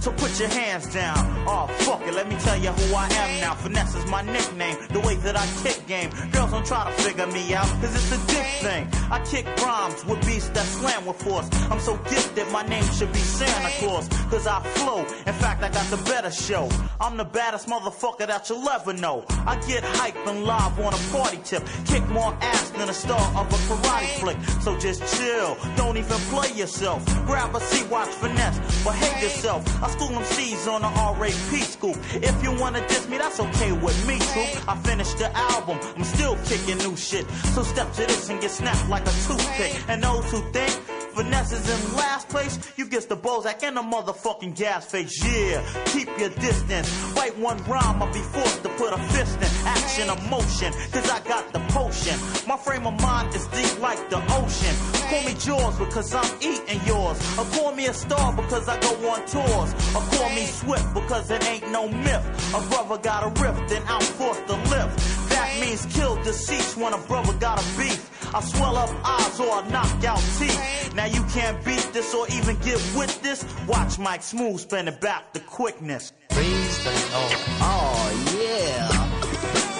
So 0.00 0.11
put 0.22 0.38
your 0.38 0.48
hands 0.50 0.86
down. 0.94 1.18
Oh, 1.48 1.66
fuck 1.80 2.00
it, 2.06 2.14
let 2.14 2.28
me 2.28 2.36
tell 2.36 2.56
you 2.56 2.70
who 2.70 2.94
I 2.94 3.08
am 3.08 3.40
now. 3.40 3.54
Finesse 3.54 3.96
is 3.96 4.06
my 4.08 4.22
nickname, 4.22 4.76
the 4.90 5.00
way 5.00 5.16
that 5.16 5.36
I 5.36 5.44
kick 5.64 5.84
game. 5.88 6.10
Girls 6.30 6.52
don't 6.52 6.64
try 6.64 6.84
to 6.88 6.92
figure 7.02 7.26
me 7.26 7.52
out, 7.54 7.66
cause 7.80 7.92
it's 7.92 8.12
a 8.12 8.26
dick 8.28 8.46
thing. 8.62 8.86
I 9.10 9.18
kick 9.24 9.46
rhymes 9.64 10.04
with 10.06 10.24
beats 10.24 10.48
that 10.50 10.64
slam 10.64 11.06
with 11.06 11.20
force. 11.20 11.48
I'm 11.70 11.80
so 11.80 11.96
gifted, 12.08 12.48
my 12.52 12.62
name 12.62 12.84
should 12.96 13.12
be 13.12 13.18
Santa 13.18 13.70
Claus, 13.80 14.08
cause 14.30 14.46
I 14.46 14.60
flow. 14.78 15.00
In 15.00 15.34
fact, 15.42 15.64
I 15.64 15.68
got 15.70 15.86
the 15.90 16.00
better 16.08 16.30
show. 16.30 16.68
I'm 17.00 17.16
the 17.16 17.24
baddest 17.24 17.66
motherfucker 17.66 18.28
that 18.28 18.48
you'll 18.48 18.68
ever 18.68 18.92
know. 18.92 19.24
I 19.44 19.56
get 19.66 19.82
hyped 19.82 20.24
and 20.30 20.44
live 20.44 20.78
on 20.78 20.94
a 20.94 21.02
party 21.10 21.40
tip. 21.42 21.64
Kick 21.86 22.06
more 22.10 22.32
ass 22.40 22.70
than 22.70 22.88
a 22.88 22.94
star 22.94 23.26
of 23.40 23.52
a 23.52 23.58
karate 23.66 24.20
flick. 24.20 24.36
So 24.62 24.78
just 24.78 25.00
chill, 25.16 25.56
don't 25.76 25.96
even 25.96 26.18
play 26.30 26.52
yourself. 26.52 27.04
Grab 27.26 27.56
a 27.56 27.60
seat, 27.60 27.90
watch 27.90 28.10
finesse, 28.10 28.58
behave 28.84 29.20
yourself. 29.20 29.66
I 29.82 29.90
school 29.90 30.11
them 30.14 30.24
C's 30.24 30.66
on 30.66 30.82
the 30.82 30.88
RAP 30.88 31.62
school. 31.62 31.96
If 32.14 32.42
you 32.42 32.52
wanna 32.60 32.86
diss 32.88 33.08
me, 33.08 33.18
that's 33.18 33.40
okay 33.40 33.72
with 33.72 34.06
me 34.06 34.18
too. 34.18 34.60
I 34.68 34.76
finished 34.82 35.18
the 35.18 35.30
album, 35.36 35.78
I'm 35.96 36.04
still 36.04 36.36
kicking 36.44 36.78
new 36.78 36.96
shit. 36.96 37.28
So 37.54 37.62
step 37.62 37.92
to 37.92 38.02
this 38.02 38.28
and 38.30 38.40
get 38.40 38.50
snapped 38.50 38.88
like 38.88 39.02
a 39.02 39.14
toothpick. 39.26 39.72
And 39.88 40.02
those 40.02 40.30
who 40.30 40.40
think 40.52 40.72
Finesse 41.14 41.52
is 41.52 41.68
in 41.68 41.96
last 41.96 42.28
place. 42.28 42.58
You 42.76 42.86
get 42.86 43.08
the 43.08 43.16
Bozak 43.16 43.62
and 43.62 43.76
the 43.76 43.82
motherfucking 43.82 44.56
gas 44.56 44.86
face. 44.86 45.22
Yeah, 45.22 45.62
keep 45.86 46.08
your 46.18 46.30
distance. 46.30 46.88
Write 47.14 47.36
one 47.38 47.58
rhyme, 47.64 48.02
I'll 48.02 48.12
be 48.12 48.20
forced 48.20 48.62
to 48.62 48.68
put 48.70 48.92
a 48.92 48.98
fist 49.12 49.36
in 49.36 49.66
action, 49.66 50.08
emotion. 50.08 50.72
Cause 50.92 51.08
I 51.10 51.20
got 51.28 51.52
the 51.52 51.60
potion. 51.72 52.18
My 52.48 52.56
frame 52.56 52.86
of 52.86 53.00
mind 53.00 53.34
is 53.34 53.46
deep 53.48 53.80
like 53.80 54.08
the 54.08 54.20
ocean. 54.40 54.74
Call 55.08 55.22
me 55.24 55.34
Jaws 55.34 55.78
because 55.78 56.14
I'm 56.14 56.30
eating 56.40 56.80
yours. 56.86 57.18
Or 57.38 57.44
call 57.56 57.74
me 57.74 57.86
a 57.86 57.94
star 57.94 58.32
because 58.34 58.68
I 58.68 58.80
go 58.80 58.92
on 59.10 59.20
tours. 59.26 59.74
Or 59.94 60.02
call 60.16 60.30
me 60.30 60.46
Swift 60.46 60.94
because 60.94 61.30
it 61.30 61.46
ain't 61.46 61.70
no 61.70 61.88
myth. 61.88 62.54
A 62.54 62.60
brother 62.70 62.98
got 63.02 63.24
a 63.24 63.42
rift 63.42 63.70
and 63.72 63.84
I'm 63.88 64.02
forced 64.02 64.46
to 64.46 64.54
lift. 64.70 65.21
That 65.34 65.58
means 65.60 65.86
kill 65.86 66.16
deceased 66.22 66.76
when 66.76 66.92
a 66.92 66.98
brother 66.98 67.32
got 67.34 67.58
a 67.60 67.78
beef. 67.78 68.34
I 68.34 68.40
swell 68.40 68.76
up 68.76 68.90
eyes 69.04 69.40
or 69.40 69.50
I 69.50 69.68
knock 69.68 70.04
out 70.04 70.22
teeth. 70.38 70.94
Now 70.94 71.06
you 71.06 71.22
can't 71.34 71.62
beat 71.64 71.88
this 71.92 72.14
or 72.14 72.26
even 72.28 72.56
get 72.58 72.80
with 72.96 73.20
this. 73.22 73.44
Watch 73.66 73.98
Mike 73.98 74.22
Smooth 74.22 74.60
spin 74.60 74.88
it 74.88 75.00
back 75.00 75.32
to 75.34 75.40
quickness. 75.40 76.12
Praise 76.30 76.84
the 76.84 76.90
Lord. 76.90 77.38
Oh, 77.60 78.36
yeah. 78.40 78.88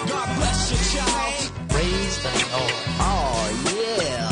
God 0.07 0.35
bless 0.37 0.71
you, 0.71 0.99
child. 0.99 1.69
Praise 1.69 2.23
the 2.23 2.33
Lord. 2.53 2.73
Oh, 2.99 3.39
yeah. 3.77 4.29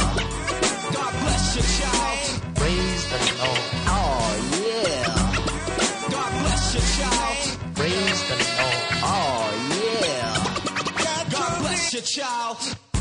God 0.93 1.13
bless 1.21 1.55
you, 1.55 1.63
child. 1.81 2.55
Praise 2.55 3.03
the 3.09 3.17
Lord. 3.43 3.59
Oh, 3.59 3.80
God 11.91 11.99
bless 11.99 12.15
you, 12.15 12.23
child. 12.23 12.57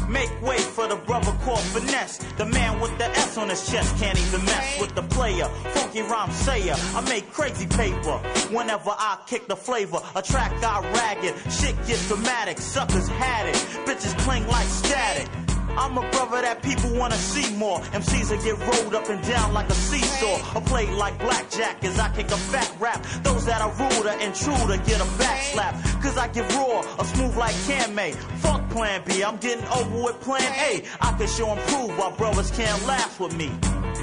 Make 0.09 0.43
way 0.43 0.59
for 0.59 0.89
the 0.89 0.97
brother 0.97 1.33
called 1.44 1.60
Finesse. 1.60 2.19
The 2.36 2.47
man 2.47 2.81
with 2.81 2.97
the 2.99 3.05
S 3.05 3.39
on 3.39 3.49
his 3.49 3.70
chest 3.70 3.97
can't 3.99 4.19
even 4.19 4.44
mess 4.44 4.81
with 4.81 4.94
the 4.94 5.02
player. 5.02 5.44
Funky 5.75 6.02
rhyme 6.02 6.33
sayer. 6.33 6.75
I 6.94 7.01
make 7.09 7.31
crazy 7.33 7.67
paper. 7.67 8.19
Whenever 8.51 8.91
I 8.91 9.19
kick 9.27 9.47
the 9.47 9.57
flavor, 9.57 10.01
a 10.17 10.23
track 10.23 10.60
got 10.60 10.83
ragged. 10.94 11.35
Shit 11.52 11.77
gets 11.86 12.09
dramatic. 12.09 12.59
Suckers 12.59 13.09
had 13.09 13.47
it. 13.47 13.55
Bitches 13.86 14.19
cling 14.19 14.47
like 14.49 14.67
static. 14.67 15.50
I'm 15.77 15.97
a 15.99 16.11
brother 16.11 16.43
that 16.43 16.63
people 16.63 16.91
wanna 16.97 17.17
see 17.17 17.55
more. 17.57 17.81
MCs 17.93 18.29
that 18.31 18.43
get 18.43 18.59
rolled 18.59 18.95
up 18.95 19.09
and 19.09 19.23
down 19.27 19.53
like 19.53 19.69
a 19.69 19.75
seesaw. 19.75 20.57
Or 20.57 20.63
play 20.63 20.87
like 20.95 21.19
blackjack 21.19 21.85
as 21.85 21.99
I 21.99 22.09
kick 22.15 22.27
a 22.31 22.37
fat 22.37 22.73
rap. 22.79 23.03
Those 23.23 23.47
that 23.47 23.61
are 23.61 23.73
ruder 23.73 24.15
and 24.21 24.35
truer 24.35 24.77
get 24.79 25.01
a 25.01 25.19
back 25.19 25.43
slap. 25.43 25.75
Cause 26.03 26.17
I 26.17 26.29
get 26.29 26.53
raw, 26.55 26.81
a 26.99 27.05
smooth 27.05 27.37
like 27.37 27.55
Can 27.67 27.95
May. 27.95 28.13
Fuck 28.43 28.69
plan 28.71 29.03
B, 29.07 29.23
I'm 29.23 29.37
getting 29.37 29.67
over 29.67 30.03
with 30.03 30.21
plan 30.21 30.43
A. 30.43 30.85
I 31.01 31.13
can 31.13 31.29
show 31.29 31.51
and 31.51 31.61
prove 31.69 31.97
why 31.99 32.11
brothers 32.17 32.51
can't 32.51 32.87
laugh 32.87 33.21
with 33.21 33.37
me. 33.37 33.51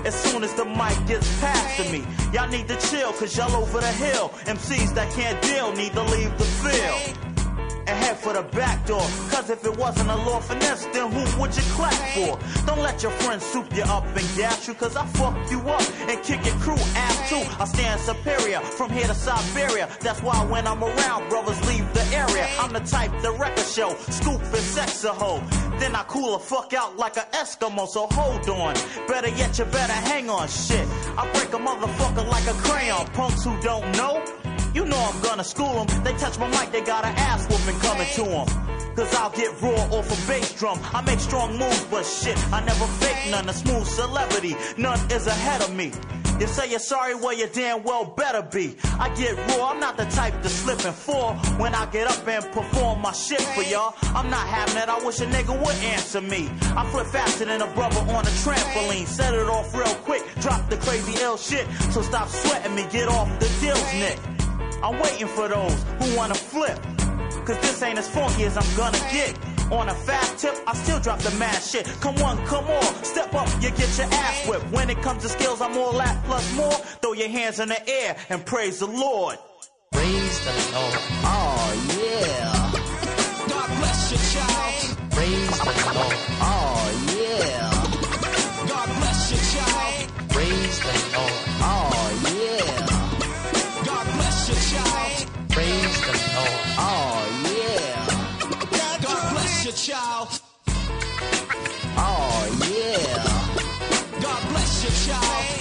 As 0.06 0.16
soon 0.16 0.44
as 0.44 0.54
the 0.54 0.66
mic 0.66 0.96
gets 1.08 1.28
past 1.40 1.78
to 1.78 1.92
me, 1.92 2.06
y'all 2.34 2.48
need 2.50 2.68
to 2.68 2.78
chill, 2.90 3.12
cause 3.14 3.36
y'all 3.36 3.56
over 3.56 3.80
the 3.80 3.92
hill. 3.94 4.30
MCs 4.46 4.94
that 4.96 5.12
can't 5.14 5.42
deal 5.42 5.74
need 5.74 5.94
to 5.94 6.04
leave 6.04 6.38
the 6.38 6.44
field. 6.44 7.27
And 7.88 7.98
head 8.04 8.18
for 8.18 8.34
the 8.34 8.44
back 8.56 8.86
door. 8.86 9.08
Cause 9.32 9.50
if 9.50 9.66
it 9.66 9.76
wasn't 9.78 10.10
a 10.10 10.16
law 10.16 10.40
finesse, 10.40 10.86
then 10.94 11.12
who 11.12 11.24
would 11.40 11.56
you 11.56 11.64
clap 11.74 11.94
for? 12.16 12.38
Don't 12.66 12.80
let 12.80 13.02
your 13.02 13.12
friends 13.12 13.46
soup 13.46 13.74
you 13.76 13.84
up 13.84 14.06
and 14.06 14.28
gas 14.36 14.68
you, 14.68 14.74
cause 14.74 14.96
I 14.96 15.06
fuck 15.08 15.36
you 15.50 15.60
up 15.62 15.82
and 16.10 16.22
kick 16.24 16.46
your 16.46 16.56
crew 16.56 16.82
ass 16.96 17.30
too. 17.30 17.44
I 17.62 17.66
stand 17.66 18.00
superior 18.02 18.60
from 18.60 18.92
here 18.92 19.08
to 19.08 19.14
Siberia. 19.14 19.90
That's 20.02 20.22
why 20.22 20.36
when 20.46 20.68
I'm 20.68 20.84
around, 20.84 21.30
brothers 21.30 21.60
leave 21.68 21.92
the 21.94 22.04
area. 22.16 22.48
I'm 22.60 22.74
the 22.74 22.82
type 22.82 23.12
the 23.22 23.32
record 23.32 23.66
show, 23.66 23.96
scoop 24.10 24.42
and 24.42 24.68
sex 24.76 25.04
a 25.04 25.14
hoe. 25.14 25.42
Then 25.80 25.96
I 25.96 26.04
cool 26.08 26.36
a 26.36 26.40
fuck 26.40 26.74
out 26.74 26.98
like 26.98 27.18
a 27.18 27.26
Eskimo, 27.34 27.88
so 27.88 28.08
hold 28.12 28.48
on. 28.50 28.74
Better 29.08 29.30
yet, 29.30 29.58
you 29.60 29.66
better 29.66 29.94
hang 29.94 30.30
on 30.30 30.48
shit. 30.48 30.88
I 31.18 31.30
break 31.34 31.54
a 31.54 31.58
motherfucker 31.58 32.28
like 32.28 32.48
a 32.48 32.54
crayon. 32.66 33.06
Punks 33.14 33.44
who 33.44 33.60
don't 33.62 33.90
know, 33.96 34.24
you 34.78 34.86
know 34.86 35.12
I'm 35.12 35.20
gonna 35.24 35.44
school 35.44 35.84
them. 35.84 36.04
They 36.04 36.14
touch 36.14 36.38
my 36.38 36.48
mic, 36.50 36.72
they 36.72 36.82
got 36.82 37.04
an 37.04 37.16
ass 37.18 37.48
whooping 37.50 37.80
coming 37.80 38.08
to 38.14 38.24
them. 38.24 38.48
Cause 38.96 39.14
I'll 39.16 39.32
get 39.32 39.60
raw 39.60 39.98
off 39.98 40.06
a 40.06 40.28
bass 40.28 40.54
drum. 40.54 40.80
I 40.94 41.02
make 41.02 41.20
strong 41.20 41.58
moves, 41.58 41.84
but 41.86 42.06
shit, 42.06 42.38
I 42.54 42.64
never 42.64 42.86
fake 43.02 43.32
none. 43.32 43.50
A 43.50 43.54
smooth 43.54 43.88
celebrity, 43.88 44.56
none 44.78 45.00
is 45.12 45.26
ahead 45.26 45.62
of 45.64 45.74
me. 45.74 45.92
You 46.40 46.46
say 46.46 46.70
you're 46.70 46.80
sorry, 46.80 47.16
well, 47.16 47.34
you 47.34 47.48
damn 47.52 47.82
well 47.84 48.06
better 48.06 48.44
be. 48.44 48.78
I 49.00 49.10
get 49.16 49.36
raw, 49.50 49.72
I'm 49.72 49.80
not 49.80 49.98
the 49.98 50.06
type 50.06 50.40
to 50.44 50.50
slip 50.50 50.86
and 50.86 50.94
fall 50.94 51.34
when 51.58 51.74
I 51.74 51.88
get 51.88 52.06
up 52.08 52.28
and 52.28 52.46
perform 52.52 53.02
my 53.02 53.14
shit 53.14 53.42
for 53.42 53.64
y'all. 53.64 53.96
I'm 54.16 54.30
not 54.30 54.46
having 54.46 54.78
it, 54.78 54.90
I 54.90 55.04
wish 55.04 55.20
a 55.22 55.26
nigga 55.26 55.60
would 55.60 55.78
answer 55.96 56.22
me. 56.22 56.52
I 56.76 56.86
flip 56.92 57.08
faster 57.08 57.46
than 57.46 57.64
a 57.64 57.74
brother 57.74 58.02
on 58.12 58.24
a 58.28 58.34
trampoline. 58.46 59.08
Set 59.08 59.34
it 59.34 59.48
off 59.48 59.74
real 59.74 59.96
quick, 60.06 60.22
drop 60.40 60.70
the 60.70 60.78
crazy 60.78 61.16
ill 61.24 61.38
shit. 61.38 61.66
So 61.92 62.04
stop 62.04 62.28
sweating 62.30 62.76
me, 62.76 62.86
get 62.92 63.08
off 63.08 63.28
the 63.40 63.50
deals, 63.60 63.94
Nick. 63.96 64.37
I'm 64.84 65.00
waiting 65.00 65.28
for 65.28 65.48
those 65.48 65.84
who 66.00 66.16
wanna 66.16 66.36
flip. 66.36 66.80
Cause 67.46 67.60
this 67.60 67.82
ain't 67.82 67.98
as 67.98 68.10
funky 68.10 68.44
as 68.44 68.58
I'm 68.58 68.78
gonna 68.78 69.00
get. 69.12 69.38
On 69.72 69.90
a 69.90 69.94
fast 69.94 70.38
tip, 70.40 70.56
I 70.66 70.74
still 70.76 71.00
drop 71.00 71.20
the 71.20 71.32
mad 71.38 71.62
shit. 71.62 71.86
Come 72.00 72.18
on, 72.20 72.38
come 72.46 72.66
on, 72.66 73.04
step 73.04 73.34
up, 73.34 73.50
you 73.62 73.70
get 73.72 73.98
your 73.98 74.08
ass 74.08 74.48
whipped. 74.48 74.66
When 74.72 74.90
it 74.90 75.02
comes 75.02 75.24
to 75.24 75.30
skills, 75.30 75.60
I'm 75.62 75.78
all 75.78 75.94
that 75.94 76.24
plus 76.26 76.56
more. 76.56 76.72
Throw 76.72 77.14
your 77.14 77.30
hands 77.30 77.60
in 77.60 77.70
the 77.70 77.90
air 77.90 78.16
and 78.30 78.46
praise 78.46 78.80
the 78.80 78.88
Lord. 78.88 79.38
Praise 79.92 80.40
the 80.46 80.52
Lord. 80.74 80.94
Oh, 81.24 81.88
yeah. 82.00 82.72
God 83.50 83.68
bless 83.80 84.12
you, 84.12 84.40
child. 84.40 85.12
Praise 85.12 85.60
the 85.60 85.94
Lord. 85.96 86.16
Oh, 86.40 87.02
yeah. 87.02 87.07
Child. 99.88 100.42
Oh, 101.96 102.44
yeah. 102.68 104.22
God 104.22 104.50
bless 104.50 104.84
you, 104.84 105.14
child. 105.14 105.57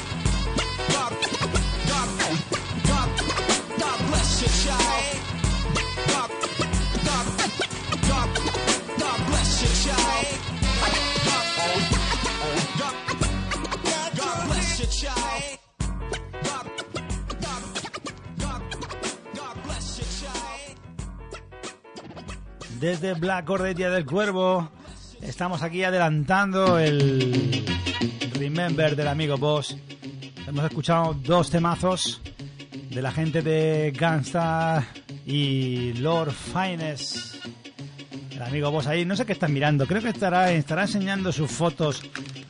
Desde 22.80 23.14
Black 23.14 23.48
Ordetia 23.48 23.88
del 23.88 24.04
Cuervo 24.04 24.70
estamos 25.22 25.62
aquí 25.62 25.82
adelantando 25.82 26.78
el 26.78 27.64
Remember 28.34 28.94
del 28.94 29.08
amigo 29.08 29.38
Boss. 29.38 29.76
Hemos 30.46 30.64
escuchado 30.66 31.14
dos 31.14 31.48
temazos 31.50 32.20
de 32.90 33.00
la 33.00 33.12
gente 33.12 33.40
de 33.40 33.96
Gunstar 33.98 34.84
y 35.24 35.94
Lord 35.94 36.32
Finest. 36.32 37.36
El 38.32 38.42
amigo 38.42 38.70
Boss 38.70 38.86
ahí, 38.88 39.06
no 39.06 39.16
sé 39.16 39.24
qué 39.24 39.32
está 39.32 39.48
mirando, 39.48 39.86
creo 39.86 40.02
que 40.02 40.10
estará, 40.10 40.52
estará 40.52 40.82
enseñando 40.82 41.32
sus 41.32 41.50
fotos. 41.50 42.02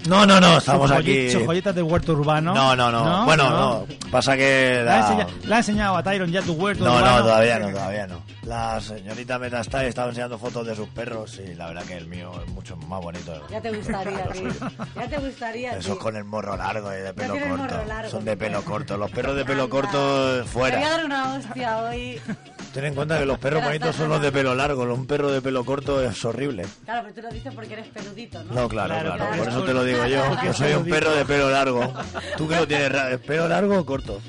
No, 0.06 0.24
no, 0.26 0.40
no, 0.40 0.58
estamos 0.58 0.90
aquí. 0.90 1.30
Sus 1.30 1.42
joyitas 1.44 1.74
de 1.74 1.82
huerto 1.82 2.12
urbano. 2.12 2.54
No, 2.54 2.76
no, 2.76 2.90
no. 2.92 3.24
Bueno, 3.24 3.50
no. 3.50 3.86
Pasa 4.10 4.36
que. 4.36 4.82
¿Le 4.84 4.90
ha, 4.90 5.26
la- 5.44 5.56
ha 5.56 5.58
enseñado 5.58 5.96
a 5.96 6.02
Tyron 6.02 6.30
ya 6.30 6.42
tu 6.42 6.52
huerto 6.54 6.84
No, 6.84 6.96
urbano? 6.96 7.16
no, 7.18 7.22
todavía 7.24 7.58
no, 7.58 7.68
todavía 7.70 8.06
no. 8.06 8.22
La 8.44 8.80
señorita 8.80 9.38
Metastai 9.38 9.86
estaba 9.88 10.08
enseñando 10.08 10.38
fotos 10.38 10.66
de 10.66 10.76
sus 10.76 10.88
perros 10.88 11.40
y 11.44 11.54
la 11.54 11.66
verdad 11.66 11.82
que 11.84 11.96
el 11.96 12.06
mío 12.06 12.30
es 12.46 12.52
mucho 12.52 12.76
más 12.76 13.00
bonito. 13.02 13.32
Ya 13.50 13.60
te 13.60 13.72
gustaría, 13.72 14.24
tío. 14.32 14.48
Ya 14.94 15.08
te 15.08 15.18
gustaría, 15.18 15.70
Esos 15.72 15.84
tío. 15.84 15.98
con 15.98 16.16
el 16.16 16.24
morro 16.24 16.56
largo 16.56 16.92
y 16.92 16.96
de 16.98 17.12
pelo 17.12 17.34
corto. 17.34 17.56
morro 17.56 17.84
largo, 17.86 18.10
Son 18.10 18.24
de 18.24 18.36
pelo 18.36 18.62
corto. 18.62 18.96
Los 18.96 19.10
perros 19.10 19.34
de 19.36 19.44
pelo 19.44 19.68
corto 19.68 19.90
Te 19.90 20.40
voy 20.40 20.40
a 20.40 20.44
fuera. 20.44 20.80
dar 20.80 21.04
una 21.04 21.34
hostia 21.34 21.78
hoy. 21.78 22.20
Ten 22.76 22.84
en 22.84 22.94
cuenta 22.94 23.18
que 23.18 23.24
los 23.24 23.38
perros 23.38 23.64
bonitos 23.64 23.96
son 23.96 24.10
los 24.10 24.20
de 24.20 24.30
pelo 24.30 24.54
largo. 24.54 24.82
Un 24.82 25.06
perro 25.06 25.30
de 25.30 25.40
pelo 25.40 25.64
corto 25.64 26.02
es 26.02 26.22
horrible. 26.26 26.66
Claro, 26.84 27.04
pero 27.04 27.14
tú 27.14 27.22
lo 27.22 27.30
dices 27.30 27.54
porque 27.54 27.72
eres 27.72 27.88
peludito, 27.88 28.44
¿no? 28.44 28.52
No, 28.52 28.68
claro, 28.68 29.00
Claro. 29.00 29.24
Por 29.38 29.48
eso 29.48 29.64
te 29.64 29.72
lo 29.72 29.82
digo 29.82 30.06
yo. 30.06 30.22
Es 30.44 30.56
soy 30.58 30.74
un 30.74 30.84
perro 30.84 31.12
de 31.12 31.24
pelo 31.24 31.48
largo. 31.50 31.90
¿Tú 32.36 32.46
qué 32.46 32.56
lo 32.56 32.68
tienes? 32.68 32.92
¿Pelo 33.20 33.48
largo 33.48 33.78
o 33.78 33.86
corto? 33.86 34.20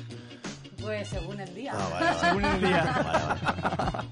Pues 0.80 1.06
según 1.08 1.38
el 1.38 1.54
día. 1.54 1.72
Ah, 1.74 1.88
vale, 1.92 2.06
vale. 2.06 2.20
Según 2.20 2.44
el 2.46 2.60
día. 2.60 3.02
Vale, 3.04 3.24
vale. 3.26 4.08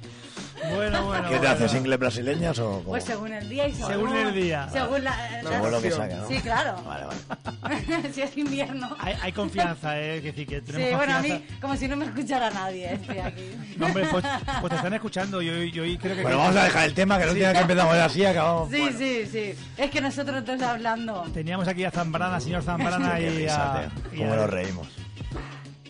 Bueno, 0.74 1.04
bueno. 1.04 1.28
¿Qué 1.28 1.34
te 1.34 1.38
bueno. 1.46 1.54
haces? 1.54 1.74
¿Inglés 1.74 1.98
brasileñas 1.98 2.58
o 2.58 2.70
cómo? 2.70 2.82
Pues 2.84 3.04
según 3.04 3.32
el 3.32 3.48
día 3.48 3.66
y 3.68 3.72
según, 3.74 3.90
Según 3.92 4.16
el 4.16 4.34
día. 4.34 4.68
Según 4.72 5.04
la, 5.04 5.40
la- 5.42 5.50
Según 5.50 5.70
lo 5.70 5.80
que 5.82 5.90
saca, 5.90 6.16
¿no? 6.16 6.28
Sí, 6.28 6.38
claro. 6.40 6.82
Vale, 6.84 7.04
vale. 7.06 8.12
si 8.12 8.22
es 8.22 8.36
invierno. 8.36 8.96
Hay, 9.00 9.14
hay 9.22 9.32
confianza, 9.32 9.98
¿eh? 10.00 10.18
Es 10.18 10.24
decir, 10.24 10.46
que 10.46 10.60
Sí, 10.60 10.72
tenemos 10.72 10.96
bueno, 10.98 11.16
a 11.16 11.20
mí, 11.20 11.44
como 11.60 11.76
si 11.76 11.88
no 11.88 11.96
me 11.96 12.04
escuchara 12.06 12.50
nadie, 12.50 12.92
estoy 12.94 13.18
aquí. 13.18 13.50
No, 13.76 13.86
hombre, 13.86 14.06
pues, 14.10 14.24
pues 14.60 14.70
te 14.70 14.76
están 14.76 14.94
escuchando 14.94 15.42
y 15.42 15.48
hoy, 15.50 15.70
y 15.74 15.80
hoy 15.80 15.98
creo 15.98 16.16
que... 16.16 16.22
Bueno, 16.22 16.38
vamos 16.38 16.56
a 16.56 16.64
dejar 16.64 16.84
el 16.86 16.94
tema, 16.94 17.18
que 17.18 17.26
no 17.26 17.32
Sí. 17.32 17.38
tiene 17.38 17.52
que 17.54 17.60
empezamos 17.60 17.94
así 17.96 18.24
acabamos. 18.24 18.70
Sí, 18.70 18.88
sí, 18.96 19.26
sí. 19.30 19.54
Es 19.76 19.90
que 19.90 20.00
nosotros 20.00 20.44
dos 20.44 20.62
hablando. 20.62 21.22
Teníamos 21.34 21.68
aquí 21.68 21.84
a 21.84 21.90
Zambrana, 21.90 22.40
señor 22.40 22.62
Zambrana, 22.62 23.20
y 23.20 23.46
a, 23.46 23.88
y 24.12 24.18
¿Cómo 24.18 24.34
nos 24.36 24.50
reímos? 24.50 24.88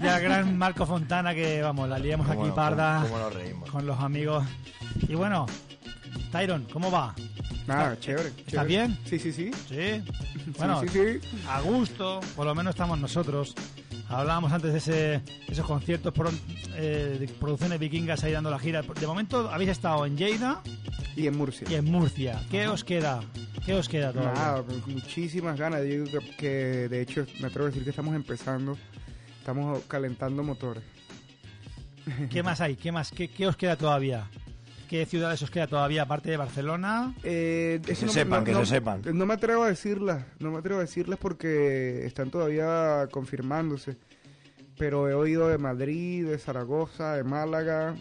Y 0.00 0.06
al 0.06 0.20
gran 0.22 0.56
Marco 0.58 0.86
Fontana, 0.86 1.34
que 1.34 1.62
vamos, 1.62 1.88
la 1.88 1.98
liamos 1.98 2.26
¿Cómo 2.26 2.40
aquí 2.40 2.48
no- 2.50 2.54
parda 2.54 3.02
cómo 3.02 3.18
nos 3.18 3.34
reímos? 3.34 3.70
con 3.70 3.86
los 3.86 3.98
amigos. 4.00 4.44
Y 5.08 5.14
bueno, 5.14 5.46
Tyron, 6.32 6.66
¿cómo 6.72 6.90
va? 6.90 7.14
Nada, 7.66 7.98
chévere. 7.98 8.28
¿Estás 8.28 8.46
chévere. 8.46 8.68
bien? 8.68 8.98
Sí, 9.04 9.18
sí, 9.18 9.32
sí. 9.32 9.50
Sí. 9.68 10.02
Bueno, 10.58 10.80
sí, 10.82 10.88
sí. 10.88 11.20
a 11.48 11.60
gusto, 11.60 12.20
por 12.36 12.46
lo 12.46 12.54
menos 12.54 12.74
estamos 12.74 12.98
nosotros. 12.98 13.54
Hablábamos 14.08 14.52
antes 14.52 14.70
de 14.72 14.78
ese, 14.78 15.22
esos 15.48 15.66
conciertos 15.66 16.12
por, 16.12 16.30
eh, 16.76 17.16
de 17.18 17.26
producciones 17.26 17.78
vikingas 17.80 18.22
ahí 18.22 18.30
dando 18.32 18.50
la 18.50 18.58
gira. 18.60 18.82
De 18.82 19.06
momento 19.06 19.50
habéis 19.50 19.70
estado 19.70 20.06
en 20.06 20.16
Lleida 20.16 20.60
Y 21.16 21.26
en 21.26 21.36
Murcia. 21.36 21.66
y 21.68 21.74
en 21.74 21.86
Murcia. 21.86 22.40
¿Qué 22.48 22.68
os 22.68 22.84
queda? 22.84 23.20
¿Qué 23.64 23.74
os 23.74 23.88
queda 23.88 24.12
todavía? 24.12 24.32
Nada, 24.40 24.64
muchísimas 24.86 25.58
ganas. 25.58 25.80
Yo 25.80 26.04
digo 26.04 26.04
que, 26.06 26.36
que, 26.36 26.48
de 26.88 27.00
hecho 27.02 27.26
me 27.40 27.48
atrevo 27.48 27.66
a 27.66 27.70
decir 27.70 27.82
que 27.82 27.90
estamos 27.90 28.14
empezando, 28.14 28.78
estamos 29.46 29.84
calentando 29.84 30.42
motores. 30.42 30.82
¿Qué 32.30 32.42
más 32.42 32.60
hay? 32.60 32.74
¿Qué 32.74 32.90
más? 32.90 33.12
¿Qué, 33.12 33.28
qué 33.28 33.46
os 33.46 33.56
queda 33.56 33.76
todavía? 33.76 34.28
¿Qué 34.90 35.06
ciudades 35.06 35.40
os 35.42 35.52
queda 35.52 35.68
todavía 35.68 36.02
aparte 36.02 36.30
de 36.32 36.36
Barcelona? 36.36 37.14
Eh, 37.22 37.80
Que 37.86 37.94
se 37.94 38.06
no- 38.06 38.12
sepan, 38.12 38.40
no- 38.40 38.44
que 38.44 38.50
no- 38.52 38.64
se 38.66 38.74
sepan. 38.74 39.02
No 39.14 39.24
me 39.24 39.34
atrevo 39.34 39.62
a 39.62 39.68
decirlas, 39.68 40.24
no 40.40 40.50
me 40.50 40.58
atrevo 40.58 40.80
a 40.80 40.82
decirlas 40.82 41.20
porque 41.20 42.04
están 42.06 42.28
todavía 42.32 43.06
confirmándose. 43.12 43.96
Pero 44.78 45.08
he 45.08 45.14
oído 45.14 45.46
de 45.46 45.58
Madrid, 45.58 46.26
de 46.26 46.38
Zaragoza, 46.38 47.14
de 47.14 47.22
Málaga. 47.22 47.94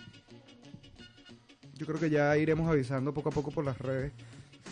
Yo 1.75 1.85
creo 1.85 1.99
que 1.99 2.09
ya 2.09 2.35
iremos 2.37 2.67
avisando 2.71 3.13
poco 3.13 3.29
a 3.29 3.31
poco 3.31 3.51
por 3.51 3.63
las 3.65 3.77
redes. 3.77 4.13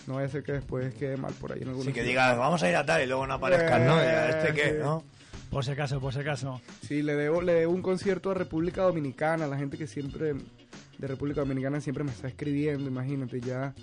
No 0.07 0.15
vaya 0.15 0.25
a 0.25 0.29
ser 0.31 0.41
que 0.41 0.53
después 0.53 0.91
quede 0.95 1.17
mal 1.17 1.33
por 1.33 1.51
ahí 1.51 1.61
en 1.61 1.67
algún 1.69 1.85
Sí, 1.85 1.93
que 1.93 2.01
digas, 2.01 2.35
vamos 2.35 2.63
a 2.63 2.69
ir 2.69 2.75
a 2.75 2.83
tal 2.83 3.03
y 3.03 3.05
luego 3.05 3.27
no 3.27 3.35
aparezcan, 3.35 3.85
¿no? 3.85 3.93
A 3.95 4.29
¿Este 4.29 4.53
qué, 4.55 4.69
sí. 4.71 4.77
no? 4.81 5.03
Por 5.53 5.63
si 5.63 5.71
acaso, 5.71 5.99
por 5.99 6.13
si 6.13 6.19
acaso. 6.19 6.59
Sí, 6.81 7.03
le 7.03 7.15
debo, 7.15 7.41
le 7.41 7.53
debo 7.53 7.73
un 7.73 7.81
concierto 7.81 8.31
a 8.31 8.33
República 8.33 8.81
Dominicana, 8.83 9.47
la 9.47 9.57
gente 9.57 9.77
que 9.77 9.85
siempre 9.87 10.33
de 10.97 11.07
República 11.07 11.41
Dominicana 11.41 11.79
siempre 11.79 12.03
me 12.03 12.11
está 12.11 12.27
escribiendo, 12.27 12.89
imagínate 12.89 13.39
ya. 13.39 13.73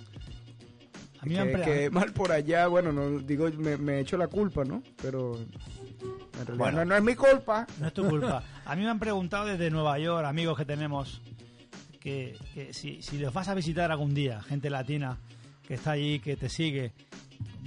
A 1.21 1.27
mí 1.27 1.35
me 1.35 1.41
han 1.41 1.63
que, 1.63 1.91
mal 1.91 2.13
por 2.13 2.33
allá, 2.33 2.67
bueno, 2.67 2.93
no 2.93 3.19
digo, 3.21 3.49
me, 3.59 3.77
me 3.77 4.01
echo 4.01 4.17
la 4.17 4.27
culpa, 4.27 4.65
¿no? 4.65 4.83
Pero 5.03 5.37
en 5.37 6.47
realidad 6.47 6.57
Bueno. 6.57 6.79
no, 6.79 6.85
no 6.87 6.97
es 6.97 7.03
mi 7.03 7.15
culpa. 7.15 7.67
No 7.79 7.87
es 7.87 7.93
tu 7.93 8.09
culpa. 8.09 8.43
A 8.65 8.75
mí 8.75 8.83
me 8.83 8.89
han 8.89 8.99
preguntado 8.99 9.47
desde 9.47 9.71
Nueva 9.71 9.99
York, 9.99 10.27
amigos 10.27 10.57
que 10.57 10.65
tenemos, 10.65 11.21
que, 12.01 12.37
que 12.55 12.73
si, 12.73 13.03
si 13.03 13.19
los 13.19 13.35
vas 13.35 13.49
a 13.49 13.55
visitar 13.55 13.91
algún 13.93 14.15
día, 14.15 14.41
gente 14.43 14.71
latina 14.71 15.19
que 15.69 15.75
está 15.75 15.93
allí, 15.93 16.19
que 16.21 16.37
te 16.37 16.49
sigue 16.49 16.93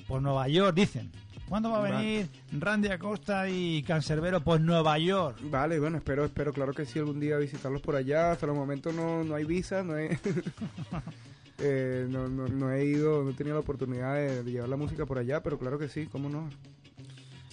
por 0.07 0.21
Nueva 0.21 0.47
York, 0.47 0.75
dicen, 0.75 1.11
¿Cuándo 1.53 1.69
va 1.69 1.85
a 1.85 1.91
venir 1.91 2.27
Randy 2.51 2.87
Acosta 2.87 3.47
y 3.47 3.83
Cancerbero 3.83 4.41
por 4.43 4.59
Nueva 4.59 4.97
York? 4.97 5.37
Vale, 5.51 5.79
bueno, 5.79 5.97
espero, 5.97 6.25
espero, 6.25 6.51
claro 6.51 6.73
que 6.73 6.83
sí, 6.83 6.97
algún 6.97 7.19
día 7.19 7.37
visitarlos 7.37 7.79
por 7.79 7.95
allá. 7.95 8.31
Hasta 8.31 8.47
el 8.47 8.53
momento 8.53 8.91
no, 8.91 9.23
no 9.23 9.35
hay 9.35 9.43
visa, 9.45 9.83
no 9.83 9.95
he, 9.95 10.17
eh, 11.59 12.07
no, 12.09 12.27
no, 12.27 12.47
no 12.47 12.71
he 12.71 12.85
ido, 12.85 13.23
no 13.23 13.29
he 13.29 13.33
tenido 13.33 13.55
la 13.55 13.59
oportunidad 13.59 14.15
de, 14.15 14.41
de 14.43 14.51
llevar 14.51 14.67
la 14.67 14.77
música 14.77 15.05
por 15.05 15.19
allá, 15.19 15.43
pero 15.43 15.59
claro 15.59 15.77
que 15.77 15.89
sí, 15.89 16.07
cómo 16.11 16.27
no. 16.27 16.49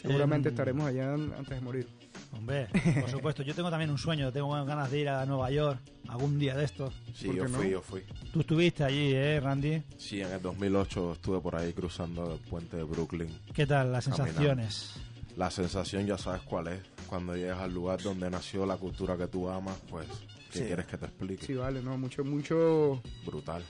Seguramente 0.00 0.48
Em, 0.48 0.54
estaremos 0.54 0.86
allá 0.86 1.12
an- 1.12 1.34
antes 1.36 1.50
de 1.56 1.60
morir. 1.60 1.86
Hombre, 2.32 2.68
por 3.00 3.10
supuesto. 3.10 3.42
Yo 3.42 3.54
tengo 3.54 3.70
también 3.70 3.90
un 3.90 3.98
sueño. 3.98 4.32
Tengo 4.32 4.50
ganas 4.64 4.90
de 4.90 5.00
ir 5.00 5.08
a 5.08 5.26
Nueva 5.26 5.50
York 5.50 5.80
algún 6.08 6.38
día 6.38 6.56
de 6.56 6.64
estos. 6.64 6.94
Sí, 7.14 7.26
¿Por 7.26 7.36
yo 7.36 7.48
fui, 7.48 7.64
no? 7.66 7.70
yo 7.72 7.82
fui. 7.82 8.02
Tú 8.32 8.40
estuviste 8.40 8.84
allí, 8.84 9.12
¿eh, 9.14 9.40
Randy? 9.40 9.82
Sí, 9.98 10.20
en 10.20 10.30
el 10.32 10.40
2008 10.42 11.12
estuve 11.14 11.40
por 11.40 11.56
ahí 11.56 11.72
cruzando 11.72 12.32
el 12.34 12.40
puente 12.40 12.76
de 12.76 12.84
Brooklyn. 12.84 13.28
¿Qué 13.52 13.66
tal 13.66 13.92
las 13.92 14.04
caminando. 14.04 14.26
sensaciones? 14.32 14.92
La 15.36 15.50
sensación 15.50 16.06
ya 16.06 16.18
sabes 16.18 16.42
cuál 16.42 16.68
es. 16.68 16.80
Cuando 17.06 17.36
llegas 17.36 17.58
al 17.58 17.72
lugar 17.74 18.00
donde 18.02 18.30
nació 18.30 18.64
la 18.66 18.76
cultura 18.76 19.16
que 19.16 19.26
tú 19.26 19.48
amas, 19.48 19.76
pues, 19.88 20.06
¿qué 20.52 20.58
Sí. 20.60 20.64
quieres 20.66 20.86
que 20.86 20.96
te 20.98 21.06
explique? 21.06 21.46
Sí, 21.46 21.54
vale, 21.54 21.82
no, 21.82 21.96
mucho, 21.98 22.24
mucho, 22.24 23.00
Brutal. 23.26 23.62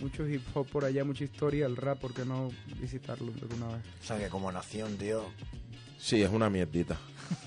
mucho 0.00 0.26
hip 0.28 0.42
hop 0.54 0.66
por 0.68 0.84
allá, 0.84 1.04
mucha 1.04 1.24
historia, 1.24 1.66
el 1.66 1.76
rap, 1.76 1.98
¿por 2.00 2.12
qué 2.12 2.24
no 2.24 2.50
visitarlo 2.80 3.32
alguna 3.40 3.76
vez? 3.76 3.84
O 4.02 4.04
sea, 4.06 4.18
que 4.18 4.28
como 4.28 4.50
nación, 4.52 4.96
tío. 4.98 5.22
Sí, 5.98 6.22
es 6.22 6.30
una 6.30 6.50
mierdita. 6.50 6.98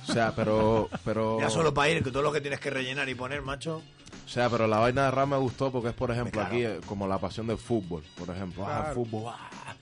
O 0.07 0.11
sea, 0.13 0.33
pero... 0.35 0.89
pero 1.05 1.39
Ya 1.39 1.49
solo 1.49 1.73
para 1.73 1.89
ir, 1.89 2.03
que 2.03 2.11
todo 2.11 2.23
lo 2.23 2.31
que 2.31 2.41
tienes 2.41 2.59
que 2.59 2.69
rellenar 2.69 3.07
y 3.09 3.15
poner, 3.15 3.41
macho. 3.41 3.81
O 4.25 4.29
sea, 4.29 4.49
pero 4.49 4.67
la 4.67 4.79
vaina 4.79 5.05
de 5.05 5.11
rap 5.11 5.27
me 5.29 5.37
gustó 5.37 5.71
porque 5.71 5.89
es, 5.89 5.93
por 5.93 6.11
ejemplo, 6.11 6.33
Claro. 6.41 6.47
aquí 6.47 6.63
eh, 6.63 6.79
como 6.85 7.07
la 7.07 7.17
pasión 7.17 7.47
del 7.47 7.57
fútbol, 7.57 8.03
por 8.17 8.29
ejemplo. 8.35 8.65
Ah, 8.67 8.79
Claro. 8.83 8.93
fútbol, 8.95 9.33
ah. 9.35 9.75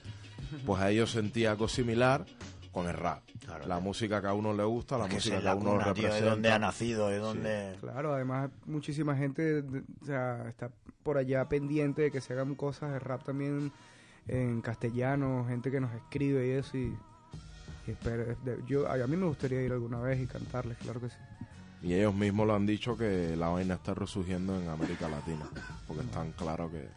Pues 0.64 0.80
ahí 0.80 0.96
yo 0.96 1.06
sentía 1.06 1.50
algo 1.52 1.66
similar 1.68 2.24
con 2.72 2.86
el 2.88 2.94
rap. 2.94 3.22
la 3.66 3.78
música 3.80 4.20
que 4.20 4.26
a 4.26 4.32
uno 4.34 4.52
le 4.52 4.64
gusta, 4.64 4.98
la 4.98 5.04
Es 5.04 5.08
que 5.10 5.14
música 5.16 5.36
es 5.36 5.42
que 5.42 5.48
a 5.48 5.54
uno 5.54 5.70
cuna, 5.72 5.84
tío, 5.84 5.94
representa. 5.94 6.24
de 6.24 6.30
dónde 6.30 6.52
ha 6.52 6.58
nacido, 6.58 7.08
de 7.08 7.18
dónde... 7.18 7.76
Claro, 7.80 8.12
además 8.14 8.50
muchísima 8.66 9.16
gente 9.16 9.62
o 10.02 10.04
sea, 10.04 10.44
está 10.48 10.70
por 11.02 11.16
allá 11.16 11.48
pendiente 11.48 12.02
de 12.02 12.10
que 12.10 12.20
se 12.20 12.32
hagan 12.34 12.54
cosas 12.54 12.92
de 12.92 12.98
rap 12.98 13.22
también 13.24 13.72
en 14.28 14.60
castellano, 14.62 15.46
gente 15.48 15.70
que 15.70 15.80
nos 15.80 15.92
escribe 15.94 16.46
y 16.48 16.50
eso 16.50 16.76
y, 16.76 16.96
y 17.86 17.90
espero- 17.92 18.36
de- 18.44 18.62
yo 18.66 18.88
a, 18.88 18.94
a 18.94 19.06
mí 19.06 19.16
me 19.16 19.26
gustaría 19.26 19.62
ir 19.62 19.72
alguna 19.72 19.98
vez 20.00 20.20
y 20.20 20.26
cantarles, 20.26 20.76
claro 20.78 21.00
que 21.00 21.08
sí. 21.08 21.16
Y 21.82 21.92
ellos 21.94 22.14
mismos 22.14 22.46
lo 22.46 22.54
han 22.54 22.66
dicho 22.66 22.96
que 22.96 23.36
la 23.36 23.48
vaina 23.48 23.74
está 23.74 23.94
resurgiendo 23.94 24.60
en 24.60 24.68
América 24.68 25.08
Latina. 25.08 25.46
Porque 25.86 26.02
están 26.02 26.32
claro 26.32 26.70
que 26.70 26.88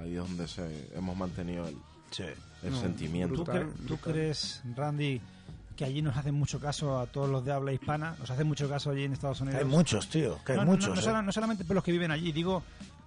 ahí 0.00 0.12
es 0.14 0.18
donde 0.20 0.48
se, 0.48 0.88
hemos 0.96 1.16
mantenido 1.16 1.66
el, 1.68 1.76
el 2.62 2.70
No, 2.72 2.80
sentimiento. 2.80 3.34
¿Tú, 3.34 3.44
cre- 3.44 3.70
tú 3.86 3.96
crees, 3.98 4.62
Randy, 4.76 5.20
que 5.76 5.84
allí 5.84 6.00
nos 6.02 6.16
hacen 6.16 6.34
mucho 6.34 6.60
caso 6.60 6.98
a 7.00 7.06
todos 7.06 7.28
los 7.28 7.44
de 7.44 7.52
habla 7.52 7.72
hispana? 7.72 8.14
¿Nos 8.20 8.30
hacen 8.30 8.46
mucho 8.46 8.68
caso 8.68 8.90
allí 8.90 9.04
en 9.04 9.12
Estados 9.12 9.40
Unidos? 9.40 9.58
Hay 9.60 9.66
muchos, 9.66 10.08
tío, 10.08 10.38
que 10.46 10.52
hay 10.52 10.58
no, 10.58 10.64
no, 10.64 10.70
muchos, 10.70 10.88
No, 11.04 11.12
no 11.12 11.20
eh. 11.20 11.22
no 11.24 11.32
solamente 11.32 11.64
por 11.64 11.74
los 11.74 11.84
que 11.84 11.92
viven 11.92 12.10
allí, 12.12 12.32
digo 12.32 12.62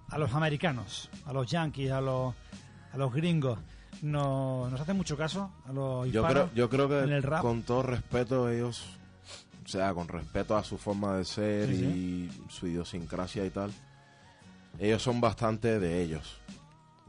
a 0.09 0.17
los 0.19 0.33
americanos, 0.33 1.09
a 1.25 1.33
los 1.33 1.49
yankees, 1.49 1.91
a 1.91 2.01
los, 2.01 2.35
a 2.93 2.97
los 2.97 3.11
gringos. 3.13 3.57
No, 4.01 4.69
¿Nos 4.69 4.79
hacen 4.79 4.97
mucho 4.97 5.17
caso 5.17 5.51
a 5.67 5.73
los 5.73 6.11
Yo 6.11 6.25
creo, 6.27 6.49
yo 6.53 6.69
creo 6.69 7.03
en 7.03 7.11
el 7.13 7.21
que 7.21 7.27
rap? 7.27 7.41
con 7.41 7.63
todo 7.63 7.83
respeto 7.83 8.49
ellos, 8.49 8.83
o 9.63 9.67
sea, 9.67 9.93
con 9.93 10.07
respeto 10.07 10.55
a 10.55 10.63
su 10.63 10.77
forma 10.77 11.17
de 11.17 11.25
ser 11.25 11.69
Sí, 11.69 11.83
y 11.83 12.51
su 12.51 12.67
idiosincrasia 12.67 13.45
y 13.45 13.49
tal, 13.49 13.71
ellos 14.79 15.01
son 15.01 15.21
bastante 15.21 15.79
de 15.79 16.01
ellos. 16.03 16.39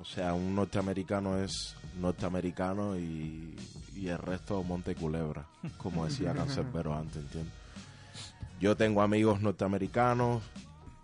O 0.00 0.04
sea, 0.04 0.34
un 0.34 0.54
norteamericano 0.54 1.38
es 1.38 1.74
norteamericano 2.00 2.96
y, 2.98 3.56
y 3.94 4.08
el 4.08 4.18
resto 4.18 4.62
monte 4.62 4.94
culebra, 4.94 5.46
como 5.78 6.04
decía 6.04 6.32
Cancerbero 6.34 6.94
antes, 6.94 7.16
¿entiendes? 7.16 7.52
Yo 8.60 8.76
tengo 8.76 9.02
amigos 9.02 9.40
norteamericanos, 9.42 10.42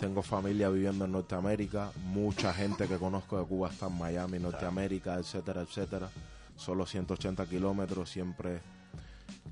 tengo 0.02 0.20
familia 0.20 0.68
viviendo 0.68 1.04
en 1.04 1.12
Norteamérica, 1.12 1.92
mucha 2.06 2.52
gente 2.52 2.88
que 2.88 2.96
conozco 2.96 3.38
de 3.38 3.46
Cuba 3.46 3.68
está 3.68 3.86
en 3.86 3.98
Miami, 3.98 4.40
Norteamérica, 4.40 5.14
etcétera, 5.14 5.62
etcétera. 5.62 6.10
Solo 6.56 6.86
180 6.86 7.46
kilómetros, 7.46 8.10
siempre, 8.10 8.62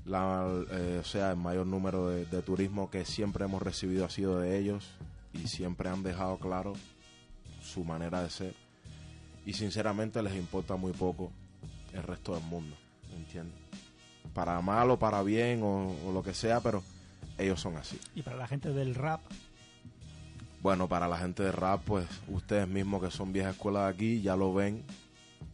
eh, 0.05 0.97
o 0.99 1.05
sea, 1.05 1.31
el 1.31 1.37
mayor 1.37 1.67
número 1.67 2.09
de, 2.09 2.41
turismo 2.41 2.89
que 2.89 3.05
siempre 3.05 3.45
hemos 3.45 3.61
recibido 3.61 4.03
ha 4.03 4.09
sido 4.09 4.41
de 4.41 4.59
ellos 4.59 4.89
y 5.31 5.47
siempre 5.47 5.87
han 5.87 6.03
dejado 6.03 6.37
claro 6.37 6.73
su 7.63 7.85
manera 7.85 8.21
de 8.21 8.29
ser. 8.29 8.53
Y 9.45 9.53
sinceramente 9.53 10.21
les 10.21 10.35
importa 10.35 10.75
muy 10.75 10.91
poco 10.91 11.31
el 11.93 12.03
resto 12.03 12.35
del 12.35 12.43
mundo, 12.43 12.75
¿entiendes? 13.15 13.57
Para 14.33 14.59
mal 14.59 14.91
o 14.91 14.99
para 14.99 15.23
bien 15.23 15.61
o 15.63 16.11
lo 16.11 16.21
que 16.21 16.33
sea, 16.33 16.59
pero 16.59 16.83
ellos 17.37 17.61
son 17.61 17.77
así. 17.77 17.97
Y 18.15 18.21
para 18.21 18.35
la 18.35 18.47
gente 18.47 18.73
del 18.73 18.95
rap, 18.95 19.21
Bueno, 20.61 20.87
para 20.87 21.07
la 21.07 21.17
gente 21.17 21.43
de 21.43 21.51
rap, 21.51 21.81
pues 21.85 22.05
ustedes 22.27 22.67
mismos 22.67 23.01
que 23.01 23.09
son 23.11 23.33
vieja 23.33 23.49
escuela 23.51 23.85
de 23.87 23.93
aquí 23.93 24.21
ya 24.21 24.35
lo 24.35 24.53
ven. 24.53 24.83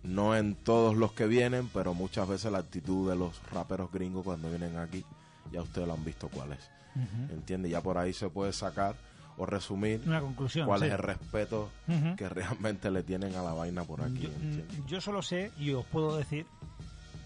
No 0.04 0.36
en 0.36 0.56
todos 0.56 0.96
los 0.96 1.14
que 1.14 1.28
vienen, 1.28 1.70
pero 1.74 1.94
muchas 1.94 2.28
veces 2.28 2.52
la 2.52 2.60
actitud 2.60 3.10
de 3.10 3.16
los 3.16 3.42
raperos 3.52 3.92
gringos 3.92 4.24
cuando 4.24 4.50
vienen 4.50 4.78
aquí, 4.78 5.04
ya 5.52 5.62
ustedes 5.62 5.88
lo 5.88 5.94
han 5.94 6.04
visto 6.04 6.28
cuál 6.30 6.52
es. 6.54 6.70
Ujú. 6.96 7.34
¿Entiende? 7.34 7.70
Ya 7.70 7.82
por 7.82 7.98
ahí 7.98 8.12
se 8.14 8.30
puede 8.30 8.52
sacar 8.54 8.96
o 9.38 9.46
resumir 9.46 10.02
Una 10.06 10.20
conclusión, 10.20 10.66
cuál 10.68 10.80
sí. 10.82 10.88
es 10.88 10.92
el 10.94 10.98
respeto 10.98 11.70
que 12.18 12.28
realmente 12.28 12.90
le 12.90 13.04
tienen 13.04 13.36
a 13.36 13.44
la 13.44 13.54
vaina 13.54 13.84
por 13.84 14.02
aquí. 14.02 14.28
mm, 14.28 14.88
yo 14.88 15.00
solo 15.00 15.22
sé 15.22 15.52
y 15.60 15.72
os 15.72 15.86
puedo 15.86 16.18
decir 16.18 16.46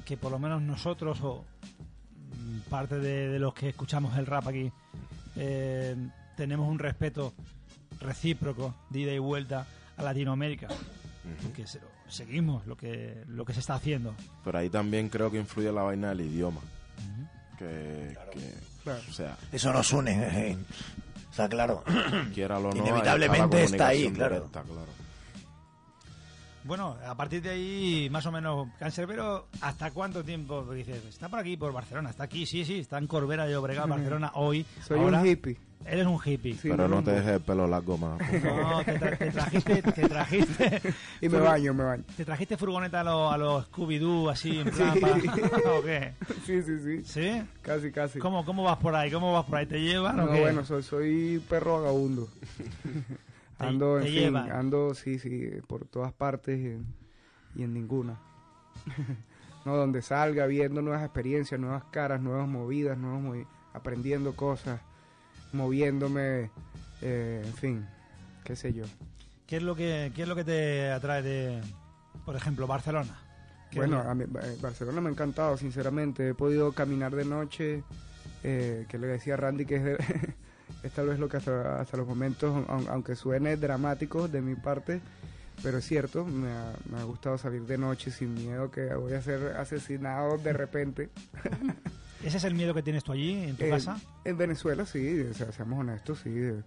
que 0.06 0.18
por 0.18 0.30
lo 0.32 0.38
menos 0.38 0.62
nosotros 0.62 1.20
o 1.22 1.46
mm, 2.38 2.70
parte 2.70 3.00
de, 3.00 3.30
de 3.30 3.40
los 3.40 3.54
que 3.54 3.70
escuchamos 3.70 4.18
el 4.18 4.26
rap 4.26 4.46
aquí 4.48 4.72
eh, 5.38 5.96
tenemos 6.36 6.68
un 6.70 6.80
respeto 6.80 7.34
recíproco 8.02 8.74
de 8.90 9.00
ida 9.00 9.14
y 9.14 9.20
vuelta 9.20 9.66
a 9.98 10.04
Latinoamérica 10.04 10.68
porque 11.44 11.66
se- 11.68 11.80
seguimos 12.10 12.66
lo 12.68 12.76
que 12.76 13.24
lo 13.28 13.46
que 13.46 13.54
se 13.54 13.60
está 13.62 13.76
haciendo 13.76 14.14
Pero 14.44 14.58
ahí 14.58 14.70
también 14.70 15.08
creo 15.10 15.32
que 15.32 15.38
influye 15.38 15.72
la 15.72 15.84
vaina 15.84 16.10
del 16.10 16.22
idioma. 16.22 16.60
Que, 17.58 18.18
que, 18.34 18.90
o 19.10 19.14
sea, 19.14 19.38
Eso 19.52 19.72
nos 19.72 19.94
une, 19.94 20.12
eh, 20.52 20.58
claro. 21.48 21.84
o 21.86 21.92
no, 21.92 21.94
ahí 21.94 22.30
está 22.34 22.58
la 22.58 22.76
Inevitablemente 22.76 23.64
está 23.64 23.88
ahí, 23.90 24.12
claro. 24.12 24.36
directa, 24.36 24.64
claro. 24.64 24.88
bueno 26.64 26.98
a 27.06 27.16
partir 27.16 27.42
de 27.44 27.50
ahí 27.52 28.10
más 28.10 28.26
o 28.26 28.32
menos 28.32 28.68
Cancerbero 28.80 29.48
hasta 29.62 29.92
cuánto 29.92 30.24
tiempo 30.24 30.64
dices 30.74 31.04
está 31.06 31.30
por 31.30 31.40
aquí 31.40 31.56
por 31.58 31.72
Barcelona 31.72 32.10
está 32.10 32.24
aquí 32.24 32.46
sí 32.48 32.66
sí 32.66 32.80
está 32.80 32.98
en 32.98 33.06
Corbera 33.08 33.46
de 33.46 33.56
Obregat 33.56 33.88
Barcelona 33.90 34.32
hoy 34.36 34.66
Soy 34.88 35.00
Ahora, 35.00 35.22
un 35.22 35.28
hippie. 35.28 35.58
Eres 35.86 36.06
un 36.08 36.20
hippie 36.24 36.58
Pero 36.62 36.88
no 36.88 37.04
te 37.04 37.12
dejes 37.12 37.34
el 37.34 37.42
pelo 37.42 37.68
largo 37.68 37.98
más. 37.98 38.20
No, 38.44 38.84
te, 38.84 39.00
tra- 39.00 39.18
te 39.18 39.32
trajiste, 39.32 39.82
te 39.82 40.10
trajiste. 40.10 40.82
Y 41.22 41.30
me 41.30 41.40
baño, 41.40 41.74
me 41.74 41.84
baño. 41.84 42.04
Te 42.16 42.26
trajiste 42.26 42.58
furgoneta 42.58 43.02
a 43.02 43.04
los 43.04 43.34
a 43.34 43.38
los 43.38 43.72
Scooby-Doo, 43.72 44.30
así, 44.32 44.60
en 44.60 44.70
plan. 44.70 44.94
Sí. 44.94 45.00
pa- 45.00 45.58
¿O 45.78 45.82
qué? 45.84 46.14
Sí, 46.46 46.62
sí, 46.64 46.80
sí. 46.80 47.04
¿Sí? 47.06 47.44
Casi, 47.62 47.92
casi. 47.92 48.20
¿Cómo, 48.20 48.44
¿Cómo 48.46 48.64
vas 48.64 48.78
por 48.78 48.96
ahí? 48.96 49.12
¿Cómo 49.12 49.34
vas 49.34 49.46
por 49.46 49.58
ahí? 49.58 49.66
¿Te 49.66 49.80
llevan 49.82 50.20
o 50.20 50.26
No, 50.26 50.32
qué? 50.32 50.40
bueno, 50.42 50.64
soy, 50.66 50.84
soy 50.84 51.44
perro 51.50 51.82
vagabundo. 51.82 52.28
Te- 53.58 53.66
ando, 53.68 53.98
en 54.00 54.04
te 54.06 54.10
fin, 54.10 54.20
llevan. 54.20 54.52
ando, 54.52 54.94
sí, 54.96 55.20
sí, 55.20 55.50
por 55.68 55.86
todas 55.86 56.12
partes 56.14 56.60
y 56.60 56.66
en, 56.68 56.86
y 57.56 57.64
en 57.64 57.74
ninguna. 57.74 58.18
no, 59.66 59.76
donde 59.76 60.02
salga, 60.02 60.46
viendo 60.48 60.82
nuevas 60.82 61.04
experiencias, 61.04 61.60
nuevas 61.60 61.84
caras, 61.92 62.20
nuevas 62.22 62.48
movidas, 62.48 62.98
nuevos 62.98 63.22
movi- 63.22 63.46
aprendiendo 63.74 64.36
cosas, 64.36 64.80
moviéndome, 65.54 66.52
eh, 67.02 67.42
en 67.46 67.54
fin, 67.54 67.86
qué 68.44 68.56
sé 68.56 68.74
yo. 68.74 68.86
¿Qué 69.48 69.58
es 69.58 69.64
lo 69.64 69.76
que 69.76 70.12
qué 70.16 70.22
es 70.24 70.28
lo 70.28 70.36
que 70.36 70.44
te 70.46 70.90
atrae 70.92 71.22
de, 71.22 71.62
por 72.26 72.36
ejemplo, 72.36 72.68
Barcelona? 72.68 73.20
¿Qué 73.70 73.80
Bueno, 73.80 74.00
a 74.00 74.14
mí, 74.16 74.24
eh, 74.24 74.58
Barcelona 74.62 75.02
me 75.02 75.10
ha 75.10 75.12
encantado, 75.12 75.58
sinceramente. 75.58 76.30
He 76.30 76.34
podido 76.34 76.72
caminar 76.74 77.16
de 77.16 77.26
noche, 77.26 77.84
eh, 78.44 78.86
que 78.90 78.98
le 78.98 79.08
decía 79.08 79.34
a 79.36 79.38
Randy 79.38 79.66
que 79.66 79.76
es, 79.78 79.84
de- 79.84 79.98
es 80.84 80.92
tal 80.94 81.08
vez 81.08 81.20
lo 81.20 81.28
que 81.30 81.38
hasta, 81.38 81.80
hasta 81.82 81.98
los 81.98 82.08
momentos, 82.08 82.54
aun- 82.68 82.88
aunque 82.90 83.16
suene 83.16 83.56
dramático 83.58 84.28
de 84.28 84.42
mi 84.42 84.56
parte, 84.56 85.00
pero 85.64 85.78
es 85.78 85.86
cierto, 85.86 86.26
me 86.26 86.50
ha, 86.50 86.74
me 86.92 87.00
ha 87.00 87.04
gustado 87.04 87.38
salir 87.38 87.62
de 87.64 87.78
noche 87.78 88.10
sin 88.12 88.34
miedo 88.34 88.72
que 88.72 88.94
voy 88.94 89.14
a 89.14 89.22
ser 89.22 89.56
asesinado 89.58 90.38
de 90.38 90.54
repente. 90.54 91.10
¿Ese 92.24 92.38
es 92.38 92.44
el 92.44 92.54
miedo 92.56 92.74
que 92.74 92.84
tienes 92.84 93.04
tú 93.04 93.12
allí, 93.12 93.34
en 93.34 93.56
tu 93.56 93.66
Eh, 93.66 93.70
casa? 93.70 94.00
En 94.24 94.38
Venezuela 94.38 94.86
sí, 94.86 95.22
o 95.22 95.34
sea, 95.34 95.52
seamos 95.52 95.80
honestos, 95.80 96.20
sí. 96.24 96.30
eh, 96.34 96.62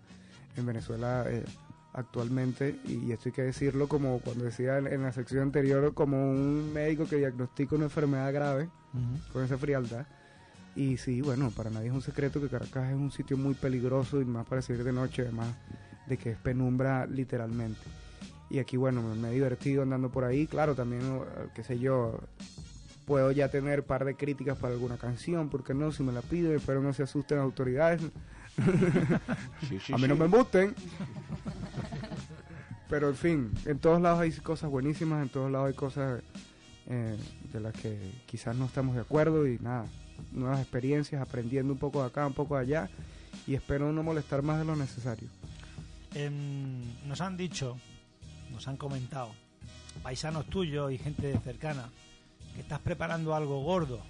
En 0.57 0.67
Venezuela 0.67 1.25
eh, 1.29 1.45
actualmente, 1.93 2.79
y 2.85 3.13
esto 3.13 3.29
hay 3.29 3.33
que 3.33 3.43
decirlo 3.43 3.89
como 3.89 4.19
cuando 4.21 4.45
decía 4.45 4.79
en, 4.79 4.87
en 4.89 5.03
la 5.03 5.13
sección 5.13 5.43
anterior, 5.43 5.95
como 5.95 6.31
un 6.31 6.73
médico 6.73 7.07
que 7.07 7.17
diagnostica 7.17 7.75
una 7.77 7.85
enfermedad 7.85 8.33
grave, 8.33 8.69
con 9.33 9.45
esa 9.45 9.59
frialdad. 9.59 10.07
Y 10.77 10.97
sí, 10.97 11.21
bueno, 11.21 11.51
para 11.51 11.71
nadie 11.71 11.89
es 11.89 11.93
un 11.95 12.03
secreto 12.03 12.41
que 12.41 12.49
Caracas 12.49 12.91
es 12.91 12.97
un 12.97 13.11
sitio 13.13 13.37
muy 13.37 13.55
peligroso 13.55 14.21
y 14.21 14.25
más 14.25 14.45
para 14.47 14.61
salir 14.63 14.83
de 14.85 14.93
noche, 14.93 15.23
además 15.23 15.49
de 16.07 16.17
que 16.17 16.33
es 16.33 16.37
penumbra 16.39 17.07
literalmente. 17.07 17.81
Y 18.51 18.59
aquí, 18.59 18.77
bueno, 18.77 19.01
me, 19.03 19.31
he 19.31 19.33
divertido 19.33 19.83
andando 19.83 20.11
por 20.11 20.25
ahí, 20.25 20.47
claro, 20.47 20.75
también, 20.75 21.01
qué 21.55 21.63
sé 21.65 21.79
yo, 21.79 22.21
puedo 23.05 23.31
ya 23.33 23.49
tener 23.49 23.85
par 23.85 24.05
de 24.05 24.17
críticas 24.17 24.59
para 24.59 24.75
alguna 24.75 24.97
canción, 24.97 25.49
porque 25.49 25.75
no, 25.75 25.93
si 25.93 26.03
me 26.03 26.13
la 26.13 26.23
piden, 26.23 26.61
pero 26.65 26.81
no 26.81 26.93
se 26.93 27.03
asusten 27.03 27.39
las 27.39 27.45
autoridades. 27.45 28.03
Sí, 29.69 29.79
sí, 29.87 29.93
a 29.93 29.99
mí 29.99 30.09
no 30.09 30.17
me 30.17 30.27
embusten. 30.27 30.75
Pero 32.89 33.09
en 33.09 33.17
fin, 33.17 33.51
en 33.65 33.79
todos 33.79 34.01
lados 34.01 34.21
hay 34.21 34.31
cosas 34.33 34.71
buenísimas, 34.71 35.23
en 35.23 35.29
todos 35.29 35.51
lados 35.51 35.69
hay 35.69 35.75
cosas 35.75 36.23
eh, 36.87 37.17
de 37.53 37.61
las 37.61 37.73
que 37.75 37.99
quizás 38.27 38.55
no 38.55 38.67
estamos 38.67 38.95
de 38.95 39.01
acuerdo 39.01 39.47
y 39.47 39.59
nada, 39.59 39.87
nuevas 40.33 40.61
experiencias, 40.61 41.21
aprendiendo 41.21 41.73
un 41.73 41.79
poco 41.79 42.03
de 42.03 42.09
acá, 42.09 42.27
un 42.27 42.35
poco 42.35 42.57
de 42.57 42.63
allá 42.63 42.91
y 43.47 43.55
espero 43.55 43.93
no 43.93 44.03
molestar 44.03 44.43
más 44.43 44.59
de 44.59 44.65
lo 44.65 44.77
necesario. 44.77 45.29
Em, 46.15 46.83
nos 47.07 47.21
han 47.21 47.37
dicho, 47.37 47.77
nos 48.53 48.69
han 48.69 48.77
comentado, 48.77 49.33
paisanos 50.03 50.47
tuyos 50.47 50.93
y 50.93 50.99
gente 50.99 51.37
cercana, 51.41 51.91
que 52.55 52.61
estás 52.61 52.79
preparando 52.81 53.35
algo 53.35 53.63
gordo. 53.63 54.01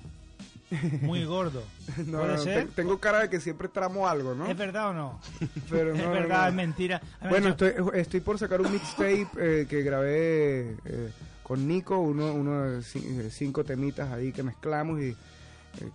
Muy 1.03 1.25
gordo. 1.25 1.63
No, 2.07 2.19
¿Puede 2.19 2.37
no, 2.37 2.39
ser? 2.43 2.67
te- 2.69 2.73
tengo 2.73 2.99
cara 2.99 3.21
de 3.21 3.31
que 3.31 3.41
siempre 3.41 3.69
tramo 3.69 4.09
algo, 4.09 4.35
¿no? 4.35 4.47
¿Es 4.47 4.57
verdad 4.57 4.91
o 4.91 4.95
no? 4.95 5.21
Pero 5.71 5.95
es 5.95 6.03
no, 6.03 6.11
verdad, 6.11 6.49
es 6.49 6.55
mentira. 6.55 7.01
Bueno, 7.29 7.51
dicho- 7.53 7.67
estoy, 7.67 8.01
estoy 8.01 8.21
por 8.21 8.39
sacar 8.39 8.61
un 8.61 8.73
mixtape 8.73 9.27
eh, 9.39 9.67
que 9.69 9.83
grabé 9.83 10.77
eh, 10.85 11.11
con 11.43 11.69
Nico, 11.69 11.99
uno, 11.99 12.33
uno 12.33 12.63
de 12.63 12.81
de 12.81 13.31
cinco 13.31 13.65
temitas 13.65 14.11
ahí 14.13 14.33
que 14.33 14.43
mezclamos 14.43 15.01
y 15.01 15.09
eh, 15.11 15.17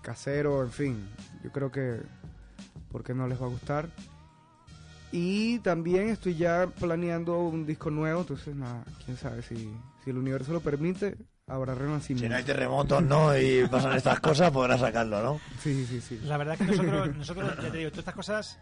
casero, 0.01 0.63
en 0.63 0.71
fin. 0.71 1.09
Yo 1.43 1.51
creo 1.51 1.71
que 1.71 1.99
porque 2.91 3.13
no 3.13 3.27
les 3.27 3.41
va 3.41 3.45
a 3.47 3.49
gustar. 3.49 3.89
Y 5.11 5.57
también 5.59 6.09
estoy 6.09 6.35
ya 6.35 6.67
planeando 6.79 7.39
un 7.39 7.65
disco 7.65 7.89
nuevo, 7.89 8.21
entonces 8.21 8.55
nada, 8.55 8.83
quién 9.03 9.17
sabe 9.17 9.41
si, 9.41 9.55
si 10.03 10.09
el 10.11 10.17
universo 10.19 10.53
lo 10.53 10.61
permite, 10.61 11.17
habrá 11.49 11.75
renacimiento. 11.75 12.25
Si 12.25 12.29
no 12.29 12.35
hay 12.35 12.43
terremotos, 12.43 13.03
¿no? 13.03 13.37
Y 13.37 13.67
pasan 13.67 13.95
estas 13.97 14.19
cosas, 14.19 14.51
podrás 14.51 14.79
sacarlo, 14.79 15.21
¿no? 15.23 15.41
Sí, 15.61 15.85
sí, 15.85 15.99
sí. 15.99 16.19
La 16.23 16.37
verdad 16.37 16.57
que 16.57 16.65
nosotros, 16.65 17.15
nosotros 17.17 17.55
ya 17.61 17.71
te 17.71 17.77
digo, 17.77 17.89
todas 17.89 17.99
estas 17.99 18.15
cosas, 18.15 18.59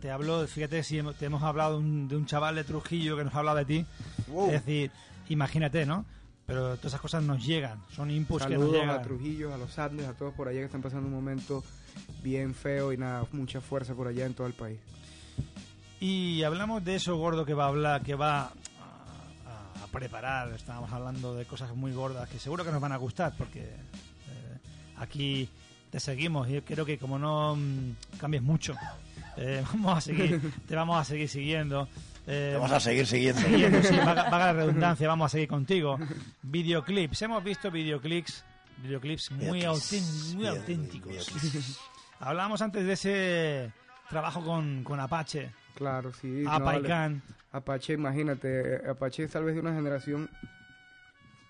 te 0.00 0.10
hablo, 0.10 0.46
fíjate 0.46 0.82
si 0.82 1.02
te 1.18 1.26
hemos 1.26 1.42
hablado 1.42 1.72
de 1.72 1.78
un, 1.84 2.08
de 2.08 2.16
un 2.16 2.26
chaval 2.26 2.54
de 2.54 2.64
Trujillo 2.64 3.16
que 3.16 3.24
nos 3.24 3.34
ha 3.34 3.38
hablado 3.40 3.58
de 3.58 3.64
ti. 3.64 3.86
Es 4.46 4.52
decir, 4.52 4.90
imagínate, 5.28 5.84
¿no? 5.84 6.04
Pero 6.46 6.76
todas 6.76 6.86
esas 6.86 7.00
cosas 7.00 7.22
nos 7.24 7.44
llegan, 7.44 7.82
son 7.94 8.10
inputs 8.10 8.46
que 8.46 8.54
nos 8.54 8.60
Saludos 8.62 8.80
llegan. 8.80 9.00
a 9.00 9.02
Trujillo, 9.02 9.52
a 9.52 9.58
los 9.58 9.78
Andes, 9.78 10.06
a 10.06 10.14
todos 10.14 10.32
por 10.32 10.48
allá 10.48 10.60
que 10.60 10.64
están 10.66 10.80
pasando 10.80 11.06
un 11.06 11.12
momento 11.14 11.62
bien 12.22 12.54
feo 12.54 12.92
y 12.92 12.96
nada, 12.96 13.26
mucha 13.32 13.60
fuerza 13.60 13.94
por 13.94 14.06
allá 14.08 14.24
en 14.24 14.32
todo 14.32 14.46
el 14.46 14.54
país. 14.54 14.78
Y 16.00 16.42
hablamos 16.44 16.84
de 16.84 16.94
eso 16.94 17.16
gordo 17.16 17.44
que 17.44 17.54
va 17.54 17.64
a 17.64 17.68
hablar, 17.68 18.02
que 18.02 18.14
va 18.14 18.52
preparar. 19.90 20.52
Estábamos 20.52 20.92
hablando 20.92 21.34
de 21.34 21.44
cosas 21.44 21.74
muy 21.74 21.92
gordas 21.92 22.28
que 22.28 22.38
seguro 22.38 22.64
que 22.64 22.72
nos 22.72 22.80
van 22.80 22.92
a 22.92 22.96
gustar 22.96 23.34
porque 23.36 23.60
eh, 23.60 24.58
aquí 24.96 25.48
te 25.90 26.00
seguimos 26.00 26.48
y 26.48 26.60
creo 26.62 26.84
que 26.84 26.98
como 26.98 27.18
no 27.18 27.56
mm, 27.56 28.18
cambies 28.18 28.42
mucho, 28.42 28.74
eh, 29.36 29.64
vamos 29.72 29.98
a 29.98 30.00
seguir, 30.00 30.40
te 30.66 30.74
vamos 30.74 31.00
a 31.00 31.04
seguir 31.04 31.28
siguiendo. 31.28 31.88
Eh, 32.26 32.52
vamos 32.54 32.72
a 32.72 32.80
seguir 32.80 33.06
siguiendo. 33.06 33.40
sí, 33.82 33.96
vaga, 33.96 34.24
vaga 34.24 34.46
la 34.46 34.52
redundancia, 34.64 35.08
vamos 35.08 35.26
a 35.26 35.28
seguir 35.30 35.48
contigo. 35.48 35.98
Videoclips, 36.42 37.22
hemos 37.22 37.42
visto 37.42 37.70
videoclips, 37.70 38.44
videoclips 38.82 39.30
muy, 39.32 39.46
muy 39.46 40.46
auténticos. 40.46 41.12
videoclips. 41.12 41.80
Hablábamos 42.20 42.60
antes 42.60 42.84
de 42.84 42.92
ese 42.92 43.72
trabajo 44.08 44.44
con, 44.44 44.82
con 44.84 45.00
Apache. 45.00 45.50
Claro, 45.78 46.12
sí. 46.12 46.42
No. 46.42 46.50
Apache, 47.52 47.92
imagínate, 47.92 48.82
Apache 48.88 49.22
es 49.22 49.30
tal 49.30 49.44
vez 49.44 49.54
de 49.54 49.60
una 49.60 49.72
generación, 49.72 50.28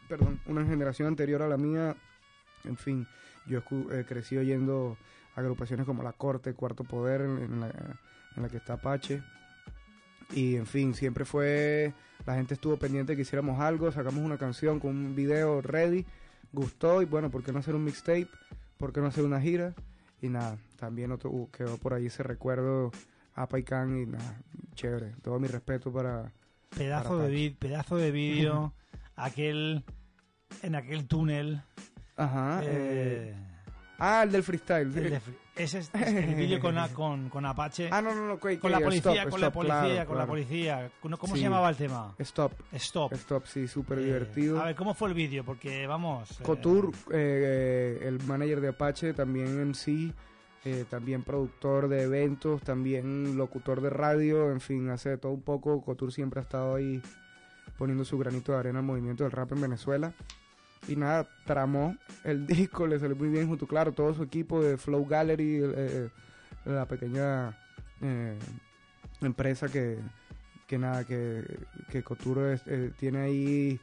perdón, 0.07 0.39
una 0.44 0.66
generación 0.66 1.08
anterior 1.08 1.40
a 1.40 1.48
la 1.48 1.57
mía. 1.57 1.97
En 2.65 2.76
fin, 2.76 3.07
yo 3.47 3.62
eh, 3.90 4.05
crecí 4.07 4.36
oyendo 4.36 4.98
agrupaciones 5.34 5.86
como 5.86 6.02
La 6.02 6.12
Corte, 6.12 6.52
Cuarto 6.52 6.84
Poder, 6.84 7.23
en, 7.23 7.39
en 7.39 7.60
la, 7.60 7.68
en 8.36 8.42
la 8.42 8.50
que 8.50 8.58
está 8.58 8.74
Apache. 8.74 9.23
Y 10.34 10.57
en 10.57 10.66
fin, 10.66 10.92
siempre 10.92 11.24
fue, 11.24 11.94
la 12.26 12.34
gente 12.34 12.52
estuvo 12.52 12.76
pendiente 12.76 13.12
de 13.12 13.16
que 13.16 13.23
hiciéramos 13.23 13.58
algo, 13.60 13.90
sacamos 13.90 14.23
una 14.23 14.36
canción 14.36 14.78
con 14.78 14.90
un 14.90 15.16
video 15.16 15.62
ready, 15.62 16.05
gustó 16.52 17.00
y 17.00 17.07
bueno, 17.07 17.31
¿por 17.31 17.42
qué 17.42 17.50
no 17.50 17.60
hacer 17.60 17.74
un 17.74 17.84
mixtape? 17.84 18.28
¿Por 18.76 18.92
qué 18.92 19.00
no 19.00 19.07
hacer 19.07 19.24
una 19.24 19.40
gira? 19.40 19.73
Y 20.20 20.28
nada, 20.28 20.58
también 20.76 21.12
otro, 21.12 21.31
uh, 21.31 21.50
quedó 21.50 21.78
por 21.78 21.94
ahí 21.94 22.07
ese 22.07 22.23
recuerdo 22.23 22.92
Apa 23.42 23.58
y 23.58 23.62
Can 23.62 23.97
y 24.02 24.07
nada, 24.07 24.41
chévere. 24.75 25.15
Todo 25.23 25.39
mi 25.39 25.49
respeto 25.49 25.92
para... 25.92 26.33
Pedazo 26.76 27.10
para 27.10 27.20
de, 27.20 27.25
Apache. 27.26 27.34
vi- 27.34 27.50
pedazo 27.50 27.97
de 27.97 28.10
vídeo, 28.10 28.75
aquel 29.17 29.84
en 30.62 30.75
aquel 30.75 31.07
túnel. 31.07 31.62
Ajá. 32.17 32.60
Eh, 32.65 32.67
eh, 33.33 33.34
ah, 33.99 34.23
el 34.25 34.33
del 34.33 34.42
freestyle. 34.42 34.89
el 34.89 34.92
de 34.94 35.20
ese 35.57 35.78
es, 35.81 35.91
es 35.92 36.07
el 36.15 36.34
vídeo 36.36 36.60
con, 36.60 36.76
con, 36.94 37.28
con 37.31 37.44
Apache. 37.47 37.89
Ah, 37.91 38.00
no, 38.02 38.15
no, 38.15 38.26
no, 38.26 38.39
con 38.39 38.70
la 38.70 38.81
policía, 38.81 39.23
stop, 39.23 39.31
con 39.31 39.41
la 39.41 39.47
stop, 39.49 39.55
policía, 39.55 39.78
claro, 39.81 40.07
con 40.08 40.17
la 40.18 40.25
claro. 40.25 40.28
policía. 40.28 40.91
¿Cómo 41.00 41.17
Sí. 41.26 41.33
se 41.33 41.39
llamaba 41.41 41.68
el 41.70 41.76
tema? 41.76 42.15
Stop. 42.18 42.52
Stop. 42.73 43.12
Stop, 43.15 43.47
sí, 43.47 43.67
súper 43.67 43.99
Eh, 43.99 44.05
divertido. 44.05 44.60
A 44.60 44.67
ver, 44.67 44.76
¿cómo 44.76 44.94
fue 44.94 45.08
el 45.08 45.15
vídeo? 45.15 45.44
Porque 45.44 45.86
vamos. 45.86 46.31
eh, 46.41 46.42
Couture, 46.44 46.89
eh, 47.12 48.00
el 48.02 48.20
manager 48.25 48.60
de 48.60 48.68
Apache, 48.68 49.15
también 49.15 49.58
MC, 49.60 50.12
eh, 50.68 50.84
también 50.88 51.22
productor 51.22 51.88
de 51.88 52.02
eventos, 52.02 52.62
también 52.62 53.36
locutor 53.36 53.80
de 53.80 53.90
radio, 53.90 54.50
en 54.50 54.60
fin, 54.60 54.88
hace 54.90 55.16
todo 55.18 55.32
un 55.32 55.42
poco. 55.42 55.82
Couture 55.82 56.12
siempre 56.12 56.40
ha 56.40 56.42
estado 56.42 56.74
ahí 56.74 57.02
poniendo 57.76 58.05
su 58.05 58.18
granito 58.18 58.52
de 58.52 58.58
arena 58.58 58.80
al 58.80 58.84
movimiento 58.84 59.24
del 59.24 59.32
rap 59.32 59.52
en 59.52 59.60
Venezuela. 59.60 60.12
Y 60.86 60.97
nada, 60.97 61.28
tramó 61.44 61.97
el 62.24 62.47
disco, 62.47 62.86
le 62.86 62.98
salió 62.98 63.16
muy 63.16 63.28
bien 63.28 63.48
junto, 63.48 63.66
claro, 63.66 63.92
todo 63.92 64.14
su 64.14 64.22
equipo 64.22 64.62
de 64.62 64.76
Flow 64.76 65.06
Gallery, 65.06 65.60
eh, 65.62 66.08
la 66.64 66.86
pequeña 66.86 67.56
eh, 68.00 68.38
empresa 69.20 69.68
que, 69.68 69.98
que 70.66 70.78
nada, 70.78 71.05
que, 71.05 71.44
que 71.90 72.02
Couture 72.02 72.60
eh, 72.66 72.92
tiene 72.98 73.20
ahí 73.20 73.80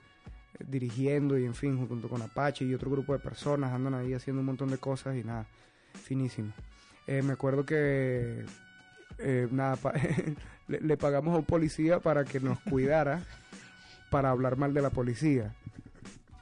eh, 0.59 0.63
dirigiendo 0.67 1.37
y 1.37 1.45
en 1.45 1.55
fin, 1.55 1.85
junto 1.87 2.07
con 2.07 2.21
Apache 2.21 2.65
y 2.65 2.73
otro 2.73 2.91
grupo 2.91 3.13
de 3.13 3.19
personas 3.19 3.73
andan 3.73 3.95
ahí 3.95 4.13
haciendo 4.13 4.39
un 4.41 4.45
montón 4.45 4.69
de 4.69 4.77
cosas 4.77 5.15
y 5.17 5.23
nada, 5.23 5.45
finísimo. 5.93 6.53
Eh, 7.07 7.21
me 7.21 7.33
acuerdo 7.33 7.65
que 7.65 8.45
eh, 9.19 9.47
nada, 9.51 9.75
pa- 9.75 9.93
le, 10.67 10.79
le 10.81 10.97
pagamos 10.97 11.35
a 11.35 11.37
un 11.39 11.45
policía 11.45 11.99
para 11.99 12.23
que 12.25 12.39
nos 12.39 12.59
cuidara 12.61 13.21
para 14.09 14.29
hablar 14.29 14.55
mal 14.57 14.73
de 14.73 14.81
la 14.81 14.89
policía 14.89 15.53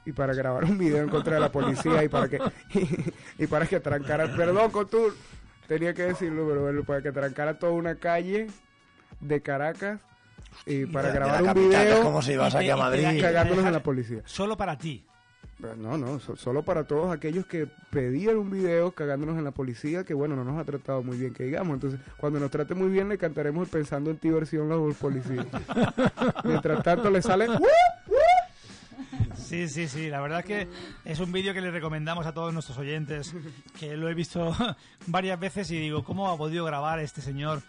y 0.06 0.12
para 0.12 0.34
grabar 0.34 0.64
un 0.64 0.76
video 0.78 1.02
en 1.02 1.08
contra 1.08 1.34
de 1.34 1.40
la 1.40 1.50
policía 1.52 2.02
y 2.04 2.08
para 2.08 2.28
que 2.28 2.38
y, 3.38 3.46
para 3.46 3.66
que 3.66 3.80
trancara 3.80 4.34
perdón 4.36 4.70
Couture 4.70 5.14
tenía 5.66 5.94
que 5.94 6.02
decirlo 6.02 6.46
pero 6.48 6.62
bueno, 6.62 6.84
para 6.84 7.02
que 7.02 7.10
trancara 7.12 7.58
toda 7.58 7.72
una 7.72 7.94
calle 7.96 8.46
de 9.20 9.40
Caracas 9.40 10.00
y 10.66 10.86
para 10.86 11.10
grabar 11.10 11.40
un 11.42 11.48
capital, 11.48 11.84
video 11.86 12.02
como 12.02 12.22
si 12.22 12.32
y 12.32 12.36
aquí 12.38 12.70
a 12.70 12.76
Madrid. 12.76 13.20
cagándonos 13.20 13.64
en 13.66 13.72
la 13.72 13.82
policía 13.82 14.20
Solo 14.24 14.56
para 14.56 14.76
ti. 14.78 15.04
No, 15.76 15.96
no, 15.98 16.18
so- 16.20 16.36
solo 16.36 16.62
para 16.62 16.84
todos 16.84 17.12
aquellos 17.12 17.46
que 17.46 17.66
pedían 17.90 18.36
un 18.36 18.50
video 18.50 18.92
cagándonos 18.92 19.36
en 19.38 19.44
la 19.44 19.50
policía, 19.50 20.04
que 20.04 20.14
bueno, 20.14 20.36
no 20.36 20.44
nos 20.44 20.60
ha 20.60 20.64
tratado 20.64 21.02
muy 21.02 21.16
bien, 21.18 21.32
que 21.32 21.44
digamos. 21.44 21.74
Entonces, 21.74 22.00
cuando 22.16 22.38
nos 22.40 22.50
trate 22.50 22.74
muy 22.74 22.88
bien, 22.88 23.08
le 23.08 23.18
cantaremos 23.18 23.66
el 23.66 23.70
Pensando 23.70 24.10
en 24.10 24.18
ti 24.18 24.30
versión 24.30 24.68
los 24.68 24.96
policías. 24.96 25.46
Mientras 26.44 26.82
tanto, 26.82 27.10
le 27.10 27.22
sale... 27.22 27.46
Sí, 29.36 29.68
sí, 29.68 29.88
sí. 29.88 30.08
La 30.08 30.20
verdad 30.20 30.40
es 30.40 30.46
que 30.46 30.68
es 31.04 31.20
un 31.20 31.30
vídeo 31.30 31.52
que 31.52 31.60
le 31.60 31.70
recomendamos 31.70 32.26
a 32.26 32.32
todos 32.32 32.52
nuestros 32.52 32.78
oyentes, 32.78 33.34
que 33.78 33.96
lo 33.96 34.08
he 34.08 34.14
visto 34.14 34.54
varias 35.06 35.38
veces 35.38 35.70
y 35.70 35.78
digo, 35.78 36.02
¿cómo 36.02 36.30
ha 36.30 36.36
podido 36.38 36.64
grabar 36.64 36.98
este 37.00 37.20
señor 37.20 37.60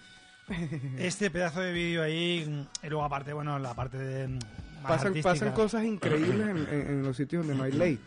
este 0.98 1.30
pedazo 1.30 1.59
de 1.61 1.74
vídeo 1.74 2.01
ahí? 2.01 2.67
Y 2.82 2.88
luego 2.88 3.03
aparte, 3.03 3.33
bueno, 3.33 3.59
la 3.59 3.74
parte 3.74 3.98
de... 3.98 4.40
pasan, 4.88 5.07
artística. 5.07 5.33
pasan 5.33 5.51
cosas 5.53 5.83
increíbles 5.83 6.47
en, 6.47 6.57
en- 6.57 6.88
en 6.89 7.03
los 7.03 7.15
sitios 7.17 7.45
donde 7.45 7.57
no 7.57 7.64
hay 7.65 7.72
ley. 7.72 7.99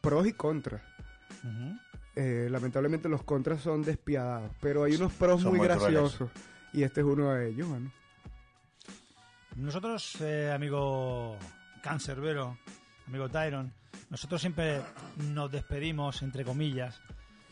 Pros 0.00 0.26
y 0.26 0.32
contras. 0.32 0.80
Eh, 2.16 2.48
lamentablemente 2.50 3.08
los 3.08 3.22
contras 3.22 3.60
son 3.62 3.82
despiadados, 3.82 4.50
pero 4.60 4.84
hay 4.84 4.94
unos 4.94 5.12
pros 5.12 5.42
Son 5.42 5.56
muy 5.56 5.66
graciosos. 5.66 6.30
Y 6.72 6.82
este 6.82 7.00
es 7.00 7.06
uno 7.06 7.32
de 7.32 7.48
ellos. 7.50 7.68
Nosotros, 9.56 10.20
eh, 10.20 10.50
amigo 10.54 11.36
Cancerbero, 11.82 12.58
amigo 13.06 13.28
Tyron, 13.28 13.72
nosotros 14.08 14.40
siempre 14.40 14.80
nos 15.32 15.50
despedimos, 15.50 16.22
entre 16.22 16.44
comillas, 16.44 17.00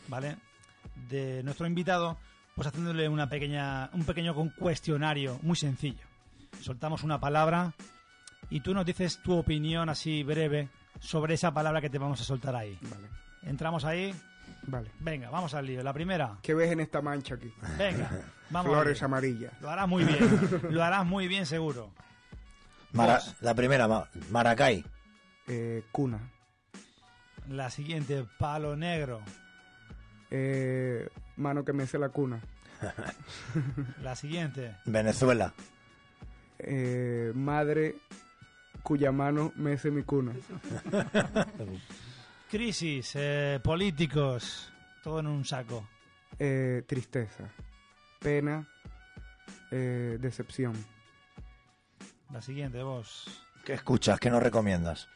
¿vale? 0.07 0.37
De 1.09 1.43
nuestro 1.43 1.67
invitado, 1.67 2.17
pues 2.55 2.67
haciéndole 2.67 3.07
una 3.09 3.29
pequeña, 3.29 3.89
un 3.93 4.05
pequeño 4.05 4.33
cuestionario 4.57 5.39
muy 5.41 5.55
sencillo. 5.55 6.03
Soltamos 6.61 7.03
una 7.03 7.19
palabra 7.19 7.73
y 8.49 8.61
tú 8.61 8.73
nos 8.73 8.85
dices 8.85 9.19
tu 9.23 9.37
opinión 9.37 9.89
así 9.89 10.23
breve 10.23 10.69
sobre 10.99 11.35
esa 11.35 11.53
palabra 11.53 11.81
que 11.81 11.89
te 11.89 11.97
vamos 11.97 12.19
a 12.21 12.23
soltar 12.23 12.55
ahí. 12.55 12.77
Vale. 12.81 13.07
Entramos 13.43 13.85
ahí. 13.85 14.13
Vale. 14.63 14.91
Venga, 14.99 15.29
vamos 15.29 15.53
al 15.53 15.65
lío. 15.65 15.83
La 15.83 15.93
primera. 15.93 16.37
¿Qué 16.41 16.53
ves 16.53 16.71
en 16.71 16.79
esta 16.79 17.01
mancha 17.01 17.35
aquí? 17.35 17.53
Venga, 17.77 18.09
vamos. 18.49 18.71
Flores 18.71 19.01
amarillas. 19.03 19.53
Lo 19.61 19.69
harás 19.69 19.87
muy 19.87 20.03
bien. 20.03 20.61
Lo 20.71 20.83
harás 20.83 21.05
muy 21.05 21.27
bien, 21.27 21.45
seguro. 21.45 21.91
Mara- 22.93 23.21
la 23.41 23.53
primera, 23.53 23.87
Ma- 23.87 24.07
Maracay. 24.31 24.83
Eh, 25.47 25.83
cuna. 25.91 26.19
La 27.47 27.69
siguiente, 27.69 28.25
palo 28.37 28.75
negro. 28.75 29.21
Eh, 30.31 31.07
mano 31.37 31.63
que 31.65 31.73
mece 31.73 31.97
la 31.97 32.09
cuna. 32.09 32.39
La 34.03 34.15
siguiente, 34.15 34.75
Venezuela. 34.85 35.53
Eh, 36.59 37.31
madre 37.35 37.95
cuya 38.89 39.11
mano 39.11 39.51
mece 39.55 39.91
mi 39.91 40.01
cuna. 40.01 40.33
crisis, 42.49 43.11
eh, 43.13 43.59
políticos, 43.63 44.71
todo 45.03 45.19
en 45.19 45.27
un 45.27 45.45
saco. 45.45 45.87
Eh, 46.39 46.81
tristeza, 46.87 47.43
pena, 48.19 48.67
eh, 49.69 50.17
decepción. 50.19 50.73
La 52.33 52.41
siguiente, 52.41 52.81
vos. 52.81 53.45
¿Qué 53.63 53.73
escuchas? 53.73 54.19
¿Qué 54.19 54.31
nos 54.31 54.41
recomiendas? 54.41 55.07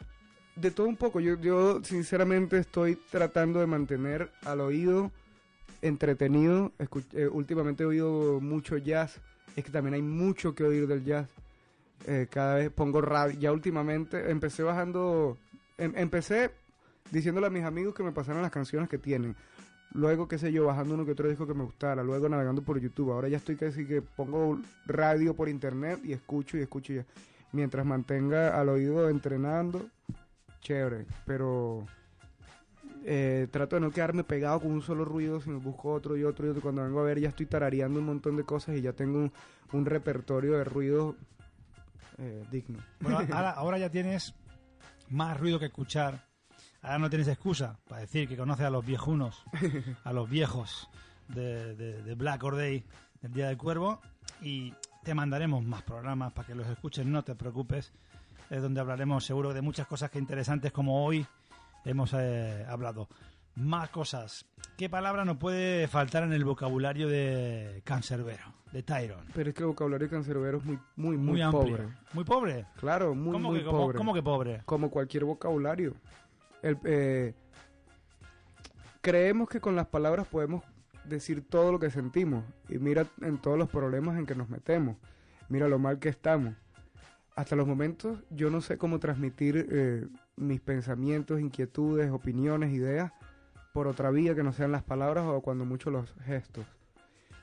De 0.56 0.69
todo 0.69 0.85
un 0.88 0.95
poco, 0.98 1.19
yo, 1.19 1.40
yo 1.42 1.84
sinceramente 1.84 2.60
estoy 2.60 2.95
tratando 3.10 3.60
de 3.60 3.66
mantener 3.66 4.32
al 4.45 4.61
oído 4.61 5.11
entretenido. 5.82 6.72
Escu- 6.77 7.03
eh, 7.14 7.27
últimamente 7.27 7.82
he 7.82 7.85
oído 7.88 8.40
mucho 8.40 8.77
jazz, 8.77 9.19
es 9.56 9.64
que 9.66 9.72
también 9.72 9.95
hay 9.95 10.03
mucho 10.03 10.53
que 10.53 10.64
oír 10.64 10.85
del 10.85 11.03
jazz. 11.03 11.27
Eh, 12.06 12.27
cada 12.30 12.56
vez 12.56 12.69
pongo 12.69 13.01
radio, 13.01 13.40
ya 13.40 13.51
últimamente 13.51 14.30
empecé 14.30 14.61
bajando, 14.64 15.38
em- 15.77 15.93
empecé 15.95 16.51
diciéndole 17.11 17.48
a 17.48 17.49
mis 17.49 17.64
amigos 17.64 17.93
que 17.93 18.03
me 18.03 18.11
pasaran 18.11 18.41
las 18.41 18.51
canciones 18.51 18.90
que 18.90 18.98
tienen. 18.98 19.35
Luego, 19.93 20.27
qué 20.27 20.38
sé 20.40 20.51
yo, 20.51 20.65
bajando 20.65 20.95
uno 20.95 21.06
que 21.06 21.11
otro 21.11 21.30
disco 21.30 21.45
que 21.45 21.53
me 21.53 21.64
gustara. 21.64 22.03
Luego 22.03 22.27
navegando 22.27 22.64
por 22.64 22.80
YouTube. 22.80 23.11
Ahora 23.11 23.27
ya 23.27 23.38
estoy 23.38 23.56
casi 23.56 23.85
que 23.85 24.01
pongo 24.01 24.59
radio 24.88 25.35
por 25.35 25.48
internet 25.49 25.99
y 26.03 26.14
escucho 26.14 26.57
y 26.57 26.61
escucho 26.61 26.93
ya. 26.93 27.06
Mientras 27.51 27.85
mantenga 27.85 28.59
al 28.59 28.69
oído 28.69 29.07
entrenando, 29.09 29.85
chévere. 30.61 31.06
Pero 31.27 31.85
eh, 33.06 33.48
trato 33.51 33.75
de 33.75 33.82
no 33.82 33.91
quedarme 33.91 34.23
pegado 34.23 34.61
con 34.61 34.72
un 34.72 34.82
solo 34.82 35.06
ruido, 35.06 35.40
sino 35.40 35.59
busco 35.59 35.91
otro 35.93 36.17
y 36.17 36.23
otro 36.23 36.48
y 36.48 36.49
otro. 36.49 36.64
Cuando 36.64 36.83
vengo 36.83 36.99
a 36.99 37.03
ver 37.03 37.19
ya 37.19 37.30
estoy 37.30 37.45
tarareando 37.45 37.99
un 37.99 38.07
montón 38.07 38.35
de 38.35 38.43
cosas 38.43 38.75
y 38.75 38.82
ya 38.82 38.93
tengo 38.93 39.30
un 39.72 39.85
repertorio 39.85 40.53
de 40.53 40.64
ruidos 40.64 41.15
eh, 42.24 42.45
digno. 42.50 42.80
Bueno, 43.00 43.19
ahora, 43.32 43.52
ahora 43.52 43.77
ya 43.77 43.90
tienes 43.90 44.34
más 45.10 45.40
ruido 45.40 45.60
que 45.60 45.66
escuchar. 45.66 46.26
Ahora 46.82 47.00
no 47.00 47.10
tienes 47.10 47.27
excusa 47.27 47.80
para 47.88 48.02
decir 48.02 48.27
que 48.27 48.35
conoces 48.35 48.66
a 48.66 48.69
los 48.69 48.85
viejunos, 48.85 49.43
a 50.03 50.11
los 50.14 50.30
viejos 50.30 50.90
de, 51.27 52.16
Black 52.18 52.43
Or 52.43 52.58
Day, 52.58 52.84
del 53.22 53.34
Día 53.34 53.48
del 53.48 53.58
Cuervo, 53.58 54.02
y 54.42 54.74
te 55.03 55.14
mandaremos 55.14 55.64
más 55.64 55.84
programas 55.84 56.34
para 56.34 56.48
que 56.48 56.56
los 56.56 56.68
escuches, 56.68 57.06
no 57.06 57.24
te 57.24 57.35
preocupes. 57.35 57.93
Es 58.50 58.61
donde 58.61 58.82
hablaremos 58.82 59.26
seguro 59.26 59.53
de 59.53 59.61
muchas 59.61 59.88
cosas 59.88 60.11
que 60.11 60.19
interesantes 60.19 60.72
como 60.72 61.06
hoy 61.06 61.26
hemos 61.85 62.14
eh, 62.14 62.66
hablado. 62.68 63.08
Más 63.56 63.90
cosas. 63.90 64.45
¿Qué 64.77 64.90
palabra 64.90 65.24
no 65.24 65.38
puede 65.38 65.88
faltar 65.88 66.24
en 66.24 66.34
el 66.34 66.43
vocabulario 66.45 67.08
de 67.08 67.82
Cancerbero, 67.85 68.43
de 68.72 68.82
Tyron? 68.82 69.26
Pero 69.34 69.50
es 69.50 69.56
que 69.56 69.61
el 69.61 69.68
vocabulario 69.68 70.10
cancerbero 70.10 70.58
es 70.58 70.66
muy, 70.66 70.80
muy, 70.95 71.18
muy, 71.18 71.32
Muy 71.34 71.42
amplio. 71.42 71.77
pobre. 71.77 71.88
¿Muy 72.14 72.24
pobre? 72.24 72.66
Claro, 72.77 73.14
muy, 73.14 73.34
¿Cómo 73.34 73.50
muy 73.52 73.60
que- 73.60 73.66
cómo- 73.66 73.77
pobre. 73.84 73.98
cómo 73.98 74.14
que 74.14 74.24
pobre? 74.24 74.61
Como 74.66 74.90
cualquier 74.90 75.26
vocabulario. 75.26 75.93
El, 76.64 76.77
eh, 76.85 77.34
creemos 79.02 79.48
que 79.48 79.60
con 79.61 79.76
las 79.76 79.88
palabras 79.88 80.26
podemos 80.27 80.64
decir 81.06 81.48
todo 81.48 81.72
lo 81.72 81.80
que 81.80 81.92
sentimos. 81.92 82.43
Y 82.68 82.80
mira 82.80 83.06
en 83.22 83.38
todos 83.38 83.58
los 83.60 83.69
problemas 83.69 84.18
en 84.18 84.26
que 84.26 84.34
nos 84.35 84.50
metemos. 84.50 84.98
Mira 85.50 85.68
lo 85.68 85.77
mal 85.77 86.00
que 86.00 86.10
estamos. 86.10 86.56
Hasta 87.35 87.56
los 87.56 87.68
momentos 87.68 88.19
yo 88.32 88.50
no 88.50 88.60
sé 88.61 88.77
cómo 88.77 89.00
transmitir 89.00 89.68
eh, 89.72 90.08
mis 90.35 90.61
pensamientos, 90.61 91.40
inquietudes, 91.40 92.10
opiniones, 92.11 92.72
ideas 92.74 93.11
por 93.74 93.88
otra 93.88 94.11
vía 94.11 94.35
que 94.35 94.43
no 94.43 94.53
sean 94.53 94.72
las 94.72 94.84
palabras 94.84 95.26
o 95.27 95.42
cuando 95.42 95.66
mucho 95.66 95.90
los 95.90 96.14
gestos. 96.26 96.66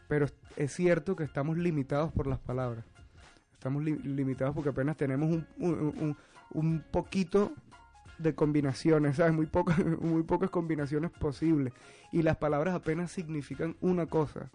Pero 0.09 0.27
es- 0.57 0.73
cierto 0.73 1.17
que 1.17 1.25
estamos 1.25 1.59
limitados 1.59 2.13
por 2.13 2.27
las 2.27 2.39
palabras. 2.39 2.85
Estamos 3.53 3.83
li- 3.85 3.99
limitados 3.99 4.55
porque 4.55 4.71
apenas 4.71 4.97
tenemos 4.97 5.29
un, 5.29 5.47
un, 5.59 6.17
un- 6.53 6.85
poquito 6.91 7.53
de 8.19 8.35
combinaciones, 8.35 9.17
¿sabes? 9.17 9.33
Muy, 9.35 9.47
pocas 9.47 9.79
muy 10.01 10.23
pocas 10.23 10.51
combinaciones 10.51 11.11
posibles. 11.11 11.73
Y 12.13 12.23
las 12.23 12.37
palabras 12.37 12.75
apenas 12.75 13.11
significan 13.11 13.77
una 13.81 14.07
cosa. 14.07 14.51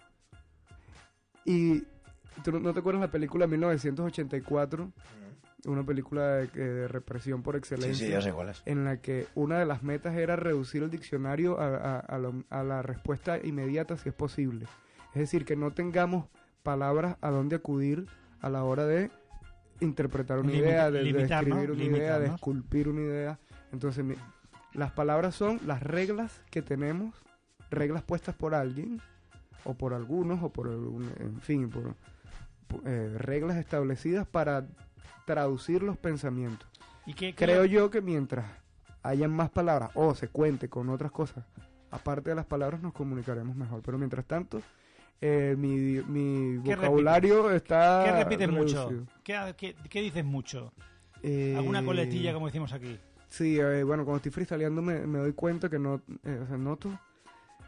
Y 1.43 1.81
tú 2.43 2.57
no 2.59 2.73
te 2.73 2.79
acuerdas 2.79 3.01
la 3.01 3.11
película 3.11 3.47
1984, 3.47 4.91
una 5.65 5.83
película 5.83 6.35
de, 6.35 6.47
de 6.47 6.87
represión 6.87 7.41
por 7.43 7.55
excelencia. 7.55 7.93
Sí, 7.95 8.05
sí, 8.05 8.11
ya 8.11 8.21
sé 8.21 8.31
cuál 8.31 8.49
es. 8.49 8.61
En 8.65 8.85
la 8.85 8.97
que 8.97 9.27
una 9.35 9.59
de 9.59 9.65
las 9.65 9.83
metas 9.83 10.15
era 10.15 10.35
reducir 10.35 10.83
el 10.83 10.91
diccionario 10.91 11.59
a, 11.59 11.75
a- 11.75 11.99
a 11.99 12.17
lo- 12.17 12.43
a 12.49 12.63
la 12.63 12.81
respuesta 12.81 13.37
inmediata 13.43 13.97
si 13.97 14.09
es 14.09 14.15
posible. 14.15 14.65
Es 15.13 15.19
decir, 15.21 15.45
que 15.45 15.55
no 15.55 15.71
tengamos 15.71 16.27
palabras 16.63 17.17
a 17.21 17.29
dónde 17.29 17.55
acudir 17.55 18.05
a 18.41 18.49
la 18.49 18.63
hora 18.63 18.85
de 18.85 19.09
interpretar 19.79 20.39
una 20.39 20.51
idea, 20.53 20.91
de, 20.91 21.03
escribir 21.41 21.71
una 21.71 21.83
idea, 21.97 22.19
de 22.19 22.25
esculpir 22.35 22.87
una 22.89 23.01
idea. 23.01 23.39
Entonces, 23.71 24.03
mi- 24.05 24.15
las 24.73 24.91
palabras 24.91 25.35
son 25.35 25.59
las 25.65 25.81
reglas 25.83 26.41
que 26.51 26.61
tenemos, 26.61 27.15
reglas 27.71 28.03
puestas 28.03 28.35
por 28.35 28.53
alguien, 28.55 29.01
o 29.63 29.73
por 29.73 29.93
algunos, 29.93 30.43
o 30.43 30.49
por, 30.51 30.67
algún- 30.67 31.11
en 31.19 31.39
fin, 31.41 31.69
por, 31.69 31.95
por, 32.67 32.81
eh, 32.85 33.15
reglas 33.17 33.57
establecidas 33.57 34.27
para 34.27 34.65
traducir 35.25 35.83
los 35.83 35.97
pensamientos. 35.97 36.67
¿Y 37.05 37.13
qué- 37.13 37.33
qué- 37.33 37.45
Creo 37.45 37.65
yo 37.65 37.89
que 37.89 38.01
mientras 38.01 38.45
hayan 39.03 39.31
más 39.31 39.49
palabras 39.49 39.91
o 39.93 40.15
se 40.15 40.27
cuente 40.27 40.69
con 40.69 40.89
otras 40.89 41.11
cosas, 41.11 41.43
aparte 41.91 42.31
de 42.31 42.35
las 42.35 42.45
palabras, 42.45 42.81
nos 42.81 42.93
comunicaremos 42.93 43.55
mejor. 43.55 43.81
Pero 43.83 43.97
mientras 43.97 44.25
tanto, 44.25 44.61
eh, 45.21 45.55
mi, 45.57 45.75
mi 46.07 46.61
¿Qué 46.63 46.75
vocabulario 46.75 47.43
repites? 47.43 47.61
está. 47.63 48.01
¿Qué 48.05 48.11
repites 48.23 48.49
mucho? 48.49 49.05
¿Qué, 49.23 49.53
qué, 49.57 49.75
qué 49.89 50.01
dices 50.01 50.25
mucho? 50.25 50.73
Eh, 51.23 51.53
¿Alguna 51.57 51.83
coletilla, 51.85 52.33
como 52.33 52.47
decimos 52.47 52.73
aquí? 52.73 52.99
Sí, 53.29 53.59
eh, 53.59 53.83
bueno, 53.83 54.03
cuando 54.05 54.17
estoy 54.17 54.31
freestyleando 54.31 54.81
me, 54.81 55.05
me 55.07 55.19
doy 55.19 55.33
cuenta 55.33 55.69
que 55.69 55.79
no, 55.79 56.01
eh, 56.23 56.39
o 56.43 56.47
sea, 56.47 56.57
noto 56.57 56.97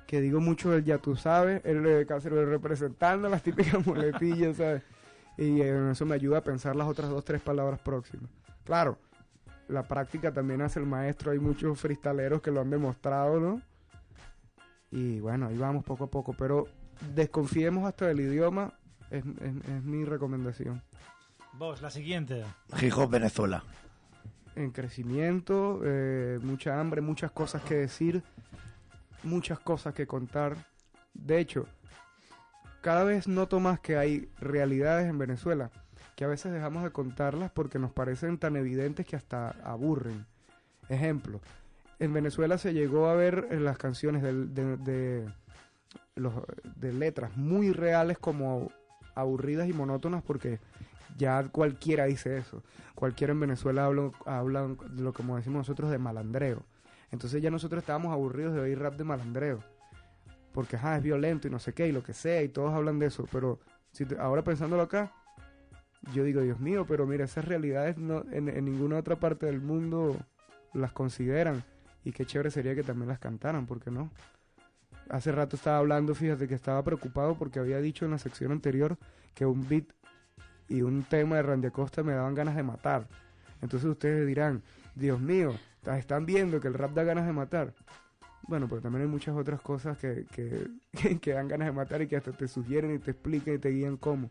que 0.05 0.21
digo 0.21 0.39
mucho 0.39 0.73
el 0.73 0.85
ya 0.85 0.99
tú 0.99 1.15
sabes, 1.17 1.61
el 1.65 1.85
eh, 1.85 2.05
Cáceres 2.07 2.47
representando 2.47 3.27
las 3.27 3.43
típicas 3.43 3.85
muletillas, 3.85 4.57
¿sabes? 4.57 4.83
Y 5.37 5.61
eso 5.61 6.05
me 6.05 6.15
ayuda 6.15 6.39
a 6.39 6.43
pensar 6.43 6.75
las 6.75 6.87
otras 6.87 7.09
dos, 7.09 7.23
tres 7.23 7.41
palabras 7.41 7.79
próximas. 7.79 8.29
Claro, 8.63 8.97
la 9.67 9.83
práctica 9.83 10.31
también 10.33 10.61
hace 10.61 10.79
el 10.79 10.85
maestro, 10.85 11.31
hay 11.31 11.39
muchos 11.39 11.79
freestaleros 11.79 12.41
que 12.41 12.51
lo 12.51 12.61
han 12.61 12.69
demostrado, 12.69 13.39
¿no? 13.39 13.61
Y 14.91 15.19
bueno, 15.19 15.47
ahí 15.47 15.57
vamos 15.57 15.83
poco 15.83 16.05
a 16.05 16.09
poco, 16.09 16.33
pero 16.33 16.65
desconfiemos 17.13 17.85
hasta 17.87 18.07
del 18.07 18.21
idioma, 18.21 18.73
es, 19.11 19.23
es- 19.41 19.69
es 19.69 19.83
mi 19.83 20.05
recomendación. 20.05 20.81
Vos, 21.53 21.81
la 21.81 21.89
siguiente. 21.91 22.43
Hip 22.81 22.93
Hop 22.97 23.09
Venezuela. 23.11 23.63
en 24.55 24.71
crecimiento, 24.71 25.81
eh, 25.83 26.39
mucha 26.41 26.79
hambre, 26.79 26.99
muchas 27.01 27.29
cosas 27.31 27.61
que 27.61 27.75
decir, 27.75 28.23
muchas 29.21 29.59
cosas 29.59 29.93
que 29.93 30.07
contar. 30.07 30.55
De 31.13 31.39
hecho, 31.39 31.67
cada 32.81 33.03
vez 33.03 33.27
noto 33.27 33.59
más 33.59 33.79
que 33.79 33.97
hay 33.97 34.29
realidades 34.39 35.09
en 35.09 35.17
Venezuela 35.17 35.71
que 36.17 36.25
a 36.25 36.27
veces 36.27 36.51
dejamos 36.51 36.83
de 36.83 36.89
contarlas 36.89 37.51
porque 37.51 37.77
nos 37.77 37.91
parecen 37.91 38.39
tan 38.39 38.55
evidentes 38.55 39.05
que 39.05 39.15
hasta 39.15 39.51
aburren. 39.63 40.25
Ejemplo, 40.89 41.41
en 41.99 42.11
Venezuela 42.11 42.57
se 42.57 42.73
llegó 42.73 43.07
a 43.07 43.13
ver 43.13 43.49
en 43.51 43.63
las 43.63 43.77
canciones 43.77 44.23
de, 44.23 45.29
los, 46.15 46.33
de 46.75 46.91
letras 46.91 47.37
muy 47.37 47.71
reales 47.71 48.17
como 48.17 48.71
aburridas 49.13 49.69
y 49.69 49.73
monótonas 49.73 50.23
porque 50.23 50.59
ya 51.17 51.43
cualquiera 51.49 52.05
dice 52.05 52.37
eso. 52.37 52.63
Cualquiera 52.95 53.33
en 53.33 53.39
Venezuela 53.39 53.85
habla, 53.85 54.09
habla 54.25 54.75
lo 54.95 55.13
como 55.13 55.37
decimos 55.37 55.59
nosotros 55.59 55.91
de 55.91 55.99
malandreo. 55.99 56.63
Entonces 57.11 57.43
ya 57.43 57.51
nosotros 57.51 57.83
estábamos 57.83 58.11
aburridos 58.11 58.55
de 58.55 58.61
oír 58.61 58.79
rap 58.79 58.95
de 58.95 59.03
malandreo. 59.03 59.63
Porque 60.57 60.75
ajá, 60.75 60.97
es 60.97 61.03
violento 61.03 61.47
y 61.47 61.51
no 61.51 61.59
sé 61.59 61.71
qué 61.73 61.87
y 61.87 61.91
lo 61.91 62.01
que 62.01 62.13
sea 62.13 62.41
y 62.41 62.49
todos 62.49 62.73
hablan 62.73 62.97
de 62.97 63.05
eso. 63.05 63.27
Pero 63.31 63.59
si 63.91 64.05
te- 64.07 64.17
ahora 64.17 64.43
pensándolo 64.43 64.81
acá, 64.81 65.11
yo 66.15 66.23
digo, 66.23 66.41
Dios 66.41 66.59
mío, 66.59 66.83
pero 66.87 67.05
mira, 67.05 67.25
esas 67.25 67.45
realidades 67.45 67.99
no, 67.99 68.23
en, 68.31 68.49
en 68.49 68.65
ninguna 68.65 68.97
otra 68.97 69.17
parte 69.17 69.45
del 69.45 69.61
mundo 69.61 70.17
las 70.73 70.91
consideran. 70.93 71.63
Y 72.03 72.11
qué 72.11 72.25
chévere 72.25 72.49
sería 72.49 72.73
que 72.73 72.81
también 72.81 73.07
las 73.07 73.19
cantaran, 73.19 73.67
¿por 73.67 73.79
qué 73.79 73.91
no? 73.91 74.09
Hace 75.09 75.31
rato 75.31 75.55
estaba 75.57 75.77
hablando, 75.77 76.15
fíjate 76.15 76.47
que 76.47 76.55
estaba 76.55 76.83
preocupado 76.83 77.35
porque 77.37 77.59
había 77.59 77.77
dicho 77.79 78.05
en 78.05 78.09
la 78.09 78.17
sección 78.17 78.51
anterior 78.51 78.97
que 79.35 79.45
un 79.45 79.69
beat 79.69 79.85
y 80.69 80.81
un 80.81 81.03
tema 81.03 81.35
de 81.35 81.43
Randy 81.43 81.67
Acosta 81.67 82.01
me 82.01 82.13
daban 82.13 82.33
ganas 82.33 82.55
de 82.55 82.63
matar. 82.63 83.07
Entonces 83.61 83.87
ustedes 83.87 84.25
dirán, 84.25 84.63
Dios 84.95 85.19
mío, 85.19 85.53
están 85.85 86.25
viendo 86.25 86.59
que 86.59 86.67
el 86.67 86.73
rap 86.73 86.95
da 86.95 87.03
ganas 87.03 87.27
de 87.27 87.33
matar. 87.33 87.75
Bueno, 88.47 88.67
pero 88.69 88.81
también 88.81 89.03
hay 89.03 89.07
muchas 89.09 89.35
otras 89.35 89.59
cosas 89.61 89.97
que, 89.97 90.25
que, 90.31 90.67
que, 91.21 91.33
dan 91.33 91.47
ganas 91.47 91.67
de 91.67 91.71
matar 91.73 92.01
y 92.01 92.07
que 92.07 92.15
hasta 92.17 92.31
te 92.31 92.47
sugieren 92.47 92.95
y 92.95 92.99
te 92.99 93.11
explican 93.11 93.55
y 93.55 93.57
te 93.59 93.69
guían 93.69 93.97
cómo. 93.97 94.29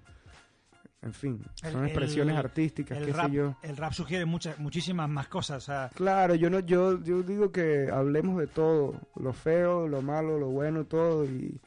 en 1.02 1.12
fin, 1.12 1.40
El- 1.62 1.72
son 1.72 1.84
expresiones 1.84 2.32
el- 2.32 2.38
artísticas, 2.38 2.98
el 2.98 3.04
qué 3.06 3.12
rap, 3.12 3.26
sé 3.26 3.32
yo. 3.32 3.56
El 3.62 3.76
rap 3.76 3.92
sugiere 3.92 4.24
muchas, 4.24 4.58
muchísimas 4.58 5.08
más 5.08 5.28
cosas. 5.28 5.58
O 5.62 5.66
sea, 5.66 5.90
Claro, 5.94 6.34
yo 6.34 6.48
no, 6.50 6.60
yo, 6.60 7.02
yo 7.02 7.22
digo 7.22 7.52
que 7.52 7.90
hablemos 7.92 8.38
de 8.40 8.46
todo, 8.46 8.94
lo 9.16 9.32
feo, 9.32 9.86
lo 9.86 10.00
malo, 10.02 10.38
lo 10.38 10.48
bueno, 10.48 10.84
todo, 10.84 11.24
y, 11.26 11.60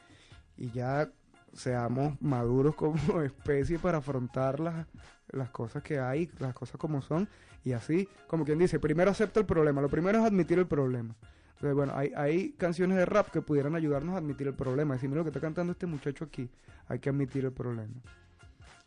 y 0.56 0.70
ya 0.72 1.08
seamos 1.52 2.20
maduros 2.20 2.74
como 2.74 2.94
especie 3.22 3.78
para 3.78 3.98
afrontar 3.98 4.58
las, 4.60 4.86
las 5.30 5.50
cosas 5.50 5.82
que 5.82 5.98
hay, 6.00 6.28
las 6.40 6.52
cosas 6.54 6.76
como 6.78 7.00
son, 7.00 7.28
y 7.64 7.72
así, 7.72 8.08
como 8.26 8.44
quien 8.44 8.58
dice, 8.58 8.78
primero 8.80 9.10
acepta 9.10 9.38
el 9.40 9.46
problema, 9.46 9.80
lo 9.80 9.88
primero 9.88 10.18
es 10.18 10.24
admitir 10.24 10.58
el 10.58 10.66
problema. 10.66 11.14
Entonces, 11.60 11.74
bueno, 11.76 11.92
hay, 11.94 12.10
hay 12.16 12.52
canciones 12.52 12.96
de 12.96 13.04
rap 13.04 13.28
que 13.30 13.42
pudieran 13.42 13.74
ayudarnos 13.74 14.14
a 14.14 14.18
admitir 14.18 14.46
el 14.46 14.54
problema. 14.54 14.94
Decir, 14.94 15.10
mira 15.10 15.18
lo 15.18 15.24
que 15.24 15.28
está 15.30 15.40
cantando 15.40 15.72
este 15.72 15.84
muchacho 15.86 16.24
aquí, 16.24 16.48
hay 16.88 16.98
que 17.00 17.10
admitir 17.10 17.44
el 17.44 17.52
problema. 17.52 17.92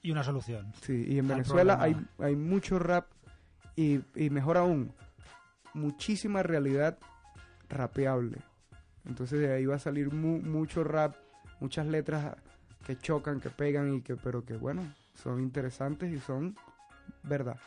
y 0.02 0.10
una 0.12 0.24
solución. 0.24 0.74
Sí, 0.82 1.06
y 1.08 1.20
en 1.20 1.28
Venezuela 1.28 1.78
hay, 1.80 1.96
hay 2.18 2.36
mucho 2.36 2.80
rap 2.80 3.06
y, 3.76 4.00
y 4.16 4.30
mejor 4.32 4.58
aún, 4.58 4.92
muchísima 5.74 6.42
realidad 6.44 6.98
rapeable. 7.70 8.38
Entonces 9.06 9.40
de 9.40 9.54
ahí 9.54 9.66
va 9.66 9.76
a 9.76 9.80
salir 9.80 10.12
mu- 10.12 10.42
mucho 10.42 10.84
rap, 10.84 11.16
muchas 11.60 11.86
letras 11.86 12.36
que 12.86 12.98
chocan, 12.98 13.40
que 13.40 13.50
pegan 13.50 13.94
y 13.94 14.02
que, 14.02 14.16
pero 14.16 14.44
que 14.46 14.58
bueno, 14.58 14.82
son 15.14 15.42
interesantes 15.42 16.12
y 16.12 16.20
son 16.20 16.56
verdad. 17.24 17.58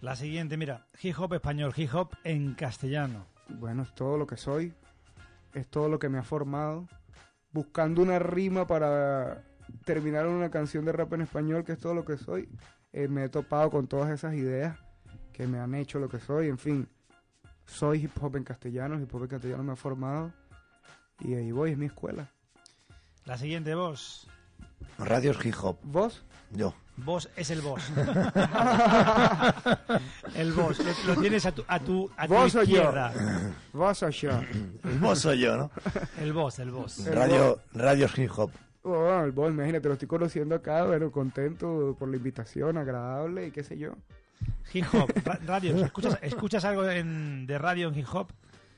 La 0.00 0.16
siguiente, 0.16 0.56
mira, 0.56 0.86
hip 1.02 1.18
hop 1.18 1.34
español, 1.34 1.72
hip 1.76 1.90
hop 1.94 2.10
en 2.24 2.54
castellano. 2.54 3.26
Bueno, 3.48 3.82
es 3.82 3.94
todo 3.94 4.18
lo 4.18 4.26
que 4.26 4.36
soy, 4.36 4.74
es 5.54 5.68
todo 5.68 5.88
lo 5.88 5.98
que 5.98 6.08
me 6.08 6.18
ha 6.18 6.22
formado, 6.22 6.86
buscando 7.52 8.02
una 8.02 8.18
rima 8.18 8.66
para 8.66 9.44
terminar 9.84 10.26
una 10.26 10.50
canción 10.50 10.84
de 10.84 10.92
rap 10.92 11.12
en 11.14 11.22
español, 11.22 11.64
que 11.64 11.72
es 11.72 11.78
todo 11.78 11.94
lo 11.94 12.04
que 12.04 12.16
soy. 12.16 12.48
Eh, 12.92 13.08
me 13.08 13.24
he 13.24 13.28
topado 13.28 13.70
con 13.70 13.86
todas 13.86 14.10
esas 14.10 14.34
ideas 14.34 14.78
que 15.32 15.46
me 15.46 15.58
han 15.58 15.74
hecho 15.74 15.98
lo 15.98 16.08
que 16.08 16.18
soy, 16.18 16.48
en 16.48 16.58
fin, 16.58 16.88
soy 17.66 18.04
hip 18.04 18.22
hop 18.22 18.36
en 18.36 18.44
castellano, 18.44 18.94
el 18.94 19.02
hip 19.02 19.14
hop 19.14 19.22
en 19.22 19.28
castellano 19.28 19.62
me 19.62 19.72
ha 19.72 19.76
formado 19.76 20.32
y 21.20 21.34
ahí 21.34 21.52
voy, 21.52 21.72
es 21.72 21.78
mi 21.78 21.86
escuela. 21.86 22.30
La 23.24 23.36
siguiente, 23.36 23.74
vos. 23.74 24.28
Radios 24.98 25.44
hip 25.44 25.54
hop. 25.62 25.78
¿Vos? 25.82 26.24
Yo. 26.50 26.74
Vos 27.04 27.28
es 27.36 27.50
el 27.50 27.60
boss. 27.62 27.82
el 30.34 30.52
boss. 30.52 30.78
Lo, 31.06 31.14
lo 31.14 31.20
tienes 31.20 31.46
a 31.46 31.52
tu, 31.52 31.64
a 31.66 31.78
tu, 31.80 32.10
a 32.16 32.26
tu 32.26 32.34
Vos 32.34 32.52
yo. 32.52 32.62
izquierda. 32.62 33.12
Vos 33.72 34.02
o 34.02 34.10
yo. 34.10 34.30
El 34.84 34.98
boss 34.98 35.20
soy 35.20 35.38
yo, 35.40 35.56
¿no? 35.56 35.70
El 36.20 36.32
boss, 36.32 36.58
el 36.58 36.70
boss. 36.70 37.06
Radio, 37.14 37.60
radios 37.74 38.16
hip 38.18 38.30
hop. 38.36 38.50
Oh, 38.82 39.20
el 39.24 39.32
boss, 39.32 39.50
imagínate, 39.50 39.88
lo 39.88 39.94
estoy 39.94 40.08
conociendo 40.08 40.54
acá, 40.54 40.84
bueno, 40.84 41.10
contento 41.10 41.96
por 41.98 42.08
la 42.08 42.16
invitación, 42.16 42.78
agradable 42.78 43.46
y 43.48 43.50
qué 43.50 43.62
sé 43.62 43.76
yo. 43.78 43.92
Hip 44.72 44.86
hop, 44.92 45.10
ra- 45.24 45.38
radio. 45.46 45.76
¿Escuchas, 45.84 46.18
¿Escuchas 46.22 46.64
algo 46.64 46.88
en- 46.88 47.46
de 47.46 47.58
radio 47.58 47.88
en 47.88 47.98
hip 47.98 48.06
hop? 48.12 48.28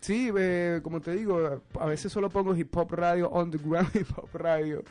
Sí, 0.00 0.30
eh, 0.36 0.80
como 0.82 1.00
te 1.00 1.12
digo, 1.12 1.62
a 1.78 1.86
veces 1.86 2.10
solo 2.10 2.30
pongo 2.30 2.56
hip 2.56 2.74
hop 2.76 2.90
radio, 2.92 3.28
underground 3.30 3.90
hip 3.94 4.08
hop 4.16 4.28
radio, 4.34 4.82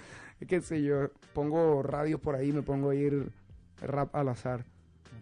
qué 0.45 0.61
sé 0.61 0.82
yo, 0.82 1.09
pongo 1.34 1.84
radios 1.84 2.19
por 2.22 2.35
ahí, 2.35 2.51
me 2.51 2.61
pongo 2.61 2.90
a 2.90 2.95
ir 2.95 3.30
rap 3.82 4.16
al 4.16 4.30
azar, 4.30 4.66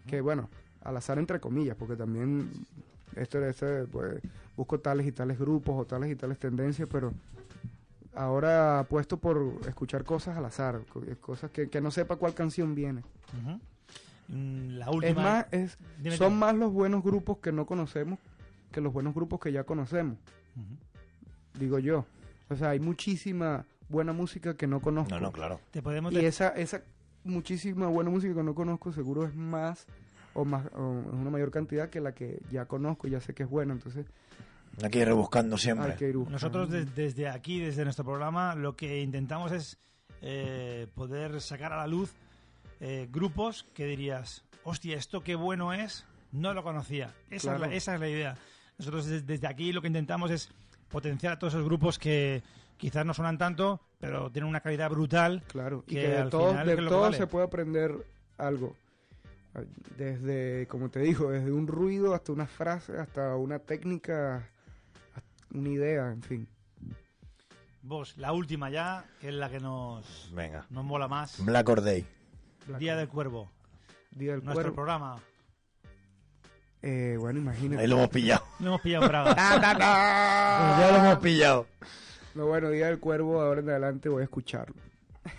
que 0.06 0.20
bueno, 0.20 0.48
al 0.82 0.96
azar 0.96 1.18
entre 1.18 1.40
comillas, 1.40 1.76
porque 1.76 1.96
también 1.96 2.50
esto, 3.16 3.44
esto 3.44 3.66
pues 3.90 4.20
busco 4.56 4.78
tales 4.80 5.06
y 5.06 5.12
tales 5.12 5.38
grupos 5.38 5.74
o 5.76 5.84
tales 5.84 6.10
y 6.10 6.16
tales 6.16 6.38
tendencias, 6.38 6.88
pero 6.90 7.12
ahora 8.14 8.80
apuesto 8.80 9.16
por 9.16 9.60
escuchar 9.68 10.04
cosas 10.04 10.36
al 10.36 10.44
azar, 10.44 10.80
co- 10.92 11.02
cosas 11.20 11.50
que, 11.50 11.68
que 11.68 11.80
no 11.80 11.90
sepa 11.90 12.16
cuál 12.16 12.34
canción 12.34 12.74
viene. 12.74 13.02
Mm, 14.28 14.70
La 14.78 14.90
última. 14.90 15.08
Es 15.10 15.16
más, 15.16 15.46
es, 15.52 15.78
Dime, 16.02 16.16
son 16.16 16.38
más 16.38 16.54
los 16.54 16.72
buenos 16.72 17.02
grupos 17.02 17.38
que 17.38 17.52
no 17.52 17.66
conocemos 17.66 18.18
que 18.72 18.82
los 18.82 18.92
buenos 18.92 19.14
grupos 19.14 19.40
que 19.40 19.50
ya 19.50 19.64
conocemos. 19.64 20.18
Digo 21.58 21.78
yo. 21.78 22.04
O 22.50 22.56
sea, 22.56 22.70
hay 22.70 22.80
muchísima 22.80 23.64
buena 23.88 24.12
música 24.12 24.56
que 24.56 24.66
no 24.66 24.80
conozco. 24.80 25.10
No, 25.14 25.20
no, 25.20 25.32
claro. 25.32 25.60
Te 25.70 25.82
podemos 25.82 26.12
Y 26.12 26.24
esa, 26.24 26.48
esa 26.50 26.82
muchísima 27.24 27.86
buena 27.88 28.10
música 28.10 28.34
que 28.34 28.42
no 28.42 28.54
conozco 28.54 28.92
seguro 28.92 29.24
es 29.26 29.34
más 29.34 29.86
o 30.34 30.44
más 30.44 30.66
o 30.74 31.00
es 31.06 31.14
una 31.14 31.30
mayor 31.30 31.50
cantidad 31.50 31.90
que 31.90 32.00
la 32.00 32.12
que 32.12 32.40
ya 32.50 32.66
conozco 32.66 33.06
y 33.08 33.10
ya 33.10 33.20
sé 33.20 33.34
que 33.34 33.42
es 33.44 33.48
buena. 33.50 33.72
Entonces, 33.72 34.06
Hay 34.82 34.90
que 34.90 35.00
ir 35.00 35.06
rebuscando 35.06 35.58
siempre. 35.58 35.92
hay 35.92 35.96
que 35.98 36.08
ir 36.08 36.16
buscando. 36.16 36.32
Nosotros 36.36 36.70
de- 36.70 36.84
desde 36.84 37.28
aquí, 37.28 37.60
desde 37.60 37.84
nuestro 37.84 38.04
programa, 38.04 38.54
lo 38.54 38.76
que 38.76 39.00
intentamos 39.00 39.52
es 39.52 39.78
eh, 40.22 40.86
poder 40.94 41.40
sacar 41.40 41.72
a 41.72 41.76
la 41.76 41.86
luz 41.86 42.12
eh, 42.80 43.08
grupos 43.10 43.64
que 43.74 43.86
dirías, 43.86 44.44
hostia, 44.64 44.96
esto 44.96 45.22
qué 45.22 45.34
bueno 45.34 45.72
es, 45.72 46.04
no 46.32 46.54
lo 46.54 46.62
conocía. 46.62 47.12
Esa, 47.30 47.50
Claro. 47.56 47.64
es, 47.64 47.70
la, 47.70 47.76
esa 47.76 47.94
es 47.94 48.00
la 48.00 48.08
idea. 48.08 48.36
Nosotros 48.78 49.06
des- 49.06 49.26
desde 49.26 49.46
aquí 49.48 49.72
lo 49.72 49.80
que 49.80 49.88
intentamos 49.88 50.30
es 50.30 50.50
potenciar 50.88 51.32
a 51.32 51.38
todos 51.38 51.54
esos 51.54 51.64
grupos 51.64 51.98
que 51.98 52.42
quizás 52.78 53.04
no 53.04 53.12
suenan 53.12 53.36
tanto, 53.36 53.80
pero 54.00 54.30
tienen 54.30 54.48
una 54.48 54.60
calidad 54.60 54.88
brutal. 54.90 55.42
Claro, 55.48 55.84
y 55.86 55.94
que 55.94 56.08
de 56.08 56.18
al 56.18 56.30
todo, 56.30 56.50
final 56.50 56.66
de 56.66 56.72
es 56.74 56.88
todo 56.88 57.00
vale. 57.02 57.16
se 57.16 57.26
puede 57.26 57.44
aprender 57.46 57.94
algo. 58.38 58.74
Desde, 59.96 60.66
como 60.68 60.88
te 60.88 61.00
digo, 61.00 61.30
desde 61.30 61.50
un 61.50 61.66
ruido 61.66 62.14
hasta 62.14 62.32
una 62.32 62.46
frase, 62.46 62.96
hasta 62.98 63.34
una 63.36 63.58
técnica, 63.58 64.48
una 65.52 65.68
idea, 65.68 66.12
en 66.12 66.22
fin. 66.22 66.48
Vos, 67.82 68.16
la 68.18 68.32
última 68.32 68.70
ya, 68.70 69.04
que 69.20 69.28
es 69.28 69.34
la 69.34 69.48
que 69.50 69.58
nos, 69.60 70.30
Venga. 70.32 70.64
nos 70.70 70.84
mola 70.84 71.08
más. 71.08 71.44
Black 71.44 71.68
or 71.68 71.82
Day. 71.82 72.06
Día 72.78 72.96
del 72.96 73.08
Cuervo. 73.08 73.50
Día 74.10 74.32
del 74.32 74.44
Nuestro 74.44 74.62
Cuervo. 74.62 74.74
programa. 74.74 75.16
Eh, 76.82 77.16
bueno, 77.18 77.40
imagínate. 77.40 77.82
Ahí 77.82 77.88
lo 77.88 77.96
hemos 77.96 78.10
pillado. 78.10 78.44
Lo 78.60 78.66
hemos 78.68 78.80
pillado 78.82 79.04
en 79.04 79.08
Praga. 79.08 79.34
ya 80.78 80.90
lo 80.92 80.98
hemos 80.98 81.18
pillado. 81.18 81.66
No, 82.34 82.46
bueno, 82.46 82.70
Día 82.70 82.86
del 82.86 82.98
Cuervo, 83.00 83.40
ahora 83.40 83.60
en 83.60 83.68
adelante 83.70 84.08
voy 84.08 84.20
a 84.20 84.24
escucharlo. 84.24 84.74
voy 85.24 85.32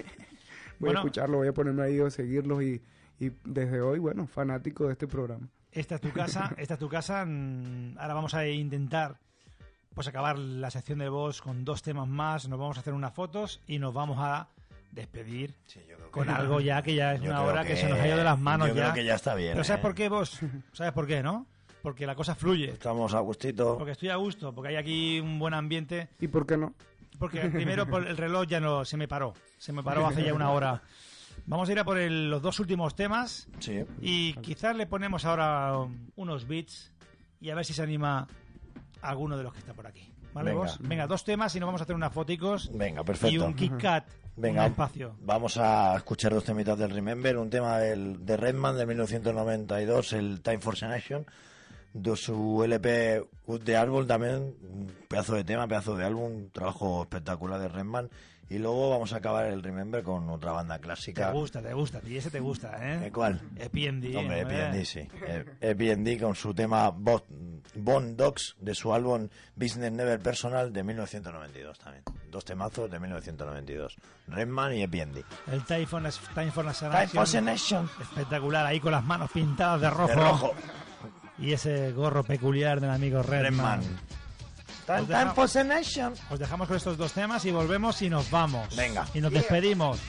Bueno. 0.79 0.99
a 0.99 1.01
escucharlo, 1.03 1.37
voy 1.37 1.47
a 1.47 1.53
ponerme 1.53 1.83
ahí 1.83 1.99
a 1.99 2.09
seguirlos 2.09 2.61
y, 2.63 2.81
y 3.19 3.31
desde 3.45 3.81
hoy, 3.81 3.99
bueno, 3.99 4.27
fanático 4.27 4.85
de 4.87 4.93
este 4.93 5.07
programa. 5.07 5.47
Esta 5.71 5.95
es 5.95 6.01
tu 6.01 6.11
casa, 6.11 6.53
esta 6.57 6.73
es 6.75 6.79
tu 6.79 6.89
casa. 6.89 7.23
mm, 7.25 7.97
Ahora 7.99 8.13
vamos 8.13 8.33
a 8.33 8.47
intentar 8.47 9.17
pues 9.93 10.07
acabar 10.07 10.37
la 10.37 10.69
sección 10.71 10.99
de 10.99 11.09
voz 11.09 11.41
con 11.41 11.65
dos 11.65 11.81
temas 11.83 12.07
más. 12.07 12.47
Nos 12.47 12.59
vamos 12.59 12.77
a 12.77 12.81
hacer 12.81 12.93
unas 12.93 13.13
fotos 13.13 13.61
y 13.67 13.79
nos 13.79 13.93
vamos 13.93 14.17
a 14.19 14.47
despedir 14.91 15.53
con 16.11 16.25
que- 16.25 16.31
algo 16.31 16.59
ya 16.61 16.81
que 16.81 16.95
ya 16.95 17.13
es 17.13 17.21
Yo 17.21 17.29
una 17.29 17.41
hora 17.43 17.61
que, 17.63 17.69
que- 17.69 17.77
se 17.77 17.89
nos 17.89 17.99
ha 17.99 18.07
ido 18.07 18.17
de 18.17 18.23
las 18.23 18.39
manos 18.39 18.69
yo 18.69 18.73
ya. 18.75 18.81
creo 18.83 18.93
que 18.95 19.05
ya 19.05 19.15
está 19.15 19.35
bien, 19.35 19.53
Pero 19.53 19.63
¿sabes 19.63 19.79
¿eh? 19.79 19.81
por 19.83 19.95
qué 19.95 20.09
vos? 20.09 20.39
¿Sabes 20.73 20.93
por 20.93 21.05
qué, 21.05 21.21
no? 21.21 21.45
Porque 21.81 22.05
la 22.05 22.15
cosa 22.15 22.35
fluye. 22.35 22.71
Estamos 22.71 23.13
a 23.13 23.19
gustito. 23.19 23.77
Porque 23.77 23.93
estoy 23.93 24.09
a 24.09 24.15
gusto, 24.17 24.53
porque 24.53 24.69
hay 24.69 24.75
aquí 24.75 25.19
un 25.19 25.39
buen 25.39 25.53
ambiente. 25.53 26.09
¿Y 26.19 26.27
por 26.27 26.45
qué 26.45 26.57
no? 26.57 26.73
Porque 27.17 27.41
primero 27.49 27.87
por 27.87 28.05
el 28.07 28.17
reloj 28.17 28.47
ya 28.47 28.59
no 28.59 28.85
se 28.85 28.97
me 28.97 29.07
paró. 29.07 29.33
Se 29.57 29.71
me 29.73 29.83
paró 29.83 30.07
hace 30.07 30.23
ya 30.23 30.33
una 30.33 30.51
hora. 30.51 30.81
Vamos 31.45 31.67
a 31.69 31.71
ir 31.71 31.79
a 31.79 31.83
por 31.85 31.97
el- 31.97 32.29
los 32.29 32.41
dos 32.41 32.59
últimos 32.59 32.95
temas. 32.95 33.47
Sí. 33.59 33.83
Y 34.01 34.33
quizás 34.35 34.75
le 34.75 34.85
ponemos 34.87 35.25
ahora 35.25 35.73
unos 36.15 36.47
beats 36.47 36.91
y 37.41 37.49
a 37.49 37.55
ver 37.55 37.65
si 37.65 37.73
se 37.73 37.81
anima 37.81 38.27
alguno 39.01 39.37
de 39.37 39.43
los 39.43 39.53
que 39.53 39.59
está 39.59 39.73
por 39.73 39.87
aquí. 39.87 40.13
¿Vale, 40.33 40.51
Venga. 40.51 40.61
vos? 40.63 40.77
Venga, 40.81 41.07
dos 41.07 41.23
temas 41.23 41.55
y 41.55 41.59
nos 41.59 41.67
vamos 41.67 41.81
a 41.81 41.83
hacer 41.85 41.95
unas 41.95 42.13
foticos. 42.13 42.69
Venga, 42.73 43.03
perfecto. 43.03 43.33
Y 43.35 43.39
un 43.39 43.53
Kit 43.55 43.77
Kat. 43.77 44.05
Venga, 44.35 44.61
Un 44.65 44.71
espacio. 44.71 45.15
vamos 45.21 45.57
a 45.57 45.95
escuchar 45.97 46.33
dos 46.33 46.43
temitas 46.45 46.77
del 46.77 46.91
Remember, 46.91 47.37
un 47.37 47.49
tema 47.49 47.79
del, 47.79 48.25
de 48.25 48.37
Redman 48.37 48.77
de 48.77 48.85
1992, 48.85 50.13
el 50.13 50.41
Time 50.41 50.59
for 50.59 50.75
Action, 50.81 51.25
de 51.93 52.15
su 52.15 52.63
LP 52.63 53.23
Good 53.45 53.63
de 53.63 53.77
Árbol 53.77 54.05
también, 54.07 54.55
un 54.61 54.91
pedazo 55.07 55.35
de 55.35 55.43
tema, 55.43 55.67
pedazo 55.67 55.95
de 55.95 56.05
álbum, 56.05 56.23
un 56.35 56.49
trabajo 56.51 57.01
espectacular 57.03 57.59
de 57.59 57.67
Redman, 57.67 58.09
y 58.51 58.57
luego 58.57 58.89
vamos 58.89 59.13
a 59.13 59.17
acabar 59.17 59.45
el 59.45 59.61
Remember 59.61 60.01
con 60.01 60.27
otra 60.29 60.51
banda 60.51 60.75
Te 60.77 60.81
clásica. 60.81 61.31
gusta, 61.31 61.61
te 61.61 61.71
gusta. 61.73 62.01
Y 62.07 62.17
ese 62.17 62.31
te 62.31 62.39
gusta, 62.39 62.77
¿eh? 62.81 63.05
¿Eh, 63.07 63.11
¿Cuál? 63.11 63.39
EPMD. 63.57 64.15
Hombre. 64.17 64.39
EPMD, 64.41 64.85
sí. 64.85 65.07
Eh, 65.27 65.45
EPMD 65.61 66.19
con 66.19 66.33
su 66.33 66.51
tema 66.55 66.89
Bo- 66.89 67.23
Bone 67.75 68.13
Dogs 68.15 68.55
de 68.59 68.73
su 68.73 68.91
álbum 68.91 69.27
Business 69.55 69.91
Never 69.91 70.19
Personal 70.19 70.73
de 70.73 70.83
1992 70.83 71.77
también. 71.77 72.03
Dos 72.31 72.43
temazos 72.43 72.89
de 72.89 72.99
1992. 72.99 73.95
Redman 74.27 74.73
y 74.73 74.81
EPMD. 74.81 75.17
El 75.51 75.63
Time 75.65 75.85
for, 75.85 76.01
Time 76.01 76.51
for 76.51 76.65
Time 76.73 77.07
for 77.07 77.43
Nation. 77.43 77.87
Espectacular, 78.01 78.65
ahí 78.65 78.79
con 78.79 78.91
las 78.93 79.03
manos 79.05 79.29
pintadas 79.31 79.79
de 79.81 79.89
rojo. 79.91 80.07
De 80.07 80.15
rojo. 80.15 80.53
Y 81.41 81.53
ese 81.53 81.91
gorro 81.91 82.23
peculiar 82.23 82.81
del 82.81 82.89
amigo 82.89 83.23
Redman. 83.23 83.81
Redman. 83.81 84.09
Os 85.01 85.53
deja-. 85.53 86.11
Os 86.29 86.39
dejamos 86.39 86.67
con 86.67 86.77
estos 86.77 86.97
dos 86.97 87.13
temas 87.13 87.45
y 87.45 87.51
volvemos 87.51 88.01
y 88.01 88.09
nos 88.09 88.29
vamos. 88.29 88.75
Venga. 88.75 89.05
Y 89.13 89.21
nos 89.21 89.31
despedimos. 89.31 89.99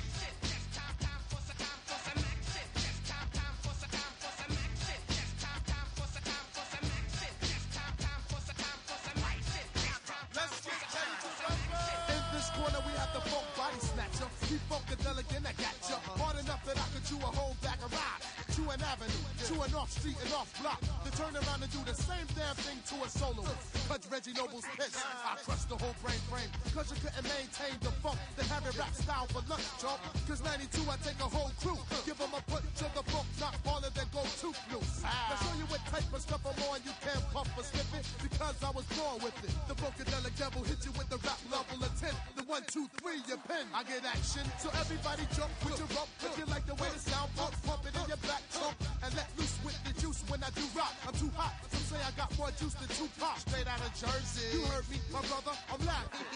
Funkadelic 14.71 15.27
and 15.37 15.47
I 15.47 15.53
got 15.59 15.75
ya. 15.89 15.97
Hard 16.15 16.39
enough 16.39 16.65
that 16.65 16.77
I 16.79 16.87
could 16.95 17.03
a 17.23 17.27
whole 17.27 17.57
back 17.63 17.79
of 17.85 17.91
ride. 17.93 18.23
To 18.55 18.63
an 18.71 18.81
avenue, 18.83 19.30
to 19.51 19.63
an 19.67 19.75
off 19.75 19.91
street 19.91 20.15
and 20.23 20.31
off 20.35 20.47
block. 20.63 20.79
To 20.79 21.11
turn 21.19 21.35
around 21.35 21.59
and 21.59 21.71
do 21.75 21.83
the 21.83 21.95
same 21.95 22.27
damn 22.39 22.55
thing 22.63 22.79
to 22.87 22.95
a 23.03 23.09
soloist. 23.11 23.67
Cause 23.91 24.07
Reggie 24.07 24.31
Noble's 24.39 24.67
pissed. 24.79 25.03
I 25.03 25.35
crushed 25.43 25.67
the 25.67 25.75
whole 25.75 25.97
brain 26.07 26.23
frame. 26.31 26.47
Cause 26.71 26.87
you 26.95 26.99
couldn't 27.03 27.27
maintain 27.27 27.75
the 27.83 27.91
funk. 27.99 28.15
The 28.39 28.47
heavy 28.47 28.71
rap 28.79 28.95
style 28.95 29.27
for 29.35 29.43
lunch, 29.51 29.67
chump. 29.83 29.99
Cause 30.31 30.39
92, 30.47 30.87
I 30.87 30.95
take 31.03 31.19
a 31.19 31.27
whole 31.27 31.51
crew. 31.59 31.79
Give 32.07 32.15
them 32.15 32.31
a 32.31 32.43
punch 32.47 32.63
to 32.79 32.87
the 32.95 33.03
funk, 33.11 33.27
not 33.43 33.59
harder 33.67 33.91
than 33.91 34.07
go 34.15 34.23
too 34.39 34.55
loose. 34.71 35.03
Now 35.03 35.35
show 35.43 35.55
you 35.59 35.67
what 35.67 35.83
type 35.91 36.07
of 36.15 36.23
stuff 36.23 36.47
I'm 36.47 36.55
on. 36.71 36.79
You 36.87 36.95
can't 37.03 37.25
puff 37.35 37.51
or 37.59 37.67
slip 37.67 37.91
it. 37.99 38.07
Because 38.23 38.55
I 38.63 38.71
was 38.71 38.87
born 38.95 39.19
with 39.19 39.35
it. 39.43 39.51
The 39.67 39.75
funkadelic 39.75 40.39
devil 40.39 40.63
hit 40.63 40.79
you 40.87 40.95
with 40.95 41.11
the 41.11 41.19
rap 41.27 41.43
level 41.51 41.83
of 41.83 41.91
10. 41.99 42.15
The 42.39 42.47
one, 42.47 42.63
two, 42.71 42.87
three, 43.03 43.19
your 43.27 43.43
pen. 43.51 43.67
I 43.75 43.83
get 43.83 44.07
action. 44.07 44.47
So 44.63 44.71
everybody 44.79 45.27
jump 45.35 45.51
with 45.67 45.75
your 45.75 45.91
rump. 45.99 46.07
If 46.23 46.39
you 46.39 46.47
like 46.47 46.71
the 46.71 46.79
way 46.79 46.87
the 46.95 47.03
sound 47.03 47.35
pump, 47.35 47.51
pump 47.67 47.83
it 47.83 47.99
in 47.99 48.07
your 48.07 48.23
back 48.31 48.47
trunk. 48.55 48.79
And 49.03 49.11
let 49.19 49.27
loose 49.41 49.59
with 49.65 49.79
the 49.85 49.93
juice 50.01 50.23
when 50.29 50.43
I 50.45 50.51
do 50.51 50.63
rock. 50.77 50.93
I'm 51.07 51.15
too 51.15 51.31
hot. 51.35 51.55
Some 51.73 51.81
say 51.81 52.01
I 52.05 52.13
got 52.13 52.37
more 52.37 52.51
juice 52.61 52.75
than 52.75 52.89
Tupac. 52.89 53.39
Straight 53.39 53.67
out 53.67 53.81
of 53.81 53.93
Jersey. 53.97 54.53
You 54.53 54.63
heard 54.69 54.89
me, 54.91 55.01
my 55.13 55.21
brother. 55.25 55.57
I'm 55.73 55.81
laughing. 55.87 56.27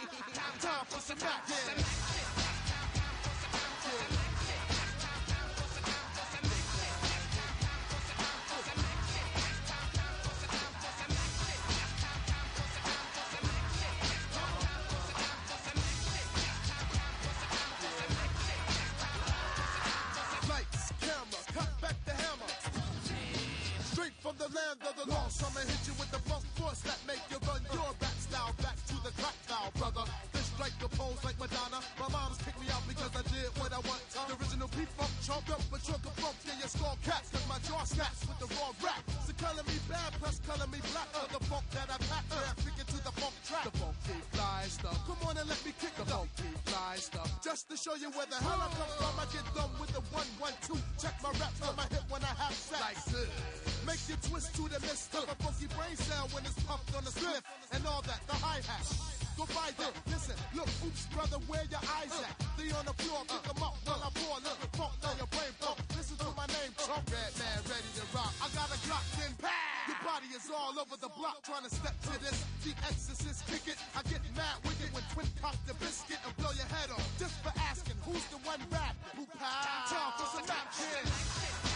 Time 0.60 0.84
for 0.88 1.00
some 1.00 1.18
action. 1.20 1.84
Lights, 3.84 4.23
land 24.54 24.78
of 24.86 24.94
the 24.94 25.06
lost, 25.10 25.42
I'ma 25.42 25.66
hit 25.66 25.82
you 25.82 25.94
with 25.98 26.10
the 26.14 26.22
funk 26.30 26.46
force 26.54 26.78
that 26.86 26.98
make 27.10 27.20
you 27.26 27.42
run 27.42 27.58
your 27.74 27.90
rap 27.98 28.16
style 28.22 28.54
back 28.62 28.78
to 28.86 28.96
the 29.02 29.10
crack 29.18 29.34
style, 29.42 29.70
brother. 29.74 30.06
This 30.30 30.46
strike 30.54 30.76
the 30.78 30.86
pose 30.94 31.18
like 31.26 31.34
Madonna. 31.42 31.82
My 31.98 32.06
mom's 32.14 32.38
kicked 32.38 32.62
me 32.62 32.70
out 32.70 32.86
because 32.86 33.10
I 33.18 33.22
did 33.34 33.50
what 33.58 33.74
I 33.74 33.82
want. 33.82 34.02
The 34.14 34.34
original 34.38 34.70
P-Funk 34.70 35.10
chump 35.26 35.50
up 35.50 35.62
trunk 35.82 36.06
of 36.06 36.14
funk 36.22 36.38
in 36.46 36.56
your 36.62 36.70
skull 36.70 36.96
caps. 37.02 37.34
Cause 37.34 37.46
my 37.50 37.58
jaw 37.66 37.82
snaps 37.82 38.22
with 38.30 38.38
the 38.38 38.48
raw 38.54 38.70
rap. 38.78 39.02
So 39.26 39.34
color 39.42 39.66
me 39.66 39.76
bad, 39.90 40.14
plus 40.22 40.38
color 40.46 40.70
me 40.70 40.78
black 40.94 41.10
for 41.10 41.26
the 41.34 41.42
funk 41.50 41.66
that 41.74 41.90
I 41.90 41.98
pack. 42.06 42.24
Yeah, 42.30 42.54
freaking 42.62 42.88
to 42.94 42.98
the 43.02 43.14
funk 43.18 43.34
track. 43.42 43.66
The 43.66 43.74
funky 43.74 44.18
fly 44.32 44.70
stuff. 44.70 44.98
Come 45.10 45.20
on 45.26 45.34
and 45.36 45.48
let 45.50 45.60
me 45.66 45.74
kick 45.82 45.94
the 45.98 46.06
funky 46.06 46.33
fly 46.84 46.96
stuff. 46.96 47.30
Just 47.42 47.68
to 47.70 47.76
show 47.76 47.94
you 47.94 48.10
where 48.12 48.26
the 48.26 48.36
hell 48.36 48.60
I 48.60 48.68
come 48.76 48.92
from, 48.98 49.14
I 49.16 49.24
get 49.32 49.46
done 49.54 49.70
with 49.80 49.92
the 49.92 50.02
one, 50.12 50.28
one, 50.38 50.52
two. 50.66 50.78
Check 51.00 51.14
my 51.22 51.30
raps 51.40 51.60
on 51.64 51.76
my 51.76 51.88
hip 51.88 52.04
when 52.08 52.22
I 52.22 52.34
have 52.36 52.52
sex. 52.52 52.80
Like 52.80 53.04
this. 53.08 53.28
Make 53.86 54.02
you 54.08 54.16
twist 54.28 54.54
to 54.56 54.62
the 54.68 54.80
mist 54.80 55.14
of 55.14 55.24
a 55.24 55.36
funky 55.42 55.68
brain 55.72 55.96
cell 55.96 56.28
when 56.32 56.44
it's 56.44 56.58
puffed 56.64 56.94
on 56.96 57.04
the 57.04 57.10
spliff 57.10 57.42
and 57.72 57.82
all 57.86 58.02
that, 58.02 58.20
the 58.26 58.36
hi-hat. 58.36 58.84
Go 59.36 59.44
by 59.50 59.70
that. 59.78 59.92
Listen, 60.06 60.36
look, 60.54 60.68
oops, 60.84 61.06
brother, 61.10 61.38
where 61.48 61.64
your 61.70 61.82
eyes 61.98 62.14
at? 62.22 62.34
They 62.56 62.70
on 62.70 62.84
the 62.86 62.94
floor, 63.02 63.24
pick 63.26 63.44
'em 63.50 63.62
up 63.62 63.76
while 63.84 64.02
I 64.04 64.10
pour. 64.14 64.36
Let 64.44 64.60
the 64.60 64.68
funk 64.76 64.92
down 65.02 65.16
your 65.18 65.26
brain 65.26 65.52
pump. 65.60 65.83
Red 66.84 67.32
man, 67.40 67.64
ready 67.64 67.90
to 67.96 68.04
rock. 68.12 68.28
I 68.44 68.48
got 68.52 68.68
a 68.68 68.76
Glock 68.84 69.00
10 69.16 69.32
pow. 69.40 69.48
Your 69.88 69.96
body 70.04 70.28
is 70.36 70.50
all 70.52 70.78
over 70.78 71.00
the 71.00 71.08
block 71.16 71.40
trying 71.42 71.64
to 71.64 71.70
step 71.70 71.98
to 72.02 72.20
this. 72.20 72.44
The 72.60 72.76
exorcist 72.84 73.46
kick 73.48 73.72
it. 73.72 73.78
I 73.96 74.02
get 74.02 74.20
mad 74.36 74.60
with 74.64 74.76
it 74.84 74.92
when 74.92 75.02
twin 75.14 75.26
cock 75.40 75.56
the 75.66 75.72
biscuit 75.80 76.18
and 76.26 76.36
blow 76.36 76.52
your 76.52 76.66
head 76.66 76.90
off. 76.90 77.08
Just 77.18 77.40
for 77.42 77.52
asking, 77.56 77.96
who's 78.04 78.24
the 78.28 78.36
one 78.44 78.60
rap? 78.70 78.96
Who 79.16 79.24
pow? 79.40 79.88
Time 79.88 80.12
for 80.18 80.28
some 80.36 80.44
action. 80.44 81.73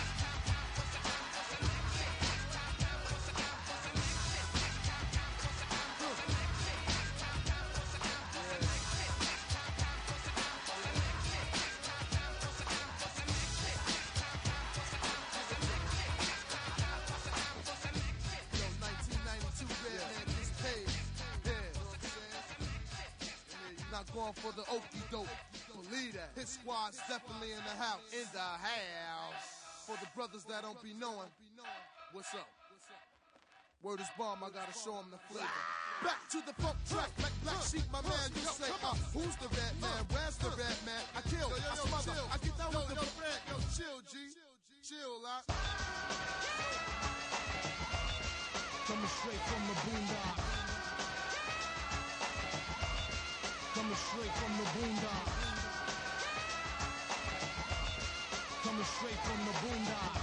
Yeah, 24.29 24.43
you're 24.45 24.53
not 24.53 24.53
going 24.53 24.53
for 24.53 24.53
the 24.53 24.67
okey 24.77 25.03
doke. 25.11 25.29
Believe 25.73 26.13
that. 26.15 26.31
His 26.35 26.49
squad's 26.49 26.99
definitely 27.09 27.53
in 27.53 27.63
the 27.65 27.77
house. 27.83 28.01
In 28.13 28.27
the 28.33 28.39
house. 28.39 29.87
For 29.87 29.97
the 30.01 30.09
brothers 30.15 30.45
that 30.45 30.63
don't 30.63 30.81
be 30.83 30.93
knowing, 30.93 31.29
what's 32.13 32.35
up? 32.35 32.49
Word 33.83 34.01
is 34.01 34.11
bomb, 34.19 34.43
I 34.45 34.51
gotta 34.51 34.75
show 34.75 34.99
him 35.01 35.07
the 35.11 35.19
flavor. 35.33 35.49
Back 36.05 36.29
to 36.31 36.39
the 36.45 36.53
funk 36.61 36.77
track, 36.91 37.11
like 37.23 37.33
Black 37.43 37.63
Sheep, 37.65 37.83
my 37.91 38.03
man. 38.03 38.29
You 38.35 38.43
say, 38.43 38.71
uh, 38.85 38.95
who's 39.15 39.35
the 39.37 39.49
red 39.49 39.75
man? 39.81 40.05
Where's 40.11 40.37
the 40.37 40.51
red 40.51 40.77
man? 40.85 41.03
I 41.17 41.23
kill, 41.27 41.49
I 41.49 41.75
smother, 41.75 42.21
I 42.31 42.37
get 42.39 42.59
down 42.59 42.75
with 42.75 42.89
the 42.89 43.07
red. 43.19 43.39
Yo, 43.49 43.57
chill, 43.75 43.99
G. 44.13 44.35
Chill, 44.83 45.23
lot. 45.23 45.47
Coming 48.87 49.09
straight 49.09 49.43
from 49.47 49.63
the 49.69 49.75
boondock. 49.89 50.58
Coming 53.79 53.95
straight 53.95 54.35
from 54.35 54.53
the 54.59 54.67
boondock. 54.75 55.27
Coming 58.65 58.85
straight 58.85 59.21
from 59.23 59.39
the 59.47 59.55
boondock. 59.63 60.15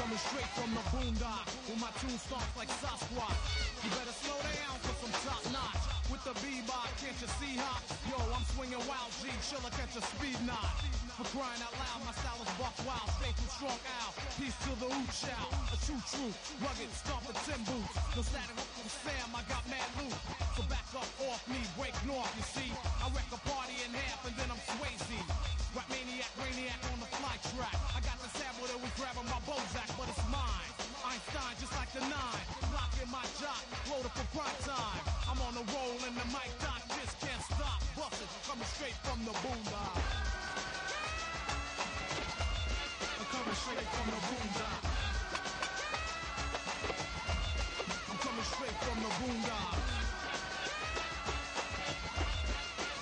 Coming 0.00 0.16
straight 0.16 0.50
from 0.56 0.70
the 0.72 0.84
boondock. 0.96 1.46
When 1.68 1.78
my 1.78 1.90
tune 2.00 2.18
starts 2.18 2.56
like 2.56 2.70
Sasquatch. 2.70 3.36
You 3.84 3.90
better 3.90 4.16
slow 4.24 4.40
down 4.40 4.78
for 4.80 4.94
some 5.04 5.12
top 5.28 5.52
notch. 5.52 5.99
With 6.10 6.26
the 6.26 6.34
bebop, 6.42 6.90
can't 6.98 7.14
you 7.22 7.30
see 7.38 7.54
hop? 7.54 7.86
Yo, 8.10 8.18
I'm 8.34 8.42
swinging 8.58 8.82
wild 8.90 9.14
G, 9.22 9.30
chiller 9.46 9.70
catch 9.70 9.94
a 9.94 10.02
speed 10.02 10.34
knot. 10.42 10.74
For 11.14 11.22
crying 11.38 11.62
out 11.62 11.70
loud, 11.70 12.02
my 12.02 12.10
style 12.18 12.42
is 12.42 12.50
buck 12.58 12.74
wild, 12.82 13.06
stay 13.22 13.30
from 13.30 13.46
strong 13.46 13.80
out. 14.02 14.18
Peace 14.34 14.58
to 14.66 14.74
the 14.82 14.90
oot 14.90 15.10
shout, 15.14 15.54
a 15.70 15.78
true 15.86 16.02
true, 16.10 16.34
rugged, 16.58 16.90
stomping 16.98 17.38
tin 17.46 17.62
boots. 17.62 17.94
No 18.18 18.26
static 18.26 18.58
up 18.58 18.70
from 18.74 18.90
Sam, 18.90 19.28
I 19.38 19.42
got 19.46 19.62
mad 19.70 19.86
loot. 20.02 20.18
So 20.58 20.66
back 20.66 20.90
up 20.98 21.06
off 21.30 21.46
me, 21.46 21.62
break 21.78 21.94
north, 22.02 22.34
you 22.34 22.42
see. 22.58 22.70
I 22.74 23.06
wreck 23.14 23.30
a 23.30 23.38
party 23.46 23.78
in 23.86 23.94
half 23.94 24.26
and 24.26 24.34
then 24.34 24.50
I'm 24.50 24.58
Swayze. 24.66 25.14
Rap 25.78 25.86
maniac, 25.94 26.26
brainiac 26.34 26.80
on 26.90 26.98
the 26.98 27.10
fly 27.22 27.38
track. 27.54 27.78
I 27.94 28.02
got 28.02 28.18
the 28.18 28.30
sample 28.34 28.66
that 28.66 28.82
was 28.82 28.90
grabbing 28.98 29.30
my 29.30 29.38
Bozak, 29.46 29.86
but 29.94 30.10
it's 30.10 30.26
mine. 30.26 30.79
Einstein 31.10 31.54
just 31.58 31.74
like 31.74 31.90
the 31.90 32.00
nine, 32.06 32.46
my 33.10 33.26
loaded 33.90 34.14
for 34.14 34.26
prime 34.30 34.58
time. 34.62 35.02
I'm 35.26 35.42
on 35.42 35.54
the 35.58 35.66
roll 35.74 35.98
and 36.06 36.14
the 36.14 36.26
mic 36.30 36.54
dot 36.62 36.78
just 36.86 37.18
can't 37.18 37.42
stop. 37.50 37.82
Bustin', 37.98 38.30
coming 38.46 38.70
straight 38.70 38.94
from 39.02 39.18
the 39.26 39.34
boondock. 39.42 39.98
I'm 43.18 43.26
coming 43.26 43.58
straight 43.58 43.90
from 43.90 44.06
the 44.14 44.20
boondock. 44.30 44.82
I'm 48.06 48.18
coming 48.22 48.46
straight 48.54 48.78
from 48.86 48.98
the 49.02 49.10
boondock. 49.18 49.78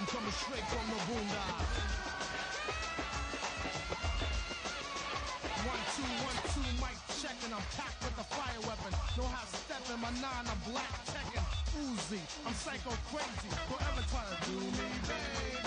I'm 0.01 0.07
coming 0.09 0.37
straight 0.41 0.67
from 0.73 0.87
the 0.97 1.01
boondock. 1.13 1.57
One, 5.69 5.83
two, 5.93 6.09
one, 6.25 6.39
two, 6.55 6.69
mic 6.81 7.08
checking. 7.29 7.53
I'm 7.53 7.67
packed 7.77 8.01
with 8.01 8.17
a 8.17 8.27
fire 8.33 8.61
weapon. 8.65 8.93
Know 9.17 9.29
how 9.29 9.45
to 9.45 9.57
step 9.69 9.85
in 9.93 10.01
my 10.01 10.13
nine, 10.25 10.47
I'm 10.49 10.61
black 10.65 10.89
checking. 11.13 11.45
Uzi, 11.77 12.21
I'm 12.49 12.57
psycho 12.57 12.93
crazy. 13.13 13.49
Forever 13.69 14.03
trying 14.09 14.33
to 14.33 14.39
do 14.49 14.57
me, 14.57 14.89
baby. 15.05 15.61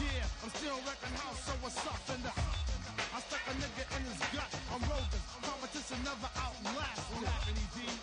Yeah, 0.00 0.44
I'm 0.44 0.52
still 0.56 0.78
wrecking 0.88 1.16
house, 1.20 1.40
so 1.44 1.52
what's 1.60 1.76
up 1.84 2.00
in. 2.16 2.20
I 2.24 3.18
stuck 3.20 3.44
a 3.48 3.52
nigga 3.60 3.84
in 3.96 4.02
his 4.08 4.20
gut. 4.32 4.50
I'm 4.72 4.82
roving. 4.88 5.24
Competition 5.44 6.00
never 6.04 6.30
outlasts. 6.40 7.04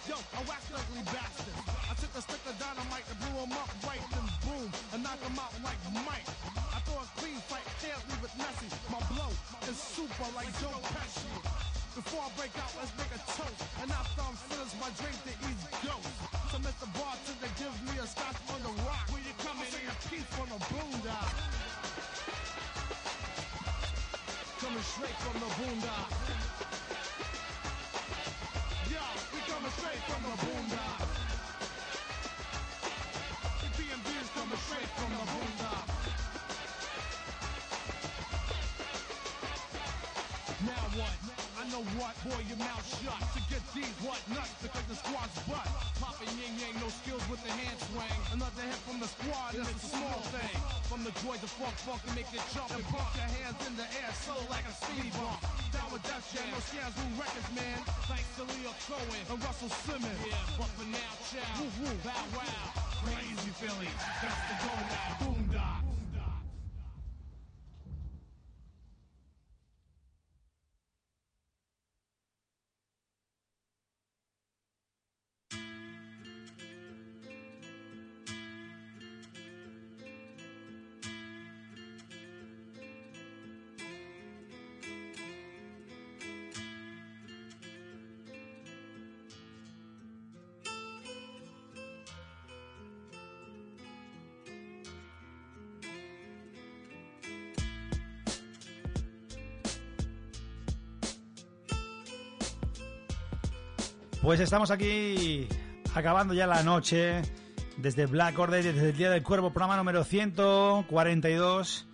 Yo, 0.10 0.18
I 0.18 0.42
whacked 0.46 0.70
ugly 0.74 1.04
bastard. 1.10 1.58
I 1.90 1.94
took 1.98 2.14
a 2.18 2.22
stick 2.22 2.44
of 2.46 2.56
dynamite 2.60 3.08
and 3.10 3.18
blew 3.24 3.36
him 3.42 3.54
up 3.58 3.70
right 3.88 4.04
then 4.12 4.28
boom 4.46 4.70
and 4.94 5.02
knocked 5.02 5.24
him 5.24 5.38
out 5.40 5.54
like 5.64 5.80
Mike. 6.06 6.28
I 6.76 6.80
throw 6.86 7.00
a 7.00 7.08
clean 7.18 7.40
fight, 7.50 7.66
can't 7.82 8.04
leave 8.10 8.26
it 8.26 8.36
messy. 8.38 8.70
My 8.92 9.00
blow 9.14 9.32
is 9.70 9.78
super 9.78 10.28
like 10.36 10.52
Joe 10.60 10.82
Pesci. 10.92 11.63
Before 11.94 12.26
I 12.26 12.30
break 12.34 12.58
out, 12.58 12.74
let's 12.82 12.90
make 12.98 13.14
a 13.14 13.22
toast. 13.38 13.54
And 13.78 13.92
after 13.94 14.26
I'm 14.26 14.34
finished, 14.50 14.74
my 14.82 14.90
drink 14.98 15.14
to 15.30 15.34
eat 15.46 15.62
ghost. 15.86 16.10
So 16.50 16.58
Mr. 16.58 16.90
Bartender 16.90 17.54
gives 17.54 17.78
me 17.86 18.02
a 18.02 18.08
scotch 18.10 18.42
on 18.50 18.66
the 18.66 18.74
rock. 18.82 19.06
Where 19.14 19.22
you 19.22 19.30
coming? 19.38 19.62
I'll 19.62 19.78
say 19.78 19.86
a 19.86 19.94
piece 20.10 20.26
from 20.34 20.50
the 20.50 20.58
boondock. 20.74 21.34
Coming 24.58 24.88
straight 24.90 25.18
from 25.22 25.38
the 25.38 25.50
boondock. 25.54 26.10
Yo, 28.90 29.06
we 29.30 29.40
coming 29.46 29.74
straight 29.78 30.04
from 30.10 30.22
the 30.26 30.38
boondock. 30.50 31.02
The 33.62 33.70
B&B 33.78 34.08
is 34.18 34.30
coming 34.34 34.62
straight 34.66 34.90
from 34.98 35.10
the 35.14 35.26
boondock. 35.30 35.93
Know 41.74 41.82
what, 41.98 42.14
boy, 42.22 42.38
your 42.46 42.62
mouth 42.62 42.86
shut. 43.02 43.18
To 43.34 43.42
get 43.50 43.64
these 43.74 43.98
what 44.06 44.22
nuts 44.30 44.54
to 44.62 44.70
kick 44.70 44.86
the 44.86 44.94
squad's 44.94 45.34
butt. 45.50 45.66
Popping 45.98 46.30
yin 46.38 46.54
yang, 46.62 46.78
no 46.78 46.86
skills 47.02 47.26
with 47.26 47.42
the 47.42 47.50
hand 47.50 47.78
swing. 47.90 48.20
Another 48.30 48.62
hit 48.62 48.78
from 48.86 49.02
the 49.02 49.10
squad, 49.10 49.58
and 49.58 49.66
it's 49.66 49.90
a 49.90 49.92
small 49.98 50.22
thing. 50.30 50.58
From 50.86 51.02
the 51.02 51.10
joy 51.26 51.34
to 51.34 51.50
funk, 51.50 51.74
funk 51.82 52.06
and 52.06 52.14
make 52.14 52.30
it 52.30 52.46
jump 52.54 52.70
and 52.78 52.86
pump 52.94 53.10
your 53.18 53.26
hands 53.26 53.58
in 53.66 53.74
the 53.74 53.88
air, 53.90 54.14
so 54.22 54.38
like 54.54 54.70
a 54.70 54.76
speed 54.86 55.10
bump. 55.18 55.42
Down 55.74 55.90
with 55.90 56.06
Def 56.06 56.22
Jam, 56.30 56.46
no 56.54 56.62
scams, 56.62 56.94
new 56.94 57.10
records, 57.18 57.50
man. 57.58 57.80
Thanks 58.06 58.30
to 58.38 58.46
Leo 58.54 58.74
Cohen 58.86 59.24
and 59.34 59.40
Russell 59.42 59.74
Simmons. 59.90 60.22
Yeah, 60.30 60.38
but 60.62 60.70
for 60.78 60.86
now, 60.86 61.12
chow, 61.34 61.42
woo 61.58 61.74
woo, 61.82 61.96
bow 62.06 62.24
wow. 62.38 62.70
Crazy 63.02 63.50
Philly, 63.58 63.90
that's 64.22 64.42
the 64.46 64.56
go 64.62 64.74
now. 64.78 65.10
Boondock. 65.26 65.93
Pues 104.24 104.40
estamos 104.40 104.72
aquí 104.72 105.50
acabando 105.94 106.34
ya 106.34 106.48
la 106.48 106.64
noche 106.64 107.22
desde 107.76 108.06
Black 108.06 108.40
Order, 108.40 108.64
desde 108.64 108.90
el 108.92 108.98
Día 108.98 109.10
del 109.10 109.22
Cuervo, 109.22 109.52
programa 109.52 109.76
número 109.76 110.06
142. 110.06 111.86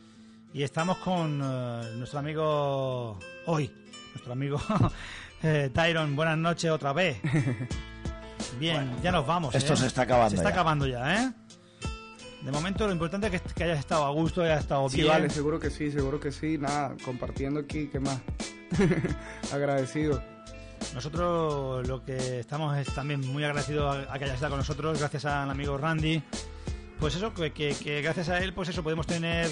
Y 0.54 0.62
estamos 0.62 0.98
con 1.00 1.42
eh, 1.44 1.92
nuestro 1.98 2.20
amigo 2.20 3.18
hoy, 3.48 3.72
nuestro 4.14 4.32
amigo 4.34 4.62
eh, 5.44 5.72
Tyron. 5.74 6.16
Buenas 6.16 6.38
noches 6.38 6.70
otra 6.70 6.94
vez. 6.94 7.18
Bien, 8.60 8.96
ya 9.02 9.12
nos 9.12 9.26
vamos. 9.26 9.56
esto 9.56 9.74
¿eh? 9.74 9.78
se 9.78 9.88
está 9.88 10.04
acabando 10.04 10.30
Se 10.30 10.36
está 10.36 10.50
ya. 10.50 10.54
acabando 10.54 10.86
ya, 10.86 11.24
¿eh? 11.24 11.32
De 12.44 12.52
momento 12.52 12.86
lo 12.86 12.94
importante 12.94 13.26
es 13.28 13.42
que, 13.42 13.54
que 13.56 13.64
hayas 13.64 13.80
estado 13.80 14.06
a 14.06 14.12
gusto, 14.12 14.44
hayas 14.44 14.60
estado 14.62 14.88
Sí, 14.88 14.98
bien. 14.98 15.08
vale, 15.10 15.30
seguro 15.32 15.60
que 15.60 15.72
sí, 15.72 15.92
seguro 15.92 16.20
que 16.20 16.32
sí. 16.32 16.60
Nada, 16.60 16.96
compartiendo 17.04 17.60
aquí, 17.60 17.88
¿qué 17.88 18.00
más? 18.00 18.22
Agradecido. 19.52 20.22
Nosotros 20.94 21.88
lo 21.88 22.04
que 22.04 22.40
estamos 22.40 22.76
es 22.78 22.94
también 22.94 23.22
muy 23.28 23.44
agradecidos 23.44 23.96
a, 24.08 24.14
a 24.14 24.18
que 24.18 24.26
hayas 24.26 24.36
estado 24.36 24.52
con 24.52 24.60
nosotros, 24.60 25.00
gracias 25.00 25.26
al 25.26 25.50
amigo 25.50 25.78
Randy. 25.78 26.22
Pues 27.00 27.16
eso, 27.16 27.34
que, 27.34 27.52
que- 27.52 27.76
que 27.76 28.02
gracias 28.02 28.30
a 28.30 28.40
él, 28.40 28.54
pues 28.54 28.70
eso, 28.70 28.84
podemos 28.84 29.06
tener 29.08 29.48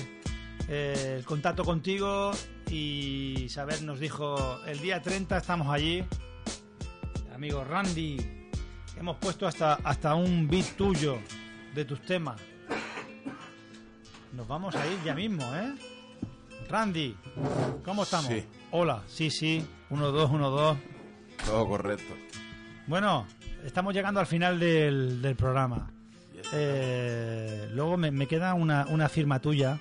eh, 0.67 1.15
el 1.19 1.25
contacto 1.25 1.63
contigo 1.63 2.31
y 2.69 3.47
saber, 3.49 3.81
nos 3.83 3.99
dijo, 3.99 4.59
el 4.65 4.79
día 4.79 5.01
30 5.01 5.37
estamos 5.37 5.67
allí. 5.73 6.03
Amigo 7.33 7.63
Randy, 7.63 8.17
hemos 8.97 9.17
puesto 9.17 9.47
hasta, 9.47 9.75
hasta 9.75 10.15
un 10.15 10.47
beat 10.49 10.75
tuyo 10.75 11.19
de 11.73 11.85
tus 11.85 12.01
temas. 12.01 12.41
Nos 14.33 14.47
vamos 14.47 14.75
a 14.75 14.85
ir 14.87 14.97
ya 15.05 15.13
mismo, 15.15 15.43
¿eh? 15.55 15.73
Randy, 16.67 17.15
¿cómo 17.85 18.03
estamos? 18.03 18.27
Sí. 18.29 18.43
Hola, 18.71 19.03
sí, 19.07 19.29
sí, 19.31 19.65
1, 19.91 20.11
2, 20.11 20.31
1, 20.31 20.49
2. 20.49 20.77
Todo 21.45 21.67
correcto. 21.67 22.13
Bueno, 22.87 23.25
estamos 23.65 23.93
llegando 23.93 24.19
al 24.19 24.27
final 24.27 24.59
del, 24.59 25.21
del 25.21 25.35
programa. 25.35 25.89
Eh, 26.53 27.69
luego 27.73 27.97
me, 27.97 28.11
me 28.11 28.27
queda 28.27 28.53
una, 28.53 28.85
una 28.89 29.09
firma 29.09 29.39
tuya 29.39 29.79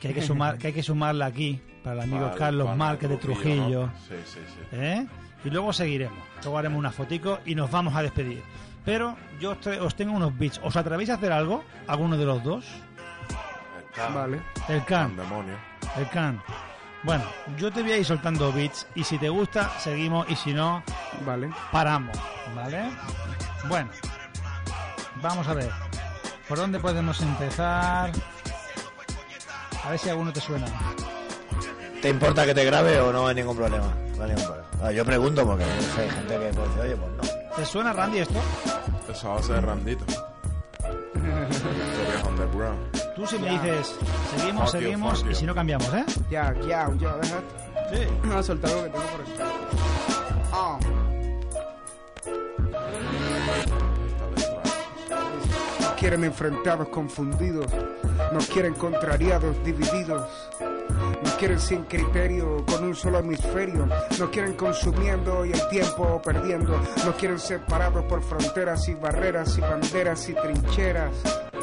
que 0.00 0.08
hay 0.08 0.14
que 0.14 0.22
sumar 0.22 0.58
que 0.58 0.68
hay 0.68 0.72
que 0.72 0.82
sumarla 0.82 1.26
aquí 1.26 1.60
para 1.82 1.96
el 1.96 2.02
amigo 2.10 2.30
el 2.32 2.38
Carlos 2.38 2.76
Márquez 2.76 3.10
de 3.10 3.16
Trujillo. 3.18 3.86
¿no? 3.86 3.92
Sí, 4.08 4.14
sí, 4.24 4.38
sí. 4.46 4.60
¿eh? 4.72 5.06
Y 5.44 5.50
luego 5.50 5.72
seguiremos. 5.72 6.18
Luego 6.42 6.58
haremos 6.58 6.78
una 6.78 6.90
fotico 6.92 7.40
y 7.44 7.54
nos 7.54 7.70
vamos 7.70 7.94
a 7.94 8.02
despedir. 8.02 8.42
Pero 8.84 9.16
yo 9.40 9.52
os, 9.52 9.58
tra- 9.60 9.80
os 9.80 9.94
tengo 9.94 10.12
unos 10.12 10.36
bits. 10.38 10.60
¿Os 10.62 10.76
atrevéis 10.76 11.10
a 11.10 11.14
hacer 11.14 11.32
algo? 11.32 11.64
¿Alguno 11.86 12.16
de 12.16 12.24
los 12.24 12.42
dos? 12.42 12.64
Vale. 14.14 14.40
El 14.68 14.84
can. 14.84 15.16
demonio. 15.16 15.54
El 15.96 16.08
can. 16.08 16.40
Bueno, 17.04 17.24
yo 17.58 17.70
te 17.70 17.82
voy 17.82 17.92
a 17.92 17.98
ir 17.98 18.04
soltando 18.04 18.50
bits 18.50 18.86
y 18.94 19.04
si 19.04 19.18
te 19.18 19.28
gusta, 19.28 19.70
seguimos 19.78 20.28
y 20.30 20.36
si 20.36 20.54
no, 20.54 20.82
vale. 21.26 21.50
paramos. 21.70 22.16
¿Vale? 22.56 22.90
Bueno, 23.68 23.90
vamos 25.20 25.46
a 25.46 25.54
ver. 25.54 25.70
¿Por 26.48 26.56
dónde 26.56 26.80
podemos 26.80 27.20
empezar? 27.20 28.10
A 29.84 29.90
ver 29.90 29.98
si 29.98 30.08
alguno 30.08 30.32
te 30.32 30.40
suena. 30.40 30.66
¿Te 32.00 32.08
importa 32.08 32.46
que 32.46 32.54
te 32.54 32.64
grabe 32.64 32.98
o 33.00 33.12
no 33.12 33.26
hay 33.26 33.34
ningún 33.34 33.56
problema? 33.56 33.94
No 34.16 34.24
hay 34.24 34.30
ningún 34.30 34.44
problema. 34.46 34.68
Ah, 34.82 34.90
yo 34.90 35.04
pregunto 35.04 35.46
porque 35.46 35.64
hay 35.64 36.10
gente 36.10 36.38
que 36.38 36.52
puede 36.54 36.68
decir, 36.68 36.80
oye, 36.80 36.96
pues 36.96 37.12
no. 37.12 37.56
¿Te 37.56 37.64
suena, 37.66 37.92
Randy, 37.92 38.18
esto? 38.18 38.40
Esa 39.10 39.28
base 39.28 39.52
de 39.52 39.60
Randito. 39.60 40.04
Tú 43.16 43.26
si 43.26 43.38
me 43.38 43.50
dices, 43.50 43.96
seguimos, 44.36 44.70
Fuck 44.70 44.80
you, 44.80 44.86
seguimos 44.86 45.26
y 45.30 45.34
si 45.34 45.46
no 45.46 45.54
cambiamos, 45.54 45.92
¿eh? 45.94 46.04
Ya, 46.30 46.54
ya, 46.66 46.90
ya, 46.98 47.16
deja. 47.16 47.40
Sí. 47.92 48.06
Voy 48.24 48.36
a 48.36 48.42
soltar 48.42 48.70
lo 48.70 48.84
que 48.84 48.90
tengo 48.90 49.04
por 49.04 49.20
acá. 49.20 49.52
Ah. 50.52 50.78
Nos 55.80 55.92
quieren 55.98 56.24
enfrentados, 56.24 56.88
confundidos. 56.88 57.66
Nos 58.32 58.46
quieren 58.46 58.74
contrariados, 58.74 59.56
divididos. 59.64 60.28
Nos 61.22 61.34
quieren 61.34 61.58
sin 61.60 61.84
criterio, 61.84 62.64
con 62.66 62.84
un 62.84 62.94
solo 62.94 63.18
hemisferio. 63.18 63.86
Nos 64.18 64.28
quieren 64.30 64.54
consumiendo 64.54 65.44
y 65.44 65.52
el 65.52 65.68
tiempo 65.68 66.20
perdiendo. 66.22 66.80
Nos 67.04 67.14
quieren 67.16 67.38
separados 67.38 68.04
por 68.04 68.22
fronteras 68.22 68.88
y 68.88 68.94
barreras 68.94 69.56
y 69.58 69.60
banderas 69.60 70.28
y 70.28 70.34
trincheras. 70.34 71.12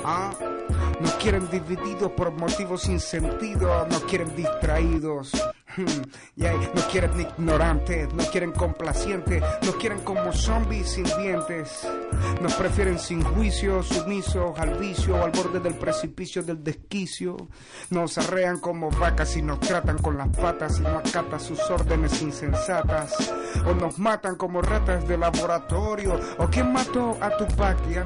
Ah, 0.04 0.32
nos 1.02 1.14
quieren 1.16 1.50
divididos 1.50 2.12
por 2.12 2.32
motivos 2.32 2.84
sin 2.84 3.00
sentido. 3.00 3.88
Nos 3.88 4.04
quieren 4.04 4.36
distraídos. 4.36 5.32
Hmm, 5.76 5.86
yeah, 6.36 6.54
Nos 6.74 6.86
quieren 6.86 7.20
ignorantes, 7.20 8.14
nos 8.14 8.30
quieren 8.30 8.52
complacientes, 8.52 9.44
nos 9.64 9.76
quieren 9.76 10.00
como 10.00 10.32
zombies 10.34 10.90
sin 10.90 11.06
dientes. 11.06 11.88
Nos 12.42 12.54
prefieren 12.56 13.00
sin 13.00 13.24
juicio, 13.24 13.82
sumisos 13.84 14.58
al 14.60 14.78
vicio, 14.78 15.24
al 15.24 15.32
borde 15.32 15.60
del 15.60 15.76
precipicio 15.76 16.44
del 16.44 16.64
desquicio. 16.64 17.38
Nos 17.90 18.18
arrean 18.18 18.60
como 18.60 18.92
vacas 18.92 19.36
y 19.38 19.42
nos 19.42 19.60
tratan 19.60 19.98
con 19.98 20.18
las 20.18 20.30
patas 20.30 20.80
y 20.80 20.82
no 20.82 20.98
acatan 20.98 21.40
sus 21.40 21.60
órdenes 21.70 22.22
insensatas. 22.22 23.34
O 23.66 23.74
nos 23.74 23.98
matan 23.98 24.36
como 24.36 24.62
ratas 24.62 25.08
de 25.08 25.18
laboratorio. 25.18 26.20
O 26.38 26.48
quien 26.48 26.72
mató 26.72 27.18
a 27.22 27.36
Tupac 27.38 27.78
y 27.90 27.96
a. 27.96 28.06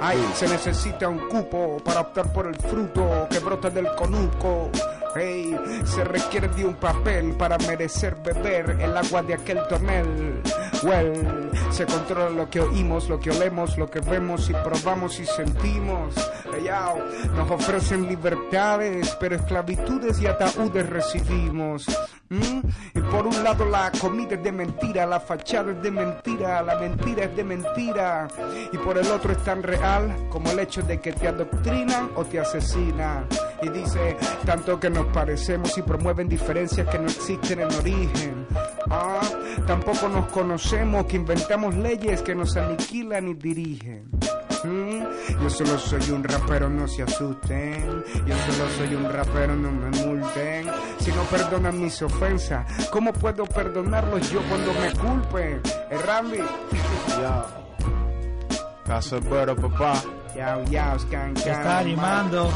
Ay, 0.00 0.18
se 0.34 0.48
necesita 0.48 1.08
un 1.08 1.28
cupo 1.28 1.78
para 1.84 2.00
optar 2.00 2.32
por 2.32 2.46
el 2.46 2.56
fruto 2.56 3.26
que 3.30 3.38
brota 3.38 3.70
del 3.70 3.86
conuco. 3.96 4.70
Hey, 5.16 5.56
se 5.84 6.02
requiere 6.02 6.48
de 6.48 6.64
un 6.64 6.74
papel 6.74 7.36
para 7.36 7.56
merecer 7.58 8.16
beber 8.16 8.76
el 8.80 8.96
agua 8.96 9.22
de 9.22 9.34
aquel 9.34 9.60
tonel. 9.68 10.42
Well, 10.82 11.50
se 11.70 11.86
controla 11.86 12.30
lo 12.30 12.50
que 12.50 12.60
oímos, 12.60 13.08
lo 13.08 13.20
que 13.20 13.30
olemos, 13.30 13.78
lo 13.78 13.88
que 13.88 14.00
vemos 14.00 14.50
y 14.50 14.52
probamos 14.52 15.20
y 15.20 15.26
sentimos. 15.26 16.14
Nos 17.34 17.50
ofrecen 17.50 18.06
libertades, 18.06 19.16
pero 19.20 19.36
esclavitudes 19.36 20.20
y 20.20 20.26
ataúdes 20.26 20.88
recibimos. 20.88 21.86
¿Mm? 22.30 22.60
Y 22.94 23.00
por 23.00 23.26
un 23.26 23.44
lado 23.44 23.64
la 23.66 23.90
comida 24.00 24.34
es 24.34 24.42
de 24.42 24.52
mentira, 24.52 25.04
la 25.04 25.20
fachada 25.20 25.72
es 25.72 25.82
de 25.82 25.90
mentira, 25.90 26.62
la 26.62 26.76
mentira 26.78 27.24
es 27.24 27.36
de 27.36 27.44
mentira. 27.44 28.28
Y 28.72 28.78
por 28.78 28.96
el 28.96 29.06
otro 29.08 29.32
es 29.32 29.44
tan 29.44 29.62
real 29.62 30.14
como 30.30 30.50
el 30.50 30.58
hecho 30.60 30.82
de 30.82 31.00
que 31.00 31.12
te 31.12 31.28
adoctrinan 31.28 32.10
o 32.14 32.24
te 32.24 32.40
asesinan. 32.40 33.26
Y 33.64 33.68
dice, 33.70 34.16
tanto 34.44 34.78
que 34.78 34.90
nos 34.90 35.06
parecemos 35.06 35.76
y 35.78 35.82
promueven 35.82 36.28
diferencias 36.28 36.86
que 36.88 36.98
no 36.98 37.06
existen 37.06 37.60
en 37.60 37.72
origen. 37.74 38.46
Ah, 38.90 39.20
tampoco 39.66 40.08
nos 40.08 40.26
conocemos, 40.26 41.06
que 41.06 41.16
inventamos 41.16 41.74
leyes 41.74 42.22
que 42.22 42.34
nos 42.34 42.56
aniquilan 42.56 43.28
y 43.28 43.34
dirigen. 43.34 44.08
Mm, 44.64 45.02
Yo 45.42 45.50
solo 45.50 45.78
soy 45.78 46.10
un 46.10 46.24
rapero, 46.24 46.68
no 46.70 46.86
se 46.88 47.02
asusten. 47.02 48.04
Yo 48.26 48.34
solo 48.46 48.68
soy 48.78 48.94
un 48.94 49.10
rapero, 49.12 49.54
no 49.56 49.70
me 49.70 49.90
multen. 50.04 50.66
Si 50.98 51.10
no 51.12 51.22
perdonan 51.24 51.80
mis 51.80 52.00
ofensas, 52.02 52.66
¿cómo 52.90 53.12
puedo 53.12 53.44
perdonarlos 53.44 54.30
yo 54.30 54.40
cuando 54.48 54.72
me 54.74 54.92
culpen? 54.92 55.60
Eh, 55.90 55.98
Randy. 56.06 56.38
Ya. 57.08 57.44
Casa 58.86 59.16
pero 59.28 59.54
papá. 59.56 59.94
Yao, 60.34 60.64
yao, 60.64 60.98
scan, 60.98 61.36
Se 61.36 61.50
está 61.50 61.78
animando. 61.78 62.50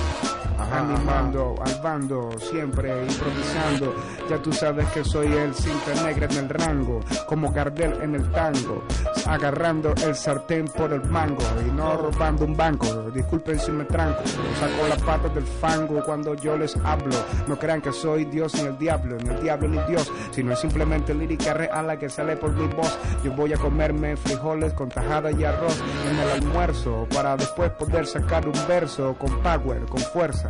Ajá, 0.59 0.81
animando 0.81 1.55
al 1.65 1.81
bando, 1.81 2.31
siempre 2.39 2.91
improvisando. 3.07 3.95
Ya 4.29 4.39
tú 4.43 4.53
sabes 4.53 4.87
que 4.89 5.05
soy 5.05 5.33
el 5.33 5.55
cinta 5.55 5.95
negra 6.05 6.27
en 6.31 6.37
el 6.37 6.49
rango, 6.49 7.01
como 7.27 7.53
Gardel 7.53 7.95
en 8.03 8.15
el 8.17 8.31
tango, 8.33 8.83
agarrando 9.27 9.95
el 10.05 10.15
sartén 10.15 10.67
por 10.67 10.93
el 10.93 11.05
mango 11.05 11.43
y 11.67 11.71
no 11.71 11.97
robando 11.97 12.45
un 12.45 12.57
banco. 12.57 13.11
Disculpen 13.11 13.59
si 13.59 13.71
me 13.71 13.85
tranco, 13.85 14.23
saco 14.27 14.89
las 14.89 15.03
patas 15.03 15.35
del 15.35 15.45
fango 15.47 16.03
cuando 16.05 16.35
yo 16.35 16.57
les 16.57 16.77
hablo. 16.85 17.17
No 17.47 17.57
crean 17.59 17.81
que 17.81 17.93
soy 17.93 18.25
Dios 18.25 18.55
ni 18.55 18.63
el 18.63 18.79
diablo, 18.79 19.17
ni 19.23 19.29
el 19.31 19.41
diablo 19.41 19.69
ni 19.69 19.79
Dios, 19.89 20.11
sino 20.33 20.53
es 20.53 20.59
simplemente 20.59 21.15
lírica 21.15 21.55
real 21.55 21.87
la 21.87 21.99
que 21.99 22.09
sale 22.09 22.37
por 22.37 22.53
mi 22.53 22.67
voz. 22.75 22.99
Yo 23.23 23.33
voy 23.33 23.53
a 23.53 23.59
comerme 23.59 24.17
frijoles 24.17 24.73
con 24.73 24.89
tajada 24.89 25.31
y 25.31 25.45
arroz 25.45 25.81
en 26.11 26.19
el 26.19 26.31
almuerzo 26.31 27.07
para 27.15 27.37
después 27.37 27.71
poder 27.73 28.07
sacar 28.07 28.47
un 28.47 28.67
verso 28.67 29.15
con 29.19 29.41
power, 29.41 29.85
con 29.87 30.01
fuerza. 30.01 30.48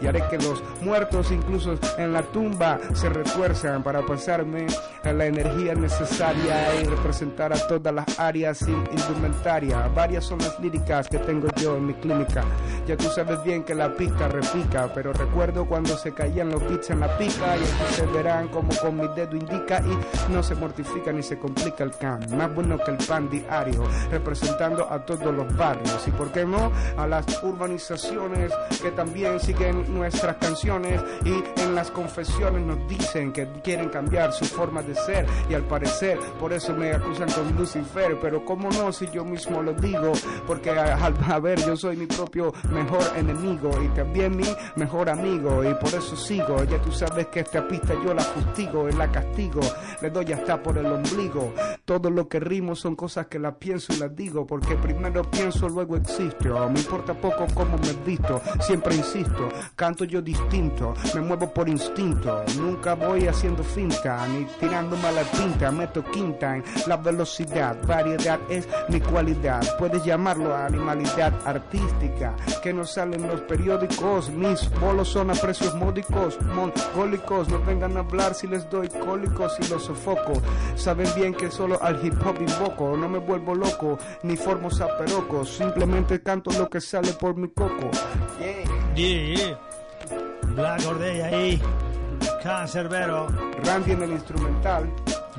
Y 0.00 0.06
haré 0.06 0.22
que 0.30 0.38
los 0.38 0.62
muertos 0.82 1.30
incluso 1.30 1.74
en 1.96 2.12
la 2.12 2.22
tumba 2.22 2.78
se 2.94 3.08
retuerzan 3.08 3.82
para 3.82 4.04
pasarme 4.04 4.66
la 5.12 5.26
energía 5.26 5.74
necesaria 5.74 6.74
y 6.80 6.84
representar 6.84 7.52
a 7.52 7.66
todas 7.66 7.94
las 7.94 8.18
áreas 8.18 8.58
sin 8.58 8.84
indumentaria. 8.92 9.88
Varias 9.88 10.24
son 10.24 10.38
las 10.38 10.58
líricas 10.60 11.08
que 11.08 11.18
tengo 11.18 11.48
yo 11.56 11.76
en 11.76 11.86
mi 11.86 11.94
clínica. 11.94 12.44
Ya 12.86 12.96
tú 12.96 13.08
sabes 13.08 13.42
bien 13.42 13.64
que 13.64 13.74
la 13.74 13.94
pista 13.94 14.28
repica, 14.28 14.90
pero 14.94 15.12
recuerdo 15.12 15.66
cuando 15.66 15.96
se 15.96 16.12
caían 16.12 16.50
los 16.50 16.62
beats 16.68 16.90
en 16.90 17.00
la 17.00 17.18
pica 17.18 17.56
y 17.56 17.94
se 17.94 18.06
verán 18.06 18.48
como 18.48 18.68
con 18.76 18.96
mi 18.96 19.08
dedo 19.14 19.36
indica 19.36 19.80
y 19.80 20.32
no 20.32 20.42
se 20.42 20.54
mortifica 20.54 21.12
ni 21.12 21.22
se 21.22 21.38
complica 21.38 21.84
el 21.84 21.92
can. 21.92 22.20
Más 22.36 22.54
bueno 22.54 22.78
que 22.78 22.90
el 22.90 22.98
pan 22.98 23.28
diario, 23.30 23.84
representando 24.10 24.90
a 24.90 25.04
todos 25.04 25.34
los 25.34 25.56
barrios 25.56 26.06
y 26.06 26.10
por 26.10 26.30
qué 26.32 26.44
no 26.44 26.70
a 26.96 27.06
las 27.06 27.24
urbanizaciones 27.42 28.52
que 28.82 28.90
también 28.90 29.37
siguen 29.38 29.94
nuestras 29.94 30.36
canciones 30.36 31.00
y 31.24 31.60
en 31.60 31.74
las 31.74 31.90
confesiones 31.90 32.62
nos 32.62 32.88
dicen 32.88 33.32
que 33.32 33.46
quieren 33.62 33.88
cambiar 33.88 34.32
su 34.32 34.44
forma 34.44 34.82
de 34.82 34.94
ser 34.94 35.26
y 35.48 35.54
al 35.54 35.62
parecer 35.62 36.18
por 36.38 36.52
eso 36.52 36.74
me 36.74 36.92
acusan 36.92 37.30
con 37.30 37.56
Lucifer, 37.56 38.18
pero 38.20 38.44
cómo 38.44 38.70
no 38.70 38.92
si 38.92 39.08
yo 39.10 39.24
mismo 39.24 39.62
lo 39.62 39.72
digo, 39.74 40.12
porque 40.46 40.70
a, 40.70 41.38
ver 41.38 41.58
yo 41.64 41.76
soy 41.76 41.96
mi 41.96 42.06
propio 42.06 42.52
mejor 42.70 43.02
enemigo 43.16 43.70
y 43.82 43.88
también 43.88 44.36
mi 44.36 44.46
mejor 44.76 45.08
amigo 45.08 45.64
y 45.64 45.74
por 45.74 45.94
eso 45.94 46.16
sigo, 46.16 46.64
ya 46.64 46.80
tú 46.80 46.92
sabes 46.92 47.26
que 47.28 47.40
esta 47.40 47.66
pista 47.66 47.94
yo 48.04 48.14
la 48.14 48.22
fustigo 48.22 48.88
y 48.88 48.92
la 48.92 49.10
castigo, 49.10 49.60
le 50.00 50.10
doy 50.10 50.32
hasta 50.32 50.62
por 50.62 50.78
el 50.78 50.86
ombligo, 50.86 51.52
todo 51.84 52.10
lo 52.10 52.28
que 52.28 52.40
rimo 52.40 52.74
son 52.74 52.96
cosas 52.96 53.26
que 53.26 53.38
las 53.38 53.54
pienso 53.54 53.92
y 53.92 53.98
las 53.98 54.14
digo, 54.14 54.46
porque 54.46 54.74
primero 54.76 55.22
pienso 55.22 55.68
luego 55.68 55.96
existo, 55.96 56.68
me 56.70 56.80
importa 56.80 57.14
poco 57.14 57.46
cómo 57.54 57.76
me 57.78 57.92
visto, 58.04 58.40
siempre 58.60 58.94
insisto, 58.94 59.27
canto 59.74 60.04
yo 60.04 60.20
distinto, 60.20 60.94
me 61.14 61.20
muevo 61.20 61.52
por 61.52 61.68
instinto, 61.68 62.42
nunca 62.58 62.94
voy 62.94 63.26
haciendo 63.26 63.62
finta, 63.62 64.26
ni 64.28 64.44
tirándome 64.60 65.06
a 65.08 65.12
la 65.12 65.22
tinta, 65.22 65.70
meto 65.70 66.02
quinta 66.04 66.56
en 66.56 66.64
la 66.86 66.96
velocidad, 66.96 67.76
variedad 67.86 68.38
es 68.48 68.68
mi 68.88 69.00
cualidad, 69.00 69.62
puedes 69.78 70.04
llamarlo 70.04 70.54
animalidad 70.54 71.32
artística, 71.44 72.34
que 72.62 72.72
no 72.72 72.84
salen 72.84 73.26
los 73.26 73.40
periódicos, 73.42 74.30
mis 74.30 74.68
bolos 74.80 75.08
son 75.08 75.30
a 75.30 75.34
precios 75.34 75.74
módicos, 75.74 76.38
mongólicos, 76.42 77.48
no 77.48 77.62
vengan 77.64 77.96
a 77.96 78.00
hablar 78.00 78.34
si 78.34 78.46
les 78.46 78.68
doy 78.70 78.88
cólicos 78.88 79.56
y 79.60 79.68
los 79.68 79.84
sofoco, 79.84 80.34
saben 80.76 81.08
bien 81.16 81.34
que 81.34 81.50
solo 81.50 81.82
al 81.82 82.04
hip 82.04 82.14
hop 82.24 82.36
invoco, 82.40 82.96
no 82.96 83.08
me 83.08 83.18
vuelvo 83.18 83.54
loco, 83.54 83.98
ni 84.22 84.36
formo 84.36 84.70
zaperocos, 84.70 85.56
simplemente 85.56 86.20
canto 86.22 86.50
lo 86.58 86.68
que 86.68 86.80
sale 86.80 87.12
por 87.12 87.36
mi 87.36 87.48
coco. 87.48 87.90
Black 90.54 90.86
Ordey 90.88 91.20
ahí. 91.20 91.62
Cancerbero. 92.42 93.28
Randy 93.64 93.92
en 93.92 94.02
el 94.02 94.10
instrumental. 94.12 94.90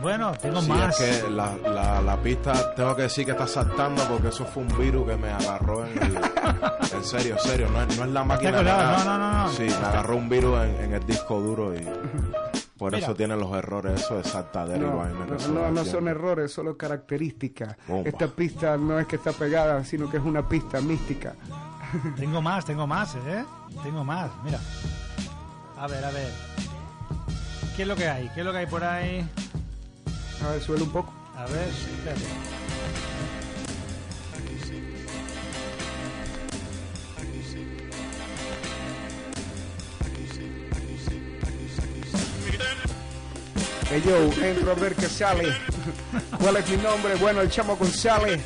Bueno, 0.01 0.31
tengo 0.41 0.61
Sí, 0.61 0.69
más. 0.69 0.99
es 1.01 1.23
que 1.23 1.29
la, 1.29 1.57
la, 1.57 2.01
la 2.01 2.15
pista, 2.21 2.73
tengo 2.73 2.95
que 2.95 3.01
decir 3.03 3.25
que 3.25 3.31
está 3.31 3.45
saltando 3.47 4.01
porque 4.07 4.29
eso 4.29 4.45
fue 4.45 4.63
un 4.63 4.77
virus 4.77 5.05
que 5.09 5.17
me 5.17 5.29
agarró 5.29 5.85
en 5.85 6.01
el... 6.01 6.19
En 6.93 7.03
serio, 7.03 7.37
serio, 7.37 7.67
no 7.69 7.81
es, 7.83 7.97
no 7.97 8.05
es 8.05 8.09
la 8.11 8.23
máquina. 8.23 8.63
No, 8.63 9.03
no, 9.03 9.17
no, 9.17 9.43
no. 9.43 9.49
Sí, 9.51 9.63
me 9.63 9.73
agarró 9.87 10.15
un 10.15 10.27
virus 10.29 10.57
en, 10.63 10.75
en 10.85 10.93
el 10.93 11.05
disco 11.05 11.39
duro 11.39 11.75
y 11.75 11.85
por 12.77 12.93
Mira. 12.93 13.05
eso 13.05 13.13
tiene 13.15 13.35
los 13.35 13.51
errores, 13.53 14.01
eso 14.01 14.17
de 14.17 14.23
saltadero 14.23 14.87
y 14.87 14.89
No, 14.89 14.97
vaina 14.97 15.25
que 15.25 15.47
no, 15.49 15.53
no, 15.65 15.71
no 15.71 15.85
son 15.85 16.07
errores, 16.07 16.51
solo 16.51 16.75
características. 16.77 17.75
Bomba. 17.87 18.09
Esta 18.09 18.27
pista 18.27 18.75
no 18.77 18.97
es 18.99 19.05
que 19.07 19.17
está 19.17 19.31
pegada, 19.33 19.83
sino 19.83 20.09
que 20.09 20.17
es 20.17 20.23
una 20.23 20.47
pista 20.47 20.79
mística. 20.81 21.35
Tengo 22.17 22.41
más, 22.41 22.65
tengo 22.65 22.87
más, 22.87 23.15
¿eh? 23.15 23.45
Tengo 23.83 24.03
más, 24.03 24.29
mira. 24.43 24.59
A 25.77 25.87
ver, 25.87 26.03
a 26.03 26.11
ver. 26.11 26.31
¿Qué 27.75 27.83
es 27.83 27.87
lo 27.87 27.95
que 27.95 28.07
hay? 28.07 28.29
¿Qué 28.29 28.41
es 28.41 28.45
lo 28.45 28.51
que 28.51 28.59
hay 28.59 28.65
por 28.65 28.83
ahí? 28.83 29.27
A 30.43 30.49
ver, 30.49 30.61
suele 30.61 30.83
un 30.83 30.91
poco. 30.91 31.13
A 31.35 31.45
ver, 31.45 31.69
espérate. 31.69 32.25
Hey 43.91 44.03
yo, 44.05 44.17
entro 44.43 44.71
a 44.71 44.75
ver 44.75 44.95
qué 44.95 45.07
sale. 45.07 45.51
¿Cuál 46.39 46.57
es 46.57 46.69
mi 46.69 46.77
nombre? 46.77 47.15
Bueno, 47.15 47.41
el 47.41 47.49
chamo 47.49 47.75
González. 47.75 48.39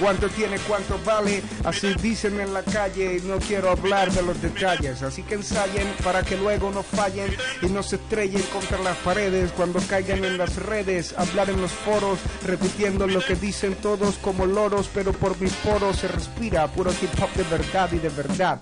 ¿Cuánto 0.00 0.28
tiene? 0.28 0.58
¿Cuánto 0.60 0.98
vale? 1.04 1.42
Así 1.64 1.94
dicen 1.94 2.40
en 2.40 2.52
la 2.52 2.62
calle 2.62 3.20
no 3.24 3.38
quiero 3.38 3.70
hablar 3.70 4.10
de 4.12 4.22
los 4.22 4.40
detalles. 4.40 5.02
Así 5.02 5.22
que 5.22 5.34
ensayen 5.34 5.88
para 6.02 6.22
que 6.22 6.36
luego 6.36 6.70
no 6.70 6.82
fallen 6.82 7.34
y 7.62 7.66
no 7.66 7.82
se 7.82 7.96
estrellen 7.96 8.42
contra 8.52 8.78
las 8.78 8.96
paredes 8.98 9.52
cuando 9.52 9.80
caigan 9.88 10.24
en 10.24 10.38
las 10.38 10.56
redes. 10.56 11.14
Hablar 11.16 11.50
en 11.50 11.60
los 11.60 11.72
foros, 11.72 12.18
repitiendo 12.44 13.06
lo 13.06 13.24
que 13.24 13.34
dicen 13.34 13.74
todos 13.76 14.16
como 14.16 14.46
loros, 14.46 14.90
pero 14.92 15.12
por 15.12 15.40
mis 15.40 15.52
poros 15.54 15.96
se 15.98 16.08
respira 16.08 16.66
puro 16.68 16.90
hip 16.90 17.10
hop 17.20 17.32
de 17.34 17.44
verdad 17.44 17.92
y 17.92 17.98
de 17.98 18.08
verdad. 18.08 18.60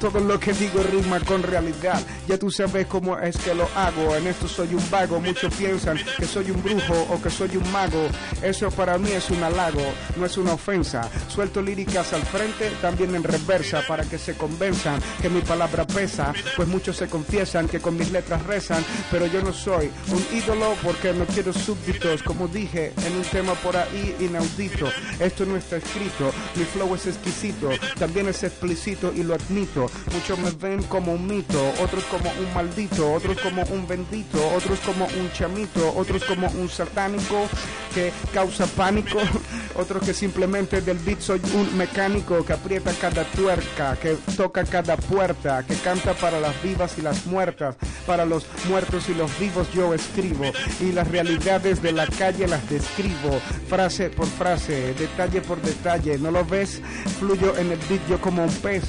Todo 0.00 0.20
lo 0.20 0.38
que 0.38 0.52
digo 0.52 0.82
rima 0.82 1.20
con 1.20 1.42
realidad. 1.42 2.00
Ya 2.28 2.38
tú 2.38 2.50
sabes 2.50 2.86
cómo 2.86 3.18
es 3.18 3.36
que 3.38 3.54
lo 3.54 3.68
hago. 3.74 4.14
En 4.16 4.26
esto 4.26 4.48
soy 4.48 4.74
un 4.74 4.90
vago. 4.90 5.20
Muchos 5.20 5.54
piensan 5.54 5.98
que 6.18 6.26
soy 6.26 6.50
un 6.50 6.62
brujo 6.62 7.06
o 7.10 7.22
que 7.22 7.30
soy 7.30 7.56
un 7.56 7.72
mago. 7.72 8.08
Eso 8.42 8.70
para 8.70 8.98
mí 8.98 9.10
es 9.10 9.30
un 9.30 9.42
halago, 9.42 9.82
no 10.16 10.26
es 10.26 10.36
una 10.36 10.54
ofensa. 10.54 11.08
Suelto 11.28 11.62
líricas 11.62 12.12
al 12.12 12.22
frente, 12.22 12.70
también 12.82 13.14
en 13.14 13.24
reversa, 13.24 13.82
para 13.86 14.04
que 14.04 14.18
se 14.18 14.34
convenzan 14.34 15.00
que 15.22 15.30
mi 15.30 15.40
palabra 15.40 15.86
pesa. 15.86 16.32
Pues 16.56 16.68
muchos 16.68 16.96
se 16.96 17.08
confiesan 17.08 17.68
que 17.68 17.80
con 17.80 17.96
mis 17.96 18.10
letras 18.10 18.44
rezan. 18.44 18.84
Pero 19.10 19.26
yo 19.26 19.42
no 19.42 19.52
soy 19.52 19.90
un 20.08 20.36
ídolo 20.36 20.74
porque 20.82 21.12
no 21.12 21.24
quiero 21.26 21.52
súbditos. 21.52 22.22
Como 22.22 22.48
dije 22.48 22.92
en 23.06 23.16
un 23.16 23.24
tema 23.24 23.54
por 23.54 23.76
ahí 23.76 24.14
inaudito. 24.20 24.90
Esto 25.18 25.46
no 25.46 25.56
está 25.56 25.76
escrito. 25.76 26.32
Mi 26.56 26.64
flow 26.64 26.94
es 26.94 27.06
exquisito. 27.06 27.70
También 27.98 28.28
es 28.28 28.42
explícito 28.42 29.12
y 29.14 29.22
lo 29.22 29.34
admito. 29.34 29.63
Muchos 29.64 30.38
me 30.38 30.50
ven 30.50 30.82
como 30.84 31.14
un 31.14 31.26
mito, 31.26 31.58
otros 31.82 32.04
como 32.04 32.30
un 32.30 32.52
maldito, 32.54 33.12
otros 33.12 33.38
como 33.40 33.62
un 33.62 33.88
bendito, 33.88 34.38
otros 34.54 34.78
como 34.80 35.06
un 35.06 35.32
chamito, 35.32 35.94
otros 35.96 36.22
como 36.24 36.48
un 36.48 36.68
satánico 36.68 37.48
que 37.94 38.12
causa 38.32 38.66
pánico, 38.66 39.18
otros 39.76 40.04
que 40.04 40.12
simplemente 40.12 40.82
del 40.82 40.98
beat 40.98 41.20
soy 41.20 41.40
un 41.54 41.76
mecánico 41.78 42.44
que 42.44 42.52
aprieta 42.52 42.92
cada 43.00 43.24
tuerca, 43.24 43.96
que 43.96 44.16
toca 44.36 44.64
cada 44.64 44.96
puerta, 44.96 45.64
que 45.64 45.74
canta 45.76 46.12
para 46.12 46.40
las 46.40 46.62
vivas 46.62 46.98
y 46.98 47.02
las 47.02 47.24
muertas, 47.24 47.76
para 48.06 48.26
los 48.26 48.46
muertos 48.68 49.08
y 49.08 49.14
los 49.14 49.38
vivos 49.38 49.72
yo 49.72 49.94
escribo 49.94 50.44
y 50.80 50.92
las 50.92 51.08
realidades 51.08 51.80
de 51.80 51.92
la 51.92 52.06
calle 52.06 52.46
las 52.46 52.68
describo, 52.68 53.40
frase 53.68 54.10
por 54.10 54.26
frase, 54.26 54.92
detalle 54.94 55.40
por 55.40 55.62
detalle, 55.62 56.18
¿no 56.18 56.30
lo 56.30 56.44
ves? 56.44 56.82
Fluyo 57.18 57.56
en 57.56 57.72
el 57.72 57.78
beat 57.88 58.06
yo 58.08 58.20
como 58.20 58.44
un 58.44 58.54
pez 58.56 58.84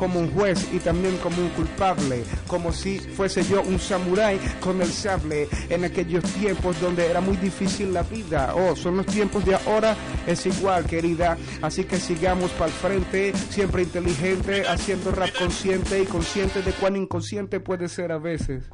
como 0.00 0.19
un 0.20 0.30
juez 0.32 0.68
y 0.72 0.78
también 0.78 1.16
como 1.18 1.38
un 1.42 1.48
culpable, 1.50 2.22
como 2.46 2.72
si 2.72 2.98
fuese 2.98 3.42
yo 3.44 3.62
un 3.62 3.78
samurái 3.78 4.38
con 4.60 4.80
el 4.80 4.88
sable 4.88 5.48
en 5.68 5.84
aquellos 5.84 6.22
tiempos 6.34 6.80
donde 6.80 7.06
era 7.06 7.20
muy 7.20 7.36
difícil 7.36 7.92
la 7.92 8.02
vida. 8.02 8.54
Oh, 8.54 8.76
son 8.76 8.96
los 8.98 9.06
tiempos 9.06 9.44
de 9.44 9.54
ahora, 9.54 9.96
es 10.26 10.44
igual, 10.46 10.84
querida. 10.84 11.36
Así 11.62 11.84
que 11.84 11.98
sigamos 11.98 12.50
para 12.52 12.66
el 12.66 12.72
frente, 12.72 13.32
siempre 13.50 13.82
inteligente, 13.82 14.66
haciendo 14.68 15.10
rap 15.12 15.30
consciente 15.38 16.02
y 16.02 16.06
consciente 16.06 16.62
de 16.62 16.72
cuán 16.72 16.96
inconsciente 16.96 17.60
puede 17.60 17.88
ser 17.88 18.12
a 18.12 18.18
veces. 18.18 18.64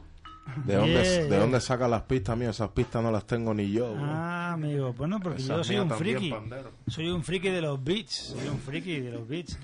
¿De 0.65 0.75
dónde, 0.77 0.93
Yeah, 0.93 1.03
¿De 1.25 1.29
yeah. 1.29 1.39
dónde 1.41 1.61
saca 1.61 1.89
las 1.89 2.03
pistas 2.03 2.37
mías? 2.39 2.55
Esas 2.55 2.71
pistas 2.71 3.03
no 3.03 3.11
las 3.11 3.27
tengo 3.27 3.53
ni 3.53 3.71
yo. 3.73 3.93
bro. 3.93 4.05
Ah, 4.05 4.53
amigo, 4.53 4.93
bueno, 4.95 5.19
porque 5.21 5.43
Esa 5.43 5.57
yo 5.57 5.65
soy 5.65 5.77
un 5.77 5.91
friki. 5.91 6.31
pandero. 6.31 6.71
Soy 6.87 7.09
un 7.09 7.23
friki 7.25 7.49
de 7.51 7.61
los 7.63 7.83
beats. 7.83 8.35
Soy 8.39 8.49
un 8.49 8.59
friki 8.61 9.01
de 9.01 9.11
los 9.11 9.27
beats. 9.29 9.59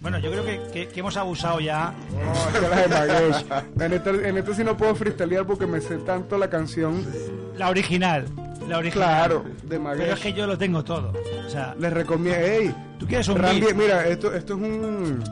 Bueno, 0.00 0.18
yo 0.18 0.30
creo 0.30 0.44
que, 0.44 0.60
que- 0.72 0.88
que 0.88 1.00
hemos 1.00 1.16
abusado 1.16 1.58
ya. 1.60 1.94
Oh, 2.12 2.88
Magesh. 2.90 3.44
En 3.80 3.92
esto, 3.92 4.10
en 4.10 4.36
esto 4.38 4.54
sí 4.54 4.62
no 4.62 4.76
puedo 4.76 4.94
freestylear 4.94 5.46
porque 5.46 5.66
me 5.66 5.80
sé 5.80 5.96
tanto 5.98 6.36
la 6.38 6.48
canción. 6.50 7.04
La 7.56 7.70
original. 7.70 8.26
La 8.68 8.78
original. 8.78 9.08
Claro, 9.08 9.44
de 9.64 9.78
Magesh. 9.78 10.02
Pero 10.02 10.14
es 10.14 10.20
que 10.20 10.32
yo 10.32 10.46
lo 10.46 10.58
tengo 10.58 10.84
todo. 10.84 11.12
O 11.46 11.50
sea, 11.50 11.74
Les 11.78 11.92
recomiendo, 11.92 12.38
hey, 12.44 12.74
tú 12.98 13.06
quieres 13.06 13.26
un 13.28 13.36
Randy, 13.38 13.60
beat. 13.60 13.74
mira, 13.74 14.06
esto, 14.06 14.32
esto 14.34 14.54
es 14.54 14.60
un 14.60 15.24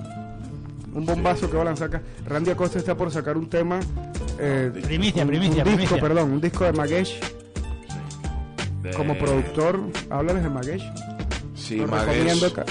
un 0.94 1.04
bombazo 1.04 1.50
que 1.50 1.56
va 1.56 1.62
a 1.62 1.66
lanzar 1.66 1.88
acá. 1.88 2.02
Randy 2.26 2.50
Acosta 2.52 2.78
está 2.78 2.96
por 2.96 3.10
sacar 3.10 3.36
un 3.36 3.48
tema. 3.48 3.80
eh, 4.38 4.70
Primicia, 4.84 5.22
un- 5.22 5.28
primicia, 5.28 5.62
un 5.62 5.64
disco, 5.64 5.76
primicia. 5.76 6.00
perdón, 6.00 6.32
un 6.32 6.40
disco 6.40 6.64
de 6.64 6.72
Magesh. 6.72 7.20
De- 8.82 8.90
Como 8.92 9.16
productor, 9.18 9.80
háblales 10.10 10.42
de 10.42 10.50
Magesh. 10.50 10.84
Sí, 11.64 11.76
Lo 11.76 11.86
recomiendo 11.86 12.46
acá. 12.46 12.64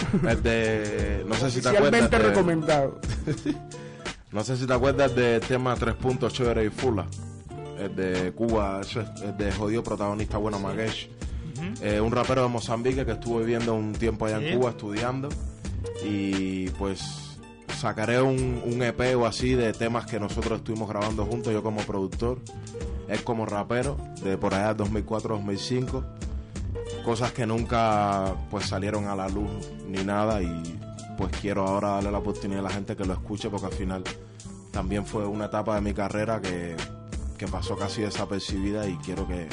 de... 0.44 1.24
No 1.28 1.36
sé 1.36 1.50
si 1.52 1.62
te 1.62 1.70
acuerdas 1.70 2.10
de- 2.12 2.18
recomendado. 2.20 3.00
No 4.32 4.44
sé 4.44 4.58
si 4.58 4.66
te 4.66 4.74
acuerdas 4.74 5.16
del 5.16 5.40
tema 5.42 5.76
3 5.76 5.94
puntos 5.94 6.34
chévere 6.34 6.66
y 6.66 6.70
fula. 6.70 7.06
El 7.78 7.96
de 7.96 8.32
Cuba, 8.34 8.82
el 9.24 9.38
de 9.38 9.52
jodido 9.52 9.84
protagonista 9.84 10.38
bueno 10.40 10.58
Magesh. 10.60 11.08
Eh, 11.82 12.02
un 12.02 12.12
rapero 12.12 12.42
de 12.42 12.50
Mozambique 12.50 13.06
que 13.06 13.12
estuvo 13.12 13.40
viviendo 13.40 13.76
un 13.76 13.94
tiempo 13.94 14.26
allá 14.26 14.40
Sí. 14.40 14.48
en 14.48 14.58
Cuba 14.58 14.72
estudiando. 14.72 15.30
Y 16.04 16.68
pues 16.72 17.02
sacaré 17.78 18.22
un, 18.24 18.60
un 18.66 18.82
EP 18.82 19.16
o 19.18 19.28
así 19.28 19.54
de 19.54 19.72
temas 19.72 20.08
que 20.08 20.20
nosotros 20.20 20.60
estuvimos 20.60 20.90
grabando 20.90 21.26
juntos, 21.26 21.54
yo 21.54 21.62
como 21.62 21.82
productor, 21.82 22.40
él 23.08 23.24
como 23.24 23.46
rapero, 23.46 23.98
de 24.24 24.36
por 24.38 24.56
allá 24.56 24.76
2004-2005. 24.76 26.04
Cosas 27.03 27.33
que 27.33 27.45
nunca 27.45 28.33
pues 28.49 28.65
salieron 28.67 29.07
a 29.07 29.15
la 29.15 29.27
luz 29.27 29.49
ni 29.88 30.03
nada 30.03 30.41
y 30.41 30.80
pues 31.17 31.32
quiero 31.41 31.67
ahora 31.67 31.90
darle 31.90 32.11
la 32.11 32.19
oportunidad 32.19 32.61
a 32.61 32.69
la 32.69 32.69
gente 32.69 32.95
que 32.95 33.06
lo 33.06 33.14
escuche 33.14 33.49
porque 33.49 33.67
al 33.67 33.73
final 33.73 34.03
también 34.72 35.06
fue 35.06 35.25
una 35.25 35.45
etapa 35.45 35.75
de 35.75 35.82
mi 35.82 35.93
carrera 35.93 36.41
que, 36.41 36.75
que 37.38 37.48
pasó 37.48 37.75
casi 37.75 38.01
desapercibida 38.01 38.88
y 38.88 38.95
quiero 38.98 39.27
que 39.27 39.48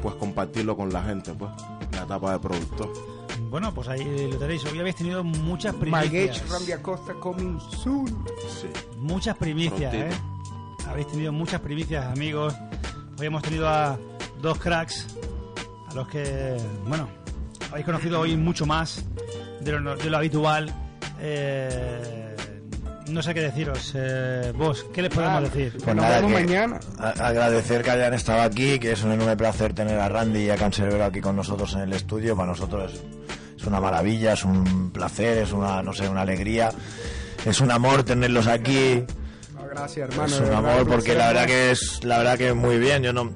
pues 0.00 0.14
compartirlo 0.16 0.76
con 0.76 0.92
la 0.92 1.02
gente 1.04 1.34
pues 1.34 1.50
la 1.92 2.02
etapa 2.04 2.32
de 2.32 2.38
productor 2.40 2.90
Bueno, 3.50 3.72
pues 3.74 3.88
ahí 3.88 4.28
lo 4.32 4.38
tenéis. 4.38 4.64
Hoy 4.64 4.78
habéis 4.80 4.96
tenido 4.96 5.22
muchas 5.22 5.74
primicias. 5.74 6.48
Randy 6.50 6.72
Acosta, 6.72 7.12
coming 7.14 7.60
soon. 7.60 8.08
sí 8.48 8.68
Muchas 8.96 9.36
primicias, 9.36 9.92
¿eh? 9.92 10.10
Habéis 10.88 11.06
tenido 11.08 11.32
muchas 11.32 11.60
primicias, 11.60 12.06
amigos. 12.06 12.54
Hoy 13.18 13.26
hemos 13.26 13.42
tenido 13.42 13.68
a 13.68 13.98
dos 14.40 14.58
cracks 14.58 15.06
a 15.92 15.94
los 15.94 16.08
que, 16.08 16.56
bueno, 16.86 17.08
habéis 17.70 17.86
conocido 17.86 18.20
hoy 18.20 18.36
mucho 18.36 18.66
más 18.66 19.04
de 19.60 19.72
lo, 19.72 19.96
de 19.96 20.10
lo 20.10 20.16
habitual. 20.16 20.72
Eh, 21.20 22.34
no 23.08 23.22
sé 23.22 23.34
qué 23.34 23.40
deciros. 23.42 23.92
Eh, 23.94 24.52
vos, 24.56 24.86
¿qué 24.94 25.02
les 25.02 25.12
podemos 25.12 25.36
Ah, 25.36 25.40
decir? 25.42 25.72
Pues 25.72 25.86
Nos 25.94 26.04
nada, 26.04 26.16
vemos 26.20 26.32
que 26.32 26.44
mañana. 26.46 26.80
agradecer 26.98 27.82
que 27.82 27.90
hayan 27.90 28.14
estado 28.14 28.42
aquí, 28.42 28.78
que 28.78 28.92
es 28.92 29.02
un 29.02 29.12
enorme 29.12 29.36
placer 29.36 29.74
tener 29.74 29.98
a 29.98 30.08
Randy 30.08 30.44
y 30.44 30.50
a 30.50 30.56
Cancerbero 30.56 31.04
aquí 31.04 31.20
con 31.20 31.36
nosotros 31.36 31.74
en 31.74 31.80
el 31.80 31.92
estudio. 31.92 32.36
Para 32.36 32.48
nosotros 32.50 32.92
es, 32.92 33.02
es 33.60 33.66
una 33.66 33.80
maravilla, 33.80 34.32
es 34.32 34.44
un 34.44 34.90
placer, 34.92 35.38
es 35.38 35.52
una, 35.52 35.82
no 35.82 35.92
sé, 35.92 36.08
una 36.08 36.22
alegría. 36.22 36.70
Es 37.44 37.60
un 37.60 37.70
amor 37.70 38.04
tenerlos 38.04 38.46
aquí. 38.46 39.04
No, 39.54 39.66
gracias, 39.68 40.08
hermano. 40.10 40.34
es 40.34 40.40
un 40.40 40.54
amor 40.54 40.86
porque 40.88 41.14
la 41.14 41.28
verdad 41.28 41.46
que 41.46 41.70
es 41.72 42.04
la 42.04 42.18
verdad 42.18 42.38
que 42.38 42.48
es 42.50 42.54
muy 42.54 42.78
bien 42.78 43.02
yo 43.02 43.12
no 43.12 43.32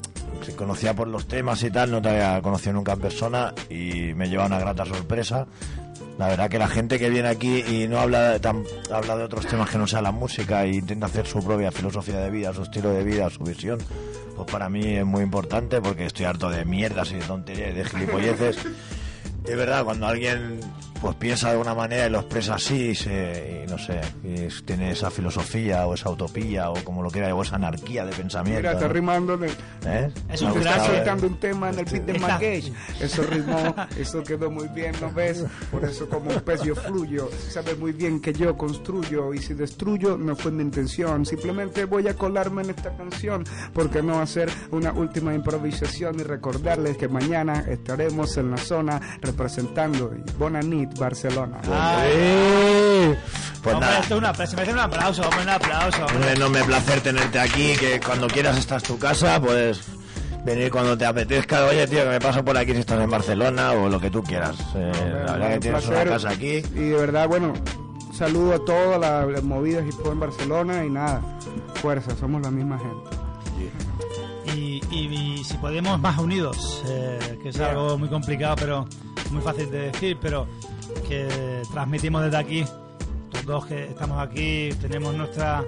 conocía 0.56 0.94
por 0.94 1.06
los 1.08 1.26
temas 1.28 1.62
y 1.62 1.70
tal 1.70 1.90
no 1.90 2.02
te 2.02 2.08
había 2.08 2.40
conocido 2.42 2.72
nunca 2.72 2.92
en 2.94 3.00
persona 3.00 3.54
y 3.70 4.12
me 4.14 4.28
lleva 4.28 4.46
una 4.46 4.58
grata 4.58 4.84
sorpresa. 4.84 5.46
La 6.18 6.28
verdad 6.28 6.48
que 6.48 6.58
la 6.58 6.68
gente 6.68 6.98
que 6.98 7.10
viene 7.10 7.28
aquí 7.28 7.62
y 7.68 7.86
no 7.88 7.98
habla 8.00 8.38
tan- 8.40 8.64
habla 8.90 9.16
de 9.18 9.24
otros 9.24 9.46
temas 9.46 9.68
que 9.70 9.76
no 9.78 9.86
sea 9.86 10.00
la 10.00 10.12
música 10.12 10.64
e 10.64 10.70
intenta 10.76 11.06
hacer 11.06 11.26
su 11.26 11.44
propia 11.44 11.70
filosofía 11.70 12.18
de 12.20 12.30
vida 12.30 12.54
su 12.54 12.62
estilo 12.62 12.88
de 12.90 13.04
vida 13.04 13.28
su 13.28 13.44
visión 13.44 13.78
pues 14.34 14.50
para 14.50 14.68
mí 14.70 14.82
es 14.96 15.04
muy 15.04 15.22
importante 15.22 15.80
porque 15.82 16.06
estoy 16.06 16.24
harto 16.24 16.48
de 16.48 16.64
mierdas 16.64 17.10
y 17.12 17.16
de 17.16 17.20
tonterías 17.20 17.70
y 17.70 17.74
de 17.74 17.84
gilipolleces. 17.84 18.56
De 19.44 19.54
verdad, 19.56 19.84
cuando 19.84 20.06
alguien 20.06 20.60
pues 21.00 21.14
piensa 21.16 21.52
de 21.52 21.58
una 21.58 21.74
manera 21.74 22.06
y 22.06 22.10
lo 22.10 22.20
expresa 22.20 22.54
así, 22.54 22.90
y 22.90 22.94
se, 22.94 23.64
y 23.66 23.70
no 23.70 23.78
sé, 23.78 24.00
es- 24.24 24.64
tiene 24.64 24.90
esa 24.90 25.10
filosofía 25.10 25.86
o 25.86 25.94
esa 25.94 26.10
utopía 26.10 26.70
o 26.70 26.74
como 26.84 27.02
lo 27.02 27.10
quiera, 27.10 27.34
o 27.34 27.42
esa 27.42 27.56
anarquía 27.56 28.04
de 28.04 28.12
pensamiento. 28.12 28.60
Mira, 28.60 28.72
está 28.72 28.86
¿no? 28.86 28.92
rimando. 28.92 29.36
de- 29.36 29.50
¿Eh? 29.86 30.10
Es 30.30 30.42
un 30.42 30.52
soltando 30.62 31.26
un 31.26 31.38
tema 31.38 31.70
en 31.70 31.78
el 31.78 31.84
beat 31.84 32.04
de 32.04 32.18
Magesh. 32.18 32.72
Eso 33.00 33.22
rimó, 33.24 33.74
eso 33.98 34.22
quedó 34.22 34.50
muy 34.50 34.68
bien, 34.68 34.94
¿no 35.00 35.12
ves? 35.12 35.44
Por 35.70 35.84
eso 35.84 36.08
como 36.08 36.30
un 36.30 36.40
pez 36.40 36.62
yo 36.62 36.74
fluyo. 36.74 37.28
Sabes 37.50 37.78
muy 37.78 37.92
bien 37.92 38.20
que 38.20 38.32
yo 38.32 38.56
construyo 38.56 39.32
y 39.34 39.38
si 39.38 39.54
destruyo 39.54 40.16
no 40.16 40.34
fue 40.36 40.50
mi 40.50 40.62
intención. 40.62 41.24
Simplemente 41.26 41.84
voy 41.84 42.08
a 42.08 42.14
colarme 42.14 42.62
en 42.62 42.70
esta 42.70 42.90
canción. 42.96 43.44
porque 43.72 44.02
no 44.02 44.20
hacer 44.20 44.48
una 44.70 44.92
última 44.92 45.34
improvisación 45.34 46.18
y 46.20 46.22
recordarles 46.22 46.96
que 46.96 47.08
mañana 47.08 47.64
estaremos 47.68 48.36
en 48.36 48.50
la 48.50 48.56
zona 48.56 49.00
representando 49.20 50.12
Bonanit, 50.38 50.85
Barcelona. 50.98 51.58
¡Eh! 52.04 53.16
Pues 53.62 53.74
Hombre, 53.74 53.88
nada, 53.90 54.00
esto 54.00 54.14
es 54.14 54.18
una, 54.20 54.34
se 54.34 54.56
merece 54.56 54.72
un 54.72 54.78
aplauso, 54.78 55.22
hombre, 55.22 55.42
un 55.42 55.48
aplauso. 55.48 56.06
un 56.16 56.22
enorme 56.24 56.62
placer 56.64 57.00
tenerte 57.00 57.38
aquí, 57.40 57.74
que 57.76 57.98
cuando 58.00 58.28
quieras 58.28 58.56
esta 58.56 58.76
es 58.76 58.82
tu 58.84 58.96
casa, 58.98 59.40
pues 59.40 59.80
venir 60.44 60.70
cuando 60.70 60.96
te 60.96 61.04
apetezca. 61.04 61.64
Oye, 61.66 61.86
tío, 61.88 62.04
que 62.04 62.10
me 62.10 62.20
paso 62.20 62.44
por 62.44 62.56
aquí 62.56 62.72
si 62.72 62.78
estás 62.78 63.00
en 63.00 63.10
Barcelona 63.10 63.72
o 63.72 63.88
lo 63.88 63.98
que 64.00 64.10
tú 64.10 64.22
quieras. 64.22 64.56
Eh, 64.76 64.92
la 65.26 65.32
verdad 65.32 65.48
que 65.48 65.54
Un 65.54 65.60
tienes 65.60 65.88
una 65.88 66.04
casa 66.04 66.28
aquí. 66.30 66.62
Y 66.74 66.88
de 66.90 66.96
verdad, 66.96 67.26
bueno, 67.26 67.52
saludo 68.16 68.54
a 68.54 68.64
todas 68.64 69.00
las, 69.00 69.26
las 69.28 69.42
movidas 69.42 69.84
hip 69.84 69.94
hop 70.04 70.12
en 70.12 70.20
Barcelona 70.20 70.84
y 70.84 70.90
nada, 70.90 71.20
fuerza, 71.82 72.14
somos 72.20 72.42
la 72.42 72.50
misma 72.52 72.78
gente. 72.78 73.16
Y, 74.54 74.80
y- 74.92 75.38
y 75.40 75.44
si 75.44 75.54
podemos 75.56 75.98
más 76.00 76.18
unidos, 76.18 76.82
eh, 76.86 77.38
que 77.42 77.48
es 77.48 77.56
Yeah. 77.56 77.70
algo 77.70 77.98
muy 77.98 78.08
complicado, 78.08 78.54
pero 78.56 78.86
muy 79.32 79.42
fácil 79.42 79.68
de 79.72 79.90
decir, 79.90 80.16
pero 80.22 80.46
que 81.02 81.62
transmitimos 81.72 82.22
desde 82.22 82.36
aquí, 82.36 82.64
los 83.32 83.44
dos 83.44 83.66
que 83.66 83.84
estamos 83.84 84.18
aquí, 84.18 84.70
tenemos 84.80 85.14
nuestra 85.14 85.64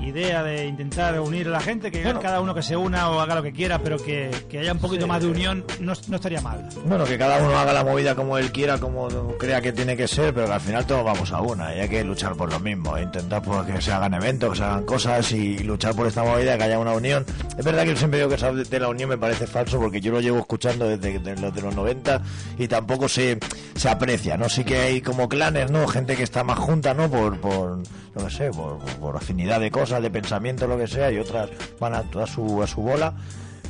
idea 0.00 0.42
de 0.42 0.66
intentar 0.66 1.18
unir 1.20 1.48
a 1.48 1.50
la 1.50 1.60
gente, 1.60 1.90
que 1.90 2.02
Bueno. 2.02 2.20
cada 2.20 2.40
uno 2.40 2.54
que 2.54 2.62
se 2.62 2.76
una 2.76 3.10
o 3.10 3.20
haga 3.20 3.34
lo 3.34 3.42
que 3.42 3.52
quiera, 3.52 3.78
pero 3.78 3.96
que, 3.98 4.30
que 4.48 4.58
haya 4.58 4.72
un 4.72 4.78
poquito 4.78 5.02
Sí. 5.02 5.08
más 5.08 5.22
de 5.22 5.28
unión 5.28 5.64
no, 5.80 5.92
no 6.08 6.16
estaría 6.16 6.40
mal. 6.40 6.68
Bueno, 6.84 7.04
que 7.04 7.16
cada 7.18 7.38
uno 7.38 7.58
haga 7.58 7.72
la 7.72 7.84
movida 7.84 8.14
como 8.14 8.36
él 8.38 8.52
quiera, 8.52 8.78
como 8.78 9.08
crea 9.38 9.60
que 9.60 9.72
tiene 9.72 9.96
que 9.96 10.06
ser, 10.08 10.34
pero 10.34 10.46
que 10.46 10.52
al 10.52 10.60
final 10.60 10.86
todos 10.86 11.04
vamos 11.04 11.32
a 11.32 11.40
una 11.40 11.74
y 11.74 11.80
hay 11.80 11.88
que 11.88 12.04
luchar 12.04 12.34
por 12.34 12.52
lo 12.52 12.60
mismo, 12.60 12.96
e 12.96 13.02
intentar 13.02 13.42
por 13.42 13.64
que 13.66 13.80
se 13.80 13.92
hagan 13.92 14.14
eventos, 14.14 14.50
que 14.52 14.56
se 14.58 14.64
hagan 14.64 14.84
cosas 14.84 15.32
y 15.32 15.58
luchar 15.60 15.94
por 15.94 16.06
esta 16.06 16.22
movida, 16.22 16.56
que 16.58 16.64
haya 16.64 16.78
una 16.78 16.92
unión. 16.92 17.24
Es 17.56 17.64
verdad 17.64 17.84
que 17.84 17.90
yo 17.90 17.96
siempre 17.96 18.18
digo 18.18 18.28
que 18.28 18.36
eso 18.36 18.52
de- 18.54 18.64
de 18.64 18.80
la 18.80 18.88
unión 18.88 19.08
me 19.08 19.18
parece 19.18 19.46
falso 19.46 19.78
porque 19.78 20.00
yo 20.00 20.12
lo 20.12 20.20
llevo 20.20 20.38
escuchando 20.38 20.88
desde 20.88 21.18
de 21.18 21.36
los 21.40 21.54
de 21.54 21.62
los 21.62 21.74
90 21.74 22.20
y 22.58 22.68
tampoco 22.68 23.08
se, 23.08 23.38
se 23.76 23.88
aprecia, 23.88 24.36
¿no? 24.36 24.48
Sí 24.48 24.64
que 24.64 24.78
hay 24.78 25.00
como 25.00 25.28
clanes, 25.28 25.70
¿no? 25.70 25.86
Gente 25.86 26.16
que 26.16 26.22
está 26.24 26.44
más 26.44 26.58
junta, 26.58 26.94
¿no? 26.94 27.08
Por, 27.10 27.38
por 27.40 27.78
no 28.14 28.30
sé, 28.30 28.50
por, 28.50 29.16
afinidad 29.16 29.60
de 29.60 29.70
cosas, 29.70 30.02
de 30.02 30.10
pensamiento, 30.10 30.66
lo 30.66 30.78
que 30.78 30.86
sea, 30.86 31.10
y 31.10 31.18
otras 31.18 31.50
van 31.80 31.94
a, 31.94 31.98
a 31.98 32.26
su, 32.26 32.62
a 32.62 32.66
su 32.66 32.82
bola. 32.82 33.14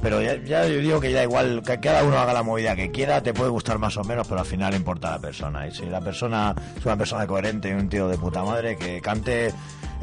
Pero 0.02 0.20
ya, 0.20 0.36
ya 0.44 0.66
yo 0.66 0.80
digo 0.80 1.00
que 1.00 1.12
ya 1.12 1.22
igual, 1.22 1.62
que 1.64 1.80
cada 1.80 2.04
uno 2.04 2.18
haga 2.18 2.34
la 2.34 2.42
movida 2.42 2.76
que 2.76 2.90
quiera, 2.90 3.22
te 3.22 3.32
puede 3.32 3.48
gustar 3.48 3.78
más 3.78 3.96
o 3.96 4.04
menos, 4.04 4.28
pero 4.28 4.40
al 4.40 4.46
final 4.46 4.74
importa 4.74 5.12
la 5.12 5.18
persona. 5.18 5.66
Y 5.66 5.72
si 5.72 5.86
la 5.86 6.00
persona 6.00 6.54
es 6.76 6.84
una 6.84 6.96
persona 6.96 7.26
coherente 7.26 7.70
y 7.70 7.72
un 7.72 7.88
tío 7.88 8.08
de 8.08 8.18
puta 8.18 8.44
madre, 8.44 8.76
que 8.76 9.00
cante 9.00 9.50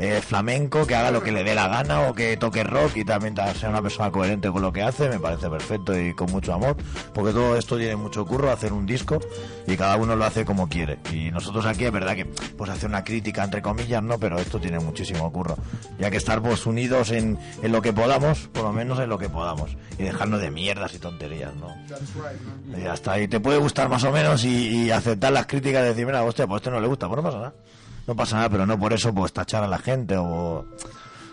eh, 0.04 0.20
flamenco, 0.22 0.88
que 0.88 0.96
haga 0.96 1.12
lo 1.12 1.22
que 1.22 1.32
le 1.32 1.44
dé 1.44 1.54
la 1.54 1.68
gana 1.68 2.02
o 2.10 2.14
que 2.16 2.36
toque 2.38 2.64
rock 2.64 2.98
y 2.98 3.06
también 3.06 3.36
ta- 3.36 3.54
sea 3.54 3.70
una 3.70 3.82
persona 3.82 4.10
coherente 4.12 4.50
con 4.50 4.62
lo 4.64 4.74
que 4.74 4.82
hace, 4.82 5.08
me 5.10 5.20
parece 5.20 5.48
perfecto 5.50 5.98
y 6.00 6.14
con 6.16 6.32
mucho 6.32 6.54
amor, 6.54 6.76
porque 7.14 7.32
todo 7.34 7.56
esto 7.56 7.78
tiene 7.78 7.96
mucho 7.96 8.26
curro, 8.26 8.52
hacer 8.52 8.74
un 8.74 8.86
disco 8.86 9.20
y 9.68 9.78
cada 9.78 9.98
uno 9.98 10.16
lo 10.16 10.26
hace 10.26 10.44
como 10.44 10.68
quiere. 10.68 10.98
Y 11.12 11.30
nosotros 11.32 11.66
aquí 11.66 11.86
es 11.86 11.92
verdad 11.92 12.16
que 12.16 12.26
pues 12.26 12.70
hacer 12.72 12.90
una 12.90 13.04
crítica 13.04 13.44
entre 13.44 13.62
comillas, 13.62 14.02
no, 14.02 14.18
pero 14.18 14.40
esto 14.40 14.60
tiene 14.60 14.80
muchísimo 14.80 15.32
curro. 15.32 15.56
Ya 16.00 16.10
que 16.10 16.18
estar 16.18 16.42
pues 16.42 16.66
unidos 16.66 17.12
en, 17.12 17.38
en 17.62 17.72
lo 17.72 17.82
que 17.82 17.94
podamos, 17.94 18.48
por 18.48 18.64
lo 18.64 18.74
menos 18.74 19.00
en 19.00 19.08
lo 19.10 19.18
que 19.20 19.30
podamos, 19.30 19.78
y 20.00 20.04
dejarnos 20.04 20.42
de 20.42 20.50
mierdas 20.50 20.94
y 20.96 21.00
tonterías, 21.00 21.54
¿no? 21.56 21.68
Y 22.78 22.86
está, 22.88 23.20
y 23.20 23.28
te 23.28 23.40
puede 23.40 23.60
gustar 23.60 23.88
más 23.90 24.04
o 24.04 24.12
menos 24.12 24.44
y, 24.46 24.90
aceptar 24.90 25.32
las 25.32 25.46
críticas 25.46 25.84
y 25.84 25.90
decir, 25.90 26.06
mira, 26.06 26.24
hostia, 26.24 26.48
pues 26.48 26.62
esto 26.62 26.72
no 26.72 26.80
le 26.82 26.88
gusta, 26.88 27.08
pues 27.08 27.18
no 27.18 27.24
pasa 27.24 27.38
nada. 27.38 27.54
No 28.08 28.16
pasa 28.16 28.38
nada, 28.38 28.50
pero 28.50 28.66
no 28.66 28.80
por 28.80 28.94
eso 28.94 29.14
pues 29.14 29.32
tachar 29.34 29.64
a 29.64 29.68
la 29.68 29.78
gente 29.78 30.16
o 30.18 30.66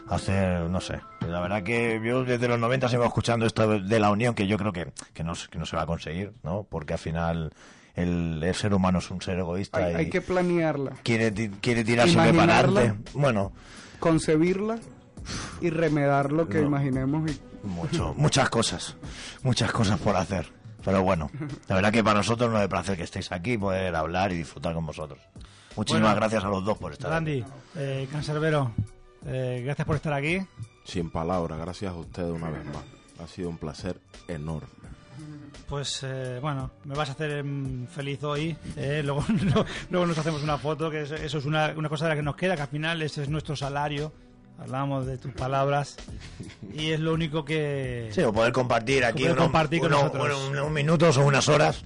hacer, 0.09 0.61
no 0.63 0.81
sé. 0.81 1.01
La 1.27 1.41
verdad 1.41 1.63
que 1.63 2.01
yo 2.05 2.25
desde 2.25 2.49
los 2.49 2.59
90 2.59 2.89
sigo 2.89 3.05
escuchando 3.05 3.47
esto 3.47 3.79
de 3.81 4.01
la 4.01 4.11
unión 4.11 4.35
que 4.35 4.47
yo 4.47 4.57
creo 4.59 4.73
que, 4.73 4.93
que, 5.13 5.25
no, 5.25 5.33
que 5.51 5.59
no 5.59 5.67
se 5.67 5.77
va 5.77 5.83
a 5.83 5.87
conseguir, 5.87 6.33
¿no? 6.43 6.67
Porque 6.69 6.95
al 6.95 6.99
final 6.99 7.53
el, 7.95 8.43
el 8.43 8.55
ser 8.55 8.73
humano 8.75 8.99
es 9.01 9.11
un 9.11 9.21
ser 9.21 9.39
egoísta 9.39 9.79
Hay, 9.79 9.93
y 9.93 9.97
hay 9.97 10.11
que 10.11 10.21
planearla, 10.21 10.93
quiere, 11.03 11.33
quiere 11.61 11.85
tirarse 11.85 12.15
Imaginarla. 12.15 12.97
Bueno, 13.15 13.53
concebirla 13.99 14.79
y 15.61 15.71
remedar 15.71 16.33
lo 16.33 16.49
que 16.49 16.59
No. 16.61 16.67
imaginemos. 16.69 17.31
Y, 17.31 17.67
mucho, 17.67 18.15
muchas 18.17 18.49
cosas, 18.51 18.97
muchas 19.43 19.73
cosas 19.73 19.99
por 19.99 20.17
hacer. 20.17 20.53
Pero 20.85 21.03
bueno, 21.03 21.29
la 21.67 21.75
verdad 21.75 21.93
que 21.93 22.05
para 22.05 22.19
nosotros 22.19 22.51
no 22.51 22.63
es 22.63 22.69
placer 22.69 22.97
que 22.97 23.03
estéis 23.03 23.31
aquí, 23.33 23.59
poder 23.59 23.95
hablar 23.97 24.33
y 24.33 24.37
disfrutar 24.37 24.73
con 24.75 24.87
vosotros. 24.87 25.19
Muchísimas 25.78 26.02
Bueno, 26.10 26.16
gracias 26.16 26.44
a 26.44 26.48
los 26.48 26.65
dos 26.65 26.76
por 26.76 26.92
estar 26.92 27.10
aquí. 27.12 27.15
Randy, 27.15 27.44
eh, 27.76 28.08
Cancerbero, 28.12 28.73
eh, 29.26 29.62
gracias 29.65 29.86
por 29.86 29.97
estar 29.97 30.12
aquí. 30.12 30.40
Sin 30.84 31.10
palabras, 31.10 31.58
gracias 31.58 31.92
a 31.92 31.97
ustedes 31.97 32.31
una 32.31 32.50
vez 32.50 32.65
más. 32.66 32.84
Ha 33.23 33.26
sido 33.26 33.48
un 33.48 33.57
placer 33.58 33.98
enorme. 34.28 34.68
Pues 35.68 36.00
eh, 36.02 36.39
bueno, 36.40 36.70
me 36.84 36.94
vas 36.94 37.08
a 37.10 37.12
hacer 37.12 37.44
mm, 37.44 37.86
feliz 37.89 38.23
hoy. 38.24 38.57
eh, 38.76 39.02
luego, 39.05 39.24
no- 39.28 39.65
luego 39.90 40.07
nos 40.07 40.18
hacemos 40.18 40.42
una 40.42 40.57
foto, 40.58 40.90
que 40.90 41.02
eso, 41.02 41.15
eso 41.15 41.39
es 41.39 41.44
una, 41.44 41.73
una 41.76 41.89
cosa 41.89 42.05
de 42.07 42.10
la 42.10 42.16
que 42.16 42.23
nos 42.23 42.36
queda, 42.36 42.57
que 42.57 42.62
al 42.62 42.68
final 42.68 43.00
ese 43.02 43.23
es 43.23 43.28
nuestro 43.28 43.55
salario. 43.57 44.12
Hablamos 44.60 45.07
de 45.07 45.18
tus 45.18 45.32
palabras 45.34 45.97
y 46.74 46.90
es 46.90 46.98
lo 46.98 47.15
único 47.15 47.44
que... 47.44 48.08
Sí, 48.12 48.23
o 48.23 48.32
poder 48.32 48.52
compartir 48.52 49.05
aquí 49.05 49.18
Poder 49.23 49.32
uno- 49.34 49.42
compartir 49.44 49.78
con 49.81 49.92
uno- 49.92 50.02
nosotros. 50.02 50.36
uno- 50.48 50.62
unos 50.62 50.70
minutos 50.73 51.16
o 51.16 51.24
unas 51.24 51.48
horas 51.48 51.84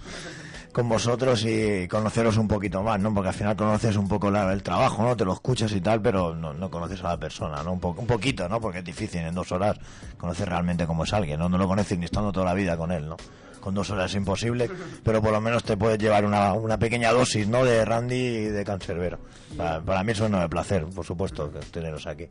con 0.72 0.88
vosotros 0.88 1.44
y 1.44 1.86
conoceros 1.88 2.36
un 2.38 2.48
poquito 2.48 2.82
más, 2.82 2.98
¿no? 2.98 3.12
Porque 3.12 3.28
al 3.28 3.34
final 3.34 3.54
conoces 3.56 3.96
un 3.96 4.08
poco 4.08 4.30
la- 4.30 4.52
el 4.52 4.62
trabajo, 4.62 5.02
¿no? 5.02 5.16
Te 5.16 5.24
lo 5.24 5.32
escuchas 5.34 5.70
y 5.72 5.80
tal, 5.80 6.00
pero 6.00 6.34
no, 6.34 6.52
no 6.54 6.70
conoces 6.70 7.00
a 7.04 7.08
la 7.08 7.16
persona, 7.18 7.62
¿no? 7.62 7.72
Un, 7.74 7.80
po- 7.80 7.94
un 7.98 8.06
poquito, 8.06 8.48
¿no? 8.48 8.60
Porque 8.60 8.78
es 8.78 8.84
difícil 8.84 9.20
en 9.20 9.34
dos 9.34 9.52
horas 9.52 9.76
conocer 10.18 10.48
realmente 10.48 10.86
cómo 10.86 11.04
es 11.04 11.12
alguien, 11.12 11.38
¿no? 11.38 11.48
No 11.48 11.58
lo 11.58 11.68
conoces 11.68 11.98
ni 11.98 12.06
estando 12.06 12.32
toda 12.32 12.46
la 12.46 12.54
vida 12.54 12.76
con 12.76 12.90
él, 12.90 13.06
¿no? 13.08 13.16
Con 13.60 13.74
dos 13.74 13.90
horas 13.90 14.10
es 14.10 14.16
imposible, 14.16 14.68
pero 15.04 15.22
por 15.22 15.30
lo 15.30 15.40
menos 15.40 15.62
te 15.62 15.76
puedes 15.76 15.98
llevar 15.98 16.24
una, 16.24 16.52
una 16.54 16.78
pequeña 16.78 17.12
dosis, 17.12 17.46
¿no? 17.46 17.64
De 17.64 17.84
Randy 17.84 18.14
y 18.16 18.44
de 18.46 18.64
Cancerbero. 18.64 19.18
Para, 19.56 19.80
para 19.80 20.02
mí 20.02 20.12
eso 20.12 20.28
no 20.28 20.42
es 20.42 20.48
placer, 20.48 20.84
por 20.86 21.04
supuesto, 21.04 21.52
que 21.52 21.60
teneros 21.60 22.06
aquí. 22.08 22.26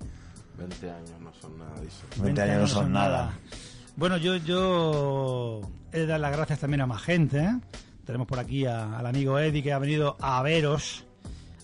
20 0.58 0.92
años 0.92 1.12
no 1.22 1.32
son 1.40 1.58
nada, 1.58 1.72
dice. 1.80 2.22
20 2.22 2.42
años 2.42 2.58
no 2.62 2.68
son 2.68 2.92
nada. 2.92 3.32
Bueno, 3.96 4.18
yo, 4.18 4.36
yo 4.38 5.62
he 5.94 6.00
de 6.00 6.06
dar 6.08 6.20
las 6.20 6.32
gracias 6.36 6.60
también 6.60 6.82
a 6.82 6.86
más 6.88 7.02
gente. 7.02 7.38
¿eh? 7.40 7.52
Tenemos 8.12 8.28
por 8.28 8.40
aquí 8.40 8.66
a- 8.66 9.00
al 9.00 9.06
amigo 9.06 9.40
Eddie 9.40 9.64
que 9.64 9.72
ha 9.72 9.80
venido 9.80 10.18
a 10.20 10.42
veros, 10.44 11.06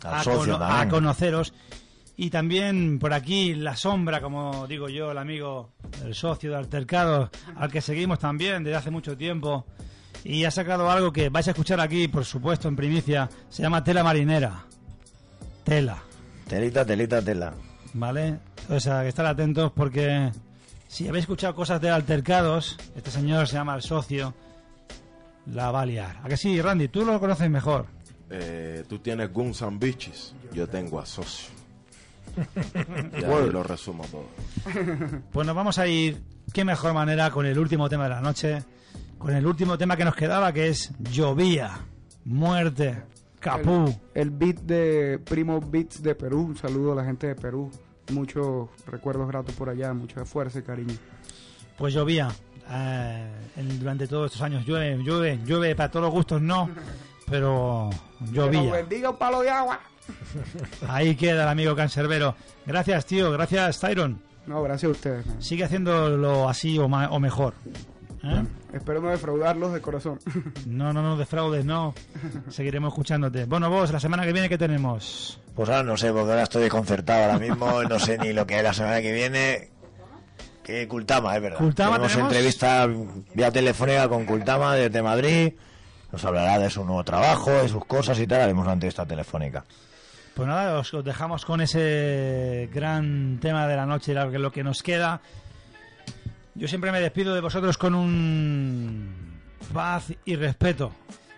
a, 0.01 0.23
socio 0.23 0.55
a 0.63 0.87
conoceros. 0.87 1.53
Y 2.15 2.29
también 2.29 2.99
por 2.99 3.13
aquí 3.13 3.53
la 3.53 3.75
sombra, 3.75 4.21
como 4.21 4.65
digo 4.65 4.87
yo, 4.87 5.11
el 5.11 5.17
amigo, 5.17 5.71
el 6.05 6.15
socio 6.15 6.51
de 6.51 6.55
Altercado, 6.55 7.29
al 7.57 7.69
que 7.69 7.81
seguimos 7.81 8.19
también 8.19 8.63
desde 8.63 8.77
hace 8.77 8.91
mucho 8.91 9.17
tiempo. 9.17 9.65
Y 10.23 10.45
ha 10.45 10.51
sacado 10.51 10.89
algo 10.89 11.11
que 11.11 11.27
vais 11.27 11.49
a 11.49 11.51
escuchar 11.51 11.81
aquí, 11.81 12.07
por 12.07 12.23
supuesto, 12.23 12.69
en 12.69 12.77
primicia. 12.77 13.29
Se 13.49 13.61
llama 13.61 13.83
Tela 13.83 14.05
Marinera. 14.05 14.63
Tela. 15.65 15.97
Telita, 16.47 16.85
telita, 16.85 17.21
tela. 17.21 17.53
¿Vale? 17.93 18.39
O 18.69 18.79
sea, 18.79 19.01
que 19.03 19.09
estar 19.09 19.25
atentos 19.25 19.73
porque 19.75 20.31
si 20.87 21.09
habéis 21.09 21.23
escuchado 21.23 21.53
cosas 21.55 21.81
de 21.81 21.89
altercados, 21.89 22.77
este 22.95 23.11
señor 23.11 23.49
se 23.49 23.55
llama 23.55 23.75
el 23.75 23.81
socio, 23.81 24.33
la 25.53 25.71
va 25.71 25.81
a 25.81 25.85
liar. 25.85 26.19
¿A 26.23 26.27
que 26.27 26.37
sí, 26.37 26.61
Randy? 26.61 26.87
Tú 26.89 27.05
lo 27.05 27.19
conoces 27.19 27.49
mejor. 27.49 27.85
Eh, 28.29 28.83
tú 28.87 28.99
tienes 28.99 29.31
Guns 29.31 29.61
and 29.61 29.79
Bitches, 29.79 30.35
yo 30.53 30.67
tengo 30.67 30.99
a 30.99 31.05
Socio. 31.05 31.49
y 33.13 33.15
ahí 33.15 33.23
Bueno. 33.25 33.47
lo 33.47 33.63
resumo 33.63 34.03
todo. 34.05 34.25
Pues 35.31 35.47
nos 35.47 35.55
vamos 35.55 35.77
a 35.79 35.87
ir, 35.87 36.21
qué 36.53 36.65
mejor 36.65 36.93
manera, 36.93 37.31
con 37.31 37.45
el 37.45 37.57
último 37.57 37.87
tema 37.89 38.03
de 38.03 38.09
la 38.09 38.21
noche, 38.21 38.63
con 39.17 39.33
el 39.35 39.45
último 39.47 39.77
tema 39.77 39.95
que 39.95 40.05
nos 40.05 40.15
quedaba, 40.15 40.51
que 40.53 40.67
es 40.67 40.91
Llovía, 40.99 41.79
Muerte, 42.25 43.03
Capú. 43.39 43.85
El, 44.13 44.21
el 44.23 44.29
beat 44.31 44.57
de 44.61 45.19
Primo 45.19 45.61
Beats 45.61 46.01
de 46.03 46.15
Perú. 46.15 46.41
Un 46.41 46.57
saludo 46.57 46.91
a 46.91 46.95
la 46.95 47.05
gente 47.05 47.27
de 47.27 47.35
Perú. 47.35 47.71
Muchos 48.11 48.69
recuerdos 48.87 49.27
gratos 49.27 49.53
por 49.55 49.69
allá, 49.69 49.93
mucha 49.93 50.25
fuerza 50.25 50.59
y 50.59 50.63
cariño. 50.63 50.95
Pues 51.77 51.93
llovía. 51.93 52.29
Eh, 52.69 53.27
en- 53.57 53.79
durante 53.79 54.07
todos 54.07 54.27
estos 54.27 54.41
años 54.41 54.65
llueve, 54.65 54.97
llueve, 55.03 55.39
llueve 55.45 55.75
para 55.75 55.89
todos 55.91 56.05
los 56.05 56.13
gustos, 56.13 56.41
no, 56.41 56.69
pero 57.29 57.89
llovía. 58.31 58.71
bendiga 58.71 59.09
un 59.09 59.17
palo 59.17 59.41
de 59.41 59.49
agua. 59.49 59.79
Ahí 60.87 61.15
queda 61.15 61.43
el 61.43 61.49
amigo 61.49 61.75
cancerbero. 61.75 62.35
Gracias, 62.65 63.05
tío. 63.05 63.31
Gracias, 63.31 63.79
Tyron. 63.79 64.21
No, 64.45 64.63
gracias 64.63 64.89
a 64.89 64.91
ustedes. 64.93 65.25
man. 65.25 65.41
Sigue 65.41 65.65
haciéndolo 65.65 66.47
así 66.47 66.77
o, 66.79 66.87
ma- 66.87 67.09
o 67.09 67.19
mejor. 67.19 67.53
¿Eh? 68.23 68.43
Espero 68.73 69.01
no 69.01 69.09
defraudarlos 69.09 69.73
de 69.73 69.81
corazón. 69.81 70.19
No, 70.65 70.91
no, 70.93 71.01
no 71.01 71.17
defraudes, 71.17 71.65
no. 71.65 71.93
Seguiremos 72.49 72.93
escuchándote. 72.93 73.45
Bueno, 73.45 73.69
vos, 73.69 73.91
la 73.91 73.99
semana 73.99 74.23
que 74.25 74.31
viene, 74.33 74.49
¿qué 74.49 74.57
tenemos? 74.57 75.39
Pues 75.55 75.69
ahora 75.69 75.83
no 75.83 75.97
sé, 75.97 76.11
porque 76.11 76.29
ahora 76.31 76.43
estoy 76.43 76.63
desconcertado 76.63 77.23
ahora 77.25 77.39
mismo, 77.39 77.83
no 77.83 77.99
sé 77.99 78.17
ni 78.17 78.31
lo 78.33 78.45
que 78.47 78.57
es 78.57 78.63
la 78.63 78.73
semana 78.73 79.01
que 79.01 79.11
viene. 79.11 79.69
Que 80.67 80.85
Cultama, 80.85 81.33
es 81.33 81.41
verdad. 81.41 81.59
¿Cultama 81.59 81.91
tenemos, 81.91 82.11
tenemos? 82.11 82.33
entrevista 82.33 82.89
vía 83.33 83.51
telefónica 83.51 84.09
con 84.09 84.25
Cultama 84.25 84.75
desde 84.75 85.01
Madrid. 85.01 85.53
Nos 86.11 86.25
hablará 86.25 86.59
de 86.59 86.69
su 86.69 86.83
nuevo 86.83 87.05
trabajo, 87.05 87.51
de 87.51 87.69
sus 87.69 87.85
cosas 87.85 88.19
y 88.19 88.27
tal. 88.27 88.41
Haremos 88.41 88.65
una 88.65 88.73
entrevista 88.73 89.05
telefónica. 89.05 89.63
Pues 90.35 90.45
nada, 90.45 90.77
os, 90.77 90.93
os 90.93 91.05
dejamos 91.05 91.45
con 91.45 91.61
ese 91.61 92.69
gran 92.73 93.39
tema 93.41 93.65
de 93.65 93.77
la 93.77 93.85
noche, 93.85 94.13
lo 94.13 94.29
que, 94.29 94.39
lo 94.39 94.51
que 94.51 94.61
nos 94.61 94.83
queda. 94.83 95.21
Yo 96.53 96.67
siempre 96.67 96.91
me 96.91 96.99
despido 96.99 97.33
de 97.33 97.39
vosotros 97.39 97.77
con 97.77 97.95
un 97.95 99.39
paz 99.73 100.11
y 100.25 100.35
respeto. 100.35 100.91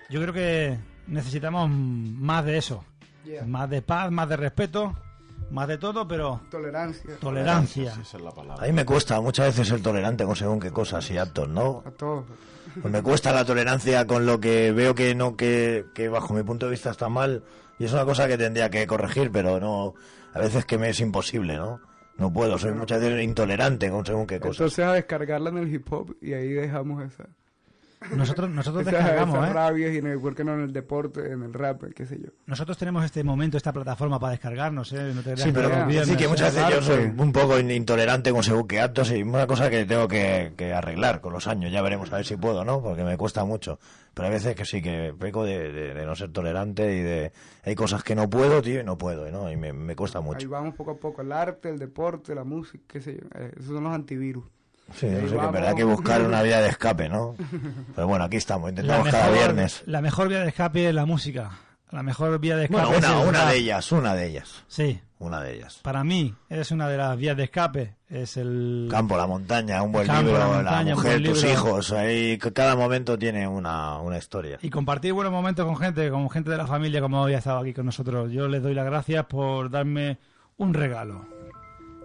Yo 0.10 0.20
creo 0.22 0.34
que 0.34 0.80
necesitamos 1.06 1.70
más 1.70 2.46
de 2.46 2.58
eso. 2.58 2.84
Yeah. 3.26 3.46
Más 3.46 3.70
de 3.70 3.84
paz, 3.84 4.10
más 4.10 4.28
de 4.28 4.38
respeto, 4.38 4.96
más 5.52 5.68
de 5.68 5.78
todo, 5.78 6.08
pero 6.08 6.42
Tolerancia. 6.50 7.16
tolerancia. 7.20 7.94
A 8.58 8.64
mí 8.66 8.72
me 8.72 8.86
cuesta 8.86 9.20
muchas 9.22 9.48
veces 9.48 9.68
ser 9.68 9.82
tolerante 9.82 10.26
con 10.26 10.36
según 10.36 10.60
qué 10.60 10.72
cosas 10.72 11.10
y 11.12 11.18
actos, 11.18 11.48
¿no? 11.50 11.84
A 11.86 11.92
todos. 11.92 12.26
Pues 12.82 12.94
me 12.94 13.02
cuesta 13.02 13.32
la 13.32 13.46
tolerancia 13.46 14.06
con 14.06 14.26
lo 14.26 14.40
que 14.40 14.72
veo 14.72 14.94
que 14.94 15.16
no 15.16 15.36
que, 15.36 15.86
que 15.96 16.08
bajo 16.08 16.34
mi 16.34 16.44
punto 16.44 16.68
de 16.68 16.72
vista 16.72 16.92
está 16.92 17.10
mal 17.10 17.44
y 17.80 17.86
es 17.86 17.94
una 17.94 18.06
cosa 18.06 18.28
que 18.28 18.38
tendría 18.38 18.70
que 18.70 18.86
corregir, 18.86 19.32
pero 19.32 19.60
no 19.60 19.96
a 20.34 20.40
veces 20.40 20.66
que 20.66 20.78
me 20.78 20.90
es 20.90 21.00
imposible, 21.00 21.56
¿no? 21.58 21.82
No 22.18 22.32
puedo, 22.32 22.58
soy 22.58 22.74
muchas 22.74 23.00
veces 23.02 23.24
intolerante 23.24 23.90
con 23.90 24.06
según 24.06 24.28
qué 24.28 24.40
cosas. 24.40 24.58
Entonces 24.58 24.86
a 24.86 24.94
descargarla 24.94 25.50
en 25.50 25.58
el 25.58 25.74
hip 25.74 25.92
hop 25.92 26.16
y 26.22 26.34
ahí 26.34 26.50
dejamos 26.50 27.02
esa. 27.04 27.28
Nosotros, 28.16 28.50
nosotros 28.50 28.84
esas, 28.88 28.94
descargamos, 28.94 29.36
esas 29.36 29.50
¿eh? 29.50 29.54
rabias 29.54 29.94
y 29.94 29.98
en 29.98 30.08
el, 30.08 30.20
¿por 30.20 30.34
qué 30.34 30.46
no 30.46 30.54
en 30.54 30.62
el 30.62 30.72
deporte, 30.72 31.32
en 31.34 31.44
el 31.44 31.54
rap, 31.54 31.84
qué 31.94 32.06
sé 32.06 32.18
yo? 32.18 32.30
Nosotros 32.46 32.78
tenemos 32.78 33.04
este 33.04 33.26
momento, 33.26 33.58
esta 33.58 33.74
plataforma 33.74 34.18
para 34.20 34.32
descargarnos, 34.32 34.94
¿eh? 34.94 35.12
No 35.14 35.22
te 35.22 35.36
Sí, 35.36 35.52
pero 35.54 35.70
que 35.70 35.94
los 35.96 36.08
sí 36.08 36.16
que 36.16 36.28
muchas 36.30 36.56
veces 36.56 36.70
yo 36.74 36.82
soy 36.82 37.12
un 37.18 37.32
poco 37.34 37.60
in- 37.60 37.72
intolerante 37.72 38.32
con 38.32 38.42
según 38.42 38.68
qué 38.70 38.80
actos 38.80 39.12
y 39.12 39.22
una 39.22 39.46
cosa 39.48 39.70
que 39.70 39.84
tengo 39.86 40.08
que, 40.08 40.54
que 40.56 40.74
arreglar 40.74 41.20
con 41.20 41.34
los 41.34 41.46
años. 41.48 41.72
Ya 41.74 41.82
veremos 41.82 42.12
a 42.14 42.16
ver 42.18 42.26
si 42.26 42.38
puedo, 42.38 42.64
¿no? 42.64 42.82
Porque 42.82 43.04
me 43.04 43.18
cuesta 43.18 43.44
mucho. 43.44 43.80
Pero 44.14 44.28
hay 44.28 44.34
veces 44.34 44.56
que 44.56 44.64
sí, 44.66 44.82
que 44.82 45.14
peco 45.20 45.44
de, 45.44 45.72
de- 45.72 45.94
de 45.94 46.06
no 46.06 46.16
ser 46.16 46.32
tolerante 46.32 46.96
y 46.96 47.02
de... 47.02 47.32
Hay 47.66 47.76
coscosas 47.76 48.04
que 48.04 48.16
no 48.16 48.30
puedo, 48.30 48.62
tío, 48.62 48.80
y 48.80 48.84
no 48.84 48.98
puedo, 48.98 49.30
¿no? 49.30 49.52
Y 49.52 49.58
me, 49.58 49.74
me 49.74 49.96
cuesta 49.98 50.20
Ahí 50.20 50.24
mucho. 50.26 50.50
vamos 50.50 50.74
poco 50.76 50.92
a 50.92 50.96
poco. 50.98 51.22
El 51.22 51.32
arte, 51.34 51.70
el 51.70 51.78
deporte, 51.78 52.34
la 52.34 52.46
música, 52.46 52.84
qué 52.88 53.02
sé 53.02 53.14
yo. 53.16 53.28
Eh, 53.40 53.52
esos 53.60 53.74
son 53.74 53.84
los 53.84 53.94
antivirus. 53.94 54.46
Sí, 54.96 55.06
no 55.08 55.28
sé, 55.30 55.36
que 55.36 55.46
es 55.46 55.52
verdad 55.52 55.76
que 55.76 55.84
buscar 55.84 56.22
una 56.22 56.42
vía 56.42 56.62
de 56.62 56.70
escape, 56.70 57.10
¿no? 57.10 57.36
Pero 57.96 58.08
bueno, 58.08 58.26
aquí 58.26 58.38
estamos, 58.38 58.70
intentamos 58.70 59.10
cada 59.10 59.30
viernes. 59.32 59.84
la 59.86 60.02
mejor 60.02 60.28
vía 60.30 60.40
de 60.40 60.50
escape 60.50 60.90
es 60.90 60.94
la 60.96 61.06
música. 61.06 61.52
La 61.92 62.04
mejor 62.04 62.38
vía 62.40 62.56
de 62.56 62.66
escape 62.66 62.84
Bueno, 62.84 62.98
es 62.98 63.04
una, 63.04 63.22
el 63.24 63.28
una 63.30 63.40
rap. 63.40 63.50
de 63.52 63.58
ellas, 63.58 63.92
una 63.92 64.14
de 64.16 64.28
ellas. 64.28 64.64
Sí. 64.68 65.00
Una 65.18 65.42
de 65.42 65.56
ellas. 65.56 65.80
Para 65.84 66.04
mí 66.06 66.34
es 66.48 66.72
una 66.72 66.88
de 66.88 66.96
las 66.98 67.18
vías 67.18 67.36
de 67.36 67.44
escape. 67.44 67.96
Es 68.10 68.38
el 68.38 68.88
Campo, 68.90 69.18
la 69.18 69.28
montaña, 69.28 69.82
un 69.84 69.92
buen 69.92 70.08
Campo, 70.08 70.24
libro, 70.30 70.40
la 70.40 70.48
montaña, 70.48 70.96
mujer, 70.96 71.22
tus 71.24 71.44
libro. 71.44 71.52
hijos. 71.52 71.92
Ahí 71.92 72.38
cada 72.38 72.76
momento 72.78 73.18
tiene 73.20 73.46
una, 73.48 73.98
una 74.00 74.18
historia. 74.18 74.60
y 74.62 74.70
compartir 74.70 75.12
buenos 75.14 75.34
momentos 75.34 75.66
con 75.66 75.76
gente, 75.76 76.10
con 76.10 76.30
gente 76.30 76.52
de 76.52 76.58
la 76.58 76.68
familia 76.68 77.02
como 77.02 77.22
hoy 77.22 77.34
ha 77.34 77.40
estado 77.40 77.60
aquí 77.60 77.74
con 77.74 77.86
nosotros. 77.88 78.32
Yo 78.32 78.48
les 78.48 78.64
doy 78.64 78.74
las 78.74 78.86
gracias 78.86 79.26
por 79.26 79.70
darme 79.70 80.20
un 80.58 80.74
regalo, 80.74 81.26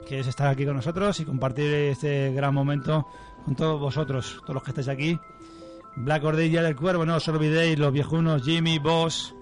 que 0.05 0.21
es 0.21 0.27
estar 0.27 0.49
aquí 0.49 0.65
con 0.65 0.77
nosotros 0.77 1.19
y 1.21 1.25
compartir 1.25 1.73
este 1.73 2.33
gran 2.33 2.55
momento 2.55 3.07
con 3.45 3.55
todos 3.57 3.81
vosotros, 3.81 4.39
todos 4.43 4.55
los 4.55 4.63
que 4.63 4.71
estáis 4.71 4.89
aquí. 4.89 5.19
Black 5.97 6.25
Ordilla 6.25 6.63
del 6.63 6.75
Cuervo, 6.77 7.05
no 7.07 7.17
os 7.17 7.29
olvidéis, 7.29 7.79
los 7.79 7.93
viejunos, 7.93 8.43
Jimmy, 8.43 8.79
Boss, 8.79 9.35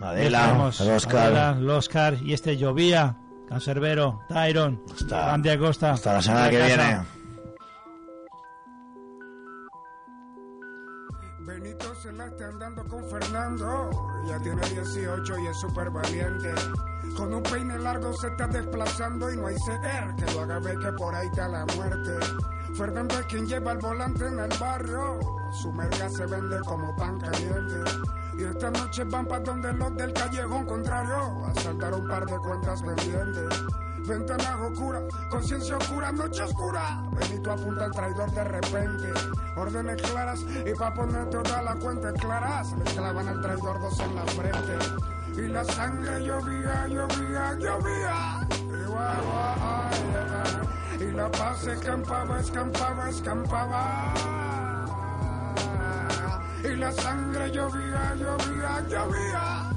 Adela, 0.00 0.64
Oscar. 0.66 1.26
Adela, 1.26 1.56
el 1.58 1.70
Oscar 1.70 2.14
y 2.22 2.32
este 2.32 2.56
Llovía, 2.56 3.16
Cancerbero, 3.48 4.20
Tyron, 4.28 4.82
Andy 5.12 5.50
Acosta. 5.50 5.92
hasta 5.92 6.14
la 6.14 6.22
semana 6.22 6.50
que 6.50 6.58
Casa. 6.58 6.66
viene. 6.76 7.20
Benito 11.40 11.94
se 11.96 12.12
la 12.12 12.26
está 12.26 12.48
andando 12.48 12.86
con 12.86 13.04
Fernando. 13.10 13.90
Ya 14.28 14.38
tiene 14.40 14.60
18 14.68 15.38
y 15.38 15.46
es 15.46 15.60
súper 15.60 15.90
valiente. 15.90 16.52
Con 17.16 17.34
un 17.34 17.42
peine 17.42 17.78
largo 17.78 18.12
se 18.14 18.28
está 18.28 18.46
desplazando 18.46 19.30
y 19.32 19.36
no 19.36 19.46
hay 19.46 19.56
CR 19.56 20.14
que 20.16 20.34
lo 20.34 20.40
haga 20.40 20.58
ver 20.60 20.78
que 20.78 20.92
por 20.92 21.14
ahí 21.14 21.26
está 21.26 21.48
la 21.48 21.66
muerte. 21.76 22.12
Fernando 22.74 23.18
es 23.18 23.26
quien 23.26 23.46
lleva 23.46 23.72
el 23.72 23.78
volante 23.78 24.26
en 24.26 24.38
el 24.38 24.58
barrio. 24.58 25.20
Su 25.52 25.72
merca 25.72 26.08
se 26.08 26.26
vende 26.26 26.58
como 26.60 26.94
pan 26.96 27.18
caliente. 27.18 27.90
Y 28.38 28.44
esta 28.44 28.70
noche 28.70 29.04
van 29.04 29.26
para 29.26 29.40
donde 29.40 29.72
los 29.72 29.94
del 29.96 30.12
callejón 30.12 30.64
contrario 30.64 31.44
a 31.44 31.54
saldar 31.60 31.94
un 31.94 32.08
par 32.08 32.24
de 32.24 32.38
cuentas 32.38 32.82
pendientes. 32.82 33.64
Ventanas 34.06 34.56
oscuras, 34.60 35.02
conciencia 35.28 35.76
oscura, 35.76 36.10
noche 36.12 36.42
oscura. 36.42 37.02
Benito 37.12 37.52
apunta 37.52 37.84
al 37.84 37.90
traidor 37.90 38.30
de 38.30 38.44
repente. 38.44 39.12
Órdenes 39.56 40.02
claras 40.02 40.40
y 40.64 40.72
pa' 40.72 40.94
poner 40.94 41.28
toda 41.28 41.62
la 41.62 41.74
cuenta 41.74 42.12
claras. 42.14 42.72
Le 42.72 42.84
clavan 42.84 43.28
al 43.28 43.40
traidor 43.42 43.80
dos 43.80 44.00
en 44.00 44.14
la 44.14 44.22
frente. 44.22 45.19
Y 45.36 45.48
la 45.48 45.64
sangre 45.64 46.24
llovía, 46.24 46.86
llovía, 46.88 47.54
llovía. 47.58 48.48
Y, 51.00 51.12
la 51.12 51.30
paz 51.30 51.66
escampaba, 51.66 52.40
escampaba, 52.40 53.08
escampaba. 53.08 54.14
Y 56.62 56.76
la 56.76 56.92
sangre 56.92 57.50
llovía, 57.50 58.14
llovía, 58.16 58.84
llovía. 58.88 59.70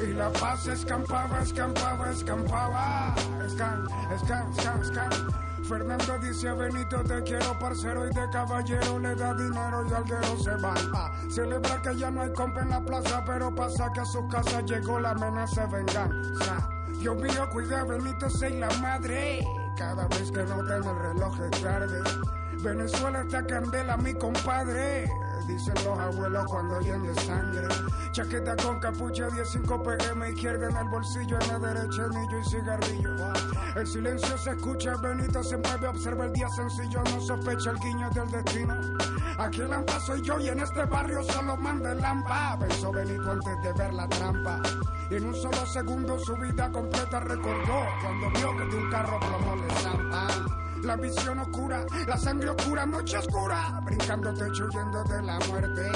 Y 0.00 0.12
la 0.14 0.30
paz 0.30 0.66
escampaba, 0.66 1.42
escampaba, 1.42 2.10
escampaba. 2.10 3.14
Escan, 3.46 3.86
escan, 4.14 4.52
escan, 4.52 4.80
escan. 4.82 5.51
Fernando 5.62 6.18
dice 6.18 6.48
a 6.48 6.54
Benito 6.54 7.02
te 7.04 7.22
quiero 7.22 7.58
parcero 7.58 8.06
y 8.06 8.14
de 8.14 8.30
caballero 8.30 8.98
le 8.98 9.14
da 9.14 9.34
dinero 9.34 9.86
y 9.88 9.92
alguero 9.92 10.38
se 10.38 10.56
va 10.56 10.74
a 10.74 11.30
celebrar 11.30 11.82
que 11.82 11.96
ya 11.96 12.10
no 12.10 12.22
hay 12.22 12.32
compa 12.32 12.62
en 12.62 12.70
la 12.70 12.80
plaza 12.84 13.22
pero 13.24 13.54
pasa 13.54 13.90
que 13.92 14.00
a 14.00 14.04
su 14.04 14.26
casa 14.28 14.60
llegó 14.62 14.98
la 15.00 15.10
amenaza 15.10 15.66
de 15.66 15.76
venganza. 15.76 16.68
Dios 16.98 17.16
mío 17.16 17.48
cuida 17.52 17.84
Benito 17.84 18.28
soy 18.28 18.58
la 18.58 18.70
madre. 18.80 19.44
Cada 19.76 20.06
vez 20.08 20.30
que 20.30 20.42
noten 20.44 20.84
el 20.84 20.98
reloj 20.98 21.40
es 21.40 21.62
tarde 21.62 22.02
Venezuela 22.62 23.22
está 23.22 23.44
candela 23.44 23.96
mi 23.96 24.14
compadre 24.14 25.10
Dicen 25.46 25.74
los 25.84 25.98
abuelos 25.98 26.44
cuando 26.46 26.76
oyen 26.76 27.14
sangre. 27.16 27.66
Chaqueta 28.12 28.54
con 28.56 28.78
capucha, 28.78 29.28
15 29.28 29.58
pm, 29.60 30.30
izquierda 30.30 30.68
en 30.68 30.76
el 30.76 30.88
bolsillo, 30.88 31.38
en 31.40 31.48
la 31.48 31.58
derecha 31.58 32.04
anillo 32.04 32.38
y 32.38 32.44
cigarrillo. 32.44 33.16
El 33.74 33.86
silencio 33.86 34.38
se 34.38 34.50
escucha, 34.50 34.96
Benito 34.98 35.42
se 35.42 35.56
mueve, 35.56 35.88
observa 35.88 36.26
el 36.26 36.32
día 36.32 36.48
sencillo, 36.50 37.02
no 37.04 37.20
sospecha 37.20 37.70
el 37.70 37.78
guiño 37.80 38.08
del 38.10 38.30
destino. 38.30 38.74
Aquí 39.38 39.62
el 39.62 39.70
lampa 39.70 39.98
soy 40.00 40.22
yo 40.22 40.38
y 40.38 40.48
en 40.48 40.60
este 40.60 40.84
barrio 40.84 41.22
solo 41.24 41.56
manda 41.56 41.92
el 41.92 42.00
lampa. 42.00 42.56
Pensó 42.60 42.92
Benito 42.92 43.32
antes 43.32 43.62
de 43.62 43.72
ver 43.72 43.92
la 43.94 44.08
trampa. 44.08 44.60
Y 45.10 45.16
en 45.16 45.26
un 45.26 45.34
solo 45.34 45.66
segundo 45.66 46.18
su 46.20 46.36
vida 46.36 46.70
completa 46.70 47.20
recordó 47.20 47.84
cuando 48.00 48.30
vio 48.38 48.56
que 48.56 48.64
de 48.64 48.76
un 48.76 48.90
carro 48.90 49.18
plomo 49.18 49.56
le 49.56 49.74
zampan. 49.74 50.61
La 50.82 50.96
visión 50.96 51.38
oscura, 51.38 51.86
la 52.08 52.16
sangre 52.16 52.50
oscura, 52.50 52.84
noche 52.84 53.16
oscura, 53.16 53.80
brincando 53.84 54.34
techo 54.34 54.66
huyendo 54.66 55.04
de 55.04 55.22
la 55.22 55.38
muerte. 55.48 55.92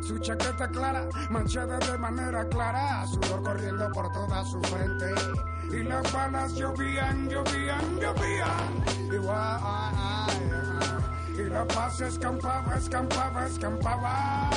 Su 0.00 0.18
chaqueta 0.18 0.66
clara, 0.68 1.06
manchada 1.28 1.78
de 1.78 1.98
manera 1.98 2.48
clara, 2.48 3.06
sudor 3.06 3.42
corriendo 3.42 3.92
por 3.92 4.10
toda 4.12 4.42
su 4.44 4.58
frente. 4.62 5.12
Y 5.70 5.82
las 5.82 6.10
balas 6.12 6.54
llovían, 6.54 7.28
llovían, 7.28 8.00
llovían. 8.00 8.82
Y, 11.36 11.40
y 11.40 11.44
la 11.44 11.64
paz 11.66 12.00
escampaba, 12.00 12.76
escampaba, 12.76 13.46
escampaba. 13.46 14.50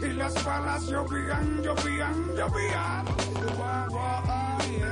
Y 0.00 0.12
las 0.12 0.44
balas 0.44 0.86
llovían, 0.86 1.60
llovían, 1.60 2.36
llovían. 2.36 3.04
Y, 4.68 4.82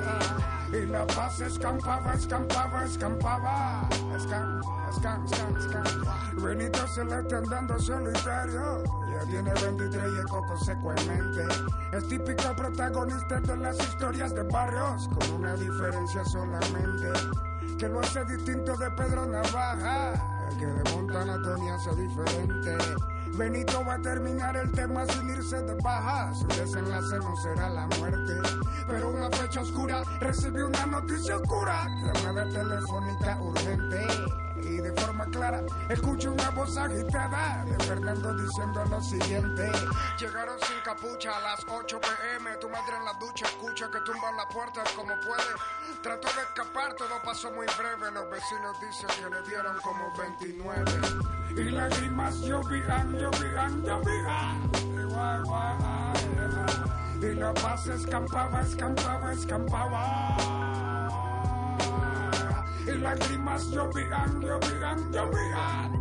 y 0.72 0.86
la 0.86 1.06
paz 1.06 1.40
escampaba, 1.40 2.14
escampaba, 2.14 2.84
escampaba. 2.84 3.88
Escam, 4.16 4.60
escam, 4.90 5.24
escam, 5.26 5.56
escam. 5.56 6.42
Benito 6.42 6.86
se 6.86 7.04
le 7.04 7.20
está 7.20 7.38
andando 7.38 7.78
solitario. 7.78 8.84
Ya 9.12 9.26
tiene 9.26 9.52
23 9.52 10.04
y 10.16 10.20
eco 10.20 10.46
consecuentemente. 10.46 11.42
Es 11.92 12.08
típico 12.08 12.54
protagonista 12.54 13.40
de 13.40 13.56
las 13.56 13.78
historias 13.78 14.34
de 14.34 14.42
barrios, 14.44 15.08
con 15.08 15.40
una 15.40 15.54
diferencia 15.54 16.24
solamente. 16.24 17.08
Que 17.78 17.88
lo 17.88 18.00
hace 18.00 18.24
distinto 18.26 18.76
de 18.76 18.90
Pedro 18.92 19.26
Navaja. 19.26 20.12
El 20.50 20.56
que 20.56 20.66
de 20.66 20.90
Montana 20.90 21.40
Tony 21.42 21.68
hace 21.68 21.94
diferente. 21.96 22.76
Benito 23.36 23.84
va 23.84 23.94
a 23.94 24.02
terminar 24.02 24.56
el 24.56 24.70
tema 24.72 25.06
sin 25.06 25.30
irse 25.30 25.62
de 25.62 25.74
baja. 25.82 26.34
Su 26.34 26.46
desenlace 26.48 27.18
no 27.18 27.36
será 27.36 27.70
la 27.70 27.86
muerte. 27.98 28.34
Pero 28.86 29.10
una 29.10 29.30
fecha 29.30 29.60
oscura 29.60 30.02
recibió 30.20 30.66
una 30.66 30.86
noticia 30.86 31.36
oscura. 31.36 31.86
Llamada 32.02 32.48
telefónica 32.48 33.40
urgente. 33.40 34.06
De 34.90 35.00
forma 35.00 35.24
clara 35.26 35.62
escucho 35.88 36.32
una 36.32 36.50
voz 36.50 36.76
agitada 36.76 37.64
de 37.64 37.84
Fernando 37.84 38.34
diciendo 38.34 38.84
lo 38.86 39.00
siguiente. 39.00 39.70
Llegaron 40.18 40.58
sin 40.66 40.80
capucha 40.84 41.30
a 41.36 41.40
las 41.40 41.64
8 41.68 42.00
pm. 42.00 42.56
Tu 42.56 42.68
madre 42.68 42.96
en 42.96 43.04
la 43.04 43.12
ducha 43.14 43.46
escucha 43.46 43.88
que 43.88 44.00
tumban 44.00 44.36
las 44.36 44.46
puertas 44.46 44.90
como 44.92 45.12
puede. 45.20 45.54
Trató 46.02 46.26
de 46.34 46.42
escapar, 46.42 46.94
todo 46.94 47.22
pasó 47.24 47.52
muy 47.52 47.66
breve. 47.78 48.10
Los 48.10 48.28
vecinos 48.30 48.80
dicen 48.80 49.08
que 49.16 49.30
le 49.30 49.42
dieron 49.48 49.78
como 49.80 50.12
29. 50.18 50.90
Y 51.56 51.70
lágrimas 51.70 52.40
llovían, 52.40 53.12
llovían, 53.16 53.82
llovían. 53.84 54.70
Y 57.22 57.34
la 57.34 57.54
paz 57.54 57.86
escampaba, 57.86 58.60
escampaba, 58.62 59.32
escampaba. 59.32 60.80
Y 62.90 62.98
lágrimas 62.98 63.70
llovían, 63.70 64.40
llovían, 64.40 65.12
llovían. 65.12 66.00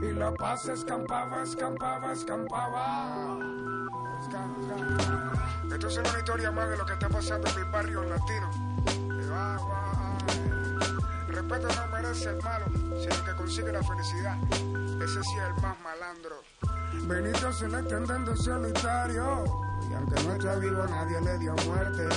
Y 0.00 0.12
la 0.12 0.32
paz 0.32 0.66
escampaba, 0.66 1.42
escampaba, 1.42 2.12
escampaba. 2.12 3.38
Esto 5.70 5.88
es 5.88 5.96
una 5.98 6.18
historia 6.18 6.50
más 6.50 6.70
de 6.70 6.76
lo 6.78 6.86
que 6.86 6.92
está 6.94 7.08
pasando 7.08 7.48
en 7.50 7.56
mi 7.56 7.70
barrio 7.70 8.02
latino. 8.02 8.50
Respeto 11.28 11.68
no 11.68 11.86
merece 11.88 12.30
el 12.30 12.42
malo, 12.42 12.64
sino 12.98 13.24
que 13.24 13.34
consigue 13.36 13.72
la 13.72 13.82
felicidad. 13.82 14.38
Ese 14.50 15.22
sí 15.22 15.36
es 15.36 15.56
el 15.56 15.62
más 15.62 15.76
malandro. 15.80 16.36
Benito 17.06 17.52
se 17.52 17.68
le 17.68 17.80
está 17.80 17.96
andando 17.96 18.36
solitario. 18.36 19.44
Y 19.90 19.94
aunque 19.94 20.22
no 20.24 20.32
está 20.32 20.54
vivo, 20.56 20.86
nadie 20.86 21.20
le 21.20 21.38
dio 21.38 21.54
muerte. 21.66 22.08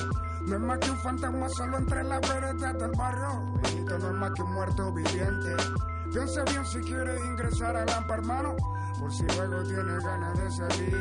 No 0.45 0.55
es 0.55 0.61
más 0.61 0.79
que 0.79 0.91
un 0.91 0.97
fantasma 0.97 1.49
solo 1.49 1.77
entre 1.77 2.03
las 2.03 2.21
veredas 2.21 2.79
del 2.79 2.91
barrio. 2.91 3.41
Benito 3.61 3.97
no 3.99 4.09
es 4.09 4.15
más 4.15 4.31
que 4.33 4.41
un 4.41 4.53
muerto 4.53 4.91
viviente. 4.91 5.55
Piensa 6.11 6.43
bien 6.43 6.65
si 6.65 6.79
quieres 6.81 7.19
ingresar 7.25 7.75
al 7.75 7.89
AMPA, 7.89 8.13
hermano. 8.15 8.55
Por 8.99 9.11
si 9.11 9.23
luego 9.23 9.63
tienes 9.63 10.03
ganas 10.03 10.37
de 10.37 10.51
salir. 10.51 10.97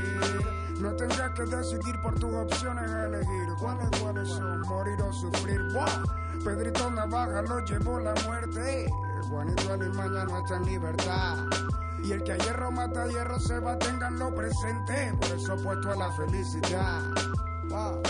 No 0.81 0.93
tendrás 0.97 1.31
que 1.33 1.43
decidir 1.45 2.01
por 2.01 2.15
tus 2.19 2.33
opciones 2.35 2.91
elegir. 2.91 3.49
¿Cuáles, 3.61 3.89
cuáles 4.01 4.29
son? 4.29 4.61
Morir 4.63 5.03
o 5.03 5.13
sufrir. 5.13 5.61
¡Buah! 5.73 6.03
Pedrito 6.45 6.91
Navaja 6.91 7.43
lo 7.43 7.61
llevó 7.61 8.01
la 8.01 8.15
muerte. 8.25 8.91
Juanito 9.29 9.73
Alimaña 9.73 10.25
no 10.25 10.39
está 10.39 10.57
en 10.57 10.65
libertad. 10.65 11.37
Y 12.03 12.13
el 12.13 12.23
que 12.25 12.33
a 12.33 12.39
hierro 12.39 12.71
mata 12.71 13.05
a 13.05 13.07
hierro 13.09 13.39
se 13.39 13.59
va, 13.61 13.79
tenganlo 13.79 14.35
presente. 14.35 15.15
Por 15.21 15.31
eso 15.39 15.55
opuesto 15.55 15.93
a 15.93 15.97
la 15.97 16.13
felicidad. 16.13 17.03
Wow. 17.69 18.03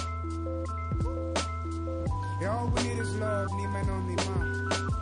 Y 2.41 2.44
all 2.44 2.73
we 2.74 2.82
need 2.82 3.02
is 3.02 3.15
love, 3.16 3.52
ni 3.55 3.66
menos 3.68 4.02
ni 4.05 4.16
más. 4.16 5.01